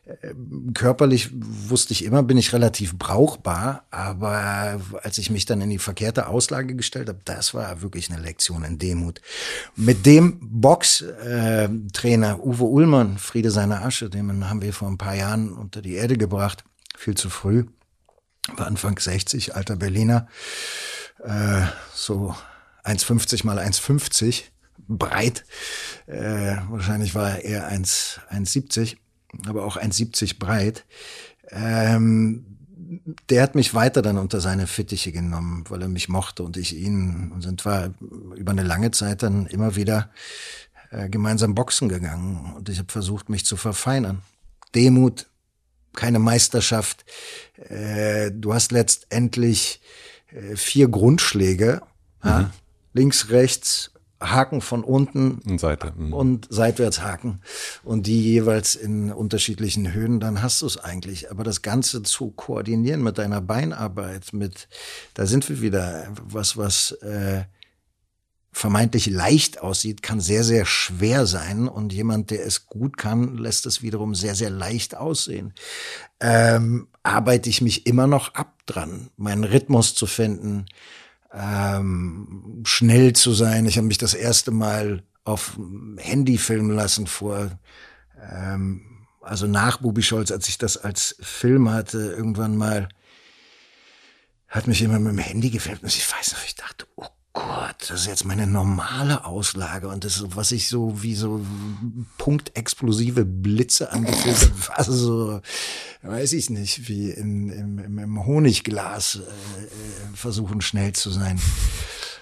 äh, 0.06 0.34
körperlich 0.74 1.32
wusste 1.34 1.92
ich 1.92 2.06
immer, 2.06 2.24
bin 2.24 2.38
ich 2.38 2.54
relativ 2.54 2.98
brauchbar, 2.98 3.84
aber 3.92 4.80
als 5.04 5.18
ich 5.18 5.30
mich 5.30 5.46
dann 5.46 5.60
in 5.60 5.70
die 5.70 5.80
verkehrte 5.80 6.28
Auslage 6.28 6.76
gestellt 6.76 7.10
habe, 7.10 7.20
das 7.26 7.54
war 7.54 7.82
wirklich 7.82 8.10
eine 8.10 8.22
Lektion 8.22 8.64
in 8.64 8.78
Demut. 8.78 9.20
Mit 9.76 10.06
dem 10.06 10.40
Box-Trainer 10.42 12.40
Uwe 12.44 12.64
Ullmann, 12.64 13.18
Friede 13.18 13.52
seiner 13.52 13.84
Asche, 13.84 14.10
den 14.10 14.50
haben 14.50 14.62
wir 14.62 14.74
vor 14.74 14.88
ein 14.88 14.98
paar 14.98 15.16
Jahren 15.16 15.52
unter 15.54 15.82
die 15.82 15.96
Erde 15.96 16.18
gebracht, 16.18 16.64
viel 16.98 17.16
zu 17.16 17.30
früh, 17.30 17.66
war 18.56 18.68
Anfang 18.68 18.98
60, 18.98 19.56
alter 19.56 19.76
Berliner, 19.76 20.28
äh, 21.24 21.62
so 21.94 22.34
1,50 22.84 23.46
mal 23.46 23.60
1,50 23.60 24.44
breit. 24.88 25.46
Äh, 26.08 26.58
wahrscheinlich 26.70 27.16
war 27.16 27.32
er 27.32 27.46
eher 27.46 27.68
1 27.68 28.22
1,70, 28.32 28.98
aber 29.48 29.66
auch 29.66 29.78
1,70 29.78 30.40
breit. 30.40 30.86
Ähm, 31.52 32.46
der 33.30 33.44
hat 33.44 33.56
mich 33.56 33.74
weiter 33.74 34.02
dann 34.02 34.18
unter 34.18 34.42
seine 34.42 34.66
Fittiche 34.66 35.12
genommen, 35.12 35.64
weil 35.70 35.82
er 35.82 35.88
mich 35.88 36.10
mochte 36.10 36.44
und 36.44 36.58
ich 36.58 36.76
ihn. 36.76 37.32
Und 37.32 37.42
sind 37.42 37.66
wir 37.66 37.94
über 38.36 38.52
eine 38.52 38.64
lange 38.64 38.92
Zeit 38.92 39.22
dann 39.22 39.46
immer 39.46 39.76
wieder 39.76 40.10
äh, 40.92 41.08
gemeinsam 41.10 41.54
boxen 41.54 41.90
gegangen. 41.90 42.54
Und 42.56 42.70
ich 42.70 42.80
habe 42.80 42.92
versucht, 42.92 43.30
mich 43.30 43.46
zu 43.46 43.58
verfeinern. 43.58 44.24
Demut, 44.74 45.28
keine 45.94 46.20
Meisterschaft. 46.20 47.06
Äh, 47.58 48.32
du 48.32 48.54
hast 48.54 48.72
letztendlich 48.72 49.82
äh, 50.32 50.56
vier 50.56 50.88
Grundschläge. 50.88 51.82
Ja? 52.24 52.52
Links, 52.94 53.30
rechts, 53.30 53.92
Haken 54.22 54.60
von 54.62 54.84
unten 54.84 55.40
Und 55.48 55.60
Seite. 55.60 55.94
Mhm. 55.96 56.14
und 56.14 56.48
seitwärts 56.50 57.02
Haken. 57.02 57.40
Und 57.84 58.06
die 58.06 58.22
jeweils 58.22 58.76
in 58.76 59.12
unterschiedlichen 59.12 59.94
Höhen, 59.94 60.20
dann 60.20 60.42
hast 60.42 60.62
du 60.62 60.66
es 60.66 60.78
eigentlich. 60.78 61.32
Aber 61.32 61.44
das 61.44 61.62
Ganze 61.62 62.04
zu 62.04 62.32
koordinieren 62.32 63.02
mit 63.02 63.18
deiner 63.18 63.42
Beinarbeit, 63.42 64.34
mit, 64.34 64.68
da 65.14 65.26
sind 65.26 65.48
wir 65.48 65.62
wieder, 65.62 66.08
was, 66.22 66.58
was 66.58 66.92
äh, 67.02 67.44
vermeintlich 68.52 69.06
leicht 69.06 69.62
aussieht, 69.62 70.02
kann 70.02 70.20
sehr, 70.20 70.44
sehr 70.44 70.66
schwer 70.66 71.26
sein. 71.26 71.70
Und 71.70 71.94
jemand, 71.94 72.30
der 72.32 72.46
es 72.46 72.66
gut 72.66 72.98
kann, 72.98 73.38
lässt 73.38 73.66
es 73.66 73.82
wiederum 73.82 74.16
sehr, 74.16 74.36
sehr 74.36 74.50
leicht 74.50 74.98
aussehen. 74.98 75.54
Ähm, 76.20 76.90
arbeite 77.04 77.50
ich 77.50 77.62
mich 77.62 77.86
immer 77.86 78.08
noch 78.08 78.34
ab 78.34 78.54
dran, 78.66 79.12
meinen 79.16 79.46
Rhythmus 79.46 79.96
zu 79.96 80.08
finden, 80.08 80.66
ähm, 81.34 82.62
schnell 82.66 83.14
zu 83.14 83.34
sein. 83.34 83.66
Ich 83.66 83.78
habe 83.78 83.88
mich 83.88 83.98
das 83.98 84.14
erste 84.14 84.52
Mal 84.52 85.04
auf 85.24 85.58
Handy 85.98 86.38
filmen 86.38 86.72
lassen 86.72 87.08
vor, 87.08 87.52
ähm, 88.32 89.08
also 89.22 89.46
nach 89.46 89.78
Bubi 89.78 90.02
Scholz, 90.02 90.32
als 90.32 90.48
ich 90.48 90.58
das 90.58 90.78
als 90.78 91.16
Film 91.20 91.70
hatte, 91.70 92.00
irgendwann 92.00 92.58
mal, 92.58 92.90
hat 94.48 94.66
mich 94.66 94.80
jemand 94.80 95.04
mit 95.04 95.14
dem 95.14 95.20
Handy 95.20 95.52
gefilmt 95.52 95.84
und 95.84 95.90
ich 95.96 96.12
weiß 96.12 96.34
noch, 96.34 96.44
ich 96.44 96.56
dachte, 96.56 96.88
oh 96.96 97.06
Gott, 97.40 97.90
das 97.90 98.02
ist 98.02 98.08
jetzt 98.08 98.26
meine 98.26 98.48
normale 98.48 99.24
Auslage 99.24 99.88
und 99.88 100.04
das 100.04 100.24
was 100.36 100.52
ich 100.52 100.68
so 100.68 101.02
wie 101.02 101.16
so 101.16 101.40
punktexplosive 102.18 103.24
Blitze 103.24 103.92
angefühlt 103.92 104.42
habe, 104.42 104.68
war 104.78 104.84
so, 104.84 105.42
weiß 106.02 106.34
ich 106.34 106.50
nicht, 106.50 106.90
wie 106.90 107.12
in, 107.12 107.50
im, 107.50 107.80
im, 107.80 107.98
im 108.00 108.26
Honigglas 108.26 109.16
äh, 109.16 109.20
äh, 109.22 109.68
versuchen 110.16 110.60
schnell 110.62 110.94
zu 110.94 111.12
sein. 111.12 111.40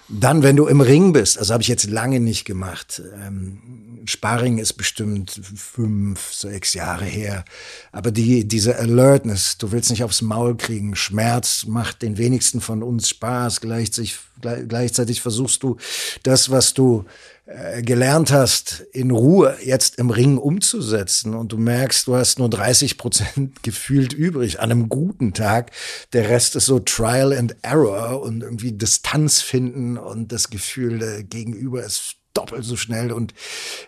Dann, 0.10 0.42
wenn 0.42 0.56
du 0.56 0.68
im 0.68 0.80
Ring 0.80 1.12
bist, 1.12 1.38
also 1.38 1.54
habe 1.54 1.64
ich 1.64 1.68
jetzt 1.68 1.90
lange 1.90 2.20
nicht 2.20 2.46
gemacht. 2.46 3.02
Ähm, 3.22 3.98
Sparring 4.06 4.58
ist 4.58 4.74
bestimmt 4.74 5.42
fünf, 5.56 6.32
sechs 6.32 6.74
Jahre 6.74 7.04
her. 7.04 7.44
Aber 7.92 8.12
die, 8.12 8.48
diese 8.48 8.78
Alertness, 8.78 9.58
du 9.58 9.74
willst 9.74 9.90
nicht 9.90 10.04
aufs 10.04 10.22
Maul 10.22 10.56
kriegen. 10.56 10.96
Schmerz 10.96 11.66
macht 11.66 12.02
den 12.04 12.18
wenigsten 12.18 12.62
von 12.62 12.84
uns 12.84 13.10
Spaß. 13.10 13.60
Gleichzeitig, 13.60 14.18
gleichzeitig 14.42 15.22
versuchst 15.22 15.62
du 15.64 15.76
das, 16.24 16.50
was 16.50 16.74
du 16.74 17.04
äh, 17.48 17.82
gelernt 17.82 18.34
hast, 18.34 18.82
in 18.92 19.10
Ruhe 19.10 19.58
jetzt 19.64 20.00
im 20.00 20.10
Ring 20.10 20.38
umzusetzen. 20.38 21.34
Und 21.34 21.54
du 21.54 21.58
merkst, 21.58 22.06
du 22.06 22.16
hast 22.18 22.40
nur 22.40 22.50
30 22.50 22.98
Prozent 22.98 23.52
gefühlt 23.64 24.12
übrig 24.12 24.60
an 24.60 24.70
einem 24.70 24.90
guten 24.90 25.34
Tag. 25.34 25.72
Der 26.12 26.28
Rest 26.28 26.58
ist 26.58 26.66
so 26.66 26.80
Trial 26.80 27.32
and 27.32 27.56
Error 27.62 28.22
und 28.22 28.44
irgendwie 28.44 28.74
Distanz 28.74 29.42
finden 29.42 29.98
und 29.98 30.34
das 30.34 30.50
Gefühl, 30.50 31.00
der 31.00 31.24
Gegenüber 31.24 31.86
ist 31.86 32.17
doppelt 32.38 32.64
so 32.64 32.76
schnell 32.76 33.12
und 33.12 33.34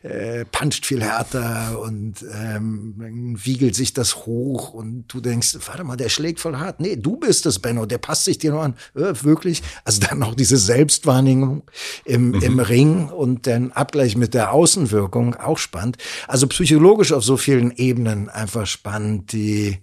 äh, 0.02 0.46
puncht 0.46 0.86
viel 0.86 1.04
härter 1.04 1.80
und 1.80 2.26
ähm, 2.34 2.96
dann 2.98 3.46
wiegelt 3.46 3.76
sich 3.76 3.94
das 3.94 4.26
hoch 4.26 4.74
und 4.74 5.06
du 5.08 5.22
denkst, 5.22 5.58
warte 5.68 5.84
mal, 5.84 5.98
der 5.98 6.10
schlägt 6.10 6.40
voll 6.40 6.58
hart. 6.58 6.80
Nee, 6.80 6.96
du 6.96 7.18
bist 7.18 7.46
es, 7.46 7.60
Benno, 7.60 7.86
der 7.86 8.00
passt 8.00 8.26
sich 8.26 8.40
dir 8.40 8.52
nur 8.52 8.64
an. 8.64 8.76
Äh, 8.96 9.14
wirklich? 9.24 9.62
Also 9.84 10.02
dann 10.02 10.20
noch 10.20 10.36
diese 10.36 10.58
Selbstwahrnehmung 10.58 11.64
im, 12.06 12.34
im 12.42 12.60
Ring 12.60 13.10
und 13.10 13.46
den 13.46 13.72
Abgleich 13.72 14.18
mit 14.18 14.34
der 14.34 14.52
Außenwirkung, 14.52 15.36
auch 15.36 15.58
spannend. 15.58 15.98
Also 16.28 16.48
psychologisch 16.48 17.14
auf 17.14 17.24
so 17.24 17.38
vielen 17.38 17.72
Ebenen 17.72 18.30
einfach 18.30 18.66
spannend, 18.66 19.32
die 19.32 19.78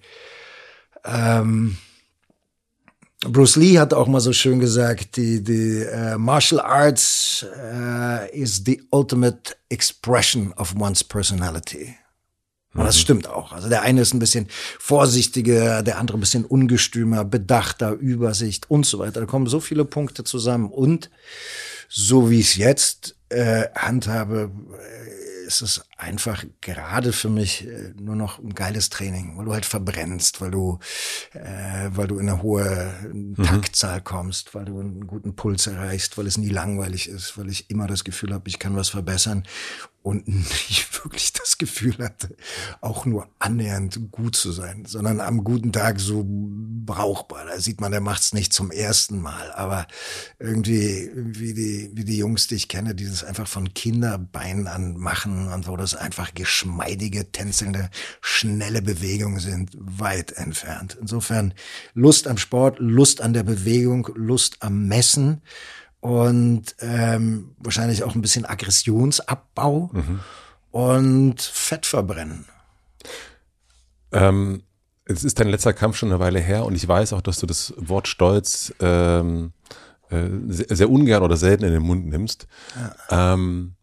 ähm, 1.04 1.76
Bruce 3.20 3.56
Lee 3.56 3.78
hat 3.78 3.94
auch 3.94 4.08
mal 4.08 4.20
so 4.20 4.32
schön 4.32 4.60
gesagt, 4.60 5.16
die, 5.16 5.42
die 5.42 5.82
äh, 5.82 6.18
Martial 6.18 6.60
Arts 6.60 7.46
äh, 7.56 8.38
is 8.38 8.62
the 8.64 8.82
ultimate 8.90 9.56
expression 9.70 10.52
of 10.54 10.74
one's 10.78 11.02
personality. 11.02 11.96
Und 12.74 12.84
das 12.84 13.00
stimmt 13.00 13.26
auch. 13.26 13.52
Also 13.52 13.70
der 13.70 13.82
eine 13.82 14.02
ist 14.02 14.12
ein 14.12 14.18
bisschen 14.18 14.48
vorsichtiger, 14.78 15.82
der 15.82 15.98
andere 15.98 16.18
ein 16.18 16.20
bisschen 16.20 16.44
ungestümer, 16.44 17.24
bedachter, 17.24 17.92
Übersicht 17.92 18.70
und 18.70 18.84
so 18.84 18.98
weiter. 18.98 19.20
Da 19.20 19.26
kommen 19.26 19.46
so 19.46 19.60
viele 19.60 19.86
Punkte 19.86 20.24
zusammen. 20.24 20.70
Und 20.70 21.10
so 21.88 22.28
wie 22.28 22.40
ich 22.40 22.50
es 22.50 22.56
jetzt 22.56 23.16
äh, 23.30 23.64
handhabe, 23.74 24.50
äh, 24.78 25.46
ist 25.46 25.62
es 25.62 25.86
einfach 25.96 26.44
gerade 26.60 27.12
für 27.12 27.30
mich 27.30 27.66
äh, 27.66 27.94
nur 27.98 28.16
noch 28.16 28.38
ein 28.38 28.54
geiles 28.54 28.90
Training, 28.90 29.36
weil 29.36 29.46
du 29.46 29.52
halt 29.54 29.64
verbrennst, 29.64 30.40
weil 30.40 30.50
du, 30.50 30.78
äh, 31.32 31.88
weil 31.90 32.06
du 32.06 32.18
in 32.18 32.28
eine 32.28 32.42
hohe 32.42 33.34
Taktzahl 33.42 34.02
kommst, 34.02 34.54
weil 34.54 34.66
du 34.66 34.78
einen 34.78 35.06
guten 35.06 35.34
Puls 35.36 35.66
erreichst, 35.66 36.18
weil 36.18 36.26
es 36.26 36.36
nie 36.36 36.50
langweilig 36.50 37.08
ist, 37.08 37.38
weil 37.38 37.48
ich 37.48 37.70
immer 37.70 37.86
das 37.86 38.04
Gefühl 38.04 38.34
habe, 38.34 38.48
ich 38.48 38.58
kann 38.58 38.76
was 38.76 38.90
verbessern 38.90 39.44
und 40.06 40.28
nicht 40.68 41.02
wirklich 41.02 41.32
das 41.32 41.58
Gefühl 41.58 41.98
hatte, 41.98 42.36
auch 42.80 43.06
nur 43.06 43.28
annähernd 43.40 44.12
gut 44.12 44.36
zu 44.36 44.52
sein, 44.52 44.84
sondern 44.86 45.20
am 45.20 45.42
guten 45.42 45.72
Tag 45.72 45.98
so 45.98 46.24
brauchbar. 46.24 47.44
Da 47.46 47.58
sieht 47.58 47.80
man, 47.80 47.90
der 47.90 48.00
macht's 48.00 48.32
nicht 48.32 48.52
zum 48.52 48.70
ersten 48.70 49.20
Mal, 49.20 49.50
aber 49.52 49.88
irgendwie, 50.38 51.10
wie 51.12 51.54
die, 51.54 51.90
wie 51.94 52.04
die 52.04 52.18
Jungs, 52.18 52.46
die 52.46 52.54
ich 52.54 52.68
kenne, 52.68 52.94
die 52.94 53.04
das 53.04 53.24
einfach 53.24 53.48
von 53.48 53.74
Kinderbeinen 53.74 54.68
an 54.68 54.96
machen 54.96 55.48
und 55.48 55.66
wo 55.66 55.76
das 55.92 56.00
einfach 56.00 56.34
geschmeidige, 56.34 57.30
tänzelnde, 57.30 57.90
schnelle 58.20 58.82
Bewegungen 58.82 59.38
sind, 59.38 59.70
weit 59.78 60.32
entfernt. 60.32 60.96
Insofern 61.00 61.54
Lust 61.94 62.26
am 62.26 62.38
Sport, 62.38 62.78
Lust 62.80 63.20
an 63.20 63.32
der 63.32 63.44
Bewegung, 63.44 64.08
Lust 64.14 64.56
am 64.60 64.88
Messen 64.88 65.42
und 66.00 66.74
ähm, 66.80 67.54
wahrscheinlich 67.58 68.02
auch 68.02 68.14
ein 68.14 68.22
bisschen 68.22 68.44
Aggressionsabbau 68.44 69.90
und 70.72 71.40
Fett 71.40 71.86
verbrennen. 71.86 72.46
Ähm, 74.10 74.62
es 75.04 75.22
ist 75.22 75.38
dein 75.38 75.48
letzter 75.48 75.72
Kampf 75.72 75.96
schon 75.96 76.10
eine 76.10 76.18
Weile 76.18 76.40
her 76.40 76.64
und 76.64 76.74
ich 76.74 76.86
weiß 76.86 77.12
auch, 77.12 77.22
dass 77.22 77.38
du 77.38 77.46
das 77.46 77.72
Wort 77.76 78.08
Stolz 78.08 78.74
ähm, 78.80 79.52
äh, 80.10 80.28
sehr, 80.48 80.76
sehr 80.76 80.90
ungern 80.90 81.22
oder 81.22 81.36
selten 81.36 81.64
in 81.64 81.72
den 81.72 81.82
Mund 81.82 82.06
nimmst. 82.06 82.48
Ähm, 83.10 83.75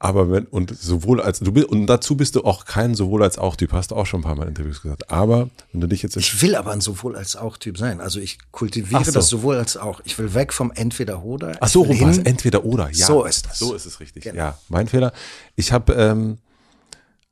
aber 0.00 0.30
wenn, 0.30 0.46
und 0.46 0.78
sowohl 0.78 1.20
als, 1.20 1.40
du 1.40 1.50
bist, 1.50 1.66
und 1.66 1.88
dazu 1.88 2.16
bist 2.16 2.36
du 2.36 2.44
auch 2.44 2.64
kein 2.64 2.94
sowohl 2.94 3.24
als 3.24 3.36
auch 3.36 3.56
Typ, 3.56 3.72
hast 3.72 3.90
du 3.90 3.96
auch 3.96 4.06
schon 4.06 4.20
ein 4.20 4.22
paar 4.22 4.36
Mal 4.36 4.44
in 4.44 4.50
Interviews 4.50 4.80
gesagt. 4.80 5.10
Aber 5.10 5.50
wenn 5.72 5.80
du 5.80 5.88
dich 5.88 6.02
jetzt, 6.02 6.16
Ich 6.16 6.40
will 6.40 6.54
aber 6.54 6.70
ein 6.70 6.80
sowohl 6.80 7.16
als 7.16 7.34
auch 7.34 7.56
Typ 7.56 7.78
sein. 7.78 8.00
Also 8.00 8.20
ich 8.20 8.38
kultiviere 8.52 9.04
so. 9.04 9.10
das 9.10 9.28
sowohl 9.28 9.56
als 9.56 9.76
auch. 9.76 10.00
Ich 10.04 10.16
will 10.18 10.34
weg 10.34 10.52
vom 10.52 10.70
entweder 10.70 11.24
oder. 11.24 11.56
ach 11.60 11.68
so, 11.68 11.82
rum 11.82 12.20
entweder 12.24 12.64
oder, 12.64 12.90
ja. 12.90 13.06
So 13.06 13.24
ist 13.24 13.46
das. 13.46 13.58
So 13.58 13.74
ist 13.74 13.86
es 13.86 13.98
richtig. 13.98 14.22
Genau. 14.22 14.36
Ja, 14.36 14.58
mein 14.68 14.86
Fehler. 14.86 15.12
Ich 15.56 15.72
habe, 15.72 15.92
ähm, 15.94 16.38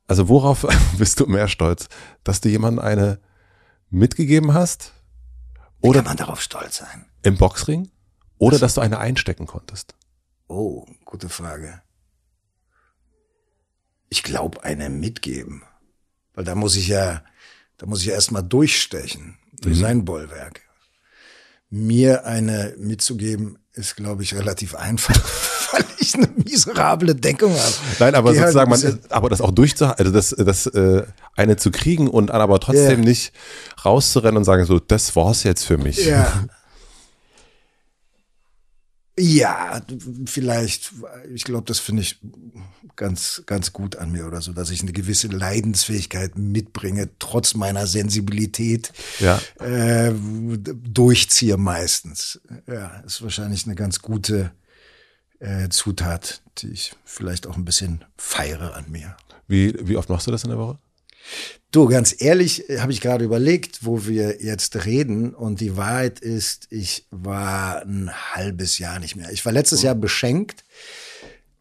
also 0.08 0.28
worauf 0.28 0.66
bist 0.98 1.20
du 1.20 1.26
mehr 1.26 1.46
stolz, 1.46 1.88
dass 2.24 2.40
du 2.40 2.48
jemandem 2.48 2.84
eine 2.84 3.20
mitgegeben 3.90 4.54
hast 4.54 4.92
oder 5.80 6.00
kann 6.00 6.08
man 6.08 6.16
darauf 6.16 6.40
stolz 6.40 6.78
sein? 6.78 7.06
im 7.22 7.38
Boxring 7.38 7.90
oder 8.38 8.58
dass 8.58 8.74
du 8.74 8.80
eine 8.80 8.98
einstecken 8.98 9.46
konntest? 9.46 9.94
Oh, 10.48 10.84
gute 11.04 11.28
Frage. 11.28 11.82
Ich 14.08 14.22
glaube, 14.22 14.62
eine 14.64 14.88
mitgeben. 14.88 15.62
Weil 16.34 16.44
da 16.44 16.54
muss 16.54 16.76
ich 16.76 16.88
ja, 16.88 17.22
da 17.78 17.86
muss 17.86 18.00
ich 18.00 18.06
ja 18.06 18.14
erstmal 18.14 18.42
durchstechen, 18.42 19.36
durch 19.60 19.78
sein 19.78 20.04
Bollwerk. 20.04 20.60
Mir 21.70 22.24
eine 22.24 22.74
mitzugeben, 22.78 23.58
ist, 23.72 23.96
glaube 23.96 24.22
ich, 24.22 24.34
relativ 24.34 24.74
einfach, 24.74 25.14
weil 25.72 25.84
ich 25.98 26.14
eine 26.14 26.28
miserable 26.44 27.14
Deckung 27.14 27.52
habe. 27.52 27.72
Nein, 27.98 28.14
aber 28.14 28.32
Geh 28.32 28.40
halt 28.40 28.52
sozusagen, 28.52 28.72
ein 28.72 29.00
man, 29.00 29.10
aber 29.10 29.28
das 29.28 29.40
auch 29.40 29.50
durchzuhalten, 29.50 30.06
also 30.06 30.12
das, 30.12 30.30
das 30.38 30.66
äh, 30.66 31.02
eine 31.34 31.56
zu 31.56 31.70
kriegen 31.70 32.08
und 32.08 32.28
dann 32.28 32.40
aber 32.40 32.60
trotzdem 32.60 33.00
Ja. 33.02 33.08
nicht 33.08 33.32
rauszurennen 33.84 34.38
und 34.38 34.44
sagen 34.44 34.64
so, 34.64 34.78
das 34.78 35.16
war's 35.16 35.42
jetzt 35.42 35.64
für 35.64 35.76
mich. 35.78 36.04
Ja. 36.06 36.44
Ja, 39.18 39.80
vielleicht, 40.26 40.92
ich 41.32 41.44
glaube, 41.44 41.64
das 41.66 41.78
finde 41.78 42.02
ich 42.02 42.20
ganz, 42.96 43.42
ganz 43.46 43.72
gut 43.72 43.96
an 43.96 44.12
mir 44.12 44.26
oder 44.26 44.42
so, 44.42 44.52
dass 44.52 44.68
ich 44.70 44.82
eine 44.82 44.92
gewisse 44.92 45.28
Leidensfähigkeit 45.28 46.36
mitbringe, 46.36 47.08
trotz 47.18 47.54
meiner 47.54 47.86
Sensibilität 47.86 48.92
Ja. 49.18 49.40
äh, 49.58 50.12
durchziehe 50.14 51.56
meistens. 51.56 52.40
Ja, 52.66 52.88
ist 53.06 53.22
wahrscheinlich 53.22 53.64
eine 53.64 53.74
ganz 53.74 54.00
gute 54.00 54.52
äh, 55.38 55.68
Zutat, 55.70 56.42
die 56.58 56.68
ich 56.68 56.94
vielleicht 57.04 57.46
auch 57.46 57.56
ein 57.56 57.64
bisschen 57.64 58.04
feiere 58.18 58.74
an 58.74 58.84
mir. 58.90 59.16
Wie, 59.48 59.74
wie 59.88 59.96
oft 59.96 60.08
machst 60.10 60.26
du 60.26 60.30
das 60.30 60.44
in 60.44 60.50
der 60.50 60.58
Woche? 60.58 60.78
Du, 61.70 61.86
ganz 61.86 62.14
ehrlich, 62.18 62.64
habe 62.78 62.92
ich 62.92 63.00
gerade 63.00 63.24
überlegt, 63.24 63.84
wo 63.84 64.06
wir 64.06 64.42
jetzt 64.42 64.86
reden. 64.86 65.34
Und 65.34 65.60
die 65.60 65.76
Wahrheit 65.76 66.20
ist, 66.20 66.68
ich 66.70 67.06
war 67.10 67.82
ein 67.82 68.10
halbes 68.34 68.78
Jahr 68.78 68.98
nicht 68.98 69.16
mehr. 69.16 69.30
Ich 69.30 69.44
war 69.44 69.52
letztes 69.52 69.82
Jahr 69.82 69.94
beschenkt, 69.94 70.64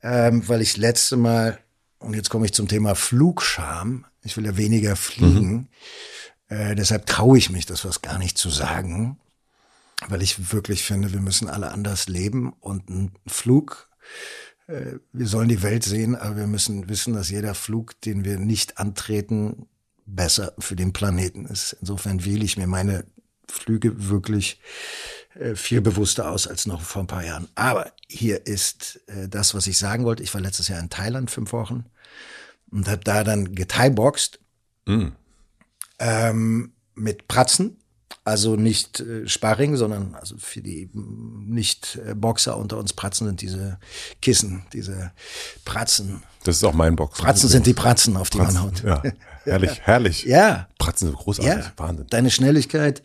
ähm, 0.02 0.48
weil 0.48 0.62
ich 0.62 0.78
letzte 0.78 1.18
Mal, 1.18 1.60
und 2.00 2.14
jetzt 2.16 2.30
komme 2.30 2.46
ich 2.46 2.54
zum 2.54 2.68
Thema 2.68 2.96
Flugscham, 2.96 4.06
ich 4.24 4.38
will 4.38 4.46
ja 4.46 4.58
weniger 4.58 4.96
fliegen. 4.96 5.70
Äh, 6.48 6.76
deshalb 6.76 7.08
traue 7.08 7.38
ich 7.38 7.50
mich, 7.50 7.66
das 7.66 7.86
was 7.86 8.04
gar 8.04 8.20
nicht 8.20 8.38
zu 8.38 8.52
sagen, 8.52 9.20
weil 10.08 10.22
ich 10.22 10.54
wirklich 10.54 10.84
finde, 10.84 11.12
wir 11.12 11.20
müssen 11.20 11.50
alle 11.50 11.72
anders 11.72 12.08
leben. 12.08 12.54
Und 12.60 12.88
ein 12.90 13.14
Flug 13.26 13.90
äh, 14.00 14.45
wir 14.68 15.28
sollen 15.28 15.50
die 15.50 15.62
Welt 15.62 15.84
sehen, 15.84 16.16
aber 16.16 16.38
wir 16.38 16.48
müssen 16.48 16.90
wissen, 16.90 17.14
dass 17.14 17.30
jeder 17.30 17.54
Flug, 17.54 18.00
den 18.02 18.26
wir 18.26 18.40
nicht 18.40 18.78
antreten, 18.80 19.68
besser 20.06 20.54
für 20.60 20.76
den 20.76 20.94
Planeten 20.94 21.46
ist. 21.46 21.78
Insofern 21.80 22.26
wähle 22.26 22.46
ich 22.46 22.58
mir 22.58 22.68
meine 22.68 23.06
Flüge 23.48 24.10
wirklich 24.10 24.60
äh, 25.36 25.56
viel 25.56 25.82
bewusster 25.82 26.30
aus 26.30 26.48
als 26.48 26.66
noch 26.66 26.82
vor 26.82 27.04
ein 27.04 27.08
paar 27.08 27.26
Jahren. 27.26 27.48
Aber 27.56 27.92
hier 28.08 28.48
ist 28.48 29.02
äh, 29.08 29.28
das, 29.28 29.54
was 29.54 29.68
ich 29.68 29.78
sagen 29.78 30.04
wollte. 30.06 30.24
Ich 30.24 30.34
war 30.34 30.42
letztes 30.42 30.68
Jahr 30.68 30.80
in 30.80 30.90
Thailand 30.90 31.32
fünf 31.32 31.52
Wochen 31.54 31.86
und 32.72 32.88
habe 32.88 33.04
da 33.04 33.24
dann 33.24 33.54
gethaiboxt 33.54 34.40
ähm, 36.00 36.74
mit 36.96 37.28
Pratzen. 37.28 37.78
Also 38.28 38.56
nicht 38.56 39.02
äh, 39.02 39.28
Sparring, 39.28 39.76
sondern 39.78 40.16
also 40.16 40.36
für 40.40 40.62
die 40.62 40.90
mm, 40.92 41.46
Nicht-Boxer 41.54 42.58
unter 42.58 42.80
uns 42.80 42.92
Pratzen 42.92 43.28
sind 43.28 43.40
diese 43.42 43.78
Kissen, 44.20 44.66
diese 44.74 45.12
Pratzen. 45.64 46.24
Das 46.44 46.56
ist 46.58 46.64
auch 46.64 46.74
mein 46.74 46.96
Box. 46.96 47.20
Pratzen 47.20 47.50
sind 47.50 47.68
die 47.68 47.76
Pratzen, 47.76 48.18
auf 48.18 48.32
die 48.32 48.40
man 48.40 48.62
haut. 48.62 48.84
Ja, 49.46 49.52
herrlich, 49.52 49.80
herrlich. 49.84 50.24
Ja. 50.26 50.68
Pratzen 50.80 51.10
sind 51.10 51.18
großartig, 51.18 51.66
Ja, 51.66 51.72
Wahnsinn. 51.78 52.08
deine 52.10 52.32
Schnelligkeit, 52.32 53.04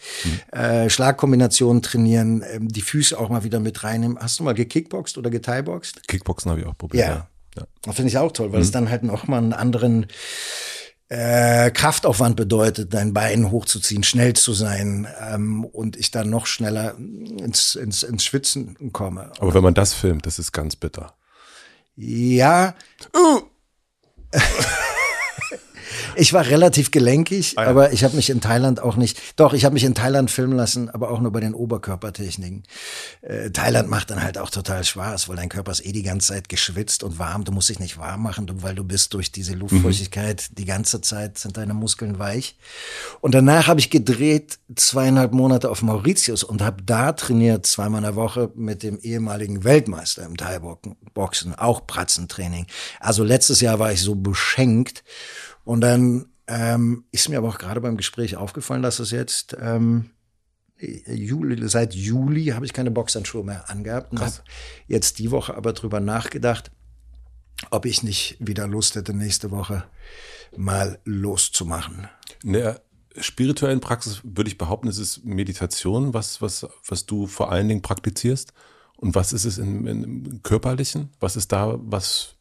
äh, 0.52 0.88
Schlagkombinationen 0.88 1.82
trainieren, 1.82 2.42
ähm, 2.50 2.68
die 2.68 2.80
Füße 2.80 3.18
auch 3.18 3.28
mal 3.28 3.44
wieder 3.44 3.60
mit 3.60 3.84
reinnehmen. 3.84 4.18
Hast 4.18 4.40
du 4.40 4.44
mal 4.44 4.54
gekickboxt 4.54 5.18
oder 5.18 5.28
gethaiboxt? 5.28 6.08
Kickboxen 6.08 6.50
habe 6.50 6.62
ich 6.62 6.66
auch 6.66 6.78
probiert. 6.78 7.06
Ja. 7.06 7.12
Ja. 7.14 7.26
ja. 7.58 7.66
Das 7.82 7.94
finde 7.96 8.08
ich 8.08 8.16
auch 8.16 8.32
toll, 8.32 8.52
weil 8.52 8.62
es 8.62 8.70
dann 8.70 8.88
halt 8.88 9.02
noch 9.02 9.26
mal 9.28 9.36
einen 9.36 9.52
anderen 9.52 10.06
äh, 11.10 11.72
Kraftaufwand 11.72 12.36
bedeutet, 12.36 12.94
dein 12.94 13.12
Bein 13.12 13.50
hochzuziehen, 13.50 14.04
schnell 14.04 14.34
zu 14.34 14.52
sein 14.52 15.08
ähm, 15.20 15.64
und 15.64 15.96
ich 15.96 16.12
dann 16.12 16.30
noch 16.30 16.46
schneller 16.46 16.96
ins, 16.96 17.74
ins, 17.74 18.04
ins 18.04 18.24
Schwitzen 18.24 18.92
komme. 18.92 19.32
Aber 19.40 19.52
wenn 19.52 19.64
man 19.64 19.74
das 19.74 19.92
filmt, 19.92 20.24
das 20.24 20.38
ist 20.38 20.52
ganz 20.52 20.76
bitter. 20.76 21.14
Ja. 21.96 22.74
Ich 26.16 26.32
war 26.32 26.46
relativ 26.46 26.90
gelenkig, 26.90 27.54
Ah 27.56 27.64
ja. 27.64 27.68
aber 27.70 27.92
ich 27.92 28.04
habe 28.04 28.16
mich 28.16 28.30
in 28.30 28.40
Thailand 28.40 28.80
auch 28.80 28.96
nicht. 28.96 29.20
Doch, 29.36 29.52
ich 29.52 29.64
habe 29.64 29.74
mich 29.74 29.84
in 29.84 29.94
Thailand 29.94 30.30
filmen 30.30 30.56
lassen, 30.56 30.90
aber 30.90 31.10
auch 31.10 31.20
nur 31.20 31.32
bei 31.32 31.40
den 31.40 31.54
Oberkörpertechniken. 31.54 32.62
Äh, 33.22 33.50
Thailand 33.50 33.88
macht 33.88 34.10
dann 34.10 34.22
halt 34.22 34.38
auch 34.38 34.50
total 34.50 34.84
Spaß, 34.84 35.28
weil 35.28 35.36
dein 35.36 35.48
Körper 35.48 35.72
ist 35.72 35.84
eh 35.84 35.92
die 35.92 36.02
ganze 36.02 36.28
Zeit 36.28 36.48
geschwitzt 36.48 37.02
und 37.02 37.18
warm. 37.18 37.44
Du 37.44 37.52
musst 37.52 37.68
dich 37.68 37.78
nicht 37.78 37.98
warm 37.98 38.22
machen, 38.22 38.46
du, 38.46 38.62
weil 38.62 38.74
du 38.74 38.84
bist 38.84 39.14
durch 39.14 39.32
diese 39.32 39.54
Luftfeuchtigkeit 39.54 40.58
die 40.58 40.64
ganze 40.64 41.00
Zeit 41.00 41.38
sind 41.38 41.56
deine 41.56 41.74
Muskeln 41.74 42.18
weich. 42.18 42.56
Und 43.20 43.34
danach 43.34 43.66
habe 43.66 43.80
ich 43.80 43.90
gedreht 43.90 44.58
zweieinhalb 44.74 45.32
Monate 45.32 45.70
auf 45.70 45.82
Mauritius 45.82 46.44
und 46.44 46.62
habe 46.62 46.82
da 46.82 47.12
trainiert 47.12 47.66
zweimal 47.66 47.98
in 47.98 48.04
der 48.04 48.16
Woche 48.16 48.50
mit 48.54 48.82
dem 48.82 48.98
ehemaligen 49.00 49.64
Weltmeister 49.64 50.24
im 50.24 50.36
Thai-Boxen, 50.36 51.54
auch 51.54 51.86
Pratzentraining. 51.86 52.66
Also 53.00 53.24
letztes 53.24 53.60
Jahr 53.60 53.78
war 53.78 53.92
ich 53.92 54.00
so 54.00 54.14
beschenkt 54.14 55.02
und 55.64 55.80
dann 55.80 56.26
ähm, 56.46 57.04
ist 57.12 57.28
mir 57.28 57.38
aber 57.38 57.48
auch 57.48 57.58
gerade 57.58 57.80
beim 57.80 57.96
Gespräch 57.96 58.36
aufgefallen, 58.36 58.82
dass 58.82 58.98
es 58.98 59.10
jetzt 59.10 59.56
ähm, 59.60 60.10
Juli, 60.78 61.68
seit 61.68 61.94
Juli 61.94 62.46
habe 62.46 62.64
ich 62.64 62.72
keine 62.72 62.90
Boxhandschuhe 62.90 63.44
mehr 63.44 63.68
angehabt 63.68 64.12
und 64.12 64.20
habe 64.20 64.32
jetzt 64.86 65.18
die 65.18 65.30
Woche 65.30 65.54
aber 65.54 65.72
drüber 65.72 66.00
nachgedacht, 66.00 66.70
ob 67.70 67.84
ich 67.84 68.02
nicht 68.02 68.36
wieder 68.40 68.66
Lust 68.66 68.94
hätte, 68.96 69.12
nächste 69.12 69.50
Woche 69.50 69.84
mal 70.56 70.98
loszumachen. 71.04 72.08
In 72.42 72.54
der 72.54 72.82
spirituellen 73.18 73.80
Praxis 73.80 74.20
würde 74.24 74.48
ich 74.48 74.58
behaupten, 74.58 74.88
es 74.88 74.98
ist 74.98 75.24
Meditation, 75.24 76.14
was, 76.14 76.40
was, 76.40 76.66
was 76.86 77.06
du 77.06 77.26
vor 77.26 77.52
allen 77.52 77.68
Dingen 77.68 77.82
praktizierst. 77.82 78.52
Und 78.96 79.14
was 79.14 79.32
ist 79.32 79.46
es 79.46 79.56
im, 79.58 79.86
im 79.86 80.42
Körperlichen? 80.42 81.10
Was 81.20 81.36
ist 81.36 81.52
da, 81.52 81.78
was, 81.80 82.36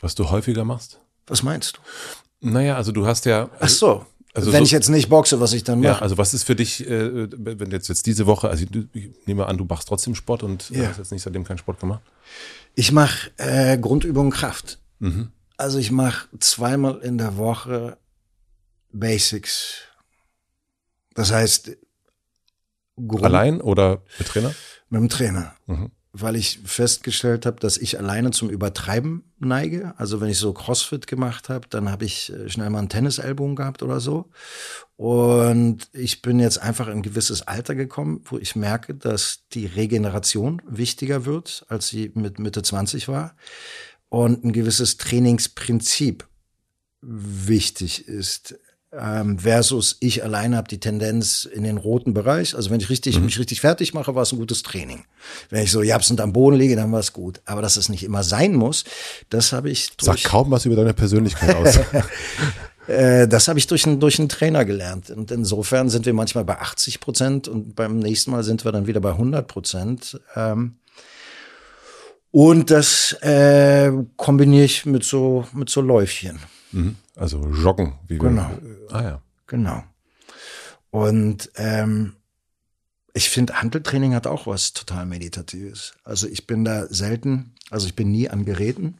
was 0.00 0.14
du 0.16 0.28
häufiger 0.30 0.64
machst? 0.64 1.00
Was 1.26 1.42
meinst 1.42 1.76
du? 1.76 1.80
Naja, 2.44 2.76
also 2.76 2.92
du 2.92 3.06
hast 3.06 3.24
ja. 3.24 3.50
Ach 3.60 3.68
so. 3.68 4.06
Also 4.34 4.52
Wenn 4.52 4.60
so- 4.60 4.64
ich 4.66 4.70
jetzt 4.72 4.88
nicht 4.88 5.08
boxe, 5.08 5.38
was 5.40 5.52
ich 5.52 5.62
dann 5.64 5.78
mache. 5.80 5.92
Ja, 5.94 5.98
also 6.00 6.18
was 6.18 6.34
ist 6.34 6.42
für 6.42 6.56
dich, 6.56 6.84
äh, 6.88 7.28
wenn 7.30 7.70
jetzt, 7.70 7.88
jetzt 7.88 8.04
diese 8.06 8.26
Woche, 8.26 8.48
also 8.50 8.64
du- 8.66 8.88
ich 8.92 9.10
nehme 9.26 9.46
an, 9.46 9.56
du 9.58 9.64
machst 9.64 9.86
trotzdem 9.88 10.14
Sport 10.16 10.42
und 10.42 10.70
Ja. 10.70 10.88
hast 10.88 10.98
jetzt 10.98 11.12
nicht 11.12 11.22
seitdem 11.22 11.44
keinen 11.44 11.58
Sport 11.58 11.78
gemacht? 11.78 12.02
Ich 12.74 12.90
mache 12.90 13.30
äh, 13.36 13.78
Grundübungen 13.78 14.32
Kraft. 14.32 14.78
Also 15.56 15.78
ich 15.78 15.90
mache 15.92 16.28
zweimal 16.40 16.98
in 16.98 17.16
der 17.18 17.36
Woche 17.36 17.96
Basics. 18.92 19.82
Das 21.14 21.30
heißt 21.30 21.76
Grund 23.06 23.24
Allein 23.24 23.60
oder 23.60 24.02
mit 24.18 24.28
Trainer? 24.28 24.54
mit 24.88 25.00
dem 25.00 25.08
Trainer. 25.08 25.54
Weil 26.16 26.36
ich 26.36 26.60
festgestellt 26.64 27.44
habe, 27.44 27.58
dass 27.58 27.76
ich 27.76 27.98
alleine 27.98 28.30
zum 28.30 28.48
Übertreiben 28.48 29.24
neige. 29.40 29.94
Also 29.96 30.20
wenn 30.20 30.28
ich 30.28 30.38
so 30.38 30.52
Crossfit 30.52 31.08
gemacht 31.08 31.48
habe, 31.48 31.66
dann 31.68 31.90
habe 31.90 32.04
ich 32.04 32.32
äh, 32.32 32.48
schnell 32.48 32.70
mal 32.70 32.78
einen 32.78 32.88
Tennisellbogen 32.88 33.56
gehabt 33.56 33.82
oder 33.82 33.98
so. 33.98 34.30
Und 34.96 35.88
ich 35.92 36.22
bin 36.22 36.38
jetzt 36.38 36.58
einfach 36.58 36.86
in 36.86 36.94
ein 36.94 37.02
gewisses 37.02 37.42
Alter 37.42 37.74
gekommen, 37.74 38.22
wo 38.26 38.38
ich 38.38 38.54
merke, 38.54 38.94
dass 38.94 39.40
die 39.52 39.66
Regeneration 39.66 40.62
wichtiger 40.68 41.24
wird, 41.24 41.66
als 41.68 41.88
sie 41.88 42.12
mit 42.14 42.38
Mitte 42.38 42.62
20 42.62 43.08
war. 43.08 43.34
Und 44.08 44.44
ein 44.44 44.52
gewisses 44.52 44.96
Trainingsprinzip 44.98 46.28
wichtig 47.02 48.06
ist. 48.06 48.56
Ähm, 48.96 49.38
versus 49.40 49.96
ich 50.00 50.22
alleine 50.22 50.56
habe 50.56 50.68
die 50.68 50.78
Tendenz 50.78 51.44
in 51.44 51.64
den 51.64 51.78
roten 51.78 52.14
Bereich. 52.14 52.54
Also 52.54 52.70
wenn 52.70 52.78
ich 52.80 52.90
richtig, 52.90 53.18
mich 53.20 53.38
richtig 53.38 53.60
fertig 53.60 53.92
mache, 53.94 54.14
war 54.14 54.22
es 54.22 54.32
ein 54.32 54.38
gutes 54.38 54.62
Training. 54.62 55.04
Wenn 55.50 55.64
ich 55.64 55.70
so 55.72 55.82
japsend 55.82 56.20
am 56.20 56.32
Boden 56.32 56.56
liege, 56.56 56.76
dann 56.76 56.92
war 56.92 57.00
es 57.00 57.12
gut. 57.12 57.40
Aber 57.44 57.60
dass 57.62 57.76
es 57.76 57.88
nicht 57.88 58.04
immer 58.04 58.22
sein 58.22 58.54
muss, 58.54 58.84
das 59.30 59.52
habe 59.52 59.68
ich 59.70 59.86
Sag 60.00 60.14
durch, 60.16 60.24
kaum 60.24 60.50
was 60.50 60.64
über 60.64 60.76
deine 60.76 60.94
Persönlichkeit 60.94 61.56
aus. 61.56 61.80
äh, 62.86 63.26
das 63.26 63.48
habe 63.48 63.58
ich 63.58 63.66
durch, 63.66 63.86
einen- 63.86 63.98
durch 64.00 64.18
einen 64.18 64.28
Trainer 64.28 64.64
gelernt. 64.64 65.10
Und 65.10 65.30
insofern 65.30 65.90
sind 65.90 66.06
wir 66.06 66.14
manchmal 66.14 66.44
bei 66.44 66.58
80 66.60 67.00
Prozent 67.00 67.48
und 67.48 67.74
beim 67.74 67.98
nächsten 67.98 68.30
Mal 68.30 68.44
sind 68.44 68.64
wir 68.64 68.70
dann 68.72 68.86
wieder 68.86 69.00
bei 69.00 69.10
100 69.10 69.48
Prozent. 69.48 70.20
Ähm, 70.36 70.76
und 72.30 72.70
das 72.70 73.12
äh, 73.22 73.90
kombiniere 74.16 74.64
ich 74.64 74.86
mit 74.86 75.04
so, 75.04 75.46
mit 75.52 75.70
so 75.70 75.80
Läufchen. 75.80 76.38
Mhm. 76.72 76.96
Also 77.16 77.46
joggen. 77.48 77.98
Wie 78.06 78.18
Genau. 78.18 78.50
Wir, 78.60 78.94
ah 78.94 79.02
ja. 79.02 79.22
Genau. 79.46 79.84
Und 80.90 81.50
ähm, 81.56 82.16
ich 83.12 83.30
finde, 83.30 83.60
Handeltraining 83.60 84.14
hat 84.14 84.26
auch 84.26 84.46
was 84.46 84.72
total 84.72 85.06
Meditatives. 85.06 85.94
Also 86.02 86.26
ich 86.26 86.46
bin 86.46 86.64
da 86.64 86.86
selten, 86.88 87.54
also 87.70 87.86
ich 87.86 87.94
bin 87.94 88.10
nie 88.10 88.28
an 88.28 88.44
Geräten. 88.44 88.98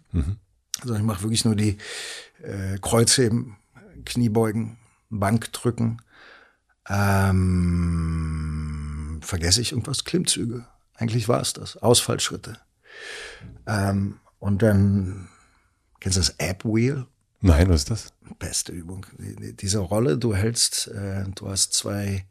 Also 0.83 0.95
ich 0.95 1.03
mache 1.03 1.23
wirklich 1.23 1.45
nur 1.45 1.57
die 1.57 1.79
äh, 2.43 2.79
Kreuzheben, 2.81 3.57
Kniebeugen, 4.05 4.77
Bankdrücken. 5.11 6.01
Ähm, 6.89 8.41
vergesse 9.23 9.61
ich 9.61 9.73
irgendwas? 9.73 10.05
Klimmzüge. 10.05 10.65
Eigentlich 10.95 11.29
war 11.29 11.41
es 11.41 11.53
das. 11.53 11.77
Ausfallschritte. 11.77 12.59
Ähm, 13.67 14.21
und 14.39 14.63
dann, 14.63 15.29
kennst 16.01 16.17
du 16.17 16.21
das 16.21 16.37
App 16.39 16.65
Wheel? 16.65 17.07
Nein, 17.47 17.69
was 17.69 17.83
ist 17.83 17.91
das? 17.91 18.07
Beste 18.39 18.73
Übung. 18.73 19.05
Diese 19.19 19.79
Rolle, 19.79 20.17
du 20.17 20.35
hältst, 20.35 20.89
äh, 20.89 21.25
du 21.35 21.51
hast 21.51 21.75
zwei, 21.75 22.25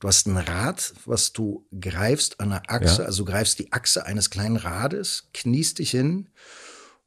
du 0.00 0.08
hast 0.08 0.26
ein 0.26 0.36
Rad, 0.36 0.92
was 1.06 1.32
du 1.32 1.64
greifst 1.80 2.40
an 2.40 2.50
der 2.50 2.62
Achse, 2.70 3.00
Ja. 3.02 3.06
also 3.06 3.24
du 3.24 3.30
greifst 3.32 3.58
die 3.58 3.72
Achse 3.72 4.04
eines 4.04 4.28
kleinen 4.28 4.56
Rades, 4.56 5.28
kniest 5.32 5.78
dich 5.78 5.92
hin 5.92 6.28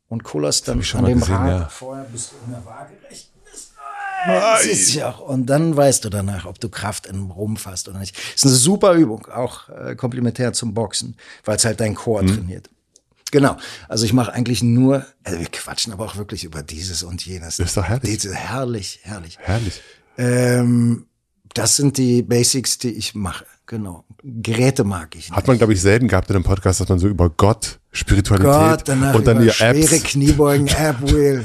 und 0.08 0.24
kullerst 0.24 0.68
dann 0.68 0.82
an 0.82 1.06
dem 1.06 1.20
gesehen, 1.20 1.36
Rad. 1.36 1.48
ja. 1.62 1.70
Vorher 1.70 2.06
bist 2.06 2.32
du 2.32 2.36
in 2.48 2.52
der 2.54 2.66
waagerechten. 2.66 3.34
Das 4.26 4.66
ist 4.66 4.94
ja 4.94 5.10
auch. 5.12 5.20
Und 5.20 5.46
dann 5.48 5.76
weißt 5.76 6.06
du 6.06 6.10
danach, 6.10 6.46
ob 6.46 6.58
du 6.60 6.70
Kraft 6.70 7.08
im 7.08 7.30
Rumpf 7.30 7.66
hast 7.66 7.88
oder 7.90 8.00
nicht. 8.00 8.18
Ist 8.34 8.46
eine 8.46 8.54
super 8.56 8.94
Übung, 8.94 9.26
auch 9.28 9.68
äh, 9.70 9.96
komplementär 9.98 10.54
zum 10.54 10.74
Boxen, 10.74 11.18
weil 11.44 11.58
es 11.58 11.66
halt 11.66 11.82
dein 11.82 11.94
Chor 11.94 12.24
Mhm. 12.24 12.28
trainiert. 12.36 12.70
Genau. 13.34 13.58
Also 13.90 14.06
ich 14.06 14.14
mache 14.14 14.32
eigentlich 14.32 14.62
nur, 14.62 15.08
also 15.24 15.40
wir 15.40 15.48
quatschen 15.48 15.92
aber 15.92 16.06
auch 16.06 16.18
wirklich 16.18 16.44
über 16.44 16.62
dieses 16.62 17.02
und 17.02 17.26
jenes. 17.26 17.58
Ist 17.58 17.76
doch 17.76 17.84
herrlich. 17.84 18.12
Diese, 18.12 18.36
herrlich, 18.36 19.00
herrlich. 19.02 19.40
Herrlich. 19.42 19.82
Ähm, 20.20 21.08
das 21.56 21.76
sind 21.76 21.98
die 21.98 22.22
Basics, 22.22 22.78
die 22.78 22.92
ich 22.92 23.16
mache. 23.16 23.46
Genau. 23.66 24.06
Geräte 24.22 24.84
mag 24.84 25.16
ich 25.16 25.32
nicht. 25.32 25.36
Hat 25.36 25.48
man, 25.48 25.58
glaube 25.58 25.74
ich, 25.74 25.82
selten 25.82 26.08
gehabt 26.08 26.30
in 26.30 26.36
einem 26.36 26.46
Podcast, 26.46 26.80
dass 26.80 26.90
man 26.90 27.00
so 27.00 27.08
über 27.08 27.32
Gott, 27.32 27.80
Spiritualität 27.92 28.86
Gott, 28.86 29.16
und 29.16 29.26
dann 29.26 29.38
über 29.38 29.46
die 29.46 29.52
schwere 29.52 29.80
Apps. 29.80 30.04
Kniebeugen, 30.04 30.68
App-Wheel. 30.78 31.44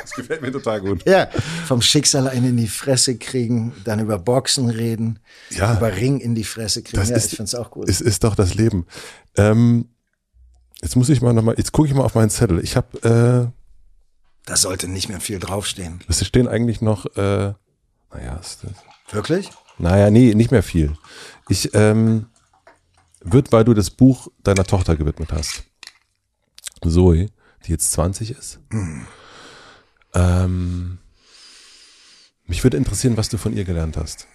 Das 0.00 0.12
gefällt 0.14 0.40
mir 0.40 0.50
total 0.50 0.80
gut. 0.80 1.06
Ja, 1.06 1.28
vom 1.66 1.82
Schicksal 1.82 2.26
einen 2.26 2.46
in 2.50 2.56
die 2.56 2.68
Fresse 2.68 3.18
kriegen, 3.18 3.74
dann 3.84 4.00
über 4.00 4.18
Boxen 4.18 4.70
reden, 4.70 5.18
Ja. 5.50 5.76
über 5.76 5.94
Ring 5.94 6.20
in 6.20 6.34
die 6.34 6.44
Fresse 6.44 6.82
kriegen. 6.82 6.98
Das 6.98 7.10
ja, 7.10 7.16
ist, 7.16 7.32
ich 7.32 7.36
find's 7.36 7.54
auch 7.54 7.70
gut. 7.70 7.86
Es 7.90 8.00
ist 8.00 8.24
doch 8.24 8.34
das 8.34 8.54
Leben. 8.54 8.86
Ähm, 9.36 9.88
jetzt 10.82 10.96
muss 10.96 11.08
ich 11.08 11.20
mal 11.20 11.32
nochmal, 11.32 11.54
jetzt 11.58 11.72
gucke 11.72 11.88
ich 11.88 11.94
mal 11.94 12.04
auf 12.04 12.14
meinen 12.14 12.30
Zettel. 12.30 12.62
Ich 12.62 12.76
habe, 12.76 13.52
da 14.44 14.56
sollte 14.56 14.88
nicht 14.88 15.08
mehr 15.08 15.20
viel 15.20 15.38
draufstehen. 15.38 16.00
äh, 16.00 16.10
es 16.10 16.26
stehen 16.26 16.48
eigentlich 16.48 16.80
noch, 16.80 17.06
äh, 17.16 17.52
naja, 18.12 18.36
ist 18.40 18.64
das, 18.64 18.72
Wirklich? 19.10 19.50
naja, 19.78 20.10
nee, 20.10 20.34
nicht 20.34 20.50
mehr 20.50 20.62
viel. 20.62 20.96
Ich, 21.48 21.74
ähm, 21.74 22.26
wird, 23.20 23.52
weil 23.52 23.64
du 23.64 23.74
das 23.74 23.90
Buch 23.90 24.28
deiner 24.42 24.64
Tochter 24.64 24.96
gewidmet 24.96 25.32
hast. 25.32 25.64
Zoe, 26.82 27.28
die 27.66 27.72
jetzt 27.72 27.92
20 27.92 28.30
ist. 28.30 28.60
Ähm, 30.14 30.98
mich 32.46 32.62
würde 32.64 32.76
interessieren, 32.76 33.16
was 33.16 33.28
du 33.28 33.36
von 33.36 33.54
ihr 33.56 33.64
gelernt 33.64 33.96
hast. 33.96 34.26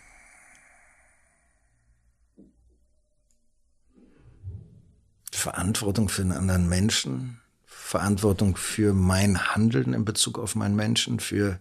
Verantwortung 5.33 6.09
für 6.09 6.21
einen 6.21 6.31
anderen 6.31 6.69
Menschen, 6.69 7.41
Verantwortung 7.65 8.55
für 8.55 8.93
mein 8.93 9.53
Handeln 9.53 9.93
in 9.93 10.05
Bezug 10.05 10.39
auf 10.39 10.55
meinen 10.55 10.75
Menschen, 10.75 11.19
für 11.19 11.59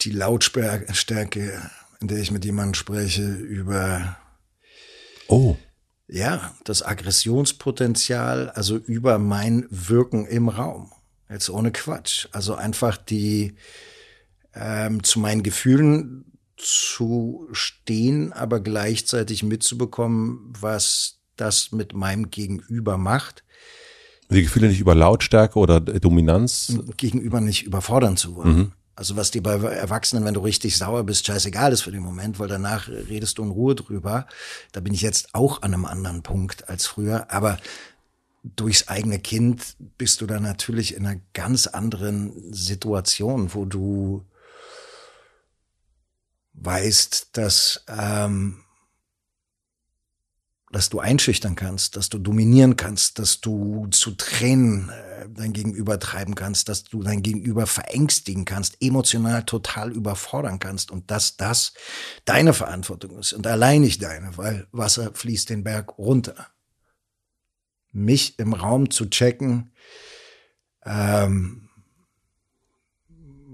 die 0.00 0.10
Lautstärke, 0.10 1.70
in 2.00 2.08
der 2.08 2.18
ich 2.18 2.30
mit 2.30 2.44
jemandem 2.44 2.74
spreche, 2.74 3.22
über 3.22 4.16
Oh, 5.28 5.56
ja, 6.08 6.54
das 6.64 6.82
Aggressionspotenzial, 6.82 8.48
also 8.50 8.76
über 8.76 9.18
mein 9.18 9.66
Wirken 9.68 10.26
im 10.26 10.48
Raum. 10.48 10.90
Jetzt 11.28 11.50
ohne 11.50 11.70
Quatsch. 11.70 12.28
Also 12.32 12.54
einfach 12.54 12.96
die 12.96 13.56
ähm, 14.54 15.04
zu 15.04 15.20
meinen 15.20 15.42
Gefühlen 15.42 16.24
zu 16.56 17.46
stehen, 17.52 18.32
aber 18.32 18.60
gleichzeitig 18.60 19.42
mitzubekommen, 19.42 20.52
was 20.58 21.17
das 21.40 21.72
mit 21.72 21.94
meinem 21.94 22.30
Gegenüber 22.30 22.96
macht, 22.96 23.44
die 24.30 24.42
Gefühle 24.42 24.68
nicht 24.68 24.80
über 24.80 24.94
Lautstärke 24.94 25.58
oder 25.58 25.80
Dominanz. 25.80 26.78
Gegenüber 26.96 27.40
nicht 27.40 27.64
überfordern 27.64 28.16
zu 28.16 28.36
wollen. 28.36 28.72
Also 28.94 29.16
was 29.16 29.30
dir 29.30 29.42
bei 29.42 29.54
Erwachsenen, 29.54 30.24
wenn 30.24 30.34
du 30.34 30.40
richtig 30.40 30.76
sauer 30.76 31.04
bist, 31.04 31.26
scheißegal 31.26 31.72
ist 31.72 31.82
für 31.82 31.92
den 31.92 32.02
Moment, 32.02 32.40
weil 32.40 32.48
danach 32.48 32.88
redest 32.88 33.38
du 33.38 33.44
in 33.44 33.50
Ruhe 33.50 33.76
drüber. 33.76 34.26
Da 34.72 34.80
bin 34.80 34.92
ich 34.92 35.02
jetzt 35.02 35.34
auch 35.34 35.62
an 35.62 35.72
einem 35.72 35.84
anderen 35.84 36.22
Punkt 36.22 36.68
als 36.68 36.86
früher. 36.86 37.30
Aber 37.30 37.58
durchs 38.42 38.88
eigene 38.88 39.20
Kind 39.20 39.76
bist 39.98 40.20
du 40.20 40.26
dann 40.26 40.42
natürlich 40.42 40.94
in 40.94 41.06
einer 41.06 41.20
ganz 41.32 41.68
anderen 41.68 42.52
Situation, 42.52 43.54
wo 43.54 43.64
du 43.64 44.24
weißt, 46.54 47.28
dass, 47.32 47.84
ähm, 47.86 48.64
dass 50.70 50.90
du 50.90 51.00
einschüchtern 51.00 51.56
kannst, 51.56 51.96
dass 51.96 52.08
du 52.08 52.18
dominieren 52.18 52.76
kannst, 52.76 53.18
dass 53.18 53.40
du 53.40 53.86
zu 53.90 54.12
Tränen 54.12 54.90
äh, 54.90 55.28
dein 55.30 55.52
Gegenüber 55.52 55.98
treiben 55.98 56.34
kannst, 56.34 56.68
dass 56.68 56.84
du 56.84 57.02
dein 57.02 57.22
Gegenüber 57.22 57.66
verängstigen 57.66 58.44
kannst, 58.44 58.76
emotional 58.80 59.44
total 59.44 59.92
überfordern 59.92 60.58
kannst 60.58 60.90
und 60.90 61.10
dass 61.10 61.36
das 61.36 61.72
deine 62.24 62.52
Verantwortung 62.52 63.18
ist 63.18 63.32
und 63.32 63.46
allein 63.46 63.80
nicht 63.80 64.02
deine, 64.02 64.36
weil 64.36 64.66
Wasser 64.72 65.12
fließt 65.14 65.50
den 65.50 65.64
Berg 65.64 65.98
runter. 65.98 66.48
Mich 67.92 68.38
im 68.38 68.52
Raum 68.52 68.90
zu 68.90 69.08
checken, 69.08 69.72
ähm, 70.84 71.67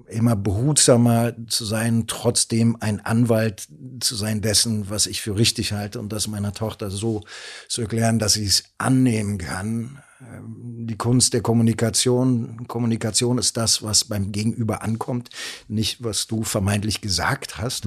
immer 0.09 0.37
behutsamer 0.37 1.35
zu 1.49 1.65
sein, 1.65 2.05
trotzdem 2.07 2.77
ein 2.81 3.01
Anwalt 3.01 3.67
zu 4.01 4.15
sein 4.15 4.43
dessen, 4.43 4.91
was 4.91 5.07
ich 5.07 5.23
für 5.23 5.37
richtig 5.37 5.73
halte 5.73 5.99
und 5.99 6.13
das 6.13 6.29
meiner 6.29 6.53
Tochter 6.53 6.91
so 6.91 7.23
zu 7.69 7.83
erklären, 7.83 8.19
dass 8.19 8.35
sie 8.35 8.45
es 8.45 8.65
annehmen 8.79 9.39
kann. 9.39 9.99
Ähm, 10.21 10.87
Die 10.87 10.97
Kunst 10.97 11.33
der 11.33 11.41
Kommunikation. 11.41 12.67
Kommunikation 12.69 13.39
ist 13.39 13.57
das, 13.57 13.83
was 13.83 14.05
beim 14.05 14.33
Gegenüber 14.33 14.83
ankommt, 14.83 15.31
nicht 15.69 16.03
was 16.05 16.27
du 16.27 16.45
vermeintlich 16.45 17.01
gesagt 17.01 17.59
hast. 17.59 17.87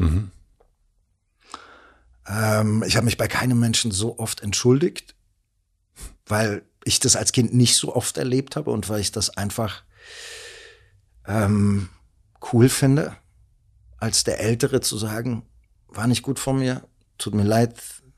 Ähm, 2.28 2.84
ich 2.86 2.96
habe 2.96 3.06
mich 3.06 3.18
bei 3.18 3.28
keinem 3.28 3.60
Menschen 3.60 3.92
so 3.92 4.18
oft 4.18 4.42
entschuldigt, 4.42 5.16
weil 6.26 6.64
ich 6.84 7.00
das 7.00 7.16
als 7.16 7.32
Kind 7.32 7.54
nicht 7.54 7.76
so 7.76 7.96
oft 7.96 8.18
erlebt 8.18 8.56
habe 8.56 8.72
und 8.72 8.90
weil 8.90 9.02
ich 9.02 9.12
das 9.12 9.30
einfach 9.38 9.84
ähm, 11.28 11.90
cool 12.52 12.70
finde, 12.70 13.16
als 13.98 14.24
der 14.24 14.40
Ältere 14.40 14.82
zu 14.82 14.98
sagen, 14.98 15.44
war 15.88 16.08
nicht 16.08 16.24
gut 16.24 16.40
von 16.40 16.60
mir, 16.60 16.88
tut 17.18 17.34
mir 17.34 17.44
leid, 17.44 17.76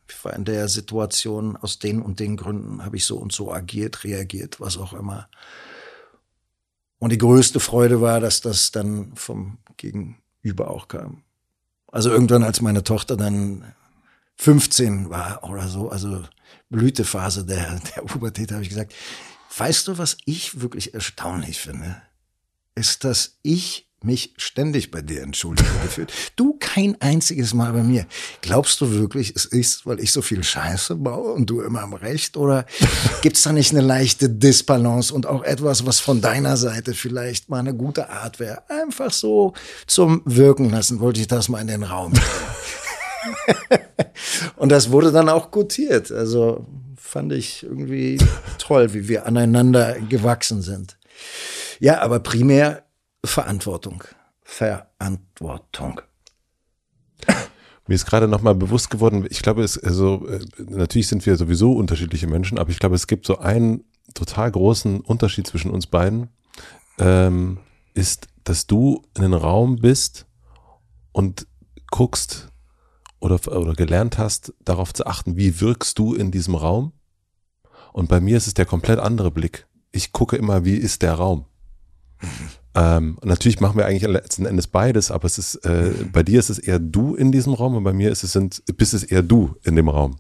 ich 0.10 0.26
war 0.26 0.34
in 0.34 0.46
der 0.46 0.68
Situation, 0.68 1.56
aus 1.56 1.80
den 1.80 2.02
und 2.02 2.20
den 2.20 2.36
Gründen 2.36 2.84
habe 2.84 2.98
ich 2.98 3.06
so 3.06 3.18
und 3.18 3.32
so 3.32 3.54
agiert, 3.54 4.04
reagiert, 4.04 4.60
was 4.60 4.78
auch 4.78 4.94
immer. 4.94 5.30
Und 6.98 7.12
die 7.12 7.18
größte 7.18 7.60
Freude 7.60 8.02
war, 8.02 8.20
dass 8.20 8.42
das 8.42 8.72
dann 8.72 9.16
vom 9.16 9.60
Gegenüber 9.78 10.70
auch 10.70 10.88
kam. 10.88 11.24
Also 11.92 12.10
irgendwann, 12.10 12.44
als 12.44 12.62
meine 12.62 12.84
Tochter 12.84 13.16
dann 13.16 13.74
15 14.36 15.10
war 15.10 15.44
oder 15.44 15.68
so, 15.68 15.90
also 15.90 16.24
Blütephase 16.70 17.46
der, 17.46 17.80
der 17.96 18.02
Pubertät, 18.02 18.52
habe 18.52 18.64
ich 18.64 18.70
gesagt, 18.70 18.94
weißt 19.58 19.88
du, 19.88 19.98
was 19.98 20.18
ich 20.26 20.62
wirklich 20.62 20.94
erstaunlich 20.94 21.60
finde? 21.60 22.02
Ist, 22.76 23.04
dass 23.04 23.38
ich 23.42 23.89
mich 24.04 24.34
ständig 24.38 24.92
bei 24.92 25.02
dir 25.02 25.22
entschuldige 25.22 25.70
gefühlt. 25.84 26.12
Du 26.36 26.58
kein 26.60 27.00
einziges 27.02 27.54
Mal 27.54 27.74
bei 27.74 27.84
mir. 27.84 28.06
Glaubst 28.42 28.82
du 28.82 28.92
wirklich, 28.92 29.36
es 29.36 29.46
ist, 29.46 29.86
weil 29.86 30.00
ich 30.00 30.12
so 30.12 30.22
viel 30.22 30.44
Scheiße 30.44 30.96
baue 30.96 31.34
und 31.34 31.50
du 31.50 31.62
immer 31.62 31.82
am 31.82 31.94
Recht? 31.94 32.38
Oder 32.38 32.66
gibt's 33.22 33.44
da 33.44 33.52
nicht 33.52 33.72
eine 33.72 33.82
leichte 33.82 34.30
Disbalance 34.30 35.14
und 35.14 35.26
auch 35.26 35.44
etwas, 35.44 35.86
was 35.86 36.00
von 36.00 36.22
deiner 36.22 36.58
Seite 36.58 36.94
vielleicht 36.94 37.50
mal 37.50 37.60
eine 37.60 37.74
gute 37.74 38.10
Art 38.10 38.40
wäre? 38.40 38.70
Einfach 38.70 39.12
so 39.12 39.54
zum 39.88 40.22
Wirken 40.26 40.70
lassen, 40.70 41.00
wollte 41.00 41.22
ich 41.22 41.28
das 41.28 41.50
mal 41.50 41.62
in 41.62 41.68
den 41.68 41.84
Raum. 41.84 42.14
und 44.58 44.70
das 44.70 44.92
wurde 44.92 45.12
dann 45.12 45.30
auch 45.30 45.52
gutiert. 45.52 46.12
Also 46.12 46.66
fand 46.96 47.34
ich 47.34 47.64
irgendwie 47.64 48.20
toll, 48.60 48.94
wie 48.94 49.08
wir 49.08 49.26
aneinander 49.26 50.00
gewachsen 50.00 50.62
sind. 50.62 50.98
Ja, 51.80 52.02
aber 52.02 52.20
primär 52.20 52.84
Verantwortung. 53.24 54.04
Verantwortung. 54.44 56.02
Mir 57.88 57.96
ist 57.96 58.06
gerade 58.06 58.28
nochmal 58.28 58.56
bewusst 58.56 58.90
geworden, 58.92 59.26
ich 59.30 59.42
glaube, 59.42 59.64
es, 59.64 59.78
also, 59.78 60.28
äh, 60.28 60.40
natürlich 60.60 61.08
sind 61.08 61.26
wir 61.26 61.36
sowieso 61.38 61.72
unterschiedliche 61.74 62.28
Menschen, 62.28 62.60
aber 62.60 62.70
ich 62.70 62.78
glaube, 62.78 62.96
es 62.96 63.08
gibt 63.08 63.26
so 63.26 63.40
einen 63.40 63.84
total 64.14 64.52
großen 64.52 65.02
Unterschied 65.02 65.48
zwischen 65.48 65.72
uns 65.72 65.88
beiden, 65.88 66.30
ähm, 67.00 67.60
ist, 67.96 68.28
dass 68.44 68.68
du 68.68 69.02
in 69.16 69.24
einem 69.24 69.34
Raum 69.34 69.78
bist 69.78 70.28
und 71.12 71.48
guckst 71.90 72.50
oder, 73.20 73.40
oder 73.48 73.74
gelernt 73.74 74.18
hast, 74.18 74.54
darauf 74.64 74.94
zu 74.94 75.06
achten, 75.06 75.36
wie 75.36 75.60
wirkst 75.60 75.98
du 75.98 76.14
in 76.14 76.32
diesem 76.32 76.56
Raum. 76.56 76.94
Und 77.92 78.08
bei 78.08 78.20
mir 78.20 78.38
ist 78.38 78.48
es 78.48 78.54
der 78.54 78.66
komplett 78.66 79.00
andere 79.00 79.32
Blick. 79.32 79.68
Ich 79.92 80.12
gucke 80.12 80.36
immer, 80.36 80.64
wie 80.64 80.76
ist 80.76 81.02
der 81.02 81.16
Raum. 81.16 81.46
Ähm, 82.76 83.18
und 83.20 83.28
natürlich 83.28 83.60
machen 83.60 83.78
wir 83.78 83.86
eigentlich 83.86 84.10
letzten 84.10 84.46
Endes 84.46 84.68
beides, 84.68 85.12
aber 85.12 85.26
es 85.26 85.38
ist, 85.38 85.56
äh, 85.66 85.92
bei 86.12 86.24
dir 86.24 86.40
ist 86.40 86.50
es 86.50 86.60
eher 86.60 86.80
du 86.80 87.16
in 87.16 87.32
diesem 87.32 87.54
Raum 87.54 87.76
und 87.76 87.84
bei 87.84 87.94
mir 87.94 88.12
ist 88.12 88.24
es 88.24 88.34
sind, 88.34 88.62
bist 88.78 88.94
es 88.94 89.04
eher 89.04 89.24
du 89.24 89.56
in 89.64 89.76
dem 89.76 89.90
Raum. 89.90 90.18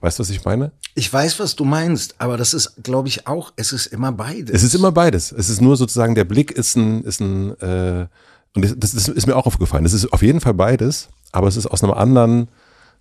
Weißt 0.00 0.18
du, 0.18 0.22
was 0.22 0.30
ich 0.30 0.44
meine? 0.44 0.72
Ich 0.94 1.10
weiß, 1.10 1.38
was 1.40 1.56
du 1.56 1.64
meinst, 1.64 2.14
aber 2.18 2.36
das 2.36 2.52
ist, 2.52 2.82
glaube 2.82 3.08
ich, 3.08 3.26
auch, 3.26 3.52
es 3.56 3.72
ist 3.72 3.86
immer 3.86 4.12
beides. 4.12 4.54
Es 4.54 4.62
ist 4.62 4.74
immer 4.74 4.92
beides. 4.92 5.32
Es 5.32 5.48
ist 5.48 5.60
nur 5.60 5.76
sozusagen, 5.76 6.14
der 6.14 6.24
Blick 6.24 6.50
ist 6.50 6.76
ein, 6.76 7.02
ist 7.04 7.20
ein, 7.20 7.58
äh, 7.60 8.06
und 8.54 8.82
das, 8.82 8.92
das 8.92 9.08
ist 9.08 9.26
mir 9.26 9.34
auch 9.34 9.46
aufgefallen. 9.46 9.84
Es 9.84 9.92
ist 9.92 10.12
auf 10.12 10.22
jeden 10.22 10.40
Fall 10.40 10.54
beides, 10.54 11.08
aber 11.32 11.48
es 11.48 11.56
ist 11.56 11.66
aus 11.66 11.82
einem 11.82 11.92
anderen, 11.92 12.48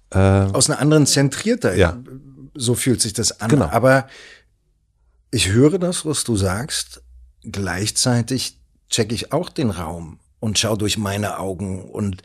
äh, 0.10 0.18
aus 0.18 0.70
einer 0.70 0.80
anderen 0.80 1.06
zentrierter. 1.06 1.76
Ja. 1.76 1.98
So 2.56 2.74
fühlt 2.74 3.02
sich 3.02 3.14
das 3.14 3.40
an. 3.42 3.50
Genau. 3.50 3.66
Aber 3.66 4.08
ich 5.30 5.50
höre 5.50 5.80
das, 5.80 6.06
was 6.06 6.24
du 6.24 6.36
sagst. 6.36 7.03
Gleichzeitig 7.44 8.60
checke 8.90 9.16
ich 9.16 9.32
auch 9.32 9.50
den 9.50 9.70
Raum 9.70 10.20
und 10.40 10.60
schaue 10.60 10.78
durch 10.78 10.98
meine 10.98 11.40
Augen 11.40 11.84
und 11.90 12.22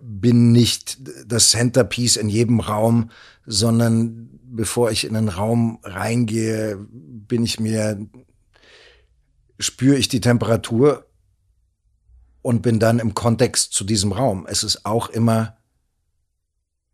bin 0.00 0.52
nicht 0.52 0.98
das 1.26 1.50
Centerpiece 1.50 2.16
in 2.16 2.28
jedem 2.28 2.60
Raum, 2.60 3.10
sondern 3.46 4.30
bevor 4.42 4.90
ich 4.90 5.04
in 5.04 5.16
einen 5.16 5.28
Raum 5.28 5.78
reingehe, 5.82 6.78
bin 6.90 7.44
ich 7.44 7.60
mir, 7.60 8.06
spüre 9.58 9.96
ich 9.96 10.08
die 10.08 10.20
Temperatur 10.20 11.06
und 12.42 12.62
bin 12.62 12.78
dann 12.78 12.98
im 12.98 13.14
Kontext 13.14 13.72
zu 13.72 13.84
diesem 13.84 14.12
Raum. 14.12 14.46
Es 14.48 14.64
ist 14.64 14.86
auch 14.86 15.08
immer 15.10 15.56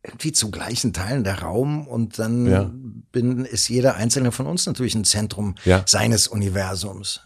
irgendwie 0.02 0.32
zu 0.32 0.50
gleichen 0.50 0.92
Teilen 0.92 1.24
der 1.24 1.40
Raum 1.42 1.86
und 1.86 2.18
dann 2.18 2.46
ja. 2.46 2.70
bin, 3.12 3.44
ist 3.44 3.68
jeder 3.68 3.96
einzelne 3.96 4.30
von 4.32 4.46
uns 4.46 4.66
natürlich 4.66 4.94
ein 4.94 5.04
Zentrum 5.04 5.56
ja. 5.64 5.82
seines 5.86 6.28
Universums. 6.28 7.22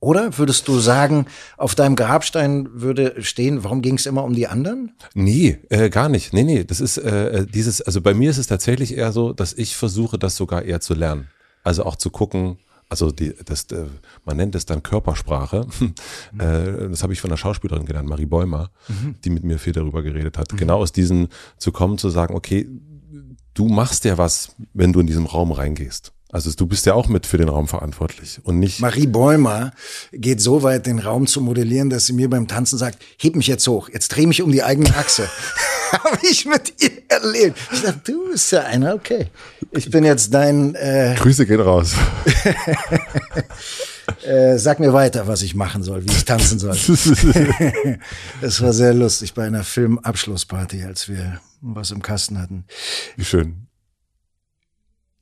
Oder 0.00 0.36
würdest 0.36 0.68
du 0.68 0.78
sagen, 0.78 1.26
auf 1.56 1.74
deinem 1.74 1.96
Grabstein 1.96 2.68
würde 2.72 3.22
stehen, 3.22 3.64
warum 3.64 3.80
ging 3.80 3.96
es 3.96 4.06
immer 4.06 4.24
um 4.24 4.34
die 4.34 4.46
anderen? 4.46 4.92
Nee, 5.14 5.58
äh, 5.70 5.88
gar 5.88 6.08
nicht. 6.08 6.32
Nee, 6.32 6.44
nee, 6.44 6.64
das 6.64 6.80
ist 6.80 6.98
äh, 6.98 7.46
dieses, 7.46 7.80
also 7.80 8.00
bei 8.02 8.12
mir 8.12 8.30
ist 8.30 8.38
es 8.38 8.46
tatsächlich 8.46 8.96
eher 8.96 9.12
so, 9.12 9.32
dass 9.32 9.52
ich 9.54 9.76
versuche, 9.76 10.18
das 10.18 10.36
sogar 10.36 10.62
eher 10.62 10.80
zu 10.80 10.94
lernen. 10.94 11.28
Also 11.64 11.84
auch 11.84 11.96
zu 11.96 12.10
gucken, 12.10 12.58
also 12.88 13.10
die, 13.10 13.34
das, 13.44 13.64
äh, 13.72 13.86
man 14.24 14.36
nennt 14.36 14.54
es 14.54 14.66
dann 14.66 14.82
Körpersprache. 14.82 15.66
Mhm. 16.32 16.40
Äh, 16.40 16.88
das 16.90 17.02
habe 17.02 17.12
ich 17.12 17.20
von 17.20 17.30
einer 17.30 17.36
Schauspielerin 17.36 17.86
gelernt, 17.86 18.08
Marie 18.08 18.26
Bäumer, 18.26 18.70
mhm. 18.88 19.14
die 19.24 19.30
mit 19.30 19.44
mir 19.44 19.58
viel 19.58 19.72
darüber 19.72 20.02
geredet 20.02 20.38
hat. 20.38 20.52
Mhm. 20.52 20.56
Genau 20.56 20.78
aus 20.78 20.92
diesem 20.92 21.28
zu 21.56 21.70
kommen, 21.72 21.98
zu 21.98 22.10
sagen, 22.10 22.34
okay, 22.34 22.68
du 23.54 23.68
machst 23.68 24.04
ja 24.04 24.18
was, 24.18 24.54
wenn 24.74 24.92
du 24.92 25.00
in 25.00 25.06
diesem 25.06 25.26
Raum 25.26 25.52
reingehst. 25.52 26.12
Also 26.32 26.50
du 26.52 26.66
bist 26.66 26.86
ja 26.86 26.94
auch 26.94 27.08
mit 27.08 27.26
für 27.26 27.38
den 27.38 27.48
Raum 27.48 27.68
verantwortlich 27.68 28.40
und 28.42 28.58
nicht. 28.58 28.80
Marie 28.80 29.06
Bäumer 29.06 29.72
geht 30.12 30.40
so 30.40 30.62
weit, 30.62 30.86
den 30.86 30.98
Raum 30.98 31.26
zu 31.26 31.40
modellieren, 31.40 31.88
dass 31.88 32.06
sie 32.06 32.12
mir 32.12 32.28
beim 32.28 32.48
Tanzen 32.48 32.78
sagt, 32.78 32.98
heb 33.18 33.36
mich 33.36 33.46
jetzt 33.46 33.66
hoch, 33.68 33.88
jetzt 33.88 34.08
dreh 34.08 34.26
mich 34.26 34.42
um 34.42 34.50
die 34.50 34.62
eigene 34.62 34.94
Achse. 34.96 35.28
Habe 35.92 36.18
ich 36.22 36.44
mit 36.46 36.82
ihr 36.82 36.90
erlebt. 37.08 37.58
Ich 37.72 37.82
dachte, 37.82 38.12
du 38.12 38.30
bist 38.30 38.50
ja 38.52 38.62
einer, 38.62 38.94
okay. 38.94 39.28
Ich 39.72 39.90
bin 39.90 40.04
jetzt 40.04 40.32
dein. 40.32 40.74
Äh, 40.74 41.14
Grüße 41.18 41.46
gehen 41.46 41.60
raus. 41.60 41.94
äh, 44.24 44.58
sag 44.58 44.80
mir 44.80 44.92
weiter, 44.92 45.26
was 45.26 45.42
ich 45.42 45.54
machen 45.54 45.82
soll, 45.82 46.04
wie 46.04 46.12
ich 46.12 46.24
tanzen 46.24 46.58
soll. 46.58 46.76
das 48.40 48.60
war 48.60 48.72
sehr 48.72 48.94
lustig 48.94 49.34
bei 49.34 49.46
einer 49.46 49.64
Filmabschlussparty, 49.64 50.84
als 50.84 51.08
wir 51.08 51.40
was 51.60 51.90
im 51.90 52.02
Kasten 52.02 52.40
hatten. 52.40 52.64
Wie 53.16 53.24
schön. 53.24 53.66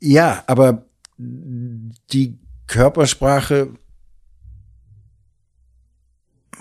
Ja, 0.00 0.44
aber 0.47 0.86
die 1.16 2.38
Körpersprache 2.66 3.74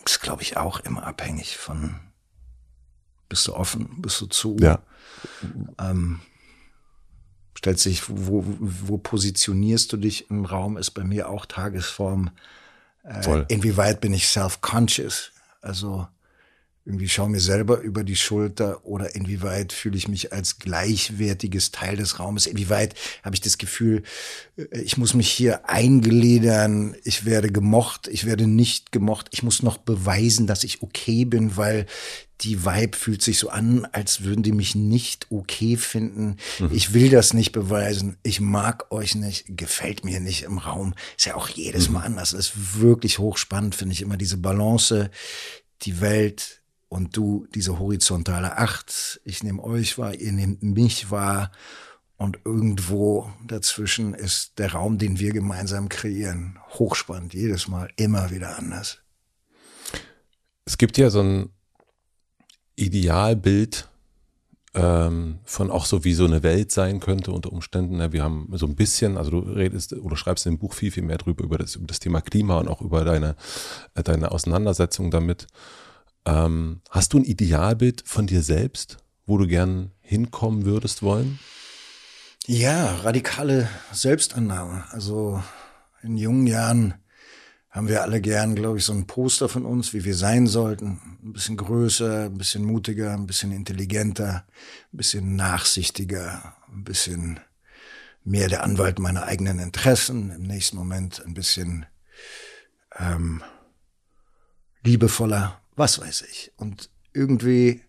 ist, 0.05 0.21
glaube 0.21 0.41
ich, 0.41 0.57
auch 0.57 0.79
immer 0.81 1.05
abhängig 1.05 1.57
von, 1.57 1.99
bist 3.29 3.47
du 3.47 3.55
offen, 3.55 4.01
bist 4.01 4.19
du 4.21 4.27
zu, 4.27 4.57
ja. 4.59 4.79
ähm, 5.79 6.19
stellt 7.55 7.79
sich, 7.79 8.03
wo, 8.09 8.43
wo 8.45 8.97
positionierst 8.97 9.93
du 9.93 9.97
dich 9.97 10.29
im 10.29 10.45
Raum, 10.45 10.77
ist 10.77 10.91
bei 10.91 11.03
mir 11.03 11.29
auch 11.29 11.45
Tagesform. 11.45 12.31
Äh, 13.03 13.45
inwieweit 13.47 14.01
bin 14.01 14.13
ich 14.13 14.27
self-conscious? 14.27 15.31
Also 15.61 16.07
irgendwie 16.85 17.07
schaue 17.07 17.29
mir 17.29 17.39
selber 17.39 17.79
über 17.79 18.03
die 18.03 18.17
Schulter 18.17 18.85
oder 18.85 19.15
inwieweit 19.15 19.71
fühle 19.71 19.97
ich 19.97 20.09
mich 20.09 20.33
als 20.33 20.59
gleichwertiges 20.59 21.71
Teil 21.71 21.95
des 21.95 22.19
Raumes, 22.19 22.45
inwieweit 22.45 22.95
habe 23.23 23.35
ich 23.35 23.41
das 23.41 23.57
Gefühl, 23.57 24.03
äh, 24.57 24.81
ich 24.81 24.97
muss 24.97 25.13
mich 25.13 25.31
hier 25.31 25.69
eingeledern, 25.69 26.95
ich 27.03 27.25
werde 27.25 27.51
gemocht, 27.51 28.09
ich 28.09 28.25
werde 28.25 28.47
nicht 28.47 28.91
gemocht, 28.91 29.27
ich 29.31 29.43
muss 29.43 29.63
noch 29.63 29.77
beweisen, 29.77 30.45
dass 30.45 30.65
ich 30.65 30.81
okay 30.81 31.23
bin, 31.23 31.55
weil 31.55 31.85
die 32.41 32.65
Vibe 32.65 32.97
fühlt 32.97 33.21
sich 33.21 33.39
so 33.39 33.49
an, 33.49 33.85
als 33.93 34.23
würden 34.23 34.43
die 34.43 34.51
mich 34.51 34.75
nicht 34.75 35.27
okay 35.29 35.77
finden. 35.77 36.35
Mhm. 36.59 36.71
Ich 36.73 36.93
will 36.93 37.09
das 37.09 37.33
nicht 37.33 37.53
beweisen. 37.53 38.17
Ich 38.21 38.41
mag 38.41 38.91
euch 38.91 39.15
nicht. 39.15 39.45
Gefällt 39.55 40.03
mir 40.03 40.19
nicht 40.19 40.43
im 40.43 40.57
Raum. 40.57 40.93
Ist 41.15 41.25
ja 41.25 41.35
auch 41.35 41.47
jedes 41.47 41.87
mhm. 41.87 41.93
Mal 41.93 42.01
anders. 42.01 42.33
Ist 42.33 42.81
wirklich 42.81 43.19
hochspannend, 43.19 43.75
finde 43.75 43.93
ich 43.93 44.01
immer 44.01 44.17
diese 44.17 44.37
Balance. 44.37 45.09
Die 45.83 46.01
Welt 46.01 46.62
und 46.93 47.17
du 47.17 47.47
diese 47.55 47.79
horizontale 47.79 48.57
Acht. 48.57 49.19
Ich 49.25 49.43
nehme 49.43 49.63
euch 49.63 49.97
wahr, 49.97 50.13
ihr 50.13 50.31
nehmt 50.31 50.61
mich 50.61 51.09
wahr 51.09 51.51
und 52.17 52.39
irgendwo 52.45 53.31
dazwischen 53.45 54.13
ist 54.13 54.59
der 54.59 54.73
Raum, 54.73 54.99
den 54.99 55.17
wir 55.19 55.33
gemeinsam 55.33 55.89
kreieren. 55.89 56.59
Hochspannend, 56.69 57.33
jedes 57.33 57.67
Mal, 57.67 57.89
immer 57.95 58.29
wieder 58.29 58.59
anders. 58.59 58.99
Es 60.65 60.77
gibt 60.77 60.99
ja 60.99 61.09
so 61.09 61.21
ein 61.21 61.49
Idealbild 62.75 63.89
ähm, 64.75 65.39
von 65.45 65.71
auch 65.71 65.85
so, 65.85 66.03
wie 66.03 66.13
so 66.13 66.25
eine 66.25 66.43
Welt 66.43 66.71
sein 66.71 66.99
könnte 66.99 67.31
unter 67.31 67.51
Umständen. 67.51 67.99
Ja, 67.99 68.11
wir 68.11 68.23
haben 68.23 68.49
so 68.53 68.67
ein 68.67 68.75
bisschen, 68.75 69.17
also 69.17 69.31
du 69.31 69.39
redest 69.39 69.93
oder 69.93 70.15
schreibst 70.15 70.45
in 70.45 70.53
dem 70.53 70.59
Buch 70.59 70.75
viel, 70.75 70.91
viel 70.91 71.03
mehr 71.03 71.17
drüber, 71.17 71.43
über 71.43 71.57
das, 71.57 71.75
über 71.75 71.87
das 71.87 71.99
Thema 71.99 72.21
Klima 72.21 72.59
und 72.59 72.67
auch 72.67 72.81
über 72.81 73.03
deine, 73.03 73.35
äh, 73.95 74.03
deine 74.03 74.31
Auseinandersetzung 74.31 75.09
damit. 75.09 75.47
Ähm, 76.25 76.81
hast 76.89 77.13
du 77.13 77.19
ein 77.19 77.25
Idealbild 77.25 78.03
von 78.05 78.27
dir 78.27 78.41
selbst, 78.41 78.97
wo 79.25 79.37
du 79.37 79.47
gern 79.47 79.91
hinkommen 80.01 80.65
würdest 80.65 81.01
wollen? 81.01 81.39
Ja, 82.45 82.95
radikale 82.97 83.69
Selbstannahme. 83.91 84.85
Also 84.91 85.41
in 86.01 86.17
jungen 86.17 86.47
Jahren 86.47 86.95
haben 87.69 87.87
wir 87.87 88.03
alle 88.03 88.21
gern, 88.21 88.53
glaube 88.53 88.77
ich, 88.77 88.85
so 88.85 88.93
ein 88.93 89.07
Poster 89.07 89.49
von 89.49 89.65
uns, 89.65 89.93
wie 89.93 90.05
wir 90.05 90.15
sein 90.15 90.45
sollten. 90.45 91.17
Ein 91.23 91.33
bisschen 91.33 91.57
größer, 91.57 92.25
ein 92.25 92.37
bisschen 92.37 92.63
mutiger, 92.65 93.13
ein 93.13 93.25
bisschen 93.25 93.51
intelligenter, 93.51 94.45
ein 94.93 94.97
bisschen 94.97 95.35
nachsichtiger, 95.35 96.55
ein 96.71 96.83
bisschen 96.83 97.39
mehr 98.23 98.47
der 98.47 98.63
Anwalt 98.63 98.99
meiner 98.99 99.23
eigenen 99.23 99.57
Interessen. 99.57 100.29
Im 100.31 100.43
nächsten 100.43 100.77
Moment 100.77 101.25
ein 101.25 101.33
bisschen 101.33 101.87
ähm, 102.95 103.41
liebevoller, 104.83 105.59
was 105.75 105.99
weiß 105.99 106.23
ich. 106.29 106.51
Und 106.57 106.89
irgendwie 107.13 107.81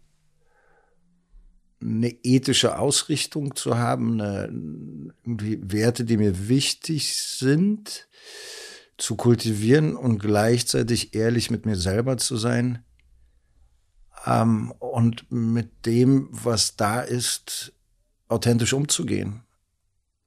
eine 1.81 2.11
ethische 2.23 2.79
Ausrichtung 2.79 3.57
zu 3.57 3.77
haben, 3.77 4.21
eine, 4.21 4.47
irgendwie 5.23 5.61
Werte, 5.63 6.05
die 6.05 6.17
mir 6.17 6.49
wichtig 6.49 7.17
sind, 7.17 8.09
zu 8.97 9.17
kultivieren 9.17 9.97
und 9.97 10.19
gleichzeitig 10.19 11.15
ehrlich 11.15 11.51
mit 11.51 11.67
mir 11.67 11.77
selber 11.77 12.17
zu 12.17 12.37
sein 12.37 12.85
ähm, 14.25 14.73
und 14.79 15.31
mit 15.31 15.85
dem, 15.85 16.29
was 16.31 16.77
da 16.77 17.01
ist, 17.01 17.73
authentisch 18.29 18.73
umzugehen. 18.73 19.43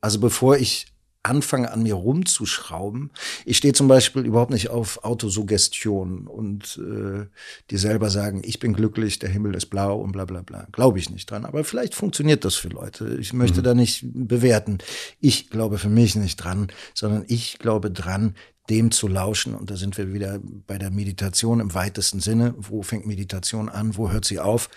Also 0.01 0.19
bevor 0.19 0.57
ich 0.57 0.93
anfange 1.27 1.71
an 1.71 1.83
mir 1.83 1.95
rumzuschrauben. 1.95 3.11
Ich 3.45 3.57
stehe 3.57 3.73
zum 3.73 3.87
Beispiel 3.87 4.25
überhaupt 4.25 4.51
nicht 4.51 4.69
auf 4.69 5.03
Autosuggestion 5.03 6.27
und 6.27 6.79
äh, 6.81 7.25
dir 7.69 7.79
selber 7.79 8.09
sagen, 8.09 8.41
ich 8.43 8.59
bin 8.59 8.73
glücklich, 8.73 9.19
der 9.19 9.29
Himmel 9.29 9.55
ist 9.55 9.67
blau 9.67 9.99
und 9.99 10.13
bla 10.13 10.25
bla 10.25 10.41
bla. 10.41 10.67
Glaube 10.71 10.99
ich 10.99 11.09
nicht 11.09 11.29
dran. 11.29 11.45
Aber 11.45 11.63
vielleicht 11.63 11.95
funktioniert 11.95 12.45
das 12.45 12.55
für 12.55 12.69
Leute. 12.69 13.17
Ich 13.19 13.33
möchte 13.33 13.59
mhm. 13.59 13.63
da 13.63 13.73
nicht 13.73 14.05
bewerten. 14.05 14.77
Ich 15.19 15.49
glaube 15.49 15.77
für 15.77 15.89
mich 15.89 16.15
nicht 16.15 16.37
dran, 16.37 16.67
sondern 16.93 17.25
ich 17.27 17.59
glaube 17.59 17.91
dran, 17.91 18.35
dem 18.69 18.91
zu 18.91 19.07
lauschen. 19.07 19.53
Und 19.53 19.69
da 19.69 19.75
sind 19.75 19.97
wir 19.97 20.13
wieder 20.13 20.39
bei 20.41 20.77
der 20.77 20.91
Meditation 20.91 21.59
im 21.59 21.73
weitesten 21.73 22.19
Sinne. 22.19 22.53
Wo 22.57 22.83
fängt 22.83 23.05
Meditation 23.05 23.69
an? 23.69 23.97
Wo 23.97 24.11
hört 24.11 24.25
sie 24.25 24.39
auf? 24.39 24.69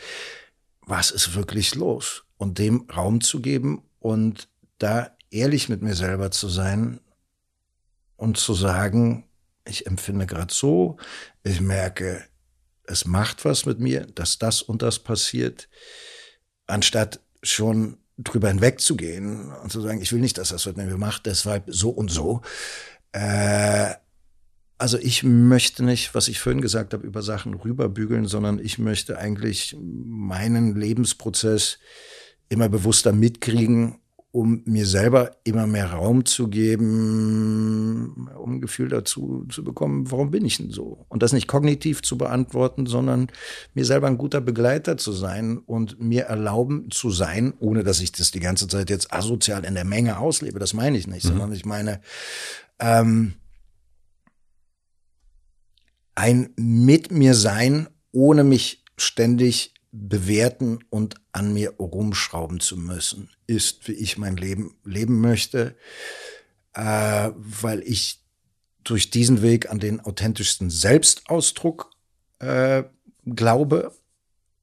Was 0.86 1.10
ist 1.10 1.34
wirklich 1.34 1.74
los? 1.74 2.24
Und 2.36 2.58
dem 2.58 2.86
Raum 2.94 3.20
zu 3.20 3.40
geben 3.40 3.82
und 3.98 4.48
da 4.78 5.10
ehrlich 5.30 5.68
mit 5.68 5.82
mir 5.82 5.94
selber 5.94 6.30
zu 6.30 6.48
sein 6.48 7.00
und 8.16 8.36
zu 8.36 8.54
sagen, 8.54 9.24
ich 9.64 9.86
empfinde 9.86 10.26
gerade 10.26 10.52
so, 10.52 10.96
ich 11.42 11.60
merke, 11.60 12.24
es 12.84 13.04
macht 13.04 13.44
was 13.44 13.66
mit 13.66 13.78
mir, 13.78 14.06
dass 14.06 14.38
das 14.38 14.62
und 14.62 14.82
das 14.82 14.98
passiert, 14.98 15.68
anstatt 16.66 17.20
schon 17.42 17.98
drüber 18.18 18.48
hinwegzugehen 18.48 19.52
und 19.52 19.72
zu 19.72 19.80
sagen, 19.80 20.00
ich 20.02 20.12
will 20.12 20.20
nicht, 20.20 20.38
dass 20.38 20.50
das 20.50 20.66
mit 20.66 20.76
mir 20.76 20.96
macht, 20.96 21.26
deshalb 21.26 21.64
so 21.68 21.90
und 21.90 22.10
so. 22.10 22.42
Äh, 23.12 23.94
also 24.76 24.98
ich 24.98 25.22
möchte 25.22 25.84
nicht, 25.84 26.14
was 26.14 26.28
ich 26.28 26.40
vorhin 26.40 26.62
gesagt 26.62 26.92
habe, 26.94 27.06
über 27.06 27.22
Sachen 27.22 27.54
rüberbügeln, 27.54 28.26
sondern 28.26 28.58
ich 28.58 28.78
möchte 28.78 29.18
eigentlich 29.18 29.76
meinen 29.78 30.74
Lebensprozess 30.74 31.78
immer 32.48 32.68
bewusster 32.68 33.12
mitkriegen 33.12 34.00
um 34.32 34.62
mir 34.64 34.86
selber 34.86 35.32
immer 35.42 35.66
mehr 35.66 35.92
Raum 35.92 36.24
zu 36.24 36.48
geben, 36.48 38.28
um 38.38 38.54
ein 38.54 38.60
Gefühl 38.60 38.88
dazu 38.88 39.44
zu 39.48 39.64
bekommen, 39.64 40.10
warum 40.10 40.30
bin 40.30 40.44
ich 40.44 40.58
denn 40.58 40.70
so? 40.70 41.04
Und 41.08 41.22
das 41.22 41.32
nicht 41.32 41.48
kognitiv 41.48 42.02
zu 42.02 42.16
beantworten, 42.16 42.86
sondern 42.86 43.28
mir 43.74 43.84
selber 43.84 44.06
ein 44.06 44.18
guter 44.18 44.40
Begleiter 44.40 44.96
zu 44.96 45.12
sein 45.12 45.58
und 45.58 46.00
mir 46.00 46.24
erlauben 46.24 46.90
zu 46.90 47.10
sein, 47.10 47.54
ohne 47.58 47.82
dass 47.82 48.00
ich 48.00 48.12
das 48.12 48.30
die 48.30 48.40
ganze 48.40 48.68
Zeit 48.68 48.88
jetzt 48.88 49.12
asozial 49.12 49.64
in 49.64 49.74
der 49.74 49.84
Menge 49.84 50.18
auslebe. 50.18 50.60
Das 50.60 50.74
meine 50.74 50.96
ich 50.96 51.08
nicht, 51.08 51.24
mhm. 51.24 51.28
sondern 51.30 51.52
ich 51.52 51.64
meine, 51.64 52.00
ähm, 52.78 53.34
ein 56.14 56.50
mit 56.56 57.10
mir 57.10 57.34
sein, 57.34 57.88
ohne 58.12 58.44
mich 58.44 58.84
ständig 58.96 59.74
bewerten 59.92 60.78
und 60.90 61.16
an 61.32 61.52
mir 61.52 61.74
rumschrauben 61.78 62.60
zu 62.60 62.76
müssen, 62.76 63.30
ist, 63.46 63.88
wie 63.88 63.92
ich 63.92 64.18
mein 64.18 64.36
Leben 64.36 64.76
leben 64.84 65.20
möchte, 65.20 65.74
äh, 66.74 67.30
weil 67.36 67.82
ich 67.84 68.20
durch 68.84 69.10
diesen 69.10 69.42
Weg 69.42 69.70
an 69.70 69.80
den 69.80 70.00
authentischsten 70.00 70.70
Selbstausdruck 70.70 71.90
äh, 72.38 72.84
glaube 73.26 73.92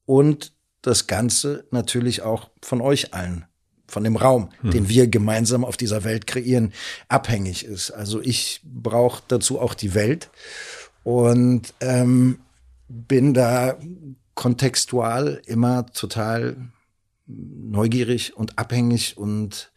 und 0.06 0.54
das 0.82 1.08
Ganze 1.08 1.66
natürlich 1.72 2.22
auch 2.22 2.50
von 2.62 2.82
euch 2.82 3.14
allen, 3.14 3.46
von 3.88 4.04
dem 4.04 4.16
Raum, 4.16 4.50
hm. 4.62 4.72
den 4.72 4.90
wir 4.90 5.08
gemeinsam 5.08 5.66
auf 5.66 5.76
dieser 5.76 6.04
Welt 6.04 6.26
kreieren, 6.26 6.74
abhängig 7.10 7.66
ist. 7.66 7.92
Also 7.92 8.22
ich 8.22 8.62
brauche 8.64 9.24
dazu 9.28 9.60
auch 9.60 9.74
die 9.74 9.94
Welt 9.94 10.30
und 11.04 11.74
ähm, 11.82 12.40
bin 12.88 13.34
da 13.34 13.78
kontextual 14.38 15.42
immer 15.48 15.88
total 15.88 16.56
neugierig 17.26 18.38
und 18.38 18.58
abhängig 18.58 19.18
und 19.18 19.74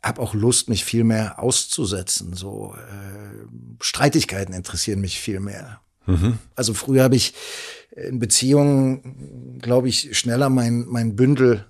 habe 0.00 0.22
auch 0.22 0.32
Lust, 0.32 0.68
mich 0.68 0.84
viel 0.84 1.02
mehr 1.02 1.42
auszusetzen. 1.42 2.34
So 2.34 2.74
äh, 2.74 3.46
Streitigkeiten 3.80 4.54
interessieren 4.54 5.00
mich 5.00 5.18
viel 5.18 5.40
mehr. 5.40 5.80
Mhm. 6.06 6.38
Also 6.54 6.72
früher 6.72 7.02
habe 7.02 7.16
ich 7.16 7.34
in 7.90 8.20
Beziehungen, 8.20 9.58
glaube 9.60 9.88
ich, 9.88 10.16
schneller 10.16 10.50
mein 10.50 10.86
mein 10.86 11.16
Bündel 11.16 11.66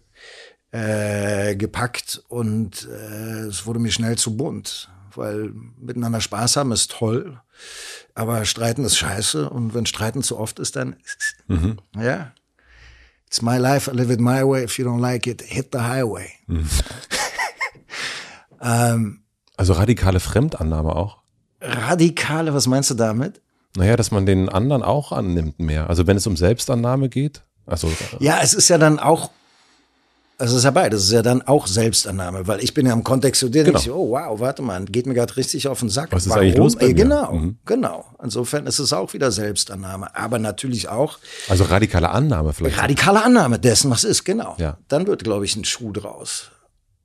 äh, 0.72 1.56
gepackt 1.56 2.22
und 2.28 2.86
äh, 2.86 3.46
es 3.46 3.64
wurde 3.64 3.78
mir 3.78 3.92
schnell 3.92 4.18
zu 4.18 4.36
bunt, 4.36 4.90
weil 5.14 5.54
miteinander 5.78 6.20
Spaß 6.20 6.56
haben 6.56 6.72
ist 6.72 6.90
toll. 6.90 7.40
Aber 8.14 8.44
Streiten 8.44 8.84
ist 8.84 8.96
scheiße 8.96 9.50
und 9.50 9.74
wenn 9.74 9.86
Streiten 9.86 10.22
zu 10.22 10.38
oft 10.38 10.58
ist, 10.58 10.76
dann 10.76 10.96
mhm. 11.46 11.78
ja. 11.96 12.32
It's 13.26 13.42
my 13.42 13.56
life, 13.56 13.90
I 13.90 13.94
live 13.96 14.10
it 14.10 14.20
my 14.20 14.42
way. 14.42 14.62
If 14.64 14.78
you 14.78 14.86
don't 14.86 15.00
like 15.00 15.26
it, 15.26 15.42
hit 15.42 15.70
the 15.72 15.80
highway. 15.80 16.28
Mhm. 16.46 16.68
ähm, 18.62 19.22
also 19.56 19.72
radikale 19.72 20.20
Fremdannahme 20.20 20.94
auch? 20.94 21.18
Radikale, 21.60 22.54
was 22.54 22.66
meinst 22.66 22.90
du 22.90 22.94
damit? 22.94 23.40
Naja, 23.76 23.96
dass 23.96 24.10
man 24.10 24.26
den 24.26 24.48
anderen 24.48 24.82
auch 24.82 25.10
annimmt 25.10 25.58
mehr. 25.58 25.88
Also 25.90 26.06
wenn 26.06 26.16
es 26.16 26.26
um 26.26 26.36
Selbstannahme 26.36 27.08
geht. 27.08 27.42
Also, 27.66 27.90
ja, 28.20 28.40
es 28.42 28.52
ist 28.52 28.68
ja 28.68 28.78
dann 28.78 28.98
auch 28.98 29.30
es 30.38 30.52
ist 30.52 30.64
ja 30.64 30.70
beides. 30.70 31.02
Es 31.02 31.06
ist 31.06 31.12
ja 31.12 31.22
dann 31.22 31.42
auch 31.42 31.66
Selbstannahme, 31.66 32.46
weil 32.46 32.62
ich 32.62 32.74
bin 32.74 32.86
ja 32.86 32.92
im 32.92 33.04
Kontext 33.04 33.40
zu 33.40 33.48
dir, 33.48 33.64
genau. 33.64 33.78
ich, 33.78 33.90
oh 33.90 34.10
wow, 34.10 34.40
warte 34.40 34.62
mal, 34.62 34.84
geht 34.84 35.06
mir 35.06 35.14
gerade 35.14 35.36
richtig 35.36 35.68
auf 35.68 35.80
den 35.80 35.88
Sack. 35.88 36.12
Was 36.12 36.24
ist 36.24 36.30
Warum? 36.30 36.42
eigentlich 36.42 36.56
los 36.56 36.76
bei 36.76 36.88
mir? 36.88 36.94
Genau, 36.94 37.32
mhm. 37.32 37.58
genau. 37.64 38.04
Insofern 38.22 38.66
ist 38.66 38.78
es 38.78 38.92
auch 38.92 39.12
wieder 39.12 39.30
Selbstannahme, 39.30 40.14
aber 40.16 40.38
natürlich 40.38 40.88
auch. 40.88 41.18
Also 41.48 41.64
radikale 41.64 42.10
Annahme 42.10 42.52
vielleicht. 42.52 42.78
Radikale 42.78 43.22
Annahme 43.22 43.58
dessen, 43.58 43.90
was 43.90 44.04
ist, 44.04 44.24
genau. 44.24 44.56
Ja. 44.58 44.78
Dann 44.88 45.06
wird, 45.06 45.24
glaube 45.24 45.44
ich, 45.44 45.54
ein 45.56 45.64
Schuh 45.64 45.92
draus. 45.92 46.50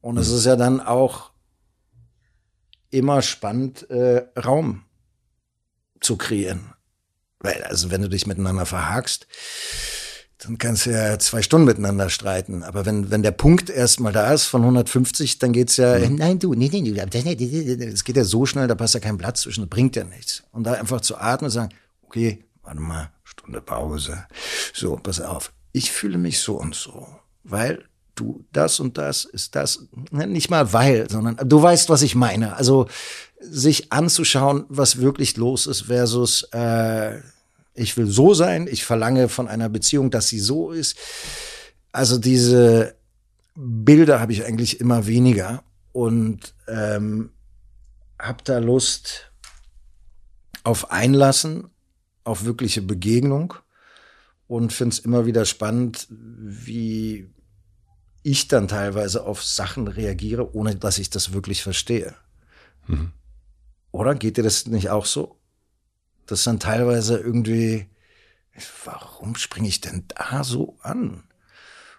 Und 0.01 0.15
mhm. 0.15 0.21
es 0.21 0.29
ist 0.29 0.45
ja 0.45 0.55
dann 0.55 0.81
auch 0.81 1.31
immer 2.89 3.21
spannend, 3.21 3.89
äh, 3.91 4.25
Raum 4.39 4.83
zu 6.01 6.17
kreieren. 6.17 6.73
Weil, 7.39 7.63
also 7.63 7.91
wenn 7.91 8.01
du 8.01 8.09
dich 8.09 8.27
miteinander 8.27 8.65
verhakst, 8.65 9.27
dann 10.39 10.57
kannst 10.57 10.85
du 10.85 10.91
ja 10.91 11.19
zwei 11.19 11.41
Stunden 11.41 11.65
miteinander 11.65 12.09
streiten. 12.09 12.63
Aber 12.63 12.85
wenn, 12.85 13.11
wenn 13.11 13.23
der 13.23 13.31
Punkt 13.31 13.69
erstmal 13.69 14.13
da 14.13 14.33
ist 14.33 14.45
von 14.45 14.61
150, 14.61 15.37
dann 15.37 15.51
geht's 15.51 15.75
ja, 15.75 15.99
mhm. 15.99 16.15
nein, 16.15 16.39
du, 16.39 16.53
nee, 16.53 16.69
nee, 16.71 16.81
du, 16.81 17.85
es 17.85 18.05
geht 18.05 18.15
ja 18.15 18.23
so 18.23 18.45
schnell, 18.45 18.67
da 18.67 18.75
passt 18.75 18.93
ja 18.93 19.01
kein 19.01 19.17
Platz 19.17 19.41
zwischen, 19.41 19.61
das 19.61 19.69
bringt 19.69 19.97
ja 19.97 20.05
nichts. 20.05 20.43
Und 20.53 20.63
da 20.63 20.73
einfach 20.73 21.01
zu 21.01 21.17
atmen 21.17 21.47
und 21.47 21.51
sagen, 21.51 21.69
okay, 22.03 22.45
warte 22.63 22.79
mal, 22.79 23.11
Stunde 23.25 23.59
Pause. 23.59 24.25
So, 24.73 24.95
pass 24.95 25.19
auf. 25.19 25.51
Ich 25.73 25.91
fühle 25.91 26.17
mich 26.17 26.39
so 26.39 26.57
und 26.57 26.73
so, 26.73 27.07
weil 27.43 27.83
du 28.15 28.45
das 28.53 28.79
und 28.79 28.97
das 28.97 29.25
ist 29.25 29.55
das, 29.55 29.87
ne, 30.11 30.25
nicht 30.25 30.49
mal 30.49 30.71
weil, 30.71 31.09
sondern 31.09 31.37
du 31.43 31.61
weißt, 31.61 31.89
was 31.89 32.01
ich 32.01 32.15
meine. 32.15 32.55
Also 32.55 32.87
sich 33.41 33.91
anzuschauen, 33.91 34.65
was 34.69 35.01
wirklich 35.01 35.35
los 35.35 35.67
ist 35.67 35.83
versus 35.83 36.43
äh, 36.53 37.19
ich 37.79 37.97
will 37.97 38.07
so 38.07 38.33
sein, 38.33 38.67
ich 38.67 38.83
verlange 38.83 39.29
von 39.29 39.47
einer 39.47 39.69
Beziehung, 39.69 40.11
dass 40.11 40.27
sie 40.27 40.39
so 40.39 40.71
ist. 40.71 40.97
Also 41.91 42.17
diese 42.17 42.95
Bilder 43.55 44.19
habe 44.19 44.33
ich 44.33 44.45
eigentlich 44.45 44.79
immer 44.79 45.07
weniger 45.07 45.63
und 45.91 46.53
ähm, 46.67 47.31
habe 48.19 48.43
da 48.43 48.59
Lust 48.59 49.31
auf 50.63 50.91
Einlassen, 50.91 51.69
auf 52.23 52.45
wirkliche 52.45 52.81
Begegnung 52.81 53.53
und 54.47 54.73
finde 54.73 54.93
es 54.93 54.99
immer 54.99 55.25
wieder 55.25 55.45
spannend, 55.45 56.07
wie 56.09 57.29
ich 58.23 58.47
dann 58.49 58.67
teilweise 58.67 59.25
auf 59.25 59.43
Sachen 59.43 59.87
reagiere, 59.87 60.53
ohne 60.53 60.75
dass 60.75 60.99
ich 60.99 61.09
das 61.09 61.31
wirklich 61.31 61.63
verstehe. 61.63 62.13
Mhm. 62.87 63.13
Oder 63.91 64.15
geht 64.15 64.37
dir 64.37 64.43
das 64.43 64.67
nicht 64.67 64.89
auch 64.89 65.05
so? 65.05 65.38
Das 66.31 66.43
dann 66.43 66.59
teilweise 66.59 67.17
irgendwie, 67.17 67.87
warum 68.85 69.35
springe 69.35 69.67
ich 69.67 69.81
denn 69.81 70.05
da 70.07 70.43
so 70.43 70.77
an? 70.81 71.23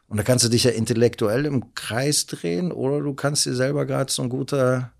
Und 0.08 0.16
da 0.16 0.22
kannst 0.24 0.44
du 0.44 0.48
dich 0.48 0.64
ja 0.64 0.72
intellektuell 0.72 1.46
im 1.46 1.74
Kreis 1.74 2.26
drehen 2.26 2.72
oder 2.72 3.00
du 3.00 3.14
kannst 3.14 3.46
dir 3.46 3.54
selber 3.54 3.86
gerade 3.86 4.10
so 4.10 4.22
ein 4.22 4.28
guter 4.28 4.92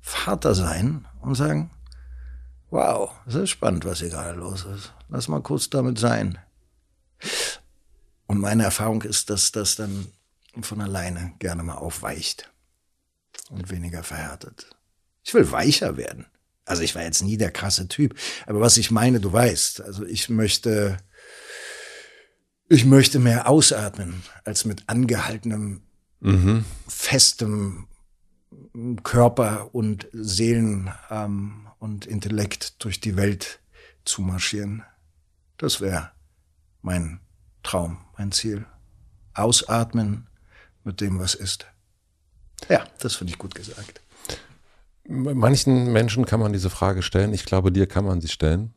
Vater 0.00 0.54
sein 0.54 1.06
und 1.22 1.34
sagen, 1.34 1.70
wow, 2.70 3.10
das 3.24 3.36
ist 3.36 3.50
spannend, 3.50 3.86
was 3.86 4.00
hier 4.00 4.10
gerade 4.10 4.38
los 4.38 4.64
ist. 4.64 4.92
Lass 5.08 5.28
mal 5.28 5.40
kurz 5.40 5.70
damit 5.70 5.98
sein. 5.98 6.38
Und 8.26 8.38
meine 8.40 8.64
Erfahrung 8.64 9.02
ist, 9.02 9.30
dass 9.30 9.52
das 9.52 9.76
dann 9.76 10.08
von 10.60 10.80
alleine 10.80 11.32
gerne 11.38 11.62
mal 11.62 11.76
aufweicht 11.76 12.52
und 13.50 13.70
weniger 13.70 14.02
verhärtet. 14.02 14.76
Ich 15.22 15.32
will 15.32 15.50
weicher 15.50 15.96
werden. 15.96 16.26
Also 16.64 16.82
ich 16.82 16.94
war 16.94 17.02
jetzt 17.02 17.22
nie 17.22 17.36
der 17.36 17.50
krasse 17.50 17.88
Typ. 17.88 18.14
Aber 18.46 18.60
was 18.60 18.76
ich 18.76 18.90
meine, 18.90 19.20
du 19.20 19.32
weißt, 19.32 19.82
also 19.82 20.04
ich 20.04 20.28
möchte, 20.28 20.98
ich 22.68 22.84
möchte 22.84 23.18
mehr 23.18 23.48
ausatmen, 23.48 24.22
als 24.44 24.64
mit 24.64 24.84
angehaltenem, 24.88 25.82
mhm. 26.20 26.64
festem 26.88 27.88
Körper 29.02 29.74
und 29.74 30.08
Seelen 30.12 30.92
ähm, 31.10 31.68
und 31.78 32.06
Intellekt 32.06 32.82
durch 32.82 33.00
die 33.00 33.16
Welt 33.16 33.60
zu 34.04 34.22
marschieren. 34.22 34.82
Das 35.58 35.80
wäre 35.80 36.12
mein 36.82 37.20
Traum, 37.62 38.04
mein 38.16 38.32
Ziel. 38.32 38.66
Ausatmen 39.34 40.28
mit 40.82 41.00
dem, 41.00 41.18
was 41.18 41.34
ist. 41.34 41.66
Ja, 42.68 42.86
das 42.98 43.16
finde 43.16 43.32
ich 43.32 43.38
gut 43.38 43.54
gesagt. 43.54 44.00
Manchen 45.06 45.92
Menschen 45.92 46.24
kann 46.24 46.40
man 46.40 46.52
diese 46.52 46.70
Frage 46.70 47.02
stellen. 47.02 47.34
Ich 47.34 47.44
glaube, 47.44 47.70
dir 47.70 47.86
kann 47.86 48.04
man 48.04 48.20
sie 48.20 48.28
stellen. 48.28 48.72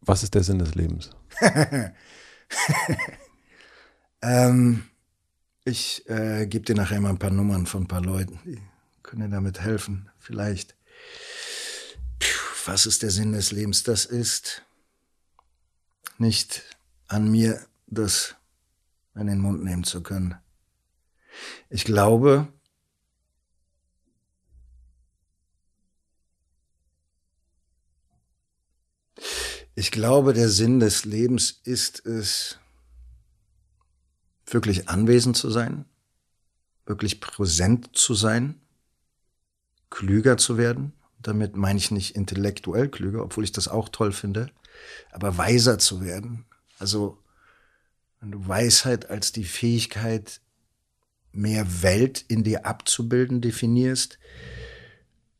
Was 0.00 0.22
ist 0.22 0.34
der 0.34 0.42
Sinn 0.42 0.58
des 0.58 0.74
Lebens? 0.74 1.10
ähm, 4.22 4.84
ich 5.64 6.08
äh, 6.08 6.46
gebe 6.46 6.64
dir 6.64 6.74
nachher 6.74 7.00
mal 7.00 7.10
ein 7.10 7.18
paar 7.18 7.30
Nummern 7.30 7.66
von 7.66 7.84
ein 7.84 7.88
paar 7.88 8.02
Leuten, 8.02 8.38
die 8.44 8.60
können 9.02 9.22
dir 9.22 9.28
damit 9.28 9.60
helfen. 9.60 10.10
Vielleicht. 10.18 10.76
Puh, 12.18 12.26
was 12.66 12.86
ist 12.86 13.02
der 13.02 13.10
Sinn 13.10 13.32
des 13.32 13.52
Lebens? 13.52 13.82
Das 13.82 14.04
ist 14.04 14.62
nicht 16.18 16.62
an 17.06 17.30
mir, 17.30 17.60
das 17.86 18.34
in 19.14 19.26
den 19.26 19.40
Mund 19.40 19.64
nehmen 19.64 19.84
zu 19.84 20.02
können. 20.02 20.36
Ich 21.70 21.84
glaube, 21.84 22.48
Ich 29.78 29.92
glaube, 29.92 30.32
der 30.32 30.48
Sinn 30.48 30.80
des 30.80 31.04
Lebens 31.04 31.60
ist 31.62 32.04
es, 32.04 32.58
wirklich 34.44 34.88
anwesend 34.88 35.36
zu 35.36 35.50
sein, 35.50 35.84
wirklich 36.84 37.20
präsent 37.20 37.90
zu 37.92 38.14
sein, 38.14 38.60
klüger 39.88 40.36
zu 40.36 40.58
werden. 40.58 40.94
Damit 41.22 41.54
meine 41.54 41.78
ich 41.78 41.92
nicht 41.92 42.16
intellektuell 42.16 42.88
klüger, 42.88 43.22
obwohl 43.22 43.44
ich 43.44 43.52
das 43.52 43.68
auch 43.68 43.88
toll 43.88 44.10
finde, 44.10 44.50
aber 45.12 45.38
weiser 45.38 45.78
zu 45.78 46.00
werden. 46.00 46.44
Also, 46.80 47.22
wenn 48.18 48.32
du 48.32 48.48
Weisheit 48.48 49.10
als 49.10 49.30
die 49.30 49.44
Fähigkeit, 49.44 50.40
mehr 51.30 51.82
Welt 51.84 52.24
in 52.26 52.42
dir 52.42 52.66
abzubilden 52.66 53.40
definierst, 53.40 54.18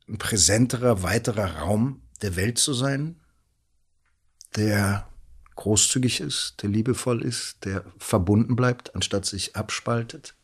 ein 0.07 0.17
präsenterer, 0.17 1.03
weiterer 1.03 1.57
Raum 1.57 2.03
der 2.21 2.37
Welt 2.37 2.57
zu 2.57 2.73
sein, 2.73 3.19
der 4.55 5.07
großzügig 5.55 6.21
ist, 6.21 6.61
der 6.61 6.69
liebevoll 6.69 7.21
ist, 7.21 7.65
der 7.65 7.85
verbunden 7.97 8.55
bleibt, 8.55 8.95
anstatt 8.95 9.25
sich 9.25 9.55
abspaltet, 9.55 10.35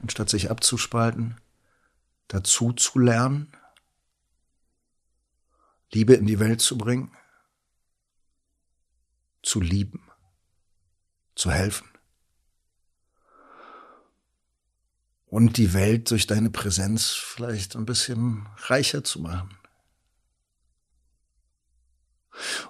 anstatt 0.00 0.28
sich 0.28 0.50
abzuspalten, 0.50 1.40
dazu 2.28 2.72
zu 2.72 2.98
lernen, 2.98 3.52
Liebe 5.92 6.14
in 6.14 6.26
die 6.26 6.38
Welt 6.38 6.60
zu 6.60 6.78
bringen, 6.78 7.10
zu 9.42 9.60
lieben, 9.60 10.08
zu 11.34 11.50
helfen. 11.50 11.88
Und 15.26 15.56
die 15.56 15.74
Welt 15.74 16.10
durch 16.10 16.26
deine 16.26 16.50
Präsenz 16.50 17.10
vielleicht 17.10 17.76
ein 17.76 17.86
bisschen 17.86 18.48
reicher 18.56 19.04
zu 19.04 19.20
machen. 19.20 19.59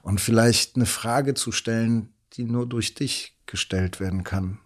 Und 0.02 0.20
vielleicht 0.20 0.76
eine 0.76 0.86
Frage 0.86 1.34
zu 1.34 1.52
stellen, 1.52 2.12
die 2.34 2.44
nur 2.44 2.66
durch 2.66 2.94
dich 2.94 3.36
gestellt 3.46 4.00
werden 4.00 4.24
kann. 4.24 4.58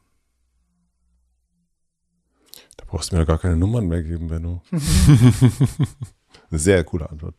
Da 2.77 2.85
brauchst 2.87 3.13
du 3.13 3.17
mir 3.17 3.27
gar 3.27 3.39
keine 3.39 3.57
Nummern 3.57 3.87
mehr 3.87 4.03
geben, 4.03 4.29
Benno. 4.29 4.63
eine 6.51 6.59
sehr 6.59 6.85
coole 6.85 7.09
Antwort. 7.09 7.37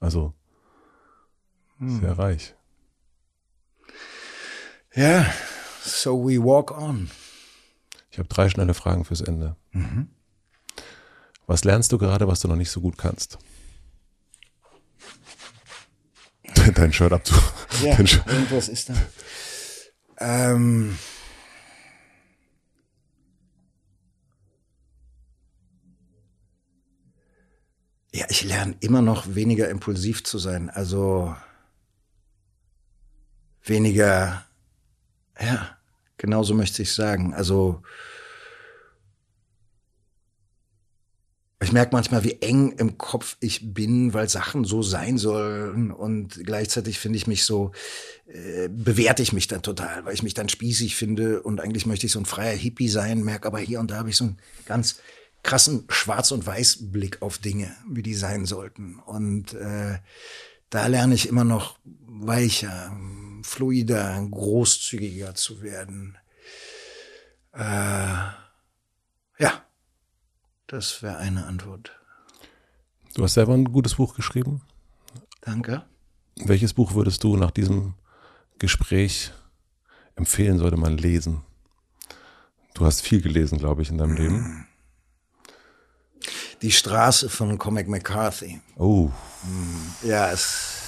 Also, 0.00 0.34
sehr 1.80 2.10
hm. 2.10 2.20
reich. 2.20 2.54
Ja, 4.94 5.26
so 5.82 6.24
we 6.24 6.42
walk 6.42 6.70
on. 6.70 7.10
Ich 8.10 8.18
habe 8.18 8.28
drei 8.28 8.48
schnelle 8.48 8.74
Fragen 8.74 9.04
fürs 9.04 9.20
Ende. 9.20 9.56
Mhm. 9.72 10.08
Was 11.46 11.64
lernst 11.64 11.90
du 11.92 11.98
gerade, 11.98 12.28
was 12.28 12.40
du 12.40 12.48
noch 12.48 12.56
nicht 12.56 12.70
so 12.70 12.80
gut 12.80 12.96
kannst? 12.96 13.38
Dein 16.74 16.92
Shirt 16.92 17.12
abzu. 17.12 17.34
Ja, 17.82 17.98
irgendwas 17.98 18.68
ist 18.68 18.90
da. 18.90 18.94
Ähm. 20.18 20.98
Ja, 28.12 28.26
ich 28.28 28.44
lerne 28.44 28.76
immer 28.80 29.02
noch 29.02 29.34
weniger 29.34 29.68
impulsiv 29.68 30.22
zu 30.22 30.38
sein. 30.38 30.70
Also 30.70 31.34
weniger, 33.64 34.44
ja, 35.40 35.76
genauso 36.16 36.54
möchte 36.54 36.82
ich 36.82 36.92
sagen. 36.92 37.34
Also 37.34 37.82
ich 41.64 41.72
merke 41.72 41.94
manchmal, 41.94 42.24
wie 42.24 42.40
eng 42.40 42.72
im 42.72 42.98
Kopf 42.98 43.36
ich 43.40 43.74
bin, 43.74 44.14
weil 44.14 44.28
Sachen 44.28 44.64
so 44.64 44.82
sein 44.82 45.18
sollen. 45.18 45.90
Und 45.90 46.40
gleichzeitig 46.44 46.98
finde 46.98 47.16
ich 47.16 47.26
mich 47.26 47.44
so, 47.44 47.72
äh, 48.26 48.68
bewerte 48.68 49.22
ich 49.22 49.32
mich 49.32 49.48
dann 49.48 49.62
total, 49.62 50.04
weil 50.04 50.14
ich 50.14 50.22
mich 50.22 50.34
dann 50.34 50.48
spießig 50.48 50.96
finde. 50.96 51.42
Und 51.42 51.60
eigentlich 51.60 51.86
möchte 51.86 52.06
ich 52.06 52.12
so 52.12 52.18
ein 52.18 52.26
freier 52.26 52.56
Hippie 52.56 52.88
sein, 52.88 53.24
merke 53.24 53.48
aber 53.48 53.58
hier 53.58 53.80
und 53.80 53.90
da 53.90 53.96
habe 53.96 54.10
ich 54.10 54.16
so 54.16 54.24
einen 54.24 54.38
ganz 54.66 55.00
krassen 55.42 55.84
Schwarz- 55.88 56.32
und 56.32 56.46
Weiß-Blick 56.46 57.22
auf 57.22 57.38
Dinge, 57.38 57.74
wie 57.88 58.02
die 58.02 58.14
sein 58.14 58.46
sollten. 58.46 58.98
Und 58.98 59.54
äh, 59.54 59.98
da 60.70 60.86
lerne 60.86 61.14
ich 61.14 61.28
immer 61.28 61.44
noch 61.44 61.78
weicher, 61.84 62.96
fluider, 63.42 64.26
großzügiger 64.30 65.34
zu 65.34 65.62
werden. 65.62 66.16
Äh, 67.52 67.60
ja, 69.38 69.64
das 70.66 71.02
wäre 71.02 71.16
eine 71.18 71.46
Antwort. 71.46 71.92
Du 73.14 73.22
hast 73.22 73.34
selber 73.34 73.54
ein 73.54 73.64
gutes 73.64 73.94
Buch 73.94 74.14
geschrieben. 74.14 74.62
Danke. 75.40 75.84
Welches 76.36 76.74
Buch 76.74 76.94
würdest 76.94 77.22
du 77.22 77.36
nach 77.36 77.50
diesem 77.50 77.94
Gespräch 78.58 79.32
empfehlen, 80.16 80.58
sollte 80.58 80.76
man 80.76 80.98
lesen? 80.98 81.42
Du 82.74 82.84
hast 82.84 83.02
viel 83.02 83.22
gelesen, 83.22 83.58
glaube 83.58 83.82
ich, 83.82 83.90
in 83.90 83.98
deinem 83.98 84.16
Leben. 84.16 84.66
Die 86.62 86.72
Straße 86.72 87.28
von 87.28 87.56
Comic 87.58 87.88
McCarthy. 87.88 88.60
Oh. 88.76 89.10
Ja, 90.02 90.30
es 90.32 90.83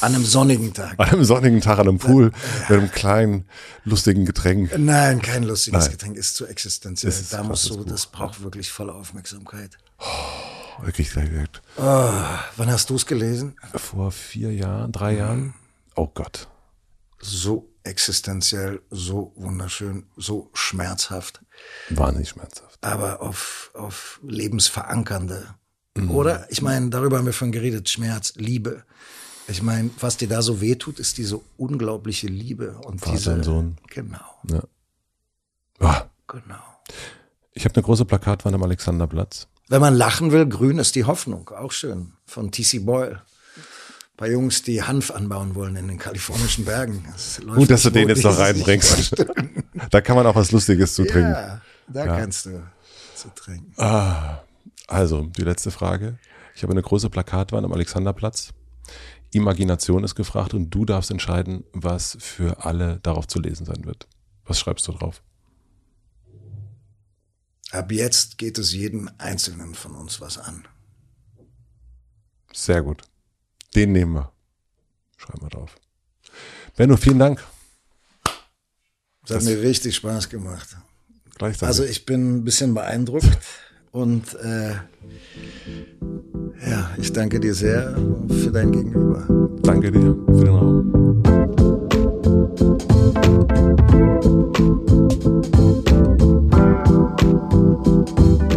an 0.00 0.14
einem 0.14 0.24
sonnigen 0.24 0.74
Tag. 0.74 0.98
An 0.98 1.08
einem 1.08 1.24
sonnigen 1.24 1.60
Tag 1.60 1.78
an 1.78 1.88
einem 1.88 1.98
Pool 1.98 2.32
ja. 2.32 2.38
mit 2.68 2.78
einem 2.78 2.90
kleinen, 2.90 3.48
lustigen 3.84 4.24
Getränk. 4.24 4.76
Nein, 4.78 5.22
kein 5.22 5.42
lustiges 5.42 5.84
Nein. 5.84 5.90
Getränk 5.92 6.16
ist 6.16 6.36
zu 6.36 6.46
existenziell. 6.46 7.12
Ist 7.12 7.32
da 7.32 7.42
musst 7.42 7.70
du, 7.70 7.84
das 7.84 8.06
braucht 8.06 8.42
wirklich 8.42 8.70
volle 8.70 8.94
Aufmerksamkeit. 8.94 9.78
Oh, 9.98 10.84
wirklich 10.84 11.10
sehr 11.10 11.28
gut. 11.28 11.62
Oh, 11.76 12.10
wann 12.56 12.70
hast 12.70 12.90
du 12.90 12.96
es 12.96 13.06
gelesen? 13.06 13.56
Vor 13.74 14.12
vier 14.12 14.52
Jahren, 14.52 14.92
drei 14.92 15.16
Jahren. 15.16 15.54
Oh 15.94 16.08
Gott. 16.12 16.48
So 17.18 17.72
existenziell, 17.82 18.82
so 18.90 19.32
wunderschön, 19.36 20.06
so 20.16 20.50
schmerzhaft. 20.52 21.40
Wahnsinnig 21.88 22.30
schmerzhaft. 22.30 22.78
Aber 22.84 23.22
auf, 23.22 23.70
auf 23.74 24.20
lebensverankernde. 24.22 25.54
Mhm. 25.96 26.10
Oder? 26.10 26.46
Ich 26.50 26.60
meine, 26.60 26.90
darüber 26.90 27.18
haben 27.18 27.26
wir 27.26 27.32
schon 27.32 27.52
geredet. 27.52 27.88
Schmerz, 27.88 28.34
Liebe. 28.36 28.84
Ich 29.48 29.62
meine, 29.62 29.90
was 30.00 30.16
dir 30.16 30.28
da 30.28 30.42
so 30.42 30.60
wehtut, 30.60 30.98
ist 30.98 31.18
diese 31.18 31.40
unglaubliche 31.56 32.26
Liebe 32.26 32.78
und 32.84 33.00
Vater 33.00 33.16
diese. 33.16 33.32
Und 33.34 33.42
Sohn. 33.44 33.76
Genau. 33.88 34.18
Ja. 34.50 34.62
Ah. 35.78 36.06
Genau. 36.26 36.62
Ich 37.52 37.64
habe 37.64 37.74
eine 37.74 37.82
große 37.82 38.04
Plakatwand 38.04 38.54
am 38.54 38.62
Alexanderplatz. 38.62 39.46
Wenn 39.68 39.80
man 39.80 39.94
lachen 39.94 40.32
will, 40.32 40.46
grün 40.46 40.78
ist 40.78 40.94
die 40.94 41.04
Hoffnung. 41.04 41.48
Auch 41.50 41.72
schön. 41.72 42.12
Von 42.26 42.50
T.C. 42.50 42.80
Boyle. 42.80 43.22
Bei 44.16 44.30
Jungs, 44.30 44.62
die 44.62 44.82
Hanf 44.82 45.10
anbauen 45.10 45.54
wollen 45.54 45.76
in 45.76 45.88
den 45.88 45.98
kalifornischen 45.98 46.64
Bergen. 46.64 47.04
Das 47.12 47.40
Gut, 47.44 47.70
dass 47.70 47.82
du 47.82 47.90
den 47.90 48.08
jetzt 48.08 48.24
noch 48.24 48.38
reinbringst. 48.38 49.24
da 49.90 50.00
kann 50.00 50.16
man 50.16 50.26
auch 50.26 50.34
was 50.34 50.52
Lustiges 50.52 50.94
zu 50.94 51.04
trinken. 51.04 51.32
Ja, 51.32 51.60
da 51.88 52.06
ja. 52.06 52.16
kannst 52.16 52.46
du 52.46 52.62
zu 53.14 53.28
trinken. 53.34 53.72
Ah, 53.76 54.40
also, 54.86 55.22
die 55.22 55.42
letzte 55.42 55.70
Frage. 55.70 56.18
Ich 56.54 56.62
habe 56.62 56.72
eine 56.72 56.82
große 56.82 57.10
Plakatwand 57.10 57.64
am 57.64 57.72
Alexanderplatz. 57.72 58.52
Imagination 59.36 60.04
ist 60.04 60.14
gefragt 60.14 60.54
und 60.54 60.70
du 60.70 60.84
darfst 60.84 61.10
entscheiden, 61.10 61.64
was 61.72 62.16
für 62.20 62.64
alle 62.64 62.98
darauf 63.02 63.26
zu 63.26 63.40
lesen 63.40 63.66
sein 63.66 63.84
wird. 63.84 64.06
Was 64.44 64.58
schreibst 64.58 64.86
du 64.88 64.92
drauf? 64.92 65.22
Ab 67.72 67.90
jetzt 67.92 68.38
geht 68.38 68.58
es 68.58 68.72
jedem 68.72 69.10
Einzelnen 69.18 69.74
von 69.74 69.94
uns 69.94 70.20
was 70.20 70.38
an. 70.38 70.66
Sehr 72.52 72.82
gut. 72.82 73.02
Den 73.74 73.92
nehmen 73.92 74.14
wir. 74.14 74.32
Schreiben 75.16 75.42
wir 75.42 75.50
drauf. 75.50 75.76
Benno, 76.76 76.96
vielen 76.96 77.18
Dank. 77.18 77.44
Hat 78.24 78.34
das 79.28 79.44
mir 79.44 79.60
richtig 79.60 79.96
Spaß 79.96 80.28
gemacht. 80.28 80.76
Gleichzeitig. 81.34 81.68
Also 81.68 81.84
ich 81.84 82.06
bin 82.06 82.36
ein 82.38 82.44
bisschen 82.44 82.72
beeindruckt 82.72 83.38
und 83.90 84.34
äh, 84.36 84.76
ja, 86.64 86.90
ich 86.96 87.12
danke 87.12 87.40
dir 87.40 87.54
sehr 87.54 87.94
für 88.28 88.50
dein 88.50 88.72
Gegenüber. 88.72 89.26
Danke 89.62 89.90
dir 89.90 90.16
für 90.26 90.44
den 90.44 90.48
Raum. 90.48 91.22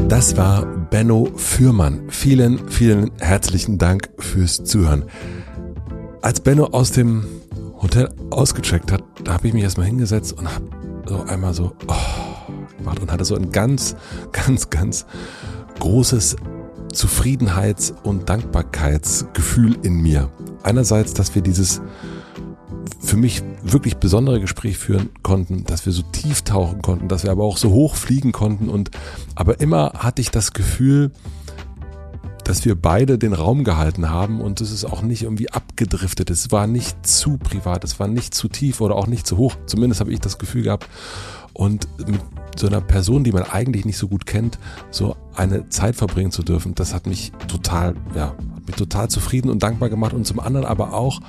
Das 0.07 0.35
war 0.37 0.65
Benno 0.89 1.29
Fürmann. 1.35 2.09
Vielen, 2.09 2.69
vielen 2.69 3.11
herzlichen 3.19 3.77
Dank 3.77 4.09
fürs 4.17 4.63
Zuhören. 4.63 5.05
Als 6.21 6.41
Benno 6.41 6.65
aus 6.65 6.91
dem 6.91 7.25
Hotel 7.81 8.09
ausgecheckt 8.29 8.91
hat, 8.91 9.03
da 9.23 9.33
habe 9.33 9.47
ich 9.47 9.53
mich 9.53 9.63
erstmal 9.63 9.87
hingesetzt 9.87 10.37
und 10.37 10.53
habe 10.53 10.65
so 11.05 11.23
einmal 11.23 11.53
so 11.53 11.71
oh, 11.87 12.51
gemacht 12.77 12.99
und 12.99 13.11
hatte 13.11 13.23
so 13.23 13.35
ein 13.35 13.51
ganz, 13.51 13.95
ganz, 14.31 14.69
ganz 14.69 15.05
großes 15.79 16.35
Zufriedenheits- 16.93 17.93
und 18.03 18.29
Dankbarkeitsgefühl 18.29 19.77
in 19.83 20.01
mir. 20.01 20.29
Einerseits, 20.63 21.13
dass 21.13 21.35
wir 21.35 21.41
dieses 21.41 21.81
für 22.99 23.17
mich 23.17 23.41
wirklich 23.63 23.97
besondere 23.97 24.39
Gespräch 24.39 24.77
führen 24.77 25.09
konnten, 25.23 25.63
dass 25.63 25.85
wir 25.85 25.93
so 25.93 26.03
tief 26.03 26.43
tauchen 26.43 26.81
konnten, 26.81 27.07
dass 27.07 27.23
wir 27.23 27.31
aber 27.31 27.43
auch 27.43 27.57
so 27.57 27.71
hoch 27.71 27.95
fliegen 27.95 28.31
konnten 28.31 28.69
und 28.69 28.91
aber 29.35 29.59
immer 29.61 29.93
hatte 29.97 30.21
ich 30.21 30.31
das 30.31 30.53
Gefühl, 30.53 31.11
dass 32.43 32.65
wir 32.65 32.73
beide 32.73 33.19
den 33.19 33.33
Raum 33.33 33.63
gehalten 33.63 34.09
haben 34.09 34.41
und 34.41 34.59
es 34.59 34.71
ist 34.71 34.83
auch 34.83 35.03
nicht 35.03 35.21
irgendwie 35.21 35.51
abgedriftet. 35.51 36.31
Es 36.31 36.51
war 36.51 36.65
nicht 36.65 37.05
zu 37.05 37.37
privat, 37.37 37.83
es 37.83 37.99
war 37.99 38.07
nicht 38.07 38.33
zu 38.33 38.47
tief 38.47 38.81
oder 38.81 38.95
auch 38.95 39.05
nicht 39.05 39.27
zu 39.27 39.37
hoch. 39.37 39.55
Zumindest 39.67 40.01
habe 40.01 40.11
ich 40.11 40.19
das 40.19 40.39
Gefühl 40.39 40.63
gehabt. 40.63 40.89
Und 41.53 41.87
mit 42.07 42.21
so 42.59 42.67
einer 42.67 42.81
Person, 42.81 43.23
die 43.23 43.31
man 43.31 43.43
eigentlich 43.43 43.85
nicht 43.85 43.97
so 43.97 44.07
gut 44.07 44.25
kennt, 44.25 44.59
so 44.91 45.15
eine 45.35 45.69
Zeit 45.69 45.95
verbringen 45.95 46.31
zu 46.31 46.43
dürfen, 46.43 46.75
das 46.75 46.93
hat 46.93 47.07
mich 47.07 47.31
total, 47.47 47.95
ja, 48.15 48.35
hat 48.55 48.67
mich 48.67 48.75
total 48.75 49.09
zufrieden 49.09 49.49
und 49.49 49.63
dankbar 49.63 49.89
gemacht. 49.89 50.13
Und 50.13 50.25
zum 50.25 50.39
anderen 50.39 50.65
aber 50.65 50.93
auch, 50.93 51.21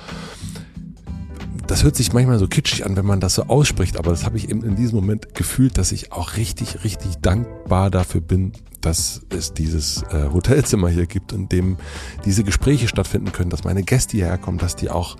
das 1.67 1.83
hört 1.83 1.95
sich 1.95 2.11
manchmal 2.11 2.37
so 2.37 2.47
kitschig 2.47 2.85
an, 2.85 2.97
wenn 2.97 3.05
man 3.05 3.21
das 3.21 3.35
so 3.35 3.43
ausspricht, 3.43 3.97
aber 3.97 4.11
das 4.11 4.25
habe 4.25 4.37
ich 4.37 4.49
eben 4.49 4.63
in 4.63 4.75
diesem 4.75 4.97
Moment 4.97 5.33
gefühlt, 5.35 5.77
dass 5.77 5.93
ich 5.93 6.11
auch 6.11 6.35
richtig, 6.35 6.83
richtig 6.83 7.17
dankbar 7.21 7.89
dafür 7.89 8.19
bin, 8.19 8.51
dass 8.81 9.21
es 9.29 9.53
dieses 9.53 10.03
äh, 10.11 10.29
Hotelzimmer 10.33 10.89
hier 10.89 11.05
gibt, 11.05 11.31
in 11.31 11.47
dem 11.47 11.77
diese 12.25 12.43
Gespräche 12.43 12.87
stattfinden 12.87 13.31
können, 13.31 13.49
dass 13.49 13.63
meine 13.63 13.83
Gäste 13.83 14.17
hierher 14.17 14.37
kommen, 14.37 14.57
dass 14.57 14.75
die 14.75 14.89
auch 14.89 15.15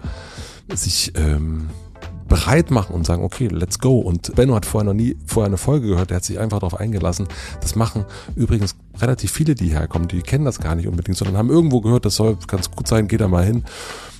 sich 0.74 1.14
ähm, 1.16 1.70
bereit 2.32 2.72
machen 2.72 2.96
und 2.96 3.06
sagen, 3.06 3.26
okay, 3.26 3.50
let's 3.50 3.78
go. 3.80 4.00
Und 4.00 4.34
Benno 4.36 4.56
hat 4.56 4.66
vorher 4.66 4.86
noch 4.86 4.94
nie 4.94 5.18
vorher 5.26 5.48
eine 5.48 5.58
Folge 5.58 5.88
gehört, 5.88 6.12
der 6.12 6.18
hat 6.18 6.24
sich 6.24 6.40
einfach 6.40 6.60
darauf 6.60 6.80
eingelassen. 6.80 7.28
Das 7.60 7.76
machen 7.76 8.06
übrigens 8.38 8.78
relativ 9.02 9.34
viele, 9.34 9.54
die 9.54 9.68
herkommen, 9.68 10.08
die 10.08 10.22
kennen 10.22 10.46
das 10.46 10.62
gar 10.62 10.76
nicht 10.76 10.88
unbedingt, 10.88 11.18
sondern 11.18 11.36
haben 11.36 11.50
irgendwo 11.50 11.82
gehört, 11.82 12.06
das 12.06 12.16
soll 12.16 12.38
ganz 12.48 12.72
gut 12.72 12.88
sein, 12.88 13.10
geht 13.10 13.20
da 13.20 13.28
mal 13.28 13.44
hin. 13.44 13.66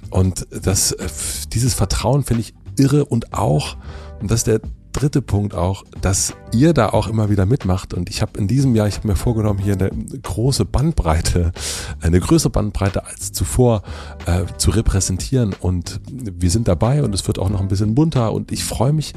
Und 0.10 0.46
das, 0.52 0.92
äh, 0.92 1.08
dieses 1.54 1.74
Vertrauen 1.74 2.24
finde 2.24 2.42
ich 2.42 2.54
irre 2.78 3.06
und 3.06 3.34
auch, 3.34 3.78
und 4.20 4.30
das 4.30 4.42
ist 4.42 4.48
der 4.48 4.60
dritte 4.92 5.22
Punkt 5.22 5.56
auch, 5.56 5.84
dass 6.02 6.34
ihr 6.52 6.74
da 6.74 6.90
auch 6.90 7.08
immer 7.08 7.30
wieder 7.30 7.46
mitmacht. 7.46 7.94
Und 7.94 8.10
ich 8.10 8.22
habe 8.22 8.38
in 8.38 8.48
diesem 8.48 8.76
Jahr, 8.76 8.88
ich 8.88 8.98
habe 8.98 9.08
mir 9.08 9.16
vorgenommen, 9.16 9.60
hier 9.60 9.74
eine 9.74 9.90
große 9.90 10.66
Bandbreite, 10.66 11.52
eine 12.02 12.20
größere 12.20 12.50
Bandbreite 12.50 13.06
als 13.06 13.32
zuvor 13.32 13.84
äh, 14.26 14.44
zu 14.58 14.72
repräsentieren. 14.72 15.56
Und 15.60 16.02
wir 16.12 16.50
sind 16.50 16.68
dabei 16.68 17.04
und 17.04 17.16
es 17.16 17.28
wird 17.28 17.40
auch 17.40 17.50
noch 17.50 17.62
ein 17.62 17.68
bisschen 17.68 17.96
bunter. 17.96 18.34
Und 18.34 18.52
ich 18.52 18.64
freue 18.64 18.94
mich, 18.94 19.14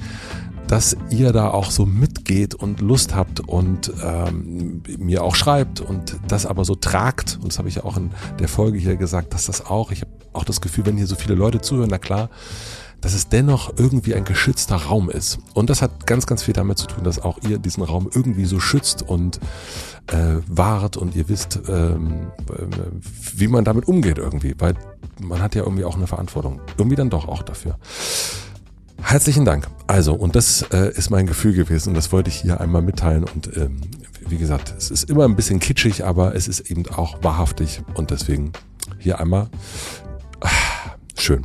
dass 0.66 0.96
ihr 1.10 1.32
da 1.32 1.50
auch 1.50 1.70
so 1.70 1.84
mitgeht 1.84 2.54
und 2.54 2.80
Lust 2.80 3.14
habt 3.14 3.40
und 3.40 3.92
ähm, 4.02 4.82
mir 4.98 5.22
auch 5.22 5.34
schreibt 5.34 5.80
und 5.80 6.16
das 6.26 6.46
aber 6.46 6.64
so 6.64 6.74
tragt. 6.74 7.38
Und 7.40 7.48
das 7.48 7.58
habe 7.58 7.68
ich 7.68 7.76
ja 7.76 7.84
auch 7.84 7.96
in 7.96 8.10
der 8.38 8.48
Folge 8.48 8.78
hier 8.78 8.96
gesagt, 8.96 9.34
dass 9.34 9.46
das 9.46 9.66
auch, 9.66 9.90
ich 9.90 10.00
habe 10.00 10.10
auch 10.32 10.44
das 10.44 10.60
Gefühl, 10.60 10.86
wenn 10.86 10.96
hier 10.96 11.06
so 11.06 11.16
viele 11.16 11.34
Leute 11.34 11.60
zuhören, 11.60 11.90
na 11.90 11.98
klar, 11.98 12.30
dass 13.04 13.12
es 13.12 13.28
dennoch 13.28 13.74
irgendwie 13.76 14.14
ein 14.14 14.24
geschützter 14.24 14.76
Raum 14.76 15.10
ist. 15.10 15.38
Und 15.52 15.68
das 15.68 15.82
hat 15.82 16.06
ganz, 16.06 16.24
ganz 16.24 16.42
viel 16.42 16.54
damit 16.54 16.78
zu 16.78 16.86
tun, 16.86 17.04
dass 17.04 17.20
auch 17.20 17.38
ihr 17.46 17.58
diesen 17.58 17.82
Raum 17.82 18.08
irgendwie 18.12 18.46
so 18.46 18.60
schützt 18.60 19.02
und 19.02 19.40
äh, 20.06 20.36
wahrt 20.46 20.96
und 20.96 21.14
ihr 21.14 21.28
wisst, 21.28 21.60
ähm, 21.68 22.28
äh, 22.48 22.64
wie 23.36 23.48
man 23.48 23.62
damit 23.62 23.86
umgeht 23.88 24.16
irgendwie, 24.16 24.54
weil 24.58 24.74
man 25.20 25.42
hat 25.42 25.54
ja 25.54 25.64
irgendwie 25.64 25.84
auch 25.84 25.96
eine 25.96 26.06
Verantwortung. 26.06 26.62
Irgendwie 26.78 26.96
dann 26.96 27.10
doch 27.10 27.28
auch 27.28 27.42
dafür. 27.42 27.76
Herzlichen 29.02 29.44
Dank. 29.44 29.68
Also, 29.86 30.14
und 30.14 30.34
das 30.34 30.62
äh, 30.72 30.90
ist 30.94 31.10
mein 31.10 31.26
Gefühl 31.26 31.52
gewesen 31.52 31.90
und 31.90 31.96
das 31.96 32.10
wollte 32.10 32.30
ich 32.30 32.36
hier 32.36 32.58
einmal 32.58 32.80
mitteilen 32.80 33.24
und 33.24 33.54
ähm, 33.54 33.82
wie 34.26 34.38
gesagt, 34.38 34.72
es 34.78 34.90
ist 34.90 35.10
immer 35.10 35.26
ein 35.26 35.36
bisschen 35.36 35.60
kitschig, 35.60 36.06
aber 36.06 36.34
es 36.34 36.48
ist 36.48 36.70
eben 36.70 36.88
auch 36.88 37.22
wahrhaftig 37.22 37.82
und 37.92 38.10
deswegen 38.10 38.52
hier 38.98 39.20
einmal 39.20 39.50
Schön. 41.16 41.44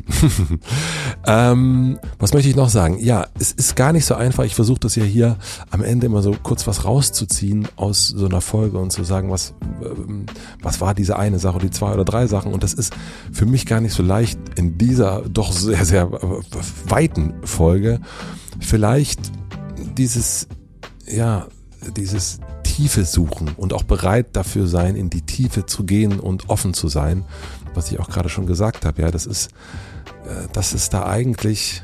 ähm, 1.28 2.00
was 2.18 2.34
möchte 2.34 2.50
ich 2.50 2.56
noch 2.56 2.70
sagen? 2.70 2.98
Ja, 3.00 3.28
es 3.40 3.52
ist 3.52 3.76
gar 3.76 3.94
nicht 3.94 4.06
so 4.06 4.16
einfach. 4.16 4.44
Ich 4.44 4.56
versuche 4.56 4.80
das 4.80 4.96
ja 4.96 5.04
hier 5.04 5.38
am 5.70 5.84
Ende 5.84 6.08
immer 6.08 6.24
so 6.24 6.36
kurz 6.42 6.66
was 6.66 6.86
rauszuziehen 6.86 7.68
aus 7.76 8.08
so 8.08 8.26
einer 8.26 8.42
Folge 8.42 8.80
und 8.80 8.92
zu 8.92 9.04
sagen, 9.04 9.30
was, 9.30 9.54
ähm, 9.84 10.26
was 10.62 10.82
war 10.82 10.96
diese 10.96 11.18
eine 11.18 11.38
Sache, 11.38 11.60
die 11.60 11.70
zwei 11.70 11.94
oder 11.94 12.04
drei 12.04 12.26
Sachen. 12.26 12.52
Und 12.52 12.64
das 12.64 12.74
ist 12.74 12.94
für 13.32 13.46
mich 13.46 13.68
gar 13.68 13.80
nicht 13.80 13.94
so 13.94 14.02
leicht 14.02 14.40
in 14.56 14.78
dieser 14.78 15.22
doch 15.30 15.52
sehr, 15.52 15.86
sehr 15.86 16.04
äh, 16.04 16.90
weiten 16.90 17.36
Folge. 17.44 18.02
Vielleicht 18.60 19.20
dieses, 19.98 20.48
ja, 21.08 21.48
dieses 21.96 22.40
Tiefe 22.64 23.04
suchen 23.04 23.52
und 23.58 23.74
auch 23.74 23.84
bereit 23.84 24.38
dafür 24.38 24.66
sein, 24.66 24.96
in 24.96 25.10
die 25.10 25.22
Tiefe 25.22 25.66
zu 25.66 25.84
gehen 25.84 26.20
und 26.20 26.50
offen 26.50 26.74
zu 26.74 26.88
sein 26.88 27.26
was 27.80 27.91
ich 27.91 27.99
auch 27.99 28.09
gerade 28.09 28.30
schon 28.30 28.45
gesagt 28.45 28.85
habe, 28.85 29.01
ja, 29.01 29.09
das 29.09 29.25
ist, 29.25 29.51
äh, 30.25 30.48
dass 30.51 30.74
es 30.74 30.90
da 30.90 31.06
eigentlich 31.06 31.82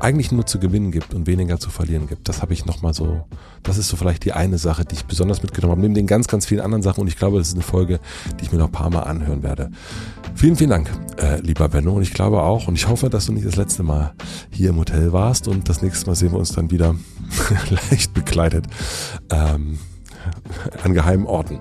eigentlich 0.00 0.30
nur 0.30 0.46
zu 0.46 0.60
gewinnen 0.60 0.92
gibt 0.92 1.12
und 1.12 1.26
weniger 1.26 1.58
zu 1.58 1.70
verlieren 1.70 2.06
gibt. 2.06 2.28
Das 2.28 2.40
habe 2.40 2.52
ich 2.52 2.64
nochmal 2.64 2.94
so, 2.94 3.24
das 3.64 3.78
ist 3.78 3.88
so 3.88 3.96
vielleicht 3.96 4.24
die 4.24 4.32
eine 4.32 4.56
Sache, 4.56 4.84
die 4.84 4.94
ich 4.94 5.04
besonders 5.06 5.42
mitgenommen 5.42 5.72
habe, 5.72 5.80
neben 5.80 5.94
den 5.94 6.06
ganz, 6.06 6.28
ganz 6.28 6.46
vielen 6.46 6.60
anderen 6.60 6.84
Sachen 6.84 7.00
und 7.00 7.08
ich 7.08 7.16
glaube, 7.16 7.38
das 7.38 7.48
ist 7.48 7.54
eine 7.54 7.64
Folge, 7.64 7.98
die 8.38 8.44
ich 8.44 8.52
mir 8.52 8.58
noch 8.58 8.66
ein 8.66 8.72
paar 8.72 8.90
Mal 8.90 9.02
anhören 9.02 9.42
werde. 9.42 9.72
Vielen, 10.36 10.54
vielen 10.54 10.70
Dank, 10.70 10.88
äh, 11.20 11.40
lieber 11.40 11.68
Benno 11.68 11.94
und 11.94 12.02
ich 12.02 12.14
glaube 12.14 12.42
auch 12.42 12.68
und 12.68 12.76
ich 12.76 12.86
hoffe, 12.86 13.10
dass 13.10 13.26
du 13.26 13.32
nicht 13.32 13.46
das 13.46 13.56
letzte 13.56 13.82
Mal 13.82 14.14
hier 14.50 14.70
im 14.70 14.76
Hotel 14.76 15.12
warst 15.12 15.48
und 15.48 15.68
das 15.68 15.82
nächste 15.82 16.06
Mal 16.06 16.14
sehen 16.14 16.30
wir 16.30 16.38
uns 16.38 16.52
dann 16.52 16.70
wieder 16.70 16.94
leicht 17.90 18.14
bekleidet 18.14 18.66
ähm, 19.30 19.80
an 20.84 20.94
geheimen 20.94 21.26
Orten. 21.26 21.58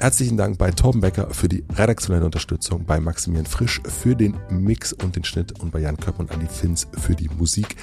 Herzlichen 0.00 0.38
Dank 0.38 0.56
bei 0.56 0.70
Torben 0.70 1.02
Becker 1.02 1.28
für 1.34 1.46
die 1.46 1.62
redaktionelle 1.74 2.24
Unterstützung, 2.24 2.86
bei 2.86 3.00
Maximilian 3.00 3.44
Frisch 3.44 3.82
für 3.84 4.16
den 4.16 4.34
Mix 4.48 4.94
und 4.94 5.14
den 5.14 5.24
Schnitt 5.24 5.60
und 5.60 5.72
bei 5.72 5.80
Jan 5.80 5.98
Köpp 5.98 6.18
und 6.18 6.30
Andi 6.30 6.46
Finz 6.46 6.86
für 6.98 7.14
die 7.14 7.28
Musik. 7.28 7.76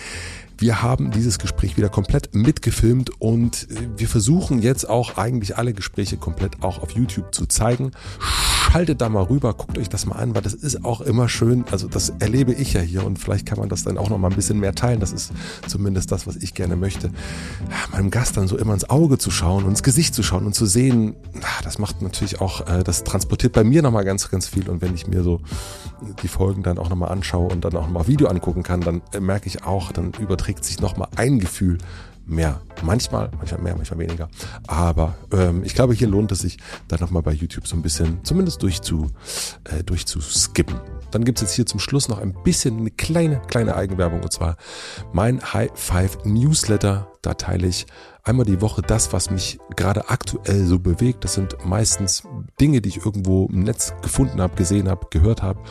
Wir 0.59 0.81
haben 0.81 1.11
dieses 1.11 1.37
Gespräch 1.37 1.77
wieder 1.77 1.89
komplett 1.89 2.33
mitgefilmt 2.33 3.21
und 3.21 3.67
wir 3.95 4.07
versuchen 4.07 4.61
jetzt 4.61 4.89
auch 4.89 5.17
eigentlich 5.17 5.57
alle 5.57 5.73
Gespräche 5.73 6.17
komplett 6.17 6.63
auch 6.63 6.81
auf 6.81 6.91
YouTube 6.91 7.33
zu 7.33 7.45
zeigen 7.45 7.91
schaltet 8.71 9.01
da 9.01 9.09
mal 9.09 9.23
rüber, 9.23 9.53
guckt 9.53 9.77
euch 9.77 9.89
das 9.89 10.05
mal 10.05 10.15
an, 10.15 10.35
weil 10.35 10.41
das 10.41 10.53
ist 10.53 10.83
auch 10.83 11.01
immer 11.01 11.29
schön. 11.29 11.65
Also 11.71 11.87
das 11.87 12.09
erlebe 12.19 12.53
ich 12.53 12.73
ja 12.73 12.81
hier 12.81 13.05
und 13.05 13.17
vielleicht 13.17 13.45
kann 13.45 13.59
man 13.59 13.69
das 13.69 13.83
dann 13.83 13.97
auch 13.97 14.09
noch 14.09 14.17
mal 14.17 14.29
ein 14.29 14.35
bisschen 14.35 14.59
mehr 14.59 14.75
teilen. 14.75 14.99
Das 14.99 15.11
ist 15.11 15.31
zumindest 15.67 16.11
das, 16.11 16.27
was 16.27 16.35
ich 16.35 16.53
gerne 16.53 16.75
möchte. 16.75 17.11
Meinem 17.91 18.11
Gast 18.11 18.37
dann 18.37 18.47
so 18.47 18.57
immer 18.57 18.73
ins 18.73 18.89
Auge 18.89 19.17
zu 19.17 19.31
schauen 19.31 19.63
und 19.63 19.71
ins 19.71 19.83
Gesicht 19.83 20.13
zu 20.13 20.23
schauen 20.23 20.45
und 20.45 20.53
zu 20.53 20.65
sehen, 20.65 21.15
das 21.63 21.79
macht 21.79 22.01
natürlich 22.01 22.41
auch, 22.41 22.67
äh, 22.67 22.83
das 22.83 23.03
transportiert 23.03 23.53
bei 23.53 23.63
mir 23.63 23.81
noch 23.81 23.91
mal 23.91 24.03
ganz, 24.03 24.29
ganz 24.29 24.47
viel. 24.47 24.69
Und 24.69 24.81
wenn 24.81 24.93
ich 24.93 25.07
mir 25.07 25.23
so 25.23 25.41
die 26.21 26.27
Folgen 26.27 26.63
dann 26.63 26.77
auch 26.77 26.89
noch 26.89 26.97
mal 26.97 27.07
anschaue 27.07 27.51
und 27.51 27.63
dann 27.63 27.75
auch 27.75 27.87
noch 27.87 27.91
mal 27.91 28.07
Video 28.07 28.27
angucken 28.27 28.63
kann, 28.63 28.81
dann 28.81 29.01
merke 29.19 29.47
ich 29.47 29.63
auch, 29.63 29.91
dann 29.91 30.11
überträgt 30.19 30.46
sich 30.63 30.79
noch 30.79 30.97
mal 30.97 31.07
ein 31.15 31.39
Gefühl 31.39 31.77
mehr. 32.27 32.61
Manchmal, 32.83 33.31
manchmal 33.37 33.61
mehr, 33.61 33.75
manchmal 33.75 33.99
weniger. 33.99 34.29
Aber 34.67 35.15
ähm, 35.31 35.63
ich 35.63 35.73
glaube, 35.73 35.93
hier 35.93 36.07
lohnt 36.07 36.31
es 36.31 36.39
sich, 36.39 36.57
da 36.87 36.97
nochmal 36.97 37.23
bei 37.23 37.31
YouTube 37.31 37.67
so 37.67 37.75
ein 37.75 37.81
bisschen 37.81 38.23
zumindest 38.23 38.61
durchzu, 38.61 39.09
äh, 39.63 39.83
durchzuskippen. 39.83 40.79
Dann 41.11 41.23
gibt's 41.23 41.41
jetzt 41.41 41.53
hier 41.53 41.65
zum 41.65 41.79
Schluss 41.79 42.09
noch 42.09 42.19
ein 42.19 42.33
bisschen 42.43 42.77
eine 42.77 42.91
kleine, 42.91 43.41
kleine 43.47 43.75
Eigenwerbung 43.75 44.21
und 44.21 44.31
zwar 44.31 44.57
mein 45.13 45.41
High 45.53 45.71
Five 45.73 46.25
Newsletter. 46.25 47.07
Da 47.21 47.33
teile 47.33 47.67
ich 47.67 47.87
einmal 48.23 48.45
die 48.45 48.61
Woche 48.61 48.81
das, 48.81 49.13
was 49.13 49.31
mich 49.31 49.57
gerade 49.75 50.09
aktuell 50.09 50.65
so 50.65 50.79
bewegt. 50.79 51.23
Das 51.23 51.33
sind 51.33 51.57
meistens 51.65 52.23
Dinge, 52.59 52.81
die 52.81 52.89
ich 52.89 53.05
irgendwo 53.05 53.47
im 53.47 53.63
Netz 53.63 53.93
gefunden 54.01 54.41
habe, 54.41 54.55
gesehen 54.55 54.89
habe, 54.89 55.07
gehört 55.09 55.41
habe 55.41 55.61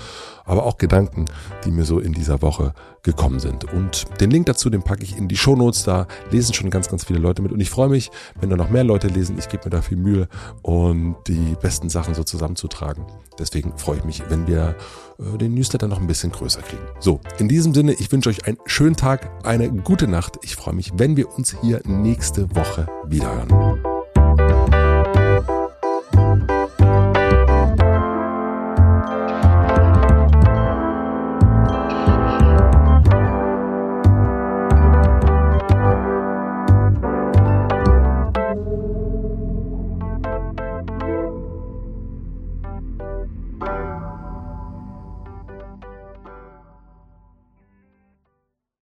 aber 0.47 0.65
auch 0.65 0.78
Gedanken, 0.78 1.26
die 1.65 1.70
mir 1.70 1.84
so 1.84 1.99
in 1.99 2.12
dieser 2.12 2.41
Woche 2.41 2.73
gekommen 3.02 3.41
sind. 3.41 3.65
Und 3.73 4.05
den 4.20 4.31
Link 4.31 4.47
dazu, 4.47 4.70
den 4.70 4.83
packe 4.83 5.02
ich 5.02 5.16
in 5.16 5.28
die 5.28 5.36
Shownotes. 5.36 5.84
Da 5.84 6.07
lesen 6.31 6.55
schon 6.55 6.70
ganz, 6.70 6.89
ganz 6.89 7.05
viele 7.05 7.18
Leute 7.18 7.42
mit. 7.42 7.52
Und 7.52 7.60
ich 7.60 7.70
freue 7.70 7.89
mich, 7.89 8.10
wenn 8.41 8.50
da 8.50 8.57
noch 8.57 8.70
mehr 8.70 8.84
Leute 8.84 9.08
lesen. 9.08 9.36
Ich 9.39 9.49
gebe 9.49 9.65
mir 9.65 9.70
da 9.70 9.83
viel 9.83 9.97
Mühe 9.99 10.28
und 10.62 11.16
die 11.26 11.57
besten 11.60 11.89
Sachen 11.89 12.15
so 12.15 12.25
zusammenzutragen. 12.25 13.05
Deswegen 13.39 13.76
freue 13.76 13.99
ich 13.99 14.05
mich, 14.05 14.23
wenn 14.28 14.47
wir 14.47 14.76
äh, 15.18 15.39
den 15.39 15.55
Newsletter 15.55 15.89
noch 15.89 16.00
ein 16.00 16.07
bisschen 16.07 16.33
größer 16.33 16.62
kriegen. 16.62 16.83
So, 17.00 17.20
in 17.39 17.49
diesem 17.49 17.75
Sinne, 17.75 17.92
ich 17.92 18.10
wünsche 18.10 18.31
euch 18.31 18.47
einen 18.47 18.58
schönen 18.65 18.97
Tag, 18.97 19.31
eine 19.44 19.70
gute 19.70 20.08
Nacht. 20.08 20.39
Ich 20.42 20.57
freue 20.57 20.75
mich, 20.75 20.92
wenn 20.97 21.16
wir 21.16 21.33
uns 21.36 21.57
hier 21.60 21.81
nächste 21.84 22.55
Woche 22.55 22.86
wiederhören. 23.07 23.84